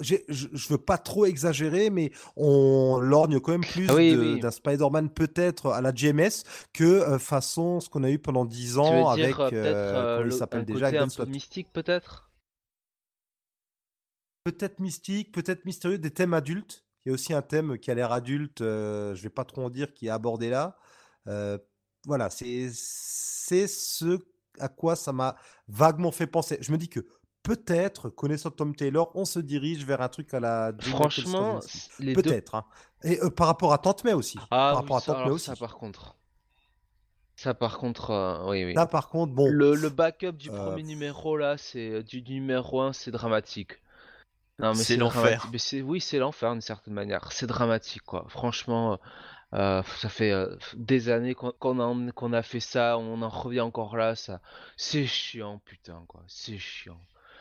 je, 0.00 0.16
je 0.28 0.68
veux 0.68 0.78
pas 0.78 0.96
trop 0.96 1.26
exagérer, 1.26 1.90
mais 1.90 2.12
on 2.36 2.98
lorgne 2.98 3.40
quand 3.40 3.52
même 3.52 3.64
plus 3.64 3.88
ah 3.90 4.40
d'un 4.40 4.50
Spider-Man 4.50 5.10
peut-être 5.10 5.70
à 5.70 5.80
la 5.80 5.92
GMS 5.92 6.44
que 6.72 6.84
euh, 6.84 7.18
façon 7.18 7.80
ce 7.80 7.90
qu'on 7.90 8.04
a 8.04 8.10
eu 8.10 8.18
pendant 8.18 8.44
10 8.44 8.78
ans 8.78 9.08
avec. 9.08 9.38
Euh, 9.38 9.50
euh, 9.52 10.22
il 10.24 10.32
s'appelle 10.32 10.64
déjà 10.64 10.86
un 10.86 11.08
peu 11.08 11.26
mystique 11.26 11.72
peut-être? 11.72 12.30
Peut-être 14.44 14.80
mystique, 14.80 15.32
peut-être 15.32 15.64
mystérieux, 15.64 15.98
des 15.98 16.10
thèmes 16.10 16.34
adultes. 16.34 16.84
Il 17.04 17.08
y 17.08 17.12
a 17.12 17.14
aussi 17.14 17.32
un 17.32 17.42
thème 17.42 17.78
qui 17.78 17.90
a 17.90 17.94
l'air 17.94 18.12
adulte, 18.12 18.60
je 18.60 19.20
vais 19.20 19.28
pas 19.28 19.44
trop 19.44 19.64
en 19.64 19.70
dire, 19.70 19.92
qui 19.92 20.06
est 20.06 20.10
abordé 20.10 20.48
là 20.48 20.78
voilà, 22.06 22.30
c'est 22.30 22.70
ce 22.70 24.18
à 24.58 24.68
quoi 24.68 24.96
ça 24.96 25.12
m'a 25.12 25.36
vaguement 25.68 26.12
fait 26.12 26.26
penser. 26.26 26.58
Je 26.60 26.72
me 26.72 26.78
dis 26.78 26.88
que 26.88 27.06
peut-être, 27.42 28.08
connaissant 28.08 28.50
Tom 28.50 28.74
Taylor, 28.74 29.10
on 29.14 29.24
se 29.24 29.38
dirige 29.38 29.84
vers 29.84 30.00
un 30.00 30.08
truc 30.08 30.32
à 30.34 30.40
la. 30.40 30.72
Franchement, 30.80 31.60
peut-être. 31.98 32.54
Hein. 32.54 32.64
Et 33.04 33.20
euh, 33.20 33.30
par 33.30 33.46
rapport 33.48 33.72
à 33.72 33.78
Tante 33.78 34.04
May 34.04 34.12
aussi. 34.12 34.38
Ah, 34.44 34.46
par 34.72 34.76
rapport 34.76 35.00
ça, 35.00 35.12
à 35.12 35.14
Tante 35.22 35.32
aussi. 35.32 35.46
Ça, 35.46 35.56
par 35.56 35.76
contre. 35.76 36.16
Ça, 37.36 37.54
par 37.54 37.78
contre, 37.78 38.10
euh, 38.10 38.50
oui, 38.50 38.64
oui. 38.64 38.74
Là, 38.74 38.86
par 38.86 39.08
contre, 39.08 39.32
bon. 39.32 39.48
Le, 39.48 39.74
le 39.74 39.88
backup 39.88 40.32
du 40.32 40.50
euh, 40.50 40.56
premier 40.56 40.82
numéro, 40.82 41.36
là, 41.36 41.56
c'est 41.58 42.02
du 42.02 42.22
numéro 42.22 42.80
1, 42.80 42.92
c'est 42.92 43.10
dramatique. 43.10 43.80
c'est 44.74 44.96
l'enfer. 44.96 45.50
Oui, 45.84 46.00
c'est 46.00 46.18
l'enfer 46.18 46.52
d'une 46.52 46.60
certaine 46.60 46.94
manière. 46.94 47.32
C'est 47.32 47.46
dramatique, 47.46 48.02
quoi. 48.02 48.26
Franchement, 48.28 49.00
euh, 49.54 49.82
ça 49.98 50.08
fait 50.08 50.32
euh, 50.32 50.56
des 50.74 51.10
années 51.10 51.34
qu'on 51.34 52.32
a 52.32 52.42
fait 52.42 52.60
ça, 52.60 52.96
on 52.98 53.20
en 53.20 53.28
revient 53.28 53.60
encore 53.60 53.96
là, 53.96 54.14
ça. 54.14 54.40
C'est 54.76 55.06
chiant, 55.06 55.60
putain, 55.64 56.04
quoi. 56.08 56.22
C'est 56.26 56.58
chiant. 56.58 57.00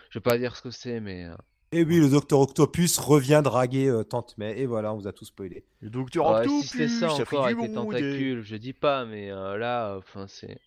Je 0.10 0.20
vais 0.20 0.24
pas 0.24 0.38
dire 0.38 0.56
ce 0.56 0.62
que 0.62 0.72
c'est, 0.72 1.00
mais. 1.00 1.26
Euh, 1.26 1.36
et 1.72 1.86
oui, 1.86 2.02
le 2.02 2.10
docteur 2.10 2.42
Octopus 2.42 2.98
revient 2.98 3.42
draguer 3.42 3.90
Tante 4.10 4.38
May, 4.38 4.60
et 4.60 4.66
voilà, 4.66 4.94
on 4.94 4.98
vous 4.98 5.08
a 5.08 5.14
tous 5.14 5.26
spoilé. 5.26 5.64
Le 5.80 5.90
docteur 5.90 6.26
Octopus, 6.26 6.70
si 6.70 6.90
ça, 6.90 7.10
ça 7.10 7.22
encore 7.22 7.46
avec 7.46 7.58
les 7.62 7.74
tentacules, 7.74 8.42
je 8.42 8.58
dis 8.58 8.74
pas, 8.74 9.06
mais 9.06 9.30
là, 9.30 9.96
enfin, 9.98 10.28
c'est. 10.28 10.60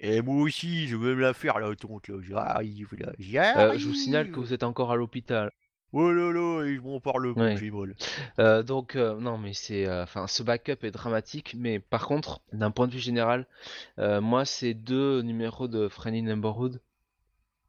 Et 0.00 0.22
moi 0.22 0.42
aussi, 0.42 0.88
je 0.88 0.96
veux 0.96 1.14
me 1.14 1.20
la 1.20 1.34
faire, 1.34 1.58
la 1.58 1.76
tonte, 1.76 2.08
là. 2.08 2.16
J'arrive, 2.22 2.88
là. 2.98 3.12
je 3.76 3.86
vous 3.86 3.94
signale 3.94 4.30
que 4.30 4.40
vous 4.40 4.54
êtes 4.54 4.62
encore 4.62 4.90
à 4.90 4.96
l'hôpital. 4.96 5.52
Oh 5.94 6.10
là 6.10 6.32
là, 6.32 6.64
ils 6.66 6.80
vont 6.80 7.00
parle 7.00 7.34
le 7.34 7.56
j'ai 7.56 7.70
euh, 8.38 8.62
donc 8.62 8.96
euh, 8.96 9.18
non 9.20 9.36
mais 9.36 9.52
c'est 9.52 9.86
euh, 9.86 10.04
enfin 10.04 10.26
ce 10.26 10.42
backup 10.42 10.78
est 10.82 10.90
dramatique 10.90 11.54
mais 11.58 11.80
par 11.80 12.06
contre 12.06 12.40
d'un 12.52 12.70
point 12.70 12.86
de 12.86 12.92
vue 12.92 12.98
général 12.98 13.46
moi 13.98 14.44
ces 14.44 14.72
deux 14.72 15.20
numéros 15.20 15.68
de 15.68 15.88
Friendly 15.88 16.22
Neighborhood 16.22 16.80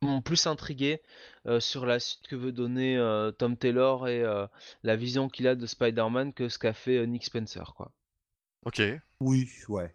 m'ont 0.02 0.22
plus 0.22 0.48
intrigué 0.48 1.02
sur 1.60 1.86
la 1.86 2.00
suite 2.00 2.28
que 2.28 2.36
veut 2.36 2.52
donner 2.52 2.98
Tom 3.38 3.58
Taylor 3.58 4.08
et 4.08 4.24
la 4.84 4.96
vision 4.96 5.28
qu'il 5.30 5.48
a 5.48 5.56
de 5.56 5.66
Spider-Man 5.66 6.34
que 6.34 6.50
ce 6.50 6.58
qu'a 6.58 6.74
fait 6.74 7.06
Nick 7.08 7.26
Spencer 7.26 7.74
quoi. 7.76 7.92
Ok. 8.66 8.82
Oui, 9.20 9.50
ouais. 9.70 9.94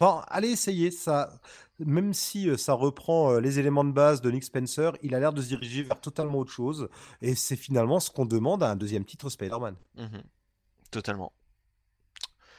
Bon, 0.00 0.20
allez 0.28 0.50
essayer 0.50 0.90
ça 0.90 1.40
même 1.78 2.12
si 2.14 2.56
ça 2.58 2.72
reprend 2.72 3.38
les 3.38 3.58
éléments 3.58 3.84
de 3.84 3.92
base 3.92 4.20
de 4.20 4.30
Nick 4.30 4.44
Spencer, 4.44 4.92
il 5.02 5.14
a 5.14 5.20
l'air 5.20 5.32
de 5.32 5.40
se 5.40 5.48
diriger 5.48 5.82
vers 5.82 6.00
totalement 6.00 6.38
autre 6.38 6.52
chose. 6.52 6.88
Et 7.22 7.34
c'est 7.34 7.56
finalement 7.56 8.00
ce 8.00 8.10
qu'on 8.10 8.26
demande 8.26 8.62
à 8.62 8.70
un 8.70 8.76
deuxième 8.76 9.04
titre 9.04 9.30
Spider-Man. 9.30 9.76
Mmh 9.96 10.18
totalement. 10.90 11.34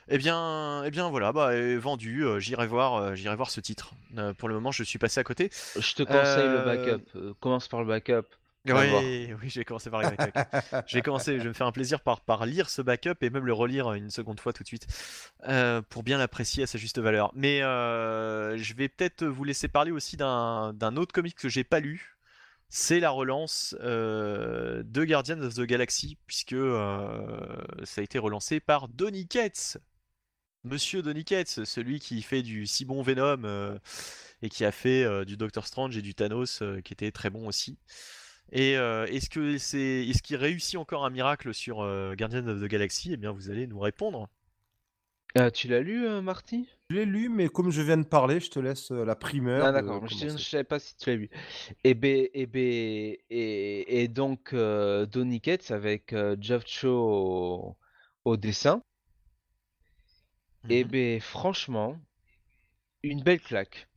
Eh 0.07 0.19
bien, 0.19 0.83
eh 0.83 0.91
bien 0.91 1.09
voilà, 1.09 1.31
bah, 1.31 1.49
vendu. 1.79 2.23
j'irai 2.37 2.67
voir, 2.67 3.15
j'irai 3.15 3.35
voir 3.35 3.49
ce 3.49 3.59
titre. 3.59 3.93
pour 4.37 4.47
le 4.49 4.55
moment, 4.55 4.71
je 4.71 4.83
suis 4.83 4.99
passé 4.99 5.19
à 5.19 5.23
côté. 5.23 5.49
Je 5.75 5.95
te 5.95 6.03
conseille 6.03 6.47
le 6.47 6.63
backup. 6.63 7.35
commence 7.39 7.67
par 7.67 7.81
le 7.81 7.87
backup. 7.87 8.27
Oui, 8.65 9.34
oui, 9.41 9.49
j'ai 9.49 9.64
commencé 9.64 9.90
par 9.90 10.02
les 10.02 10.10
j'ai 10.86 11.02
commencé, 11.02 11.38
je 11.38 11.44
vais 11.44 11.49
me 11.49 11.53
faire 11.53 11.68
un 11.68 11.72
plaisir 11.72 12.02
par, 12.02 12.22
par 12.22 12.45
lire 12.45 12.69
ce 12.69 12.81
backup 12.81 13.15
et 13.22 13.30
même 13.30 13.45
le 13.45 13.53
relire 13.53 13.94
une 13.94 14.10
seconde 14.10 14.40
fois 14.40 14.52
tout 14.52 14.64
de 14.64 14.68
suite 14.68 14.86
euh, 15.48 15.81
pour 15.81 16.03
bien 16.03 16.18
l'apprécier 16.18 16.64
à 16.64 16.68
sa 16.68 16.77
juste 16.77 16.99
valeur. 16.99 17.31
Mais 17.36 17.61
euh, 17.64 18.57
je 18.57 18.73
vais 18.73 18.90
peut-être 18.90 19.26
vous 19.26 19.45
laisser 19.45 19.69
parler 19.69 19.91
aussi 19.91 20.18
d'un 20.18 20.95
autre 20.98 21.14
comic 21.14 21.36
que 21.36 21.48
j'ai 21.48 21.64
pas 21.64 21.80
lu. 21.80 22.18
C'est 22.68 22.99
la 22.99 23.10
relance 23.10 23.76
euh, 23.80 24.84
de 24.86 25.06
Guardians 25.06 25.41
of 25.41 25.56
the 25.56 25.61
Galaxy, 25.61 26.18
puisque 26.27 26.56
ça 26.56 28.02
a 28.02 28.03
été 28.03 28.19
relancé 28.19 28.60
par 28.60 28.90
Donny 28.90 29.27
Cates. 29.27 29.77
Monsieur 30.65 31.02
Donny 31.02 31.23
Cates, 31.23 31.64
celui 31.64 31.99
qui 31.99 32.22
fait 32.22 32.44
du 32.44 32.68
si 32.68 32.84
bon 32.84 33.02
Venom 33.02 33.80
et 34.41 34.49
qui 34.49 34.65
a 34.65 34.73
fait 34.73 35.26
du 35.26 35.38
Doctor 35.38 35.65
Strange 35.65 35.95
et 35.98 36.02
du 36.02 36.14
Thanos 36.14 36.61
qui 36.84 36.94
était 36.94 37.11
très 37.11 37.30
bon 37.30 37.48
aussi. 37.48 37.80
Et 38.51 38.77
euh, 38.77 39.05
est-ce 39.05 39.30
que 39.30 39.57
c'est, 39.57 40.07
est-ce 40.07 40.23
qu'il 40.23 40.38
réussit 40.38 40.77
encore 40.77 41.05
un 41.05 41.09
miracle 41.09 41.53
sur 41.53 41.81
euh, 41.81 42.15
Guardian 42.15 42.47
of 42.47 42.61
the 42.61 42.65
Galaxy? 42.65 43.13
Eh 43.13 43.17
bien, 43.17 43.31
vous 43.31 43.49
allez 43.49 43.67
nous 43.67 43.80
répondre. 43.80 44.27
Euh, 45.38 45.51
tu 45.51 45.67
l'as 45.67 45.81
lu, 45.81 46.07
euh, 46.07 46.21
Marty? 46.21 46.67
Je 46.89 46.95
l'ai 46.95 47.05
lu, 47.05 47.30
mais 47.30 47.49
comme 47.49 47.69
je 47.69 47.84
viens 47.84 47.97
de 47.97 48.03
parler, 48.03 48.39
je 48.39 48.49
te 48.49 48.59
laisse 48.59 48.91
euh, 48.91 49.05
la 49.05 49.15
primeur. 49.15 49.67
Ah 49.67 49.71
d'accord, 49.71 50.07
je 50.07 50.26
ne 50.26 50.38
savais 50.38 50.63
pas 50.63 50.80
si 50.80 50.97
tu 50.97 51.09
l'as 51.11 51.15
lu. 51.15 51.30
Et, 51.84 51.93
ben, 51.93 52.27
et, 52.34 52.47
ben, 52.47 53.15
et, 53.30 54.01
et 54.03 54.07
donc 54.07 54.53
euh, 54.53 55.05
Donny 55.05 55.39
Cates 55.39 55.69
avec 55.69 56.13
euh, 56.13 56.35
Jeff 56.41 56.63
Cho 56.65 56.89
au, 56.89 57.77
au 58.26 58.38
dessin. 58.38 58.81
Et 60.71 60.84
Mhm. 60.84 60.89
ben 60.89 61.21
franchement, 61.21 61.99
une 63.03 63.21
belle 63.21 63.39
claque. 63.41 63.88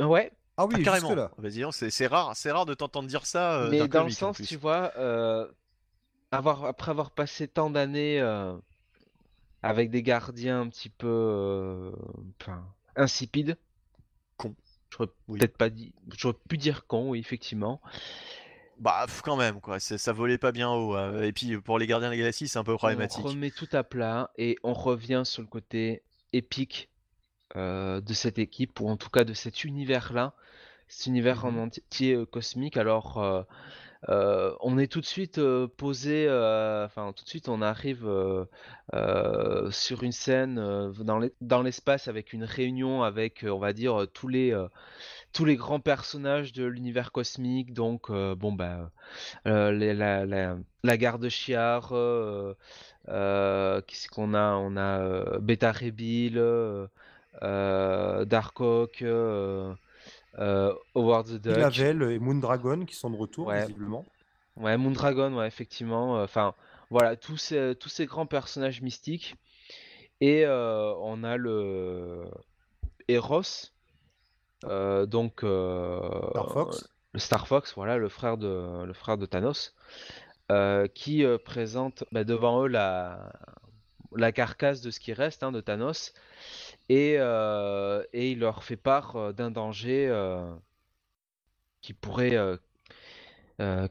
Ouais, 0.00 0.30
Ah 0.58 0.66
oui, 0.66 0.74
Ah, 0.78 0.82
carrément. 0.82 1.14
Vas-y, 1.38 1.60
non, 1.60 1.70
c'est, 1.70 1.88
c'est 1.90 2.06
rare, 2.08 2.32
c'est 2.36 2.50
rare 2.50 2.66
de 2.66 2.74
t'entendre 2.74 3.08
dire 3.08 3.24
ça. 3.24 3.60
euh, 3.62 3.70
mais 3.70 3.78
dans 3.78 3.84
le 3.84 3.88
comic, 3.90 4.14
sens, 4.14 4.42
tu 4.42 4.56
vois, 4.56 4.92
euh, 4.98 5.46
avoir, 6.32 6.64
après 6.64 6.90
avoir 6.90 7.12
passé 7.12 7.46
tant 7.48 7.70
d'années 7.70 8.20
euh, 8.20 8.54
avec 9.62 9.90
des 9.90 10.02
gardiens 10.02 10.60
un 10.62 10.68
petit 10.68 10.90
peu 10.90 11.06
euh, 11.06 11.92
enfin, 12.40 12.64
insipides. 12.96 13.56
Con. 14.36 14.54
J'aurais 14.90 15.08
Oui. 15.28 15.38
peut-être 15.38 15.56
pas 15.56 15.70
dit. 15.70 15.94
J'aurais 16.16 16.36
pu 16.48 16.56
dire 16.58 16.86
con, 16.86 17.10
oui, 17.10 17.18
effectivement. 17.20 17.80
Bah, 18.80 19.06
quand 19.24 19.36
même, 19.36 19.60
quoi. 19.60 19.80
c'est- 19.80 19.98
ça 19.98 20.12
volait 20.12 20.38
pas 20.38 20.52
bien 20.52 20.70
haut. 20.70 20.94
hein. 20.94 21.22
Et 21.22 21.32
puis 21.32 21.60
pour 21.60 21.78
les 21.78 21.86
Gardiens 21.86 22.08
de 22.08 22.12
la 22.14 22.18
Galaxie, 22.18 22.46
c'est 22.48 22.58
un 22.58 22.64
peu 22.64 22.76
problématique. 22.76 23.24
On 23.24 23.28
remet 23.28 23.50
tout 23.50 23.68
à 23.72 23.82
plat 23.84 24.30
et 24.38 24.56
on 24.62 24.72
revient 24.72 25.22
sur 25.24 25.42
le 25.42 25.48
côté 25.48 26.02
épique 26.32 26.88
euh, 27.56 28.00
de 28.00 28.12
cette 28.14 28.38
équipe, 28.38 28.80
ou 28.80 28.88
en 28.88 28.96
tout 28.96 29.10
cas 29.10 29.24
de 29.24 29.34
cet 29.34 29.64
univers-là, 29.64 30.34
cet 30.88 31.06
univers 31.06 31.44
en 31.46 31.52
Mhm. 31.52 31.58
entier 31.58 32.14
euh, 32.14 32.26
cosmique. 32.26 32.76
Alors, 32.76 33.18
euh, 34.08 34.54
on 34.60 34.78
est 34.78 34.86
tout 34.90 35.00
de 35.00 35.06
suite 35.06 35.40
posé, 35.76 36.28
enfin, 36.84 37.12
tout 37.16 37.24
de 37.24 37.28
suite, 37.28 37.48
on 37.48 37.62
arrive 37.62 38.08
sur 39.70 40.02
une 40.02 40.12
scène 40.12 40.56
dans 41.00 41.18
l'es- 41.18 41.32
dans 41.40 41.62
l'espace 41.62 42.08
avec 42.08 42.32
une 42.32 42.44
réunion 42.44 43.02
avec, 43.02 43.44
on 43.48 43.58
va 43.58 43.72
dire, 43.72 44.06
tous 44.14 44.28
les. 44.28 44.56
tous 45.32 45.44
les 45.44 45.56
grands 45.56 45.80
personnages 45.80 46.52
de 46.52 46.64
l'univers 46.64 47.12
cosmique, 47.12 47.72
donc 47.74 48.10
euh, 48.10 48.34
bon 48.34 48.52
bah 48.52 48.90
euh, 49.46 49.72
les- 49.72 49.94
la, 49.94 50.26
la, 50.26 50.56
la 50.84 50.96
garde 50.96 51.28
Chiar, 51.28 51.90
euh, 51.92 52.54
qu'est-ce 53.86 54.08
qu'on 54.08 54.34
a? 54.34 54.54
On 54.56 54.76
a 54.76 55.38
Beta 55.40 55.72
Rebill, 55.72 56.38
Darkhawk, 57.40 59.02
euh, 59.02 59.74
euh, 60.38 60.74
Howard 60.94 61.26
the 61.26 61.32
Duck. 61.34 61.56
Lavel 61.56 62.02
et 62.10 62.18
Moondragon 62.18 62.84
qui 62.84 62.94
sont 62.94 63.10
de 63.10 63.16
retour, 63.16 63.46
Ouais. 63.48 63.60
visiblement. 63.60 64.04
Ouais, 64.56 64.76
Moondragon, 64.76 65.36
ouais, 65.38 65.46
effectivement. 65.46 66.18
euh, 66.18 66.24
Enfin, 66.24 66.54
voilà, 66.90 67.16
tous 67.16 67.36
ces, 67.36 67.74
tous 67.78 67.88
ces 67.88 68.06
grands 68.06 68.26
personnages 68.26 68.82
mystiques. 68.82 69.36
Et 70.20 70.44
euh, 70.44 70.92
on 70.96 71.22
a 71.22 71.36
le 71.36 72.24
Eros, 73.06 73.42
euh, 74.64 75.06
donc 75.06 75.44
euh, 75.44 76.00
Star 76.30 76.52
Fox. 76.52 76.88
le 77.12 77.20
Star 77.20 77.46
Fox, 77.46 77.72
voilà, 77.76 77.98
le 77.98 78.08
frère 78.08 78.36
de, 78.36 78.84
le 78.84 78.92
frère 78.94 79.16
de 79.16 79.26
Thanos, 79.26 79.76
euh, 80.50 80.88
qui 80.88 81.24
euh, 81.24 81.38
présente 81.38 82.02
bah, 82.10 82.24
devant 82.24 82.64
eux 82.64 82.66
la, 82.68 83.32
la 84.16 84.32
carcasse 84.32 84.80
de 84.80 84.90
ce 84.90 84.98
qui 84.98 85.12
reste 85.12 85.44
hein, 85.44 85.52
de 85.52 85.60
Thanos, 85.60 86.12
et, 86.88 87.16
euh, 87.18 88.02
et 88.12 88.30
il 88.32 88.40
leur 88.40 88.64
fait 88.64 88.76
part 88.76 89.16
euh, 89.16 89.32
d'un 89.32 89.50
danger 89.50 90.08
euh, 90.08 90.54
qui 91.80 91.94
pourrait, 91.94 92.36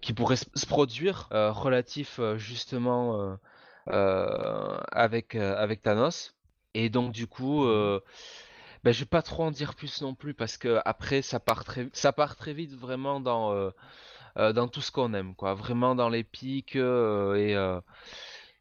qui 0.02 0.14
pourrait 0.14 0.36
se 0.36 0.65
produire 0.65 1.30
relatif 1.32 2.19
justement 2.36 3.38
avec, 3.86 5.36
avec 5.36 5.82
Thanos. 5.82 6.36
Et 6.74 6.90
donc 6.90 7.11
du 7.11 7.28
coup, 7.28 7.65
euh, 7.65 8.02
ben, 8.84 8.91
je 8.94 8.99
vais 8.99 9.06
pas 9.06 9.22
trop 9.22 9.45
en 9.45 9.52
dire 9.52 9.74
plus 9.76 10.02
non 10.02 10.14
plus 10.14 10.34
parce 10.34 10.57
que 10.57 10.80
après 10.86 11.22
ça 11.22 11.40
part 11.40 11.64
très, 11.64 11.90
ça 11.94 12.14
part 12.14 12.36
très 12.36 12.53
vite 12.53 12.74
vraiment 12.74 13.19
dans, 13.19 13.72
dans 14.36 14.68
tout 14.68 14.82
ce 14.82 14.91
qu'on 14.91 15.14
aime, 15.14 15.34
quoi. 15.36 15.53
Vraiment 15.53 15.95
dans 15.95 16.10
les 16.10 16.24
pics 16.24 16.76
et 16.76 17.56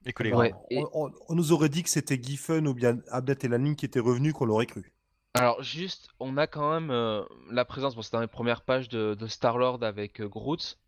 Et 0.07 0.13
que 0.13 0.23
les 0.23 0.33
Ouais. 0.33 0.51
grands. 0.51 0.67
et- 0.71 0.79
On, 0.95 1.07
on- 1.07 1.13
on 1.29 1.35
nous 1.35 1.53
aurait 1.53 1.69
dit 1.69 1.83
que 1.83 1.91
c'était 1.91 2.21
Giffen 2.23 2.67
ou 2.67 2.73
bien 2.75 2.99
Abdet 3.11 3.37
et 3.43 3.49
Lanning 3.49 3.77
qui 3.77 3.85
étaient 3.85 4.01
revenus, 4.01 4.33
qu'on 4.33 4.47
l'aurait 4.47 4.67
cru. 4.67 4.93
Alors 5.35 5.63
juste, 5.63 6.09
on 6.21 6.37
a 6.39 6.47
quand 6.47 6.73
même 6.73 6.91
euh, 6.91 7.23
la 7.51 7.65
présence, 7.67 7.95
bon, 7.95 8.01
c'est 8.03 8.13
dans 8.13 8.21
les 8.21 8.27
premières 8.27 8.63
pages 8.63 8.89
de, 8.89 9.15
de 9.15 9.27
Star-Lord 9.27 9.83
avec 9.85 10.21
euh, 10.21 10.29
Groot, 10.29 10.79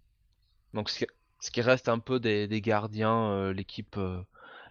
donc 0.72 0.88
ce 0.88 1.00
qui, 1.00 1.06
ce 1.40 1.50
qui 1.50 1.60
reste 1.60 1.88
un 1.90 1.98
peu 1.98 2.18
des, 2.18 2.48
des 2.48 2.60
gardiens, 2.62 3.30
euh, 3.32 3.52
l'équipe 3.52 3.96
euh, 3.98 4.22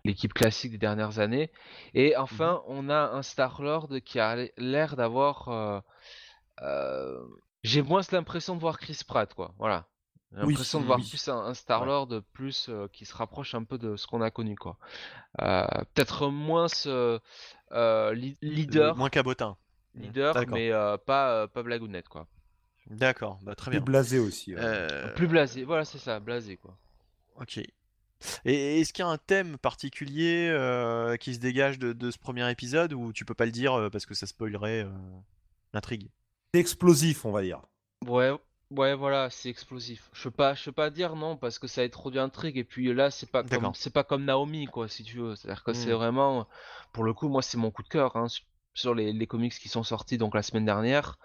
l'équipe 0.04 0.34
classique 0.34 0.72
des 0.72 0.78
dernières 0.78 1.20
années. 1.20 1.52
Et 1.94 2.16
enfin, 2.16 2.64
on 2.68 2.90
a 2.90 3.10
un 3.12 3.22
Star-Lord 3.22 3.90
qui 4.06 4.20
a 4.20 4.48
l'air 4.58 4.96
d'avoir... 4.96 5.50
euh, 5.50 5.80
euh, 6.62 7.20
J'ai 7.64 7.82
moins 7.82 8.02
l'impression 8.12 8.56
de 8.56 8.62
voir 8.62 8.80
Chris 8.80 9.00
Pratt, 9.06 9.32
quoi. 9.34 9.54
Voilà. 9.60 9.86
J'ai 10.32 10.44
Oui, 10.44 10.54
l'impression 10.54 10.80
de 10.82 10.86
voir 10.86 11.00
oui. 11.00 11.08
plus 11.10 11.28
un, 11.30 11.38
un 11.38 11.54
Star-Lord 11.54 12.22
plus 12.34 12.68
euh, 12.70 12.88
qui 12.92 13.06
se 13.06 13.16
rapproche 13.16 13.56
un 13.56 13.64
peu 13.64 13.78
de 13.78 13.96
ce 13.96 14.08
qu'on 14.08 14.22
a 14.22 14.30
connu, 14.30 14.56
quoi. 14.56 14.78
Euh, 15.42 15.66
Peut-être 15.94 16.30
moins 16.30 16.68
ce 16.68 17.20
euh, 17.72 18.14
li- 18.14 18.38
leader, 18.42 18.96
Moins 18.98 19.10
cabotin. 19.10 19.58
leader, 19.96 20.34
D'accord. 20.34 20.54
mais 20.54 20.72
euh, 20.72 20.98
pas, 20.98 21.32
euh, 21.44 21.48
pas 21.48 21.64
blagounette, 21.64 22.10
quoi. 22.10 22.28
D'accord, 22.90 23.40
bah 23.44 23.56
très 23.56 23.72
Plus 23.72 23.80
bien. 23.80 23.86
blasé 23.86 24.20
aussi. 24.20 24.54
ouais. 24.56 24.62
Euh, 24.62 25.14
Plus 25.16 25.28
blasé, 25.28 25.64
voilà, 25.64 25.86
c'est 25.86 25.98
ça, 25.98 26.20
blasé, 26.20 26.58
quoi. 26.58 26.78
Ok. 27.36 27.60
Et 28.46 28.82
est-ce 28.82 28.94
qu'il 28.94 29.04
y 29.04 29.08
a 29.08 29.12
un 29.12 29.18
thème 29.18 29.58
particulier 29.58 30.50
euh, 30.52 31.18
qui 31.18 31.36
se 31.36 31.40
dégage 31.40 31.78
de, 31.80 31.94
de 31.94 32.10
ce 32.12 32.18
premier 32.18 32.50
épisode 32.50 32.94
ou 32.94 33.14
tu 33.14 33.26
peux 33.26 33.36
pas 33.36 33.46
le 33.46 33.52
dire 33.52 33.74
euh, 33.76 33.90
parce 33.90 34.06
que 34.06 34.16
ça 34.16 34.26
spoilerait 34.26 34.84
euh, 34.86 34.92
l'intrigue? 35.74 36.10
C'est 36.54 36.60
explosif, 36.62 37.26
on 37.26 37.32
va 37.32 37.42
dire. 37.44 37.62
Ouais, 38.06 38.32
ouais, 38.72 38.96
voilà, 38.96 39.30
c'est 39.30 39.50
explosif. 39.50 40.10
Je 40.14 40.24
peux 40.24 40.32
pas, 40.32 40.54
je 40.54 40.66
peux 40.66 40.72
pas 40.72 40.90
dire 40.90 41.16
non 41.16 41.38
parce 41.38 41.60
que 41.60 41.68
ça 41.68 41.82
introduit 41.82 42.20
intrigue 42.20 42.58
et 42.58 42.64
puis 42.64 42.94
là 42.94 43.12
c'est 43.12 43.30
pas 43.32 43.44
comme, 43.44 43.74
c'est 43.74 43.94
pas 43.94 44.04
comme 44.04 44.26
Naomi 44.26 44.66
quoi, 44.68 44.88
si 44.88 45.04
tu 45.04 45.18
veux. 45.18 45.36
C'est-à-dire 45.36 45.64
que 45.64 45.74
c'est 45.74 45.92
Hmm. 45.92 45.94
vraiment, 45.94 46.48
pour 46.92 47.04
le 47.04 47.14
coup, 47.14 47.30
moi 47.30 47.42
c'est 47.42 47.58
mon 47.58 47.72
coup 47.72 47.84
de 47.84 47.88
cœur 47.90 48.16
hein, 48.16 48.28
sur- 48.74 48.94
les, 48.96 49.12
les 49.14 49.28
comics 49.28 49.54
qui 49.54 49.70
sont 49.70 49.84
sortis 49.84 50.18
donc 50.18 50.36
la 50.36 50.44
semaine 50.44 50.66
dernière. 50.66 51.18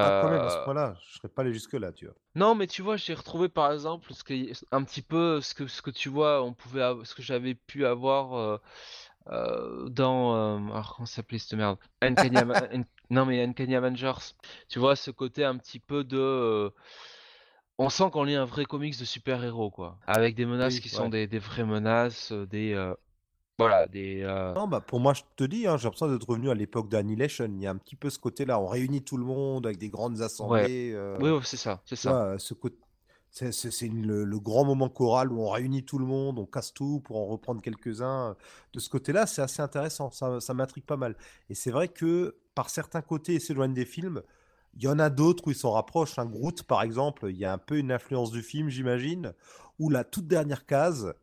Ah, 0.00 0.10
quand 0.10 0.28
même, 0.28 0.44
à 0.44 0.48
Euh, 0.48 0.56
ce 0.56 0.58
point-là, 0.58 0.96
je 1.06 1.18
serais 1.18 1.28
pas 1.28 1.42
allé 1.42 1.52
jusque-là, 1.52 1.92
tu 1.92 2.06
vois. 2.06 2.16
Non, 2.34 2.54
mais 2.54 2.66
tu 2.68 2.82
vois, 2.82 2.96
j'ai 2.96 3.14
retrouvé 3.14 3.48
par 3.48 3.72
exemple 3.72 4.12
ce 4.14 4.22
que, 4.22 4.34
un 4.70 4.84
petit 4.84 5.02
peu 5.02 5.40
ce 5.40 5.54
que, 5.54 5.66
ce 5.66 5.82
que 5.82 5.90
tu 5.90 6.08
vois, 6.08 6.42
on 6.44 6.54
pouvait, 6.54 6.82
ce 7.04 7.14
que 7.14 7.22
j'avais 7.22 7.54
pu 7.54 7.84
avoir 7.84 8.34
euh, 8.34 8.58
euh, 9.28 9.88
dans, 9.90 10.36
euh, 10.36 10.72
alors 10.72 10.94
comment 10.96 11.06
s'appelait 11.06 11.38
cette 11.38 11.54
merde? 11.54 11.78
Uncanny 12.02 12.40
Un- 12.40 12.84
non 13.10 13.26
mais 13.26 13.42
Uncanny 13.44 13.74
Avengers. 13.76 14.34
Tu 14.68 14.78
vois 14.78 14.96
ce 14.96 15.10
côté 15.10 15.44
un 15.44 15.56
petit 15.56 15.78
peu 15.80 16.04
de, 16.04 16.16
euh, 16.18 16.70
on 17.78 17.90
sent 17.90 18.10
qu'on 18.12 18.24
lit 18.24 18.34
un 18.34 18.44
vrai 18.44 18.64
comics 18.64 18.98
de 18.98 19.04
super-héros 19.04 19.70
quoi, 19.70 19.98
avec 20.06 20.34
des 20.34 20.46
menaces 20.46 20.74
Oui, 20.74 20.80
qui 20.80 20.88
sont 20.88 21.08
des, 21.08 21.26
des 21.26 21.38
vraies 21.38 21.64
menaces, 21.64 22.32
euh, 22.32 22.46
des, 22.46 22.72
euh, 22.74 22.94
voilà, 23.58 23.86
des. 23.86 24.22
euh, 24.22 24.54
Non, 24.54 24.66
bah, 24.68 24.80
pour 24.80 25.00
moi, 25.00 25.14
je 25.14 25.22
te 25.36 25.44
dis, 25.44 25.66
hein, 25.66 25.76
j'ai 25.76 25.84
l'impression 25.84 26.08
d'être 26.10 26.28
revenu 26.28 26.50
à 26.50 26.54
l'époque 26.54 26.88
d'Annihilation. 26.88 27.46
Il 27.46 27.62
y 27.62 27.66
a 27.66 27.70
un 27.70 27.76
petit 27.76 27.96
peu 27.96 28.10
ce 28.10 28.18
côté-là. 28.18 28.60
On 28.60 28.66
réunit 28.66 29.02
tout 29.02 29.16
le 29.16 29.24
monde 29.24 29.66
avec 29.66 29.78
des 29.78 29.88
grandes 29.88 30.20
assemblées. 30.20 30.92
euh, 30.94 31.18
Oui, 31.20 31.40
c'est 31.44 31.56
ça, 31.56 31.80
c'est 31.86 31.96
ça. 31.96 32.36
ce 32.38 32.54
côté. 32.54 32.76
C'est 33.30 33.88
le, 33.88 34.38
grand 34.38 34.64
moment 34.64 34.88
choral 34.88 35.30
où 35.32 35.40
on 35.40 35.50
réunit 35.50 35.84
tout 35.84 35.98
le 35.98 36.06
monde, 36.06 36.38
on 36.38 36.46
casse 36.46 36.72
tout 36.72 37.00
pour 37.00 37.18
en 37.18 37.26
reprendre 37.26 37.60
quelques-uns. 37.60 38.36
De 38.72 38.80
ce 38.80 38.88
côté-là, 38.88 39.26
c'est 39.26 39.42
assez 39.42 39.62
intéressant, 39.62 40.10
ça, 40.10 40.54
m'intrigue 40.54 40.84
pas 40.84 40.96
mal. 40.96 41.16
Et 41.48 41.54
c'est 41.54 41.70
vrai 41.70 41.88
que 41.88 42.36
par 42.54 42.70
certains 42.70 43.02
côtés, 43.02 43.34
il 43.34 43.40
s'éloigne 43.40 43.74
des 43.74 43.84
films. 43.84 44.22
Il 44.74 44.82
y 44.82 44.88
en 44.88 44.98
a 44.98 45.10
d'autres 45.10 45.46
où 45.46 45.50
ils 45.50 45.56
s'en 45.56 45.72
rapprochent. 45.72 46.18
Un 46.18 46.26
Groot, 46.26 46.62
par 46.64 46.82
exemple, 46.82 47.26
il 47.30 47.36
y 47.36 47.44
a 47.44 47.52
un 47.52 47.58
peu 47.58 47.78
une 47.78 47.92
influence 47.92 48.30
du 48.30 48.42
film, 48.42 48.68
j'imagine. 48.68 49.34
Ou 49.78 49.90
la 49.90 50.04
toute 50.04 50.26
dernière 50.26 50.66
case, 50.66 51.14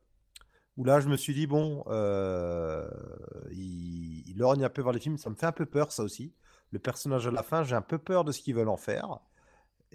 où 0.77 0.85
là, 0.85 0.99
je 0.99 1.09
me 1.09 1.17
suis 1.17 1.33
dit, 1.33 1.47
bon, 1.47 1.83
il, 3.51 4.23
il 4.27 4.37
lorgne 4.37 4.63
un 4.63 4.69
peu 4.69 4.81
vers 4.81 4.93
les 4.93 4.99
films. 4.99 5.17
Ça 5.17 5.29
me 5.29 5.35
fait 5.35 5.45
un 5.45 5.51
peu 5.51 5.65
peur, 5.65 5.91
ça 5.91 6.03
aussi. 6.03 6.33
Le 6.71 6.79
personnage 6.79 7.27
à 7.27 7.31
la 7.31 7.43
fin, 7.43 7.63
j'ai 7.63 7.75
un 7.75 7.81
peu 7.81 7.97
peur 7.97 8.23
de 8.23 8.31
ce 8.31 8.41
qu'ils 8.41 8.55
veulent 8.55 8.69
en 8.69 8.77
faire. 8.77 9.19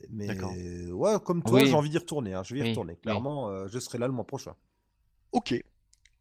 Mais 0.09 0.91
ouais, 0.91 1.17
comme 1.25 1.43
toi, 1.43 1.61
Oui. 1.61 1.67
j'ai 1.69 1.75
envie 1.75 1.91
d'y 1.91 1.99
retourner. 1.99 2.35
hein, 2.35 2.43
Je 2.43 2.55
vais 2.55 2.61
y 2.61 2.63
Oui, 2.63 2.69
retourner. 2.71 2.95
oui. 2.95 3.01
Clairement, 3.03 3.49
euh, 3.51 3.67
je 3.69 3.79
serai 3.79 3.99
là 3.99 4.07
le 4.07 4.13
mois 4.13 4.27
prochain. 4.27 4.55
Ok. 5.33 5.55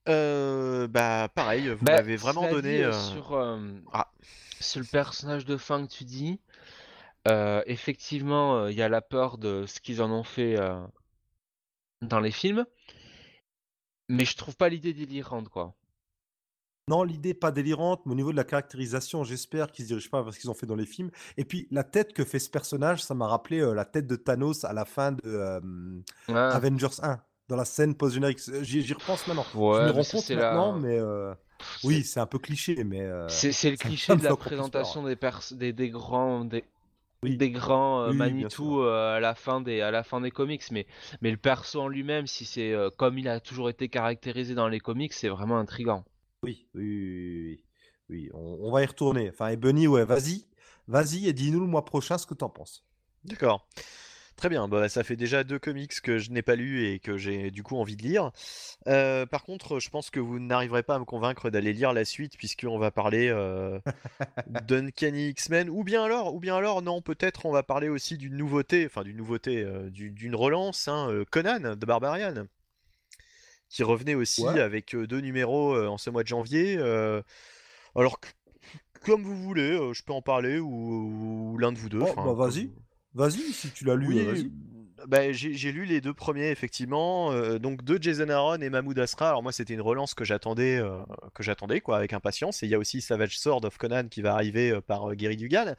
Euh, 0.07 0.87
bah 0.87 1.29
pareil, 1.33 1.69
vous 1.69 1.83
Bah, 1.85 1.93
m'avez 1.97 2.15
vraiment 2.15 2.49
donné. 2.49 2.77
dit, 2.77 2.83
euh, 2.83 2.91
sur, 2.93 3.33
Ah. 3.93 4.11
sur 4.59 4.79
le 4.81 4.85
personnage 4.87 5.45
de 5.45 5.57
fin 5.57 5.85
que 5.85 5.91
tu 5.91 6.03
dis, 6.03 6.39
euh, 7.27 7.61
effectivement, 7.67 8.57
euh, 8.57 8.71
il 8.71 8.77
y 8.77 8.81
a 8.81 8.89
la 8.89 9.01
peur 9.01 9.37
de 9.37 9.65
ce 9.67 9.79
qu'ils 9.79 10.01
en 10.01 10.09
ont 10.11 10.23
fait 10.23 10.57
euh, 10.59 10.79
dans 12.01 12.19
les 12.19 12.31
films, 12.31 12.65
mais 14.07 14.25
je 14.25 14.35
trouve 14.35 14.55
pas 14.55 14.69
l'idée 14.69 14.93
délirante, 14.93 15.49
quoi. 15.49 15.75
Non, 16.89 17.03
l'idée 17.03 17.33
pas 17.35 17.51
délirante, 17.51 18.01
mais 18.05 18.13
au 18.13 18.15
niveau 18.15 18.31
de 18.31 18.37
la 18.37 18.43
caractérisation, 18.43 19.23
j'espère 19.23 19.71
qu'ils 19.71 19.85
se 19.85 19.89
dirigent 19.89 20.09
pas 20.09 20.23
vers 20.23 20.33
ce 20.33 20.39
qu'ils 20.39 20.49
ont 20.49 20.55
fait 20.55 20.65
dans 20.65 20.75
les 20.75 20.87
films. 20.87 21.11
Et 21.37 21.45
puis 21.45 21.67
la 21.69 21.83
tête 21.83 22.13
que 22.13 22.23
fait 22.25 22.39
ce 22.39 22.49
personnage, 22.49 23.03
ça 23.03 23.13
m'a 23.13 23.27
rappelé 23.27 23.59
euh, 23.59 23.73
la 23.73 23.85
tête 23.85 24.07
de 24.07 24.15
Thanos 24.15 24.65
à 24.65 24.73
la 24.73 24.85
fin 24.85 25.11
de 25.11 25.21
euh, 25.25 25.59
Avengers 26.27 26.87
1, 27.01 27.19
dans 27.47 27.55
la 27.55 27.65
scène 27.65 27.93
post-générique. 27.95 28.39
J'y 28.63 28.81
j'y 28.81 28.93
repense 28.93 29.27
maintenant. 29.27 29.45
Je 29.53 29.59
Ouais, 29.59 29.79
me 29.81 29.85
mais 29.85 29.91
rends 29.91 30.03
compte 30.03 30.29
la- 30.29 30.35
maintenant, 30.51 30.79
mais 30.79 30.97
euh, 30.99 31.33
oui, 31.83 32.03
c'est 32.03 32.19
un 32.19 32.25
peu 32.25 32.39
cliché, 32.39 32.83
mais 32.83 33.01
euh, 33.01 33.27
C'est 33.27 33.69
le 33.69 33.77
cliché 33.77 34.13
me 34.13 34.19
de 34.19 34.23
la 34.23 34.35
présentation 34.35 35.03
des, 35.03 35.15
des, 35.51 35.73
des 35.73 35.89
grands 35.89 36.43
des, 36.45 36.63
Oui. 37.21 37.37
des 37.37 37.51
grands 37.51 38.01
euh, 38.01 38.11
Oui, 38.11 38.17
Manitou 38.17 38.81
euh, 38.81 39.17
à 39.17 39.19
la 39.19 39.35
fin 39.35 39.61
des 39.61 39.81
à 39.81 39.91
la 39.91 40.03
fin 40.03 40.21
des 40.21 40.31
comics 40.31 40.63
mais 40.71 40.87
mais 41.21 41.31
le 41.31 41.37
perso 41.37 41.81
en 41.81 41.87
lui-même 41.87 42.27
si 42.27 42.45
c'est 42.45 42.71
euh, 42.73 42.89
comme 42.89 43.17
il 43.17 43.27
a 43.27 43.39
toujours 43.39 43.69
été 43.69 43.89
caractérisé 43.89 44.55
dans 44.55 44.67
les 44.69 44.79
comics 44.79 45.13
c'est 45.13 45.29
vraiment 45.29 45.59
intrigant. 45.59 46.03
Oui, 46.43 46.67
oui, 46.73 46.83
oui, 46.83 47.43
oui, 47.49 47.63
oui. 48.09 48.29
on, 48.33 48.57
on 48.61 48.71
va 48.71 48.83
y 48.83 48.85
retourner. 48.85 49.29
Enfin, 49.29 49.49
et 49.49 49.57
Bunny, 49.57 49.87
ouais, 49.87 50.05
vas-y, 50.05 50.45
vas-y 50.87 51.27
et 51.27 51.33
dis-nous 51.33 51.59
le 51.59 51.67
mois 51.67 51.85
prochain 51.85 52.17
ce 52.17 52.25
que 52.25 52.33
t'en 52.33 52.49
penses. 52.49 52.85
D'accord. 53.25 53.67
Très 54.37 54.49
bien, 54.49 54.69
bah, 54.69 54.89
ça 54.89 55.03
fait 55.03 55.17
déjà 55.17 55.43
deux 55.43 55.59
comics 55.59 55.99
que 56.01 56.17
je 56.17 56.31
n'ai 56.31 56.41
pas 56.41 56.55
lus 56.55 56.87
et 56.87 56.99
que 56.99 57.17
j'ai 57.17 57.51
du 57.51 57.63
coup 57.63 57.75
envie 57.77 57.97
de 57.97 58.03
lire. 58.03 58.31
Euh, 58.87 59.25
par 59.25 59.43
contre, 59.43 59.79
je 59.79 59.89
pense 59.89 60.09
que 60.11 60.19
vous 60.21 60.39
n'arriverez 60.39 60.83
pas 60.83 60.95
à 60.95 60.99
me 60.99 61.05
convaincre 61.05 61.49
d'aller 61.49 61.73
lire 61.73 61.93
la 61.93 62.05
suite 62.05 62.37
puisqu'on 62.37 62.79
va 62.79 62.91
parler 62.91 63.29
euh, 63.29 63.79
d'Uncanny 64.47 65.29
X-Men 65.29 65.69
ou 65.69 65.83
bien 65.83 66.03
alors, 66.03 66.35
ou 66.35 66.39
bien 66.39 66.55
alors 66.55 66.81
non, 66.81 67.01
peut-être 67.01 67.45
on 67.45 67.51
va 67.51 67.63
parler 67.63 67.89
aussi 67.89 68.17
d'une 68.17 68.37
nouveauté, 68.37 68.85
enfin 68.85 69.03
d'une 69.03 69.17
nouveauté, 69.17 69.63
euh, 69.63 69.89
du- 69.89 70.11
d'une 70.11 70.35
relance, 70.35 70.87
hein, 70.87 71.23
Conan 71.31 71.75
de 71.75 71.85
Barbarian, 71.85 72.45
qui 73.69 73.83
revenait 73.83 74.15
aussi 74.15 74.43
Ouais. 74.43 74.59
avec 74.59 74.95
deux 74.95 75.21
numéros 75.21 75.77
en 75.87 75.97
ce 75.97 76.09
mois 76.09 76.23
de 76.23 76.27
janvier. 76.27 76.77
alors 77.95 78.19
comme 79.05 79.23
vous 79.23 79.35
voulez, 79.41 79.77
je 79.93 80.03
peux 80.03 80.11
en 80.13 80.21
parler 80.21 80.59
ou, 80.59 81.53
ou 81.53 81.57
l'un 81.57 81.71
de 81.71 81.77
vous 81.77 81.87
deux. 81.89 82.01
Oh, 82.01 82.13
bah, 82.15 82.33
vas-y. 82.33 82.69
Vas-y, 83.13 83.39
si 83.53 83.71
tu 83.71 83.85
l'as 83.85 83.95
lu, 83.95 84.07
oui, 84.07 84.25
vas-y. 84.25 84.51
bah, 85.07 85.31
j'ai 85.31 85.71
lu 85.71 85.85
les 85.85 85.99
deux 86.01 86.13
premiers 86.13 86.49
effectivement, 86.51 87.31
euh, 87.31 87.57
donc 87.57 87.83
de 87.83 87.97
Jason 88.01 88.29
Aaron 88.29 88.59
et 88.61 88.69
Mahmoud 88.69 88.99
Asra. 88.99 89.29
Alors 89.29 89.41
moi 89.41 89.51
c'était 89.51 89.73
une 89.73 89.81
relance 89.81 90.13
que 90.13 90.23
j'attendais, 90.25 90.77
euh, 90.77 90.99
que 91.33 91.41
j'attendais 91.41 91.81
quoi 91.81 91.97
avec 91.97 92.13
impatience. 92.13 92.61
Et 92.61 92.67
il 92.67 92.69
y 92.69 92.75
a 92.75 92.77
aussi 92.77 93.01
Savage 93.01 93.39
Sword 93.39 93.65
of 93.65 93.77
Conan 93.77 94.07
qui 94.09 94.21
va 94.21 94.33
arriver 94.33 94.69
euh, 94.71 94.81
par 94.81 95.15
Gary 95.15 95.37
Dugan. 95.37 95.73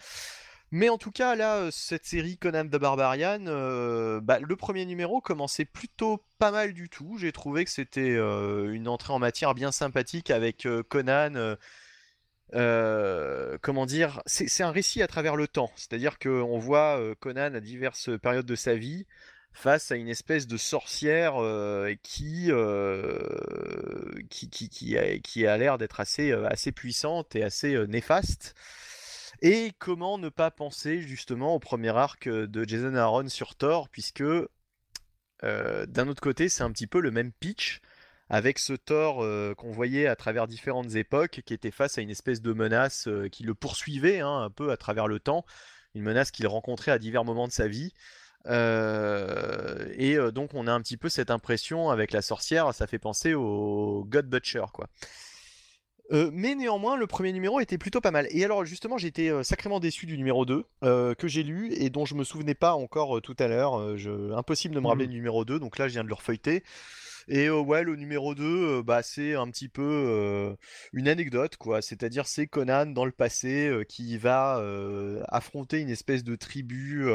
Mais 0.73 0.89
en 0.89 0.99
tout 0.99 1.11
cas 1.11 1.35
là, 1.35 1.57
euh, 1.57 1.71
cette 1.73 2.05
série 2.07 2.37
Conan 2.39 2.65
the 2.67 2.77
Barbarian, 2.77 3.47
euh, 3.49 4.21
bah, 4.21 4.39
le 4.39 4.57
premier 4.57 4.87
numéro 4.87 5.21
commençait 5.21 5.65
plutôt 5.65 6.25
pas 6.39 6.53
mal 6.53 6.73
du 6.73 6.89
tout. 6.89 7.17
J'ai 7.19 7.33
trouvé 7.33 7.65
que 7.65 7.71
c'était 7.71 8.15
euh, 8.17 8.73
une 8.73 8.87
entrée 8.87 9.13
en 9.13 9.19
matière 9.19 9.55
bien 9.55 9.73
sympathique 9.73 10.31
avec 10.31 10.69
Conan. 10.89 11.57
comment 13.63 13.87
dire, 13.87 14.23
c'est 14.27 14.63
un 14.63 14.71
récit 14.71 15.03
à 15.03 15.09
travers 15.09 15.35
le 15.37 15.49
temps. 15.49 15.73
C'est-à-dire 15.75 16.19
qu'on 16.21 16.59
voit 16.59 17.01
Conan 17.19 17.55
à 17.55 17.61
diverses 17.61 18.11
périodes 18.21 18.47
de 18.47 18.55
sa 18.57 18.75
vie 18.77 19.07
face 19.53 19.91
à 19.91 19.97
une 19.97 20.09
espèce 20.09 20.47
de 20.47 20.57
sorcière 20.57 21.35
qui, 22.03 22.51
qui, 24.31 24.69
qui, 24.69 24.99
a, 24.99 25.19
qui 25.19 25.47
a 25.47 25.57
l'air 25.59 25.79
d'être 25.79 25.99
assez, 25.99 26.31
assez 26.33 26.71
puissante 26.71 27.35
et 27.35 27.43
assez 27.43 27.77
néfaste. 27.89 28.55
Et 29.43 29.73
comment 29.79 30.19
ne 30.19 30.29
pas 30.29 30.51
penser 30.51 31.01
justement 31.01 31.55
au 31.55 31.59
premier 31.59 31.97
arc 31.97 32.27
euh, 32.27 32.47
de 32.47 32.65
Jason 32.69 32.95
Aaron 32.95 33.29
sur 33.29 33.55
Thor, 33.55 33.89
puisque 33.89 34.23
euh, 34.23 35.87
d'un 35.87 36.09
autre 36.09 36.21
côté, 36.21 36.51
c'est 36.51 36.63
un 36.63 36.71
petit 36.71 36.87
peu 36.87 37.01
le 37.01 37.11
même 37.11 37.33
pitch 37.33 37.81
avec 38.29 38.59
ce 38.59 38.75
Thor 38.75 39.25
euh, 39.25 39.55
qu'on 39.55 39.71
voyait 39.71 40.07
à 40.07 40.15
travers 40.15 40.47
différentes 40.47 40.95
époques, 40.95 41.41
qui 41.45 41.55
était 41.55 41.71
face 41.71 41.97
à 41.97 42.03
une 42.03 42.11
espèce 42.11 42.43
de 42.43 42.53
menace 42.53 43.09
qui 43.33 43.43
le 43.43 43.55
poursuivait 43.55 44.21
hein, 44.21 44.43
un 44.43 44.51
peu 44.51 44.71
à 44.71 44.77
travers 44.77 45.09
le 45.09 45.19
temps, 45.19 45.47
une 45.95 46.03
menace 46.03 46.31
qu'il 46.31 46.47
rencontrait 46.47 46.93
à 46.93 46.99
divers 46.99 47.25
moments 47.25 47.49
de 47.49 47.53
sa 47.53 47.67
vie. 47.67 47.93
Et 48.47 50.17
donc 50.33 50.55
on 50.55 50.67
a 50.67 50.73
un 50.73 50.81
petit 50.81 50.97
peu 50.97 51.09
cette 51.09 51.31
impression 51.31 51.91
avec 51.91 52.13
la 52.13 52.23
sorcière, 52.23 52.73
ça 52.73 52.87
fait 52.87 52.99
penser 52.99 53.35
au 53.35 54.05
God 54.09 54.27
Butcher 54.29 54.65
quoi. 54.73 54.87
Euh, 56.13 56.31
mais 56.33 56.55
néanmoins, 56.57 56.97
le 56.97 57.07
premier 57.07 57.33
numéro 57.33 57.61
était 57.61 57.79
plutôt 57.79 58.01
pas 58.01 58.11
mal. 58.11 58.27
Et 58.31 58.45
alors, 58.45 58.65
justement, 58.65 58.99
été 58.99 59.31
euh, 59.31 59.43
sacrément 59.45 59.79
déçu 59.79 60.07
du 60.07 60.19
numéro 60.19 60.45
2, 60.45 60.65
euh, 60.83 61.15
que 61.15 61.29
j'ai 61.29 61.43
lu 61.45 61.73
et 61.73 61.89
dont 61.89 62.05
je 62.05 62.15
me 62.15 62.25
souvenais 62.25 62.55
pas 62.55 62.75
encore 62.75 63.23
tout 63.23 63.37
à 63.39 63.47
l'heure. 63.47 63.97
Je- 63.97 64.33
Impossible 64.33 64.75
de 64.75 64.81
me 64.81 64.89
rappeler 64.89 65.07
Mhm. 65.07 65.13
du 65.13 65.17
numéro 65.19 65.45
2, 65.45 65.59
donc 65.61 65.79
là, 65.79 65.87
je 65.89 65.93
viens 65.93 66.03
de 66.05 66.09
le 66.09 66.15
refeuilleter. 66.15 66.65
Et 67.29 67.49
ouais, 67.49 67.85
le 67.85 67.95
numéro 67.97 68.35
2, 68.35 68.79
euh, 68.79 68.83
bah, 68.83 69.03
c'est 69.03 69.35
un 69.35 69.49
petit 69.49 69.69
peu 69.69 70.57
une 70.93 71.07
anecdote, 71.09 71.57
quoi. 71.57 71.81
C'est-à-dire, 71.83 72.27
c'est 72.27 72.47
Conan 72.49 72.87
dans 72.87 73.05
le 73.05 73.13
passé 73.13 73.71
qui 73.89 74.19
va 74.19 74.61
affronter 75.29 75.79
une 75.81 75.91
espèce 75.91 76.25
de 76.25 76.35
tribu 76.35 77.07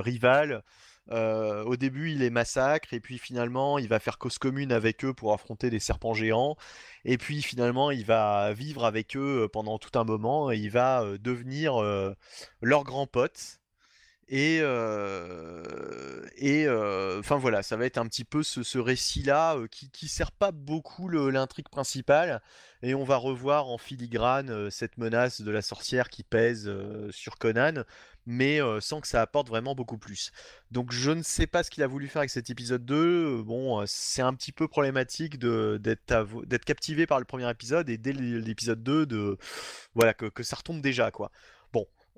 rivale. 0.00 0.62
Au 1.10 1.76
début, 1.76 2.12
il 2.12 2.18
les 2.18 2.30
massacre, 2.30 2.94
et 2.94 3.00
puis 3.00 3.18
finalement, 3.18 3.78
il 3.78 3.88
va 3.88 3.98
faire 3.98 4.18
cause 4.18 4.38
commune 4.38 4.72
avec 4.72 5.04
eux 5.04 5.12
pour 5.12 5.32
affronter 5.32 5.68
des 5.70 5.80
serpents 5.80 6.14
géants. 6.14 6.56
Et 7.04 7.18
puis 7.18 7.42
finalement, 7.42 7.90
il 7.90 8.04
va 8.04 8.52
vivre 8.52 8.84
avec 8.84 9.16
eux 9.16 9.48
pendant 9.52 9.78
tout 9.78 9.98
un 9.98 10.04
moment, 10.04 10.50
et 10.50 10.56
il 10.56 10.70
va 10.70 11.04
devenir 11.18 11.82
leur 12.60 12.84
grand 12.84 13.06
pote. 13.06 13.61
Et, 14.34 14.60
euh, 14.62 16.26
et 16.38 16.66
euh, 16.66 17.18
enfin 17.18 17.36
voilà, 17.36 17.62
ça 17.62 17.76
va 17.76 17.84
être 17.84 17.98
un 17.98 18.06
petit 18.06 18.24
peu 18.24 18.42
ce, 18.42 18.78
récit-là 18.78 19.56
euh, 19.56 19.66
qui, 19.66 19.90
qui 19.90 20.08
sert 20.08 20.32
pas 20.32 20.52
beaucoup 20.52 21.06
l'intrigue 21.10 21.68
principale. 21.68 22.40
Et 22.82 22.94
on 22.94 23.04
va 23.04 23.16
revoir 23.16 23.68
en 23.68 23.76
filigrane 23.76 24.48
euh, 24.48 24.70
cette 24.70 24.96
menace 24.96 25.42
de 25.42 25.50
la 25.50 25.60
sorcière 25.60 26.08
qui 26.08 26.22
pèse 26.22 26.72
sur 27.10 27.36
Conan, 27.36 27.84
mais 28.24 28.60
sans 28.80 29.02
que 29.02 29.06
ça 29.06 29.20
apporte 29.20 29.48
vraiment 29.48 29.74
beaucoup 29.74 29.98
plus. 29.98 30.32
Donc 30.70 30.92
je 30.92 31.10
ne 31.10 31.22
sais 31.22 31.46
pas 31.46 31.62
ce 31.62 31.70
qu'il 31.70 31.82
a 31.82 31.86
voulu 31.86 32.08
faire 32.08 32.20
avec 32.20 32.30
cet 32.30 32.48
épisode 32.48 32.86
2. 32.86 32.94
Euh, 32.96 33.42
Bon, 33.42 33.84
c'est 33.86 34.22
un 34.22 34.32
petit 34.32 34.52
peu 34.52 34.66
problématique 34.66 35.38
d'être 35.38 36.64
captivé 36.64 37.06
par 37.06 37.18
le 37.18 37.26
premier 37.26 37.50
épisode 37.50 37.90
et 37.90 37.98
dès 37.98 38.14
l'épisode 38.14 38.82
2 38.82 39.04
de 39.04 39.36
voilà 39.94 40.14
que, 40.14 40.26
que 40.26 40.42
ça 40.42 40.56
retombe 40.56 40.80
déjà 40.80 41.10
quoi. 41.10 41.30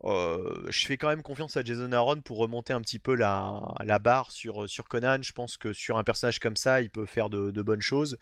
Euh, 0.03 0.67
je 0.71 0.87
fais 0.87 0.97
quand 0.97 1.09
même 1.09 1.23
confiance 1.23 1.57
à 1.57 1.63
Jason 1.63 1.93
Aaron 1.93 2.21
pour 2.21 2.39
remonter 2.39 2.73
un 2.73 2.81
petit 2.81 2.99
peu 2.99 3.15
la, 3.15 3.63
la 3.85 3.99
barre 3.99 4.33
sur, 4.33 4.69
sur 4.69 4.89
Conan. 4.89 5.23
Je 5.23 5.33
pense 5.33 5.57
que 5.57 5.73
sur 5.73 5.97
un 5.97 6.05
personnage 6.05 6.41
comme 6.41 6.57
ça, 6.57 6.81
il 6.83 6.91
peut 6.91 7.07
faire 7.07 7.31
de, 7.31 7.51
de 7.51 7.63
bonnes 7.63 7.81
choses. 7.81 8.19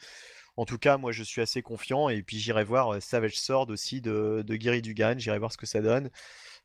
En 0.56 0.66
tout 0.66 0.76
cas, 0.78 0.98
moi 0.98 1.12
je 1.12 1.22
suis 1.22 1.40
assez 1.40 1.62
confiant 1.62 2.10
et 2.10 2.22
puis 2.22 2.38
j'irai 2.38 2.62
voir 2.62 2.92
euh, 2.94 3.00
Savage 3.00 3.40
Sword 3.40 3.70
aussi 3.70 4.02
de, 4.02 4.44
de 4.46 4.56
Gary 4.56 4.82
Dugan, 4.82 5.14
j'irai 5.16 5.38
voir 5.38 5.50
ce 5.50 5.56
que 5.56 5.64
ça 5.66 5.80
donne. 5.80 6.10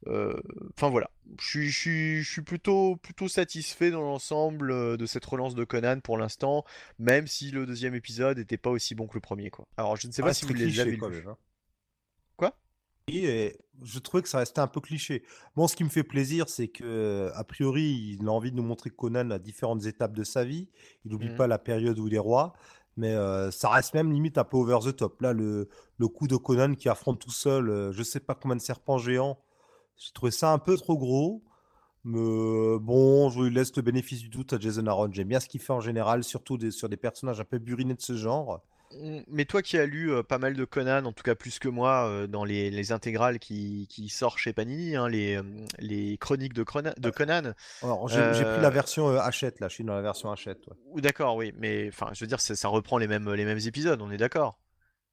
Euh, 0.07 0.39
Enfin 0.75 0.89
voilà, 0.89 1.09
je 1.39 1.47
suis, 1.47 1.69
je 1.69 1.79
suis- 1.79 2.21
je 2.23 2.31
suis 2.31 2.41
plutôt, 2.43 2.97
plutôt 2.97 3.27
satisfait 3.29 3.89
dans 3.89 4.01
l'ensemble 4.01 4.97
de 4.97 5.05
cette 5.07 5.25
relance 5.25 5.55
de 5.55 5.63
Conan 5.63 6.01
pour 6.01 6.17
l'instant, 6.17 6.65
même 6.99 7.25
si 7.27 7.49
le 7.49 7.65
deuxième 7.65 7.95
épisode 7.95 8.37
n'était 8.37 8.57
pas 8.57 8.69
aussi 8.69 8.93
bon 8.93 9.07
que 9.07 9.15
le 9.15 9.21
premier. 9.21 9.49
Quoi. 9.49 9.65
Alors 9.77 9.95
je 9.95 10.05
ne 10.07 10.11
sais 10.11 10.21
pas 10.21 10.27
reste 10.27 10.41
si 10.41 10.45
vous 10.45 10.53
les 10.53 10.79
avez 10.81 10.99
hein. 11.25 11.37
Quoi? 12.35 12.55
Oui, 13.07 13.25
et 13.25 13.57
je 13.83 13.99
trouvais 13.99 14.23
que 14.23 14.29
ça 14.29 14.39
restait 14.39 14.59
un 14.61 14.67
peu 14.67 14.81
cliché. 14.81 15.23
Bon, 15.55 15.67
ce 15.67 15.75
qui 15.75 15.83
me 15.83 15.89
fait 15.89 16.03
plaisir, 16.03 16.49
c'est 16.49 16.67
que 16.67 17.29
a 17.35 17.43
priori, 17.43 18.17
il 18.19 18.27
a 18.27 18.31
envie 18.31 18.51
de 18.51 18.55
nous 18.57 18.63
montrer 18.63 18.89
Conan 18.89 19.29
à 19.31 19.39
différentes 19.39 19.85
étapes 19.85 20.13
de 20.13 20.23
sa 20.23 20.43
vie. 20.43 20.67
Il 21.05 21.11
n'oublie 21.11 21.29
Mhm. 21.29 21.35
pas 21.37 21.47
la 21.47 21.59
période 21.59 21.99
où 21.99 22.07
il 22.07 22.13
est 22.15 22.19
roi, 22.19 22.53
mais 22.95 23.13
euh, 23.13 23.51
ça 23.51 23.69
reste 23.69 23.93
même 23.93 24.11
limite 24.11 24.37
un 24.37 24.43
peu 24.43 24.57
over 24.57 24.79
the 24.83 24.95
top. 24.95 25.21
Là, 25.21 25.33
le, 25.33 25.69
le 25.97 26.07
coup 26.07 26.27
de 26.27 26.35
Conan 26.37 26.73
qui 26.75 26.89
affronte 26.89 27.19
tout 27.19 27.31
seul, 27.31 27.69
euh, 27.69 27.91
je 27.91 28.03
sais 28.03 28.19
pas 28.19 28.35
combien 28.35 28.55
de 28.55 28.61
serpents 28.61 28.97
géants, 28.97 29.39
j'ai 29.97 30.11
trouvé 30.13 30.31
ça 30.31 30.51
un 30.53 30.59
peu 30.59 30.77
trop 30.77 30.97
gros. 30.97 31.43
Mais 32.03 32.19
euh, 32.19 32.79
bon, 32.81 33.29
je 33.29 33.41
lui 33.41 33.53
laisse 33.53 33.75
le 33.75 33.81
bénéfice 33.81 34.21
du 34.21 34.29
doute 34.29 34.53
à 34.53 34.59
Jason 34.59 34.85
Aaron. 34.87 35.09
J'aime 35.11 35.27
bien 35.27 35.39
ce 35.39 35.47
qu'il 35.47 35.61
fait 35.61 35.73
en 35.73 35.81
général, 35.81 36.23
surtout 36.23 36.57
des- 36.57 36.71
sur 36.71 36.89
des 36.89 36.97
personnages 36.97 37.39
un 37.41 37.45
peu 37.45 37.59
burinés 37.59 37.95
de 37.95 38.01
ce 38.01 38.15
genre. 38.15 38.61
Mm, 38.91 39.19
Mais 39.27 39.45
toi 39.45 39.61
qui 39.61 39.77
as 39.77 39.85
lu 39.85 40.11
euh, 40.11 40.23
pas 40.23 40.37
mal 40.37 40.53
de 40.55 40.65
Conan, 40.65 41.05
en 41.05 41.11
tout 41.13 41.23
cas 41.23 41.35
plus 41.35 41.59
que 41.59 41.67
moi, 41.67 42.07
euh, 42.07 42.27
dans 42.27 42.45
les, 42.45 42.69
les 42.71 42.91
intégrales 42.91 43.39
qui, 43.39 43.87
qui 43.89 44.09
sortent 44.09 44.37
chez 44.37 44.53
Panini, 44.53 44.95
hein, 44.95 45.07
les, 45.09 45.35
euh, 45.35 45.43
les 45.79 46.17
chroniques 46.17 46.53
de, 46.53 46.63
Crona- 46.63 46.97
de 46.97 47.09
Conan, 47.09 47.53
Alors, 47.81 48.07
j'ai 48.07 48.33
j'ai 48.33 48.45
pris 48.45 48.61
la 48.61 48.69
Euh, 48.69 48.71
version 48.71 49.09
euh, 49.09 49.19
Hachette, 49.19 49.59
là. 49.59 49.67
Je 49.67 49.73
suis 49.75 49.83
dans 49.83 49.95
la 49.95 50.01
version 50.01 50.31
Hachette. 50.31 50.67
ouais. 50.67 50.75
ou 50.85 51.01
d'accord, 51.01 51.35
oui, 51.35 51.53
mais 51.57 51.87
enfin, 51.89 52.09
je 52.13 52.23
veux 52.23 52.27
dire, 52.27 52.39
ça, 52.41 52.55
ça 52.55 52.67
reprend 52.67 52.97
les 52.97 53.07
mêmes, 53.07 53.31
les 53.33 53.45
mêmes 53.45 53.59
épisodes, 53.59 54.01
on 54.01 54.11
est 54.11 54.17
d'accord? 54.17 54.59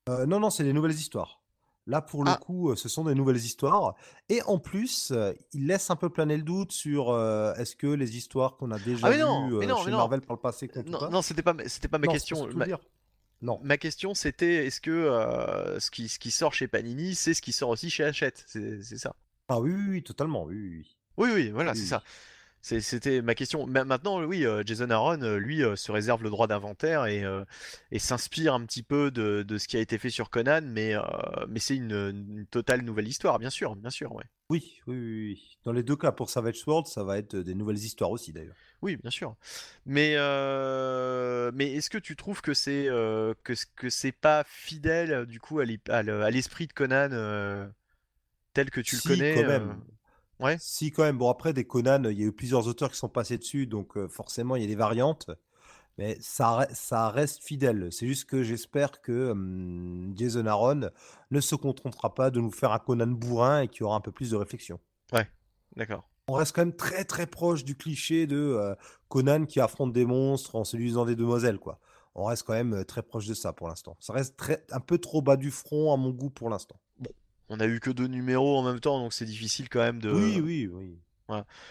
Euh, 0.09 0.26
non, 0.26 0.40
non, 0.40 0.51
c'est 0.51 0.64
des 0.64 0.72
nouvelles 0.72 0.92
histoires. 0.92 1.40
Là, 1.86 2.01
pour 2.01 2.24
le 2.24 2.32
Ah. 2.32 2.40
coup, 2.40 2.70
euh, 2.70 2.76
ce 2.76 2.88
sont 2.88 3.05
des 3.05 3.14
nouvelles 3.14 3.36
histoires. 3.36 3.94
Et 4.28 4.42
en 4.42 4.59
plus, 4.59 5.10
euh, 5.12 5.32
il 5.52 5.66
laisse 5.66 5.90
un 5.90 5.96
peu 5.96 6.09
planer 6.10 6.36
le 6.36 6.42
doute 6.42 6.72
sur 6.72 7.10
euh, 7.10 7.55
est-ce 7.55 7.76
que 7.76 7.86
les 7.86 8.16
histoires 8.16 8.56
qu'on 8.56 8.70
a 8.70 8.78
déjà 8.78 9.06
Ah, 9.06 9.10
mais 9.10 9.16
mais 9.60 9.66
euh, 9.66 9.66
non, 9.66 9.76
chez 9.76 9.86
mais 9.86 9.92
non. 9.92 9.98
Marvel 9.98 10.20
par 10.22 10.36
le 10.36 10.40
passé 10.40 10.68
comptent 10.68 10.90
Non, 10.90 10.98
pas? 10.98 11.10
non, 11.10 11.22
c'était 11.22 11.42
pas, 11.42 11.55
c'était 11.66 11.88
pas 11.88 11.98
ma 11.98 12.06
Non, 12.06 12.12
question. 12.12 12.46
Ma, 12.55 12.64
dire. 12.66 12.78
Non. 13.44 13.60
ma 13.62 13.76
question, 13.76 14.14
c'était 14.14 14.66
est-ce 14.66 14.80
que 14.80 14.90
euh, 14.90 15.78
ce, 15.78 15.90
qui, 15.90 16.08
ce 16.08 16.18
qui 16.18 16.30
sort 16.30 16.54
chez 16.54 16.66
Panini, 16.66 17.14
c'est 17.14 17.34
ce 17.34 17.42
qui 17.42 17.52
sort 17.52 17.68
aussi 17.68 17.90
chez 17.90 18.02
Hachette, 18.02 18.42
c'est 18.46 18.82
c'est 18.82 18.96
ça? 18.96 19.14
Ah 19.48 19.60
oui, 19.60 19.72
oui, 19.72 19.84
oui, 19.88 20.02
totalement. 20.02 20.44
Oui, 20.44 20.86
oui, 21.18 21.30
oui. 21.34 21.50
Voilà, 21.50 21.72
Oui, 21.72 21.78
c'est 21.78 21.84
ça. 21.84 22.02
C'était 22.62 23.20
ma 23.20 23.34
question. 23.34 23.66
Maintenant, 23.66 24.24
oui, 24.24 24.46
euh, 24.46 24.62
Jason 24.64 24.88
Aaron, 24.88 25.20
euh, 25.20 25.36
lui, 25.36 25.60
se 25.76 25.92
réserve 25.92 26.22
le 26.22 26.30
droit 26.30 26.46
d'inventaire 26.46 27.04
et, 27.04 27.22
et 27.92 27.98
s'inspire 27.98 28.54
un 28.54 28.64
petit 28.64 28.82
peu 28.82 29.10
de, 29.10 29.42
de, 29.42 29.58
ce 29.58 29.68
qui 29.68 29.76
a 29.76 29.80
été 29.80 29.98
fait 29.98 30.08
sur 30.08 30.30
Conan, 30.30 30.62
mais, 30.64 30.94
mais 31.46 31.60
c'est 31.60 31.76
une, 31.76 31.92
une, 31.92 32.46
totale 32.46 32.80
nouvelle 32.80 33.08
histoire, 33.08 33.38
bien 33.38 33.50
sûr, 33.50 33.76
bien 33.76 33.90
sûr, 33.90 34.12
ouais. 34.14 34.24
Oui, 34.50 34.80
oui, 34.86 34.96
oui, 34.96 35.58
Dans 35.64 35.72
les 35.72 35.82
deux 35.82 35.96
cas, 35.96 36.12
pour 36.12 36.28
Savage 36.28 36.56
Sword, 36.56 36.86
ça 36.86 37.02
va 37.02 37.16
être 37.18 37.34
des 37.36 37.54
nouvelles 37.54 37.78
histoires 37.78 38.10
aussi, 38.10 38.32
d'ailleurs. 38.32 38.54
Oui, 38.82 38.96
bien 38.96 39.10
sûr. 39.10 39.36
Mais, 39.86 40.16
mais 41.52 41.72
est-ce 41.72 41.88
que 41.88 41.98
tu 41.98 42.14
trouves 42.14 42.42
que 42.42 42.52
c'est 42.52 42.86
que, 43.42 43.54
que 43.76 43.88
c'est 43.88 44.12
pas 44.12 44.44
fidèle, 44.46 45.26
du 45.26 45.40
coup, 45.40 45.60
à 45.60 45.64
l'esprit 46.30 46.66
de 46.66 46.72
Conan 46.72 47.70
tel 48.52 48.70
que 48.70 48.80
tu 48.80 48.96
le 48.96 49.02
connais 49.02 49.34
quand 49.34 49.48
même. 49.48 49.80
Ouais. 50.40 50.56
Si, 50.60 50.92
quand 50.92 51.04
même. 51.04 51.16
Bon, 51.18 51.30
après, 51.30 51.52
des 51.52 51.64
Conan, 51.64 52.04
il 52.04 52.18
y 52.18 52.22
a 52.22 52.26
eu 52.26 52.32
plusieurs 52.32 52.68
auteurs 52.68 52.90
qui 52.90 52.98
sont 52.98 53.08
passés 53.08 53.38
dessus, 53.38 53.66
donc 53.66 53.96
forcément, 54.08 54.56
il 54.56 54.62
y 54.62 54.64
a 54.64 54.68
des 54.68 54.74
variantes. 54.74 55.30
Mais 55.98 56.16
ça, 56.20 56.66
ça 56.72 57.08
reste 57.10 57.42
fidèle. 57.42 57.88
C'est 57.92 58.06
juste 58.06 58.24
que 58.24 58.42
j'espère 58.42 59.00
que 59.00 59.32
Jason 60.16 60.46
Aaron 60.46 60.90
ne 61.30 61.40
se 61.40 61.54
contentera 61.54 62.14
pas 62.14 62.30
de 62.30 62.40
nous 62.40 62.50
faire 62.50 62.72
un 62.72 62.78
Conan 62.78 63.06
bourrin 63.06 63.62
et 63.62 63.68
qu'il 63.68 63.82
y 63.82 63.84
aura 63.84 63.96
un 63.96 64.00
peu 64.00 64.12
plus 64.12 64.30
de 64.30 64.36
réflexion. 64.36 64.80
Ouais, 65.12 65.28
d'accord. 65.76 66.08
On 66.26 66.32
reste 66.32 66.54
quand 66.54 66.62
même 66.62 66.74
très 66.74 67.04
très 67.04 67.26
proche 67.26 67.64
du 67.64 67.76
cliché 67.76 68.26
de 68.26 68.74
Conan 69.08 69.44
qui 69.44 69.60
affronte 69.60 69.92
des 69.92 70.06
monstres 70.06 70.56
en 70.56 70.64
séduisant 70.64 71.04
des 71.04 71.16
demoiselles, 71.16 71.58
quoi. 71.58 71.78
On 72.14 72.24
reste 72.24 72.44
quand 72.44 72.52
même 72.52 72.84
très 72.84 73.02
proche 73.02 73.26
de 73.26 73.34
ça 73.34 73.52
pour 73.52 73.68
l'instant. 73.68 73.96
Ça 74.00 74.12
reste 74.12 74.36
très, 74.36 74.64
un 74.70 74.80
peu 74.80 74.98
trop 74.98 75.20
bas 75.20 75.36
du 75.36 75.50
front 75.50 75.92
à 75.92 75.96
mon 75.96 76.10
goût 76.10 76.30
pour 76.30 76.48
l'instant. 76.48 76.76
Bon, 76.98 77.10
on 77.48 77.60
a 77.60 77.66
eu 77.66 77.80
que 77.80 77.90
deux 77.90 78.06
numéros 78.06 78.56
en 78.56 78.62
même 78.62 78.80
temps, 78.80 79.00
donc 79.00 79.12
c'est 79.12 79.24
difficile 79.24 79.68
quand 79.68 79.80
même 79.80 80.00
de. 80.00 80.12
Oui, 80.12 80.40
oui, 80.40 80.68
oui. 80.72 80.98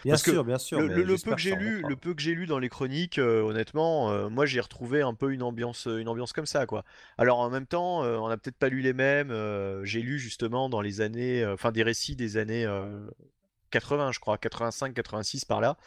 Bien 0.03 0.17
sûr, 0.17 0.43
bien 0.43 0.57
sûr. 0.57 0.79
Le, 0.79 1.17
peu 1.17 1.35
que 1.35 1.41
j'ai 1.41 1.55
lu, 1.55 1.83
le 1.87 1.95
peu 1.95 2.13
que 2.13 2.21
j'ai 2.21 2.33
lu 2.33 2.47
dans 2.47 2.59
les 2.59 2.69
chroniques, 2.69 3.19
euh, 3.19 3.41
honnêtement, 3.41 4.11
euh, 4.11 4.29
moi 4.29 4.45
j'ai 4.45 4.59
retrouvé 4.59 5.01
un 5.01 5.13
peu 5.13 5.31
une 5.31 5.43
ambiance, 5.43 5.85
une 5.85 6.07
ambiance 6.07 6.33
comme 6.33 6.47
ça, 6.47 6.65
quoi. 6.65 6.83
Alors 7.17 7.39
en 7.39 7.49
même 7.49 7.67
temps, 7.67 8.03
euh, 8.03 8.17
on 8.17 8.29
n'a 8.29 8.37
peut-être 8.37 8.57
pas 8.57 8.69
lu 8.69 8.81
les 8.81 8.93
mêmes. 8.93 9.31
j'ai 9.83 10.01
lu 10.01 10.17
justement 10.17 10.69
dans 10.69 10.81
les 10.81 11.01
années, 11.01 11.45
enfin 11.45 11.71
des 11.71 11.83
récits 11.83 12.15
des 12.15 12.37
années 12.37 12.67
80, 13.69 14.11
je 14.11 14.19
crois, 14.19 14.37
85, 14.37 14.93
86 14.93 15.45
par 15.45 15.61
là. 15.61 15.77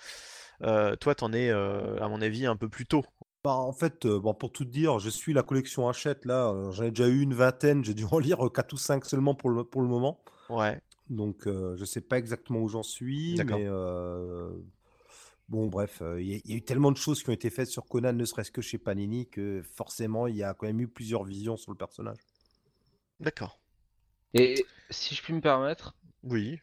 toi, 0.97 1.15
t'en 1.15 1.33
es, 1.33 1.51
à 1.51 2.09
mon 2.09 2.23
avis, 2.23 2.47
un 2.47 2.57
peu 2.57 2.69
plus 2.69 2.87
tôt. 2.87 3.05
Bah, 3.43 3.55
en 3.55 3.73
fait, 3.73 4.07
bon, 4.07 4.35
pour 4.35 4.53
tout 4.53 4.65
dire, 4.65 4.99
je 4.99 5.11
suis 5.11 5.33
la 5.33 5.43
collection 5.43 5.89
Hachette 5.89 6.25
là. 6.25 6.55
J'en 6.71 6.85
ai 6.85 6.91
déjà 6.91 7.09
eu 7.09 7.21
une 7.21 7.35
vingtaine. 7.35 7.85
J'ai 7.85 7.95
dû 7.95 8.05
en 8.11 8.19
lire 8.19 8.39
4 8.53 8.73
ou 8.73 8.77
5 8.77 9.05
seulement 9.05 9.35
pour 9.35 9.51
le, 9.51 9.65
pour 9.65 9.83
le 9.83 9.89
moment. 9.89 10.21
Ouais. 10.49 10.81
Donc, 11.11 11.45
je 11.47 11.85
sais 11.85 12.01
pas 12.01 12.19
exactement 12.19 12.61
où 12.61 12.69
j'en 12.69 12.83
suis, 12.83 13.37
mais 13.45 13.69
bon, 15.49 15.67
bref, 15.69 16.03
il 16.19 16.27
y, 16.45 16.53
a 16.53 16.57
eu 16.57 16.63
tellement 16.63 16.91
de 16.91 16.97
choses 16.97 17.23
qui 17.23 17.31
ont 17.31 17.33
été 17.33 17.51
faites 17.51 17.69
sur 17.69 17.87
Conan, 17.87 18.13
ne 18.13 18.25
serait-ce 18.25 18.51
que 18.51 18.61
chez 18.61 18.79
Panini, 18.79 19.29
que 19.29 19.63
forcément, 19.75 20.27
il 20.27 20.37
y 20.37 20.43
a 20.43 20.55
quand 20.55 20.67
même 20.67 20.81
eu 20.81 20.89
plusieurs 20.89 21.25
visions 21.25 21.57
sur 21.57 21.71
le 21.71 21.77
personnage. 21.77 22.19
D'accord. 23.21 23.61
Et 24.35 24.67
si 24.91 25.15
je 25.15 25.23
puis 25.23 25.33
me 25.33 25.41
permettre, 25.41 25.95
Oui. 26.25 26.61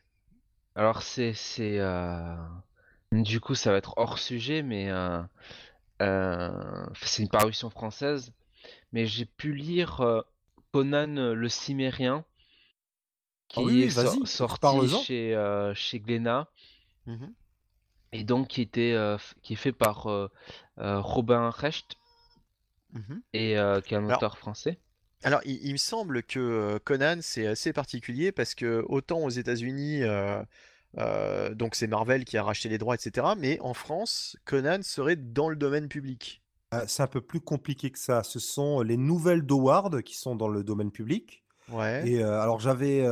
alors 0.76 1.02
c'est 1.02 1.34
c'est 1.34 1.80
du 3.12 3.40
coup 3.40 3.56
ça 3.56 3.72
va 3.72 3.78
être 3.78 3.94
hors 3.98 4.20
sujet, 4.20 4.62
mais 4.62 4.90
c'est 6.00 7.22
une 7.22 7.30
parution 7.30 7.70
française, 7.70 8.34
mais 8.92 9.06
j'ai 9.06 9.26
pu 9.26 9.54
lire 9.54 10.24
Conan 10.74 11.34
le 11.34 11.50
Cimérien 11.50 12.26
ah 13.56 13.62
qui 13.62 13.84
est 13.84 13.90
sorti 14.26 15.04
chez, 15.04 15.36
euh, 15.36 15.74
chez 15.74 16.00
Glénat. 16.00 16.48
Mmh 17.06 17.28
et 18.16 18.24
donc 18.24 18.50
qui, 18.50 18.62
était, 18.62 18.94
euh, 18.94 19.18
qui 19.42 19.54
est 19.54 19.56
fait 19.56 19.72
par 19.72 20.06
euh, 20.06 20.30
Robin 20.78 21.50
Recht. 21.50 21.96
Mmh 22.94 23.16
et 23.34 23.56
qui 23.86 23.94
est 23.94 23.98
un 23.98 24.10
auteur 24.10 24.38
français. 24.38 24.78
Alors, 25.24 25.40
il, 25.46 25.72
me 25.72 25.78
semble 25.78 26.22
que 26.22 26.78
Conan, 26.84 27.20
c'est 27.22 27.48
assez 27.48 27.74
particulier 27.74 28.32
parce 28.32 28.54
que 28.54 28.86
autant 28.88 29.20
aux 29.20 29.30
États-Unis, 29.30 30.02
donc 31.54 31.74
c'est 31.74 31.88
Marvel 31.88 32.24
qui 32.24 32.38
a 32.38 32.44
racheté 32.44 32.70
les 32.70 32.78
droits, 32.78 32.94
etc. 32.94 33.28
Mais 33.38 33.60
en 33.62 33.74
France, 33.74 34.38
Conan 34.46 34.84
serait 34.84 35.16
dans 35.16 35.50
le 35.50 35.56
domaine 35.56 35.88
public. 35.88 36.44
c'est 36.86 37.02
un 37.02 37.08
peu 37.08 37.22
plus 37.22 37.40
compliqué 37.40 37.90
que 37.90 37.98
ça. 37.98 38.22
Ce 38.22 38.38
sont 38.38 38.82
les 38.82 38.98
nouvelles 38.98 39.44
d'Howard 39.44 40.04
qui 40.04 40.16
sont 40.16 40.36
dans 40.36 40.50
le 40.50 40.64
domaine 40.64 40.92
public. 40.92 41.43
Et 42.06 42.22
alors 42.22 42.60
j'avais 42.60 43.06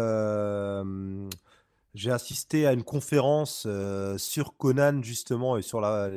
j'ai 1.94 2.12
assisté 2.12 2.68
à 2.68 2.74
une 2.74 2.84
conférence 2.84 3.68
sur 4.18 4.58
Conan 4.58 5.02
justement 5.04 5.58
et 5.58 5.62
sur 5.62 5.82
la 5.82 6.10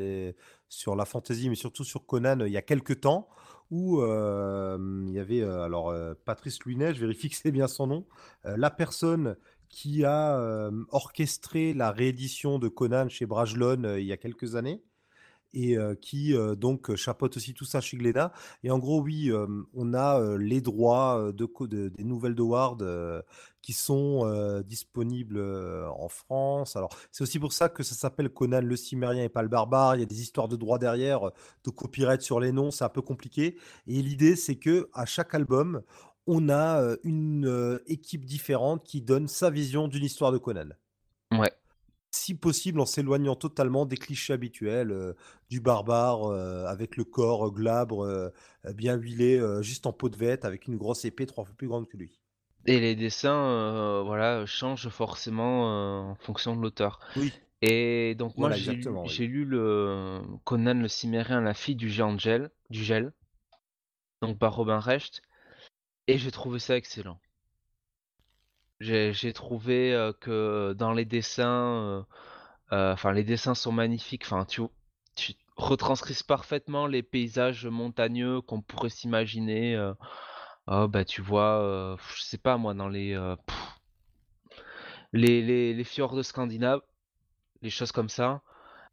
sur 0.69 0.97
la 0.97 1.05
fantasy, 1.05 1.49
mais 1.49 1.55
surtout 1.55 1.85
sur 1.85 2.07
Conan 2.07 2.41
il 2.41 2.53
y 2.53 2.57
a 2.57 2.63
quelques 2.63 3.01
temps 3.01 3.29
où 3.71 4.03
il 4.03 5.13
y 5.13 5.19
avait 5.19 5.43
alors 5.43 5.95
Patrice 6.25 6.61
Luinet, 6.65 6.95
je 6.95 7.01
vérifie 7.01 7.31
que 7.31 7.37
c'est 7.37 7.53
bien 7.53 7.69
son 7.69 7.87
nom, 7.87 8.07
la 8.45 8.71
personne 8.71 9.37
qui 9.69 10.05
a 10.05 10.71
orchestré 10.91 11.75
la 11.75 11.91
réédition 11.91 12.59
de 12.59 12.69
Conan 12.69 13.09
chez 13.09 13.27
Brajlon 13.27 13.97
il 13.97 14.05
y 14.05 14.13
a 14.13 14.17
quelques 14.17 14.55
années 14.57 14.83
et 15.55 15.77
qui 16.01 16.35
donc 16.57 16.95
chapeaute 16.97 17.37
aussi 17.37 17.55
tout 17.55 17.65
ça 17.65 17.81
chez 17.81 17.97
Glénat. 17.97 18.33
Et 18.63 18.71
en 18.71 18.79
gros, 18.79 19.01
oui, 19.01 19.33
on 19.75 19.95
a 19.95 20.37
les 20.37 20.61
droits 20.61 21.33
de, 21.33 21.89
des 21.89 22.05
nouvelles 22.05 22.35
de 22.35 22.43
Ward 22.43 23.25
qui 23.63 23.73
sont 23.73 24.63
disponibles 24.67 25.41
en 25.41 26.09
France. 26.09 26.77
Alors, 26.77 26.91
c'est 27.11 27.23
aussi 27.23 27.39
pour 27.39 27.53
ça 27.53 27.69
que 27.69 27.83
ça 27.83 27.95
s'appelle 27.95 28.29
Conan 28.29 28.61
le 28.61 28.77
Cimérien 28.77 29.25
et 29.25 29.29
pas 29.29 29.43
le 29.43 29.49
Barbare. 29.49 29.97
Il 29.97 30.01
y 30.01 30.03
a 30.03 30.07
des 30.07 30.21
histoires 30.21 30.49
de 30.49 30.57
droits 30.57 30.79
derrière, 30.79 31.31
de 31.65 31.71
copyright 31.71 32.21
sur 32.21 32.41
les 32.41 32.53
noms, 32.53 32.71
c'est 32.71 32.85
un 32.85 32.89
peu 32.89 33.03
compliqué. 33.03 33.57
Et 33.87 34.03
l'idée, 34.03 34.37
c'est 34.37 34.57
que 34.57 34.89
à 34.93 35.07
chaque 35.07 35.35
album, 35.35 35.83
on 36.27 36.49
a 36.49 36.97
une 37.05 37.81
équipe 37.87 38.25
différente 38.25 38.85
qui 38.85 39.01
donne 39.01 39.29
sa 39.29 39.51
vision 39.51 39.89
d'une 39.89 40.05
histoire 40.05 40.33
de 40.33 40.39
Conan. 40.39 40.71
Ouais 41.33 41.53
si 42.15 42.35
possible 42.35 42.81
en 42.81 42.87
s'éloignant 42.87 43.35
totalement 43.35 43.87
des 43.87 43.97
clichés 43.97 44.33
habituels 44.33 44.93
euh, 44.93 45.15
du 45.51 45.61
barbare 45.61 46.25
euh, 46.25 46.65
avec 46.67 46.97
le 46.97 47.05
corps 47.05 47.53
glabre, 47.53 48.05
euh, 48.05 48.31
bien 48.73 48.95
huilé, 48.95 49.41
juste 49.63 49.87
en 49.87 49.93
peau 49.93 50.09
de 50.09 50.17
vête, 50.17 50.45
avec 50.45 50.67
une 50.67 50.77
grosse 50.77 51.05
épée 51.05 51.27
trois 51.27 51.45
fois 51.45 51.55
plus 51.57 51.69
grande 51.69 51.89
que 51.89 51.97
lui. 51.97 52.21
Et 52.67 52.81
les 52.81 52.95
dessins, 52.95 54.03
voilà, 54.05 54.47
changent 54.47 54.89
forcément 54.89 56.11
en 56.11 56.15
fonction 56.15 56.57
de 56.57 56.63
l'auteur. 56.63 56.99
Oui. 57.17 57.33
Et 57.61 58.15
donc 58.15 58.37
moi 58.37 58.53
j'ai 58.53 59.27
lu, 59.27 59.45
le 59.45 60.21
Conan 60.45 60.75
le 60.75 60.89
Cimérien, 60.89 61.41
la 61.41 61.55
fille 61.55 61.77
du 61.77 61.89
géant 61.89 62.19
gel, 62.19 62.51
du 62.71 62.83
gel, 62.83 63.13
donc 64.23 64.39
par 64.39 64.55
Robin 64.55 64.79
Recht, 64.79 65.23
et 66.07 66.19
j'ai 66.19 66.31
trouvé 66.31 66.59
ça 66.59 66.77
excellent. 66.77 67.19
J'ai 68.85 69.33
trouvé 69.33 70.13
que 70.21 70.75
dans 70.75 70.93
les 70.93 71.07
dessins, 71.07 72.07
enfin 72.71 73.13
les 73.13 73.25
dessins 73.25 73.55
sont 73.55 73.73
magnifiques. 73.73 74.25
Enfin, 74.27 74.45
tu, 74.45 74.63
tu 75.15 75.35
retranscrises 75.57 76.23
parfaitement 76.23 76.87
les 76.87 77.03
paysages 77.03 77.67
montagneux 77.67 78.41
qu'on 78.43 78.61
pourrait 78.61 78.91
s'imaginer. 78.91 79.93
oh, 80.67 80.89
bah 80.89 81.05
tu 81.05 81.23
vois, 81.23 81.97
je 82.15 82.23
sais 82.23 82.39
pas 82.39 82.59
moi, 82.59 82.75
dans 82.75 82.89
les, 82.89 83.19
les, 85.13 85.75
les, 85.75 85.85
fjords 85.85 86.25
scandinaves, 86.25 86.83
les 87.63 87.71
choses 87.71 87.93
comme 87.93 88.11
ça. 88.11 88.43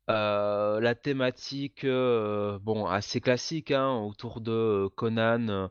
la 0.07 0.95
thématique, 0.95 1.85
bon, 1.85 2.85
assez 2.85 3.19
classique, 3.19 3.71
hein, 3.71 3.91
autour 3.97 4.39
de 4.41 4.89
Conan 4.95 5.69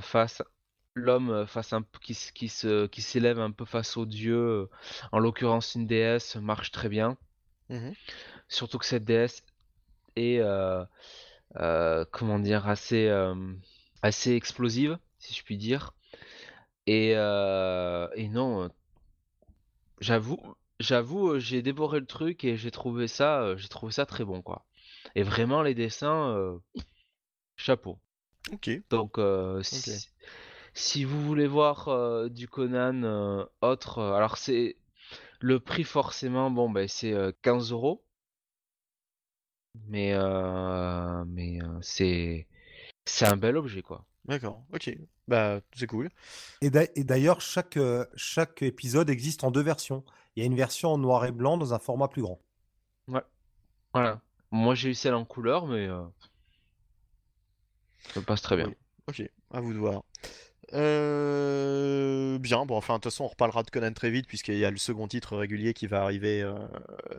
face 0.00 0.42
l'homme 0.94 1.30
euh, 1.30 1.46
face 1.46 1.72
un, 1.72 1.84
qui, 2.00 2.16
qui, 2.34 2.48
se, 2.48 2.86
qui 2.86 3.02
s'élève 3.02 3.40
un 3.40 3.50
peu 3.50 3.64
face 3.64 3.96
aux 3.96 4.06
dieux, 4.06 4.68
en 5.12 5.18
l'occurrence 5.18 5.74
une 5.74 5.86
déesse, 5.86 6.36
marche 6.36 6.70
très 6.70 6.88
bien. 6.88 7.16
Mmh 7.68 7.90
Surtout 8.48 8.76
que 8.76 8.84
cette 8.84 9.04
déesse 9.04 9.42
est, 10.14 10.40
euh, 10.40 10.84
euh, 11.56 12.04
comment 12.12 12.38
dire, 12.38 12.68
assez, 12.68 13.10
assez 14.02 14.34
explosive, 14.34 14.98
si 15.18 15.32
je 15.32 15.42
puis 15.42 15.56
dire. 15.56 15.94
Et, 16.86 17.12
et 17.12 18.28
non, 18.28 18.68
j'avoue, 20.00 20.38
j'avoue, 20.80 21.38
j'ai 21.38 21.62
dévoré 21.62 21.98
le 21.98 22.04
truc 22.04 22.44
et 22.44 22.58
j'ai 22.58 22.70
trouvé 22.70 23.08
ça, 23.08 23.56
j'ai 23.56 23.68
trouvé 23.68 23.90
ça 23.90 24.04
très 24.04 24.24
bon, 24.24 24.42
quoi. 24.42 24.66
Et 25.14 25.22
vraiment, 25.22 25.62
les 25.62 25.74
dessins, 25.74 26.60
chapeau. 27.56 27.98
Ok. 28.52 28.70
Donc, 28.90 29.18
si 29.62 30.10
vous 31.04 31.22
voulez 31.22 31.46
voir 31.46 31.88
euh, 31.88 32.28
du 32.28 32.48
Conan 32.48 33.02
euh, 33.02 33.44
autre, 33.60 33.98
euh, 33.98 34.14
alors 34.14 34.38
c'est 34.38 34.76
le 35.40 35.60
prix 35.60 35.84
forcément, 35.84 36.50
bon 36.50 36.70
ben 36.70 36.88
c'est 36.88 37.14
15 37.42 37.72
euros, 37.72 38.04
mais 39.88 40.14
mais 41.26 41.58
c'est 41.80 42.46
c'est 43.04 43.26
un 43.26 43.36
bel 43.36 43.56
objet 43.56 43.82
quoi. 43.82 44.04
D'accord, 44.24 44.64
ok, 44.72 44.96
bah 45.26 45.60
c'est 45.74 45.88
cool. 45.88 46.10
Et 46.60 46.70
d'ailleurs 46.70 47.40
chaque 47.40 47.78
chaque 48.14 48.62
épisode 48.62 49.10
existe 49.10 49.44
en 49.44 49.50
deux 49.50 49.62
versions. 49.62 50.04
Il 50.36 50.40
y 50.40 50.42
a 50.44 50.46
une 50.46 50.56
version 50.56 50.92
en 50.92 50.98
noir 50.98 51.24
et 51.26 51.32
blanc 51.32 51.58
dans 51.58 51.74
un 51.74 51.78
format 51.78 52.08
plus 52.08 52.22
grand. 52.22 52.40
Ouais. 53.08 53.22
Voilà. 53.92 54.20
Moi 54.50 54.74
j'ai 54.74 54.90
eu 54.90 54.94
celle 54.94 55.14
en 55.14 55.24
couleur, 55.24 55.66
mais 55.66 55.86
euh, 55.88 56.02
ça 58.14 58.22
passe 58.22 58.42
très 58.42 58.56
bien. 58.56 58.68
Oui. 58.68 58.74
Ok, 59.08 59.30
à 59.50 59.60
vous 59.60 59.72
de 59.72 59.78
voir. 59.78 60.04
Euh, 60.74 62.38
Bien, 62.38 62.64
bon, 62.66 62.76
enfin, 62.76 62.94
de 62.94 62.98
toute 63.00 63.12
façon, 63.12 63.24
on 63.24 63.28
reparlera 63.28 63.62
de 63.62 63.70
Conan 63.70 63.92
très 63.92 64.10
vite, 64.10 64.26
puisqu'il 64.26 64.58
y 64.58 64.64
a 64.64 64.70
le 64.70 64.78
second 64.78 65.06
titre 65.06 65.36
régulier 65.36 65.74
qui 65.74 65.86
va 65.86 66.02
arriver 66.02 66.42
euh, 66.42 66.54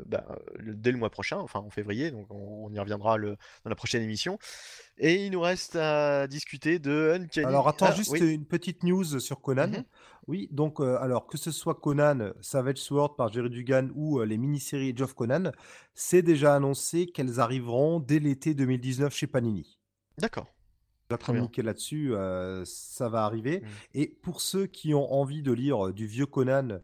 bah, 0.06 0.26
dès 0.62 0.92
le 0.92 0.98
mois 0.98 1.10
prochain, 1.10 1.38
enfin 1.38 1.60
en 1.60 1.70
février, 1.70 2.12
donc 2.12 2.26
on, 2.30 2.66
on 2.66 2.74
y 2.74 2.80
reviendra 2.80 3.18
le, 3.18 3.38
dans 3.64 3.70
la 3.70 3.76
prochaine 3.76 4.02
émission. 4.02 4.38
Et 4.98 5.26
il 5.26 5.32
nous 5.32 5.42
reste 5.42 5.76
à 5.76 6.28
discuter 6.28 6.80
de 6.80 7.14
Uncanny. 7.20 7.46
Alors 7.46 7.68
attends, 7.68 7.88
Ah, 7.90 7.96
juste 7.96 8.12
oui. 8.12 8.34
une 8.34 8.46
petite 8.46 8.84
news 8.84 9.20
sur 9.20 9.40
Conan. 9.42 9.68
Mhm. 9.68 9.84
Oui, 10.28 10.48
donc 10.52 10.80
euh, 10.80 10.98
alors 11.02 11.28
que 11.28 11.38
ce 11.38 11.52
soit 11.52 11.76
Conan, 11.76 12.32
Savage 12.42 12.78
Sword 12.78 13.16
par 13.16 13.32
Jerry 13.32 13.50
Dugan 13.50 13.90
ou 13.96 14.22
les 14.24 14.38
mini-séries 14.38 14.94
Age 14.96 15.02
of 15.02 15.14
Conan, 15.16 15.52
c'est 15.94 16.22
déjà 16.22 16.56
annoncé 16.56 17.08
qu'elles 17.08 17.40
arriveront 17.40 18.00
dès 18.00 18.20
l'été 18.20 18.54
2019 18.54 19.14
chez 19.14 19.28
Panini. 19.28 19.80
D'accord. 20.18 20.48
Bien. 21.18 21.26
communiqué 21.26 21.62
là-dessus, 21.62 22.14
euh, 22.14 22.64
ça 22.66 23.10
va 23.10 23.24
arriver. 23.26 23.62
Mm. 23.62 23.66
Et 23.96 24.08
pour 24.08 24.42
ceux 24.42 24.66
qui 24.68 24.94
ont 24.94 25.12
envie 25.14 25.42
de 25.42 25.52
lire 25.52 25.88
euh, 25.88 25.94
du 25.94 26.06
vieux 26.08 26.26
Conan, 26.26 26.80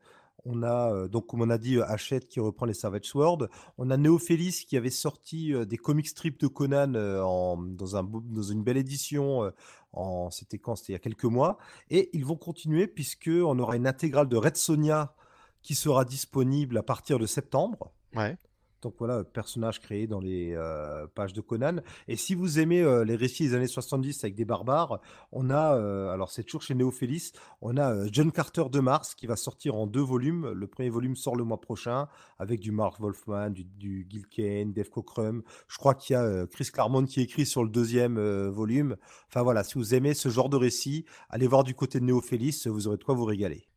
on 0.46 0.64
a, 0.64 0.94
euh, 0.94 1.08
donc 1.08 1.28
comme 1.28 1.42
on 1.42 1.50
a 1.50 1.58
dit, 1.58 1.82
Hachette 1.82 2.28
qui 2.28 2.40
reprend 2.40 2.66
les 2.66 2.74
Savage 2.74 3.06
Sword. 3.06 3.48
On 3.78 3.90
a 3.90 3.98
Néophélis 3.98 4.66
qui 4.68 4.78
avait 4.78 4.90
sorti 4.90 5.54
des 5.68 5.78
comic 5.78 6.08
strips 6.08 6.40
de 6.40 6.48
Conan 6.48 6.96
en- 6.96 7.58
dans, 7.58 7.96
un, 7.98 8.04
beau- 8.04 8.24
dans 8.26 8.42
une 8.44 8.64
belle 8.64 8.78
édition. 8.78 9.52
en, 9.94 10.30
c'était 10.32 10.58
quand? 10.58 10.76
C'était 10.78 10.94
il 10.94 10.96
y 10.96 10.96
a 10.96 11.00
quelques 11.00 11.26
mois. 11.26 11.58
Et 11.90 12.10
ils 12.14 12.24
vont 12.26 12.38
continuer 12.38 12.88
puisque 12.88 13.30
on 13.30 13.58
aura 13.60 13.76
une 13.76 13.86
intégrale 13.88 14.30
de 14.30 14.38
Red 14.38 14.56
Sonia 14.56 15.14
qui 15.62 15.76
sera 15.76 16.06
disponible 16.06 16.78
à 16.78 16.84
partir 16.84 17.20
de 17.20 17.26
septembre. 17.26 17.92
Ouais. 18.16 18.38
Donc 18.82 18.96
voilà, 19.00 19.24
personnage 19.24 19.80
créé 19.80 20.08
dans 20.08 20.20
les 20.20 20.54
euh, 20.56 21.08
pages 21.08 21.34
de 21.34 21.42
Conan. 21.42 21.78
Et 22.08 22.16
si 22.16 22.36
vous 22.36 22.60
aimez 22.60 22.82
euh, 22.82 23.04
les 23.04 23.16
récits 23.16 23.48
des 23.48 23.54
années 23.56 23.68
70 23.68 24.24
avec 24.24 24.36
des 24.36 24.46
barbares, 24.46 25.00
on 25.32 25.50
a, 25.50 25.76
euh, 25.76 26.10
alors 26.10 26.32
c'est 26.32 26.44
toujours 26.44 26.62
chez 26.62 26.76
Néophélis, 26.76 27.32
on 27.62 27.78
a 27.78 27.94
euh, 27.94 28.10
John 28.12 28.32
Carter 28.32 28.66
de 28.72 28.80
Mars 28.80 29.16
qui 29.16 29.28
va 29.28 29.36
sortir 29.36 29.76
en 29.76 29.88
deux 29.88 30.02
volumes. 30.02 30.50
Le 30.52 30.68
premier 30.68 30.90
volume 30.90 31.16
sort 31.16 31.36
le 31.36 31.44
mois 31.44 31.60
prochain 31.62 32.08
avec 32.38 32.60
du 32.60 32.72
Mark 32.72 33.00
Wolfman, 33.00 33.52
du, 33.52 34.08
Gil 34.10 34.28
Kane, 34.28 34.72
Dave 34.74 34.90
Cockrum. 34.90 35.44
Je 35.68 35.78
crois 35.78 35.94
qu'il 35.94 36.14
y 36.14 36.18
a 36.18 36.24
euh, 36.24 36.46
Chris 36.46 36.70
Claremont 36.72 37.06
qui 37.06 37.22
écrit 37.22 37.46
sur 37.46 37.64
le 37.64 37.70
deuxième 37.70 38.18
euh, 38.18 38.50
volume. 38.50 38.96
Enfin 39.28 39.44
voilà, 39.44 39.64
si 39.64 39.76
vous 39.76 39.94
aimez 39.94 40.14
ce 40.14 40.30
genre 40.30 40.50
de 40.50 40.58
récit, 40.58 41.06
allez 41.30 41.48
voir 41.48 41.64
du 41.64 41.76
côté 41.76 42.00
de 42.00 42.06
Néophélis, 42.06 42.64
vous 42.66 42.88
aurez 42.88 42.98
de 42.98 43.04
quoi 43.04 43.16
vous 43.16 43.26
régaler. 43.26 43.68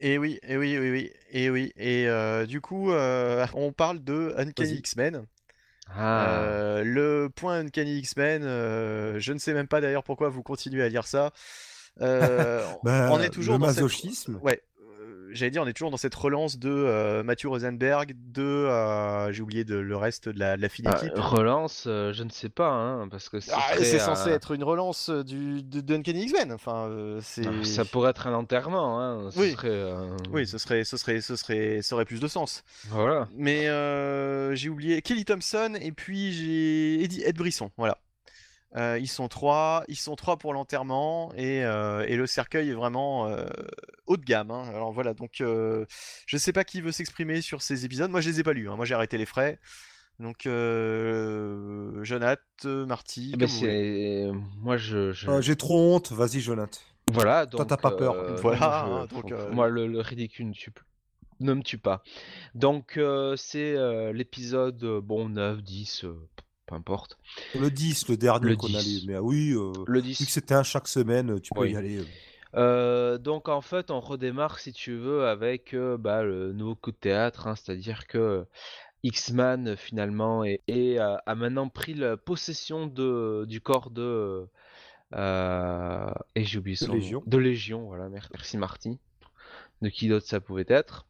Et 0.00 0.16
oui, 0.18 0.38
et 0.46 0.56
oui, 0.56 0.78
oui, 0.78 0.90
oui, 0.90 1.12
et 1.30 1.50
oui. 1.50 1.72
Et 1.76 2.08
euh, 2.08 2.46
du 2.46 2.60
coup, 2.60 2.92
euh, 2.92 3.46
on 3.54 3.72
parle 3.72 4.02
de 4.02 4.34
Uncanny. 4.36 4.74
X-Men. 4.74 5.24
Ah, 5.90 6.40
Euh, 6.40 6.84
le 6.84 7.28
point 7.34 7.60
Uncanny 7.60 7.98
X-Men, 7.98 8.42
je 8.42 9.32
ne 9.32 9.38
sais 9.38 9.54
même 9.54 9.68
pas 9.68 9.80
d'ailleurs 9.80 10.04
pourquoi 10.04 10.28
vous 10.28 10.42
continuez 10.42 10.82
à 10.82 10.88
lire 10.88 11.06
ça. 11.06 11.32
Ben, 12.00 13.08
on 13.10 13.20
est 13.20 13.30
toujours 13.30 13.54
le 13.54 13.60
dans 13.60 13.72
cette- 13.72 13.82
masochisme. 13.82 14.38
Ouais, 14.42 14.62
j'allais 15.32 15.50
dire, 15.50 15.62
on 15.62 15.66
est 15.66 15.72
toujours 15.72 15.90
dans 15.90 15.96
cette 15.96 16.14
relance 16.14 16.58
de 16.58 16.68
euh, 16.70 17.22
Matthew 17.22 17.46
Rosenberg, 17.46 18.14
de. 18.32 18.42
euh, 18.42 19.32
J'ai 19.32 19.42
oublié 19.42 19.64
de, 19.64 19.76
le 19.76 19.96
reste 19.96 20.28
de 20.28 20.38
la, 20.38 20.56
de 20.56 20.62
la 20.62 20.68
fine 20.68 20.86
ah, 20.88 21.00
relance, 21.20 21.84
euh, 21.86 22.12
je 22.12 22.22
ne 22.22 22.30
sais 22.30 22.48
pas, 22.48 22.68
hein, 22.70 23.08
parce 23.08 23.28
que 23.28 23.40
ce 23.40 23.50
Ah, 23.54 23.74
c'est 23.78 23.96
euh, 24.00 24.04
censé 24.04 24.30
être 24.30 24.52
une 24.52 24.64
relance 24.64 25.10
du, 25.10 25.62
de, 25.62 25.80
de 25.80 25.94
Uncanny 25.96 26.22
X-Men. 26.24 26.52
Enfin, 26.52 26.86
euh, 26.88 27.20
c'est. 27.22 27.46
ah, 27.46 27.64
Ça 27.64 27.84
pourrait 27.84 28.10
être 28.10 28.26
un 28.26 28.34
enterrement, 28.34 29.00
hein. 29.00 29.30
ce 29.30 29.38
Oui. 29.40 29.52
serait, 29.52 29.68
euh, 29.70 30.16
Oui, 30.32 30.46
ce 30.46 30.58
serait, 30.58 30.84
ce 30.84 30.96
serait, 30.96 31.20
ce 31.20 31.36
serait, 31.36 31.80
ça 31.82 31.94
aurait 31.94 32.04
plus 32.04 32.20
de 32.20 32.28
sens. 32.28 32.62
Voilà. 32.88 33.28
Mais 33.36 33.68
euh, 33.68 34.54
j'ai 34.54 34.68
oublié 34.68 35.02
Kelly 35.02 35.24
Thompson 35.24 35.74
et 35.80 35.92
puis 35.92 36.32
j'ai 36.32 37.02
Ed 37.28 37.36
Brisson. 37.36 37.70
Voilà. 37.76 37.98
Euh, 38.76 38.98
ils 39.00 39.06
sont 39.08 39.28
trois, 39.28 39.82
ils 39.88 39.96
sont 39.96 40.14
trois 40.14 40.36
pour 40.36 40.52
l'enterrement 40.52 41.32
et, 41.36 41.64
euh, 41.64 42.04
et 42.06 42.16
le 42.16 42.26
cercueil 42.26 42.68
est 42.68 42.74
vraiment 42.74 43.26
euh, 43.28 43.46
haut 44.06 44.18
de 44.18 44.24
gamme. 44.24 44.50
hein. 44.50 44.68
Alors 44.74 44.92
voilà, 44.92 45.14
donc 45.14 45.40
euh, 45.40 45.86
je 46.26 46.36
sais 46.36 46.52
pas 46.52 46.64
qui 46.64 46.82
veut 46.82 46.92
s'exprimer 46.92 47.40
sur 47.40 47.62
ces 47.62 47.86
épisodes. 47.86 48.10
Moi 48.10 48.20
je 48.20 48.28
les 48.28 48.40
ai 48.40 48.42
pas 48.42 48.52
lus. 48.52 48.68
hein. 48.68 48.76
Moi 48.76 48.84
j'ai 48.84 48.94
arrêté 48.94 49.16
les 49.16 49.24
frais. 49.26 49.58
Donc 50.20 50.46
euh, 50.46 52.02
Jonath, 52.04 52.40
Marty, 52.64 53.32
comme 53.38 53.48
vous 53.48 53.58
voulez. 53.58 54.26
c'est 54.32 54.38
moi 54.60 54.76
je, 54.76 55.12
je- 55.12 55.30
Euh, 55.30 55.40
J'ai 55.40 55.56
trop 55.56 55.94
honte, 55.94 56.12
vas-y 56.12 56.40
Jonathan. 56.40 56.78
voilà 57.10 57.46
toi, 57.46 57.64
t'as 57.64 57.76
pas 57.76 57.92
peur. 57.92 58.14
euh, 58.14 58.36
Voilà, 58.42 58.58
moi, 58.86 59.00
hein, 59.00 59.06
je- 59.10 59.14
donc, 59.14 59.28
faut- 59.30 59.34
euh, 59.34 59.50
moi 59.52 59.68
le, 59.68 59.86
le 59.86 60.00
ridicule 60.00 60.48
ne 60.48 60.52
tue 60.52 60.70
plus- 60.70 60.84
ne 61.40 61.54
me 61.54 61.62
tue 61.62 61.78
pas. 61.78 62.02
Donc 62.54 62.96
euh, 62.96 63.36
c'est 63.36 63.76
euh, 63.76 64.12
l'épisode 64.12 64.84
bon 65.02 65.28
9 65.28 65.62
10 65.62 66.04
euh, 66.04 66.14
peu 66.68 66.74
importe. 66.76 67.18
Le 67.58 67.70
10, 67.70 68.08
le 68.08 68.16
dernier 68.16 68.54
qu'on 68.56 68.74
a 68.74 68.78
10. 68.80 69.00
lu. 69.02 69.06
Mais 69.08 69.14
ah 69.16 69.22
oui, 69.22 69.52
euh, 69.54 69.72
Le 69.86 70.00
vu 70.00 70.08
10 70.08 70.24
que 70.26 70.30
c'était 70.30 70.54
un 70.54 70.62
chaque 70.62 70.86
semaine, 70.88 71.40
tu 71.40 71.50
peux 71.54 71.62
Oui. 71.62 71.72
y 71.72 71.76
aller. 71.76 71.98
euh. 71.98 72.04
Euh, 72.54 73.18
donc 73.18 73.48
en 73.48 73.60
fait, 73.60 73.90
on 73.90 74.00
redémarre 74.00 74.58
si 74.58 74.72
tu 74.72 74.94
veux 74.96 75.26
avec 75.26 75.74
euh, 75.74 75.96
bah, 75.98 76.22
le 76.22 76.52
nouveau 76.52 76.74
coup 76.74 76.92
de 76.92 76.96
théâtre, 76.96 77.46
hein, 77.46 77.54
c'est-à-dire 77.56 78.06
que 78.06 78.46
X-Man 79.02 79.76
finalement 79.76 80.44
est, 80.44 80.62
est, 80.66 80.98
euh, 80.98 81.16
a 81.26 81.34
maintenant 81.34 81.68
pris 81.68 81.94
la 81.94 82.16
possession 82.16 82.86
de, 82.86 83.44
du 83.46 83.60
corps 83.60 83.90
de 83.90 84.46
euh, 85.14 86.10
et 86.34 86.44
j'ai 86.44 86.58
oublié 86.58 86.74
De 86.74 86.78
son 86.80 86.88
nom. 86.88 86.94
Légion. 86.94 87.22
de 87.26 87.38
Légion, 87.38 87.82
voilà, 87.86 88.08
mer- 88.08 88.28
merci 88.32 88.56
Marty. 88.56 88.98
De 89.82 89.88
qui 89.90 90.08
d'autre 90.08 90.26
ça 90.26 90.40
pouvait 90.40 90.64
être 90.68 91.06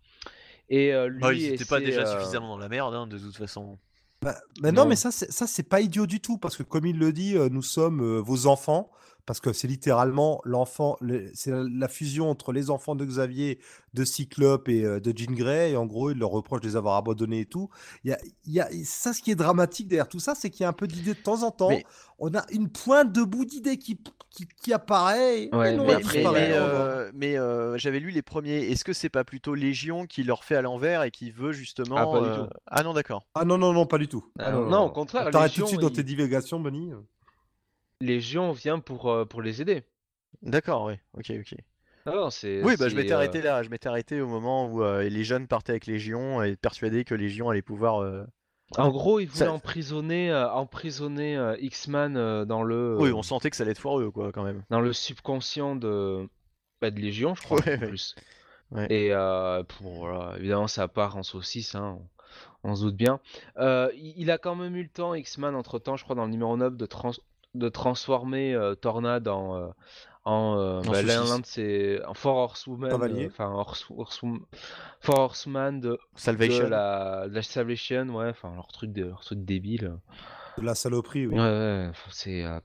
Et 0.69 0.93
euh, 0.93 1.09
lui 1.09 1.21
Bah, 1.21 1.33
ils 1.33 1.47
étaient 1.55 1.65
pas 1.65 1.81
déjà 1.81 2.03
euh, 2.03 2.19
suffisamment 2.19 2.49
dans 2.49 2.59
la 2.59 2.69
merde 2.69 2.95
hein, 2.95 3.07
de 3.07 3.17
toute 3.19 3.37
façon. 3.37 3.79
Bah, 4.23 4.36
mais 4.62 4.73
non, 4.73 4.82
Non. 4.82 4.89
mais 4.89 4.97
ça, 4.97 5.11
c'est- 5.12 5.31
ça, 5.31 5.47
c'est 5.47 5.62
pas 5.62 5.81
idiot 5.81 6.07
du 6.07 6.20
tout, 6.20 6.39
parce 6.39 6.57
que 6.57 6.62
comme 6.65 6.86
il 6.86 6.99
le 6.99 7.12
dit, 7.12 7.36
euh, 7.36 7.49
nous 7.51 7.62
sommes 7.62 8.01
euh, 8.03 8.20
vos 8.20 8.47
enfants, 8.47 8.90
parce 9.29 9.41
que 9.41 9.53
c'est 9.53 9.69
littéralement 9.69 10.41
l'enfant, 10.45 10.97
le- 11.03 11.31
c'est 11.35 11.51
la, 11.51 11.63
la 11.71 11.87
fusion 11.89 12.31
entre 12.31 12.51
les 12.53 12.71
enfants 12.71 12.97
de 12.97 13.05
Xavier, 13.05 13.59
de 13.93 14.05
Cyclope 14.05 14.69
et 14.71 14.85
euh, 14.85 15.01
de 15.01 15.13
Jean 15.17 15.33
Grey, 15.35 15.73
et 15.73 15.77
en 15.77 15.85
gros, 15.85 16.11
il 16.11 16.19
leur 16.19 16.31
reproche 16.31 16.63
de 16.63 16.67
les 16.67 16.77
avoir 16.77 16.97
abandonnés 16.97 17.41
et 17.41 17.45
tout. 17.47 17.69
Il 18.05 18.11
y 18.11 18.15
a, 18.15 18.19
il 18.47 18.53
y 18.55 18.61
a, 18.61 18.69
ça, 18.85 19.13
ce 19.13 19.21
qui 19.21 19.31
est 19.31 19.35
dramatique 19.35 19.87
derrière 19.87 20.09
tout 20.09 20.19
ça, 20.19 20.35
c'est 20.35 20.49
qu'il 20.49 20.63
y 20.63 20.65
a 20.65 20.69
un 20.69 20.73
peu 20.73 20.87
d'idées 20.87 21.13
de 21.15 21.19
temps 21.21 21.43
en 21.43 21.51
temps. 21.51 21.69
Mais- 21.69 21.85
On 22.19 22.35
a 22.35 22.43
une 22.51 22.69
pointe 22.69 23.13
de 23.13 23.23
bout 23.23 23.45
d'idée 23.45 23.77
qui, 23.77 24.01
qui, 24.31 24.49
qui 24.61 24.73
apparaît, 24.73 25.45
et 25.45 25.55
Ouais, 25.55 25.77
non, 25.77 25.85
mais 25.85 25.91
elle 25.91 25.97
après, 25.99 26.15
disparaît. 26.17 26.49
mais, 26.49 26.59
non. 26.59 26.65
euh, 26.65 27.11
mais, 27.15 27.39
euh, 27.39 27.77
j'avais 27.79 28.01
lu 28.01 28.11
les 28.11 28.23
premiers. 28.23 28.71
Est-ce 28.71 28.83
que 28.85 28.93
c'est 28.95 29.09
pas 29.11 29.23
plutôt 29.25 29.55
Légion 29.55 30.07
qui 30.07 30.23
leur 30.25 30.43
fait 30.43 30.57
à 30.57 30.63
l'envers 30.63 31.03
et 31.05 31.11
qui 31.13 31.31
veut 31.31 31.53
justement. 31.53 31.97
Ah, 31.97 32.07
pas 32.07 32.21
du 32.21 32.29
euh, 32.29 32.45
tout. 32.47 32.51
Ah 32.67 32.83
non, 32.83 32.93
d'accord. 32.95 33.25
Ah 33.35 33.45
non, 33.45 33.57
non, 33.59 33.73
non, 33.73 33.85
pas 33.87 33.99
du 33.99 34.09
tout. 34.09 34.25
Ah, 34.39 34.45
Ah, 34.47 34.53
non, 34.53 34.87
au 34.87 34.91
contraire, 34.91 35.31
T'arrêtes 35.31 35.53
tout 35.53 35.63
de 35.63 35.67
suite 35.69 35.81
dans 35.81 35.91
tes 35.91 36.03
divagations, 36.03 36.59
Benny. 36.59 36.93
Légion 38.09 38.53
vient 38.53 38.79
pour, 38.79 39.11
euh, 39.11 39.25
pour 39.25 39.43
les 39.43 39.61
aider. 39.61 39.83
D'accord, 40.43 40.85
oui. 40.85 40.95
Ok, 41.16 41.31
ok. 41.41 41.59
Ah 42.07 42.12
non, 42.12 42.31
c'est, 42.31 42.62
Oui, 42.62 42.77
bah 42.79 42.89
je 42.89 42.97
m'étais 42.97 43.12
euh, 43.12 43.16
arrêté 43.16 43.43
là. 43.43 43.62
Je 43.62 43.69
m'étais 43.69 43.89
arrêté 43.89 44.20
au 44.20 44.29
moment 44.29 44.66
où 44.66 44.83
euh, 44.83 45.03
les 45.09 45.25
jeunes 45.25 45.47
partaient 45.47 45.73
avec 45.73 45.87
Légion 45.87 46.43
et 46.43 46.57
persuadés 46.57 47.05
que 47.05 47.15
Légion 47.15 47.51
allait 47.51 47.61
pouvoir. 47.62 47.99
euh, 48.03 48.25
En 48.79 48.91
gros, 48.91 49.19
il 49.20 49.27
voulait 49.27 49.47
Ça- 49.47 49.53
emprisonner, 49.53 50.31
euh, 50.31 50.49
emprisonner 50.51 51.37
euh, 51.37 51.57
X-Man 51.61 52.16
euh, 52.16 52.45
dans 52.45 52.62
le 52.62 52.97
Oui, 52.99 53.11
on 53.12 53.23
sentait 53.23 53.51
que 53.51 53.57
ça 53.57 53.65
allait 53.65 53.73
être 53.73 53.79
foireux, 53.81 54.11
quoi, 54.11 54.33
quand 54.33 54.45
même. 54.45 54.62
dans 54.70 54.81
le 54.81 54.93
subconscient 54.93 55.77
de 55.77 56.29
bah, 56.81 56.91
de 56.91 57.01
Légion, 57.01 57.35
je 57.35 57.43
crois 57.43 57.59
Ouais, 57.66 57.77
en 57.77 57.81
ouais. 57.81 57.89
plus. 57.89 58.15
Ouais. 58.70 58.87
Et 58.91 59.12
euh, 59.12 59.65
pour, 59.65 59.93
voilà, 60.07 60.35
évidemment, 60.39 60.69
ça 60.69 60.87
part 60.89 61.16
en 61.16 61.23
saucisse, 61.23 61.75
hein, 61.75 61.99
on, 62.62 62.70
on 62.70 62.75
se 62.77 62.83
doute 62.85 62.97
bien. 62.97 63.19
Euh, 63.57 63.91
il, 63.97 64.15
il 64.16 64.31
a 64.31 64.39
quand 64.39 64.55
même 64.55 64.77
eu 64.77 64.83
le 64.85 64.89
temps, 64.89 65.15
X-Man, 65.15 65.55
entre 65.57 65.79
temps, 65.79 65.97
je 65.97 66.05
crois, 66.05 66.15
dans 66.15 66.25
le 66.27 66.31
numéro 66.31 66.57
9, 66.57 66.77
de, 66.77 66.87
trans- 66.87 67.11
de 67.59 67.69
transformer 67.69 68.55
euh, 68.55 68.75
Tornade 68.75 69.29
en, 69.29 69.57
euh, 69.57 69.69
en, 70.25 70.57
euh, 70.59 70.81
En 70.81 70.91
bah, 70.91 71.03
l'un 71.03 71.39
de 71.41 71.47
ses. 71.47 72.01
en 72.07 72.15
Four 72.15 72.37
Horsewoman. 72.37 72.91
Cavalier. 72.91 73.25
euh, 73.25 73.29
Enfin, 73.29 73.51
Horse, 73.51 73.85
Horsewoman- 73.91 74.45
Four 75.01 75.19
Horseman 75.19 75.81
de, 75.81 75.99
la, 76.69 77.29
de 77.29 77.35
la 77.35 77.43
Salvation, 77.43 78.07
ouais, 78.15 78.29
enfin, 78.29 78.55
leur 78.55 78.69
truc, 78.69 78.93
de, 78.93 79.05
leur 79.07 79.21
truc 79.21 79.45
débile. 79.45 79.97
De 80.59 80.65
la 80.65 80.75
saloperie, 80.75 81.27
oui. 81.27 81.39
Ouais, 81.39 81.91
c'est. 82.11 82.45
euh, 82.45 82.59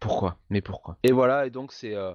pourquoi? 0.00 0.38
Mais 0.50 0.60
pourquoi? 0.60 0.96
Et 1.02 1.12
voilà, 1.12 1.46
et 1.46 1.50
donc 1.50 1.72
c'est. 1.72 1.94
euh, 1.94 2.14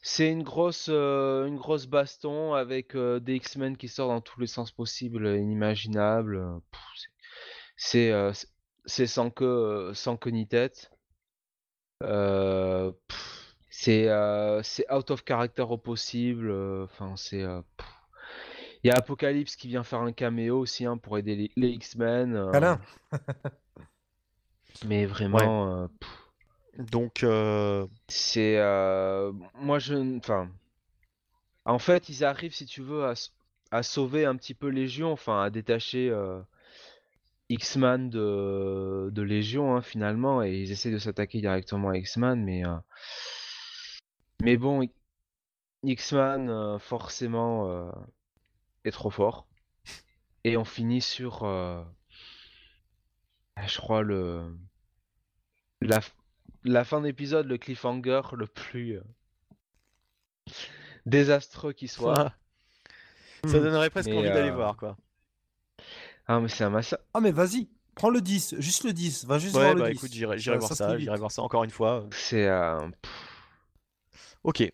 c'est 0.00 0.30
une 0.30 0.42
grosse, 0.44 0.86
euh, 0.90 1.46
une 1.46 1.56
grosse 1.56 1.86
baston 1.86 2.54
avec 2.54 2.94
euh, 2.94 3.18
des 3.20 3.34
X-Men 3.34 3.76
qui 3.76 3.88
sortent 3.88 4.10
dans 4.10 4.20
tous 4.20 4.40
les 4.40 4.46
sens 4.46 4.70
possibles 4.70 5.26
et 5.26 5.38
inimaginables. 5.38 6.40
c'est- 6.96 7.08
C'est 7.76 8.10
euh, 8.12 8.32
c'est- 8.88 9.06
sans 9.06 9.30
queue, 9.30 9.44
euh, 9.46 9.94
sans 9.94 10.16
queue 10.16 10.30
ni 10.30 10.46
tête. 10.48 10.90
Euh, 12.02 12.92
pff, 13.08 13.54
c'est 13.70 14.08
euh, 14.08 14.62
c'est 14.62 14.90
out 14.92 15.10
of 15.10 15.24
character 15.26 15.62
au 15.62 15.78
possible. 15.78 16.50
euh, 16.50 16.84
Enfin, 16.84 17.14
c'est. 17.16 17.42
euh. 17.42 17.60
Il 18.84 18.88
y 18.88 18.90
a 18.90 18.96
Apocalypse 18.96 19.56
qui 19.56 19.66
vient 19.68 19.82
faire 19.84 20.00
un 20.00 20.12
caméo 20.12 20.58
aussi 20.58 20.86
hein, 20.86 20.96
pour 20.96 21.18
aider 21.18 21.34
les, 21.36 21.50
les 21.56 21.68
X-Men. 21.70 22.36
euh, 22.36 22.52
Câlin. 22.52 22.80
mais 24.86 25.06
vraiment, 25.06 25.82
euh, 25.82 25.86
Donc, 26.78 27.24
euh, 27.24 27.86
c'est. 28.08 28.58
euh, 28.58 29.32
moi, 29.54 29.78
je. 29.78 29.94
Enfin. 30.18 30.48
En 31.64 31.78
fait, 31.78 32.08
ils 32.08 32.24
arrivent, 32.24 32.54
si 32.54 32.66
tu 32.66 32.82
veux, 32.82 33.04
à, 33.04 33.14
à 33.70 33.82
sauver 33.82 34.24
un 34.24 34.36
petit 34.36 34.54
peu 34.54 34.68
Légion, 34.68 35.12
enfin, 35.12 35.42
à 35.42 35.50
détacher. 35.50 36.08
euh, 36.10 36.40
X-Man 37.48 38.10
de, 38.10 39.08
de 39.10 39.22
Légion 39.22 39.76
hein, 39.76 39.82
finalement 39.82 40.42
et 40.42 40.58
ils 40.58 40.70
essaient 40.70 40.90
de 40.90 40.98
s'attaquer 40.98 41.40
directement 41.40 41.90
à 41.90 41.96
X-Man 41.96 42.44
mais 42.44 42.66
euh, 42.66 42.76
mais 44.42 44.56
bon 44.56 44.86
X-Man 45.82 46.50
euh, 46.50 46.78
forcément 46.78 47.70
euh, 47.70 47.90
est 48.84 48.90
trop 48.90 49.10
fort 49.10 49.46
et 50.44 50.56
on 50.56 50.64
finit 50.64 51.00
sur 51.00 51.44
euh, 51.44 51.82
je 53.66 53.78
crois 53.78 54.02
le 54.02 54.54
la, 55.80 56.00
la 56.64 56.84
fin 56.84 57.00
d'épisode 57.00 57.46
le 57.46 57.56
cliffhanger 57.56 58.22
le 58.32 58.46
plus 58.46 59.00
désastreux 61.06 61.72
qui 61.72 61.88
soit 61.88 62.34
Ça 63.46 63.60
donnerait 63.60 63.90
presque 63.90 64.08
Mais, 64.08 64.18
envie 64.18 64.28
d'aller 64.28 64.50
voir 64.50 64.76
quoi. 64.76 64.96
Ah 66.28 66.40
mais 66.40 66.48
c'est 66.48 66.64
un 66.64 66.70
massacre 66.70 67.02
Ah, 67.14 67.20
mais 67.20 67.32
vas-y, 67.32 67.68
prends 67.94 68.10
le 68.10 68.20
10, 68.20 68.54
juste 68.58 68.84
le 68.84 68.92
10, 68.92 69.24
va 69.26 69.38
juste 69.38 69.54
Ouais, 69.56 69.62
voir 69.62 69.74
le 69.74 69.80
bah 69.80 69.90
10. 69.90 69.96
écoute, 69.96 70.12
j'irai 70.12 70.38
Ça- 70.38 70.56
voir 70.56 70.72
ça 70.72 70.98
j'irai 70.98 71.16
voir 71.18 71.30
ça 71.32 71.42
encore 71.42 71.64
une 71.64 71.70
fois. 71.70 72.06
c'est 72.12 72.46
euh, 72.46 72.88
Ok. 74.44 74.70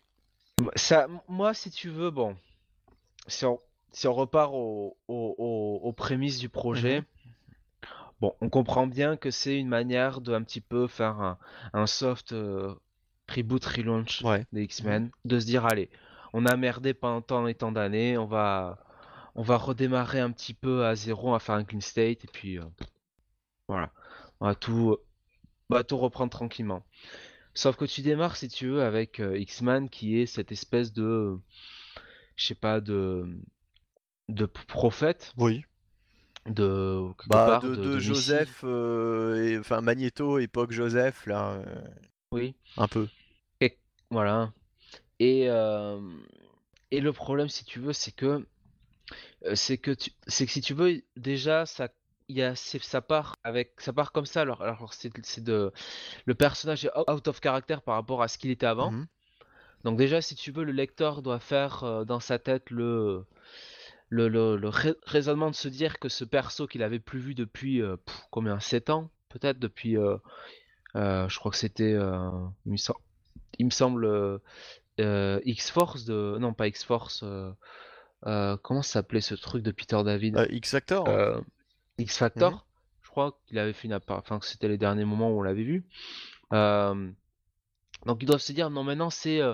Ça, 0.75 1.07
moi, 1.27 1.53
si 1.53 1.69
tu 1.69 1.89
veux, 1.89 2.11
bon, 2.11 2.37
si 3.27 3.45
on, 3.45 3.59
si 3.91 4.07
on 4.07 4.13
repart 4.13 4.51
au- 4.53 4.95
au- 5.07 5.35
au- 5.37 5.79
aux 5.83 5.93
prémices 5.93 6.39
du 6.39 6.47
projet, 6.49 7.03
bon, 8.21 8.33
on 8.41 8.49
comprend 8.49 8.87
bien 8.87 9.17
que 9.17 9.31
c'est 9.31 9.57
une 9.57 9.67
manière 9.67 10.21
de 10.21 10.33
un 10.33 10.43
petit 10.43 10.61
peu 10.61 10.87
faire 10.87 11.19
un, 11.19 11.37
un 11.73 11.87
soft 11.87 12.31
euh, 12.31 12.73
reboot, 13.27 13.65
relaunch 13.65 14.21
Ouais. 14.21 14.45
des 14.53 14.63
X-Men, 14.63 15.09
de 15.25 15.39
se 15.39 15.45
dire, 15.45 15.65
allez, 15.65 15.89
on 16.31 16.45
a 16.45 16.55
merdé 16.55 16.93
pendant 16.93 17.21
tant 17.21 17.47
et 17.47 17.55
tant 17.55 17.71
d'années, 17.71 18.17
on 18.17 18.25
va, 18.25 18.77
on 19.35 19.43
va 19.43 19.57
redémarrer 19.57 20.19
un 20.19 20.31
petit 20.31 20.53
peu 20.53 20.85
à 20.85 20.95
zéro, 20.95 21.29
on 21.29 21.31
va 21.33 21.39
faire 21.39 21.55
un 21.55 21.63
clean 21.63 21.81
state, 21.81 22.23
et 22.23 22.29
puis 22.31 22.57
euh, 22.57 22.63
voilà, 23.67 23.91
on 24.39 24.47
va 24.47 24.55
tout, 24.55 24.97
on 25.69 25.75
va 25.75 25.83
tout 25.83 25.97
reprendre 25.97 26.31
tranquillement. 26.31 26.83
Sauf 27.53 27.77
que 27.77 27.85
tu 27.85 28.01
démarres, 28.01 28.35
si 28.35 28.49
tu 28.49 28.67
veux, 28.67 28.81
avec 28.83 29.19
euh, 29.19 29.37
X-Man 29.37 29.89
qui 29.89 30.19
est 30.19 30.25
cette 30.25 30.51
espèce 30.51 30.91
de, 30.91 31.37
je 32.35 32.45
sais 32.47 32.55
pas, 32.55 32.81
de, 32.81 33.25
de 34.29 34.45
prophète, 34.45 35.33
Oui. 35.37 35.63
de, 36.45 37.01
quelque 37.17 37.29
Bah, 37.29 37.45
part, 37.45 37.61
de, 37.61 37.69
de, 37.69 37.75
de 37.75 37.81
de 37.83 37.93
Messie. 37.95 38.01
Joseph, 38.01 38.61
euh, 38.65 39.43
et- 39.43 39.57
enfin 39.57 39.81
Magneto, 39.81 40.37
époque 40.39 40.71
Joseph, 40.71 41.25
là, 41.27 41.53
euh, 41.53 41.81
Oui. 42.31 42.55
un 42.77 42.87
peu. 42.87 43.07
Voilà. 44.11 44.53
Et, 45.19 45.49
euh, 45.49 45.99
et 46.91 47.01
le 47.01 47.11
problème, 47.11 47.49
si 47.49 47.65
tu 47.65 47.79
veux, 47.79 47.93
c'est 47.93 48.11
que 48.11 48.25
euh, 48.25 48.45
c'est 49.53 49.77
que 49.77 49.91
tu, 49.91 50.11
c'est 50.27 50.45
que 50.45 50.51
si 50.51 50.61
tu 50.61 50.73
veux, 50.73 51.01
déjà, 51.15 51.65
ça, 51.65 51.89
il 52.27 52.37
y 52.37 52.41
a, 52.41 52.55
ça 52.55 53.01
part 53.01 53.37
avec, 53.43 53.79
ça 53.79 53.93
part 53.93 54.11
comme 54.11 54.25
ça. 54.25 54.41
Alors, 54.41 54.61
alors 54.61 54.93
c'est, 54.93 55.11
de, 55.43 55.71
le 56.25 56.35
personnage 56.35 56.85
est 56.85 56.91
out 57.09 57.27
of 57.27 57.39
character 57.41 57.77
par 57.85 57.95
rapport 57.95 58.21
à 58.23 58.27
ce 58.27 58.37
qu'il 58.37 58.49
était 58.51 58.65
avant. 58.65 58.91
Mhm. 58.91 59.07
Donc 59.83 59.97
déjà, 59.97 60.21
si 60.21 60.35
tu 60.35 60.51
veux, 60.51 60.63
le 60.63 60.71
lecteur 60.71 61.21
doit 61.21 61.39
faire 61.39 61.83
euh, 61.83 62.05
dans 62.05 62.19
sa 62.19 62.39
tête 62.39 62.71
le, 62.71 63.23
le, 64.09 64.27
le- 64.27 64.57
le 64.57 64.69
rai- 64.69 64.95
raisonnement 65.03 65.51
de 65.51 65.55
se 65.55 65.67
dire 65.67 65.99
que 65.99 66.09
ce 66.09 66.23
perso 66.23 66.65
qu'il 66.65 66.81
avait 66.81 66.99
plus 66.99 67.19
vu 67.19 67.35
depuis 67.35 67.81
euh, 67.83 67.97
pff, 67.97 68.21
combien 68.31 68.59
7 68.59 68.89
ans 68.89 69.11
peut-être 69.29 69.59
depuis 69.59 69.97
euh, 69.97 70.17
je 70.95 71.37
crois 71.37 71.51
que 71.51 71.57
c'était 71.57 71.91
il 71.91 72.71
me 72.71 72.77
sem- 72.77 72.95
il 73.59 73.65
me 73.65 73.71
semble 73.71 74.41
X-Force 74.97 76.05
de 76.05 76.37
non 76.39 76.53
pas 76.53 76.67
X-Force 76.67 77.23
euh, 78.25 78.57
comment 78.57 78.81
s'appelait 78.81 79.21
ce 79.21 79.35
truc 79.35 79.63
de 79.63 79.71
Peter 79.71 80.01
David 80.03 80.37
Euh, 80.37 80.47
X 80.49 80.71
Factor. 80.71 81.07
Euh, 81.07 81.39
X-Factor 81.97 82.51
Mhm. 82.51 82.59
je 83.03 83.09
crois 83.09 83.39
qu'il 83.45 83.57
avait 83.59 83.71
fait 83.73 83.87
une 83.87 83.93
appar- 83.93 84.17
enfin 84.19 84.39
que 84.39 84.45
c'était 84.45 84.67
les 84.67 84.77
derniers 84.77 85.05
moments 85.05 85.29
où 85.31 85.39
on 85.39 85.41
l'avait 85.43 85.63
vu 85.63 85.85
Euh, 86.53 87.09
donc 88.05 88.21
ils 88.21 88.25
doivent 88.25 88.41
se 88.41 88.51
dire 88.51 88.69
non 88.69 88.83
maintenant 88.83 89.09
c'est 89.09 89.41
euh, 89.41 89.53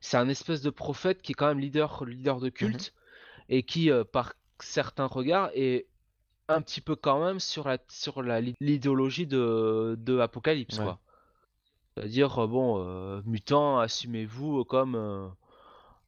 c'est 0.00 0.16
un 0.16 0.28
espèce 0.28 0.62
de 0.62 0.70
prophète 0.70 1.20
qui 1.22 1.32
est 1.32 1.34
quand 1.34 1.48
même 1.48 1.58
leader 1.58 2.04
leader 2.04 2.40
de 2.40 2.48
culte 2.48 2.94
et 3.48 3.62
qui 3.64 3.90
euh, 3.90 4.04
par 4.04 4.34
certains 4.60 5.06
regards 5.06 5.50
est 5.54 5.86
un 6.48 6.60
petit 6.62 6.80
peu 6.80 6.94
quand 6.96 7.24
même 7.24 7.40
sur 7.40 7.66
la 7.68 7.78
sur 7.88 8.22
la 8.22 8.40
l'idéologie 8.40 9.26
de, 9.26 9.96
de 9.98 10.18
Apocalypse 10.18 10.78
Ouais. 10.78 10.84
quoi. 10.84 11.00
C'est-à-dire 11.96 12.38
euh, 12.44 12.46
bon 12.46 12.82
euh, 12.86 13.20
mutants 13.26 13.78
assumez-vous 13.80 14.64
comme 14.64 14.94
euh, 14.94 15.26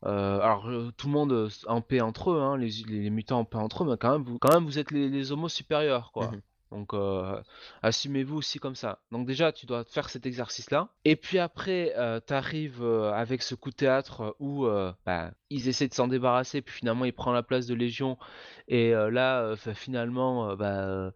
euh, 0.05 0.41
alors 0.41 0.69
euh, 0.69 0.91
tout 0.97 1.07
le 1.07 1.13
monde 1.13 1.33
euh, 1.33 1.49
en 1.67 1.81
paix 1.81 2.01
entre 2.01 2.33
eux 2.33 2.41
hein, 2.41 2.57
les, 2.57 2.71
les, 2.89 3.03
les 3.03 3.11
mutants 3.11 3.39
en 3.39 3.45
paix 3.45 3.59
entre 3.59 3.85
eux 3.85 3.91
mais 3.91 3.97
quand 3.97 4.11
même 4.11 4.23
vous 4.23 4.39
quand 4.39 4.53
même 4.53 4.65
vous 4.65 4.79
êtes 4.79 4.91
les, 4.91 5.09
les 5.09 5.33
homos 5.33 5.49
supérieurs 5.49 6.11
quoi. 6.13 6.29
Mhm. 6.29 6.41
Donc 6.73 6.95
euh, 6.95 7.39
assumez-vous 7.83 8.39
aussi 8.39 8.59
comme 8.59 8.75
ça. 8.75 9.01
Donc 9.13 9.27
déjà 9.27 9.53
tu 9.53 9.67
dois 9.67 9.85
faire 9.85 10.09
cet 10.09 10.25
exercice 10.25 10.71
là. 10.71 10.89
Et 11.05 11.17
puis 11.17 11.39
après 11.39 11.93
tu 12.27 12.33
arrives 12.33 12.83
avec 12.83 13.43
ce 13.43 13.55
coup 13.55 13.69
de 13.71 13.77
théâtre 13.77 14.35
où 14.41 14.67
bah, 15.05 15.33
ils 15.51 15.69
essaient 15.69 15.89
de 15.89 15.93
s'en 15.93 16.09
débarrasser 16.09 16.63
puis 16.63 16.75
finalement 16.75 17.05
il 17.05 17.13
prend 17.13 17.33
la 17.33 17.43
place 17.43 17.67
de 17.67 17.75
Légion 17.75 18.17
et 18.69 18.93
là 18.93 19.55
finalement 19.75 20.57
bah, 20.57 21.13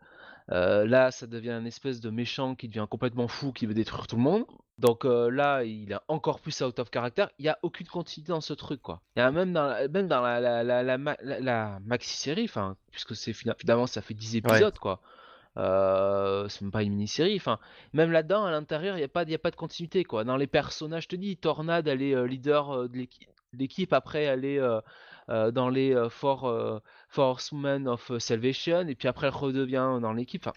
euh, 0.52 0.86
là 0.86 1.10
ça 1.10 1.27
devient 1.27 1.51
un 1.51 1.64
espèce 1.64 2.01
de 2.01 2.10
méchant 2.10 2.55
qui 2.55 2.68
devient 2.68 2.86
complètement 2.89 3.27
fou 3.28 3.52
qui 3.52 3.66
veut 3.66 3.74
détruire 3.74 4.06
tout 4.06 4.16
le 4.16 4.23
monde. 4.23 4.44
Donc 4.78 5.05
euh, 5.06 5.31
là, 5.31 5.64
il 5.64 5.90
est 5.93 5.97
encore 6.09 6.40
plus 6.40 6.60
out 6.60 6.78
of 6.78 6.90
character. 6.93 7.24
Il 7.39 7.44
n'y 7.44 7.48
a 7.48 7.59
aucune 7.62 7.86
continuité 7.86 8.32
dans 8.32 8.43
ce 8.43 8.52
truc, 8.52 8.82
quoi. 8.82 9.01
Il 9.16 9.20
y 9.20 9.23
a 9.23 9.31
même 9.31 9.52
dans 9.55 9.66
la, 9.66 9.89
même 9.89 10.06
dans 10.06 10.20
la, 10.20 10.39
la, 10.39 10.62
la, 10.62 10.82
la, 10.82 10.98
ma- 10.98 11.16
la- 11.23 11.40
la 11.40 11.78
maxi-série, 11.86 12.51
puisque 12.90 13.16
c'est 13.16 13.32
fina- 13.32 13.55
finalement 13.59 13.86
ça 13.86 14.02
fait 14.02 14.12
10 14.14 14.36
épisodes, 14.36 14.78
quoi. 14.78 15.01
Euh, 15.56 16.47
c'est 16.48 16.60
même 16.62 16.70
pas 16.70 16.82
une 16.82 16.90
mini-série. 16.93 17.36
Enfin, 17.36 17.59
même 17.94 18.12
là-dedans, 18.12 18.44
à 18.44 18.51
l'intérieur, 18.51 18.97
il 18.97 18.98
n'y 18.98 19.05
a, 19.05 19.09
pas- 19.09 19.24
y 19.24 19.35
a 19.35 19.39
pas 19.39 19.51
de 19.51 19.56
continuité, 19.56 20.05
quoi. 20.05 20.24
Dans 20.24 20.36
les 20.36 20.47
personnages, 20.47 21.05
je 21.05 21.09
te 21.09 21.16
dis, 21.16 21.36
Tornade, 21.39 21.89
elle 21.89 22.02
est 22.02 22.27
leader 22.28 22.89
de 22.90 22.97
l'équi- 22.98 23.27
de 23.55 23.59
l'équipe. 23.59 23.93
Après, 23.94 24.24
elle 24.24 24.44
est 24.44 24.60
dans 25.28 25.69
les 25.69 25.94
euh, 25.94 26.09
Four, 26.09 26.44
euh, 26.47 26.78
Four 27.09 27.27
Horsemen 27.27 27.89
of 27.89 28.11
euh, 28.11 28.19
Salvation. 28.19 28.86
Et 28.89 28.94
puis 28.94 29.09
après, 29.09 29.27
elle 29.28 29.35
redevient 29.35 29.98
dans 30.01 30.12
l'équipe. 30.12 30.47
Enfin, 30.47 30.57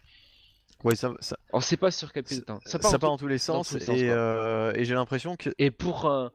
Ouais, 0.86 0.96
ça, 0.96 1.12
ça, 1.20 1.36
on 1.52 1.60
sait 1.60 1.76
pas 1.76 1.92
sur 1.92 2.14
quel 2.14 2.26
ça, 2.26 2.36
Ça 2.48 2.60
ça 2.64 2.80
part 2.80 2.90
en 2.90 2.92
part 2.94 3.00
tout- 3.10 3.14
en 3.14 3.18
tous 3.18 3.28
les 3.28 3.38
sens, 3.38 3.68
tous 3.70 3.76
les 3.80 3.86
sens, 3.86 3.98
et, 4.00 4.10
euh, 4.10 4.72
et 4.76 4.86
j'ai 4.86 4.94
l'impression 4.94 5.36
que 5.36 5.50
Et 5.58 5.72
pour 5.72 6.06
un, 6.10 6.32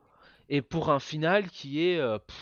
et 0.50 0.60
pour 0.60 0.90
un 0.90 1.00
final 1.00 1.48
qui 1.48 1.82
est. 1.86 1.98
euh, 1.98 2.18
pff, 2.18 2.36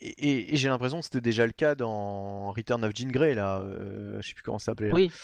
et, 0.00 0.08
et- 0.30 0.54
et 0.54 0.56
j'ai 0.56 0.68
l'impression 0.68 0.98
que 1.00 1.04
c'était 1.04 1.20
déjà 1.20 1.44
le 1.44 1.50
cas 1.52 1.74
dans 1.74 2.52
Return 2.52 2.84
of 2.84 2.92
Jean 2.94 3.10
Grey 3.10 3.34
là, 3.34 3.58
euh, 3.60 4.18
je 4.22 4.28
sais 4.28 4.34
plus 4.34 4.44
comment 4.44 4.60
ça 4.60 4.66
s'appelait. 4.66 4.92
oui, 4.92 5.10
Euh, 5.12 5.16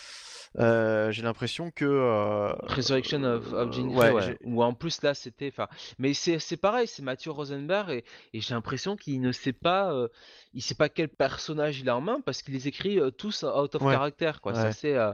j'ai 0.59 1.23
l'impression 1.23 1.70
que 1.70 1.85
euh, 1.85 2.53
Resurrection 2.69 3.23
of, 3.24 3.53
of 3.53 3.73
Jean 3.73 3.91
euh, 3.91 3.95
ouais, 3.95 4.11
ouais. 4.12 4.23
j'ai- 4.23 4.39
Où 4.45 4.62
en 4.62 4.74
plus 4.74 5.03
là 5.03 5.15
c'était. 5.15 5.49
Enfin, 5.49 5.69
mais 5.99 6.15
c'est 6.15 6.39
c'est 6.39 6.57
pareil, 6.57 6.87
c'est 6.87 7.03
Mathieu 7.03 7.31
Rosenberg 7.31 7.91
et, 7.91 8.05
et 8.35 8.41
j'ai 8.41 8.55
l'impression 8.55 8.97
qu'il 8.97 9.20
ne 9.20 9.33
sait 9.33 9.53
pas, 9.53 9.93
euh, 9.93 10.09
il 10.55 10.62
sait 10.62 10.74
pas 10.74 10.89
quel 10.89 11.09
personnage 11.09 11.81
il 11.81 11.89
a 11.89 11.97
en 11.97 12.01
main 12.01 12.20
parce 12.24 12.43
qu'il 12.43 12.55
les 12.55 12.69
écrit 12.69 12.99
euh, 13.01 13.11
tous 13.11 13.45
out 13.45 13.74
of 13.74 13.83
Ouais. 13.83 13.93
character 13.95 14.33
quoi. 14.43 14.55
C'est 14.55 14.61
Ouais. 14.62 14.66
assez, 14.69 14.95
euh, 14.95 15.12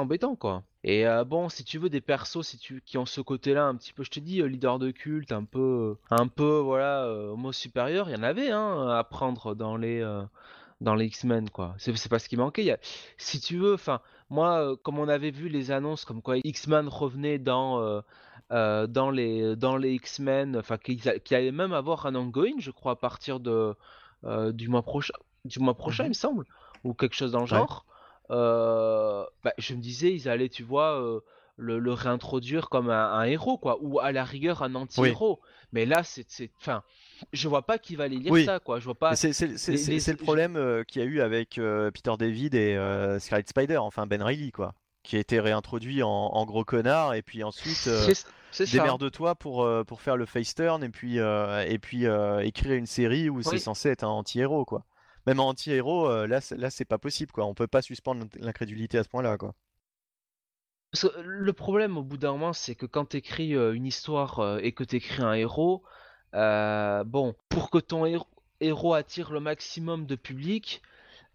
embêtant 0.00 0.36
quoi. 0.36 0.62
Et 0.84 1.06
euh, 1.06 1.24
bon, 1.24 1.48
si 1.48 1.64
tu 1.64 1.78
veux 1.78 1.88
des 1.88 2.00
persos, 2.00 2.42
si 2.42 2.58
tu 2.58 2.82
qui 2.84 2.98
ont 2.98 3.06
ce 3.06 3.20
côté-là 3.20 3.64
un 3.64 3.74
petit 3.76 3.92
peu, 3.92 4.02
je 4.04 4.10
te 4.10 4.20
dis, 4.20 4.40
euh, 4.42 4.46
leader 4.46 4.78
de 4.78 4.90
culte, 4.90 5.32
un 5.32 5.44
peu, 5.44 5.96
un 6.10 6.26
peu 6.28 6.58
voilà, 6.58 7.04
euh, 7.04 7.30
homo 7.30 7.52
supérieur, 7.52 8.08
il 8.08 8.12
y 8.12 8.16
en 8.18 8.22
avait 8.22 8.50
hein, 8.50 8.88
à 8.88 9.02
prendre 9.04 9.54
dans 9.54 9.76
les. 9.76 10.00
euh, 10.00 10.22
dans 10.80 10.96
les 10.96 11.06
X-Men 11.06 11.48
quoi. 11.48 11.76
C'est 11.78 11.96
c'est 11.96 12.08
pas 12.08 12.18
ce 12.18 12.28
qui 12.28 12.36
manquait. 12.36 12.62
Il 12.62 12.66
y 12.66 12.72
a- 12.72 12.78
Si 13.16 13.38
tu 13.40 13.56
veux, 13.56 13.74
enfin, 13.74 14.00
moi, 14.32 14.72
euh, 14.72 14.76
comme 14.82 14.98
on 14.98 15.08
avait 15.08 15.30
vu 15.30 15.48
les 15.48 15.70
annonces 15.70 16.04
comme 16.04 16.22
quoi 16.22 16.36
X-Men 16.42 16.88
revenait 16.88 17.38
dans 17.38 17.80
euh, 17.80 18.00
euh, 18.50 18.86
dans 18.86 19.10
les 19.10 19.54
dans 19.56 19.76
les 19.76 19.92
X-Men, 19.94 20.56
enfin 20.56 20.78
qu'il 20.78 21.00
allait 21.30 21.52
même 21.52 21.72
avoir 21.72 22.06
un 22.06 22.14
ongoing, 22.16 22.58
je 22.58 22.70
crois, 22.70 22.92
à 22.92 22.96
partir 22.96 23.38
de 23.40 23.76
du 24.52 24.68
mois 24.68 24.82
prochain, 24.82 25.14
du 25.44 25.58
mois 25.60 25.74
prochain, 25.74 26.04
Mhm. 26.04 26.06
il 26.06 26.10
me 26.10 26.14
semble, 26.14 26.44
ou 26.84 26.94
quelque 26.94 27.14
chose 27.16 27.32
dans 27.32 27.40
le 27.40 27.44
Ouais. 27.44 27.50
genre. 27.50 27.86
euh, 28.30 29.24
bah, 29.44 29.52
je 29.58 29.74
me 29.74 29.80
disais, 29.80 30.12
ils 30.14 30.28
allaient, 30.28 30.48
tu 30.48 30.62
vois. 30.62 31.20
le, 31.56 31.78
le 31.78 31.92
réintroduire 31.92 32.70
comme 32.70 32.88
un, 32.88 33.12
un 33.12 33.24
héros 33.24 33.58
quoi 33.58 33.76
ou 33.82 34.00
à 34.00 34.10
la 34.10 34.24
rigueur 34.24 34.62
un 34.62 34.74
anti-héros 34.74 35.40
mais 35.72 35.84
là 35.84 36.02
c'est 36.02 36.24
c'est 36.28 36.50
enfin 36.58 36.82
je 37.32 37.48
vois 37.48 37.62
pas 37.66 37.78
qui 37.78 37.96
va 37.96 38.04
aller 38.04 38.16
lire 38.16 38.32
Oui. 38.32 38.44
ça 38.44 38.58
quoi 38.60 38.78
je 38.80 38.84
vois 38.84 38.94
pas 38.94 39.16
C'est 39.16 39.30
le 39.30 40.16
problème 40.16 40.56
euh, 40.56 40.84
qu'il 40.84 41.02
y 41.02 41.04
a 41.04 41.08
eu 41.08 41.20
avec 41.20 41.58
euh, 41.58 41.90
Peter 41.90 42.12
David 42.18 42.54
et 42.54 42.76
euh, 42.76 43.18
Scarlet 43.18 43.44
Spider, 43.46 43.76
enfin 43.78 44.06
Ben 44.06 44.22
Reilly, 44.22 44.50
quoi, 44.52 44.74
qui 45.02 45.16
a 45.16 45.18
été 45.18 45.40
réintroduit 45.40 46.02
en, 46.02 46.08
en 46.08 46.44
gros 46.46 46.64
connard, 46.64 47.14
et 47.14 47.22
puis 47.22 47.42
ensuite, 47.44 47.86
euh, 47.88 48.12
démerde-toi 48.72 49.34
pour, 49.34 49.68
pour 49.86 50.00
faire 50.00 50.16
le 50.16 50.26
face 50.26 50.54
turn, 50.54 50.82
et 50.84 50.88
puis, 50.88 51.16
et 51.18 51.78
puis 51.78 52.04
écrire 52.42 52.72
une 52.74 52.86
série 52.86 53.28
où 53.30 53.42
c'est 53.42 53.58
censé 53.58 53.88
être 53.90 54.04
un 54.04 54.08
anti-héros, 54.08 54.64
quoi. 54.64 54.84
Même 55.26 55.38
un 55.40 55.44
anti-héros, 55.44 56.26
là, 56.26 56.40
c'est- 56.40 56.56
là, 56.56 56.68
c'est 56.70 56.84
pas 56.84 56.98
possible, 56.98 57.30
quoi. 57.32 57.46
On 57.46 57.54
peut 57.54 57.68
pas 57.68 57.80
suspendre 57.82 58.22
l'in- 58.22 58.44
l'incrédulité 58.46 58.98
à 58.98 59.04
ce 59.04 59.08
point-là, 59.08 59.38
quoi. 59.38 59.54
Parce 60.90 61.08
que 61.08 61.20
le 61.22 61.52
problème 61.54 61.96
au 61.96 62.02
bout 62.02 62.18
d'un 62.18 62.32
moment, 62.32 62.52
c'est 62.52 62.74
que 62.74 62.84
quand 62.86 63.06
tu 63.06 63.16
écris 63.18 63.52
une 63.52 63.86
histoire 63.86 64.58
et 64.60 64.72
que 64.72 64.84
tu 64.84 64.96
écris 64.96 65.22
un 65.22 65.32
héros, 65.32 65.82
euh, 66.34 67.04
bon, 67.04 67.34
pour 67.48 67.70
que 67.70 67.78
ton 67.78 68.06
héros, 68.06 68.26
héros 68.60 68.94
attire 68.94 69.32
le 69.32 69.40
maximum 69.40 70.06
de 70.06 70.16
public, 70.16 70.82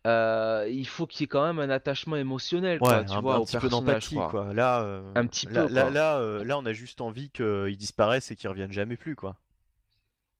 euh, 0.07 0.67
il 0.71 0.87
faut 0.87 1.07
qu'il 1.07 1.21
y 1.21 1.25
ait 1.25 1.27
quand 1.27 1.45
même 1.45 1.59
un 1.59 1.69
attachement 1.69 2.15
émotionnel, 2.17 2.81
quoi, 2.81 3.03
tu 3.03 3.19
un, 3.19 3.21
vois, 3.21 3.35
un 3.35 3.39
au 3.39 3.45
petit 3.45 3.57
peu 3.57 3.69
personnage, 3.69 3.69
d'empathie, 3.69 4.15
quoi. 4.15 4.27
quoi. 4.27 4.53
Là, 4.53 4.81
euh, 4.83 5.13
Un 5.15 5.27
petit 5.27 5.47
là, 5.47 5.67
peu, 5.67 5.67
là, 5.67 5.89
là, 5.89 6.17
euh, 6.19 6.43
là, 6.45 6.57
on 6.57 6.65
a 6.65 6.73
juste 6.73 7.01
envie 7.01 7.29
qu'ils 7.31 7.77
disparaissent 7.77 8.31
et 8.31 8.35
qu'ils 8.35 8.49
reviennent 8.49 8.71
jamais 8.71 8.97
plus, 8.97 9.15
quoi. 9.15 9.37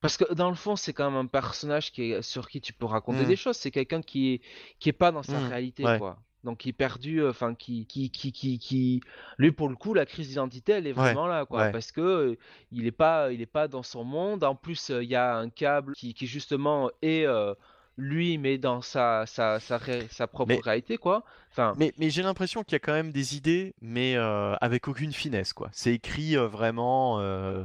Parce 0.01 0.17
que 0.17 0.31
dans 0.33 0.49
le 0.49 0.55
fond, 0.55 0.75
c'est 0.75 0.93
quand 0.93 1.09
même 1.09 1.19
un 1.19 1.25
personnage 1.27 1.91
qui 1.91 2.11
est, 2.11 2.21
sur 2.21 2.49
qui 2.49 2.61
tu 2.61 2.73
peux 2.73 2.85
raconter 2.85 3.23
Mm. 3.23 3.27
des 3.27 3.35
choses. 3.35 3.57
C'est 3.57 3.71
quelqu'un 3.71 4.01
qui 4.01 4.33
est, 4.35 4.41
qui 4.79 4.89
est 4.89 4.93
pas 4.93 5.11
dans 5.11 5.23
sa 5.23 5.39
Mm, 5.39 5.49
réalité, 5.49 5.83
ouais. 5.85 5.97
quoi. 5.97 6.19
Donc 6.43 6.59
qui 6.59 6.69
est 6.69 6.73
perdu, 6.73 7.21
euh, 7.21 7.31
enfin 7.31 7.55
qui, 7.55 7.85
qui, 7.87 8.09
qui, 8.09 8.31
qui, 8.31 8.59
qui, 8.59 9.01
lui 9.37 9.51
pour 9.51 9.69
le 9.69 9.75
coup, 9.75 9.93
la 9.93 10.05
crise 10.05 10.29
d'identité, 10.29 10.73
elle 10.73 10.85
est 10.87 10.91
Ouais, 10.91 10.93
vraiment 11.13 11.27
là, 11.27 11.45
quoi. 11.45 11.63
ouais. 11.63 11.71
Parce 11.71 11.91
que 11.91 11.99
euh, 12.01 12.35
il 12.71 12.85
est 12.85 12.91
pas, 12.91 13.31
il 13.33 13.41
est 13.41 13.45
pas 13.47 13.67
dans 13.67 13.83
son 13.83 14.03
monde. 14.03 14.43
En 14.43 14.55
plus, 14.55 14.91
euh, 14.91 15.03
il 15.03 15.09
y 15.09 15.15
a 15.15 15.35
un 15.35 15.49
câble 15.49 15.93
qui, 15.93 16.13
qui 16.13 16.27
justement 16.27 16.89
est 17.01 17.25
euh, 17.25 17.53
lui, 17.97 18.37
mais 18.37 18.59
dans 18.59 18.81
sa, 18.81 19.25
sa, 19.25 19.59
sa, 19.59 19.77
ré- 19.79 20.07
sa 20.11 20.27
propre 20.27 20.53
Mais- 20.53 20.61
réalité, 20.63 20.97
quoi. 20.97 21.23
Enfin, 21.51 21.73
Mais, 21.77 21.91
mais 21.97 22.11
j'ai 22.11 22.21
l'impression 22.21 22.63
qu'il 22.63 22.73
y 22.73 22.75
a 22.75 22.79
quand 22.79 22.93
même 22.93 23.11
des 23.11 23.35
idées, 23.35 23.73
mais 23.81 24.15
euh, 24.15 24.53
avec 24.61 24.87
aucune 24.87 25.11
finesse, 25.13 25.51
quoi. 25.53 25.69
C'est 25.73 25.93
écrit 25.95 26.37
euh, 26.37 26.47
vraiment. 26.47 27.19
euh, 27.19 27.63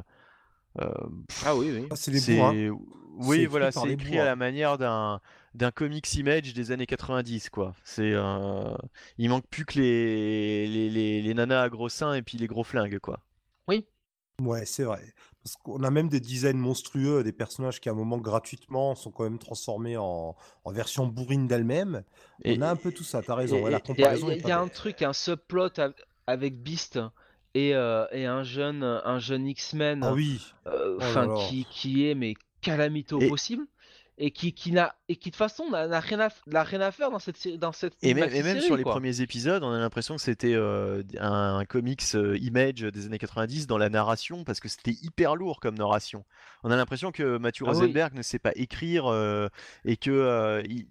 euh, 0.81 0.91
pff, 1.29 1.45
ah 1.47 1.55
oui, 1.55 1.71
oui. 1.73 1.87
Ah, 1.91 1.97
c'est 1.97 2.11
les 2.11 2.19
c'est- 2.21 2.37
bourrins. 2.37 2.77
Oui, 3.19 3.45
voilà, 3.45 3.71
c'est 3.71 3.87
les 3.87 3.93
écrit 3.93 4.19
à 4.19 4.25
la 4.25 4.37
manière 4.37 4.79
d'un 4.79 5.21
d'un 5.55 5.71
comics 5.71 6.13
image 6.15 6.55
des 6.55 6.71
années 6.73 6.87
90, 6.87 7.51
quoi. 7.51 7.75
C'est, 7.85 8.13
euh, 8.15 8.75
il 9.19 9.29
manque 9.29 9.47
plus 9.49 9.65
que 9.65 9.79
les, 9.79 10.67
les, 10.67 10.91
les, 10.91 11.23
les 11.23 11.35
nanas 11.35 11.63
à 11.63 11.69
gros 11.69 11.89
seins 11.89 12.15
et 12.15 12.23
puis 12.23 12.39
les 12.39 12.47
gros 12.47 12.65
flingues, 12.65 12.99
quoi. 12.99 13.21
Ouais, 14.41 14.65
c'est 14.67 14.85
vrai. 14.85 15.03
Parce 15.45 15.57
qu'on 15.57 15.83
a 15.85 15.91
même 15.91 16.09
des 16.09 16.21
designs 16.21 16.57
monstrueux, 16.57 17.23
des 17.23 17.33
personnages 17.33 17.81
qui 17.81 17.89
à 17.89 17.93
un 17.93 17.95
moment 17.95 18.19
gratuitement 18.19 18.95
sont 18.95 19.11
quand 19.11 19.25
même 19.25 19.39
transformés 19.39 19.97
en, 19.97 20.37
en 20.65 20.73
version 20.73 21.07
bourrine 21.07 21.47
d'elles-mêmes. 21.47 22.03
Et, 22.45 22.57
On 22.59 22.63
a 22.63 22.71
un 22.71 22.77
peu 22.77 22.93
tout 22.93 23.05
ça, 23.05 23.23
t'as 23.23 23.35
raison. 23.35 23.63
Ouais, 23.63 23.71
Il 23.71 24.01
y 24.01 24.05
a, 24.05 24.17
y 24.17 24.49
y 24.49 24.53
un 24.53 24.69
truc, 24.69 25.03
un 25.03 25.13
subplot 25.13 25.79
av- 25.79 25.95
avec 26.27 26.61
Beast 26.63 26.99
et, 27.55 27.75
euh, 27.75 28.07
et 28.11 28.27
un 28.27 28.43
jeune, 28.43 28.83
un 28.83 29.19
jeune 29.19 29.47
X-Men. 29.47 30.03
Ah 30.03 30.13
oui, 30.13 30.41
euh, 30.67 30.99
Oh 31.29 31.47
qui, 31.49 31.65
qui 31.71 32.07
est 32.07 32.15
mais 32.15 32.35
calamito 32.63 33.21
Et- 33.21 33.29
possible 33.29 33.67
et 34.19 34.31
qui, 34.31 34.53
qui 34.53 34.73
n'a 34.73 34.95
et 35.09 35.17
qui 35.17 35.31
de 35.31 35.35
toute 35.35 35.39
façon 35.39 35.71
n'a 35.71 35.99
rien 36.01 36.21
à 36.21 36.29
n'a 36.47 36.63
rien 36.63 36.81
à 36.83 36.93
faire 36.93 37.11
dans 37.11 37.19
cette 37.19 37.49
dans 37.59 37.73
cette 37.73 37.95
Et 38.03 38.13
même, 38.15 38.25
et 38.25 38.27
même 38.29 38.43
maxi-série, 38.43 38.61
sur 38.67 38.77
les 38.77 38.83
quoi. 38.83 38.93
premiers 38.93 39.21
épisodes, 39.23 39.63
on 39.65 39.73
a 39.73 39.79
l'impression 39.79 40.17
que 40.17 40.21
c'était 40.21 40.55
euh, 40.55 41.03
un, 41.19 41.57
un 41.59 41.65
comics 41.65 42.03
euh, 42.15 42.37
image 42.39 42.81
des 42.83 43.07
années 43.07 43.19
90 43.19 43.67
dans 43.67 43.79
la 43.79 43.89
narration, 43.89 44.45
parce 44.45 44.61
que 44.61 44.69
c'était 44.69 44.97
hyper 45.03 45.35
lourd 45.35 45.61
comme 45.61 45.77
narration. 45.77 46.25
On 46.63 46.71
a 46.71 46.77
l'impression 46.77 47.11
que 47.11 47.39
Matthew 47.39 47.63
Ah 47.67 47.71
oui. 47.73 47.79
Rosenberg 47.81 48.15
ne 48.15 48.23
sait 48.23 48.39
pas 48.39 48.53
écrire 48.55 49.07
euh, 49.07 49.49
et 49.85 49.97
que 49.97 50.63
il- 50.69 50.87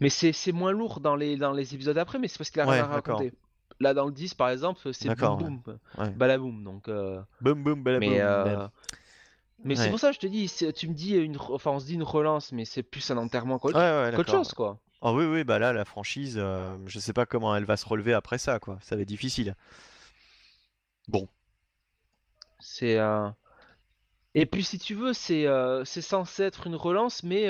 mais 0.00 0.08
c'est 0.10 0.52
moins 0.52 0.72
lourd 0.72 1.00
dans 1.00 1.16
les 1.16 1.36
dans 1.36 1.52
les 1.52 1.74
épisodes 1.74 1.96
après 1.96 2.18
mais 2.18 2.26
c'est 2.28 2.38
parce 2.38 2.50
qu'il 2.50 2.60
a 2.60 2.66
Ouais, 2.66 2.74
rien 2.74 2.84
à 2.84 2.88
raconter 2.88 3.32
là 3.78 3.94
dans 3.94 4.04
le 4.06 4.12
10 4.12 4.34
par 4.34 4.50
exemple 4.50 4.80
c'est 4.92 5.14
boum 5.16 5.38
boum 5.62 5.78
ouais. 5.96 6.10
balaboum 6.10 6.64
donc 6.64 6.90
boum 7.40 7.62
boum 7.62 7.82
balaboum. 7.84 8.10
mais 8.10 8.20
euh, 9.66 9.74
mais 9.74 9.76
c'est 9.76 9.90
pour 9.90 9.98
ça 9.98 10.08
que 10.08 10.14
je 10.14 10.20
te 10.20 10.26
dis 10.26 10.50
tu 10.74 10.88
me 10.88 10.94
dis 10.94 11.16
une 11.16 11.36
enfin 11.38 11.72
on 11.72 11.80
se 11.80 11.86
dit 11.86 11.94
une 11.94 12.02
relance 12.02 12.52
mais 12.52 12.64
c'est 12.64 12.82
plus 12.82 13.10
un 13.10 13.16
enterrement 13.18 13.58
qu'autre 13.58 13.78
Ouais, 13.78 14.24
chose 14.26 14.52
quoi 14.54 14.78
Ah 15.02 15.12
oui, 15.12 15.24
oui, 15.24 15.44
bah 15.44 15.58
là, 15.58 15.72
la 15.72 15.84
franchise, 15.84 16.36
euh, 16.38 16.76
je 16.86 16.98
sais 16.98 17.12
pas 17.12 17.26
comment 17.26 17.54
elle 17.56 17.64
va 17.64 17.76
se 17.76 17.86
relever 17.86 18.12
après 18.12 18.38
ça, 18.38 18.58
quoi. 18.58 18.78
Ça 18.82 18.96
va 18.96 19.02
être 19.02 19.08
difficile. 19.08 19.54
Bon, 21.08 21.28
C'est 22.58 22.98
euh, 22.98 23.30
et 24.34 24.46
puis 24.46 24.62
si 24.64 24.78
tu 24.78 24.94
veux, 24.94 25.12
c'est 25.12 25.46
euh, 25.46 25.84
c'est 25.84 26.02
censé 26.02 26.42
être 26.44 26.66
une 26.66 26.76
relance, 26.76 27.22
mais 27.22 27.48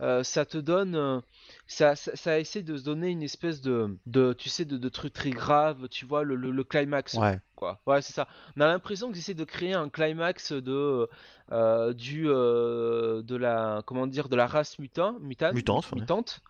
euh, 0.00 0.22
ça 0.22 0.44
te 0.46 0.58
donne, 0.58 0.94
euh, 0.96 1.20
ça, 1.66 1.94
ça, 1.96 2.14
ça 2.16 2.38
essaie 2.38 2.62
de 2.62 2.76
se 2.76 2.84
donner 2.84 3.08
une 3.10 3.22
espèce 3.22 3.60
de, 3.60 3.98
de 4.06 4.32
tu 4.32 4.48
sais, 4.48 4.64
de, 4.64 4.76
de 4.78 4.88
truc 4.88 5.12
très 5.12 5.30
grave, 5.30 5.88
tu 5.88 6.06
vois, 6.06 6.22
le, 6.24 6.34
le, 6.36 6.50
le 6.50 6.64
climax, 6.64 7.14
ouais. 7.16 7.38
quoi. 7.56 7.80
Ouais, 7.86 8.00
c'est 8.02 8.12
ça. 8.12 8.26
On 8.56 8.60
a 8.62 8.66
l'impression 8.66 9.08
qu'ils 9.08 9.18
essaient 9.18 9.34
de 9.34 9.44
créer 9.44 9.74
un 9.74 9.88
climax 9.88 10.52
de 10.52 11.08
euh, 11.52 11.92
du 11.92 12.24
euh, 12.28 13.22
de 13.22 13.36
la 13.36 13.82
comment 13.86 14.06
dire 14.06 14.28
de 14.28 14.36
la 14.36 14.46
race 14.46 14.78
mutant, 14.78 15.18
mutante, 15.20 15.54
Mutante, 15.54 15.90
ouais. 15.92 16.00
mutante. 16.00 16.40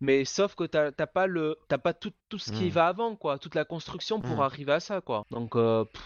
Mais 0.00 0.24
sauf 0.24 0.54
que 0.54 0.64
t'as 0.64 0.90
pas 1.06 1.26
le 1.26 1.56
t'as 1.68 1.78
pas 1.78 1.94
tout, 1.94 2.12
tout 2.28 2.38
ce 2.38 2.52
qui 2.52 2.66
Mm. 2.66 2.70
va 2.70 2.86
avant 2.88 3.16
quoi, 3.16 3.38
toute 3.38 3.54
la 3.54 3.64
construction 3.64 4.20
pour 4.20 4.38
Mm. 4.38 4.40
arriver 4.42 4.72
à 4.72 4.80
ça 4.80 5.00
quoi. 5.00 5.24
Donc 5.30 5.56
euh, 5.56 5.84
pff, 5.84 6.02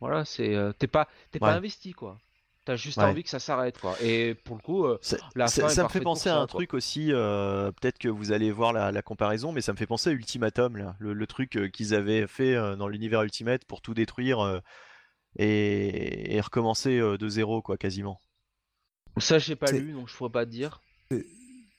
voilà, 0.00 0.24
c'est 0.24 0.54
t'es 0.78 0.86
pas 0.86 1.08
t'es 1.30 1.38
pas 1.40 1.48
Ouais. 1.48 1.52
investi 1.54 1.92
quoi. 1.92 2.18
T'as 2.66 2.76
juste 2.76 2.98
Ouais. 2.98 3.04
envie 3.04 3.22
que 3.22 3.30
ça 3.30 3.38
s'arrête 3.38 3.78
quoi. 3.80 3.96
Et 4.02 4.34
pour 4.34 4.56
le 4.56 4.60
coup, 4.60 4.84
euh, 4.84 4.98
Ça, 5.00 5.16
La 5.36 5.46
ça- 5.46 5.62
fin 5.62 5.68
est 5.68 5.74
ça 5.74 5.84
me 5.84 5.88
fait 5.88 6.00
penser 6.00 6.28
à 6.28 6.34
un 6.36 6.38
quoi. 6.40 6.58
truc 6.58 6.74
aussi, 6.74 7.12
euh, 7.12 7.70
peut-être 7.72 7.96
que 7.98 8.08
vous 8.08 8.32
allez 8.32 8.50
voir 8.52 8.72
la, 8.74 8.90
la 8.92 9.02
comparaison, 9.02 9.52
mais 9.52 9.60
ça 9.62 9.72
me 9.72 9.78
fait 9.78 9.86
penser 9.86 10.10
à 10.10 10.12
Ultimatum, 10.12 10.76
là, 10.76 10.96
le, 10.98 11.12
le 11.14 11.26
truc 11.26 11.56
euh, 11.56 11.68
qu'ils 11.68 11.94
avaient 11.94 12.26
fait 12.26 12.54
dans 12.76 12.88
l'univers 12.88 13.22
Ultimate 13.22 13.64
pour 13.64 13.80
tout 13.80 13.94
détruire 13.94 14.40
euh, 14.40 14.58
et, 15.38 16.34
et 16.34 16.40
recommencer 16.40 16.98
euh, 16.98 17.16
de 17.16 17.28
zéro, 17.28 17.62
quoi, 17.62 17.76
quasiment. 17.76 18.20
ça 19.18 19.38
j'ai 19.38 19.56
pas 19.56 19.68
C'est- 19.68 19.78
lu 19.80 19.92
donc 19.92 20.08
je 20.08 20.16
pourrais 20.16 20.30
pas 20.32 20.44
te 20.44 20.50
dire. 20.50 20.80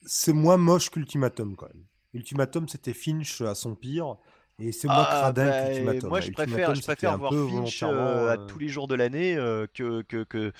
C'est 0.06 0.32
moins 0.33 0.56
moche 0.57 0.90
qu'Ultimatum 0.90 1.56
quand 1.57 1.67
même. 1.67 1.83
Ultimatum, 2.14 2.69
c'était 2.69 2.93
Finch 2.93 3.41
à 3.41 3.56
son 3.56 3.75
pire. 3.75 4.16
Et 4.60 4.72
c'est 4.72 4.88
moins 4.88 5.06
Ah, 5.08 5.19
cradin 5.22 5.45
bah, 5.45 5.66
qu'Ultimatum. 5.68 6.10
moi, 6.10 6.18
hein. 6.18 6.22
je 6.22 6.32
préfère, 6.32 6.76
je 6.76 6.82
voir 7.18 7.32
Finch 7.32 7.84
euh, 7.84 8.30
à 8.30 8.34
euh, 8.34 8.45
tous 8.48 8.58
les 8.58 8.68
jours 8.69 8.88
de 8.88 8.95
l'année 8.95 9.36
euh, 9.38 9.68
que, 9.72 10.02
que, 10.02 10.24
que, 10.24 10.52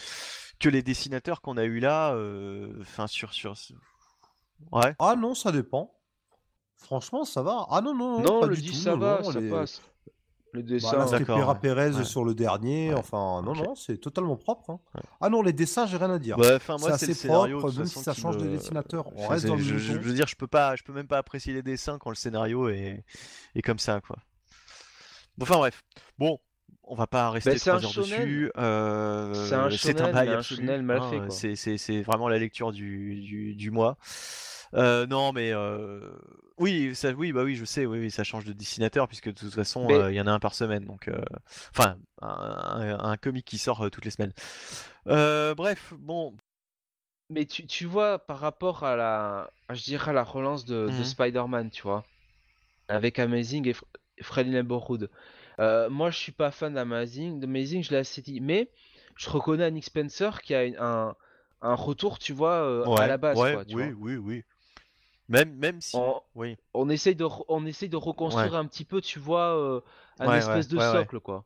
que 0.59 0.69
les 0.69 0.84
dessinateurs 0.84 1.42
qu'on 1.42 1.58
a 1.58 1.64
eu 1.64 1.80
là. 1.80 2.14
euh, 2.14 2.72
Enfin, 2.82 3.08
sur, 3.08 3.34
sur. 3.34 3.56
Ouais. 4.72 4.95
Ah 5.00 5.16
non, 5.17 5.34
ça 5.34 5.51
dépend. 5.51 5.93
Franchement, 6.77 7.26
ça 7.26 7.42
va. 7.42 7.66
Ah 7.72 7.82
non, 7.82 7.95
non, 7.95 8.19
non, 8.19 8.24
Non, 8.24 8.40
pas 8.42 8.48
le 8.48 8.56
du 8.56 8.61
10 8.61 8.69
tout. 8.72 8.76
ça 8.77 8.92
non, 8.92 8.98
va, 8.98 9.22
non, 9.24 9.32
ça 9.32 9.40
les- 9.40 9.50
passe. 9.50 9.82
Le 10.57 10.63
Bah, 10.63 10.69
dessin. 10.69 10.97
là, 10.97 11.07
c'était 11.07 11.25
Pera. 11.25 11.55
Pérez 11.55 11.91
Ouais. 11.95 12.03
sur 12.03 12.23
le 12.25 12.33
dernier. 12.33 12.89
Ouais. 12.93 12.99
Enfin, 12.99 13.41
non, 13.43 13.51
Ok. 13.51 13.57
non, 13.63 13.75
c'est 13.75 13.97
totalement 13.97 14.35
propre. 14.35 14.69
hein. 14.71 14.79
Ouais. 14.95 15.01
Ah 15.21 15.29
non, 15.29 15.41
les 15.41 15.53
dessins, 15.53 15.85
j'ai 15.85 15.97
rien 15.97 16.09
à 16.11 16.19
dire. 16.19 16.37
Ouais, 16.37 16.55
enfin, 16.55 16.77
moi, 16.79 16.91
c'est 16.93 16.97
c'est 16.97 17.05
le 17.07 17.11
assez 17.11 17.21
scénario. 17.21 17.57
propre, 17.59 17.73
de 17.73 17.77
même 17.79 17.87
si 17.87 17.99
ça 17.99 18.13
change 18.13 18.37
de 18.37 18.45
me- 18.45 18.49
dessinateur. 18.57 19.07
On 19.15 19.23
Je- 19.23 19.27
reste 19.29 19.45
dans 19.45 19.55
le 19.55 19.61
je, 19.61 19.77
je- 19.77 19.93
veux 19.93 20.13
dire, 20.13 20.27
je 20.27 20.35
peux 20.35 20.47
pas, 20.47 20.75
je 20.75 20.83
peux 20.83 20.93
même 20.93 21.07
pas 21.07 21.17
apprécier 21.17 21.53
les 21.53 21.61
dessins 21.63 21.97
quand 21.99 22.09
le 22.09 22.15
scénario 22.15 22.69
est, 22.69 23.03
est 23.55 23.61
comme 23.61 23.79
ça, 23.79 24.01
quoi. 24.01 24.17
Enfin 25.41 25.57
bref, 25.57 25.83
bon, 26.17 26.39
on 26.83 26.95
va 26.95 27.05
pas 27.07 27.29
rester 27.29 27.51
Bah, 27.51 27.55
c'est 27.57 27.69
trois 27.69 27.79
un 27.79 27.83
heures 27.83 27.91
shonen. 27.91 28.09
dessus. 28.09 28.51
euh, 28.57 29.33
C'est 29.47 29.53
un 29.55 29.69
shonen, 29.69 30.11
bail 30.13 30.29
un 30.29 30.37
absolu, 30.39 30.61
shonen 30.65 30.81
mal 30.83 30.97
hein, 31.01 31.09
fait, 31.09 31.17
quoi. 31.19 31.29
C'est, 31.29 31.55
c'est- 31.55 31.77
c'est 31.77 32.01
vraiment 32.01 32.27
la 32.27 32.39
lecture 32.39 32.71
du, 32.71 33.21
du, 33.21 33.55
du 33.55 33.69
mois. 33.71 33.97
Euh, 34.73 35.05
non, 35.07 35.31
mais 35.33 35.51
euh, 35.53 36.01
oui, 36.59 36.95
ça, 36.95 37.11
oui, 37.11 37.31
bah 37.31 37.43
oui, 37.43 37.55
je 37.55 37.65
sais, 37.65 37.85
oui, 37.85 37.99
oui, 37.99 38.11
ça 38.11 38.23
change 38.23 38.45
de 38.45 38.53
dessinateur 38.53 39.07
puisque 39.07 39.27
de 39.27 39.33
toute 39.33 39.53
façon, 39.53 39.87
Mais- 39.87 39.93
euh, 39.93 40.11
il 40.11 40.15
y 40.15 40.21
en 40.21 40.27
a 40.27 40.31
un 40.31 40.39
par 40.39 40.53
semaine, 40.55 40.85
donc, 40.85 41.07
euh, 41.07 41.21
enfin, 41.71 41.97
un, 42.21 42.27
un, 42.27 42.99
un 43.11 43.17
comic 43.17 43.45
qui 43.45 43.57
sort 43.57 43.81
euh, 43.85 43.89
toutes 43.89 44.05
les 44.05 44.11
semaines. 44.11 44.33
Bref, 45.05 45.93
bon, 45.99 46.35
Mais 47.29 47.45
tu, 47.45 47.65
tu 47.67 47.85
vois, 47.85 48.19
par 48.19 48.39
rapport 48.39 48.83
à 48.83 48.95
la, 48.95 49.51
je 49.71 49.83
dirais 49.83 50.11
à 50.11 50.13
la 50.13 50.23
relance 50.23 50.65
de, 50.65 50.85
de 50.85 50.91
Mhm. 50.91 51.03
Spider-Man, 51.03 51.69
tu 51.69 51.81
vois, 51.83 52.05
avec 52.87 53.19
Amazing 53.19 53.67
et, 53.67 53.73
Fr- 53.73 53.83
et 54.17 54.23
Fred 54.23 54.47
Neighborhood. 54.47 55.09
Moi, 55.59 56.09
je 56.11 56.17
suis 56.17 56.31
pas 56.31 56.51
fan 56.51 56.73
d'Amazing. 56.73 57.39
D'Amazing, 57.39 57.83
je 57.83 57.91
l'ai 57.91 57.97
assez 57.97 58.21
dit. 58.21 58.39
Mais 58.41 58.69
je 59.17 59.29
reconnais 59.29 59.65
à 59.65 59.71
Nick 59.71 59.85
Spencer 59.85 60.41
qui 60.41 60.55
a 60.55 60.63
une- 60.65 60.77
un, 60.79 61.15
un 61.61 61.75
retour, 61.75 62.17
tu 62.19 62.33
vois, 62.33 62.89
à 62.97 63.07
la 63.07 63.17
base, 63.17 63.37
ouais, 63.39 63.51
quoi, 63.51 63.65
tu 63.65 63.75
oui, 63.75 63.83
vois. 63.83 63.93
oui, 63.93 64.15
oui. 64.15 64.43
Même, 65.30 65.53
même 65.56 65.81
si, 65.81 65.95
On, 65.95 66.22
oui. 66.35 66.57
on 66.73 66.89
essaye 66.89 67.15
de, 67.15 67.27
on 67.49 67.65
essaye 67.65 67.89
de 67.89 67.97
reconstruire 67.97 68.56
un 68.56 68.65
petit 68.65 68.85
peu, 68.85 69.01
tu 69.01 69.19
vois, 69.19 69.57
euh, 69.57 69.81
un 70.19 70.30
Ouais, 70.30 70.38
espèce 70.38 70.69
ouais, 70.69 70.77
de 70.77 70.80
socle, 70.80 71.19
quoi. 71.19 71.43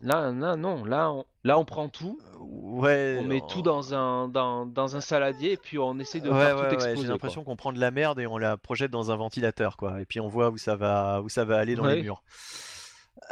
Là, 0.00 0.30
là, 0.30 0.56
non, 0.56 0.84
là, 0.84 1.10
on, 1.10 1.24
là, 1.42 1.58
on 1.58 1.64
prend 1.64 1.88
tout, 1.88 2.18
Ouais, 2.38 3.18
on 3.20 3.24
met 3.24 3.42
tout 3.48 3.62
dans 3.62 3.94
un, 3.94 4.28
dans, 4.28 4.64
dans 4.64 4.94
un 4.96 5.00
saladier 5.00 5.52
et 5.52 5.56
puis 5.56 5.78
on 5.78 5.98
essaye 5.98 6.20
de 6.20 6.30
faire 6.30 6.56
tout 6.56 6.74
exploser. 6.74 7.02
J'ai 7.02 7.08
l'impression 7.08 7.42
qu'on 7.42 7.56
prend 7.56 7.72
de 7.72 7.80
la 7.80 7.90
merde 7.90 8.20
et 8.20 8.26
on 8.26 8.38
la 8.38 8.56
projette 8.56 8.92
dans 8.92 9.10
un 9.10 9.16
ventilateur, 9.16 9.76
quoi. 9.76 10.00
Et 10.00 10.04
puis 10.04 10.20
on 10.20 10.28
voit 10.28 10.50
où 10.50 10.56
ça 10.56 10.76
va, 10.76 11.20
où 11.22 11.28
ça 11.28 11.44
va 11.44 11.58
aller 11.58 11.74
dans 11.74 11.86
les 11.86 12.02
murs. 12.02 12.22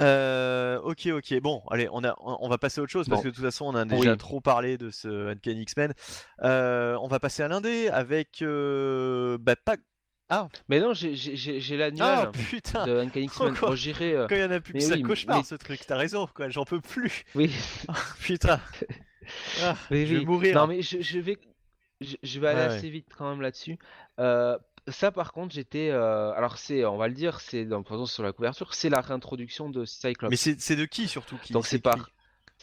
Euh, 0.01 0.79
ok, 0.81 1.07
ok. 1.13 1.41
Bon, 1.41 1.63
allez, 1.71 1.89
on 1.93 2.03
a, 2.05 2.15
on 2.21 2.49
va 2.49 2.59
passer 2.59 2.81
à 2.81 2.83
autre 2.85 2.93
chose 2.93 3.09
parce 3.09 3.21
Bon. 3.21 3.25
que 3.25 3.29
de 3.31 3.35
toute 3.35 3.45
façon, 3.45 3.67
on 3.67 3.75
a 3.75 3.85
déjà 3.85 4.13
Oui. 4.13 4.19
trop 4.19 4.41
parlé 4.41 4.79
de 4.79 4.91
ce 4.91 5.29
Uncanny 5.33 5.63
X-Men. 5.63 5.93
Euh, 6.43 6.97
on 7.01 7.09
va 7.09 7.21
passer 7.21 7.43
à 7.43 7.49
l'indé 7.49 7.89
avec, 7.89 8.43
euh, 8.43 9.39
bah, 9.41 9.57
pas. 9.57 9.77
Ah, 10.29 10.49
Mais 10.69 10.81
non, 10.81 10.93
j'ai- 10.93 11.77
l'annual 11.77 12.31
ah, 12.33 12.87
de 12.87 12.99
Uncanny 13.01 13.27
X-Men. 13.27 13.55
Euh, 13.55 14.27
Quand 14.29 14.35
il 14.35 14.41
y 14.41 14.45
en 14.45 14.51
a 14.51 14.61
plus 14.61 14.73
que 14.73 14.81
ça 14.81 14.95
oui, 14.95 15.03
cauchemar 15.03 15.39
mais- 15.39 15.45
ce 15.45 15.55
truc. 15.55 15.81
T'as 15.87 15.97
raison, 15.97 16.27
quoi. 16.35 16.49
J'en 16.49 16.65
peux 16.65 16.81
plus. 16.81 17.25
Oui, 17.37 17.53
Putain. 18.21 18.61
Ah, 19.63 19.77
je 19.91 19.95
vais 19.97 20.19
oui. 20.19 20.25
mourir. 20.27 20.57
Non, 20.57 20.67
mais 20.67 20.83
je, 20.83 21.01
je 21.01 21.19
vais, 21.21 21.39
je, 22.01 22.17
je 22.23 22.41
vais 22.41 22.49
aller 22.49 22.61
Ouais, 22.61 22.67
ouais. 22.69 22.75
assez 22.75 22.91
vite 22.91 23.07
quand 23.17 23.31
même 23.31 23.41
là-dessus. 23.41 23.79
Euh, 24.19 24.59
ça, 24.89 25.13
par 25.13 25.33
contre, 25.33 25.55
j'étais. 25.55 25.91
euh, 25.91 26.33
alors, 26.33 26.59
c'est, 26.59 26.85
on 26.85 26.97
va 26.97 27.09
le 27.09 27.15
dire, 27.15 27.41
c'est 27.41 27.65
dans 27.65 27.79
toute 27.83 27.89
façon, 27.89 28.07
sur 28.07 28.23
la 28.23 28.33
couverture, 28.33 28.75
c'est 28.75 28.89
la 28.89 29.01
réintroduction 29.01 29.71
de 29.71 29.85
Cyclops. 29.85 30.31
Mais 30.31 30.37
c'est 30.37 30.77
de 30.77 30.85
qui 30.87 31.09
surtout 31.09 31.39
qui 31.39 31.53
Donc, 31.53 31.67
c'est 31.67 31.79
par 31.79 32.11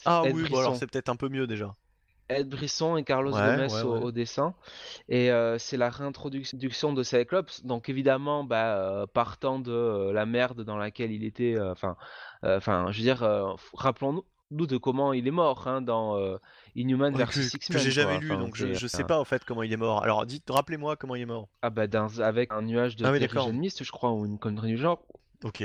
Ah 0.05 0.23
Ed 0.23 0.33
oui, 0.35 0.45
bon 0.47 0.57
alors 0.59 0.71
Brisson. 0.71 0.75
c'est 0.75 0.87
peut-être 0.87 1.09
un 1.09 1.15
peu 1.15 1.29
mieux 1.29 1.47
déjà. 1.47 1.75
Ed 2.29 2.49
Brisson 2.49 2.95
et 2.97 3.03
Carlos 3.03 3.33
Ouais, 3.33 3.41
Gomez 3.41 3.67
ouais, 3.73 3.81
au, 3.81 3.97
ouais. 3.97 3.99
au 3.99 4.11
dessin. 4.11 4.55
Et 5.09 5.31
euh, 5.31 5.57
c'est 5.59 5.77
la 5.77 5.89
réintroduction 5.89 6.93
de 6.93 7.03
Cyclops. 7.03 7.63
Donc 7.65 7.89
évidemment, 7.89 8.43
bah, 8.43 8.77
euh, 8.77 9.05
partant 9.07 9.59
de 9.59 9.71
euh, 9.71 10.13
la 10.13 10.25
merde 10.25 10.61
dans 10.63 10.77
laquelle 10.77 11.11
il 11.11 11.23
était, 11.25 11.55
euh, 11.55 11.71
enfin, 11.71 11.97
euh, 12.45 12.57
enfin, 12.57 12.91
je 12.91 12.97
veux 12.97 13.03
dire, 13.03 13.23
euh, 13.23 13.53
rappelons-nous 13.73 14.25
nous 14.51 14.67
de 14.67 14.77
comment 14.77 15.13
il 15.13 15.27
est 15.27 15.31
mort 15.31 15.67
hein, 15.67 15.81
dans 15.81 16.17
euh, 16.17 16.37
Inhuman 16.75 17.11
Ouais, 17.11 17.17
versus 17.19 17.51
que, 17.51 17.57
X-Men. 17.57 17.77
que 17.77 17.83
j'ai 17.83 17.91
jamais 17.91 18.13
quoi. 18.13 18.19
lu, 18.21 18.31
Enfin, 18.31 18.39
donc 18.41 18.55
je, 18.55 18.73
je 18.73 18.87
sais 18.87 19.03
pas 19.03 19.19
en 19.19 19.25
fait 19.25 19.43
comment 19.45 19.63
il 19.63 19.71
est 19.71 19.77
mort. 19.77 20.03
Alors 20.03 20.25
dites, 20.25 20.49
rappelez-moi 20.49 20.95
comment 20.95 21.15
il 21.15 21.21
est 21.21 21.25
mort. 21.27 21.47
Ah 21.61 21.69
bah 21.69 21.87
dans- 21.87 22.19
avec 22.19 22.51
un 22.51 22.61
nuage 22.63 22.95
de 22.95 23.05
Ah 23.05 23.11
oui, 23.11 23.19
mist, 23.53 23.83
je 23.83 23.91
crois, 23.91 24.11
ou 24.11 24.25
une 24.25 24.39
connerie 24.39 24.69
du 24.69 24.77
genre. 24.77 25.05
Ok. 25.43 25.63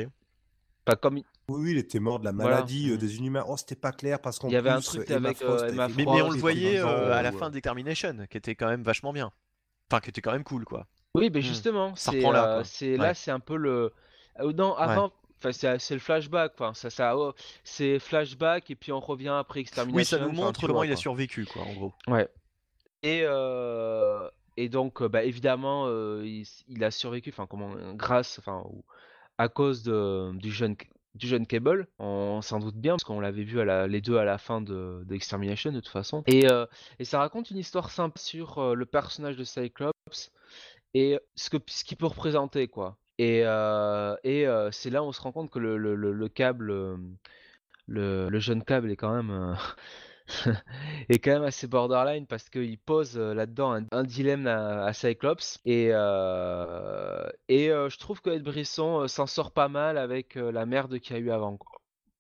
Pas 0.85 0.97
comme 0.97 1.17
Oui, 1.17 1.25
oui, 1.49 1.71
il 1.73 1.79
était 1.79 1.99
mort 2.01 2.19
de 2.19 2.25
la 2.27 2.33
Voilà. 2.33 2.57
maladie 2.57 2.91
euh, 2.91 2.95
Mhm. 2.95 2.99
des 2.99 3.17
Inhumains. 3.17 3.45
Oh, 3.49 3.57
c'était 3.57 3.75
pas 3.77 3.93
clair 3.93 4.21
parce 4.21 4.39
qu'en 4.39 4.49
Il 4.49 4.53
y 4.53 4.57
avait 4.57 4.71
un 4.71 4.81
truc 4.81 5.11
Emma 5.11 5.29
avec, 5.29 5.39
Frost 5.39 5.65
euh, 5.65 5.69
Emma 5.69 5.89
Mais, 5.89 6.05
mais 6.05 6.23
on 6.23 6.31
le 6.31 6.39
voyait 6.39 6.79
euh, 6.81 7.13
à 7.13 7.23
la 7.23 7.33
fin 7.33 7.49
de 7.49 7.55
Determination, 7.55 8.27
qui 8.31 8.37
était 8.37 8.55
quand 8.55 8.69
même 8.69 8.83
vachement 8.83 9.13
bien. 9.13 9.31
Enfin, 9.91 10.01
qui 10.01 10.11
était 10.11 10.21
quand 10.21 10.33
même 10.33 10.45
cool, 10.45 10.65
quoi. 10.67 10.87
Oui, 11.15 11.31
mais 11.33 11.41
Hmm. 11.41 11.43
justement, 11.43 11.95
Ça 11.97 12.11
c'est 12.11 12.19
reprend 12.19 12.33
là, 12.33 12.59
euh, 12.59 12.65
c'est 12.65 12.93
Ouais. 12.93 12.99
là, 12.99 13.15
c'est 13.15 13.31
un 13.31 13.41
peu 13.41 13.57
le. 13.57 13.93
euh, 14.41 14.53
non, 14.53 14.75
avant, 14.75 15.11
enfin, 15.39 15.53
c'est 15.53 15.95
le 15.95 16.01
flashback, 16.01 16.53
enfin, 16.55 16.75
ça, 16.75 16.91
ça, 16.91 17.17
oh, 17.17 17.33
c'est 17.65 17.99
flashback 17.99 18.71
et 18.71 18.75
puis 18.75 18.93
on 18.93 19.01
revient 19.01 19.35
après 19.39 19.61
Extermination. 19.61 19.97
Oui, 19.97 20.05
ça 20.05 20.19
nous 20.19 20.33
montre 20.33 20.67
comment 20.67 20.83
il 20.83 20.91
a 20.91 20.95
quoi. 20.95 21.01
survécu, 21.01 21.47
quoi, 21.47 21.63
en 21.63 21.73
gros. 21.73 21.93
Ouais. 22.07 22.29
Et 23.03 23.23
euh, 23.25 24.29
et 24.57 24.69
donc, 24.69 25.03
euh, 25.03 25.09
bah, 25.09 25.23
évidemment, 25.23 25.85
euh, 25.87 26.25
il, 26.67 26.83
a 26.83 26.91
survécu, 26.91 27.31
enfin, 27.31 27.47
comment, 27.47 27.75
grâce, 27.95 28.39
enfin, 28.41 28.65
à 29.39 29.49
cause 29.49 29.85
de, 29.85 30.33
du 30.37 30.51
jeune 30.51 30.77
du 31.19 31.27
jeune 31.27 31.47
Cable, 31.47 31.89
on 31.99 32.41
s'en 32.43 32.59
doute 32.59 32.77
bien 32.77 32.93
parce 32.93 33.05
qu'on 33.05 33.21
l'avait 33.21 33.43
vu 33.43 33.61
à 33.61 33.65
la, 33.65 33.87
les 33.87 34.01
deux 34.01 34.17
à 34.17 34.25
la 34.25 34.39
fin 34.39 34.61
de, 34.61 35.03
de 35.05 35.15
Extermination 35.15 35.73
de 35.73 35.81
toute 35.81 35.89
façon. 35.89 36.23
Et, 36.27 36.51
euh, 36.51 36.67
et 36.99 37.05
ça 37.05 37.19
raconte 37.19 37.51
une 37.51 37.59
histoire 37.59 37.91
simple 37.91 38.19
sur 38.19 38.59
euh, 38.59 38.75
le 38.75 38.87
personnage 38.87 39.37
de 39.37 39.45
Cyclops 39.45 40.31
et 40.95 41.19
ce 41.35 41.51
que 41.51 41.59
ce 41.67 41.85
qu'il 41.85 41.97
peut 41.97 42.07
représenter 42.07 42.69
quoi. 42.69 42.97
Et, 43.19 43.43
euh, 43.45 44.17
et 44.23 44.47
euh, 44.47 44.71
c'est 44.71 44.91
là 44.91 45.03
où 45.03 45.07
on 45.07 45.13
se 45.13 45.21
rend 45.21 45.33
compte 45.33 45.51
que 45.51 45.59
le, 45.59 45.77
le, 45.77 45.97
le, 45.97 46.13
le 46.13 46.29
câble, 46.29 46.73
le, 47.87 48.39
jeune 48.39 48.63
câble 48.63 48.93
est 48.93 48.97
quand 48.97 49.13
même 49.13 49.31
euh, 49.31 49.55
est 51.09 51.19
quand 51.19 51.33
même 51.33 51.43
assez 51.43 51.67
borderline 51.67 52.27
parce 52.29 52.49
qu'il 52.49 52.79
pose 52.79 53.19
là-dedans 53.19 53.83
un, 53.91 54.05
dilemme 54.05 54.47
à, 54.47 54.93
Cyclops 54.93 55.59
et 55.65 55.87
et 55.89 57.69
je 57.69 57.99
trouve 57.99 58.21
que 58.21 58.31
Ed 58.31 58.45
Brisson 58.45 59.09
s'en 59.09 59.27
sort 59.27 59.51
pas 59.53 59.69
mal 59.69 59.99
avec 59.99 60.37
la 60.37 60.65
merde 60.67 61.01
qu'il 61.01 61.17
y 61.17 61.19
a 61.19 61.23
eu 61.23 61.31
avant 61.31 61.59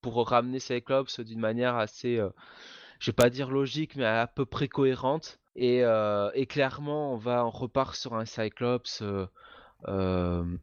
pour 0.01 0.29
ramener 0.29 0.59
Cyclops 0.59 1.21
d'une 1.21 1.41
manière 1.41 1.77
assez 1.77 2.21
je 2.99 3.11
vais 3.11 3.15
pas 3.15 3.31
dire 3.31 3.51
logique, 3.51 3.95
mais 3.95 4.05
à 4.05 4.27
peu 4.27 4.45
près 4.47 4.67
cohérente. 4.67 5.39
Et, 5.55 5.83
et 6.35 6.47
clairement, 6.47 7.13
on 7.13 7.17
va 7.17 7.45
on 7.45 7.51
repart 7.51 7.95
sur 7.95 8.15
un 8.15 8.25
Cyclops 8.25 9.03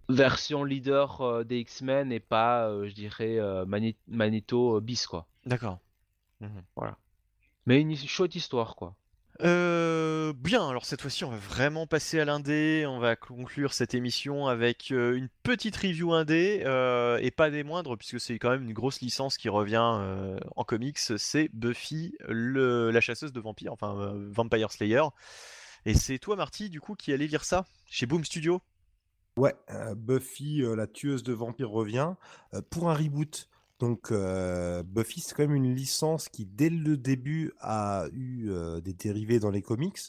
version 0.10 0.64
leader 0.64 1.22
euh, 1.22 1.44
des 1.44 1.60
X-Men 1.60 2.12
et 2.12 2.20
pas, 2.20 2.68
euh, 2.68 2.88
je 2.88 2.94
dirais, 2.94 3.40
euh, 3.40 3.66
Mani- 3.66 3.98
Magneto 4.08 4.78
euh, 4.78 4.82
bis 4.82 5.08
quoi. 5.08 5.28
D'accord. 5.46 5.80
Mais 7.66 7.82
une 7.82 7.96
chouette 7.96 8.36
histoire 8.36 8.76
quoi. 8.76 8.96
Euh, 9.42 10.32
bien, 10.34 10.70
alors 10.70 10.86
cette 10.86 11.02
fois-ci, 11.02 11.26
on 11.26 11.30
va 11.30 11.38
vraiment 11.38 11.88
passer 11.88 12.22
à 12.22 12.26
l'indé. 12.26 12.86
On 12.88 13.00
va 13.00 13.18
conclure 13.18 13.74
cette 13.74 13.94
émission 13.94 14.48
avec 14.48 14.92
euh, 14.92 15.18
une 15.18 15.28
petite 15.44 15.76
review 15.76 16.14
indé, 16.14 16.64
euh, 16.66 17.18
et 17.22 17.32
pas 17.32 17.50
des 17.50 17.64
moindres, 17.64 17.98
puisque 17.98 18.20
c'est 18.22 18.40
quand 18.40 18.50
même 18.50 18.64
une 18.64 18.74
grosse 18.74 19.02
licence 19.02 19.38
qui 19.38 19.50
revient 19.50 19.98
euh, 20.00 20.40
en 20.56 20.64
comics. 20.64 21.00
C'est 21.00 21.50
Buffy, 21.54 22.16
le, 22.30 22.92
la 22.92 23.02
chasseuse 23.02 23.34
de 23.34 23.40
vampires, 23.42 23.74
enfin 23.74 23.98
euh, 24.00 24.30
Vampire 24.32 24.72
Slayer. 24.72 25.04
Et 25.86 25.96
c'est 25.96 26.18
toi, 26.18 26.38
Marty, 26.38 26.70
du 26.70 26.80
coup, 26.80 26.96
qui 26.96 27.12
allais 27.12 27.28
lire 27.28 27.44
ça 27.44 27.66
chez 27.90 28.06
Boom 28.06 28.24
Studio? 28.24 28.62
Ouais, 29.38 29.54
euh, 29.72 29.96
Buffy, 29.96 30.62
euh, 30.64 30.76
la 30.76 30.88
tueuse 30.88 31.24
de 31.24 31.34
vampires, 31.34 31.70
revient 31.70 32.14
euh, 32.54 32.62
pour 32.70 32.90
un 32.90 32.94
reboot. 32.94 33.50
Donc, 33.80 34.12
euh, 34.12 34.84
Buffy, 34.84 35.20
c'est 35.20 35.36
quand 35.36 35.44
même 35.44 35.56
une 35.56 35.76
licence 35.76 36.30
qui, 36.30 36.46
dès 36.46 36.70
le 36.70 36.96
début, 36.96 37.52
a 37.60 38.06
eu 38.14 38.50
euh, 38.50 38.80
des 38.80 38.94
dérivés 38.94 39.40
dans 39.40 39.52
les 39.52 39.62
comics. 39.62 40.00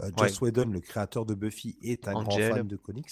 Euh, 0.00 0.10
Joss 0.16 0.40
Whedon, 0.40 0.70
le 0.70 0.80
créateur 0.80 1.24
de 1.24 1.34
Buffy, 1.34 1.78
est 1.82 2.08
un 2.08 2.14
Angel. 2.14 2.48
grand 2.48 2.56
fan 2.56 2.66
de 2.66 2.76
comics. 2.76 3.10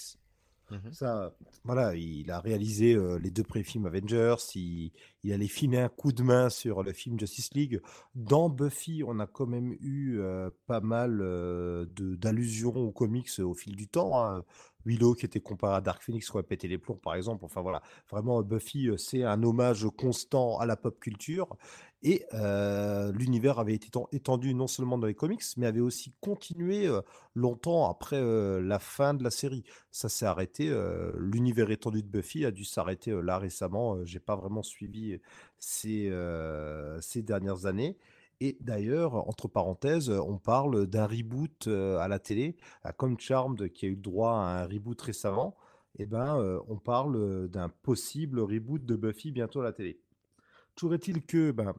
Mhm. 0.73 0.93
Ça, 0.93 1.37
voilà, 1.65 1.95
il 1.95 2.31
a 2.31 2.41
réalisé 2.41 2.99
les 3.21 3.31
deux 3.31 3.43
pré-films 3.43 3.87
Avengers. 3.87 4.37
Il, 4.55 4.91
il 5.23 5.33
allait 5.33 5.47
filer 5.47 5.79
un 5.79 5.89
coup 5.91 6.13
de 6.13 6.23
main 6.23 6.49
sur 6.49 6.83
le 6.83 6.93
film 6.93 7.21
Justice 7.21 7.53
League. 7.53 7.81
Dans 8.15 8.49
Buffy, 8.49 9.05
on 9.07 9.21
a 9.21 9.27
quand 9.27 9.47
même 9.47 9.77
eu 9.81 10.21
pas 10.67 10.81
mal 10.81 11.19
d'allusions 11.95 12.75
aux 12.75 12.91
comics 12.91 13.39
au 13.39 13.55
fil 13.55 13.77
du 13.77 13.87
temps. 13.87 14.25
hein. 14.25 14.45
Willow 14.85 15.15
qui 15.15 15.27
était 15.27 15.41
comparé 15.41 15.77
à 15.77 15.81
Dark 15.81 16.03
Phoenix 16.03 16.27
qui 16.27 16.33
aurait 16.33 16.43
pété 16.43 16.69
les 16.69 16.79
plombs, 16.79 16.97
par 17.03 17.15
exemple. 17.15 17.45
Enfin 17.45 17.61
voilà, 17.61 17.83
vraiment 18.11 18.43
Buffy, 18.43 18.89
euh, 18.89 18.97
c'est 18.97 19.25
un 19.25 19.43
hommage 19.43 19.87
constant 19.97 20.59
à 20.59 20.67
la 20.67 20.77
pop 20.77 20.99
culture. 21.01 21.57
Et 22.05 22.25
euh, 22.35 23.13
l'univers 23.13 23.61
avait 23.61 23.75
été 23.75 23.89
éten- 23.89 24.09
étendu 24.13 24.55
non 24.55 24.67
seulement 24.67 24.99
dans 24.99 25.07
les 25.07 25.15
comics, 25.15 25.43
mais 25.57 25.67
avait 25.67 25.81
aussi 25.81 26.13
continué 26.21 26.87
euh, 26.89 27.01
longtemps 27.37 27.89
après 27.89 28.17
euh, 28.17 28.61
la 28.61 28.81
fin 28.81 29.15
de 29.15 29.23
la 29.23 29.31
série. 29.31 29.63
Ça 29.93 30.09
s'est 30.09 30.27
arrêté. 30.27 30.69
euh, 30.69 31.13
l'univers 31.17 31.71
étendu 31.71 32.03
de 32.03 32.09
Buffy 32.09 32.45
a 32.45 32.51
dû 32.51 32.65
s'arrêter 32.65 33.13
euh, 33.13 33.21
là 33.21 33.39
récemment. 33.39 33.97
Euh, 33.97 34.05
J'ai 34.05 34.19
pas 34.21 34.35
vraiment 34.37 34.63
suivi 34.63 35.19
euh, 35.87 36.99
ces 37.01 37.23
dernières 37.23 37.67
années. 37.67 37.97
Et 38.45 38.57
d'ailleurs, 38.59 39.15
entre 39.29 39.47
parenthèses, 39.47 40.11
on 40.11 40.37
parle 40.37 40.89
d'un 40.89 41.07
reboot 41.07 41.69
à 41.69 42.09
la 42.09 42.19
télé, 42.19 42.57
comme 42.97 43.17
Charmed 43.17 43.73
qui 43.73 43.87
a 43.87 43.89
eu 43.89 43.95
le 43.95 44.01
droit 44.01 44.33
à 44.33 44.63
un 44.63 44.67
reboot 44.67 45.01
récemment. 45.01 45.55
Et 45.97 46.07
ben, 46.07 46.61
on 46.67 46.77
parle 46.77 47.49
d'un 47.49 47.69
possible 47.69 48.41
reboot 48.41 48.85
de 48.85 48.97
Buffy 48.97 49.31
bientôt 49.31 49.61
à 49.61 49.63
la 49.63 49.73
télé. 49.73 50.01
Toujours 50.75 50.95
est-il 50.95 51.25
que 51.25 51.53
ben, 51.53 51.73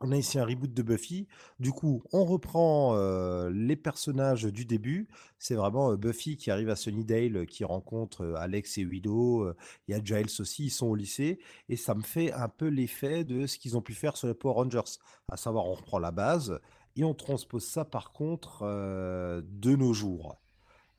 on 0.00 0.12
a 0.12 0.16
ici 0.16 0.38
un 0.38 0.46
reboot 0.46 0.72
de 0.72 0.82
Buffy. 0.82 1.28
Du 1.58 1.72
coup, 1.72 2.02
on 2.12 2.24
reprend 2.24 2.94
euh, 2.94 3.50
les 3.50 3.76
personnages 3.76 4.44
du 4.44 4.64
début. 4.64 5.08
C'est 5.38 5.54
vraiment 5.54 5.92
euh, 5.92 5.96
Buffy 5.96 6.36
qui 6.38 6.50
arrive 6.50 6.70
à 6.70 6.76
Sunnydale, 6.76 7.36
euh, 7.36 7.44
qui 7.44 7.64
rencontre 7.64 8.34
Alex 8.38 8.78
et 8.78 8.84
euh, 8.84 9.54
Il 9.88 9.92
y 9.92 9.94
a 9.94 10.02
Giles 10.02 10.40
aussi, 10.40 10.64
ils 10.66 10.70
sont 10.70 10.86
au 10.86 10.94
lycée. 10.94 11.38
Et 11.68 11.76
ça 11.76 11.94
me 11.94 12.02
fait 12.02 12.32
un 12.32 12.48
peu 12.48 12.68
l'effet 12.68 13.24
de 13.24 13.46
ce 13.46 13.58
qu'ils 13.58 13.76
ont 13.76 13.82
pu 13.82 13.92
faire 13.92 14.16
sur 14.16 14.28
les 14.28 14.34
Power 14.34 14.54
Rangers. 14.54 14.98
À 15.30 15.36
savoir, 15.36 15.66
on 15.66 15.74
reprend 15.74 15.98
la 15.98 16.12
base 16.12 16.58
et 16.96 17.04
on 17.04 17.14
transpose 17.14 17.64
ça 17.64 17.84
par 17.84 18.12
contre 18.12 18.64
de 18.64 19.76
nos 19.76 19.92
jours. 19.92 20.36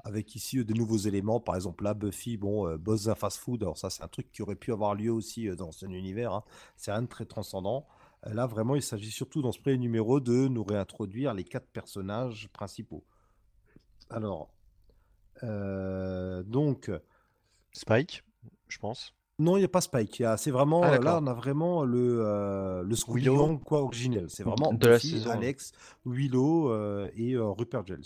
Avec 0.04 0.36
ici 0.36 0.60
euh, 0.60 0.64
de 0.64 0.74
nouveaux 0.74 0.98
éléments, 0.98 1.40
par 1.40 1.56
exemple 1.56 1.84
là, 1.84 1.94
Buffy, 1.94 2.38
bon, 2.38 2.76
boss 2.78 3.04
d'un 3.06 3.16
fast-food, 3.16 3.62
alors 3.64 3.78
ça 3.78 3.90
c'est 3.90 4.04
un 4.04 4.08
truc 4.08 4.32
qui 4.32 4.42
aurait 4.42 4.56
pu 4.56 4.72
avoir 4.72 4.96
lieu 4.96 5.12
aussi 5.12 5.48
dans 5.56 5.72
un 5.84 5.92
univers, 5.92 6.34
hein. 6.34 6.44
c'est 6.76 6.92
rien 6.92 7.04
de 7.04 7.08
très 7.08 7.26
transcendant. 7.26 7.86
Euh, 8.28 8.34
Là, 8.34 8.46
vraiment, 8.48 8.76
il 8.76 8.82
s'agit 8.82 9.12
surtout 9.12 9.42
dans 9.42 9.52
ce 9.52 9.60
premier 9.60 9.78
numéro 9.78 10.20
de 10.20 10.48
nous 10.48 10.64
réintroduire 10.64 11.34
les 11.34 11.44
quatre 11.44 11.68
personnages 11.68 12.50
principaux. 12.54 13.04
Alors, 14.10 14.54
euh, 15.44 16.44
donc, 16.44 16.92
Spike, 17.72 18.24
je 18.68 18.78
pense. 18.80 19.14
non, 19.40 19.58
il 19.58 19.62
n'y 19.62 19.66
a 19.66 19.70
pas 19.70 19.82
Spike. 19.82 20.24
C'est 20.38 20.52
vraiment, 20.52 20.84
Ah, 20.84 20.94
euh, 20.96 21.00
là, 21.02 21.20
on 21.22 21.28
a 21.28 21.34
vraiment 21.34 21.84
le, 21.84 22.20
euh, 22.26 22.84
le 22.84 22.96
Willow. 23.08 23.58
Quoi, 23.60 23.82
originel. 23.82 24.30
C'est 24.30 24.44
vraiment 24.44 24.74
De 24.74 24.88
la 24.88 24.96
Buffy, 24.96 25.12
saison. 25.12 25.32
Alex, 25.32 25.72
Willow 26.06 26.70
euh, 26.72 27.10
et 27.16 27.36
Rupert 27.38 27.86
Giles. 27.88 28.04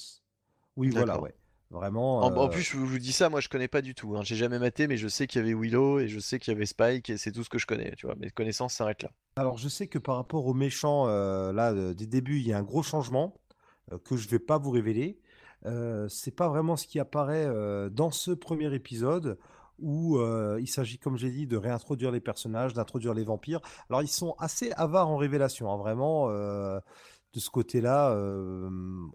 Oui, 0.78 0.90
voilà, 0.90 1.20
ouais. 1.22 1.36
Vraiment. 1.76 2.20
En, 2.20 2.34
en 2.34 2.46
euh, 2.46 2.48
plus, 2.48 2.62
je 2.62 2.78
vous 2.78 3.00
dis 3.00 3.12
ça, 3.12 3.30
moi 3.30 3.42
je 3.42 3.50
connais 3.50 3.68
pas 3.68 3.82
du 3.82 3.94
tout. 3.94 4.16
hein. 4.16 4.22
J'ai 4.24 4.38
jamais 4.38 4.60
maté, 4.60 4.88
mais 4.88 4.96
je 4.96 5.10
sais 5.10 5.28
qu'il 5.28 5.42
y 5.42 5.44
avait 5.44 5.54
Willow 5.54 6.00
et 6.00 6.08
je 6.08 6.20
sais 6.20 6.40
qu'il 6.40 6.54
y 6.54 6.56
avait 6.56 6.66
Spike 6.66 7.10
et 7.10 7.18
c'est 7.18 7.34
tout 7.34 7.44
ce 7.44 7.50
que 7.50 7.58
je 7.58 7.68
connais. 7.68 7.92
Tu 7.98 8.06
vois, 8.06 8.16
mes 8.16 8.30
connaissances 8.30 8.76
s'arrêtent 8.76 9.04
là. 9.04 9.12
Alors, 9.36 9.58
je 9.58 9.68
sais 9.68 9.88
que 9.88 10.00
par 10.00 10.16
rapport 10.16 10.46
aux 10.46 10.54
méchants, 10.54 11.08
euh, 11.10 11.52
là, 11.52 11.74
euh, 11.74 11.94
des 11.94 12.08
débuts, 12.08 12.40
il 12.40 12.48
y 12.48 12.54
a 12.54 12.58
un 12.58 12.64
gros 12.64 12.82
changement 12.82 13.36
euh, 13.92 13.98
que 14.00 14.16
je 14.16 14.30
vais 14.30 14.40
pas 14.40 14.58
vous 14.58 14.72
révéler. 14.72 15.20
C'est 16.08 16.36
pas 16.36 16.48
vraiment 16.48 16.76
ce 16.78 16.86
qui 16.86 17.00
apparaît 17.00 17.50
dans 17.90 18.12
ce 18.12 18.30
premier 18.30 18.72
épisode 18.76 19.40
où 19.80 20.20
il 20.60 20.68
s'agit, 20.68 21.00
comme 21.00 21.18
j'ai 21.18 21.32
dit, 21.32 21.48
de 21.48 21.58
réintroduire 21.58 22.12
les 22.12 22.20
personnages, 22.20 22.74
d'introduire 22.76 23.16
les 23.16 23.24
vampires. 23.24 23.62
Alors, 23.90 24.04
ils 24.04 24.08
sont 24.08 24.36
assez 24.38 24.72
avares 24.74 25.10
en 25.10 25.18
révélation, 25.18 25.72
hein, 25.72 25.78
vraiment. 25.78 26.30
De 27.36 27.40
ce 27.42 27.50
côté-là, 27.50 28.12
euh, 28.12 28.70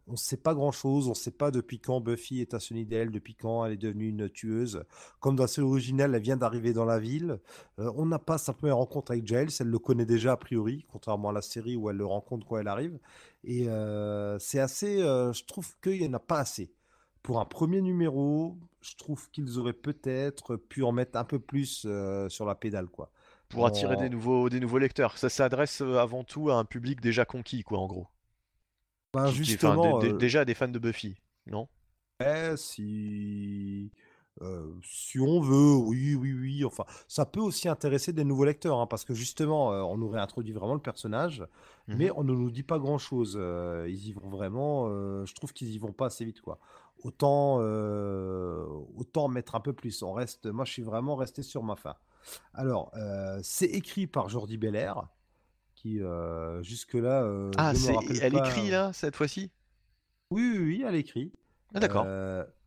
on 0.07 0.13
ne 0.13 0.17
sait 0.17 0.37
pas 0.37 0.55
grand-chose. 0.55 1.07
On 1.07 1.11
ne 1.11 1.15
sait 1.15 1.31
pas 1.31 1.51
depuis 1.51 1.81
quand 1.81 2.01
Buffy 2.01 2.41
est 2.41 2.53
à 2.53 2.61
Sunnydale, 2.61 3.11
depuis 3.11 3.35
quand 3.35 3.65
elle 3.65 3.73
est 3.73 3.77
devenue 3.79 4.09
une 4.09 4.29
tueuse. 4.29 4.85
Comme 5.21 5.37
dans 5.37 5.45
la 5.45 5.49
série 5.49 5.67
originale, 5.67 6.15
elle 6.15 6.23
vient 6.23 6.37
d'arriver 6.37 6.75
dans 6.75 6.85
la 6.85 6.99
ville. 6.99 7.41
Euh, 7.79 7.91
on 7.97 8.05
n'a 8.05 8.19
pas 8.19 8.37
sa 8.37 8.53
première 8.53 8.77
rencontre 8.77 9.13
avec 9.13 9.27
Giles, 9.27 9.49
elle 9.59 9.69
le 9.69 9.79
connaît 9.79 10.05
déjà 10.05 10.33
a 10.33 10.37
priori, 10.37 10.85
contrairement 10.93 11.31
à 11.31 11.33
la 11.33 11.41
série 11.41 11.77
où 11.77 11.89
elle 11.89 11.97
le 11.97 12.05
rencontre 12.05 12.47
quand 12.47 12.59
elle 12.59 12.69
arrive. 12.69 12.99
Et 13.43 13.69
euh, 13.69 14.39
c'est 14.39 14.61
assez, 14.61 14.99
je 14.99 15.45
trouve 15.47 15.75
qu'il 15.83 16.01
n'y 16.01 16.07
en 16.09 16.15
a 16.15 16.19
pas 16.19 16.41
assez. 16.41 16.71
Pour 17.23 17.41
un 17.41 17.47
premier 17.47 17.81
numéro, 17.81 18.59
je 18.83 18.97
trouve 18.97 19.31
qu'ils 19.31 19.59
auraient 19.59 19.73
peut-être 19.73 20.57
pu 20.57 20.83
en 20.83 20.93
mettre 20.93 21.19
un 21.19 21.25
peu 21.25 21.39
plus 21.39 21.87
sur 22.29 22.45
la 22.45 22.55
pédale, 22.55 22.89
quoi. 22.89 23.11
Pour 23.51 23.67
attirer 23.67 23.97
En- 23.97 23.99
des 23.99 24.09
nouveaux, 24.09 24.49
des 24.49 24.61
nouveaux 24.61 24.79
lecteurs. 24.79 25.19
Ça 25.19 25.29
s'adresse 25.29 25.83
euh, 25.83 25.99
avant 25.99 26.25
tout 26.25 26.51
à 26.51 26.55
un 26.55 26.65
public 26.65 27.03
déjà 27.03 27.27
conquis, 27.27 27.63
quoi, 27.65 27.79
en 27.79 27.87
gros. 27.87 28.09
Qui- 29.13 29.55
enfin, 29.55 29.77
justement, 29.77 30.01
euh, 30.03 30.13
déjà 30.13 30.45
des 30.45 30.55
fans 30.55 30.69
de 30.69 30.79
Buffy, 30.79 31.17
non? 31.47 31.69
Ouais, 32.21 32.55
si... 32.59 33.91
euh, 34.43 34.75
si 34.83 35.19
on 35.19 35.41
veut, 35.41 35.75
oui, 35.75 36.15
oui, 36.15 36.35
oui. 36.35 36.65
Enfin, 36.67 36.85
ça 37.09 37.25
peut 37.25 37.41
aussi 37.41 37.67
intéresser 37.69 38.13
des 38.13 38.25
nouveaux 38.25 38.45
lecteurs, 38.45 38.79
hein, 38.79 38.87
parce 38.87 39.05
que 39.07 39.15
justement, 39.15 39.73
euh, 39.73 39.81
on 39.81 39.97
nous 39.97 40.09
réintroduit 40.09 40.53
vraiment 40.53 40.75
le 40.75 40.81
personnage, 40.83 41.43
mais 41.93 42.11
Mhm. 42.11 42.15
on 42.17 42.25
ne 42.25 42.35
nous 42.35 42.51
dit 42.51 42.63
pas 42.63 42.79
grand-chose. 42.79 43.37
Euh, 43.41 43.87
ils 43.89 44.09
y 44.09 44.13
vont 44.13 44.29
vraiment. 44.29 44.89
je 45.25 45.35
trouve 45.35 45.53
qu'ils 45.55 45.71
y 45.71 45.79
vont 45.79 45.93
pas 45.93 46.07
assez 46.07 46.25
vite, 46.27 46.41
quoi. 46.43 46.59
Autant, 47.05 47.59
autant 48.97 49.29
mettre 49.29 49.55
un 49.55 49.61
peu 49.61 49.73
plus. 49.73 50.03
On 50.03 50.13
reste. 50.13 50.47
Moi, 50.47 50.65
je 50.67 50.73
suis 50.73 50.83
vraiment 50.83 51.17
resté 51.17 51.43
sur 51.43 51.63
ma 51.63 51.77
fin. 51.77 51.97
Alors, 52.55 52.91
euh, 52.97 53.41
c'est 53.43 53.67
écrit 53.67 54.07
par 54.07 54.29
Jordi 54.29 54.57
Belair, 54.57 55.09
qui 55.75 56.01
euh, 56.01 56.63
jusque-là, 56.63 57.23
euh, 57.23 57.51
Ah, 57.57 57.75
c'est, 57.75 57.97
elle 58.23 58.33
pas. 58.33 58.49
écrit 58.49 58.71
là 58.71 58.93
cette 58.93 59.17
fois-ci? 59.17 59.51
Oui, 60.31 60.49
oui, 60.53 60.59
oui, 60.59 60.85
elle 60.87 60.95
écrit. 60.95 61.33
Ah, 61.75 61.81
d'accord. 61.81 62.07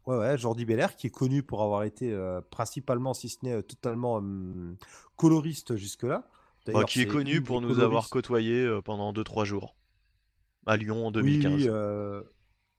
Ouais, 0.06 0.18
ouais, 0.18 0.38
Jordi 0.38 0.66
Belair, 0.66 0.98
qui 0.98 1.08
est 1.08 1.12
connu 1.12 1.44
pour 1.44 1.64
avoir 1.64 1.84
été 1.84 2.12
euh, 2.12 2.42
principalement, 2.42 3.14
si 3.14 3.30
ce 3.30 3.38
n'est 3.44 3.54
euh, 3.54 3.62
totalement 3.62 4.16
hum, 4.16 4.76
coloriste 5.16 5.78
jusque-là. 5.78 6.28
Bah, 6.68 6.84
qui 6.84 7.02
est 7.02 7.08
connu 7.08 7.42
pour 7.42 7.62
nous 7.62 7.80
avoir 7.80 8.10
euh, 8.14 8.82
pendant 8.82 9.14
2-3 9.14 9.46
jours 9.46 9.76
à 10.66 10.76
Lyon 10.78 11.08
en 11.08 11.12
Oui, 11.12 11.40
2015. 11.40 11.70
oui, 11.70 12.24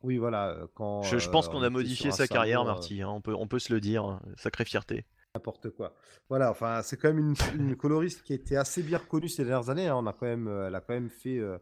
oui, 0.03 0.17
voilà. 0.19 0.57
Quand 0.75 1.03
je, 1.03 1.19
je 1.19 1.29
pense 1.31 1.49
qu'on 1.49 1.59
on 1.59 1.63
a 1.63 1.71
modifié 1.71 2.11
sa 2.13 2.29
carrière, 2.29 2.61
salon, 2.61 2.75
Marty. 2.75 3.03
hein, 3.03 3.09
on, 3.09 3.21
peut, 3.23 3.35
on 3.35 3.47
peut 3.47 3.59
se 3.59 3.73
le 3.73 3.81
dire. 3.81 4.05
hein, 4.05 4.21
Sacrée 4.37 4.65
fierté. 4.67 5.07
N'importe 5.35 5.71
quoi. 5.71 5.95
Voilà, 6.29 6.51
enfin, 6.51 6.81
c'est 6.83 6.97
quand 6.97 7.09
même 7.13 7.19
une, 7.19 7.35
une 7.59 7.77
coloriste 7.77 8.23
qui 8.23 8.33
a 8.33 8.37
été 8.37 8.57
assez 8.57 8.83
bien 8.83 8.99
reconnue 8.99 9.29
ces 9.29 9.45
dernières 9.45 9.69
années. 9.71 9.89
hein. 9.89 9.97
On 9.97 10.07
a 10.07 10.13
quand 10.13 10.27
même, 10.27 10.47
euh, 10.49 10.69
elle 10.69 10.75
a 10.75 10.81
quand 10.81 10.95
même 10.95 11.11
fait 11.11 11.39
euh, 11.39 11.59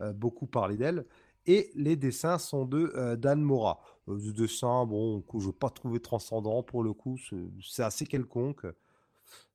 euh, 0.00 0.12
beaucoup 0.12 0.46
parler 0.46 0.76
d'elle. 0.76 1.04
Et 1.46 1.70
les 1.74 1.96
dessins 1.96 2.38
sont 2.38 2.64
de 2.66 2.92
euh, 2.96 3.16
Dan 3.16 3.40
Mora. 3.42 3.80
Euh, 4.08 4.16
des 4.18 4.32
dessins, 4.32 4.86
bon, 4.86 5.20
que 5.22 5.38
je 5.38 5.46
n'ai 5.48 5.52
pas 5.52 5.70
trouvé 5.70 6.00
transcendant 6.00 6.62
pour 6.62 6.82
le 6.82 6.92
coup. 6.92 7.16
c'est- 7.60 7.82
assez 7.82 8.06
quelconque. 8.06 8.66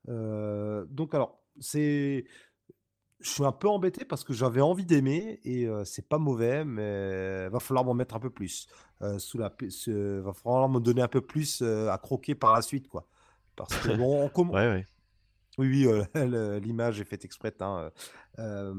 Donc, 0.07 1.13
alors, 1.13 1.41
c'est. 1.59 2.25
Je 3.19 3.29
suis 3.31 3.43
un 3.43 3.51
peu 3.51 3.67
embêté 3.67 4.05
parce 4.05 4.23
que 4.23 4.31
j'avais 4.31 4.61
envie 4.61 4.85
d'aimer 4.85 5.39
et 5.43 5.67
c'est 5.85 6.07
pas 6.07 6.19
mauvais, 6.19 6.63
mais 6.63 7.49
va 7.49 7.59
falloir 7.59 7.83
m'en 7.83 7.95
mettre 7.95 8.15
un 8.15 8.19
peu 8.19 8.29
plus. 8.29 8.67
Sous 9.17 9.37
la, 9.39 9.49
va 9.49 10.33
falloir 10.33 10.69
me 10.69 10.79
donner 10.79 11.01
un 11.01 11.07
peu 11.07 11.21
plus 11.21 11.61
à 11.63 11.97
croquer 11.97 12.35
par 12.35 12.53
la 12.53 12.61
suite, 12.61 12.87
quoi. 12.87 13.07
Parce 13.57 13.79
que 13.79 13.89
bon, 13.89 14.23
on 14.25 14.29
comm- 14.29 14.51
Ouais, 14.53 14.67
ouais. 14.69 14.85
oui, 15.57 15.67
oui, 15.85 15.87
euh, 16.15 16.59
l'image 16.59 17.01
est 17.01 17.05
faite 17.05 17.25
exprès. 17.25 17.53
hein, 17.61 17.91
euh, 18.39 18.73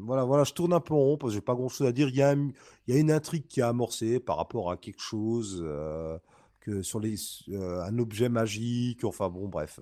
voilà, 0.00 0.24
voilà, 0.24 0.44
je 0.44 0.52
tourne 0.52 0.72
un 0.74 0.80
peu 0.80 0.94
en 0.94 0.98
rond 0.98 1.16
parce 1.16 1.32
que 1.32 1.34
j'ai 1.36 1.40
pas 1.40 1.54
grand-chose 1.54 1.86
à 1.86 1.92
dire. 1.92 2.08
Il 2.08 2.16
y 2.16 2.22
a, 2.22 2.34
il 2.34 2.52
y 2.88 2.92
a 2.96 3.00
une 3.00 3.10
intrigue 3.10 3.46
qui 3.48 3.62
a 3.62 3.68
amorcé 3.68 4.20
par 4.20 4.36
rapport 4.36 4.70
à 4.70 4.76
quelque 4.76 5.00
chose 5.02 5.60
euh, 5.64 6.18
que 6.60 6.82
sur 6.82 7.00
les, 7.00 7.14
euh, 7.50 7.82
un 7.82 7.98
objet 7.98 8.28
magique. 8.28 9.04
Enfin 9.04 9.30
bon, 9.30 9.48
bref, 9.48 9.80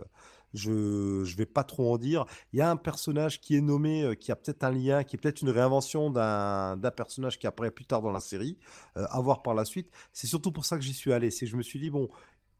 je 0.55 1.25
je 1.25 1.37
vais 1.37 1.47
pas 1.47 1.65
trop 1.65 1.93
en 1.93 1.99
dire. 1.99 2.25
Il 2.53 2.59
y 2.59 2.63
a 2.63 2.71
un 2.71 2.77
personnage 2.77 3.41
qui 3.41 3.57
est 3.57 3.61
nommé, 3.61 4.03
euh, 4.05 4.15
qui 4.15 4.31
a 4.33 4.37
peut-être 4.37 4.63
un 4.65 4.71
lien, 4.71 5.03
qui 5.05 5.17
est 5.17 5.19
peut-être 5.19 5.43
une 5.43 5.51
réinvention 5.51 6.11
d'un 6.11 6.79
personnage 6.97 7.39
qui 7.39 7.47
apparaît 7.49 7.71
plus 7.73 7.85
tard 7.87 8.01
dans 8.03 8.13
la 8.13 8.21
série, 8.21 8.57
euh, 8.97 9.07
à 9.11 9.21
voir 9.21 9.43
par 9.43 9.55
la 9.55 9.65
suite. 9.65 9.91
C'est 10.13 10.27
surtout 10.29 10.53
pour 10.53 10.65
ça 10.65 10.77
que 10.77 10.83
j'y 10.85 10.95
suis 10.95 11.13
allé. 11.13 11.31
C'est 11.33 11.47
je 11.47 11.57
me 11.57 11.63
suis 11.63 11.81
dit 11.81 11.91
bon 11.91 12.09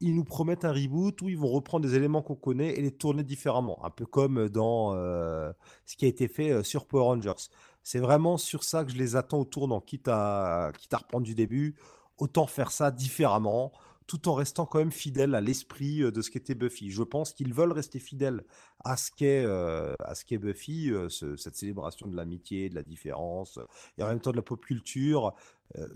ils 0.01 0.15
nous 0.15 0.23
promettent 0.23 0.65
un 0.65 0.71
reboot 0.71 1.21
où 1.21 1.29
ils 1.29 1.37
vont 1.37 1.49
reprendre 1.49 1.85
des 1.87 1.95
éléments 1.95 2.21
qu'on 2.21 2.35
connaît 2.35 2.73
et 2.75 2.81
les 2.81 2.91
tourner 2.91 3.23
différemment, 3.23 3.83
un 3.85 3.89
peu 3.89 4.05
comme 4.05 4.47
dans 4.49 4.95
euh, 4.95 5.51
ce 5.85 5.95
qui 5.97 6.05
a 6.05 6.07
été 6.07 6.27
fait 6.27 6.51
euh, 6.51 6.63
sur 6.63 6.85
Power 6.85 7.03
Rangers. 7.03 7.33
C'est 7.83 7.99
vraiment 7.99 8.37
sur 8.37 8.63
ça 8.63 8.83
que 8.85 8.91
je 8.91 8.97
les 8.97 9.15
attends 9.15 9.39
au 9.39 9.45
tournant, 9.45 9.81
quitte 9.81 10.07
à, 10.07 10.71
quitte 10.77 10.93
reprendre 10.93 11.25
du 11.25 11.35
début, 11.35 11.75
autant 12.17 12.47
faire 12.47 12.71
ça 12.71 12.91
différemment, 12.91 13.71
tout 14.07 14.27
en 14.27 14.33
restant 14.33 14.65
quand 14.65 14.79
même 14.79 14.91
fidèle 14.91 15.35
à 15.35 15.41
l'esprit 15.41 16.01
euh, 16.01 16.11
de 16.11 16.21
ce 16.21 16.31
qu'était 16.31 16.55
Buffy. 16.55 16.91
Je 16.91 17.03
pense 17.03 17.33
qu'ils 17.33 17.53
veulent 17.53 17.71
rester 17.73 17.99
fidèles 17.99 18.43
à 18.83 18.95
ce 18.97 19.11
qu'est 19.11 19.43
euh, 19.45 19.93
Buffy, 20.39 20.91
euh, 20.91 21.09
ce- 21.09 21.35
cette 21.35 21.55
célébration 21.55 22.07
de 22.07 22.15
l'amitié, 22.15 22.69
de 22.69 22.75
la 22.75 22.83
différence, 22.83 23.59
et 23.97 24.03
en 24.03 24.07
même 24.07 24.19
temps 24.19 24.31
de 24.31 24.37
la 24.37 24.41
pop 24.43 24.63
culture. 24.65 25.33
Euh, 25.77 25.87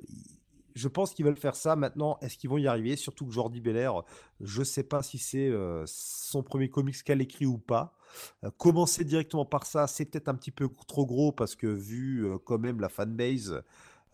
je 0.76 0.88
pense 0.88 1.14
qu'ils 1.14 1.26
veulent 1.26 1.38
faire 1.38 1.56
ça 1.56 1.76
maintenant. 1.76 2.18
Est-ce 2.22 2.38
qu'ils 2.38 2.50
vont 2.50 2.58
y 2.58 2.68
arriver? 2.68 2.96
Surtout 2.96 3.26
que 3.26 3.32
Jordi 3.32 3.62
Belair, 3.62 4.04
je 4.42 4.60
ne 4.60 4.66
sais 4.66 4.84
pas 4.84 5.04
si 5.04 5.18
c'est 5.18 5.50
euh, 5.50 5.84
son 5.86 6.44
premier 6.44 6.70
comics 6.70 7.02
qu'elle 7.04 7.22
écrit 7.22 7.46
ou 7.46 7.58
pas. 7.58 7.96
Euh, 8.44 8.52
commencer 8.58 9.04
directement 9.04 9.46
par 9.46 9.66
ça, 9.66 9.88
c'est 9.88 10.06
peut-être 10.06 10.30
un 10.30 10.36
petit 10.36 10.52
peu 10.52 10.70
trop 10.88 11.06
gros 11.06 11.32
parce 11.32 11.56
que 11.56 11.68
vu 11.68 12.26
euh, 12.26 12.38
quand 12.38 12.60
même 12.60 12.80
la 12.80 12.90
fanbase, 12.90 13.62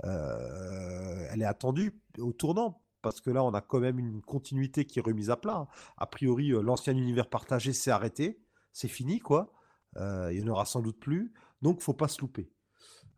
elle 0.03 1.41
est 1.41 1.45
attendue 1.45 1.99
au 2.19 2.31
tournant. 2.31 2.81
Parce 3.01 3.21
que 3.21 3.29
là, 3.29 3.43
on 3.43 3.53
a 3.53 3.61
quand 3.61 3.79
même 3.79 3.97
une 3.97 4.21
continuité 4.21 4.83
qui 4.85 4.99
est 4.99 5.01
remise 5.01 5.29
à 5.29 5.37
plat. 5.37 5.55
hein. 5.55 5.67
A 5.97 6.05
priori, 6.05 6.49
l'ancien 6.49 6.93
univers 6.93 7.29
partagé 7.29 7.71
s'est 7.71 7.91
arrêté. 7.91 8.41
C'est 8.73 8.89
fini, 8.89 9.19
quoi. 9.19 9.53
Il 9.95 10.35
n'y 10.35 10.43
en 10.43 10.47
aura 10.49 10.65
sans 10.65 10.81
doute 10.81 10.99
plus. 10.99 11.33
Donc, 11.61 11.81
faut 11.81 11.93
pas 11.93 12.09
se 12.09 12.19
louper. 12.19 12.51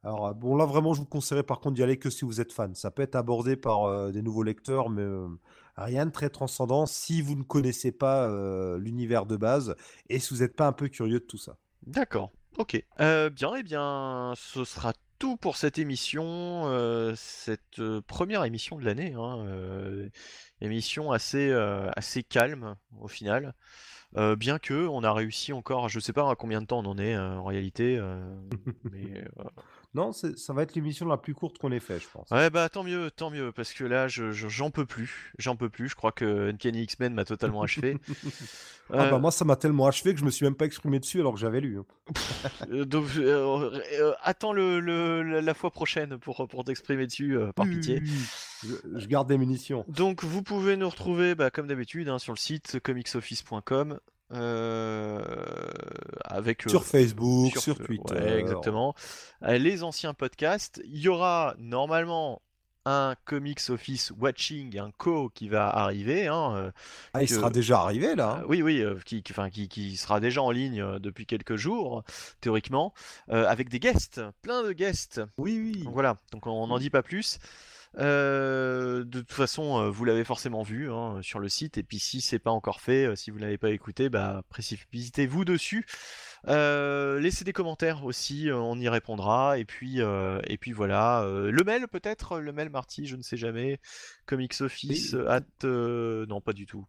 Alors, 0.04 0.28
euh, 0.28 0.34
bon, 0.34 0.56
là, 0.56 0.66
vraiment, 0.66 0.94
je 0.94 1.00
vous 1.00 1.06
conseillerais 1.06 1.44
par 1.44 1.60
contre 1.60 1.76
d'y 1.76 1.84
aller 1.84 1.98
que 1.98 2.10
si 2.10 2.26
vous 2.26 2.42
êtes 2.42 2.54
fan. 2.54 2.74
Ça 2.76 2.92
peut 2.92 3.04
être 3.04 3.16
abordé 3.16 3.56
par 3.56 3.84
euh, 3.84 4.12
des 4.12 4.22
nouveaux 4.22 4.44
lecteurs, 4.44 4.90
mais 4.90 5.04
euh, 5.04 5.28
rien 5.78 6.06
de 6.06 6.12
très 6.12 6.30
transcendant 6.30 6.86
si 6.86 7.22
vous 7.22 7.36
ne 7.36 7.44
connaissez 7.44 7.92
pas 7.92 8.28
euh, 8.28 8.78
l'univers 8.80 9.26
de 9.26 9.38
base 9.38 9.76
et 10.10 10.20
si 10.20 10.34
vous 10.34 10.42
n'êtes 10.42 10.56
pas 10.56 10.68
un 10.68 10.74
peu 10.74 10.88
curieux 10.88 11.20
de 11.20 11.26
tout 11.26 11.38
ça. 11.38 11.58
D'accord. 11.86 12.32
Ok. 12.58 12.84
Bien, 13.00 13.56
eh 13.58 13.64
bien, 13.64 14.34
ce 14.36 14.66
sera 14.66 14.94
tout 15.20 15.38
pour 15.38 15.56
cette 15.56 15.80
émission, 15.80 16.66
cette 17.16 17.82
première 18.08 18.44
émission 18.44 18.78
de 18.78 18.84
l'année. 18.84 19.14
hein, 19.18 19.46
émission 20.60 21.12
assez, 21.12 21.52
assez 21.96 22.24
calme 22.24 22.76
au 23.00 23.08
final. 23.08 23.56
Euh, 24.18 24.36
bien 24.36 24.60
que 24.60 24.88
on 24.88 25.04
a 25.04 25.14
réussi 25.14 25.54
encore, 25.54 25.88
je 25.88 26.00
sais 26.00 26.12
pas 26.12 26.30
à 26.30 26.36
combien 26.36 26.62
de 26.62 26.66
temps 26.66 26.80
on 26.80 26.86
en 26.86 26.98
est 26.98 27.16
euh, 27.16 27.38
en 27.38 27.46
réalité, 27.46 27.98
euh, 27.98 28.20
mais 28.92 29.24
Non, 29.94 30.12
ça 30.14 30.54
va 30.54 30.64
être 30.64 30.74
l'émission 30.76 31.06
la 31.06 31.18
plus 31.18 31.34
courte 31.34 31.58
qu'on 31.58 31.72
ait 31.72 31.80
fait, 31.82 32.00
je 32.00 32.08
pense. 32.12 32.30
ouais 32.32 32.50
bah 32.50 32.70
tant 32.70 32.84
mieux, 32.84 33.12
tant 33.12 33.30
mieux 33.30 33.52
parce 33.52 33.74
que 33.74 33.84
là 33.84 34.08
je, 34.08 34.32
je- 34.32 34.48
j'en 34.48 34.72
peux 34.72 34.86
plus, 34.86 35.34
j'en 35.38 35.56
peux 35.58 35.70
plus. 35.70 35.90
Je 35.90 35.96
crois 35.96 36.12
que 36.14 36.50
Uncanny 36.50 36.84
X-Men 36.84 37.14
m'a 37.14 37.26
totalement 37.26 37.62
achevé. 37.64 37.98
Ah 38.94 39.04
Euh, 39.06 39.12
bah 39.12 39.20
moi, 39.20 39.32
ça 39.32 39.46
m'a 39.46 39.56
tellement 39.56 39.88
achevé 39.88 40.14
que 40.14 40.20
je 40.20 40.26
me 40.26 40.32
suis 40.32 40.44
même 40.44 40.56
pas 40.56 40.66
exprimé 40.66 41.00
dessus 41.00 41.22
alors 41.22 41.34
que 41.34 41.40
j'avais 41.40 41.62
lu. 41.62 41.78
donc, 42.70 43.06
euh, 43.16 43.80
euh, 43.94 44.12
attends 44.22 44.52
le, 44.52 44.82
le- 44.82 45.40
la 45.40 45.54
fois 45.54 45.72
prochaine 45.72 46.18
pour, 46.18 46.46
pour 46.50 46.66
t'exprimer 46.66 47.08
dessus, 47.08 47.38
euh, 47.38 47.54
par 47.54 47.66
pitié. 47.68 48.02
Je, 48.66 48.74
je 48.98 49.08
garde 49.08 49.30
des 49.30 49.38
munitions. 49.38 49.86
Donc, 49.88 50.26
vous 50.26 50.42
pouvez 50.44 50.76
nous 50.76 50.90
retrouver, 50.90 51.36
bah, 51.36 51.52
comme 51.52 51.68
d'habitude, 51.68 52.10
hein, 52.10 52.20
sur 52.20 52.34
le 52.34 52.38
site 52.38 52.80
comicsoffice.com, 52.82 53.98
avec 56.26 56.66
euh, 56.68 56.70
Sur 56.70 56.84
Facebook, 56.86 57.52
sur- 57.52 57.62
sur, 57.62 57.82
euh, 57.82 57.86
Twitter. 57.86 58.14
ouais, 58.16 58.40
exactement. 58.40 58.94
Euh, 59.44 59.58
les 59.58 59.84
anciens 59.84 60.14
podcasts. 60.14 60.82
Il 60.86 61.00
y 61.00 61.08
aura 61.08 61.56
normalement 61.58 62.42
un 62.86 63.14
Comics 63.26 63.70
Office 63.70 64.12
Watching, 64.20 64.80
un 64.80 64.90
co 64.98 65.30
qui 65.30 65.50
va 65.50 65.70
arriver. 65.70 66.28
hein, 66.28 66.56
euh, 66.56 66.72
Ah, 67.14 67.22
il 67.22 67.30
sera 67.30 67.52
déjà 67.52 67.82
arrivé 67.82 68.16
là. 68.16 68.38
hein. 68.38 68.42
euh, 68.42 68.46
oui, 68.48 68.64
oui, 68.64 68.82
euh, 68.82 68.96
qui, 69.06 69.22
qui- 69.22 69.34
qui, 69.52 69.68
qui 69.68 69.98
sera 69.98 70.20
déjà 70.20 70.42
en 70.42 70.50
ligne 70.50 70.82
euh, 70.82 70.98
depuis 70.98 71.28
quelques 71.28 71.58
jours, 71.58 72.04
théoriquement, 72.42 72.94
euh, 73.30 73.46
avec 73.48 73.70
des 73.70 73.80
guests, 73.80 74.20
plein 74.42 74.64
de 74.64 74.72
guests. 74.74 75.22
Oui, 75.38 75.60
oui. 75.62 75.84
Donc 75.84 75.94
voilà, 75.94 76.18
donc 76.32 76.48
on 76.48 76.66
n'en 76.66 76.80
dit 76.80 76.90
pas 76.90 77.04
plus. 77.04 77.38
Euh, 77.98 79.04
de 79.04 79.20
toute 79.20 79.34
façon, 79.34 79.82
euh, 79.82 79.90
vous 79.90 80.06
l'avez 80.06 80.24
forcément 80.24 80.64
vu 80.64 80.90
hein, 80.92 81.20
sur 81.22 81.40
le 81.40 81.50
site, 81.50 81.78
et 81.78 81.84
puis 81.84 82.00
si 82.00 82.22
c'est 82.22 82.40
pas 82.40 82.52
encore 82.52 82.80
fait, 82.80 83.06
euh, 83.06 83.16
si 83.16 83.32
vous 83.32 83.38
l'avez 83.38 83.58
pas 83.58 83.72
écouté, 83.72 84.10
bah 84.10 84.44
précipitez-vous 84.50 85.44
dessus. 85.44 85.86
Euh, 86.48 87.20
laissez 87.20 87.44
des 87.44 87.54
commentaires 87.54 88.06
aussi, 88.06 88.50
on 88.52 88.76
y 88.78 88.90
répondra. 88.90 89.60
Et 89.60 89.66
puis, 89.66 90.02
euh, 90.02 90.40
et 90.48 90.58
puis 90.58 90.72
voilà. 90.72 91.24
le 91.28 91.64
mail 91.64 91.88
peut-être, 91.88 92.40
le 92.40 92.52
mail 92.52 92.70
Marty, 92.70 93.06
je 93.06 93.16
ne 93.16 93.22
sais 93.22 93.38
jamais. 93.38 93.80
Comics 94.26 94.60
Office 94.62 95.14
Oui. 95.14 95.26
at 95.28 95.42
non 95.64 96.42
pas 96.42 96.54
du 96.54 96.66
tout. 96.66 96.88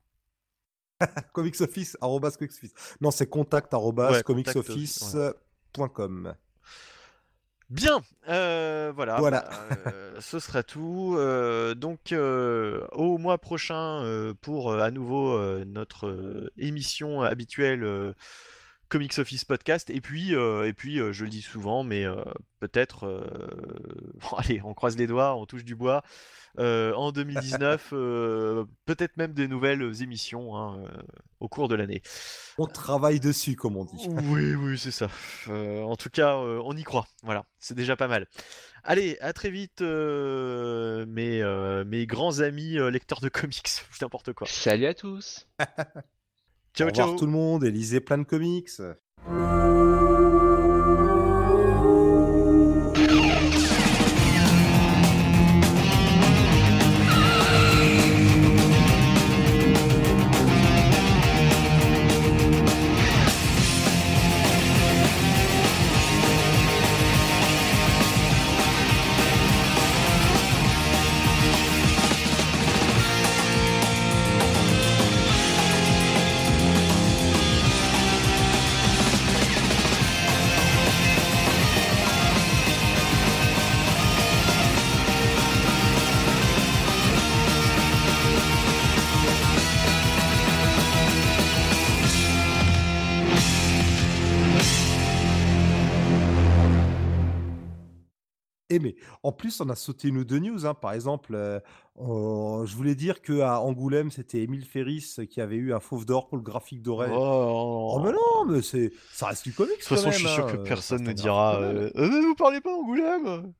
Comicsoffice, 1.32 1.96
arrobas 2.00 2.30
comicsoffice. 2.32 2.72
Non, 3.00 3.10
c'est 3.10 3.26
contact, 3.26 3.74
arrobas 3.74 4.12
Ouais, 4.12 4.22
comicsoffice.com. 4.22 6.34
Bien, 7.72 8.02
euh, 8.28 8.92
voilà, 8.94 9.16
Voilà. 9.18 9.48
bah, 9.48 9.76
euh, 9.86 10.20
ce 10.20 10.38
sera 10.38 10.62
tout. 10.62 11.14
Euh, 11.16 11.74
donc 11.74 12.12
euh, 12.12 12.86
au 12.92 13.16
mois 13.16 13.38
prochain 13.38 14.02
euh, 14.04 14.34
pour 14.42 14.70
euh, 14.70 14.80
à 14.80 14.90
nouveau 14.90 15.32
euh, 15.38 15.64
notre 15.64 16.50
émission 16.58 17.22
habituelle 17.22 17.82
euh, 17.82 18.12
Comics 18.92 19.18
Office 19.18 19.46
Podcast. 19.46 19.88
Et 19.88 20.02
puis, 20.02 20.32
et 20.32 20.72
puis 20.74 20.98
je 21.12 21.24
le 21.24 21.30
dis 21.30 21.40
souvent, 21.40 21.82
mais 21.82 22.04
peut-être. 22.60 23.08
Bon, 24.20 24.36
allez, 24.36 24.60
on 24.62 24.74
croise 24.74 24.96
les 24.96 25.06
doigts, 25.06 25.34
on 25.34 25.46
touche 25.46 25.64
du 25.64 25.74
bois. 25.74 26.02
en 26.58 27.10
2019, 27.10 27.88
peut-être 28.84 29.16
même 29.16 29.32
des 29.32 29.48
nouvelles 29.48 30.02
émissions 30.02 30.56
hein, 30.56 30.84
au 31.40 31.48
cours 31.48 31.68
de 31.68 31.74
l'année. 31.74 32.02
On 32.58 32.66
travaille 32.66 33.18
dessus, 33.18 33.56
comme 33.56 33.76
on 33.78 33.84
dit. 33.86 34.08
Oui, 34.26 34.54
oui, 34.54 34.78
c'est 34.78 34.90
ça. 34.90 35.08
en 35.48 35.96
tout 35.96 36.10
cas, 36.10 36.36
on 36.36 36.76
y 36.76 36.82
croit. 36.84 37.06
Voilà, 37.22 37.46
c'est 37.58 37.74
déjà 37.74 37.96
pas 37.96 38.08
mal. 38.08 38.26
Allez, 38.84 39.16
à 39.20 39.32
très 39.32 39.50
vite, 39.50 39.80
mes, 39.80 41.42
mes 41.86 42.06
grands 42.06 42.40
amis 42.40 42.74
lecteurs 42.90 43.20
de 43.20 43.30
comics, 43.30 43.70
n'importe 44.02 44.34
quoi. 44.34 44.46
Salut 44.46 44.86
à 44.86 44.94
tous. 44.94 45.46
Ciao, 46.74 46.88
Au 46.88 46.90
revoir 46.90 47.08
ciao. 47.08 47.16
tout 47.18 47.26
le 47.26 47.32
monde 47.32 47.64
et 47.64 47.70
lisez 47.70 48.00
plein 48.00 48.18
de 48.18 48.24
comics. 48.24 48.70
En 99.24 99.30
plus, 99.30 99.60
on 99.60 99.68
a 99.68 99.76
sauté 99.76 100.08
une 100.08 100.18
ou 100.18 100.24
deux 100.24 100.40
news. 100.40 100.66
Hein. 100.66 100.74
Par 100.74 100.92
exemple, 100.92 101.34
euh, 101.34 101.60
je 101.96 102.74
voulais 102.74 102.96
dire 102.96 103.22
qu'à 103.22 103.60
Angoulême, 103.60 104.10
c'était 104.10 104.40
Émile 104.42 104.64
Ferris 104.64 105.16
qui 105.30 105.40
avait 105.40 105.56
eu 105.56 105.72
un 105.72 105.80
fauve 105.80 106.04
d'or 106.04 106.28
pour 106.28 106.36
le 106.36 106.42
graphique 106.42 106.82
doré. 106.82 107.08
Oh, 107.12 108.00
mais 108.04 108.10
non, 108.10 108.44
mais 108.48 108.62
c'est, 108.62 108.92
ça 109.12 109.26
reste 109.26 109.44
du 109.44 109.52
comics. 109.52 109.74
De 109.74 109.78
toute 109.78 109.88
façon, 109.88 110.10
je 110.10 110.18
suis 110.18 110.28
sûr 110.28 110.46
que 110.46 110.56
hein. 110.56 110.64
personne 110.64 111.04
ne 111.04 111.12
dira 111.12 111.60
euh, 111.60 111.90
euh, 111.96 112.08
Vous 112.22 112.34
parlez 112.34 112.60
pas 112.60 112.74
Angoulême? 112.74 113.52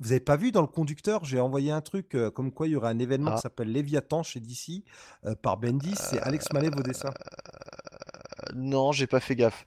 Vous 0.00 0.12
avez 0.12 0.20
pas 0.20 0.36
vu 0.36 0.52
dans 0.52 0.60
le 0.60 0.68
conducteur, 0.68 1.24
j'ai 1.24 1.40
envoyé 1.40 1.72
un 1.72 1.80
truc 1.80 2.16
comme 2.32 2.52
quoi 2.52 2.68
il 2.68 2.70
y 2.70 2.76
aurait 2.76 2.88
un 2.88 3.00
événement 3.00 3.32
qui 3.32 3.38
ah. 3.38 3.40
s'appelle 3.40 3.72
Léviathan 3.72 4.22
chez 4.22 4.38
DC 4.38 4.84
par 5.42 5.56
Bendis. 5.56 5.96
C'est 5.96 6.20
Alex 6.20 6.52
Mallet 6.52 6.70
vos 6.70 6.84
dessins. 6.84 7.12
Non, 8.54 8.92
j'ai 8.92 9.08
pas 9.08 9.18
fait 9.18 9.34
gaffe. 9.34 9.66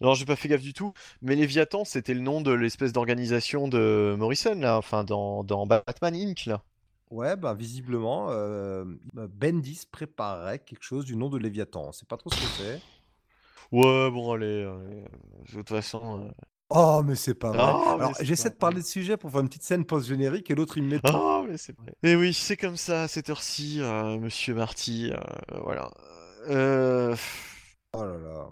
Non, 0.00 0.14
j'ai 0.14 0.24
pas 0.24 0.36
fait 0.36 0.48
gaffe 0.48 0.62
du 0.62 0.72
tout. 0.72 0.92
Mais 1.22 1.34
Léviathan, 1.34 1.84
c'était 1.84 2.14
le 2.14 2.20
nom 2.20 2.40
de 2.40 2.52
l'espèce 2.52 2.92
d'organisation 2.92 3.68
de 3.68 4.14
Morrison, 4.18 4.54
là, 4.54 4.78
enfin, 4.78 5.04
dans, 5.04 5.42
dans 5.44 5.66
Batman 5.66 6.14
Inc., 6.14 6.46
là. 6.46 6.62
Ouais, 7.10 7.36
bah 7.36 7.54
visiblement, 7.54 8.26
euh, 8.30 8.84
Bendis 9.14 9.86
préparait 9.90 10.58
quelque 10.58 10.82
chose 10.82 11.06
du 11.06 11.16
nom 11.16 11.30
de 11.30 11.38
Léviathan. 11.38 11.90
C'est 11.92 12.06
pas 12.06 12.18
trop 12.18 12.30
ce 12.30 12.36
que 12.36 12.46
c'est. 12.58 12.80
Ouais, 13.72 14.10
bon, 14.10 14.32
allez. 14.32 14.64
de 14.64 15.52
toute 15.52 15.68
façon. 15.68 16.26
Euh. 16.26 16.30
Oh, 16.70 17.02
mais 17.02 17.14
c'est 17.14 17.34
pas 17.34 17.48
vrai. 17.48 17.60
Ah, 17.62 17.94
Alors, 17.94 18.12
j'essaie 18.20 18.50
de 18.50 18.54
parler 18.54 18.82
de 18.82 18.86
sujet 18.86 19.16
pour 19.16 19.30
faire 19.30 19.40
une 19.40 19.48
petite 19.48 19.62
scène 19.62 19.86
post-générique 19.86 20.50
et 20.50 20.54
l'autre 20.54 20.76
il 20.76 20.84
me 20.84 20.96
met. 20.96 21.00
Oh, 21.14 21.46
mais 21.48 21.56
c'est 21.56 21.74
vrai. 21.78 21.94
Et 22.02 22.14
oui, 22.14 22.34
c'est 22.34 22.58
comme 22.58 22.76
ça, 22.76 23.04
à 23.04 23.08
cette 23.08 23.30
heure-ci, 23.30 23.80
euh, 23.80 24.18
monsieur 24.18 24.54
Marty. 24.54 25.10
voilà. 25.62 25.90
Oh 27.94 28.04
là 28.04 28.18
là. 28.18 28.48